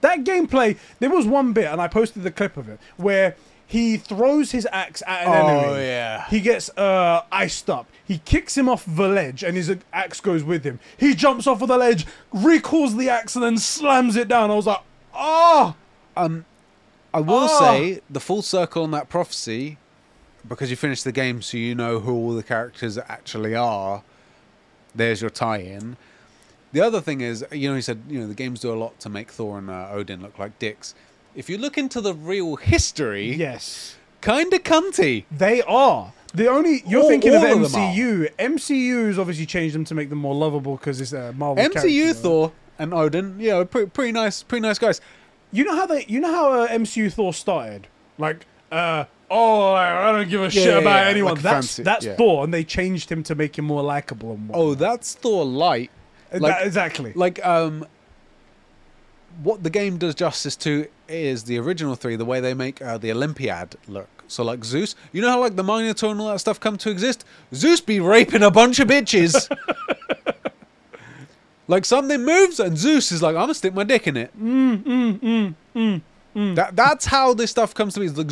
That 0.02 0.24
gameplay, 0.24 0.76
there 1.00 1.10
was 1.10 1.26
one 1.26 1.52
bit, 1.52 1.66
and 1.66 1.80
I 1.80 1.88
posted 1.88 2.22
the 2.22 2.30
clip 2.30 2.56
of 2.56 2.68
it, 2.68 2.78
where 2.96 3.34
he 3.66 3.96
throws 3.96 4.52
his 4.52 4.68
axe 4.70 5.02
at 5.06 5.26
an 5.26 5.28
Oh, 5.28 5.48
enemy. 5.48 5.64
Oh 5.74 5.78
yeah. 5.80 6.28
He 6.28 6.40
gets 6.40 6.68
uh, 6.78 7.22
iced 7.32 7.68
up. 7.68 7.88
He 8.04 8.18
kicks 8.18 8.56
him 8.56 8.68
off 8.68 8.84
the 8.86 9.08
ledge, 9.08 9.42
and 9.42 9.56
his 9.56 9.74
axe 9.92 10.20
goes 10.20 10.44
with 10.44 10.64
him. 10.64 10.78
He 10.96 11.14
jumps 11.14 11.46
off 11.46 11.60
of 11.62 11.68
the 11.68 11.76
ledge, 11.76 12.06
recalls 12.32 12.96
the 12.96 13.08
axe, 13.08 13.34
and 13.34 13.42
then 13.44 13.58
slams 13.58 14.14
it 14.16 14.28
down. 14.28 14.50
I 14.50 14.54
was 14.54 14.66
like, 14.66 14.80
oh! 15.16 15.74
Um, 16.16 16.44
I 17.12 17.20
will 17.20 17.48
Oh. 17.50 17.60
say 17.60 18.00
the 18.10 18.20
full 18.20 18.42
circle 18.42 18.82
on 18.82 18.90
that 18.92 19.08
prophecy, 19.08 19.78
because 20.46 20.70
you 20.70 20.76
finished 20.76 21.04
the 21.04 21.12
game, 21.12 21.42
so 21.42 21.56
you 21.56 21.74
know 21.74 21.98
who 22.00 22.12
all 22.12 22.32
the 22.34 22.42
characters 22.42 22.98
actually 22.98 23.54
are. 23.54 24.02
There's 24.94 25.20
your 25.20 25.30
tie-in. 25.30 25.96
The 26.72 26.80
other 26.80 27.00
thing 27.00 27.20
is, 27.20 27.44
you 27.52 27.68
know, 27.68 27.74
he 27.76 27.82
said, 27.82 28.02
you 28.08 28.20
know, 28.20 28.26
the 28.26 28.34
games 28.34 28.60
do 28.60 28.72
a 28.72 28.76
lot 28.76 28.98
to 29.00 29.08
make 29.08 29.30
Thor 29.30 29.58
and 29.58 29.70
uh, 29.70 29.88
Odin 29.90 30.20
look 30.22 30.38
like 30.38 30.58
dicks. 30.58 30.94
If 31.34 31.48
you 31.50 31.58
look 31.58 31.76
into 31.78 32.00
the 32.00 32.14
real 32.14 32.56
history, 32.56 33.34
Yes. 33.34 33.96
kinda 34.22 34.58
cunty. 34.58 35.24
They 35.30 35.62
are. 35.62 36.12
The 36.34 36.48
only 36.48 36.82
you're 36.86 37.02
All- 37.02 37.08
thinking 37.08 37.34
of 37.34 37.42
all 37.42 37.64
of 37.64 37.74
are. 37.74 37.78
MCU. 37.78 38.28
MCU's 38.38 39.18
obviously 39.18 39.46
changed 39.46 39.74
them 39.74 39.84
to 39.86 39.94
make 39.94 40.10
them 40.10 40.18
more 40.18 40.34
lovable 40.34 40.76
because 40.76 41.00
it's 41.00 41.12
a 41.12 41.32
Marvel. 41.32 41.62
MCU 41.64 42.02
character. 42.04 42.14
Thor 42.22 42.52
and 42.78 42.92
Odin, 42.94 43.38
you 43.40 43.50
know, 43.50 43.64
pretty, 43.64 43.90
pretty 43.90 44.12
nice, 44.12 44.42
pretty 44.42 44.62
nice 44.62 44.78
guys. 44.78 45.00
You 45.52 45.64
know 45.64 45.76
how 45.76 45.86
they? 45.86 46.04
You 46.06 46.20
know 46.20 46.32
how 46.32 46.52
uh, 46.62 46.68
MCU 46.68 47.12
Thor 47.12 47.32
started? 47.32 47.86
Like, 48.18 48.46
uh, 48.72 49.04
oh, 49.30 49.72
I 49.74 50.12
don't 50.12 50.28
give 50.28 50.42
a 50.42 50.50
shit 50.50 50.66
yeah, 50.66 50.78
about 50.78 51.04
yeah, 51.04 51.08
anyone. 51.10 51.34
like 51.34 51.42
that's 51.42 51.54
fancy, 51.68 51.82
that's 51.82 52.04
yeah. 52.04 52.16
Thor, 52.16 52.44
and 52.44 52.52
they 52.52 52.64
changed 52.64 53.10
him 53.10 53.22
to 53.24 53.34
make 53.34 53.56
him 53.58 53.64
more 53.64 53.82
likable 53.82 54.32
and 54.32 54.50
Oh, 54.52 54.74
that's 54.74 55.14
Thor 55.14 55.44
light. 55.44 55.90
Like- 56.32 56.42
that- 56.42 56.66
exactly. 56.66 57.12
like 57.14 57.44
um 57.46 57.86
what 59.42 59.62
the 59.62 59.70
game 59.70 59.96
does 59.98 60.14
justice 60.14 60.56
to 60.56 60.86
is 61.08 61.44
the 61.44 61.58
original 61.58 61.94
three 61.94 62.16
the 62.16 62.24
way 62.24 62.40
they 62.40 62.54
make 62.54 62.80
uh, 62.82 62.96
the 62.98 63.12
olympiad 63.12 63.76
look 63.86 64.08
so 64.28 64.42
like 64.42 64.64
zeus 64.64 64.96
you 65.12 65.20
know 65.22 65.28
how 65.28 65.38
like 65.38 65.56
the 65.56 65.62
minotaur 65.62 66.10
and 66.10 66.20
all 66.20 66.28
that 66.28 66.38
stuff 66.40 66.58
come 66.58 66.76
to 66.78 66.90
exist 66.90 67.24
zeus 67.54 67.80
be 67.80 68.00
raping 68.00 68.42
a 68.42 68.50
bunch 68.50 68.80
of 68.80 68.88
bitches 68.88 69.46
like 71.68 71.84
something 71.84 72.24
moves 72.24 72.60
and 72.60 72.76
zeus 72.78 73.10
is 73.12 73.22
like 73.22 73.34
i'm 73.34 73.42
gonna 73.42 73.54
stick 73.54 73.74
my 73.74 73.84
dick 73.84 74.06
in 74.06 74.16
it 74.16 74.30
mm, 74.38 74.82
mm, 74.82 75.18
mm, 75.18 75.54
mm, 75.74 76.00
mm. 76.34 76.54
that, 76.54 76.74
that's 76.76 77.06
how 77.06 77.34
this 77.34 77.50
stuff 77.50 77.74
comes 77.74 77.94
to 77.94 78.00
me 78.00 78.06
it's 78.06 78.16
like 78.18 78.30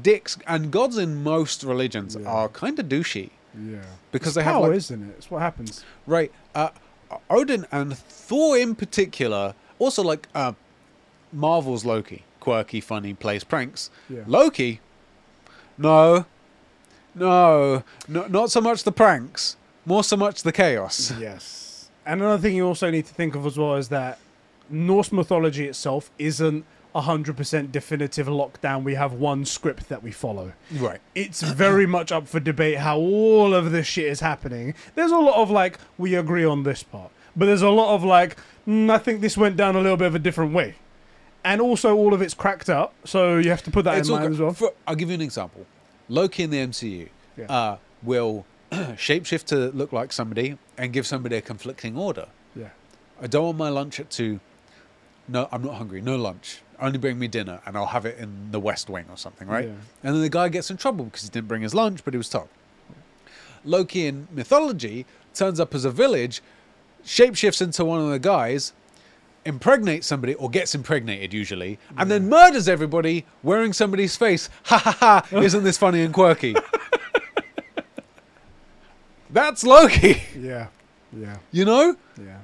dicks 0.00 0.38
and 0.46 0.70
gods 0.70 0.96
in 0.98 1.22
most 1.22 1.62
religions 1.64 2.16
Yeah. 2.18 2.28
are 2.28 2.48
kind 2.48 2.78
of 2.78 2.86
douchey 2.86 3.30
yeah, 3.58 3.78
because 4.12 4.28
it's 4.28 4.36
they 4.36 4.42
have 4.44 4.54
power, 4.54 4.68
like 4.68 4.76
isn't 4.76 5.02
it? 5.10 5.14
It's 5.16 5.30
what 5.30 5.40
happens. 5.40 5.84
Right. 6.06 6.30
Uh, 6.54 6.68
Odin 7.28 7.66
and 7.72 7.96
Thor 7.98 8.56
in 8.56 8.76
particular, 8.76 9.54
also 9.80 10.02
like 10.02 10.28
uh, 10.32 10.52
Marvel's 11.32 11.84
Loki, 11.84 12.24
quirky, 12.38 12.80
funny, 12.80 13.14
plays 13.14 13.42
pranks. 13.42 13.90
Yeah. 14.08 14.20
Loki, 14.28 14.80
no, 15.76 16.26
no, 17.16 17.82
no, 18.06 18.26
not 18.28 18.52
so 18.52 18.60
much 18.60 18.84
the 18.84 18.92
pranks, 18.92 19.56
more 19.84 20.04
so 20.04 20.16
much 20.16 20.42
the 20.42 20.52
chaos. 20.52 21.12
Yes. 21.18 21.67
And 22.08 22.22
another 22.22 22.40
thing 22.42 22.56
you 22.56 22.66
also 22.66 22.90
need 22.90 23.04
to 23.06 23.12
think 23.14 23.34
of 23.36 23.44
as 23.46 23.56
well 23.58 23.76
is 23.76 23.88
that 23.90 24.18
Norse 24.70 25.12
mythology 25.12 25.66
itself 25.66 26.10
isn't 26.18 26.64
100% 26.94 27.70
definitive 27.70 28.26
lockdown. 28.26 28.82
We 28.82 28.94
have 28.94 29.12
one 29.12 29.44
script 29.44 29.88
that 29.90 30.02
we 30.02 30.10
follow. 30.10 30.52
Right. 30.72 31.00
It's 31.14 31.42
very 31.42 31.86
much 31.96 32.10
up 32.10 32.26
for 32.26 32.40
debate 32.40 32.78
how 32.78 32.96
all 32.98 33.54
of 33.54 33.72
this 33.72 33.86
shit 33.86 34.06
is 34.06 34.20
happening. 34.20 34.74
There's 34.94 35.10
a 35.12 35.18
lot 35.18 35.36
of 35.36 35.50
like, 35.50 35.78
we 35.98 36.14
agree 36.14 36.44
on 36.46 36.62
this 36.62 36.82
part. 36.82 37.10
But 37.36 37.44
there's 37.46 37.62
a 37.62 37.70
lot 37.70 37.94
of 37.94 38.02
like, 38.04 38.36
mm, 38.66 38.90
I 38.90 38.98
think 38.98 39.20
this 39.20 39.36
went 39.36 39.56
down 39.56 39.76
a 39.76 39.80
little 39.80 39.96
bit 39.98 40.06
of 40.06 40.14
a 40.14 40.18
different 40.18 40.52
way. 40.54 40.74
And 41.44 41.60
also, 41.60 41.94
all 41.94 42.14
of 42.14 42.20
it's 42.22 42.34
cracked 42.34 42.68
up. 42.68 42.94
So 43.04 43.36
you 43.36 43.50
have 43.50 43.62
to 43.64 43.70
put 43.70 43.84
that 43.84 43.98
It's 43.98 44.08
in 44.08 44.14
mind 44.14 44.28
go- 44.28 44.32
as 44.32 44.40
well. 44.40 44.52
for- 44.54 44.72
I'll 44.86 44.96
give 44.96 45.08
you 45.08 45.14
an 45.14 45.20
example. 45.22 45.66
Loki 46.08 46.42
in 46.42 46.50
the 46.50 46.58
MCU 46.58 47.08
Yeah. 47.36 47.44
uh, 47.52 47.76
will 48.02 48.44
shapeshift 48.72 49.44
to 49.46 49.70
look 49.72 49.92
like 49.92 50.10
somebody 50.12 50.56
and 50.78 50.92
give 50.92 51.06
somebody 51.06 51.36
a 51.36 51.40
conflicting 51.42 51.96
order. 51.96 52.26
yeah. 52.56 52.68
I 53.20 53.26
don't 53.26 53.44
want 53.44 53.58
my 53.58 53.68
lunch 53.68 53.98
at 53.98 54.10
two. 54.10 54.38
No, 55.26 55.48
I'm 55.50 55.62
not 55.62 55.74
hungry. 55.74 56.00
No 56.00 56.14
lunch. 56.16 56.60
Only 56.80 56.98
bring 56.98 57.18
me 57.18 57.26
dinner, 57.26 57.60
and 57.66 57.76
I'll 57.76 57.86
have 57.86 58.06
it 58.06 58.16
in 58.16 58.52
the 58.52 58.60
West 58.60 58.88
Wing 58.88 59.06
or 59.10 59.16
something, 59.16 59.48
right? 59.48 59.64
Yeah. 59.66 59.74
And 60.04 60.14
then 60.14 60.22
the 60.22 60.28
guy 60.30 60.48
gets 60.48 60.70
in 60.70 60.76
trouble 60.76 61.06
because 61.06 61.22
he 61.24 61.28
didn't 61.28 61.48
bring 61.48 61.62
his 61.62 61.74
lunch, 61.74 62.04
but 62.04 62.14
he 62.14 62.18
was 62.18 62.28
told. 62.28 62.48
Loki 63.64 64.06
in 64.06 64.28
mythology 64.30 65.04
turns 65.34 65.58
up 65.58 65.74
as 65.74 65.84
a 65.84 65.90
village, 65.90 66.40
shapeshifts 67.04 67.60
into 67.60 67.84
one 67.84 68.00
of 68.00 68.10
the 68.10 68.20
guys, 68.20 68.72
impregnates 69.44 70.06
somebody 70.06 70.34
or 70.34 70.48
gets 70.48 70.74
impregnated 70.76 71.32
usually, 71.34 71.78
and 71.96 72.08
then 72.10 72.28
murders 72.28 72.68
everybody 72.68 73.26
wearing 73.42 73.72
somebody's 73.72 74.16
face. 74.16 74.48
Ha 74.64 74.78
ha 74.78 74.96
ha! 75.00 75.28
Isn't 75.42 75.64
this 75.64 75.76
funny 75.76 76.02
and 76.02 76.14
quirky? 76.14 76.54
That's 79.30 79.64
Loki, 79.64 80.22
Yeah. 80.38 80.68
Yeah. 81.12 81.36
you 81.52 81.64
know? 81.64 81.96
Yeah. 82.20 82.38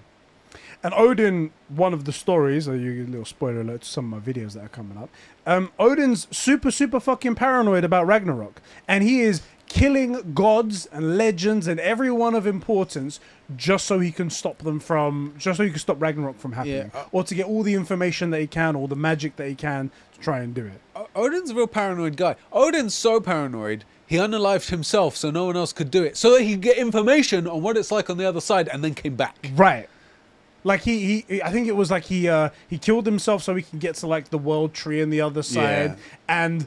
And 0.83 0.93
Odin, 0.95 1.51
one 1.69 1.95
of 1.95 2.05
the 2.05 2.13
stories, 2.13 2.69
or 2.69 2.77
you 2.77 3.05
a 3.05 3.07
little 3.07 3.25
spoiler 3.25 3.63
alert 3.63 3.83
to 3.83 3.89
some 3.89 4.13
of 4.13 4.27
my 4.27 4.33
videos 4.33 4.53
that 4.53 4.65
are 4.65 4.69
coming 4.69 4.99
up. 4.99 5.09
Um, 5.47 5.73
Odin's 5.79 6.29
super, 6.31 6.71
super 6.71 7.01
fucking 7.01 7.37
paranoid 7.37 7.85
about 7.85 8.07
Ragnarok, 8.07 8.61
and 8.87 9.03
he 9.03 9.21
is 9.23 9.41
killing 9.67 10.35
gods 10.35 10.85
and 10.87 11.17
legends 11.17 11.67
and 11.67 11.81
everyone 11.81 12.35
of 12.35 12.47
importance 12.47 13.19
just 13.57 13.87
so 13.87 13.99
he 13.99 14.13
can 14.13 14.29
stop 14.29 14.59
them 14.59 14.79
from, 14.79 15.35
just 15.39 15.57
so 15.57 15.65
he 15.65 15.71
can 15.71 15.79
stop 15.79 16.01
Ragnarok 16.03 16.39
from 16.39 16.53
happening, 16.53 16.91
Yeah. 16.95 17.05
or 17.13 17.25
to 17.25 17.35
get 17.35 17.47
all 17.47 17.63
the 17.63 17.75
information 17.75 18.29
that 18.31 18.41
he 18.43 18.47
can, 18.47 18.77
or 18.77 18.87
the 18.87 18.95
magic 18.97 19.37
that 19.37 19.49
he 19.49 19.55
can 19.55 19.91
to 20.13 20.21
try 20.21 20.41
and 20.41 20.55
do 20.55 20.67
it. 20.67 20.81
O- 20.95 21.09
Odin's 21.17 21.51
a 21.51 21.55
real 21.55 21.67
paranoid 21.67 22.19
guy. 22.19 22.37
Odin's 22.53 22.95
so 22.95 23.21
paranoid, 23.23 23.85
he 24.07 24.17
unalived 24.17 24.69
himself 24.71 25.17
so 25.17 25.31
no 25.31 25.47
one 25.47 25.57
else 25.57 25.73
could 25.73 25.91
do 25.91 26.03
it, 26.03 26.17
so 26.17 26.33
that 26.33 26.43
he 26.43 26.53
could 26.53 26.61
get 26.63 26.77
information 26.79 27.47
on 27.47 27.63
what 27.63 27.77
it's 27.77 27.91
like 27.91 28.11
on 28.11 28.19
the 28.19 28.25
other 28.27 28.41
side, 28.41 28.69
and 28.69 28.83
then 28.85 28.95
came 28.95 29.17
back. 29.17 29.37
Right. 29.55 29.89
Like 30.67 30.81
he, 30.83 31.25
he, 31.29 31.43
I 31.43 31.51
think 31.51 31.69
it 31.69 31.77
was 31.77 31.91
like 31.91 32.05
he, 32.05 32.29
uh, 32.29 32.49
he 32.69 32.79
killed 32.79 33.05
himself 33.07 33.43
so 33.43 33.55
he 33.55 33.63
can 33.63 33.79
get 33.79 33.97
to 33.97 34.07
like 34.07 34.31
the 34.31 34.39
world 34.39 34.73
tree 34.73 35.03
on 35.03 35.11
the 35.11 35.21
other 35.21 35.43
side, 35.43 35.91
Yeah. 35.91 35.97
and 36.29 36.67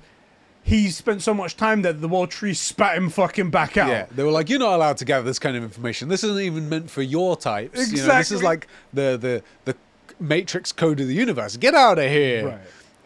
he 0.63 0.89
spent 0.89 1.21
so 1.21 1.33
much 1.33 1.55
time 1.57 1.81
that 1.83 2.01
the 2.01 2.07
world 2.09 2.29
tree 2.29 2.53
spat 2.53 2.97
him 2.97 3.09
fucking 3.09 3.49
back 3.51 3.77
out. 3.77 3.87
Yeah, 3.89 4.05
they 4.13 4.23
were 4.23 4.31
like, 4.31 4.49
"You're 4.49 4.59
not 4.59 4.73
allowed 4.75 4.97
to 4.97 5.05
gather 5.05 5.23
this 5.23 5.39
kind 5.39 5.55
of 5.55 5.63
information. 5.63 6.09
This 6.09 6.23
isn't 6.25 6.41
even 6.41 6.67
meant 6.69 6.91
for 6.91 7.01
your 7.01 7.37
types. 7.37 7.73
You 7.79 7.85
know, 7.85 7.91
this 7.91 8.01
Exactly. 8.01 8.35
is 8.37 8.43
like 8.43 8.67
the 8.93 9.17
the 9.17 9.43
the 9.65 9.75
matrix 10.19 10.71
code 10.71 10.99
of 10.99 11.07
the 11.07 11.13
universe. 11.13 11.55
Get 11.57 11.73
out 11.73 11.97
of 11.99 12.09
here!" 12.09 12.47
Right. 12.49 12.59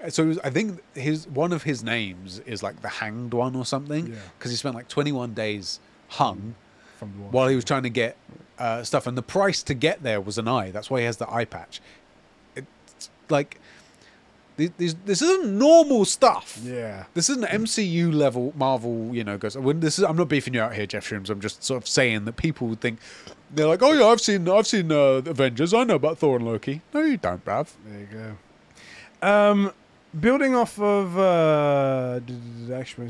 So 0.09 0.25
was, 0.25 0.39
I 0.39 0.49
think 0.49 0.81
his 0.95 1.27
one 1.27 1.53
of 1.53 1.63
his 1.63 1.83
names 1.83 2.39
is 2.45 2.61
like 2.63 2.81
the 2.81 2.89
Hanged 2.89 3.33
One 3.33 3.55
or 3.55 3.65
something, 3.65 4.07
Yeah. 4.07 4.15
because 4.37 4.51
he 4.51 4.57
spent 4.57 4.75
like 4.75 4.87
21 4.87 5.33
days 5.33 5.79
hung 6.09 6.55
From 6.97 7.13
the 7.17 7.23
while 7.25 7.47
he 7.47 7.55
was 7.55 7.63
trying 7.65 7.83
to 7.83 7.89
get 7.89 8.17
uh, 8.59 8.83
stuff, 8.83 9.07
and 9.07 9.17
the 9.17 9.21
price 9.23 9.63
to 9.63 9.73
get 9.73 10.03
there 10.03 10.21
was 10.21 10.37
an 10.37 10.47
eye. 10.47 10.71
That's 10.71 10.89
why 10.89 10.99
he 10.99 11.05
has 11.05 11.17
the 11.17 11.31
eye 11.31 11.45
patch. 11.45 11.81
It's 12.55 13.09
like 13.29 13.59
this. 14.57 14.95
This 15.05 15.21
isn't 15.21 15.57
normal 15.57 16.05
stuff. 16.05 16.59
Yeah. 16.63 17.05
This 17.15 17.29
isn't 17.29 17.45
MCU 17.47 18.13
level 18.13 18.53
Marvel, 18.55 19.09
you 19.15 19.23
know, 19.23 19.37
goes. 19.37 19.55
This 19.59 19.97
is, 19.97 20.03
I'm 20.05 20.15
not 20.17 20.29
beefing 20.29 20.53
you 20.53 20.61
out 20.61 20.75
here, 20.75 20.85
Jeff 20.85 21.07
Shrooms. 21.09 21.29
I'm 21.29 21.41
just 21.41 21.63
sort 21.63 21.81
of 21.81 21.87
saying 21.87 22.25
that 22.25 22.33
people 22.37 22.67
would 22.67 22.81
think 22.81 22.99
they're 23.53 23.65
like, 23.67 23.81
oh 23.81 23.93
yeah, 23.93 24.05
I've 24.05 24.21
seen, 24.21 24.47
I've 24.47 24.67
seen 24.67 24.91
uh, 24.91 25.21
Avengers. 25.25 25.73
I 25.73 25.83
know 25.83 25.95
about 25.95 26.19
Thor 26.19 26.35
and 26.37 26.45
Loki. 26.45 26.81
No, 26.93 27.01
you 27.01 27.17
don't, 27.17 27.43
bruv. 27.43 27.69
There 27.85 27.99
you 27.99 28.07
go. 29.21 29.27
Um, 29.27 29.71
building 30.19 30.55
off 30.55 30.79
of 30.79 31.17
uh, 31.17 32.19
actually, 32.73 33.09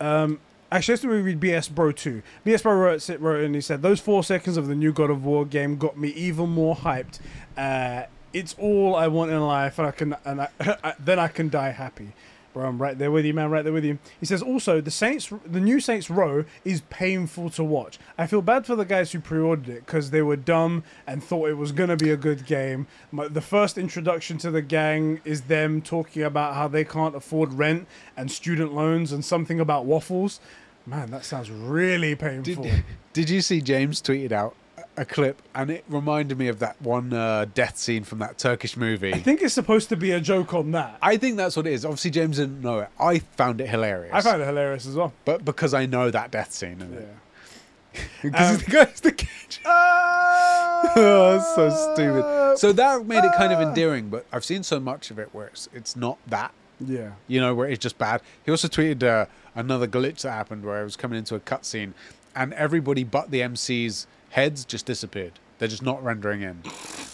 um, 0.00 0.40
actually, 0.70 0.92
let's 0.92 1.04
read 1.04 1.40
BS 1.40 1.70
Bro 1.70 1.92
two. 1.92 2.22
BS 2.44 2.62
Bro 2.62 2.74
wrote, 2.74 3.08
wrote 3.20 3.44
and 3.44 3.54
he 3.54 3.60
said 3.60 3.82
those 3.82 4.00
four 4.00 4.22
seconds 4.24 4.56
of 4.56 4.66
the 4.66 4.74
new 4.74 4.92
God 4.92 5.10
of 5.10 5.24
War 5.24 5.44
game 5.44 5.76
got 5.76 5.98
me 5.98 6.08
even 6.10 6.50
more 6.50 6.76
hyped. 6.76 7.20
Uh, 7.56 8.04
it's 8.32 8.54
all 8.58 8.94
I 8.94 9.08
want 9.08 9.30
in 9.30 9.40
life, 9.40 9.78
and 9.78 9.88
I 9.88 9.90
can, 9.92 10.16
and 10.24 10.42
I, 10.42 10.94
then 11.00 11.18
I 11.18 11.28
can 11.28 11.48
die 11.48 11.70
happy. 11.70 12.12
Bro, 12.56 12.66
I'm 12.66 12.80
right 12.80 12.98
there 12.98 13.10
with 13.10 13.26
you, 13.26 13.34
man. 13.34 13.50
Right 13.50 13.64
there 13.64 13.72
with 13.74 13.84
you. 13.84 13.98
He 14.18 14.24
says 14.24 14.40
also 14.40 14.80
the 14.80 14.90
Saints, 14.90 15.30
the 15.44 15.60
new 15.60 15.78
Saints 15.78 16.08
Row 16.08 16.46
is 16.64 16.80
painful 16.88 17.50
to 17.50 17.62
watch. 17.62 17.98
I 18.16 18.26
feel 18.26 18.40
bad 18.40 18.64
for 18.64 18.74
the 18.74 18.86
guys 18.86 19.12
who 19.12 19.20
pre-ordered 19.20 19.68
it 19.68 19.84
because 19.84 20.08
they 20.08 20.22
were 20.22 20.36
dumb 20.36 20.82
and 21.06 21.22
thought 21.22 21.50
it 21.50 21.58
was 21.58 21.70
gonna 21.70 21.98
be 21.98 22.08
a 22.08 22.16
good 22.16 22.46
game. 22.46 22.86
The 23.12 23.42
first 23.42 23.76
introduction 23.76 24.38
to 24.38 24.50
the 24.50 24.62
gang 24.62 25.20
is 25.22 25.42
them 25.42 25.82
talking 25.82 26.22
about 26.22 26.54
how 26.54 26.66
they 26.66 26.82
can't 26.82 27.14
afford 27.14 27.52
rent 27.52 27.86
and 28.16 28.30
student 28.30 28.72
loans 28.72 29.12
and 29.12 29.22
something 29.22 29.60
about 29.60 29.84
waffles. 29.84 30.40
Man, 30.86 31.10
that 31.10 31.26
sounds 31.26 31.50
really 31.50 32.14
painful. 32.14 32.62
Did, 32.62 32.84
did 33.12 33.28
you 33.28 33.42
see 33.42 33.60
James 33.60 34.00
tweeted 34.00 34.32
out 34.32 34.56
a- 34.96 35.04
clip, 35.04 35.40
and 35.54 35.70
it 35.70 35.84
reminded 35.88 36.38
me 36.38 36.48
of 36.48 36.58
that 36.60 36.80
one 36.82 37.12
uh, 37.12 37.46
death 37.54 37.76
scene 37.76 38.04
from 38.04 38.18
that 38.20 38.38
Turkish 38.38 38.76
movie. 38.76 39.12
I 39.14 39.18
think 39.20 39.42
it's 39.42 39.54
supposed 39.54 39.88
to 39.90 39.96
be 39.96 40.10
a 40.12 40.20
joke 40.20 40.54
on 40.54 40.72
that. 40.72 40.98
I 41.02 41.16
think 41.16 41.36
that's 41.36 41.56
what 41.56 41.66
it 41.66 41.72
is. 41.72 41.84
Obviously, 41.84 42.10
James 42.10 42.36
didn't 42.38 42.60
know 42.60 42.80
it. 42.80 42.88
I 42.98 43.18
found 43.20 43.60
it 43.60 43.68
hilarious. 43.68 44.12
I 44.14 44.20
found 44.20 44.42
it 44.42 44.46
hilarious 44.46 44.86
as 44.86 44.94
well. 44.94 45.12
but 45.24 45.44
because 45.44 45.74
I 45.74 45.86
know 45.86 46.10
that 46.10 46.30
death 46.30 46.52
scene, 46.52 46.80
in 46.80 46.92
Yeah. 46.92 46.98
it. 47.94 48.00
because 48.22 48.50
Um, 48.56 48.62
the 48.64 48.70
guy's 48.70 49.00
the 49.00 49.12
kid. 49.12 49.28
oh, 49.66 51.52
so 51.54 51.94
stupid. 51.94 52.58
So 52.58 52.72
that 52.72 53.06
made 53.06 53.24
it 53.24 53.32
kind 53.34 53.52
of 53.52 53.60
endearing, 53.60 54.08
but 54.08 54.26
I've 54.32 54.44
seen 54.44 54.62
so 54.62 54.80
much 54.80 55.10
of 55.10 55.18
it 55.18 55.28
where 55.32 55.46
it's 55.48 55.68
it's 55.74 55.96
not 55.96 56.18
that, 56.26 56.52
yeah. 56.80 57.12
you 57.28 57.40
know, 57.40 57.54
where 57.54 57.68
it's 57.68 57.82
just 57.82 57.98
bad. 57.98 58.22
He 58.44 58.50
also 58.50 58.68
tweeted 58.68 59.02
uh, 59.02 59.26
another 59.54 59.86
glitch 59.86 60.22
that 60.22 60.32
happened 60.32 60.64
where 60.64 60.78
I 60.78 60.82
was 60.82 60.96
coming 60.96 61.18
into 61.18 61.34
a 61.34 61.40
cutscene, 61.40 61.92
and 62.34 62.52
everybody 62.54 63.04
but 63.04 63.30
the 63.30 63.40
MC's 63.42 64.06
heads 64.30 64.64
just 64.64 64.86
disappeared. 64.86 65.32
They're 65.58 65.68
just 65.68 65.82
not 65.82 66.02
rendering 66.04 66.42
in. 66.42 66.62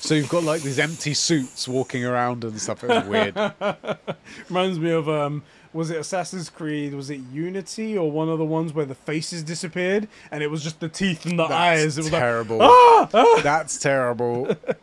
So 0.00 0.14
you've 0.14 0.28
got 0.28 0.42
like 0.42 0.62
these 0.62 0.78
empty 0.80 1.14
suits 1.14 1.68
walking 1.68 2.04
around 2.04 2.42
and 2.42 2.60
stuff. 2.60 2.82
It 2.82 2.88
was 2.88 3.04
weird. 3.06 3.36
Reminds 4.48 4.78
me 4.80 4.90
of 4.90 5.08
um 5.08 5.42
was 5.72 5.90
it 5.90 5.96
Assassin's 5.96 6.50
Creed? 6.50 6.92
Was 6.92 7.08
it 7.08 7.20
Unity 7.32 7.96
or 7.96 8.10
one 8.10 8.28
of 8.28 8.38
the 8.38 8.44
ones 8.44 8.74
where 8.74 8.84
the 8.84 8.94
faces 8.94 9.42
disappeared 9.42 10.06
and 10.30 10.42
it 10.42 10.50
was 10.50 10.62
just 10.62 10.80
the 10.80 10.88
teeth 10.88 11.24
and 11.24 11.38
the 11.38 11.44
eyes? 11.44 11.82
It 11.82 11.84
That's 11.84 11.96
was 11.96 12.12
like 12.12 12.20
terrible. 12.20 12.58
ah! 12.60 13.40
That's 13.42 13.78
terrible. 13.78 14.54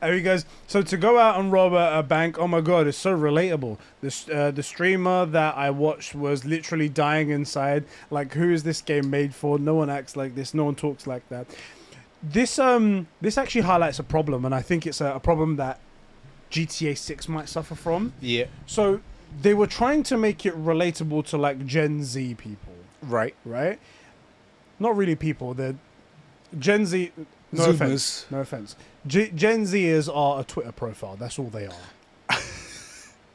and 0.00 0.14
he 0.14 0.22
goes, 0.22 0.44
so 0.66 0.82
to 0.82 0.96
go 0.96 1.18
out 1.18 1.38
and 1.40 1.50
rob 1.52 1.72
a, 1.72 1.98
a 1.98 2.02
bank, 2.02 2.38
oh 2.38 2.48
my 2.48 2.60
god, 2.60 2.86
it's 2.86 2.98
so 2.98 3.16
relatable. 3.16 3.78
This 4.00 4.28
uh, 4.28 4.50
the 4.50 4.62
streamer 4.62 5.26
that 5.26 5.56
I 5.56 5.70
watched 5.70 6.14
was 6.14 6.44
literally 6.44 6.88
dying 6.88 7.30
inside. 7.30 7.84
Like, 8.10 8.34
who 8.34 8.50
is 8.52 8.62
this 8.62 8.80
game 8.82 9.10
made 9.10 9.34
for? 9.34 9.58
No 9.58 9.74
one 9.74 9.90
acts 9.90 10.16
like 10.16 10.34
this. 10.34 10.54
No 10.54 10.64
one 10.64 10.74
talks 10.74 11.06
like 11.06 11.28
that. 11.28 11.46
This 12.22 12.58
um 12.58 13.06
this 13.20 13.38
actually 13.38 13.60
highlights 13.62 13.98
a 13.98 14.04
problem, 14.04 14.44
and 14.44 14.54
I 14.54 14.62
think 14.62 14.86
it's 14.86 15.00
a, 15.00 15.12
a 15.14 15.20
problem 15.20 15.56
that 15.56 15.78
GTA 16.50 16.96
Six 16.96 17.28
might 17.28 17.48
suffer 17.48 17.74
from. 17.74 18.12
Yeah. 18.20 18.46
So 18.66 19.00
they 19.42 19.54
were 19.54 19.66
trying 19.66 20.02
to 20.04 20.16
make 20.16 20.46
it 20.46 20.54
relatable 20.56 21.26
to 21.26 21.36
like 21.36 21.64
Gen 21.66 22.02
Z 22.02 22.34
people, 22.36 22.72
Right. 23.02 23.34
right? 23.44 23.78
Not 24.80 24.96
really 24.96 25.14
people. 25.16 25.54
They're 25.54 25.74
Gen 26.58 26.86
Z. 26.86 27.12
No 27.52 27.64
Zoomers. 27.66 27.70
offense. 27.74 28.26
No 28.30 28.40
offense. 28.40 28.76
G- 29.06 29.30
Gen 29.34 29.64
Zers 29.64 30.08
are 30.14 30.40
a 30.40 30.44
Twitter 30.44 30.72
profile. 30.72 31.16
That's 31.16 31.38
all 31.38 31.46
they 31.48 31.66
are. 31.66 31.72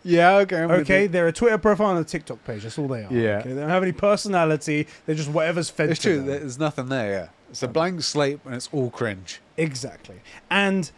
Yeah. 0.05 0.35
Okay. 0.39 0.61
I'm 0.61 0.69
Okay, 0.71 1.07
they're 1.07 1.29
a 1.29 1.31
Twitter 1.31 1.57
profile 1.57 1.91
and 1.95 1.99
a 1.99 2.03
TikTok 2.03 2.43
page. 2.43 2.63
That's 2.63 2.77
all 2.77 2.89
they 2.89 3.05
are. 3.05 3.13
Yeah. 3.13 3.37
Okay? 3.39 3.53
They 3.53 3.61
don't 3.61 3.69
have 3.69 3.83
any 3.83 3.93
personality. 3.93 4.85
They're 5.05 5.15
just 5.15 5.29
whatever's 5.29 5.69
fed 5.69 5.91
It's 5.91 6.01
to 6.01 6.09
true. 6.09 6.17
them. 6.17 6.25
There's 6.27 6.59
nothing 6.59 6.89
there. 6.89 7.09
Yeah. 7.09 7.27
It's 7.49 7.63
a 7.63 7.69
blank 7.69 8.01
slate 8.01 8.41
and 8.45 8.53
it's 8.53 8.67
all 8.73 8.89
cringe. 8.89 9.39
Exactly. 9.55 10.19
And 10.49 10.91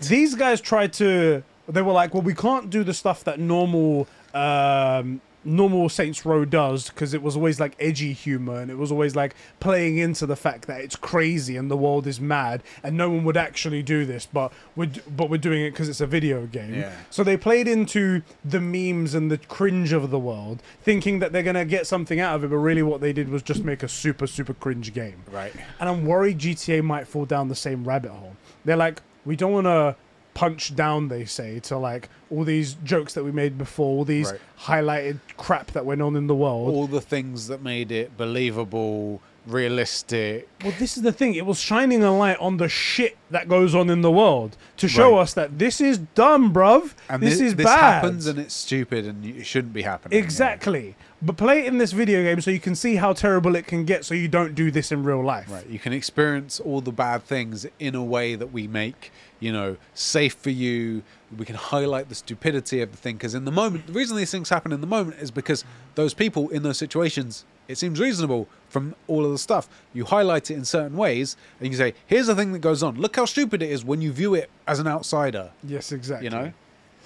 these 0.00 0.34
guys 0.34 0.60
tried 0.62 0.94
to. 0.94 1.42
They 1.68 1.82
were 1.82 1.92
like, 1.92 2.14
well, 2.14 2.22
we 2.22 2.34
can't 2.34 2.70
do 2.70 2.82
the 2.82 2.94
stuff 2.94 3.24
that 3.24 3.38
normal 3.38 4.08
um, 4.32 5.20
normal 5.44 5.88
Saints 5.88 6.26
Row 6.26 6.44
does 6.44 6.90
because 6.90 7.14
it 7.14 7.22
was 7.22 7.34
always 7.34 7.58
like 7.58 7.74
edgy 7.80 8.12
humor 8.12 8.60
and 8.60 8.70
it 8.70 8.76
was 8.76 8.92
always 8.92 9.16
like 9.16 9.34
playing 9.58 9.96
into 9.96 10.26
the 10.26 10.36
fact 10.36 10.66
that 10.66 10.80
it's 10.82 10.96
crazy 10.96 11.56
and 11.56 11.70
the 11.70 11.76
world 11.76 12.06
is 12.06 12.20
mad 12.20 12.62
and 12.82 12.96
no 12.96 13.08
one 13.08 13.24
would 13.24 13.38
actually 13.38 13.82
do 13.82 14.04
this 14.04 14.26
but 14.26 14.52
we're 14.76 14.86
d- 14.86 15.00
but 15.16 15.30
we're 15.30 15.38
doing 15.38 15.62
it 15.62 15.70
because 15.70 15.88
it's 15.88 16.02
a 16.02 16.06
video 16.06 16.44
game 16.46 16.74
Yeah. 16.74 16.92
so 17.08 17.24
they 17.24 17.38
played 17.38 17.66
into 17.66 18.20
the 18.44 18.60
memes 18.60 19.14
and 19.14 19.30
the 19.30 19.38
cringe 19.38 19.92
of 19.94 20.10
the 20.10 20.18
world 20.18 20.62
thinking 20.82 21.20
that 21.20 21.32
they're 21.32 21.42
gonna 21.42 21.64
get 21.64 21.86
something 21.86 22.20
out 22.20 22.36
of 22.36 22.44
it 22.44 22.50
but 22.50 22.58
really 22.58 22.82
what 22.82 23.00
they 23.00 23.12
did 23.14 23.30
was 23.30 23.42
just 23.42 23.64
make 23.64 23.82
a 23.82 23.88
super 23.88 24.26
super 24.26 24.52
cringe 24.52 24.92
game 24.92 25.22
Right. 25.32 25.54
and 25.80 25.88
I'm 25.88 26.04
worried 26.04 26.38
GTA 26.38 26.82
might 26.84 27.06
fall 27.08 27.24
down 27.24 27.48
the 27.48 27.54
same 27.54 27.84
rabbit 27.84 28.10
hole. 28.10 28.36
They're 28.64 28.76
like, 28.76 29.00
we 29.24 29.36
don't 29.36 29.52
want 29.52 29.66
to 29.66 29.96
punch 30.40 30.74
down, 30.74 31.08
they 31.08 31.24
say, 31.26 31.58
to 31.60 31.76
like 31.76 32.08
all 32.30 32.44
these 32.44 32.74
jokes 32.92 33.12
that 33.14 33.22
we 33.24 33.30
made 33.32 33.58
before, 33.58 33.98
all 33.98 34.04
these 34.06 34.30
Right. 34.32 34.40
highlighted 34.68 35.18
crap 35.36 35.66
that 35.72 35.84
went 35.84 36.00
on 36.00 36.16
in 36.16 36.26
the 36.28 36.34
world. 36.34 36.70
All 36.74 36.86
the 36.86 37.00
things 37.14 37.46
that 37.48 37.62
made 37.62 37.92
it 37.92 38.16
believable, 38.16 39.20
realistic. 39.46 40.48
Well, 40.64 40.72
this 40.78 40.96
is 40.96 41.02
the 41.02 41.12
thing. 41.12 41.34
It 41.34 41.46
was 41.46 41.58
shining 41.58 42.02
a 42.02 42.16
light 42.16 42.38
on 42.38 42.56
the 42.56 42.68
shit 42.68 43.16
that 43.30 43.48
goes 43.48 43.74
on 43.74 43.90
in 43.90 44.00
the 44.02 44.10
world 44.10 44.56
to 44.78 44.88
show 44.88 45.12
Right. 45.14 45.22
us 45.22 45.34
that 45.34 45.58
this 45.58 45.80
is 45.80 45.98
dumb, 45.98 46.52
bruv. 46.52 46.92
And 47.08 47.22
this 47.22 47.38
thi- 47.38 47.46
is 47.46 47.54
this 47.56 47.66
bad. 47.66 47.78
happens 48.02 48.26
and 48.26 48.38
it's 48.38 48.54
stupid 48.54 49.04
and 49.06 49.24
it 49.24 49.44
shouldn't 49.46 49.72
be 49.74 49.82
happening. 49.82 50.18
exactly. 50.18 50.94
But 51.22 51.36
play 51.36 51.60
it 51.60 51.66
in 51.66 51.76
this 51.78 51.92
video 51.92 52.22
game 52.22 52.40
so 52.40 52.50
you 52.50 52.60
can 52.60 52.74
see 52.74 52.96
how 52.96 53.12
terrible 53.12 53.54
it 53.54 53.66
can 53.66 53.84
get 53.84 54.04
so 54.06 54.14
you 54.14 54.26
don't 54.28 54.54
do 54.54 54.70
this 54.70 54.90
in 54.90 55.04
real 55.04 55.22
life. 55.22 55.48
Right. 55.50 55.66
You 55.68 55.78
can 55.78 55.92
experience 55.92 56.60
all 56.60 56.80
the 56.80 56.92
bad 56.92 57.24
things 57.24 57.66
in 57.78 57.94
a 57.94 58.02
way 58.02 58.34
that 58.36 58.52
we 58.52 58.66
make, 58.66 59.12
you 59.40 59.52
know, 59.52 59.76
safe 59.94 60.34
for 60.34 60.50
you. 60.50 61.02
We 61.36 61.44
can 61.44 61.56
highlight 61.56 62.08
the 62.08 62.14
stupidity 62.14 62.80
of 62.82 62.90
the 62.92 62.96
thing 62.96 63.16
because 63.16 63.34
in 63.34 63.44
the 63.44 63.52
moment, 63.52 63.86
the 63.86 63.92
reason 63.92 64.16
these 64.16 64.30
things 64.30 64.48
happen 64.48 64.72
in 64.72 64.80
the 64.80 64.86
moment 64.86 65.20
is 65.20 65.30
because 65.30 65.64
those 65.94 66.14
people 66.14 66.48
in 66.50 66.62
those 66.62 66.78
situations, 66.78 67.44
it 67.66 67.78
seems 67.78 67.98
reasonable 68.00 68.48
from 68.68 68.94
all 69.08 69.24
of 69.24 69.32
the 69.32 69.38
stuff. 69.38 69.68
You 69.92 70.04
highlight 70.04 70.50
it 70.50 70.54
in 70.54 70.64
certain 70.64 70.96
ways 70.96 71.36
and 71.58 71.68
you 71.70 71.76
say, 71.76 71.94
here's 72.06 72.26
the 72.28 72.34
thing 72.34 72.52
that 72.52 72.60
goes 72.60 72.82
on. 72.82 72.96
Look 72.96 73.16
how 73.16 73.24
stupid 73.24 73.62
it 73.62 73.70
is 73.70 73.84
when 73.84 74.00
you 74.00 74.12
view 74.12 74.34
it 74.34 74.50
as 74.66 74.78
an 74.78 74.86
outsider. 74.86 75.50
Yes, 75.64 75.92
exactly. 75.92 76.26
You 76.26 76.30
know? 76.30 76.52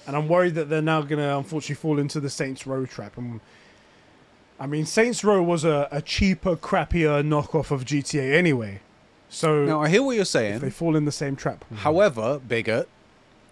and 0.07 0.15
I'm 0.15 0.27
worried 0.27 0.55
that 0.55 0.69
they're 0.69 0.81
now 0.81 1.01
going 1.01 1.19
to 1.19 1.37
unfortunately 1.37 1.75
fall 1.75 1.99
into 1.99 2.19
the 2.19 2.29
Saints 2.29 2.67
Row 2.67 2.85
trap. 2.85 3.17
And 3.17 3.39
I 4.59 4.67
mean, 4.67 4.85
Saints 4.85 5.23
Row 5.23 5.41
was 5.41 5.63
a, 5.63 5.87
a 5.91 6.01
cheaper, 6.01 6.55
crappier 6.55 7.25
knockoff 7.25 7.71
of 7.71 7.85
GTA 7.85 8.33
anyway. 8.35 8.81
So 9.35 9.65
Now, 9.65 9.81
I 9.81 9.89
hear 9.89 10.01
what 10.01 10.13
you're 10.13 10.21
if 10.21 10.29
saying. 10.29 10.59
they 10.59 10.69
fall 10.69 10.95
in 10.95 11.03
the 11.03 11.11
same 11.11 11.35
trap, 11.35 11.65
However, 11.75 12.39
bigot, 12.39 12.87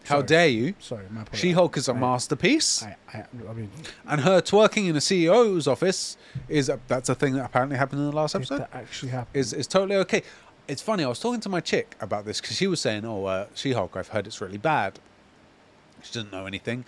how 0.05 0.15
Sorry. 0.17 0.27
dare 0.27 0.47
you? 0.47 0.73
sorry, 0.79 1.03
my 1.09 1.21
apologies. 1.23 1.39
She 1.41 1.51
Hulk 1.51 1.75
is 1.77 1.89
a 1.89 1.93
I- 1.93 1.99
masterpiece. 1.99 2.83
I, 2.83 2.95
I, 3.13 3.25
I 3.49 3.53
mean, 3.53 3.69
And 4.07 4.21
her 4.21 4.39
twerking 4.41 4.87
in 4.89 4.95
a 4.95 4.99
CEO's 4.99 5.67
office 5.67 6.15
is 6.47 6.69
a, 6.69 6.79
that's 6.87 7.09
a 7.09 7.15
thing 7.15 7.33
that 7.33 7.45
apparently 7.45 7.77
happened 7.77 7.99
in 8.01 8.09
the 8.09 8.15
last 8.15 8.33
episode. 8.33 8.59
that 8.59 8.69
actually 8.73 9.09
happened, 9.11 9.35
Is 9.35 9.51
is 9.51 9.67
totally 9.67 9.97
okay. 9.97 10.23
It's 10.69 10.81
funny. 10.81 11.03
I 11.03 11.09
was 11.09 11.19
talking 11.19 11.41
to 11.41 11.49
my 11.49 11.59
chick 11.59 11.97
about 11.99 12.23
this 12.23 12.39
because 12.39 12.55
she 12.55 12.67
was 12.67 12.79
saying, 12.79 13.03
"Oh, 13.03 13.25
uh, 13.25 13.47
She-Hulk. 13.53 13.97
I've 13.97 14.07
heard 14.07 14.25
it's 14.27 14.39
really 14.39 14.57
bad." 14.57 14.97
She 16.01 16.13
doesn't 16.13 16.31
know 16.31 16.45
anything. 16.45 16.85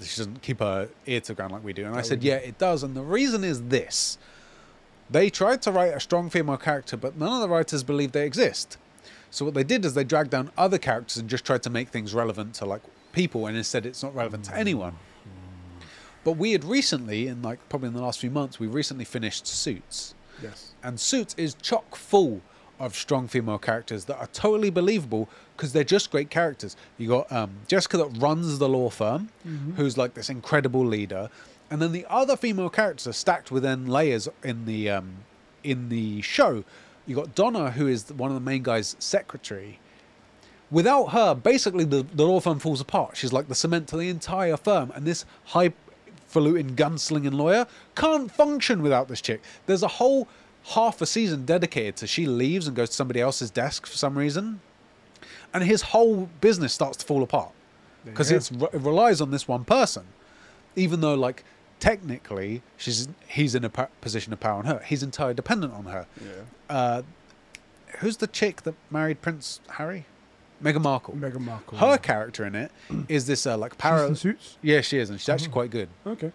She 0.00 0.16
doesn't 0.18 0.42
keep 0.42 0.60
her 0.60 0.88
ear 1.06 1.20
to 1.20 1.26
the 1.28 1.34
ground 1.34 1.52
like 1.52 1.64
we 1.64 1.72
do. 1.72 1.84
And 1.86 1.96
I 1.96 2.02
said, 2.02 2.22
"Yeah, 2.22 2.36
it 2.36 2.56
does." 2.58 2.84
And 2.84 2.94
the 2.94 3.02
reason 3.02 3.42
is 3.42 3.62
this: 3.64 4.16
they 5.10 5.30
tried 5.30 5.62
to 5.62 5.72
write 5.72 5.94
a 5.94 6.00
strong 6.00 6.30
female 6.30 6.56
character, 6.56 6.96
but 6.96 7.16
none 7.16 7.32
of 7.32 7.40
the 7.40 7.48
writers 7.48 7.82
believe 7.82 8.12
they 8.12 8.26
exist. 8.26 8.76
So 9.30 9.44
what 9.44 9.54
they 9.54 9.64
did 9.64 9.84
is 9.84 9.94
they 9.94 10.04
dragged 10.04 10.30
down 10.30 10.50
other 10.56 10.78
characters 10.78 11.16
and 11.18 11.28
just 11.28 11.44
tried 11.44 11.62
to 11.64 11.70
make 11.70 11.88
things 11.88 12.14
relevant 12.14 12.54
to 12.54 12.64
like 12.64 12.82
people, 13.12 13.46
and 13.46 13.56
instead 13.56 13.86
it's 13.86 14.02
not 14.02 14.14
relevant 14.14 14.44
to 14.46 14.56
anyone. 14.56 14.96
But 16.24 16.32
we 16.32 16.52
had 16.52 16.64
recently, 16.64 17.28
in 17.28 17.42
like 17.42 17.66
probably 17.68 17.88
in 17.88 17.94
the 17.94 18.02
last 18.02 18.18
few 18.18 18.30
months, 18.30 18.58
we 18.58 18.66
recently 18.66 19.04
finished 19.04 19.46
Suits, 19.46 20.14
yes, 20.42 20.74
and 20.82 20.98
Suits 20.98 21.34
is 21.38 21.54
chock 21.54 21.94
full 21.94 22.40
of 22.78 22.94
strong 22.94 23.26
female 23.28 23.58
characters 23.58 24.04
that 24.06 24.18
are 24.18 24.26
totally 24.28 24.68
believable 24.70 25.28
because 25.56 25.72
they're 25.72 25.84
just 25.84 26.10
great 26.10 26.28
characters. 26.28 26.76
You 26.98 27.08
got 27.08 27.32
um, 27.32 27.50
Jessica 27.68 27.96
that 27.98 28.18
runs 28.18 28.58
the 28.58 28.68
law 28.68 28.90
firm, 28.90 29.28
who's 29.76 29.96
like 29.96 30.14
this 30.14 30.28
incredible 30.28 30.84
leader, 30.84 31.30
and 31.70 31.82
then 31.82 31.92
the 31.92 32.06
other 32.08 32.36
female 32.36 32.70
characters 32.70 33.06
are 33.06 33.12
stacked 33.12 33.50
within 33.50 33.86
layers 33.86 34.28
in 34.42 34.66
the 34.66 34.90
um, 34.90 35.16
in 35.64 35.88
the 35.88 36.22
show. 36.22 36.64
You 37.06 37.16
got 37.16 37.34
Donna, 37.34 37.72
who 37.72 37.86
is 37.86 38.10
one 38.10 38.30
of 38.30 38.34
the 38.34 38.40
main 38.40 38.62
guy's 38.62 38.96
secretary. 38.98 39.78
Without 40.70 41.06
her, 41.06 41.34
basically 41.34 41.84
the, 41.84 42.02
the 42.02 42.26
law 42.26 42.40
firm 42.40 42.58
falls 42.58 42.80
apart. 42.80 43.16
She's 43.16 43.32
like 43.32 43.46
the 43.46 43.54
cement 43.54 43.86
to 43.88 43.96
the 43.96 44.08
entire 44.08 44.56
firm, 44.56 44.90
and 44.94 45.04
this 45.04 45.24
highfalutin 45.46 46.74
gunslinging 46.74 47.34
lawyer 47.34 47.66
can't 47.94 48.30
function 48.30 48.82
without 48.82 49.06
this 49.06 49.20
chick. 49.20 49.42
There's 49.66 49.84
a 49.84 49.88
whole 49.88 50.26
half 50.64 51.00
a 51.00 51.06
season 51.06 51.44
dedicated 51.44 51.94
to 51.96 52.06
she 52.08 52.26
leaves 52.26 52.66
and 52.66 52.76
goes 52.76 52.88
to 52.90 52.96
somebody 52.96 53.20
else's 53.20 53.50
desk 53.50 53.86
for 53.86 53.96
some 53.96 54.18
reason, 54.18 54.60
and 55.54 55.62
his 55.62 55.82
whole 55.82 56.28
business 56.40 56.72
starts 56.72 56.96
to 56.98 57.06
fall 57.06 57.22
apart 57.22 57.52
because 58.04 58.30
it 58.30 58.50
relies 58.72 59.20
on 59.20 59.30
this 59.30 59.46
one 59.46 59.64
person, 59.64 60.04
even 60.74 61.00
though 61.00 61.14
like 61.14 61.44
technically 61.80 62.62
she's 62.76 63.08
he's 63.28 63.54
in 63.54 63.64
a 63.64 63.68
position 64.00 64.32
of 64.32 64.40
power 64.40 64.58
on 64.58 64.64
her. 64.66 64.80
He's 64.84 65.02
entirely 65.02 65.34
dependent 65.34 65.72
on 65.72 65.84
her. 65.86 66.06
yeah, 66.22 66.30
Uh, 66.68 67.02
who's 67.98 68.16
the 68.18 68.26
chick 68.26 68.62
that 68.62 68.74
married 68.90 69.20
Prince 69.22 69.60
Harry? 69.70 70.06
Meghan 70.62 70.80
Markle. 70.82 71.14
Meghan 71.14 71.40
Markle. 71.40 71.76
Her 71.78 71.98
character 71.98 72.44
in 72.46 72.54
it 72.54 72.70
is 73.08 73.26
this 73.26 73.46
uh, 73.46 73.58
like 73.58 73.72
She's 73.72 73.78
para. 73.80 74.06
in 74.06 74.16
suits. 74.16 74.56
Yeah, 74.62 74.80
she 74.80 74.98
is, 74.98 75.10
and 75.10 75.20
she's 75.20 75.28
actually 75.28 75.48
Oh. 75.50 75.52
quite 75.52 75.70
good. 75.70 75.88
Okay, 76.06 76.32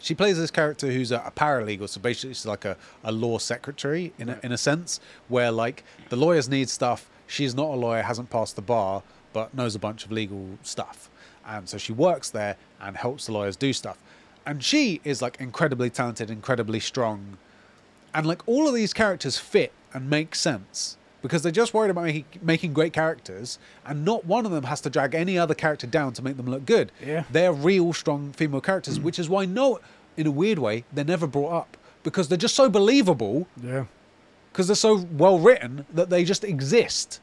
She 0.00 0.16
plays 0.16 0.36
this 0.36 0.50
character 0.50 0.90
who's 0.90 1.12
a, 1.12 1.18
a 1.24 1.30
paralegal, 1.30 1.88
so 1.88 2.00
basically 2.00 2.34
she's 2.34 2.44
like 2.46 2.64
a, 2.64 2.76
a 3.04 3.12
law 3.12 3.38
secretary 3.38 4.12
in 4.18 4.28
a, 4.30 4.40
in 4.42 4.50
a 4.50 4.58
sense, 4.58 4.98
where 5.28 5.52
like 5.52 5.84
the 6.08 6.16
lawyers 6.16 6.48
need 6.48 6.68
stuff. 6.68 7.08
She's 7.28 7.54
not 7.54 7.68
a 7.68 7.76
lawyer, 7.76 8.02
hasn't 8.02 8.30
passed 8.30 8.56
the 8.56 8.62
bar, 8.62 9.04
but 9.32 9.54
knows 9.54 9.76
a 9.76 9.78
bunch 9.78 10.04
of 10.04 10.10
legal 10.10 10.58
stuff, 10.64 11.08
and 11.46 11.68
so 11.68 11.78
she 11.78 11.92
works 11.92 12.30
there 12.30 12.56
and 12.80 12.96
helps 12.96 13.26
the 13.26 13.32
lawyers 13.32 13.54
do 13.56 13.72
stuff. 13.72 13.96
And 14.44 14.62
she 14.62 15.00
is 15.04 15.22
like 15.22 15.40
incredibly 15.40 15.90
talented, 15.90 16.30
incredibly 16.30 16.80
strong, 16.80 17.38
and 18.14 18.26
like 18.26 18.46
all 18.46 18.68
of 18.68 18.74
these 18.74 18.92
characters 18.92 19.38
fit 19.38 19.72
and 19.92 20.10
make 20.10 20.34
sense 20.34 20.96
because 21.22 21.42
they're 21.42 21.52
just 21.52 21.72
worried 21.72 21.90
about 21.90 22.04
making, 22.04 22.24
making 22.42 22.72
great 22.72 22.92
characters, 22.92 23.58
and 23.86 24.04
not 24.04 24.24
one 24.24 24.44
of 24.44 24.50
them 24.50 24.64
has 24.64 24.80
to 24.80 24.90
drag 24.90 25.14
any 25.14 25.38
other 25.38 25.54
character 25.54 25.86
down 25.86 26.12
to 26.12 26.22
make 26.22 26.36
them 26.36 26.46
look 26.46 26.66
good. 26.66 26.90
Yeah. 27.04 27.24
They're 27.30 27.52
real 27.52 27.92
strong 27.92 28.32
female 28.32 28.60
characters, 28.60 28.98
which 28.98 29.18
is 29.18 29.28
why 29.28 29.44
no, 29.44 29.78
in 30.16 30.26
a 30.26 30.30
weird 30.32 30.58
way, 30.58 30.84
they're 30.92 31.04
never 31.04 31.28
brought 31.28 31.52
up 31.52 31.76
because 32.02 32.28
they're 32.28 32.36
just 32.36 32.56
so 32.56 32.68
believable 32.68 33.46
yeah, 33.62 33.84
because 34.50 34.66
they're 34.66 34.76
so 34.76 35.06
well 35.12 35.38
written 35.38 35.86
that 35.94 36.10
they 36.10 36.24
just 36.24 36.42
exist. 36.42 37.20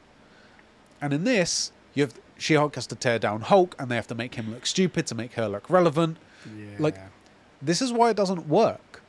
And 1.02 1.14
in 1.14 1.26
this, 1.26 1.72
you 1.94 2.04
have 2.04 2.14
She-Hulk 2.38 2.76
has 2.76 2.88
to 2.88 2.96
tear 2.96 3.20
down 3.20 3.42
Hulk, 3.42 3.76
and 3.78 3.92
they 3.92 3.96
have 3.96 4.08
to 4.08 4.16
make 4.16 4.36
him 4.36 4.52
look 4.52 4.66
stupid 4.66 5.08
to 5.08 5.16
make 5.16 5.34
her 5.34 5.50
look 5.50 5.70
relevant. 5.70 6.18
Yeah. 6.58 6.66
Like, 6.80 6.96
This 7.62 7.82
is 7.82 7.92
why 7.92 8.10
it 8.10 8.18
doesn't 8.18 8.48
work. 8.48 9.02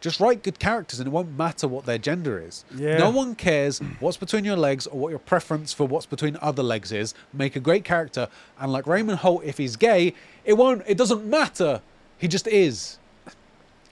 Just 0.00 0.20
write 0.20 0.44
good 0.44 0.60
characters, 0.60 1.00
and 1.00 1.08
it 1.08 1.10
won't 1.10 1.36
matter 1.36 1.66
what 1.66 1.84
their 1.84 1.98
gender 1.98 2.38
is. 2.40 2.64
Yeah. 2.76 2.98
No 2.98 3.10
one 3.10 3.34
cares 3.34 3.80
what's 3.98 4.16
between 4.16 4.44
your 4.44 4.54
legs 4.56 4.86
or 4.86 4.96
what 4.98 5.08
your 5.10 5.18
preference 5.18 5.72
for 5.72 5.88
what's 5.88 6.06
between 6.06 6.38
other 6.40 6.62
legs 6.62 6.92
is. 6.92 7.14
Make 7.32 7.56
a 7.56 7.60
great 7.60 7.84
character, 7.84 8.28
and 8.60 8.70
like 8.72 8.86
Raymond 8.86 9.18
Holt, 9.18 9.42
if 9.44 9.58
he's 9.58 9.74
gay, 9.74 10.14
it 10.44 10.52
won't. 10.52 10.84
It 10.86 10.96
doesn't 10.96 11.24
matter. 11.24 11.82
He 12.16 12.28
just 12.28 12.46
is. 12.46 12.98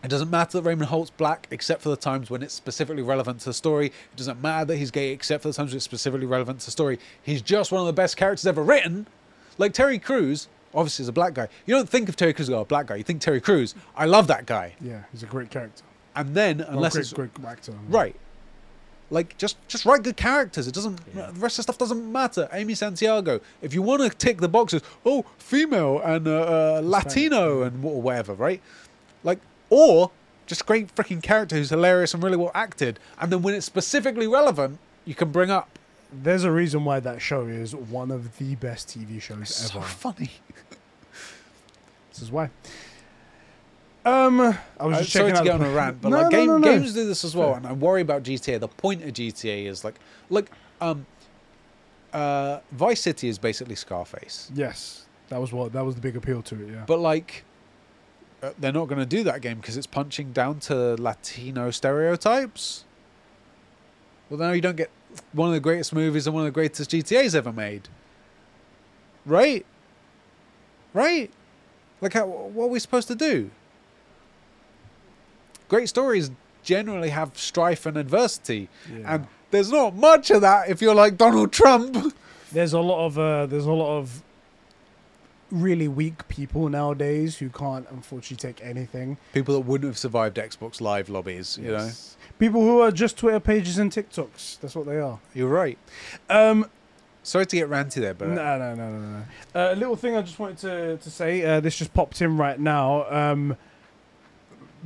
It 0.04 0.08
doesn't 0.08 0.30
matter 0.30 0.60
that 0.60 0.62
Raymond 0.68 0.88
Holt's 0.90 1.10
black, 1.10 1.48
except 1.50 1.82
for 1.82 1.88
the 1.88 1.96
times 1.96 2.30
when 2.30 2.40
it's 2.40 2.54
specifically 2.54 3.02
relevant 3.02 3.40
to 3.40 3.46
the 3.46 3.54
story. 3.54 3.86
It 3.86 4.16
doesn't 4.16 4.40
matter 4.40 4.66
that 4.66 4.76
he's 4.76 4.92
gay, 4.92 5.10
except 5.10 5.42
for 5.42 5.48
the 5.48 5.54
times 5.54 5.72
when 5.72 5.78
it's 5.78 5.84
specifically 5.84 6.26
relevant 6.26 6.60
to 6.60 6.66
the 6.66 6.70
story. 6.70 7.00
He's 7.20 7.42
just 7.42 7.72
one 7.72 7.80
of 7.80 7.86
the 7.88 7.92
best 7.92 8.16
characters 8.16 8.46
ever 8.46 8.62
written. 8.62 9.08
Like 9.58 9.72
Terry 9.72 9.98
Crews, 9.98 10.46
obviously 10.76 11.02
is 11.02 11.08
a 11.08 11.12
black 11.12 11.34
guy. 11.34 11.48
You 11.66 11.74
don't 11.74 11.88
think 11.88 12.08
of 12.08 12.14
Terry 12.14 12.32
Crews 12.32 12.48
as 12.48 12.54
a 12.54 12.64
black 12.64 12.86
guy. 12.86 12.94
You 12.96 13.02
think 13.02 13.20
Terry 13.20 13.40
Crews. 13.40 13.74
I 13.96 14.04
love 14.04 14.26
that 14.28 14.46
guy. 14.46 14.74
yeah, 14.80 15.02
he's 15.10 15.22
a 15.24 15.26
great 15.26 15.50
character. 15.50 15.82
And 16.14 16.34
then, 16.34 16.58
Well, 16.58 16.68
unless 16.70 16.92
great, 16.92 17.00
it's 17.00 17.12
great 17.12 17.30
actor. 17.46 17.72
right, 17.88 18.14
like 19.10 19.36
just 19.38 19.56
just 19.68 19.84
write 19.84 20.02
good 20.02 20.16
characters. 20.16 20.66
It 20.66 20.74
doesn't. 20.74 20.96
The 21.14 21.32
rest 21.40 21.54
of 21.54 21.56
the 21.58 21.62
stuff 21.64 21.78
doesn't 21.78 22.10
matter. 22.12 22.48
Amy 22.52 22.74
Santiago. 22.74 23.40
If 23.62 23.72
you 23.74 23.82
want 23.82 24.02
to 24.02 24.08
tick 24.10 24.38
the 24.38 24.48
boxes, 24.48 24.82
oh, 25.04 25.24
female 25.38 26.00
and 26.04 26.26
uh, 26.26 26.78
uh, 26.78 26.80
Latino 26.82 27.62
and 27.62 27.82
whatever, 27.82 28.34
right? 28.34 28.60
Like, 29.24 29.40
or 29.70 30.10
just 30.46 30.64
great 30.66 30.94
freaking 30.94 31.22
character 31.22 31.56
who's 31.56 31.70
hilarious 31.70 32.14
and 32.14 32.22
really 32.22 32.36
well 32.36 32.52
acted. 32.54 32.98
And 33.20 33.30
then 33.32 33.42
when 33.42 33.54
it's 33.54 33.66
specifically 33.66 34.26
relevant, 34.26 34.78
you 35.04 35.14
can 35.14 35.30
bring 35.32 35.50
up. 35.50 35.78
There's 36.12 36.44
a 36.44 36.52
reason 36.52 36.84
why 36.84 37.00
that 37.00 37.20
show 37.20 37.46
is 37.46 37.74
one 37.74 38.10
of 38.12 38.38
the 38.38 38.54
best 38.54 38.88
TV 38.88 39.20
shows 39.20 39.54
So 39.54 39.78
ever. 39.80 39.86
funny. 39.86 40.30
This 42.16 42.22
is 42.22 42.32
why. 42.32 42.48
Um, 44.06 44.40
I 44.40 44.86
was 44.86 44.98
just 44.98 45.12
sorry 45.12 45.32
checking 45.32 45.34
to 45.34 45.38
out 45.40 45.44
get 45.44 45.54
on 45.54 45.62
a 45.62 45.74
rant, 45.74 46.00
but 46.00 46.08
No, 46.08 46.16
like 46.22 46.24
no, 46.24 46.30
game, 46.30 46.46
no, 46.46 46.60
games 46.60 46.94
do 46.94 47.06
this 47.06 47.24
as 47.24 47.34
well, 47.36 47.54
and 47.54 47.66
I 47.66 47.72
worry 47.72 48.00
about 48.00 48.22
GTA. 48.22 48.58
The 48.60 48.68
point 48.68 49.02
of 49.02 49.12
GTA 49.12 49.66
is 49.66 49.84
like, 49.84 49.96
like, 50.30 50.50
um, 50.80 51.04
uh, 52.12 52.60
Vice 52.72 53.02
City 53.02 53.28
is 53.28 53.36
basically 53.38 53.74
Scarface. 53.74 54.50
Yes, 54.54 55.06
that 55.28 55.40
was 55.40 55.52
what 55.52 55.72
that 55.72 55.84
was 55.84 55.96
the 55.96 56.00
big 56.00 56.16
appeal 56.16 56.40
to 56.42 56.54
it. 56.54 56.72
Yeah. 56.72 56.84
But 56.86 57.00
like, 57.00 57.44
uh, 58.42 58.52
they're 58.58 58.72
not 58.72 58.86
going 58.86 59.00
to 59.00 59.06
do 59.06 59.24
that 59.24 59.42
game 59.42 59.58
because 59.58 59.76
it's 59.76 59.86
punching 59.86 60.32
down 60.32 60.60
to 60.60 60.94
Latino 60.94 61.70
stereotypes. 61.70 62.84
Well, 64.30 64.40
now 64.40 64.52
you 64.52 64.62
don't 64.62 64.76
get 64.76 64.90
one 65.32 65.48
of 65.48 65.54
the 65.54 65.60
greatest 65.60 65.92
movies 65.92 66.26
and 66.26 66.34
one 66.34 66.46
of 66.46 66.46
the 66.46 66.54
greatest 66.54 66.90
GTA's 66.90 67.34
ever 67.34 67.52
made. 67.52 67.88
Right? 69.26 69.66
Right? 70.94 71.30
Like, 72.06 72.12
how, 72.12 72.24
what 72.26 72.66
are 72.66 72.68
we 72.68 72.78
supposed 72.78 73.08
to 73.08 73.16
do? 73.16 73.50
Great 75.68 75.88
stories 75.88 76.30
generally 76.62 77.08
have 77.10 77.36
strife 77.36 77.84
and 77.84 77.96
adversity, 77.96 78.68
Yeah. 78.88 79.14
and 79.14 79.26
there's 79.50 79.72
not 79.72 79.96
much 79.96 80.30
of 80.30 80.40
that 80.42 80.68
if 80.68 80.80
you're 80.80 80.94
like 80.94 81.16
Donald 81.16 81.52
Trump. 81.52 82.14
There's 82.52 82.72
a 82.72 82.78
lot 82.80 83.04
of 83.06 83.18
uh, 83.18 83.46
there's 83.46 83.66
a 83.66 83.72
lot 83.72 83.98
of 83.98 84.22
really 85.50 85.88
weak 85.88 86.26
people 86.28 86.68
nowadays 86.68 87.38
who 87.38 87.48
can't 87.48 87.86
unfortunately 87.90 88.36
take 88.52 88.64
anything. 88.64 89.18
People 89.34 89.54
that 89.54 89.60
wouldn't 89.66 89.88
have 89.90 89.98
survived 89.98 90.36
Xbox 90.36 90.80
Live 90.80 91.08
lobbies, 91.08 91.58
you 91.60 91.72
know? 91.72 91.90
People 92.38 92.60
who 92.60 92.80
are 92.80 92.92
just 92.92 93.16
Twitter 93.18 93.40
pages 93.40 93.78
and 93.78 93.90
TikToks. 93.90 94.60
That's 94.60 94.76
what 94.76 94.86
they 94.86 94.98
are. 95.00 95.18
You're 95.34 95.48
right. 95.48 95.76
Um, 96.30 96.70
Sorry 97.26 97.44
to 97.44 97.56
get 97.56 97.68
ranty 97.68 97.94
there, 97.94 98.14
but 98.14 98.28
no, 98.28 98.56
no, 98.56 98.76
no, 98.76 98.88
no, 98.88 98.98
no. 99.00 99.24
Uh, 99.52 99.72
a 99.72 99.74
little 99.74 99.96
thing 99.96 100.16
I 100.16 100.22
just 100.22 100.38
wanted 100.38 100.58
to 100.58 100.96
to 100.98 101.10
say. 101.10 101.44
Uh, 101.44 101.58
this 101.58 101.76
just 101.76 101.92
popped 101.92 102.22
in 102.22 102.36
right 102.36 102.58
now. 102.58 103.04
Um, 103.10 103.56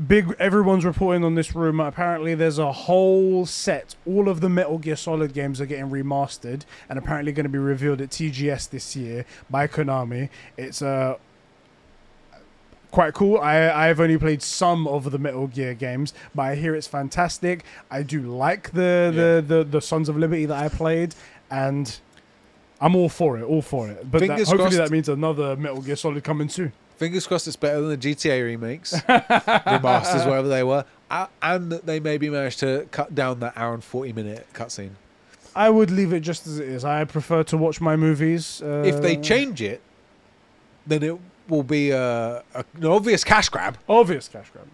big. 0.08 0.34
Everyone's 0.38 0.86
reporting 0.86 1.22
on 1.22 1.34
this 1.34 1.54
rumor. 1.54 1.86
Apparently, 1.86 2.34
there's 2.34 2.58
a 2.58 2.72
whole 2.72 3.44
set. 3.44 3.94
All 4.06 4.26
of 4.30 4.40
the 4.40 4.48
Metal 4.48 4.78
Gear 4.78 4.96
Solid 4.96 5.34
games 5.34 5.60
are 5.60 5.66
getting 5.66 5.90
remastered, 5.90 6.62
and 6.88 6.98
apparently 6.98 7.30
going 7.32 7.44
to 7.44 7.50
be 7.50 7.58
revealed 7.58 8.00
at 8.00 8.08
TGS 8.08 8.70
this 8.70 8.96
year 8.96 9.26
by 9.50 9.66
Konami. 9.66 10.30
It's 10.56 10.80
uh, 10.80 11.18
quite 12.90 13.12
cool. 13.12 13.36
I 13.36 13.70
I've 13.70 14.00
only 14.00 14.16
played 14.16 14.42
some 14.42 14.88
of 14.88 15.10
the 15.10 15.18
Metal 15.18 15.46
Gear 15.46 15.74
games, 15.74 16.14
but 16.34 16.42
I 16.44 16.54
hear 16.54 16.74
it's 16.74 16.86
fantastic. 16.86 17.64
I 17.90 18.02
do 18.02 18.22
like 18.22 18.70
the 18.70 19.12
the 19.14 19.56
the, 19.56 19.62
the 19.62 19.82
Sons 19.82 20.08
of 20.08 20.16
Liberty 20.16 20.46
that 20.46 20.56
I 20.56 20.70
played, 20.70 21.14
and 21.50 22.00
I'm 22.80 22.96
all 22.96 23.08
for 23.08 23.38
it, 23.38 23.42
all 23.44 23.62
for 23.62 23.88
it. 23.90 24.10
But 24.10 24.20
that, 24.20 24.28
Fingers 24.28 24.48
hopefully 24.48 24.70
crossed. 24.70 24.76
that 24.78 24.90
means 24.90 25.08
another 25.08 25.54
Metal 25.56 25.82
Gear 25.82 25.96
Solid 25.96 26.24
coming 26.24 26.48
soon. 26.48 26.72
fingers 26.96 27.26
crossed 27.26 27.46
it's 27.46 27.56
better 27.56 27.80
than 27.82 27.90
the 27.90 27.96
GTA 28.14 28.42
remakes, 28.44 28.94
remasters, 29.08 30.26
whatever 30.26 30.48
they 30.48 30.62
were, 30.62 30.84
A- 31.10 31.28
and 31.42 31.70
that 31.72 31.86
they 31.86 32.00
maybe 32.00 32.30
managed 32.30 32.60
to 32.60 32.86
cut 32.90 33.14
down 33.14 33.40
that 33.40 33.52
hour 33.56 33.74
and 33.74 33.84
40 33.84 34.12
minute 34.14 34.46
cutscene. 34.54 34.90
I 35.54 35.68
would 35.68 35.90
leave 35.90 36.12
it 36.12 36.20
just 36.20 36.46
as 36.46 36.58
it 36.60 36.68
is. 36.68 36.84
I 36.84 37.04
prefer 37.04 37.42
to 37.44 37.56
watch 37.56 37.80
my 37.80 37.96
movies. 37.96 38.62
Uh, 38.62 38.82
if 38.86 39.02
they 39.02 39.16
change 39.16 39.60
it, 39.60 39.80
then 40.86 41.02
it 41.02 41.18
will 41.48 41.64
be 41.64 41.90
a, 41.90 42.38
a, 42.54 42.64
an 42.76 42.86
obvious 42.86 43.24
cash 43.24 43.48
grab. 43.48 43.76
obvious 43.88 44.28
cash 44.28 44.48
grab. 44.52 44.66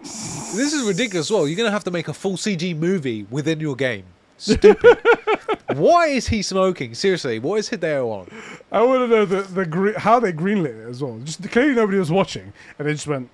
This 0.00 0.72
is 0.72 0.86
ridiculous 0.86 1.26
as 1.26 1.30
well. 1.30 1.46
You're 1.46 1.56
going 1.58 1.66
to 1.68 1.72
have 1.72 1.84
to 1.84 1.90
make 1.90 2.08
a 2.08 2.14
full 2.14 2.32
CG 2.36 2.74
movie 2.76 3.26
within 3.30 3.60
your 3.60 3.76
game. 3.76 4.04
Stupid. 4.40 4.98
Why 5.74 6.06
is 6.06 6.28
he 6.28 6.40
smoking? 6.40 6.94
Seriously, 6.94 7.38
what 7.38 7.58
is 7.58 7.68
Hideo 7.68 8.10
on? 8.10 8.28
I 8.72 8.82
want 8.82 9.02
to 9.02 9.06
know 9.08 9.24
the 9.26 9.42
the 9.42 9.66
gre- 9.66 9.98
how 9.98 10.18
they 10.18 10.32
greenlit 10.32 10.86
it 10.86 10.88
as 10.88 11.02
well. 11.02 11.18
Just 11.22 11.48
clearly 11.50 11.74
nobody 11.74 11.98
was 11.98 12.10
watching, 12.10 12.52
and 12.78 12.88
they 12.88 12.92
just 12.92 13.06
went. 13.06 13.28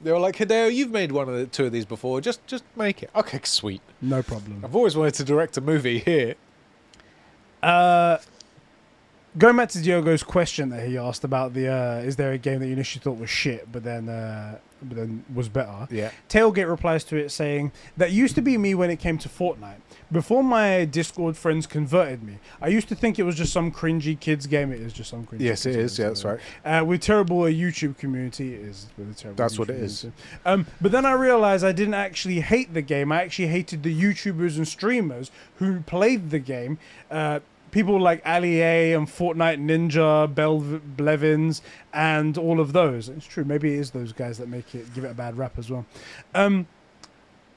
They 0.00 0.10
were 0.10 0.18
like, 0.18 0.34
Hideo, 0.34 0.74
you've 0.74 0.90
made 0.90 1.12
one 1.12 1.28
of 1.28 1.36
the 1.36 1.46
two 1.46 1.66
of 1.66 1.72
these 1.72 1.86
before. 1.86 2.20
Just 2.20 2.44
just 2.48 2.64
make 2.76 3.04
it. 3.04 3.10
Okay, 3.14 3.38
sweet. 3.44 3.80
No 4.00 4.20
problem. 4.20 4.64
I've 4.64 4.74
always 4.74 4.96
wanted 4.96 5.14
to 5.14 5.24
direct 5.24 5.56
a 5.56 5.60
movie 5.60 6.00
here. 6.00 6.34
Uh, 7.62 8.18
going 9.38 9.56
back 9.56 9.68
to 9.68 9.78
Diogo's 9.78 10.24
question 10.24 10.70
that 10.70 10.88
he 10.88 10.98
asked 10.98 11.22
about 11.22 11.54
the 11.54 11.68
uh, 11.68 11.96
is 12.00 12.16
there 12.16 12.32
a 12.32 12.38
game 12.38 12.58
that 12.58 12.66
you 12.66 12.72
initially 12.72 13.00
thought 13.00 13.16
was 13.16 13.30
shit, 13.30 13.70
but 13.70 13.84
then 13.84 14.08
uh, 14.08 14.58
then 14.82 15.24
was 15.34 15.48
better? 15.48 15.86
Yeah. 15.90 16.10
Tailgate 16.28 16.68
replies 16.68 17.04
to 17.04 17.16
it 17.16 17.30
saying, 17.30 17.72
That 17.96 18.10
used 18.12 18.34
to 18.36 18.42
be 18.42 18.56
me 18.58 18.74
when 18.74 18.90
it 18.90 18.98
came 18.98 19.18
to 19.18 19.28
Fortnite. 19.28 19.76
Before 20.10 20.44
my 20.44 20.84
Discord 20.84 21.36
friends 21.36 21.66
converted 21.66 22.22
me, 22.22 22.38
I 22.60 22.68
used 22.68 22.88
to 22.88 22.94
think 22.94 23.18
it 23.18 23.22
was 23.22 23.34
just 23.34 23.52
some 23.52 23.72
cringy 23.72 24.18
kids 24.18 24.46
game. 24.46 24.70
It 24.72 24.80
is 24.80 24.92
just 24.92 25.10
some 25.10 25.24
cringy 25.26 25.40
Yes, 25.40 25.64
it 25.64 25.76
is. 25.76 25.96
game, 25.96 26.04
Yeah, 26.04 26.08
that's 26.10 26.24
right. 26.24 26.40
Uh, 26.64 26.84
with 26.84 27.00
terrible 27.00 27.46
a 27.46 27.50
YouTube 27.50 27.96
community, 27.98 28.54
it 28.54 28.60
is 28.60 28.88
with 28.98 29.10
a 29.10 29.14
terrible. 29.14 29.36
That's 29.42 29.58
what 29.58 29.68
YouTube 29.68 29.70
it 29.70 29.82
is. 29.82 30.00
community. 30.00 30.22
Um, 30.44 30.66
but 30.80 30.92
then 30.92 31.06
I 31.06 31.12
realized 31.12 31.64
I 31.64 31.72
didn't 31.72 31.94
actually 31.94 32.40
hate 32.40 32.74
the 32.74 32.82
game. 32.82 33.10
I 33.10 33.22
actually 33.22 33.48
hated 33.48 33.82
the 33.82 34.02
YouTubers 34.02 34.56
and 34.56 34.68
streamers 34.68 35.30
who 35.56 35.80
played 35.80 36.30
the 36.30 36.38
game. 36.38 36.78
Uh, 37.10 37.40
people 37.72 38.00
like 38.00 38.22
Ali 38.24 38.60
A 38.60 38.92
and 38.92 39.08
Fortnite 39.08 39.58
Ninja, 39.58 40.32
Bel 40.32 40.60
Blevins, 40.60 41.60
and 41.92 42.38
all 42.38 42.60
of 42.60 42.72
those. 42.72 43.08
It's 43.08 43.26
true. 43.26 43.44
Maybe 43.44 43.74
it 43.74 43.80
is 43.80 43.90
those 43.90 44.12
guys 44.12 44.38
that 44.38 44.48
make 44.48 44.72
it 44.76 44.94
give 44.94 45.02
it 45.02 45.10
a 45.10 45.14
bad 45.14 45.36
rap 45.36 45.58
as 45.58 45.68
well. 45.68 45.84
Um, 46.34 46.68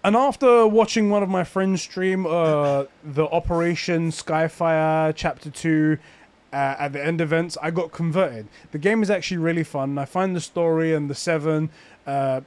and 0.03 0.16
after 0.16 0.66
watching 0.68 1.10
one 1.10 1.22
of 1.22 1.30
my 1.30 1.44
friends 1.44 1.82
stream 1.82 2.26
uh, 2.26 2.85
the 3.03 3.26
Operation 3.26 4.11
Skyfire 4.11 5.14
Chapter 5.16 5.50
2 5.50 5.98
uh, 6.53 6.56
at 6.56 6.94
the 6.94 7.03
end 7.03 7.22
events, 7.22 7.58
I 7.61 7.72
got 7.72 7.92
converted. 7.92 8.48
The 8.72 8.77
game 8.77 9.03
is 9.03 9.10
actually 9.10 9.38
really 9.38 9.64
fun. 9.64 9.98
I 9.98 10.06
find 10.06 10.35
the 10.35 10.42
story 10.42 10.94
and 10.94 11.10
the 11.10 11.16
Seven 11.16 11.69
uh, 12.08 12.42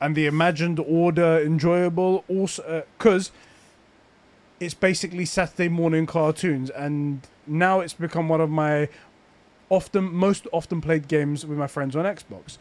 and 0.00 0.16
the 0.16 0.26
Imagined 0.26 0.80
Order 0.80 1.40
enjoyable 1.40 2.24
also 2.28 2.84
because 2.96 3.30
it's 4.60 4.74
basically 4.74 5.24
Saturday 5.24 5.68
morning 5.68 6.06
cartoons. 6.06 6.70
And 6.70 7.26
now 7.46 7.80
it's 7.80 7.94
become 7.94 8.28
one 8.28 8.40
of 8.40 8.50
my 8.50 8.88
often 9.70 10.12
most 10.12 10.46
often 10.52 10.80
played 10.80 11.08
games 11.08 11.44
with 11.44 11.58
my 11.58 11.66
friends 11.66 11.94
on 11.96 12.04
Xbox. 12.04 12.58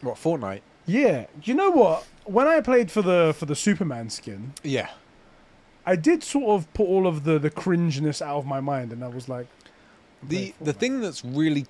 What 0.00 0.16
Fortnite? 0.16 0.60
Yeah, 0.86 1.26
you 1.42 1.54
know 1.54 1.70
what? 1.70 2.06
When 2.24 2.46
I 2.46 2.60
played 2.60 2.90
for 2.90 3.02
the 3.02 3.34
for 3.36 3.46
the 3.46 3.56
Superman 3.56 4.10
skin, 4.10 4.52
Yeah. 4.62 4.90
I 5.88 5.94
did 5.94 6.24
sort 6.24 6.48
of 6.48 6.72
put 6.74 6.84
all 6.86 7.06
of 7.06 7.22
the 7.24 7.38
the 7.38 7.50
cringeness 7.50 8.20
out 8.20 8.38
of 8.38 8.46
my 8.46 8.60
mind, 8.60 8.92
and 8.92 9.04
I 9.04 9.08
was 9.08 9.28
like, 9.28 9.46
The 10.22 10.54
the 10.60 10.72
thing 10.72 11.00
that's 11.00 11.24
really 11.24 11.66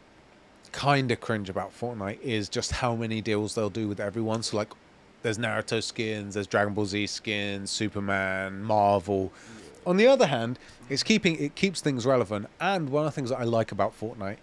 kind 0.72 1.10
of 1.10 1.20
cringe 1.20 1.48
about 1.48 1.78
Fortnite 1.78 2.20
is 2.20 2.48
just 2.48 2.72
how 2.72 2.94
many 2.96 3.20
deals 3.22 3.54
they'll 3.54 3.70
do 3.70 3.88
with 3.88 4.00
everyone. 4.00 4.42
So 4.42 4.56
like, 4.58 4.68
there's 5.22 5.38
Naruto 5.38 5.82
skins, 5.82 6.34
there's 6.34 6.46
Dragon 6.46 6.74
Ball 6.74 6.86
Z 6.86 7.06
skins, 7.08 7.70
Superman, 7.70 8.62
Marvel. 8.62 9.32
On 9.86 9.96
the 9.96 10.06
other 10.06 10.26
hand, 10.26 10.58
it's 10.88 11.02
keeping 11.02 11.36
it 11.42 11.54
keeps 11.54 11.80
things 11.80 12.06
relevant. 12.06 12.48
And 12.60 12.90
one 12.90 13.06
of 13.06 13.12
the 13.12 13.14
things 13.14 13.30
that 13.30 13.38
I 13.38 13.44
like 13.44 13.72
about 13.72 13.98
Fortnite, 13.98 14.38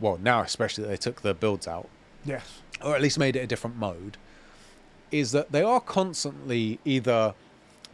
well 0.00 0.18
now 0.22 0.42
especially 0.42 0.86
they 0.86 0.96
took 0.96 1.22
the 1.22 1.34
builds 1.34 1.66
out, 1.68 1.88
yes, 2.24 2.60
or 2.84 2.94
at 2.94 3.02
least 3.02 3.18
made 3.18 3.36
it 3.36 3.40
a 3.40 3.46
different 3.46 3.76
mode, 3.76 4.16
is 5.10 5.32
that 5.32 5.52
they 5.52 5.62
are 5.62 5.80
constantly 5.80 6.78
either 6.84 7.34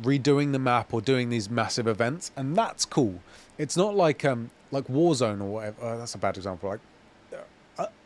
redoing 0.03 0.53
the 0.53 0.59
map 0.59 0.93
or 0.93 1.01
doing 1.01 1.31
these 1.31 1.49
massive 1.49 1.87
events, 1.87 2.31
and 2.37 2.57
that's 2.57 2.85
cool. 2.85 3.21
It's 3.59 3.77
not 3.77 3.95
like 3.95 4.25
um 4.25 4.51
like 4.71 4.87
Warzone 4.89 5.41
or 5.41 5.47
whatever. 5.47 5.85
Uh, 5.85 5.97
that's 5.99 6.15
a 6.15 6.19
bad 6.19 6.37
example. 6.37 6.69
Like 6.69 6.81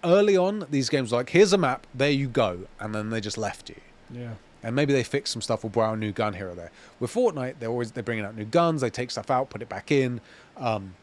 early 0.04 0.36
on, 0.36 0.66
these 0.70 0.88
games 0.88 1.12
were 1.12 1.18
like 1.18 1.30
here's 1.30 1.52
a 1.52 1.58
map, 1.58 1.86
there 1.94 2.10
you 2.10 2.28
go, 2.28 2.66
and 2.78 2.94
then 2.94 3.10
they 3.10 3.20
just 3.20 3.38
left 3.38 3.68
you. 3.68 3.76
yeah, 4.10 4.34
And 4.62 4.74
maybe 4.74 4.92
they 4.92 5.02
fix 5.04 5.30
some 5.30 5.42
stuff 5.42 5.64
or 5.64 5.70
borrow 5.70 5.92
a 5.92 5.96
new 5.96 6.12
gun 6.12 6.34
here 6.34 6.50
or 6.50 6.54
there. 6.54 6.70
With 6.98 7.12
Fortnite, 7.12 7.56
they're 7.58 7.68
always 7.70 7.92
they're 7.92 8.02
bringing 8.02 8.24
out 8.24 8.36
new 8.36 8.44
guns. 8.44 8.80
They 8.80 8.90
take 8.90 9.10
stuff 9.10 9.30
out, 9.30 9.50
put 9.50 9.62
it 9.62 9.68
back 9.68 9.90
in. 9.90 10.20
Um, 10.56 10.94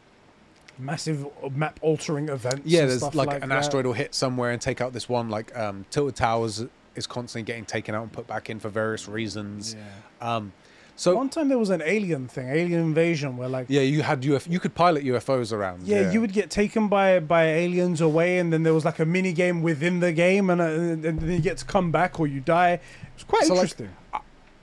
massive 0.78 1.26
map 1.54 1.78
altering 1.82 2.28
events. 2.28 2.62
yeah, 2.64 2.86
there's 2.86 2.98
stuff 3.00 3.14
like, 3.14 3.28
like 3.28 3.42
an 3.42 3.48
that. 3.48 3.58
asteroid 3.58 3.86
will 3.86 3.92
hit 3.94 4.14
somewhere 4.14 4.50
and 4.52 4.60
take 4.60 4.80
out 4.80 4.92
this 4.92 5.08
one. 5.08 5.28
Like 5.28 5.56
um, 5.56 5.84
Tilted 5.90 6.16
Towers 6.16 6.64
is 6.94 7.06
constantly 7.06 7.44
getting 7.46 7.64
taken 7.64 7.94
out 7.94 8.02
and 8.02 8.12
put 8.12 8.26
back 8.26 8.50
in 8.50 8.58
for 8.60 8.68
various 8.68 9.08
reasons. 9.08 9.74
Yeah. 10.20 10.36
Um, 10.36 10.52
so 11.00 11.14
One 11.14 11.28
time 11.28 11.48
there 11.48 11.58
was 11.58 11.70
an 11.70 11.82
alien 11.84 12.26
thing, 12.28 12.48
alien 12.48 12.80
invasion, 12.80 13.36
where 13.36 13.48
like 13.48 13.66
yeah, 13.68 13.82
you 13.94 14.02
had 14.02 14.18
UF, 14.26 14.46
you 14.48 14.58
could 14.58 14.74
pilot 14.74 15.04
UFOs 15.04 15.52
around. 15.52 15.78
yeah, 15.86 16.10
you 16.12 16.20
would 16.20 16.32
get 16.32 16.50
taken 16.50 16.88
by 16.88 17.20
by 17.20 17.44
aliens 17.44 18.00
away, 18.00 18.38
and 18.40 18.52
then 18.52 18.62
there 18.64 18.74
was 18.74 18.84
like 18.84 18.98
a 18.98 19.04
mini 19.06 19.32
game 19.32 19.62
within 19.62 20.00
the 20.00 20.12
game, 20.12 20.50
and, 20.50 20.60
uh, 20.60 20.64
and 20.64 21.02
then 21.04 21.30
you 21.30 21.38
get 21.40 21.56
to 21.58 21.64
come 21.64 21.90
back 21.92 22.18
or 22.20 22.26
you 22.26 22.40
die. 22.40 22.80
It's 23.14 23.24
quite 23.24 23.44
So, 23.44 23.54
like, 23.54 23.62
interesting. 23.70 23.90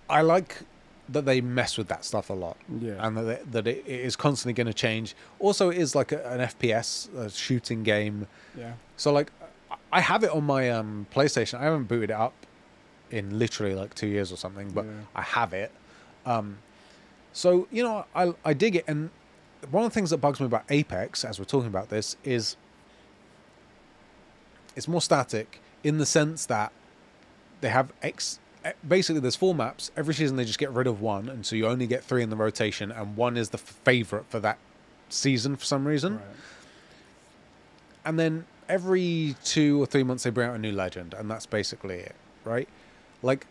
I 0.09 0.21
like 0.21 0.57
that 1.09 1.23
they 1.25 1.39
mess 1.39 1.77
with 1.77 1.87
that 1.87 2.03
stuff 2.03 2.29
a 2.29 2.33
lot. 2.33 2.57
yeah, 2.81 2.95
and 3.05 3.15
that, 3.17 3.27
it- 3.27 3.51
that 3.53 3.67
it 3.67 3.77
it 3.87 3.99
is 4.01 4.15
constantly 4.15 4.53
going 4.53 4.67
to 4.67 4.73
change. 4.87 5.15
Also, 5.39 5.69
it 5.69 5.77
is 5.77 5.95
like 5.95 6.11
a, 6.11 6.19
an 6.33 6.39
FPS, 6.41 7.07
a 7.15 7.29
shooting 7.29 7.83
game. 7.83 8.27
yeah. 8.57 8.73
So 8.97 9.11
like, 9.13 9.31
I 9.91 10.01
have 10.01 10.23
it 10.23 10.31
on 10.31 10.43
my 10.43 10.69
um, 10.71 11.05
PlayStation. 11.15 11.59
I 11.59 11.63
haven't 11.63 11.85
booted 11.85 12.09
it 12.09 12.19
up 12.27 12.33
in 13.11 13.39
literally 13.39 13.75
like 13.75 13.93
two 13.93 14.07
years 14.07 14.31
or 14.33 14.37
something, 14.37 14.69
but 14.71 14.85
Yeah. 14.85 14.91
I 15.15 15.21
have 15.21 15.53
it. 15.53 15.71
Um, 16.25 16.57
so 17.33 17.67
you 17.71 17.83
know, 17.83 18.05
I 18.15 18.33
I 18.43 18.53
dig 18.53 18.75
it, 18.75 18.85
and 18.87 19.09
one 19.71 19.83
of 19.85 19.91
the 19.91 19.93
things 19.93 20.09
that 20.11 20.17
bugs 20.17 20.39
me 20.39 20.45
about 20.45 20.63
Apex, 20.69 21.23
as 21.25 21.39
we're 21.39 21.45
talking 21.45 21.67
about 21.67 21.89
this, 21.89 22.15
is 22.23 22.55
it's 24.75 24.87
more 24.87 25.01
static 25.01 25.59
in 25.83 25.97
the 25.97 26.05
sense 26.05 26.45
that 26.47 26.71
they 27.61 27.69
have 27.69 27.91
X. 28.01 28.39
eh, 28.63 28.73
Basically, 28.87 29.19
there's 29.21 29.35
four 29.35 29.55
maps. 29.55 29.91
Every 29.95 30.13
season, 30.13 30.35
they 30.35 30.45
just 30.45 30.59
get 30.59 30.71
rid 30.71 30.87
of 30.87 31.01
one, 31.01 31.29
and 31.29 31.45
so 31.45 31.55
you 31.55 31.67
only 31.67 31.87
get 31.87 32.03
three 32.03 32.23
in 32.23 32.29
the 32.29 32.35
rotation, 32.35 32.91
and 32.91 33.15
one 33.15 33.37
is 33.37 33.49
the 33.49 33.57
favorite 33.57 34.25
for 34.29 34.39
that 34.39 34.57
season 35.09 35.55
for 35.55 35.65
some 35.65 35.87
reason 35.87 36.15
Right. 36.15 36.23
and 38.05 38.17
then 38.19 38.45
every 38.67 39.35
two 39.43 39.79
or 39.81 39.85
three 39.85 40.01
months 40.01 40.23
they 40.23 40.31
bring 40.31 40.49
out 40.49 40.55
a 40.55 40.59
new 40.59 40.71
legend, 40.71 41.13
and 41.13 41.29
that's 41.29 41.45
basically 41.45 41.97
it, 41.97 42.15
right? 42.43 42.67
Like, 43.21 43.45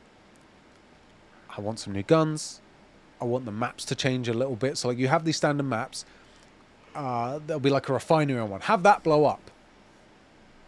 I 1.57 1.61
want 1.61 1.79
some 1.79 1.93
new 1.93 2.03
guns. 2.03 2.61
I 3.25 3.27
want 3.27 3.45
the 3.47 3.53
maps 3.53 3.85
to 3.87 3.95
change 3.95 4.29
a 4.29 4.35
little 4.35 4.57
bit. 4.57 4.77
So 4.79 4.89
like 4.89 4.99
you 4.99 5.09
have 5.09 5.25
these 5.25 5.37
standard 5.37 5.65
maps. 5.65 6.05
Uh, 6.95 7.41
there'll 7.47 7.59
be 7.61 7.71
like 7.71 7.89
a 7.89 7.93
refinery 7.93 8.39
on 8.39 8.51
one. 8.51 8.61
Have 8.63 8.83
that 8.85 9.03
blow 9.03 9.25
up 9.25 9.51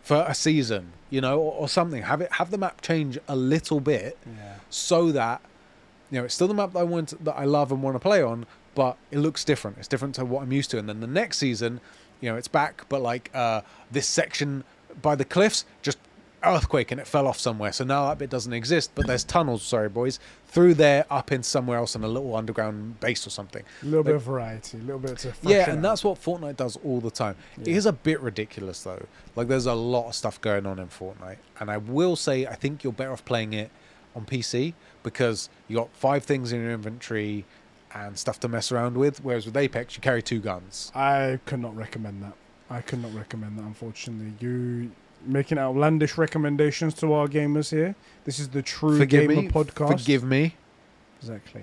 for 0.02 0.24
a 0.26 0.34
season, 0.34 0.92
you 1.10 1.20
know, 1.20 1.38
or, 1.38 1.52
or 1.52 1.68
something. 1.68 2.02
Have 2.02 2.20
it 2.20 2.32
have 2.32 2.50
the 2.50 2.58
map 2.58 2.80
change 2.80 3.18
a 3.28 3.36
little 3.36 3.80
bit 3.80 4.16
Yeah. 4.26 4.54
so 4.70 5.12
that 5.12 5.40
you 6.10 6.18
know 6.18 6.24
it's 6.24 6.34
still 6.34 6.48
the 6.48 6.54
map 6.54 6.72
that 6.72 6.80
I 6.80 6.84
want 6.84 7.22
that 7.24 7.36
I 7.36 7.44
love 7.44 7.70
and 7.72 7.82
want 7.82 7.94
to 7.94 8.00
play 8.00 8.22
on, 8.22 8.46
but 8.74 8.96
it 9.10 9.18
looks 9.18 9.44
different. 9.44 9.78
It's 9.78 9.88
different 9.88 10.14
to 10.16 10.24
what 10.24 10.42
I'm 10.42 10.52
used 10.52 10.70
to. 10.72 10.78
And 10.78 10.88
then 10.88 11.00
the 11.00 11.06
next 11.06 11.38
season, 11.38 11.80
you 12.20 12.30
know, 12.30 12.36
it's 12.36 12.48
back, 12.48 12.86
but 12.88 13.02
like 13.02 13.30
uh, 13.34 13.60
this 13.90 14.06
section 14.08 14.64
by 15.02 15.14
the 15.14 15.24
cliffs 15.24 15.64
just 15.82 15.98
earthquake 16.42 16.90
and 16.92 17.00
it 17.00 17.06
fell 17.06 17.26
off 17.26 17.38
somewhere. 17.38 17.72
So 17.72 17.84
now 17.84 18.08
that 18.08 18.18
bit 18.18 18.30
doesn't 18.30 18.52
exist, 18.52 18.92
but 18.94 19.06
there's 19.06 19.24
tunnels. 19.24 19.62
Sorry, 19.62 19.88
boys, 19.88 20.18
through 20.56 20.72
there 20.72 21.04
up 21.10 21.32
in 21.32 21.42
somewhere 21.42 21.76
else 21.76 21.94
in 21.96 22.02
a 22.02 22.08
little 22.08 22.34
underground 22.34 22.98
base 22.98 23.26
or 23.26 23.30
something. 23.30 23.62
A 23.82 23.84
little 23.84 24.02
bit 24.02 24.14
of 24.14 24.22
variety, 24.22 24.78
a 24.78 24.80
little 24.80 24.98
bit 24.98 25.18
to 25.18 25.34
Yeah, 25.42 25.68
and 25.68 25.80
out. 25.80 25.82
that's 25.90 26.02
what 26.02 26.18
Fortnite 26.18 26.56
does 26.56 26.78
all 26.82 26.98
the 26.98 27.10
time. 27.10 27.36
It 27.60 27.68
Yeah. 27.68 27.74
is 27.76 27.84
a 27.84 27.92
bit 27.92 28.18
ridiculous 28.22 28.82
though. 28.82 29.04
Like 29.34 29.48
there's 29.48 29.66
a 29.66 29.74
lot 29.74 30.08
of 30.08 30.14
stuff 30.14 30.40
going 30.40 30.64
on 30.64 30.78
in 30.78 30.88
Fortnite, 30.88 31.36
and 31.60 31.70
I 31.70 31.76
will 31.76 32.16
say 32.16 32.46
I 32.46 32.54
think 32.54 32.82
you're 32.82 32.94
better 32.94 33.12
off 33.12 33.22
playing 33.26 33.52
it 33.52 33.70
on 34.14 34.24
PC 34.24 34.72
because 35.02 35.50
you 35.68 35.76
got 35.76 35.90
five 35.92 36.24
things 36.24 36.52
in 36.52 36.62
your 36.62 36.70
inventory 36.72 37.44
and 37.94 38.18
stuff 38.18 38.40
to 38.40 38.48
mess 38.48 38.72
around 38.72 38.96
with. 38.96 39.22
Whereas 39.22 39.44
with 39.44 39.58
Apex, 39.58 39.94
you 39.96 40.00
carry 40.00 40.22
two 40.22 40.40
guns. 40.40 40.90
I 40.94 41.38
could 41.44 41.60
not 41.60 41.76
recommend 41.76 42.22
that. 42.22 42.32
I 42.70 42.80
could 42.80 43.02
not 43.02 43.12
recommend 43.14 43.58
that. 43.58 43.64
Unfortunately, 43.64 44.32
you 44.40 44.90
making 45.26 45.58
outlandish 45.58 46.16
recommendations 46.18 46.94
to 46.94 47.12
our 47.12 47.28
gamers 47.28 47.70
here. 47.70 47.94
This 48.24 48.38
is 48.38 48.48
the 48.48 48.62
True 48.62 48.98
Forgive 48.98 49.28
Gamer 49.28 49.42
me. 49.42 49.48
podcast. 49.48 49.88
Forgive 50.00 50.24
me. 50.24 50.54
Exactly. 51.20 51.62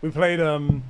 We 0.00 0.10
played 0.10 0.40
um, 0.40 0.82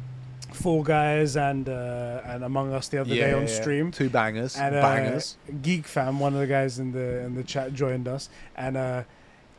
Fall 0.52 0.82
Guys 0.82 1.36
and 1.36 1.68
uh, 1.68 2.20
and 2.24 2.44
Among 2.44 2.72
Us 2.72 2.88
the 2.88 2.98
other 2.98 3.14
day 3.14 3.32
on 3.32 3.46
stream. 3.48 3.90
Two 3.90 4.08
bangers. 4.08 4.56
And 4.56 4.74
uh, 4.74 4.82
bangers. 4.82 5.36
Geek 5.62 5.86
Fam, 5.86 6.18
one 6.18 6.34
of 6.34 6.40
the 6.40 6.46
guys 6.46 6.78
in 6.78 6.92
the 6.92 7.20
in 7.20 7.34
the 7.34 7.42
chat, 7.42 7.74
joined 7.74 8.08
us, 8.08 8.28
and 8.56 8.76
uh, 8.76 9.02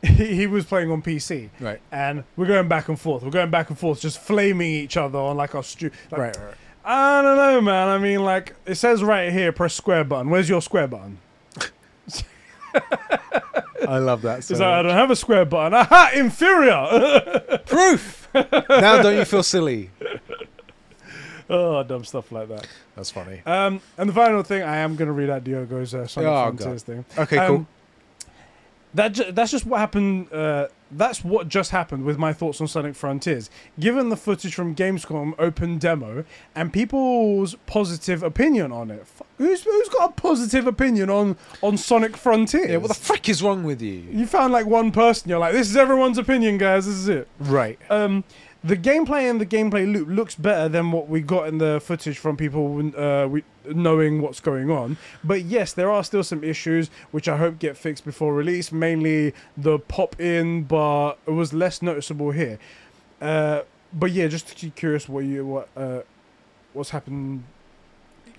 he, 0.02 0.26
he 0.36 0.46
was 0.46 0.64
playing 0.64 0.90
on 0.90 1.02
PC. 1.02 1.50
Right. 1.60 1.80
And 1.92 2.24
we're 2.36 2.46
going 2.46 2.68
back 2.68 2.88
and 2.88 2.98
forth. 2.98 3.22
We're 3.22 3.30
going 3.30 3.50
back 3.50 3.70
and 3.70 3.78
forth, 3.78 4.00
just 4.00 4.18
flaming 4.18 4.72
each 4.72 4.96
other 4.96 5.18
on 5.18 5.36
like 5.36 5.54
our 5.54 5.62
stu- 5.62 5.90
like, 6.10 6.20
right. 6.20 6.36
Right. 6.36 6.54
I 6.86 7.22
don't 7.22 7.36
know, 7.36 7.60
man. 7.62 7.88
I 7.88 7.98
mean, 7.98 8.22
like 8.24 8.54
it 8.66 8.74
says 8.74 9.02
right 9.02 9.32
here, 9.32 9.52
press 9.52 9.74
square 9.74 10.04
button. 10.04 10.28
Where's 10.30 10.48
your 10.48 10.60
square 10.60 10.86
button? 10.86 11.18
I 13.88 13.98
love 13.98 14.22
that. 14.22 14.44
So 14.44 14.52
It's 14.54 14.60
like, 14.60 14.68
I 14.68 14.82
don't 14.82 14.92
have 14.92 15.10
a 15.10 15.16
square 15.16 15.44
button. 15.44 15.74
Aha, 15.78 16.12
inferior. 16.14 17.58
Proof. 17.66 18.28
now 18.34 19.02
don't 19.02 19.16
you 19.16 19.24
feel 19.24 19.42
silly? 19.42 19.90
oh, 21.50 21.82
dumb 21.82 22.04
stuff 22.04 22.32
like 22.32 22.48
that. 22.48 22.66
That's 22.96 23.10
funny. 23.10 23.42
Um, 23.44 23.80
and 23.98 24.08
the 24.08 24.14
final 24.14 24.42
thing, 24.42 24.62
I 24.62 24.78
am 24.78 24.96
going 24.96 25.06
to 25.08 25.12
read 25.12 25.30
out 25.30 25.44
Diogo's 25.44 25.94
uh, 25.94 26.06
Sonic 26.06 26.28
Oh, 26.28 26.42
Frontiers 26.56 26.82
thing. 26.82 27.04
Okay, 27.18 27.38
Um, 27.38 27.46
cool. 27.56 27.66
That 28.94 29.08
ju- 29.12 29.32
that's 29.32 29.50
just 29.50 29.66
what 29.66 29.80
happened. 29.80 30.32
Uh, 30.32 30.68
that's 30.96 31.24
what 31.24 31.48
just 31.48 31.70
happened 31.70 32.04
with 32.04 32.18
my 32.18 32.32
thoughts 32.32 32.60
on 32.60 32.68
Sonic 32.68 32.94
Frontiers. 32.94 33.50
Given 33.78 34.08
the 34.08 34.16
footage 34.16 34.54
from 34.54 34.74
Gamescom 34.74 35.34
open 35.38 35.78
demo 35.78 36.24
and 36.54 36.72
people's 36.72 37.54
positive 37.66 38.22
opinion 38.22 38.72
on 38.72 38.90
it, 38.90 39.06
who's 39.38 39.62
who's 39.62 39.88
got 39.88 40.10
a 40.10 40.12
positive 40.12 40.66
opinion 40.66 41.10
on 41.10 41.36
on 41.62 41.76
Sonic 41.76 42.16
Frontiers? 42.16 42.68
Yeah, 42.70 42.76
what 42.78 42.88
the 42.88 42.94
frick 42.94 43.28
is 43.28 43.42
wrong 43.42 43.64
with 43.64 43.82
you? 43.82 44.04
you 44.10 44.26
found 44.26 44.52
like 44.52 44.66
one 44.66 44.90
person. 44.92 45.28
You're 45.28 45.38
like, 45.38 45.52
this 45.52 45.68
is 45.68 45.76
everyone's 45.76 46.18
opinion, 46.18 46.58
guys. 46.58 46.86
This 46.86 46.96
is 46.96 47.08
it. 47.08 47.28
Right. 47.38 47.78
Um, 47.90 48.24
the 48.64 48.76
gameplay 48.76 49.28
and 49.28 49.38
the 49.40 49.46
gameplay 49.46 49.90
loop 49.90 50.08
looks 50.08 50.34
better 50.34 50.68
than 50.70 50.90
what 50.90 51.06
we 51.08 51.20
got 51.20 51.46
in 51.48 51.58
the 51.58 51.80
footage 51.84 52.18
from 52.18 52.36
people 52.36 52.90
uh, 52.98 53.28
we, 53.28 53.44
knowing 53.66 54.22
what's 54.22 54.40
going 54.40 54.70
on. 54.70 54.96
But 55.22 55.42
yes, 55.42 55.74
there 55.74 55.90
are 55.90 56.02
still 56.02 56.24
some 56.24 56.42
issues 56.42 56.88
which 57.10 57.28
I 57.28 57.36
hope 57.36 57.58
get 57.58 57.76
fixed 57.76 58.04
before 58.06 58.32
release. 58.34 58.72
Mainly 58.72 59.34
the 59.56 59.78
pop 59.78 60.18
in, 60.18 60.62
but 60.64 61.18
it 61.26 61.32
was 61.32 61.52
less 61.52 61.82
noticeable 61.82 62.30
here. 62.30 62.58
Uh, 63.20 63.62
but 63.92 64.10
yeah, 64.12 64.26
just 64.28 64.56
curious 64.74 65.08
what 65.08 65.24
you 65.24 65.44
what 65.46 65.68
uh, 65.76 66.00
what's 66.72 66.90
happened. 66.90 67.44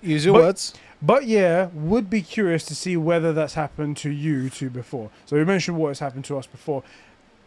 Use 0.02 0.24
your 0.24 0.34
But- 0.34 0.42
words. 0.42 0.74
But 1.02 1.26
yeah, 1.26 1.68
would 1.74 2.08
be 2.08 2.22
curious 2.22 2.64
to 2.64 2.74
see 2.74 2.96
whether 2.96 3.32
that's 3.32 3.52
happened 3.54 3.98
to 3.98 4.10
you 4.10 4.48
two 4.48 4.70
before. 4.70 5.10
So 5.26 5.36
we 5.36 5.44
mentioned 5.44 5.76
what 5.76 5.88
has 5.88 5.98
happened 5.98 6.24
to 6.24 6.38
us 6.38 6.46
before. 6.46 6.82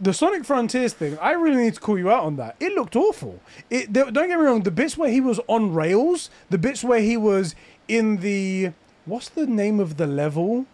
The 0.01 0.13
Sonic 0.13 0.45
Frontiers 0.45 0.93
thing, 0.93 1.17
I 1.19 1.31
really 1.31 1.63
need 1.63 1.73
to 1.73 1.79
call 1.79 1.97
you 1.97 2.09
out 2.09 2.23
on 2.23 2.37
that. 2.37 2.55
It 2.59 2.73
looked 2.73 2.95
awful. 2.95 3.41
It 3.69 3.91
don't 3.91 4.13
get 4.13 4.29
me 4.29 4.35
wrong. 4.35 4.63
The 4.63 4.71
bits 4.71 4.97
where 4.97 5.09
he 5.09 5.19
was 5.19 5.41
on 5.47 5.73
rails, 5.73 6.29
the 6.49 6.57
bits 6.57 6.83
where 6.83 7.01
he 7.01 7.17
was 7.17 7.53
in 7.87 8.17
the 8.17 8.71
what's 9.05 9.27
the 9.27 9.45
name 9.45 9.79
of 9.79 9.97
the 9.97 10.07
level 10.07 10.65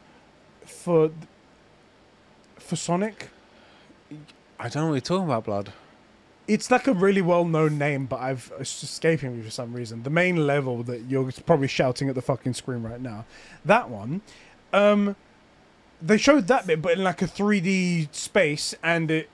for 0.64 1.12
for 2.58 2.76
Sonic? 2.76 3.30
I 4.60 4.70
don't 4.70 4.84
know 4.84 4.88
what 4.90 4.96
you're 4.96 5.02
talking 5.02 5.26
about, 5.26 5.46
blood. 5.46 5.74
It's 6.48 6.70
like 6.70 6.86
a 6.86 6.94
really 6.94 7.24
well-known 7.24 7.80
name, 7.80 8.06
but 8.06 8.20
I've 8.20 8.52
it's 8.60 8.84
escaping 8.84 9.38
me 9.38 9.44
for 9.44 9.50
some 9.50 9.74
reason. 9.74 10.04
The 10.04 10.12
main 10.12 10.46
level 10.46 10.84
that 10.84 11.02
you're 11.10 11.32
probably 11.48 11.68
shouting 11.68 12.10
at 12.10 12.16
the 12.16 12.22
fucking 12.22 12.54
screen 12.54 12.84
right 12.84 13.02
now, 13.02 13.26
that 13.66 13.90
one. 13.90 14.22
Um, 14.72 15.16
they 16.02 16.18
showed 16.18 16.48
that 16.48 16.68
bit, 16.68 16.82
but 16.82 16.94
in 16.98 17.04
like 17.04 17.22
a 17.22 17.28
3D 17.28 18.14
space 18.14 18.74
and 18.84 19.10
it 19.12 19.30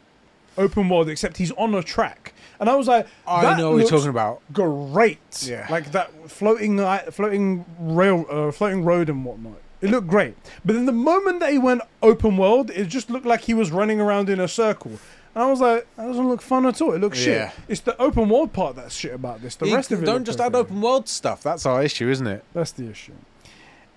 open 0.57 0.90
world, 0.90 1.09
except 1.09 1.38
he's 1.38 1.51
on 1.53 1.73
a 1.75 1.81
track, 1.83 2.33
and 2.59 2.69
I 2.69 2.75
was 2.75 2.88
like, 2.88 3.07
I 3.27 3.57
know 3.57 3.72
what 3.72 3.77
you're 3.80 3.90
talking 3.90 4.09
about. 4.09 4.41
Great, 4.53 5.19
Yeah. 5.43 5.65
like 5.69 5.91
that 5.93 6.11
floating, 6.30 6.77
floating 7.11 7.65
rail, 7.80 8.25
uh, 8.30 8.51
floating 8.51 8.83
road 8.83 9.09
and 9.09 9.23
whatnot. 9.25 9.53
It 9.81 9.90
looked 9.90 10.07
great, 10.07 10.35
but 10.64 10.73
then 10.73 10.85
the 10.85 10.91
moment 10.91 11.40
that 11.40 11.51
he 11.51 11.57
went 11.57 11.81
open 12.03 12.38
world, 12.38 12.69
it 12.69 12.85
just 12.88 13.09
looked 13.09 13.25
like 13.25 13.41
he 13.41 13.53
was 13.53 13.72
running 13.72 13.99
around 13.99 14.30
in 14.30 14.40
a 14.40 14.48
circle. 14.48 14.91
And 15.33 15.45
I 15.45 15.49
was 15.49 15.61
like, 15.61 15.88
that 15.95 16.06
doesn't 16.07 16.27
look 16.27 16.41
fun 16.41 16.65
at 16.65 16.81
all. 16.81 16.91
It 16.93 16.99
looks 16.99 17.17
Yeah. 17.25 17.49
shit. 17.51 17.59
It's 17.69 17.81
the 17.81 17.99
open 18.01 18.27
world 18.30 18.51
part 18.51 18.75
that's 18.75 18.93
shit 18.93 19.14
about 19.14 19.41
this. 19.41 19.56
The 19.56 19.67
You 19.67 19.75
rest 19.75 19.91
of 19.93 20.03
it 20.03 20.06
don't 20.06 20.25
just 20.25 20.41
add 20.41 20.53
open 20.53 20.81
world 20.81 21.07
stuff. 21.07 21.41
That's 21.41 21.65
our 21.65 21.81
issue, 21.81 22.09
isn't 22.09 22.27
it? 22.27 22.43
That's 22.53 22.73
the 22.73 22.90
issue. 22.90 23.14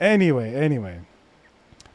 Anyway, 0.00 0.54
anyway, 0.54 1.00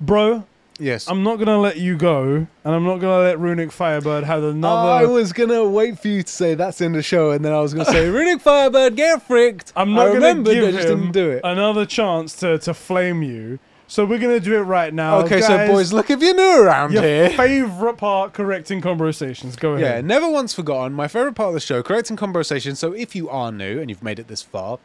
bro, 0.02 0.44
Yes. 0.80 1.08
I'm 1.10 1.24
not 1.24 1.38
gonna 1.40 1.60
let 1.60 1.78
you 1.78 1.98
go, 1.98 2.48
and 2.64 2.76
I'm 2.76 2.84
not 2.86 2.98
gonna 3.00 3.24
let 3.24 3.38
Runic 3.40 3.72
Firebird 3.72 4.24
have 4.24 4.44
another. 4.44 4.90
I 4.90 5.06
was 5.06 5.34
gonna 5.34 5.66
wait 5.68 6.00
for 6.00 6.08
you 6.08 6.24
to 6.24 6.32
say 6.32 6.56
that's 6.56 6.80
in 6.82 6.94
the 6.94 7.04
show, 7.04 7.32
and 7.32 7.44
then 7.44 7.52
I 7.54 7.60
was 7.60 7.74
gonna 7.74 7.86
say 7.86 8.08
Runic 8.10 8.42
Firebird, 8.42 8.96
get 8.96 9.22
fricked. 9.24 9.74
I'm 9.76 9.98
I 9.98 10.06
not 10.06 10.14
gonna 10.20 10.44
give 10.44 10.74
just 10.74 10.88
him 10.88 10.98
didn't 11.00 11.12
do 11.12 11.32
it. 11.32 11.42
another 11.44 11.86
chance 11.86 12.34
to 12.38 12.58
to 12.60 12.74
flame 12.74 13.22
you. 13.24 13.60
So 13.88 14.06
we're 14.06 14.20
gonna 14.20 14.40
do 14.40 14.56
it 14.56 14.62
right 14.62 14.94
now. 14.94 15.18
okay, 15.22 15.40
Guys, 15.40 15.48
so 15.48 15.68
boys, 15.68 15.92
look 15.92 16.10
if 16.12 16.22
you're 16.22 16.36
new 16.36 16.62
around 16.64 16.94
your 16.94 17.02
here. 17.02 17.32
favorite 17.32 17.98
part 17.98 18.34
correcting 18.34 18.82
conversations. 18.82 19.56
Go 19.56 19.72
ahead. 19.74 19.82
Yeah, 19.96 20.02
never 20.02 20.30
once 20.30 20.54
forgotten. 20.54 20.94
My 20.94 21.08
favorite 21.08 21.34
part 21.34 21.48
of 21.50 21.54
the 21.56 21.60
show, 21.60 21.82
correcting 21.82 22.16
conversations. 22.16 22.78
So 22.80 22.94
if 22.94 23.16
you 23.16 23.30
are 23.30 23.52
new 23.52 23.80
and 23.82 23.90
you've 23.90 24.04
made 24.04 24.20
it 24.20 24.28
this 24.28 24.44
far, 24.44 24.78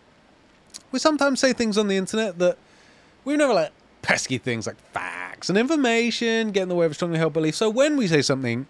we 0.91 0.99
sometimes 0.99 1.39
say 1.39 1.53
things 1.53 1.77
on 1.77 1.89
the 1.89 1.97
internet 1.99 2.39
that 2.39 2.57
we've 3.27 3.37
never 3.37 3.53
let 3.53 3.73
pesky 4.01 4.39
things 4.39 4.67
like 4.67 4.77
facts 5.35 5.49
and 5.49 5.59
information 5.59 6.53
get 6.53 6.63
in 6.63 6.69
the 6.69 6.75
way 6.75 6.87
of 6.87 6.95
strongly 6.95 7.19
held 7.19 7.33
belief. 7.33 7.57
So 7.57 7.69
when 7.69 7.97
we 7.97 8.07
say 8.07 8.23
something 8.23 8.67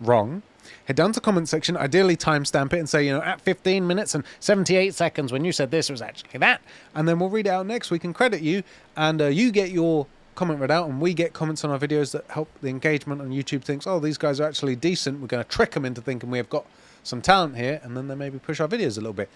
wrong, 0.00 0.42
head 0.84 0.94
down 0.94 1.12
to 1.12 1.20
the 1.20 1.24
comment 1.24 1.48
section, 1.48 1.76
ideally 1.76 2.16
timestamp 2.16 2.72
it 2.72 2.78
and 2.78 2.88
say, 2.88 3.04
you 3.04 3.12
know, 3.12 3.22
at 3.22 3.40
15 3.40 3.84
minutes 3.84 4.14
and 4.14 4.22
78 4.38 4.94
seconds 4.94 5.32
when 5.32 5.44
you 5.44 5.50
said 5.50 5.72
this 5.72 5.90
was 5.90 6.00
actually 6.00 6.38
that. 6.38 6.60
And 6.94 7.08
then 7.08 7.18
we'll 7.18 7.30
read 7.30 7.46
it 7.46 7.50
out 7.50 7.66
next 7.66 7.90
week 7.90 8.04
and 8.04 8.14
credit 8.14 8.40
you. 8.40 8.62
And 8.96 9.20
uh, 9.20 9.26
you 9.26 9.50
get 9.50 9.70
your 9.70 10.06
comment 10.36 10.60
read 10.60 10.70
out 10.70 10.88
and 10.88 11.00
we 11.00 11.12
get 11.12 11.32
comments 11.32 11.64
on 11.64 11.70
our 11.70 11.78
videos 11.78 12.12
that 12.12 12.24
help 12.30 12.48
the 12.62 12.68
engagement 12.68 13.20
and 13.20 13.32
YouTube 13.32 13.64
thinks, 13.64 13.84
oh, 13.86 13.98
these 13.98 14.18
guys 14.18 14.38
are 14.38 14.46
actually 14.46 14.76
decent. 14.76 15.20
We're 15.20 15.26
going 15.26 15.42
to 15.42 15.50
trick 15.50 15.72
them 15.72 15.84
into 15.84 16.00
thinking 16.00 16.30
we 16.30 16.38
have 16.38 16.50
got 16.50 16.66
some 17.02 17.20
talent 17.20 17.56
here. 17.56 17.80
And 17.82 17.96
then 17.96 18.06
they 18.06 18.14
maybe 18.14 18.38
push 18.38 18.60
our 18.60 18.68
videos 18.68 18.96
a 18.96 19.00
little 19.00 19.12
bit. 19.12 19.28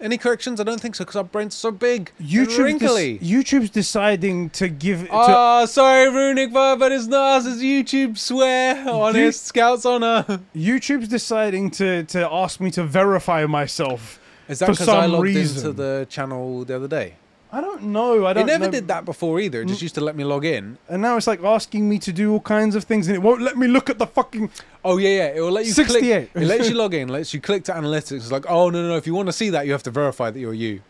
Any 0.00 0.18
corrections? 0.18 0.60
I 0.60 0.64
don't 0.64 0.80
think 0.80 0.94
so 0.94 1.04
because 1.04 1.16
our 1.16 1.24
brain's 1.24 1.54
are 1.54 1.58
so 1.58 1.70
big 1.70 2.12
wrinkly. 2.58 3.18
dec- 3.18 3.20
YouTube's 3.20 3.70
deciding 3.70 4.50
to 4.50 4.68
give 4.68 5.02
it 5.02 5.06
to. 5.06 5.10
Oh, 5.12 5.66
sorry, 5.66 6.10
Runic 6.10 6.52
but 6.52 6.92
it's 6.92 7.06
not 7.06 7.38
us, 7.38 7.46
it's 7.46 7.62
YouTube 7.62 8.18
swear. 8.18 8.88
Honest 8.88 9.46
Scouts 9.46 9.86
Honor. 9.86 10.24
YouTube's 10.54 11.08
deciding 11.08 11.70
to 11.72 12.04
to 12.04 12.30
ask 12.30 12.60
me 12.60 12.70
to 12.72 12.84
verify 12.84 13.46
myself. 13.46 14.20
Is 14.48 14.58
that 14.58 14.68
because 14.70 14.88
I 14.88 15.06
logged 15.06 15.24
reason. 15.24 15.66
into 15.66 15.72
the 15.72 16.06
channel 16.10 16.64
the 16.64 16.76
other 16.76 16.88
day? 16.88 17.14
I 17.56 17.62
don't 17.62 17.84
know. 17.84 18.26
I 18.26 18.34
don't. 18.34 18.44
never 18.44 18.66
know. 18.66 18.70
did 18.70 18.88
that 18.88 19.06
before 19.06 19.40
either. 19.40 19.62
It 19.62 19.68
just 19.68 19.80
used 19.80 19.94
to 19.94 20.02
let 20.02 20.14
me 20.14 20.24
log 20.24 20.44
in. 20.44 20.76
And 20.90 21.00
now 21.00 21.16
it's 21.16 21.26
like 21.26 21.42
asking 21.42 21.88
me 21.88 21.98
to 22.00 22.12
do 22.12 22.34
all 22.34 22.40
kinds 22.40 22.74
of 22.74 22.84
things, 22.84 23.08
and 23.08 23.16
it 23.16 23.20
won't 23.20 23.40
let 23.40 23.56
me 23.56 23.66
look 23.66 23.88
at 23.88 23.98
the 23.98 24.06
fucking. 24.06 24.50
Oh 24.84 24.98
yeah, 24.98 25.08
yeah. 25.08 25.36
It 25.36 25.40
will 25.40 25.52
let 25.52 25.64
you 25.64 25.72
68. 25.72 26.32
click. 26.32 26.42
It 26.44 26.46
lets 26.46 26.68
you 26.68 26.74
log 26.82 26.92
in. 26.92 27.08
Lets 27.08 27.32
you 27.32 27.40
click 27.40 27.64
to 27.64 27.72
analytics. 27.72 28.16
It's 28.16 28.30
like, 28.30 28.44
oh 28.46 28.68
no, 28.68 28.82
no, 28.82 28.88
no. 28.88 28.96
If 28.96 29.06
you 29.06 29.14
want 29.14 29.28
to 29.28 29.32
see 29.32 29.48
that, 29.48 29.64
you 29.64 29.72
have 29.72 29.82
to 29.84 29.90
verify 29.90 30.30
that 30.30 30.38
you're 30.38 30.52
you. 30.52 30.82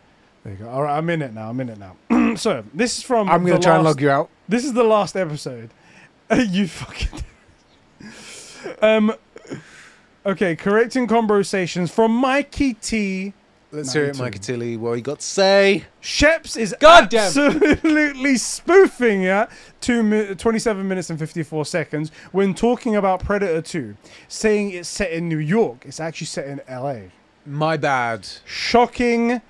There 0.43 0.51
you 0.51 0.59
go. 0.59 0.69
All 0.69 0.83
right, 0.83 0.97
I'm 0.97 1.09
in 1.09 1.21
it 1.21 1.33
now. 1.33 1.49
I'm 1.49 1.59
in 1.61 1.69
it 1.69 1.79
now. 1.79 2.35
so 2.35 2.65
this 2.73 2.97
is 2.97 3.03
from. 3.05 3.29
I'm 3.29 3.45
gonna 3.45 3.59
try 3.59 3.75
and 3.75 3.85
log 3.85 4.01
you 4.01 4.09
out. 4.09 4.29
This 4.49 4.65
is 4.65 4.73
the 4.73 4.83
last 4.83 5.15
episode. 5.15 5.69
you 6.35 6.67
fucking. 6.67 7.23
um. 8.81 9.13
Okay, 10.25 10.57
correcting 10.57 11.07
conversations 11.07 11.91
from 11.91 12.11
Mikey 12.11 12.73
T. 12.73 13.31
Let's 13.71 13.91
hear 13.91 14.05
it, 14.05 14.17
92. 14.17 14.23
Mikey 14.23 14.39
Tilly. 14.39 14.77
What 14.77 14.93
you 14.93 15.01
got 15.01 15.19
to 15.19 15.25
say? 15.25 15.85
Sheps 16.01 16.55
is 16.55 16.73
God 16.79 17.09
damn. 17.09 17.25
absolutely 17.27 18.37
spoofing 18.37 19.25
at 19.25 19.51
two 19.81 20.03
mi- 20.03 20.35
27 20.35 20.87
minutes 20.87 21.09
and 21.09 21.19
54 21.19 21.65
seconds 21.65 22.11
when 22.31 22.53
talking 22.53 22.95
about 22.95 23.23
Predator 23.23 23.61
2, 23.61 23.95
saying 24.29 24.71
it's 24.71 24.87
set 24.87 25.11
in 25.11 25.27
New 25.27 25.37
York. 25.37 25.83
It's 25.85 25.99
actually 25.99 26.27
set 26.27 26.47
in 26.47 26.61
LA. 26.69 27.09
My 27.45 27.75
bad. 27.75 28.27
Shocking, 28.45 29.41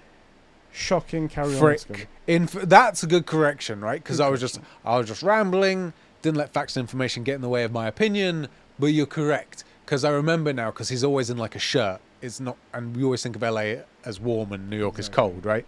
shocking. 0.72 1.30
Carry 1.30 1.56
on. 1.56 1.62
let's. 1.62 1.84
Frick. 1.84 2.08
That's 2.52 3.04
a 3.04 3.08
good 3.08 3.28
correction, 3.28 3.82
right? 3.82 4.02
Because 4.02 4.20
I 4.20 4.30
was 4.30 4.40
just 4.40 4.60
I 4.84 4.98
was 4.98 5.08
just 5.08 5.22
rambling, 5.22 5.94
didn't 6.24 6.38
let 6.38 6.54
facts 6.54 6.76
and 6.76 6.84
information 6.84 7.24
get 7.24 7.36
in 7.36 7.42
the 7.42 7.50
way 7.50 7.64
of 7.64 7.72
my 7.72 7.88
opinion. 7.88 8.48
But 8.80 8.88
you're 8.88 9.06
correct 9.06 9.64
because 9.86 10.04
I 10.04 10.10
remember 10.10 10.54
now 10.54 10.72
because 10.72 10.90
he's 10.90 11.04
always 11.04 11.30
in 11.30 11.38
like 11.38 11.56
a 11.56 11.60
shirt. 11.60 12.02
It's 12.22 12.40
not, 12.40 12.58
and 12.74 12.96
we 12.96 13.04
always 13.04 13.22
think 13.24 13.36
of 13.36 13.42
LA 13.42 13.76
as 14.04 14.20
warm 14.20 14.52
and 14.52 14.70
New 14.70 14.78
York 14.78 14.98
is 15.00 15.08
cold, 15.10 15.46
right? 15.46 15.66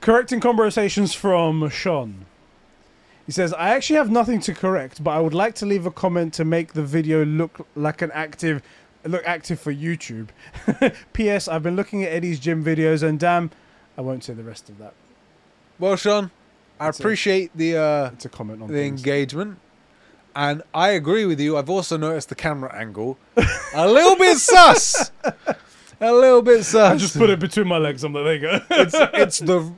Correcting 0.00 0.40
conversations 0.40 1.14
from 1.14 1.68
Sean. 1.68 2.26
He 3.24 3.30
says, 3.30 3.52
I 3.54 3.70
actually 3.70 3.96
have 3.96 4.10
nothing 4.10 4.40
to 4.40 4.52
correct, 4.54 5.02
but 5.04 5.12
I 5.12 5.20
would 5.20 5.32
like 5.34 5.54
to 5.56 5.66
leave 5.66 5.86
a 5.86 5.92
comment 5.92 6.34
to 6.34 6.44
make 6.44 6.72
the 6.72 6.82
video 6.82 7.24
look 7.24 7.66
like 7.76 8.02
an 8.02 8.10
active 8.12 8.62
look 9.04 9.22
active 9.26 9.58
for 9.60 9.72
YouTube. 9.72 10.28
P.S. 11.12 11.48
I've 11.48 11.62
been 11.62 11.74
looking 11.76 12.04
at 12.04 12.12
Eddie's 12.12 12.38
gym 12.38 12.64
videos 12.64 13.02
and 13.02 13.18
damn, 13.18 13.50
I 13.98 14.00
won't 14.00 14.22
say 14.24 14.32
the 14.32 14.44
rest 14.44 14.68
of 14.68 14.78
that. 14.78 14.94
Well, 15.78 15.96
Sean, 15.96 16.30
I 16.80 16.86
That's 16.86 16.98
a- 16.98 17.02
appreciate 17.02 17.50
the 17.56 17.76
uh, 17.76 18.10
It's 18.12 18.24
a 18.24 18.28
comment 18.28 18.62
on 18.62 18.68
the 18.68 18.74
things. 18.74 19.00
engagement, 19.00 19.58
and 20.34 20.62
I 20.74 20.90
agree 20.90 21.24
with 21.24 21.40
you. 21.40 21.56
I've 21.56 21.70
also 21.70 21.96
noticed 21.96 22.28
the 22.28 22.34
camera 22.34 22.74
angle 22.74 23.18
a 23.74 23.88
little 23.88 24.16
bit 24.16 24.38
sus, 24.38 25.10
a 26.00 26.12
little 26.12 26.42
bit 26.42 26.64
sus. 26.64 26.92
I 26.92 26.96
just 26.96 27.16
put 27.16 27.30
it 27.30 27.38
between 27.38 27.66
my 27.68 27.78
legs. 27.78 28.04
I'm 28.04 28.12
like, 28.12 28.24
there 28.24 28.34
you 28.34 28.40
go. 28.40 28.60
It's 28.70 28.94
it's 29.14 29.38
the 29.38 29.72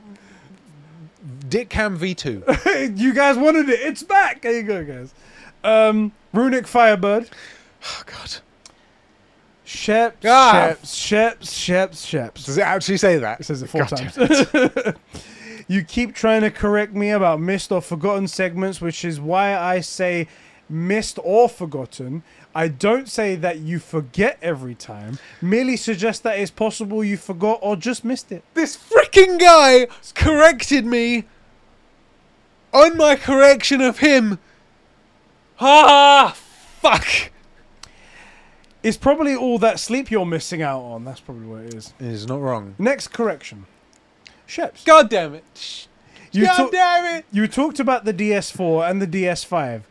Dick 1.49 1.69
Cam 1.69 1.97
V2. 1.97 2.97
you 2.97 3.13
guys 3.13 3.37
wanted 3.37 3.69
it. 3.69 3.79
It's 3.81 4.03
back. 4.03 4.41
There 4.41 4.53
you 4.53 4.63
go, 4.63 4.83
guys. 4.83 5.13
Um, 5.63 6.11
Runic 6.33 6.67
Firebird. 6.67 7.29
Oh 7.83 8.03
God. 8.05 8.37
Sheps, 9.65 10.13
Ah. 10.25 10.75
Sheps, 10.83 11.39
Sheps, 11.41 11.41
Sheps, 11.41 12.31
Sheps. 12.31 12.45
Does 12.45 12.57
it 12.57 12.61
actually 12.61 12.97
say 12.97 13.17
that? 13.17 13.39
It 13.39 13.45
says 13.45 13.63
it 13.63 13.67
four 13.67 13.85
God 13.85 13.97
times. 13.97 14.95
you 15.67 15.83
keep 15.83 16.13
trying 16.13 16.41
to 16.41 16.51
correct 16.51 16.93
me 16.93 17.09
about 17.09 17.39
missed 17.41 17.71
or 17.71 17.81
forgotten 17.81 18.27
segments, 18.27 18.79
which 18.79 19.03
is 19.03 19.19
why 19.19 19.57
I 19.57 19.79
say 19.79 20.27
missed 20.69 21.19
or 21.23 21.47
forgotten. 21.49 22.23
I 22.53 22.67
don't 22.69 23.09
say 23.09 23.35
that 23.35 23.59
you 23.59 23.79
forget 23.79 24.37
every 24.41 24.75
time, 24.75 25.19
merely 25.41 25.75
suggest 25.77 26.23
that 26.23 26.39
it's 26.39 26.51
possible 26.51 27.03
you 27.03 27.17
forgot 27.17 27.59
or 27.61 27.75
just 27.75 28.05
missed 28.05 28.31
it. 28.31 28.43
This 28.53 28.77
freaking 28.77 29.39
guy 29.39 29.87
corrected 30.13 30.85
me 30.85 31.25
on 32.73 32.97
my 32.97 33.15
correction 33.15 33.81
of 33.81 33.99
him. 33.99 34.39
Ah, 35.59 36.35
fuck. 36.81 37.31
It's 38.83 38.97
probably 38.97 39.35
all 39.35 39.57
that 39.59 39.79
sleep 39.79 40.11
you're 40.11 40.25
missing 40.25 40.61
out 40.61 40.81
on. 40.81 41.05
That's 41.05 41.19
probably 41.19 41.47
what 41.47 41.61
it 41.63 41.73
is. 41.73 41.93
He's 41.99 42.27
not 42.27 42.39
wrong. 42.39 42.75
Next 42.77 43.07
correction. 43.07 43.65
Sheps. 44.47 44.85
God 44.85 45.09
damn 45.09 45.33
it. 45.33 45.87
You, 46.31 46.45
God 46.45 46.57
talk- 46.57 46.71
damn 46.71 47.17
it. 47.17 47.25
you 47.31 47.47
talked 47.47 47.79
about 47.79 48.05
the 48.05 48.13
DS4 48.13 48.89
and 48.89 49.01
the 49.01 49.07
DS5. 49.07 49.81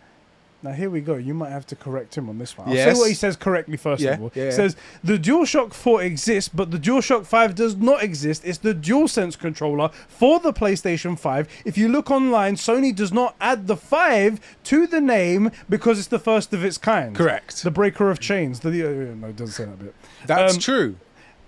Now 0.64 0.72
here 0.72 0.88
we 0.88 1.02
go. 1.02 1.16
You 1.16 1.34
might 1.34 1.50
have 1.50 1.66
to 1.66 1.76
correct 1.76 2.16
him 2.16 2.30
on 2.30 2.38
this 2.38 2.56
one. 2.56 2.66
I'll 2.68 2.74
Yes. 2.74 2.94
say 2.96 2.98
what 2.98 3.08
he 3.10 3.14
says 3.14 3.36
correctly 3.36 3.76
first 3.76 4.00
Yeah, 4.02 4.12
of 4.14 4.22
all. 4.22 4.32
yeah, 4.34 4.46
He 4.46 4.50
says 4.52 4.76
the 5.04 5.18
DualShock 5.18 5.74
4 5.74 6.02
exists, 6.02 6.48
but 6.48 6.70
the 6.70 6.78
DualShock 6.78 7.26
5 7.26 7.54
does 7.54 7.76
not 7.76 8.02
exist. 8.02 8.40
It's 8.46 8.56
the 8.56 8.74
DualSense 8.74 9.38
controller 9.38 9.90
for 10.08 10.40
the 10.40 10.54
PlayStation 10.54 11.18
5. 11.18 11.48
If 11.66 11.76
you 11.76 11.88
look 11.88 12.10
online, 12.10 12.56
Sony 12.56 12.96
does 12.96 13.12
not 13.12 13.36
add 13.42 13.66
the 13.66 13.76
5 13.76 14.40
to 14.64 14.86
the 14.86 15.02
name 15.02 15.50
because 15.68 15.98
it's 15.98 16.08
the 16.08 16.18
first 16.18 16.54
of 16.54 16.64
its 16.64 16.78
kind. 16.78 17.14
Correct. 17.14 17.62
The 17.62 17.70
breaker 17.70 18.10
of 18.10 18.18
chains. 18.18 18.60
The, 18.60 18.70
uh, 18.70 19.14
no, 19.16 19.28
it 19.28 19.36
doesn't 19.36 19.52
say 19.52 19.66
that 19.66 19.78
bit. 19.78 19.94
That's 20.26 20.54
um, 20.54 20.60
true. 20.60 20.96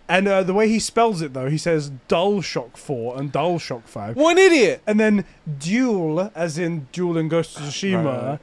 And 0.09 0.29
uh, 0.29 0.43
the 0.43 0.55
way 0.55 0.69
he 0.69 0.79
spells 0.79 1.23
it 1.23 1.33
though, 1.33 1.49
he 1.49 1.59
says 1.59 1.91
DualShock 2.11 2.77
4 2.77 3.19
and 3.19 3.33
DualShock 3.33 3.85
5. 3.85 4.15
One 4.17 4.37
idiot. 4.37 4.83
And 4.87 5.01
then 5.01 5.25
Duel, 5.59 6.31
as 6.35 6.59
in 6.59 6.87
Duel 6.93 7.17
and 7.17 7.31
Ghost 7.31 7.57
of 7.57 7.63
Tsushima, 7.63 8.05
Right, 8.33 8.39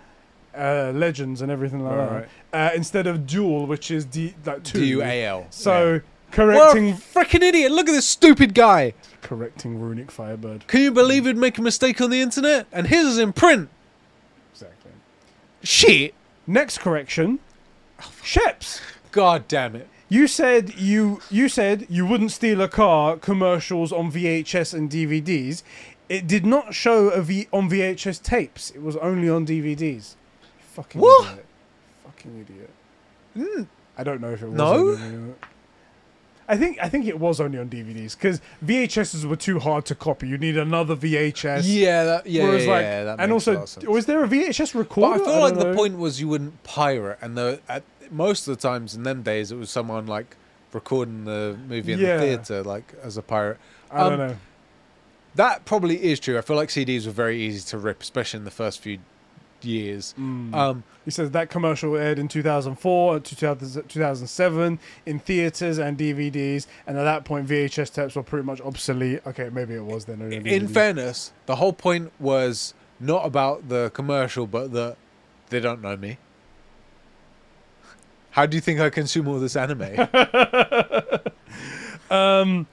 Uh, 0.55 0.91
Legends 0.93 1.41
and 1.41 1.51
everything 1.51 1.83
like 1.83 1.95
Right, 1.97 2.27
that. 2.51 2.71
Uh, 2.73 2.75
instead 2.75 3.07
of 3.07 3.25
Dual, 3.25 3.65
which 3.65 3.89
is 3.89 4.05
D 4.05 4.35
like 4.45 4.63
two. 4.63 4.79
D 4.79 4.85
U 4.87 5.01
A 5.01 5.25
L. 5.25 5.47
So 5.49 5.93
Yeah. 5.95 5.99
correcting 6.31 6.91
What 6.91 6.99
a 6.99 7.25
freaking 7.25 7.41
idiot. 7.41 7.71
Look 7.71 7.87
at 7.89 7.93
this 7.93 8.05
stupid 8.07 8.53
guy. 8.53 8.93
correcting 9.21 9.79
Runic 9.79 10.11
Firebird. 10.11 10.67
Can 10.67 10.81
you 10.81 10.91
believe 10.91 11.25
he'd 11.25 11.37
make 11.37 11.57
a 11.57 11.61
mistake 11.61 11.99
on 12.01 12.09
the 12.09 12.21
internet? 12.21 12.67
And 12.71 12.87
his 12.87 13.07
is 13.07 13.17
in 13.17 13.33
print. 13.33 13.69
Exactly. 14.51 14.91
Shit. 15.63 16.13
Next 16.45 16.79
correction. 16.79 17.39
Sheps. 17.99 18.81
God 19.11 19.47
damn 19.47 19.75
it. 19.75 19.87
You 20.09 20.27
said 20.27 20.75
you 20.75 21.21
you 21.31 21.49
said 21.49 21.87
you 21.89 22.05
wouldn't 22.05 22.31
steal 22.31 22.61
a 22.61 22.67
car 22.67 23.17
commercials 23.17 23.91
on 23.91 24.11
VHS 24.11 24.73
and 24.73 24.89
DVDs. 24.89 25.63
It 26.09 26.27
did 26.27 26.45
not 26.45 26.73
show 26.75 27.07
a 27.09 27.21
v- 27.21 27.47
on 27.51 27.69
VHS 27.69 28.21
tapes. 28.21 28.69
It 28.71 28.83
was 28.83 28.95
only 28.97 29.29
on 29.29 29.45
DVDs. 29.47 30.15
Fucking 30.73 31.01
What? 31.01 31.31
idiot. 31.31 31.45
Fucking 32.03 32.39
idiot. 32.41 32.69
Mm. 33.37 33.67
I 33.97 34.03
don't 34.03 34.21
know 34.21 34.31
if 34.31 34.41
it 34.41 34.47
was. 34.47 34.55
No? 34.55 35.35
I 36.47 36.57
think 36.57 36.77
I 36.81 36.89
think 36.89 37.05
it 37.05 37.19
was 37.19 37.39
only 37.39 37.57
on 37.57 37.69
DVDs 37.69 38.17
because 38.17 38.41
VHSs 38.65 39.23
were 39.23 39.35
too 39.35 39.59
hard 39.59 39.85
to 39.85 39.95
copy. 39.95 40.27
You 40.27 40.37
need 40.37 40.57
another 40.57 40.95
VHS. 40.95 41.61
Yeah, 41.65 42.03
that, 42.03 42.27
yeah, 42.27 42.43
Whereas, 42.43 42.65
yeah, 42.65 42.71
like, 42.71 42.81
yeah, 42.81 43.03
that 43.05 43.19
and 43.19 43.31
also, 43.31 43.65
was 43.87 44.05
there 44.07 44.23
a 44.23 44.27
VHS 44.27 44.75
recorder? 44.75 45.19
But? 45.19 45.29
I 45.29 45.31
feel 45.31 45.39
like 45.41 45.53
don't 45.55 45.71
the 45.71 45.75
point 45.75 45.97
was 45.97 46.19
you 46.19 46.27
wouldn't 46.27 46.61
pirate, 46.63 47.19
and 47.21 47.37
the 47.37 47.61
at, 47.69 47.83
most 48.11 48.47
of 48.47 48.57
the 48.57 48.61
times 48.61 48.93
in 48.93 49.03
them 49.03 49.23
days 49.23 49.51
it 49.51 49.55
was 49.55 49.69
someone 49.69 50.05
like 50.05 50.35
recording 50.73 51.23
the 51.25 51.57
movie 51.67 51.93
in 51.93 51.99
Yeah. 51.99 52.17
the 52.17 52.23
theater, 52.23 52.63
like 52.63 52.93
as 53.01 53.15
a 53.15 53.21
pirate. 53.21 53.57
I 53.89 54.09
don't 54.09 54.13
um, 54.13 54.27
know. 54.27 54.37
That 55.35 55.65
probably 55.65 56.03
is 56.03 56.19
true. 56.19 56.37
I 56.37 56.41
feel 56.41 56.57
like 56.57 56.69
CDs 56.69 57.05
were 57.05 57.11
very 57.11 57.41
easy 57.41 57.65
to 57.69 57.77
rip, 57.77 58.01
especially 58.01 58.39
in 58.39 58.43
the 58.43 58.51
first 58.51 58.81
few 58.81 58.99
years. 59.63 60.13
Mm. 60.19 60.53
Um, 60.53 60.83
He 61.05 61.11
says 61.11 61.31
that 61.31 61.49
commercial 61.49 61.95
aired 61.97 62.19
in 62.19 62.27
2004 62.27 63.15
and 63.15 63.25
2000 63.25 63.89
2007 63.89 64.79
in 65.05 65.19
theaters 65.19 65.77
and 65.77 65.97
DVDs, 65.97 66.67
and 66.87 66.97
at 66.97 67.03
that 67.03 67.25
point 67.25 67.47
VHS 67.47 67.93
tapes 67.93 68.15
were 68.15 68.23
pretty 68.23 68.45
much 68.45 68.61
obsolete. 68.61 69.21
Okay, 69.27 69.49
maybe 69.49 69.73
it 69.73 69.83
was 69.83 70.05
then. 70.05 70.21
on 70.21 70.31
in 70.31 70.67
fairness, 70.67 71.33
the 71.45 71.57
whole 71.57 71.73
point 71.73 72.11
was 72.19 72.73
not 72.99 73.25
about 73.25 73.69
the 73.69 73.91
commercial, 73.93 74.47
but 74.47 74.71
that 74.73 74.97
they 75.49 75.59
don't 75.59 75.81
know 75.81 75.97
me. 75.97 76.17
How 78.31 78.45
do 78.47 78.57
you 78.57 78.61
think 78.61 78.79
I 78.79 78.89
consume 78.89 79.27
all 79.27 79.39
this 79.39 79.55
anime? 79.55 79.81
um, 82.09 82.65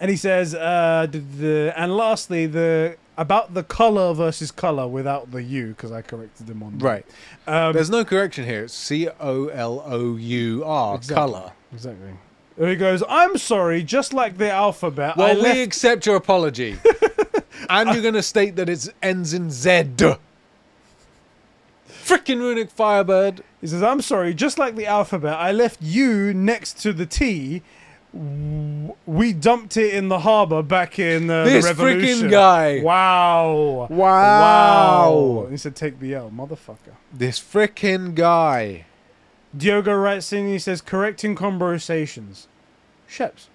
and 0.00 0.10
he 0.10 0.16
says, 0.16 0.54
uh, 0.54 1.06
the, 1.08 1.18
the 1.18 1.72
and 1.76 1.96
lastly 1.96 2.46
the 2.46 2.96
about 3.18 3.52
the 3.52 3.62
color 3.62 4.14
versus 4.14 4.50
color 4.50 4.88
without 4.88 5.30
the 5.32 5.42
U 5.42 5.68
because 5.68 5.92
I 5.92 6.00
corrected 6.00 6.48
him 6.48 6.62
on 6.62 6.78
that. 6.78 6.84
right. 6.84 7.06
Um, 7.46 7.74
There's 7.74 7.90
no 7.90 8.04
correction 8.04 8.46
here. 8.46 8.64
It's 8.64 8.72
C 8.74 9.08
O 9.20 9.48
L 9.48 9.82
O 9.84 10.16
U 10.16 10.64
R, 10.64 10.94
Exactly. 10.96 11.14
color. 11.14 11.52
exactly. 11.72 12.12
He 12.58 12.74
goes, 12.76 13.02
I'm 13.08 13.36
sorry, 13.38 13.82
just 13.84 14.12
like 14.12 14.38
the 14.38 14.50
alphabet. 14.50 15.16
I 15.16 15.20
Well, 15.20 15.34
we 15.36 15.42
left 15.42 15.58
accept 15.58 16.06
your 16.06 16.16
apology. 16.16 16.76
and 17.68 17.90
you're 17.92 18.02
going 18.02 18.14
to 18.14 18.22
state 18.22 18.56
that 18.56 18.68
it 18.68 18.88
ends 19.02 19.32
in 19.34 19.50
Z. 19.50 19.84
Frickin' 21.88 22.38
Runic 22.40 22.70
Firebird. 22.70 23.42
He 23.60 23.66
says, 23.66 23.82
I'm 23.82 24.00
sorry, 24.00 24.34
just 24.34 24.58
like 24.58 24.76
the 24.76 24.86
alphabet, 24.86 25.34
I 25.38 25.52
left 25.52 25.82
U 25.82 26.32
next 26.34 26.78
to 26.82 26.92
the 26.92 27.06
T. 27.06 27.62
We 28.12 29.32
dumped 29.32 29.76
it 29.76 29.94
in 29.94 30.08
the 30.08 30.20
harbor 30.20 30.62
back 30.62 30.98
in 30.98 31.28
uh, 31.28 31.44
This 31.44 31.64
the 31.64 31.70
revolution. 31.74 32.26
freaking 32.26 32.30
guy. 32.30 32.80
Wow. 32.82 33.86
Wow. 33.90 33.90
Wow. 33.90 35.46
He 35.50 35.56
said, 35.56 35.76
take 35.76 36.00
the 36.00 36.14
L, 36.14 36.30
motherfucker. 36.30 36.94
This 37.12 37.38
frickin' 37.38 38.14
guy. 38.14 38.86
Diogo 39.56 39.94
writes 39.94 40.32
in, 40.32 40.46
he 40.48 40.58
says, 40.58 40.80
correcting 40.80 41.34
conversations. 41.34 42.48
Sheps. 43.08 43.46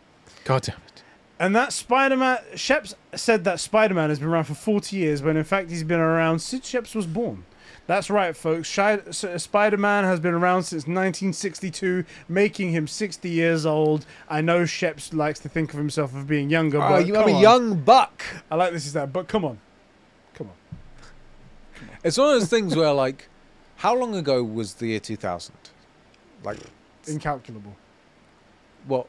God 0.43 0.63
damn 0.63 0.77
it. 0.87 1.03
And 1.39 1.55
that 1.55 1.73
Spider 1.73 2.15
Man, 2.17 2.37
Sheps 2.53 2.93
said 3.15 3.43
that 3.43 3.59
Spider 3.59 3.93
Man 3.95 4.09
has 4.09 4.19
been 4.19 4.27
around 4.29 4.45
for 4.45 4.53
40 4.55 4.95
years 4.95 5.21
when 5.21 5.35
in 5.35 5.43
fact 5.43 5.69
he's 5.69 5.83
been 5.83 5.99
around 5.99 6.39
since 6.39 6.71
Sheps 6.71 6.95
was 6.95 7.05
born. 7.07 7.43
That's 7.85 8.09
right, 8.09 8.35
folks. 8.35 8.69
Spider-Man 8.69 10.03
has 10.05 10.19
been 10.21 10.33
around 10.33 10.63
since 10.63 10.83
1962, 10.83 12.05
making 12.29 12.71
him 12.71 12.87
60 12.87 13.29
years 13.29 13.65
old. 13.65 14.05
I 14.29 14.39
know 14.39 14.63
Sheps 14.63 15.13
likes 15.13 15.39
to 15.41 15.49
think 15.49 15.73
of 15.73 15.79
himself 15.79 16.15
as 16.15 16.23
being 16.23 16.49
younger, 16.49 16.81
Oh, 16.81 16.87
but 16.89 17.05
you, 17.05 17.13
come 17.13 17.23
I'm 17.23 17.29
a 17.29 17.35
on. 17.35 17.41
young 17.41 17.75
buck. 17.81 18.23
I 18.49 18.55
like 18.55 18.71
this 18.71 18.85
is 18.85 18.93
that, 18.93 19.11
but 19.11 19.27
come 19.27 19.43
on, 19.43 19.59
come 20.33 20.47
on. 20.47 21.87
It's 22.05 22.17
one 22.17 22.33
of 22.33 22.39
those 22.39 22.49
things 22.49 22.73
where, 22.73 22.93
like, 22.93 23.27
how 23.77 23.93
long 23.95 24.15
ago 24.15 24.41
was 24.43 24.75
the 24.75 24.87
year 24.87 24.99
2000? 25.01 25.53
Like, 26.43 26.59
Incalculable. 27.07 27.75
what? 28.87 29.07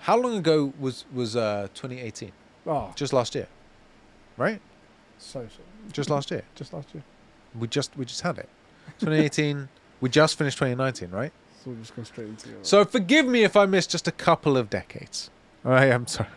How 0.00 0.18
long 0.18 0.36
ago 0.36 0.74
was 0.78 1.06
was 1.12 1.36
uh 1.36 1.68
2018? 1.74 2.32
Oh, 2.66 2.92
Just 2.96 3.12
last 3.14 3.34
year, 3.34 3.48
right? 4.36 4.60
so 5.18 5.46
so. 5.48 5.62
Just 5.92 6.10
last 6.10 6.30
year. 6.30 6.42
Just 6.54 6.72
last 6.74 6.92
year. 6.92 7.02
We 7.58 7.68
just 7.68 7.96
we 7.96 8.04
just 8.04 8.22
had 8.22 8.38
it. 8.38 8.48
2018. 9.00 9.68
we 10.00 10.08
just 10.08 10.38
finished 10.38 10.58
2019, 10.58 11.10
right? 11.10 11.32
So 11.62 11.70
we're 11.70 11.76
just 11.76 11.96
going 11.96 12.06
straight 12.06 12.28
into 12.28 12.50
it. 12.50 12.66
So 12.66 12.84
forgive 12.84 13.26
me 13.26 13.44
if 13.44 13.56
I 13.56 13.66
missed 13.66 13.90
just 13.90 14.06
a 14.06 14.12
couple 14.12 14.56
of 14.56 14.70
decades. 14.70 15.30
I 15.64 15.86
am 15.86 16.06
sorry. 16.06 16.28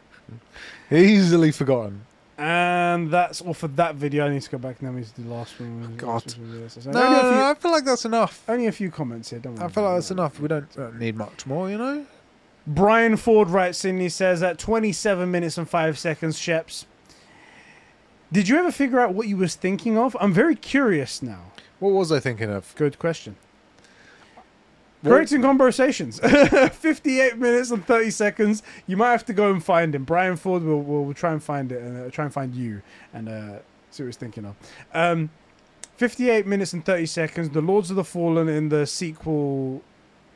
Easily 0.92 1.52
forgotten. 1.52 2.06
And 2.40 3.12
that's 3.12 3.42
all 3.42 3.54
for 3.54 3.68
that 3.68 3.96
video. 3.96 4.26
I 4.26 4.30
need 4.30 4.42
to 4.42 4.50
go 4.50 4.58
back 4.58 4.82
now. 4.82 4.92
We 4.92 5.02
do 5.02 5.24
the 5.24 5.30
last 5.30 5.60
one. 5.60 5.96
God. 5.98 6.24
With 6.24 6.74
this. 6.74 6.86
No, 6.86 6.92
a 6.92 7.20
few, 7.20 7.42
I 7.42 7.54
feel 7.60 7.72
like 7.72 7.84
that's 7.84 8.06
enough. 8.06 8.44
only 8.48 8.68
a 8.68 8.72
few 8.72 8.90
comments 8.90 9.30
here. 9.30 9.40
Don't 9.40 9.56
worry. 9.56 9.66
I 9.66 9.68
feel 9.68 9.84
like 9.84 9.96
that's 9.98 10.12
enough. 10.12 10.40
We 10.40 10.48
don't 10.48 10.78
uh, 10.78 10.92
need 10.92 11.18
much 11.18 11.46
more, 11.46 11.70
you 11.70 11.78
know. 11.78 12.06
Brian 12.66 13.18
Ford 13.18 13.50
writes 13.50 13.84
in, 13.84 14.00
he 14.00 14.08
says, 14.08 14.42
at 14.42 14.58
27 14.58 15.30
minutes 15.30 15.58
and 15.58 15.70
5 15.70 16.00
seconds, 16.00 16.38
Sheps, 16.40 16.86
did 18.32 18.48
you 18.48 18.58
ever 18.58 18.72
figure 18.72 19.00
out 19.00 19.14
what 19.14 19.28
you 19.28 19.38
was 19.38 19.56
thinking 19.56 19.98
of? 19.98 20.16
I'm 20.20 20.34
very 20.34 20.56
curious 20.56 21.22
now. 21.22 21.46
What 21.80 21.94
was 21.94 22.12
I 22.12 22.20
thinking 22.20 22.50
of? 22.50 22.74
Good 22.76 23.00
question. 23.00 23.36
What- 25.02 25.12
Correcting 25.12 25.42
conversations. 25.42 26.20
58 26.74 27.38
minutes 27.38 27.72
and 27.72 27.86
30 27.86 28.12
seconds. 28.12 28.64
You 28.86 28.98
might 28.98 29.12
have 29.12 29.26
to 29.28 29.34
go 29.34 29.50
and 29.52 29.64
find 29.64 29.96
him. 29.96 30.04
Brian 30.04 30.36
Ford 30.36 30.62
will 30.64 30.82
will 30.84 31.06
will 31.06 31.14
try 31.14 31.32
and 31.32 31.42
find 31.42 31.72
it 31.72 31.82
and 31.82 32.08
uh, 32.08 32.12
try 32.12 32.26
and 32.26 32.34
find 32.34 32.54
you 32.54 32.82
and 33.14 33.30
uh, 33.30 33.60
see 33.92 34.04
what 34.04 34.08
he's 34.08 34.18
thinking 34.18 34.46
of. 34.46 34.56
Um, 34.94 35.30
58 35.96 36.46
minutes 36.48 36.74
and 36.74 36.84
30 36.86 37.06
seconds. 37.06 37.50
The 37.50 37.62
Lords 37.62 37.90
of 37.90 37.96
the 37.96 38.04
Fallen 38.04 38.48
in 38.50 38.70
the 38.70 38.86
sequel 38.86 39.82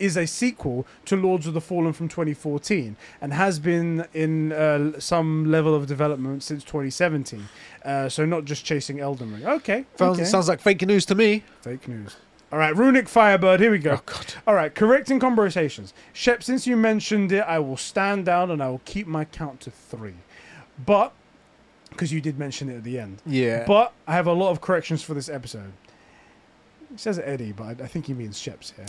is 0.04 0.18
a 0.18 0.28
sequel 0.28 0.86
to 1.06 1.16
Lords 1.16 1.48
of 1.48 1.54
the 1.54 1.62
Fallen 1.62 1.94
from 1.94 2.10
2014 2.10 2.98
and 3.22 3.34
has 3.34 3.58
been 3.58 4.06
in 4.14 4.52
uh, 4.52 5.00
some 5.00 5.50
level 5.50 5.74
of 5.74 5.88
development 5.88 6.44
since 6.44 6.64
2017. 6.64 7.48
Uh, 7.86 8.10
so 8.10 8.26
not 8.26 8.44
just 8.44 8.66
chasing 8.66 9.00
Elden 9.00 9.34
Ring. 9.34 9.46
Okay. 9.46 9.86
Sounds, 9.96 10.20
okay. 10.20 10.26
sounds 10.26 10.50
like 10.50 10.60
fake 10.60 10.82
news 10.82 11.06
to 11.06 11.16
me. 11.16 11.44
Fake 11.62 11.88
news. 11.88 12.18
All 12.52 12.60
right, 12.60 12.76
Runic 12.76 13.08
Firebird. 13.08 13.62
Here 13.62 13.72
we 13.72 13.80
go. 13.80 13.94
Oh 13.94 14.02
God. 14.06 14.34
All 14.46 14.54
right, 14.54 14.76
correcting 14.76 15.20
conversations. 15.20 15.94
Shep, 16.12 16.44
since 16.44 16.68
you 16.68 16.76
mentioned 16.76 17.32
it, 17.32 17.46
I 17.48 17.60
will 17.60 17.78
stand 17.78 18.26
down 18.26 18.52
and 18.52 18.62
I 18.62 18.70
will 18.70 18.82
keep 18.86 19.08
my 19.08 19.26
count 19.26 19.62
to 19.62 19.72
three. 19.72 20.16
But, 20.86 21.14
because 21.90 22.12
you 22.12 22.20
did 22.20 22.38
mention 22.38 22.70
it 22.70 22.76
at 22.76 22.84
the 22.84 23.00
end. 23.00 23.22
Yeah. 23.26 23.64
But 23.66 23.94
I 24.06 24.14
have 24.14 24.28
a 24.28 24.34
lot 24.34 24.52
of 24.52 24.60
corrections 24.60 25.02
for 25.02 25.14
this 25.14 25.30
episode. 25.30 25.72
It 26.94 27.00
says 27.00 27.18
Eddie, 27.18 27.54
but 27.54 27.82
I, 27.82 27.86
I 27.86 27.88
think 27.88 28.06
he 28.06 28.14
means 28.14 28.38
Sheps 28.38 28.76
here. 28.76 28.86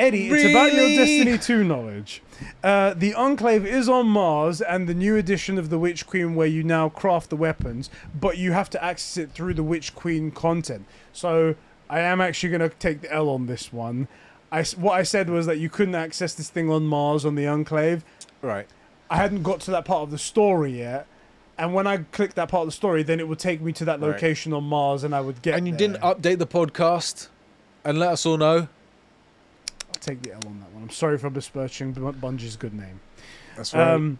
Eddie, 0.00 0.28
it's 0.30 0.44
about 0.50 0.72
your 0.72 0.88
Destiny 0.88 1.36
2 1.38 1.62
knowledge. 1.64 2.22
Uh, 2.64 2.94
the 2.94 3.12
Enclave 3.14 3.66
is 3.66 3.88
on 3.88 4.06
Mars 4.08 4.60
and 4.62 4.88
the 4.88 4.94
new 4.94 5.14
edition 5.16 5.58
of 5.58 5.68
the 5.68 5.78
Witch 5.78 6.06
Queen 6.06 6.34
where 6.34 6.46
you 6.46 6.62
now 6.64 6.88
craft 6.88 7.28
the 7.30 7.36
weapons, 7.36 7.90
but 8.18 8.38
you 8.38 8.52
have 8.52 8.70
to 8.70 8.82
access 8.82 9.16
it 9.18 9.30
through 9.32 9.54
the 9.54 9.62
Witch 9.62 9.94
Queen 9.94 10.30
content. 10.30 10.86
So 11.12 11.54
I 11.90 12.00
am 12.00 12.20
actually 12.20 12.48
going 12.56 12.68
to 12.70 12.74
take 12.76 13.02
the 13.02 13.12
L 13.12 13.28
on 13.28 13.46
this 13.46 13.72
one. 13.72 14.08
I, 14.50 14.62
what 14.78 14.94
I 14.94 15.02
said 15.02 15.28
was 15.28 15.44
that 15.46 15.58
you 15.58 15.68
couldn't 15.68 15.94
access 15.94 16.32
this 16.34 16.48
thing 16.50 16.70
on 16.70 16.84
Mars 16.86 17.24
on 17.24 17.34
the 17.34 17.46
Enclave. 17.46 18.02
right. 18.42 18.66
I 19.12 19.16
hadn't 19.16 19.42
got 19.42 19.58
to 19.62 19.72
that 19.72 19.84
part 19.84 20.02
of 20.02 20.12
the 20.12 20.18
story 20.18 20.78
yet. 20.78 21.04
And 21.58 21.74
when 21.74 21.86
I 21.88 21.98
clicked 21.98 22.36
that 22.36 22.48
part 22.48 22.62
of 22.62 22.68
the 22.68 22.72
story, 22.72 23.02
then 23.02 23.18
it 23.18 23.26
would 23.26 23.40
take 23.40 23.60
me 23.60 23.72
to 23.72 23.84
that 23.86 24.00
Right. 24.00 24.12
location 24.12 24.52
on 24.52 24.62
Mars 24.64 25.02
and 25.04 25.12
I 25.14 25.20
would 25.20 25.42
get 25.42 25.56
And 25.58 25.66
you 25.66 25.72
there. 25.76 25.88
didn't 25.88 26.00
update 26.02 26.38
the 26.38 26.46
podcast 26.46 27.26
and 27.84 27.98
let 27.98 28.10
us 28.12 28.24
all 28.24 28.36
know. 28.38 28.68
Take 30.00 30.22
the 30.22 30.32
L 30.32 30.40
on 30.46 30.60
that 30.60 30.72
one. 30.72 30.82
I'm 30.82 30.90
sorry 30.90 31.18
for 31.18 31.30
besmirching 31.30 31.92
Bu- 31.92 32.12
Bungie's 32.12 32.54
a 32.54 32.58
good 32.58 32.74
name. 32.74 33.00
That's 33.56 33.74
Um, 33.74 34.18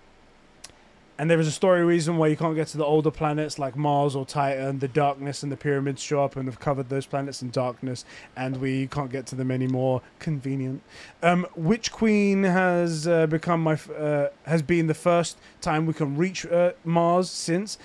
and 1.18 1.31
there 1.31 1.39
is 1.39 1.47
a 1.47 1.52
story 1.52 1.84
reason 1.84 2.17
why 2.17 2.28
you 2.28 2.36
can't 2.36 2.55
get 2.55 2.68
to 2.68 2.78
the 2.78 2.84
older 2.84 3.10
planets 3.10 3.59
like 3.59 3.76
Mars 3.76 4.17
or 4.17 4.25
Titan. 4.25 4.78
The 4.78 4.89
darkness 4.89 5.42
and 5.42 5.52
the 5.52 5.57
pyramids 5.57 6.02
show 6.02 6.25
up 6.25 6.34
and 6.36 6.47
have 6.47 6.59
covered 6.60 6.89
those 6.89 7.05
planets 7.05 7.42
in 7.42 7.50
darkness, 7.50 8.07
and 8.36 8.57
we 8.57 8.86
can't 8.86 9.10
get 9.10 9.26
to 9.26 9.34
them 9.34 9.50
anymore. 9.50 10.00
Convenient. 10.18 10.83
Um, 11.23 11.47
Witch 11.55 11.92
Queen 11.92 12.44
has 12.44 13.07
uh, 13.07 13.26
become 13.26 13.62
my 13.62 13.75
f- 13.75 13.91
uh, 13.91 14.28
has 14.47 14.62
been 14.62 14.86
the 14.86 14.94
first 14.94 15.36
time 15.60 15.84
we 15.84 15.92
can 15.92 16.17
reach 16.17 16.47
uh, 16.47 16.73
Mars 16.84 17.28
since. 17.28 17.76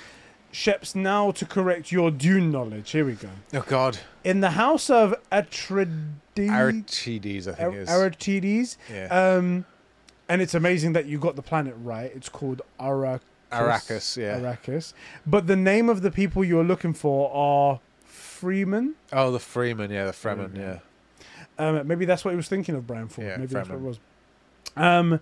Sheps, 0.56 0.96
now 0.96 1.32
to 1.32 1.46
correct 1.46 1.92
your 1.92 2.10
Dune 2.10 2.50
knowledge. 2.50 2.92
Here 2.92 3.04
we 3.04 3.14
go. 3.14 3.28
oh 3.54 3.66
God. 3.68 3.98
In 4.24 4.40
the 4.40 4.52
house 4.52 4.90
of 4.90 5.14
Atreides, 5.30 5.90
Aristides, 6.38 7.50
I 7.50 7.52
think 7.52 7.74
it 7.74 7.78
is. 7.80 7.90
Aristides, 7.90 8.78
yeah. 8.90 9.08
um, 9.08 9.66
and 10.30 10.42
it's 10.42 10.54
amazing 10.54 10.94
that 10.94 11.08
you 11.08 11.20
got 11.20 11.36
the 11.36 11.42
planet 11.42 11.76
right. 11.84 12.10
It's 12.16 12.30
called 12.30 12.62
Arrakis. 12.80 13.20
Arrakis, 13.52 14.16
yeah. 14.16 14.40
Arrakis. 14.40 14.94
But 15.28 15.48
the 15.48 15.58
name 15.58 15.90
of 15.90 16.02
the 16.02 16.10
people 16.10 16.42
you're 16.42 16.64
looking 16.64 16.94
for 16.94 17.30
are 17.36 17.82
Freeman. 18.06 18.96
oh, 19.12 19.32
the 19.32 19.40
Freeman, 19.40 19.92
yeah, 19.92 20.06
the 20.06 20.14
Fremen, 20.14 20.56
yeah. 20.56 20.80
Um, 21.60 21.86
maybe 21.86 22.06
that's 22.06 22.24
what 22.24 22.32
he 22.32 22.38
was 22.38 22.48
thinking 22.48 22.76
of, 22.76 22.88
Brian 22.88 23.10
Ford. 23.10 23.28
Yeah, 23.28 23.36
maybe 23.36 23.54
that's 23.54 23.68
what 23.68 23.76
it 23.76 23.82
was. 23.82 24.00
Um, 24.78 25.20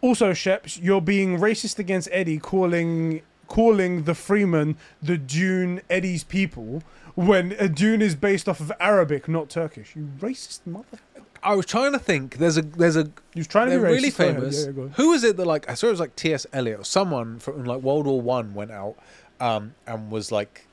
also, 0.00 0.30
Sheps, 0.30 0.80
you're 0.80 1.00
being 1.00 1.38
racist 1.38 1.80
against 1.80 2.08
Eddie, 2.12 2.38
calling 2.38 3.22
calling 3.48 4.04
the 4.04 4.14
Freeman 4.14 4.76
the 5.02 5.18
Dune 5.18 5.80
Eddie's 5.90 6.22
people 6.24 6.82
when 7.14 7.52
a 7.58 7.68
Dune 7.68 8.00
is 8.00 8.14
based 8.14 8.48
off 8.48 8.60
of 8.60 8.70
Arabic, 8.78 9.26
not 9.28 9.48
Turkish. 9.48 9.96
You 9.96 10.08
racist 10.20 10.60
mother. 10.66 10.98
I 11.42 11.54
was 11.54 11.66
trying 11.66 11.92
to 11.92 11.98
think. 11.98 12.38
There's 12.38 12.56
a 12.58 12.62
there's 12.62 12.96
a 12.96 13.10
He 13.34 13.40
was 13.40 13.46
trying 13.46 13.70
to 13.70 13.76
be 13.78 13.82
racist. 13.82 13.90
really 13.90 14.10
famous. 14.10 14.66
Yeah, 14.66 14.72
yeah. 14.76 14.88
Who 14.96 15.12
is 15.12 15.24
it 15.24 15.36
that 15.36 15.46
like 15.46 15.68
I 15.68 15.74
saw 15.74 15.86
it 15.88 15.90
was 15.90 16.00
like 16.00 16.14
T.S. 16.16 16.46
Eliot 16.52 16.80
or 16.80 16.84
someone 16.84 17.38
from 17.38 17.64
like 17.64 17.80
World 17.80 18.06
War 18.06 18.20
One 18.20 18.54
went 18.54 18.70
out 18.70 18.96
um, 19.40 19.74
and 19.86 20.10
was 20.10 20.30
like 20.32 20.66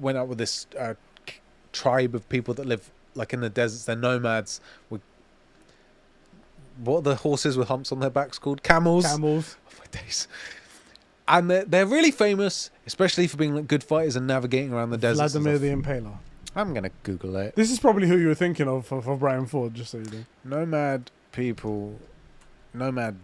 went 0.00 0.18
out 0.18 0.28
with 0.28 0.38
this 0.38 0.66
uh, 0.78 0.94
tribe 1.72 2.14
of 2.14 2.28
people 2.28 2.52
that 2.54 2.66
live 2.66 2.90
like 3.14 3.32
in 3.32 3.40
the 3.40 3.48
deserts. 3.50 3.84
They're 3.86 3.96
nomads. 3.96 4.60
With 4.90 5.00
what 6.82 6.98
are 6.98 7.02
the 7.02 7.14
horses 7.16 7.56
with 7.56 7.68
humps 7.68 7.92
on 7.92 8.00
their 8.00 8.10
backs 8.10 8.38
called? 8.38 8.62
Camels. 8.62 9.04
Camels. 9.06 9.56
Oh 9.74 9.78
my 9.80 10.00
days. 10.00 10.28
And 11.32 11.50
they're, 11.50 11.64
they're 11.64 11.86
really 11.86 12.10
famous, 12.10 12.70
especially 12.86 13.26
for 13.26 13.38
being 13.38 13.54
like 13.56 13.66
good 13.66 13.82
fighters 13.82 14.16
and 14.16 14.26
navigating 14.26 14.72
around 14.72 14.90
the 14.90 14.98
deserts. 14.98 15.34
and 15.34 15.44
Vladimir 15.44 15.58
the 15.74 15.82
Impaler. 15.82 16.18
I'm 16.54 16.74
gonna 16.74 16.90
Google 17.02 17.36
it. 17.36 17.56
This 17.56 17.70
is 17.70 17.80
probably 17.80 18.06
who 18.06 18.18
you 18.18 18.28
were 18.28 18.34
thinking 18.34 18.68
of 18.68 18.86
for, 18.86 19.00
for 19.00 19.16
Brian 19.16 19.46
Ford, 19.46 19.72
just 19.74 19.90
so 19.92 19.98
you 19.98 20.04
know. 20.04 20.24
Nomad 20.60 21.10
people, 21.32 21.98
nomad 22.74 23.16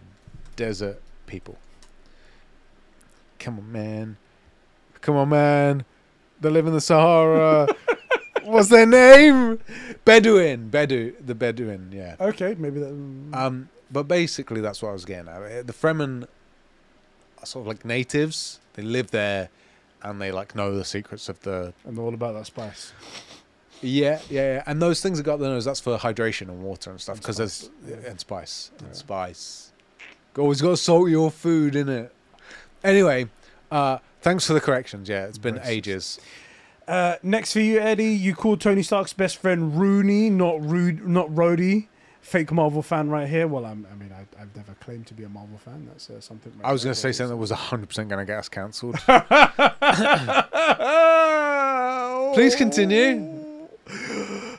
desert 0.55 0.99
people. 1.27 1.57
Come 3.37 3.59
on, 3.59 3.71
man. 3.71 4.17
Come 5.01 5.15
on, 5.15 5.29
man. 5.29 5.85
They 6.41 6.49
live 6.49 6.65
in 6.65 6.73
the 6.73 6.81
Sahara. 6.81 7.67
What's 8.43 8.69
their 8.69 8.87
name? 8.87 9.59
Bedouin. 10.05 10.69
Bedu. 10.71 11.13
The 11.23 11.35
Bedouin. 11.35 11.91
Yeah. 11.93 12.15
Okay, 12.19 12.55
maybe 12.57 12.79
that. 12.79 12.89
Um. 13.33 13.69
But 13.91 14.07
basically, 14.07 14.61
that's 14.61 14.81
what 14.81 14.89
I 14.89 14.93
was 14.93 15.05
getting 15.05 15.27
at. 15.29 15.67
The 15.67 15.73
Fremen 15.73 16.27
sort 17.47 17.63
of 17.63 17.67
like 17.67 17.85
natives. 17.85 18.59
They 18.73 18.83
live 18.83 19.11
there, 19.11 19.49
and 20.03 20.21
they 20.21 20.31
like 20.31 20.55
know 20.55 20.75
the 20.75 20.85
secrets 20.85 21.29
of 21.29 21.39
the. 21.41 21.73
and 21.85 21.97
all 21.99 22.13
about 22.13 22.33
that 22.33 22.45
spice. 22.45 22.93
Yeah, 23.81 24.19
yeah, 24.29 24.53
yeah. 24.55 24.63
And 24.65 24.81
those 24.81 25.01
things 25.01 25.17
that 25.19 25.23
got 25.23 25.37
the 25.39 25.47
nose, 25.47 25.63
that's 25.65 25.79
for 25.79 25.97
hydration 25.97 26.49
and 26.49 26.61
water 26.63 26.91
and 26.91 26.99
stuff. 26.99 27.17
Because 27.17 27.37
there's 27.37 27.69
yeah. 27.87 27.95
and 28.07 28.19
spice 28.19 28.71
and 28.79 28.87
Yeah. 28.89 28.93
spice. 28.93 29.71
Always 30.37 30.61
got 30.61 30.69
to 30.71 30.77
salt 30.77 31.09
your 31.09 31.31
food 31.31 31.75
in 31.75 31.89
it. 31.89 32.13
Anyway, 32.83 33.27
uh, 33.71 33.97
thanks 34.21 34.45
for 34.47 34.53
the 34.53 34.61
corrections. 34.61 35.09
Yeah, 35.09 35.25
it's 35.25 35.37
been 35.37 35.55
Racist. 35.55 35.65
ages. 35.67 36.19
Uh, 36.87 37.15
next 37.23 37.53
for 37.53 37.59
you, 37.59 37.79
Eddie. 37.79 38.13
You 38.13 38.33
called 38.35 38.61
Tony 38.61 38.81
Stark's 38.83 39.13
best 39.13 39.37
friend 39.37 39.77
Rooney, 39.79 40.29
not 40.29 40.61
Rude, 40.63 41.07
not 41.07 41.27
Rhodey. 41.29 41.87
Fake 42.29 42.51
Marvel 42.51 42.83
fan 42.83 43.09
right 43.09 43.27
here. 43.27 43.47
Well, 43.47 43.65
I'm, 43.65 43.87
I 43.91 43.95
mean, 43.95 44.11
I, 44.13 44.21
I've 44.39 44.55
never 44.55 44.73
claimed 44.75 45.07
to 45.07 45.15
be 45.15 45.23
a 45.23 45.29
Marvel 45.29 45.57
fan. 45.57 45.87
That's 45.87 46.11
uh, 46.11 46.21
something. 46.21 46.53
I 46.63 46.71
was 46.71 46.83
going 46.83 46.93
to 46.93 46.99
say 46.99 47.11
something 47.11 47.31
that 47.31 47.37
was 47.37 47.51
100% 47.51 47.95
going 48.07 48.19
to 48.19 48.25
get 48.25 48.37
us 48.37 48.49
cancelled. 48.49 48.97
Please 52.35 52.55
continue. 52.55 53.65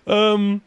Um. 0.04 0.62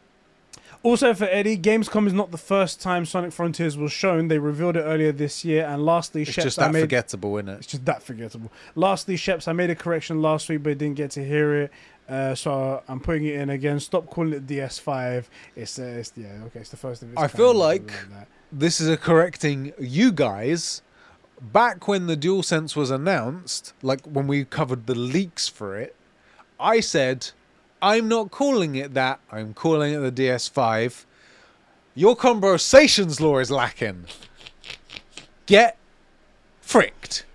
Also 0.84 1.14
for 1.14 1.24
Eddie, 1.26 1.58
Gamescom 1.58 2.08
is 2.08 2.14
not 2.14 2.32
the 2.32 2.38
first 2.38 2.82
time 2.82 3.06
Sonic 3.06 3.32
Frontiers 3.32 3.78
was 3.78 3.94
shown. 3.94 4.28
They 4.28 4.38
revealed 4.38 4.76
it 4.76 4.82
earlier 4.82 5.14
this 5.14 5.46
year. 5.46 5.66
And 5.66 5.86
lastly, 5.86 6.24
It's 6.24 6.32
Sheps, 6.32 6.44
just 6.44 6.60
I 6.60 6.66
that 6.66 6.74
made 6.74 6.82
forgettable, 6.82 7.38
isn't 7.38 7.48
It's 7.48 7.68
just 7.68 7.86
that 7.86 8.04
forgettable. 8.04 8.52
Lastly, 8.76 9.16
Sheps, 9.16 9.48
I 9.48 9.54
made 9.54 9.70
a 9.70 9.76
correction 9.76 10.22
last 10.22 10.50
week, 10.50 10.62
but 10.62 10.78
didn't 10.78 10.96
get 10.96 11.12
to 11.12 11.26
hear 11.26 11.56
it. 11.56 11.72
Uh, 12.08 12.36
so 12.36 12.84
I'm 12.88 13.00
putting 13.00 13.26
it 13.26 13.36
in 13.36 13.50
again. 13.50 13.80
Stop 13.80 14.10
calling 14.10 14.34
it 14.34 14.46
DS5. 14.48 15.26
It's, 15.56 15.80
uh, 15.80 15.84
it's 15.84 16.12
yeah 16.16 16.44
okay. 16.48 16.60
It's 16.60 16.70
the 16.70 16.78
first 16.78 17.02
of 17.02 17.10
its 17.12 17.18
I 17.18 17.28
kind, 17.28 17.32
feel 17.32 17.54
like- 17.54 17.92
This 18.52 18.80
is 18.82 18.90
a 18.90 18.98
correcting 18.98 19.74
you 19.80 20.12
guys. 20.12 20.82
Back 21.42 21.88
when 21.88 22.08
the 22.08 22.16
DualSense 22.16 22.76
was 22.76 22.92
announced, 22.92 23.74
like 23.82 24.02
when 24.06 24.28
we 24.28 24.46
covered 24.46 24.86
the 24.86 24.96
leaks 24.96 25.48
for 25.50 25.78
it, 25.78 25.96
I 26.60 26.80
said, 26.80 27.32
I'm 27.82 28.08
not 28.08 28.32
calling 28.32 28.76
it 28.76 28.94
that. 28.94 29.20
I'm 29.32 29.54
calling 29.54 29.94
it 29.94 30.00
the 30.00 30.12
DS5. 30.12 31.06
Your 31.96 32.16
conversations 32.16 33.20
law 33.20 33.40
is 33.40 33.52
lacking. 33.52 34.06
Get 35.46 35.78
fricked. 36.62 37.26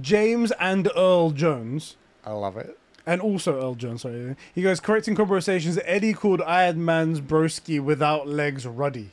James 0.00 0.50
and 0.58 0.88
Earl 0.96 1.30
Jones. 1.30 1.96
I 2.26 2.32
love 2.32 2.56
it. 2.56 2.78
And 3.06 3.20
also 3.20 3.60
Earl 3.60 3.74
Jones, 3.74 4.02
sorry. 4.02 4.34
He 4.54 4.62
goes, 4.62 4.80
correcting 4.80 5.14
conversations. 5.14 5.78
Eddie 5.84 6.14
called 6.14 6.40
Iron 6.42 6.84
Man's 6.84 7.20
broski 7.20 7.78
without 7.78 8.26
legs 8.26 8.66
Ruddy. 8.66 9.10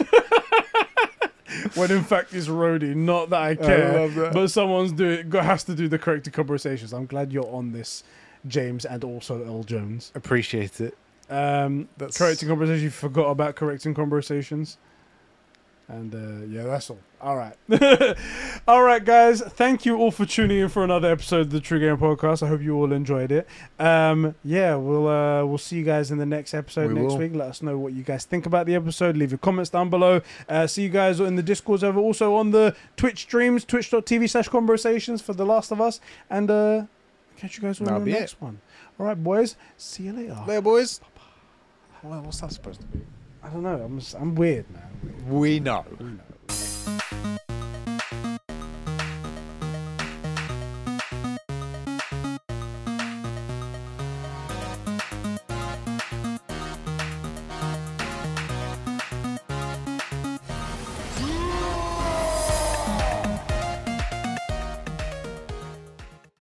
when 1.74 1.90
in 1.90 2.02
fact 2.04 2.32
it's 2.34 2.48
Rhodey. 2.48 2.94
Not 2.94 3.30
that 3.30 3.40
I 3.42 3.54
care. 3.54 3.92
love 4.00 4.14
that. 4.14 4.32
But 4.32 4.48
someone's 4.48 4.92
doing 4.92 5.30
has 5.32 5.64
to 5.64 5.74
do 5.74 5.88
the 5.88 5.98
correcting 5.98 6.32
conversations. 6.32 6.92
I'm 6.92 7.06
glad 7.06 7.32
you're 7.32 7.50
on 7.54 7.72
this, 7.72 8.04
James, 8.46 8.84
and 8.84 9.02
also 9.04 9.42
Earl 9.44 9.64
Jones. 9.64 10.12
Appreciate 10.14 10.80
it. 10.80 10.96
Um, 11.30 11.88
That's- 11.98 12.16
correcting 12.16 12.48
conversations. 12.48 12.82
You 12.82 12.90
forgot 12.90 13.26
about 13.30 13.56
correcting 13.56 13.94
conversations. 13.94 14.78
And 15.90 16.14
uh, 16.14 16.46
yeah, 16.46 16.64
that's 16.64 16.90
all. 16.90 16.98
All 17.20 17.34
right. 17.36 17.54
all 18.68 18.82
right, 18.82 19.02
guys. 19.02 19.40
Thank 19.40 19.86
you 19.86 19.96
all 19.96 20.10
for 20.10 20.26
tuning 20.26 20.58
in 20.58 20.68
for 20.68 20.84
another 20.84 21.10
episode 21.10 21.40
of 21.40 21.50
the 21.50 21.60
True 21.60 21.80
Game 21.80 21.96
Podcast. 21.96 22.42
I 22.42 22.48
hope 22.48 22.60
you 22.60 22.76
all 22.76 22.92
enjoyed 22.92 23.32
it. 23.32 23.48
Um, 23.78 24.34
yeah, 24.44 24.74
we'll 24.76 25.08
uh, 25.08 25.46
we'll 25.46 25.56
see 25.56 25.76
you 25.76 25.84
guys 25.84 26.10
in 26.10 26.18
the 26.18 26.26
next 26.26 26.52
episode 26.52 26.88
We 26.92 27.00
next 27.00 27.12
will. 27.14 27.18
week. 27.18 27.34
Let 27.34 27.48
us 27.48 27.62
know 27.62 27.78
what 27.78 27.94
you 27.94 28.02
guys 28.02 28.26
think 28.26 28.44
about 28.44 28.66
the 28.66 28.74
episode. 28.74 29.16
Leave 29.16 29.30
your 29.30 29.38
comments 29.38 29.70
down 29.70 29.88
below. 29.88 30.20
Uh, 30.46 30.66
see 30.66 30.82
you 30.82 30.90
guys 30.90 31.20
in 31.20 31.36
the 31.36 31.42
Discords 31.42 31.82
over 31.82 31.98
also 31.98 32.34
on 32.34 32.50
the 32.50 32.76
Twitch 32.98 33.20
streams, 33.20 33.64
twitch.tv 33.64 34.28
slash 34.28 34.48
conversations 34.48 35.22
for 35.22 35.32
The 35.32 35.46
Last 35.46 35.72
of 35.72 35.80
Us. 35.80 36.00
And 36.28 36.50
uh, 36.50 36.84
catch 37.38 37.56
you 37.56 37.62
guys 37.62 37.80
all 37.80 37.86
That'll 37.86 38.02
in 38.02 38.08
the 38.08 38.12
next 38.12 38.40
one. 38.42 38.60
All 39.00 39.06
right, 39.06 39.24
boys. 39.24 39.56
See 39.78 40.02
you 40.02 40.12
later. 40.12 40.36
There, 40.46 40.60
boys. 40.60 41.00
Well, 42.02 42.20
what's 42.22 42.42
that 42.42 42.52
supposed 42.52 42.82
to 42.82 42.86
be? 42.88 43.00
I 43.42 43.48
don't 43.48 43.62
know. 43.62 43.80
I'm, 43.82 44.00
I'm 44.20 44.34
weird, 44.34 44.70
man. 44.70 44.82
We 45.26 45.60
know. 45.60 45.84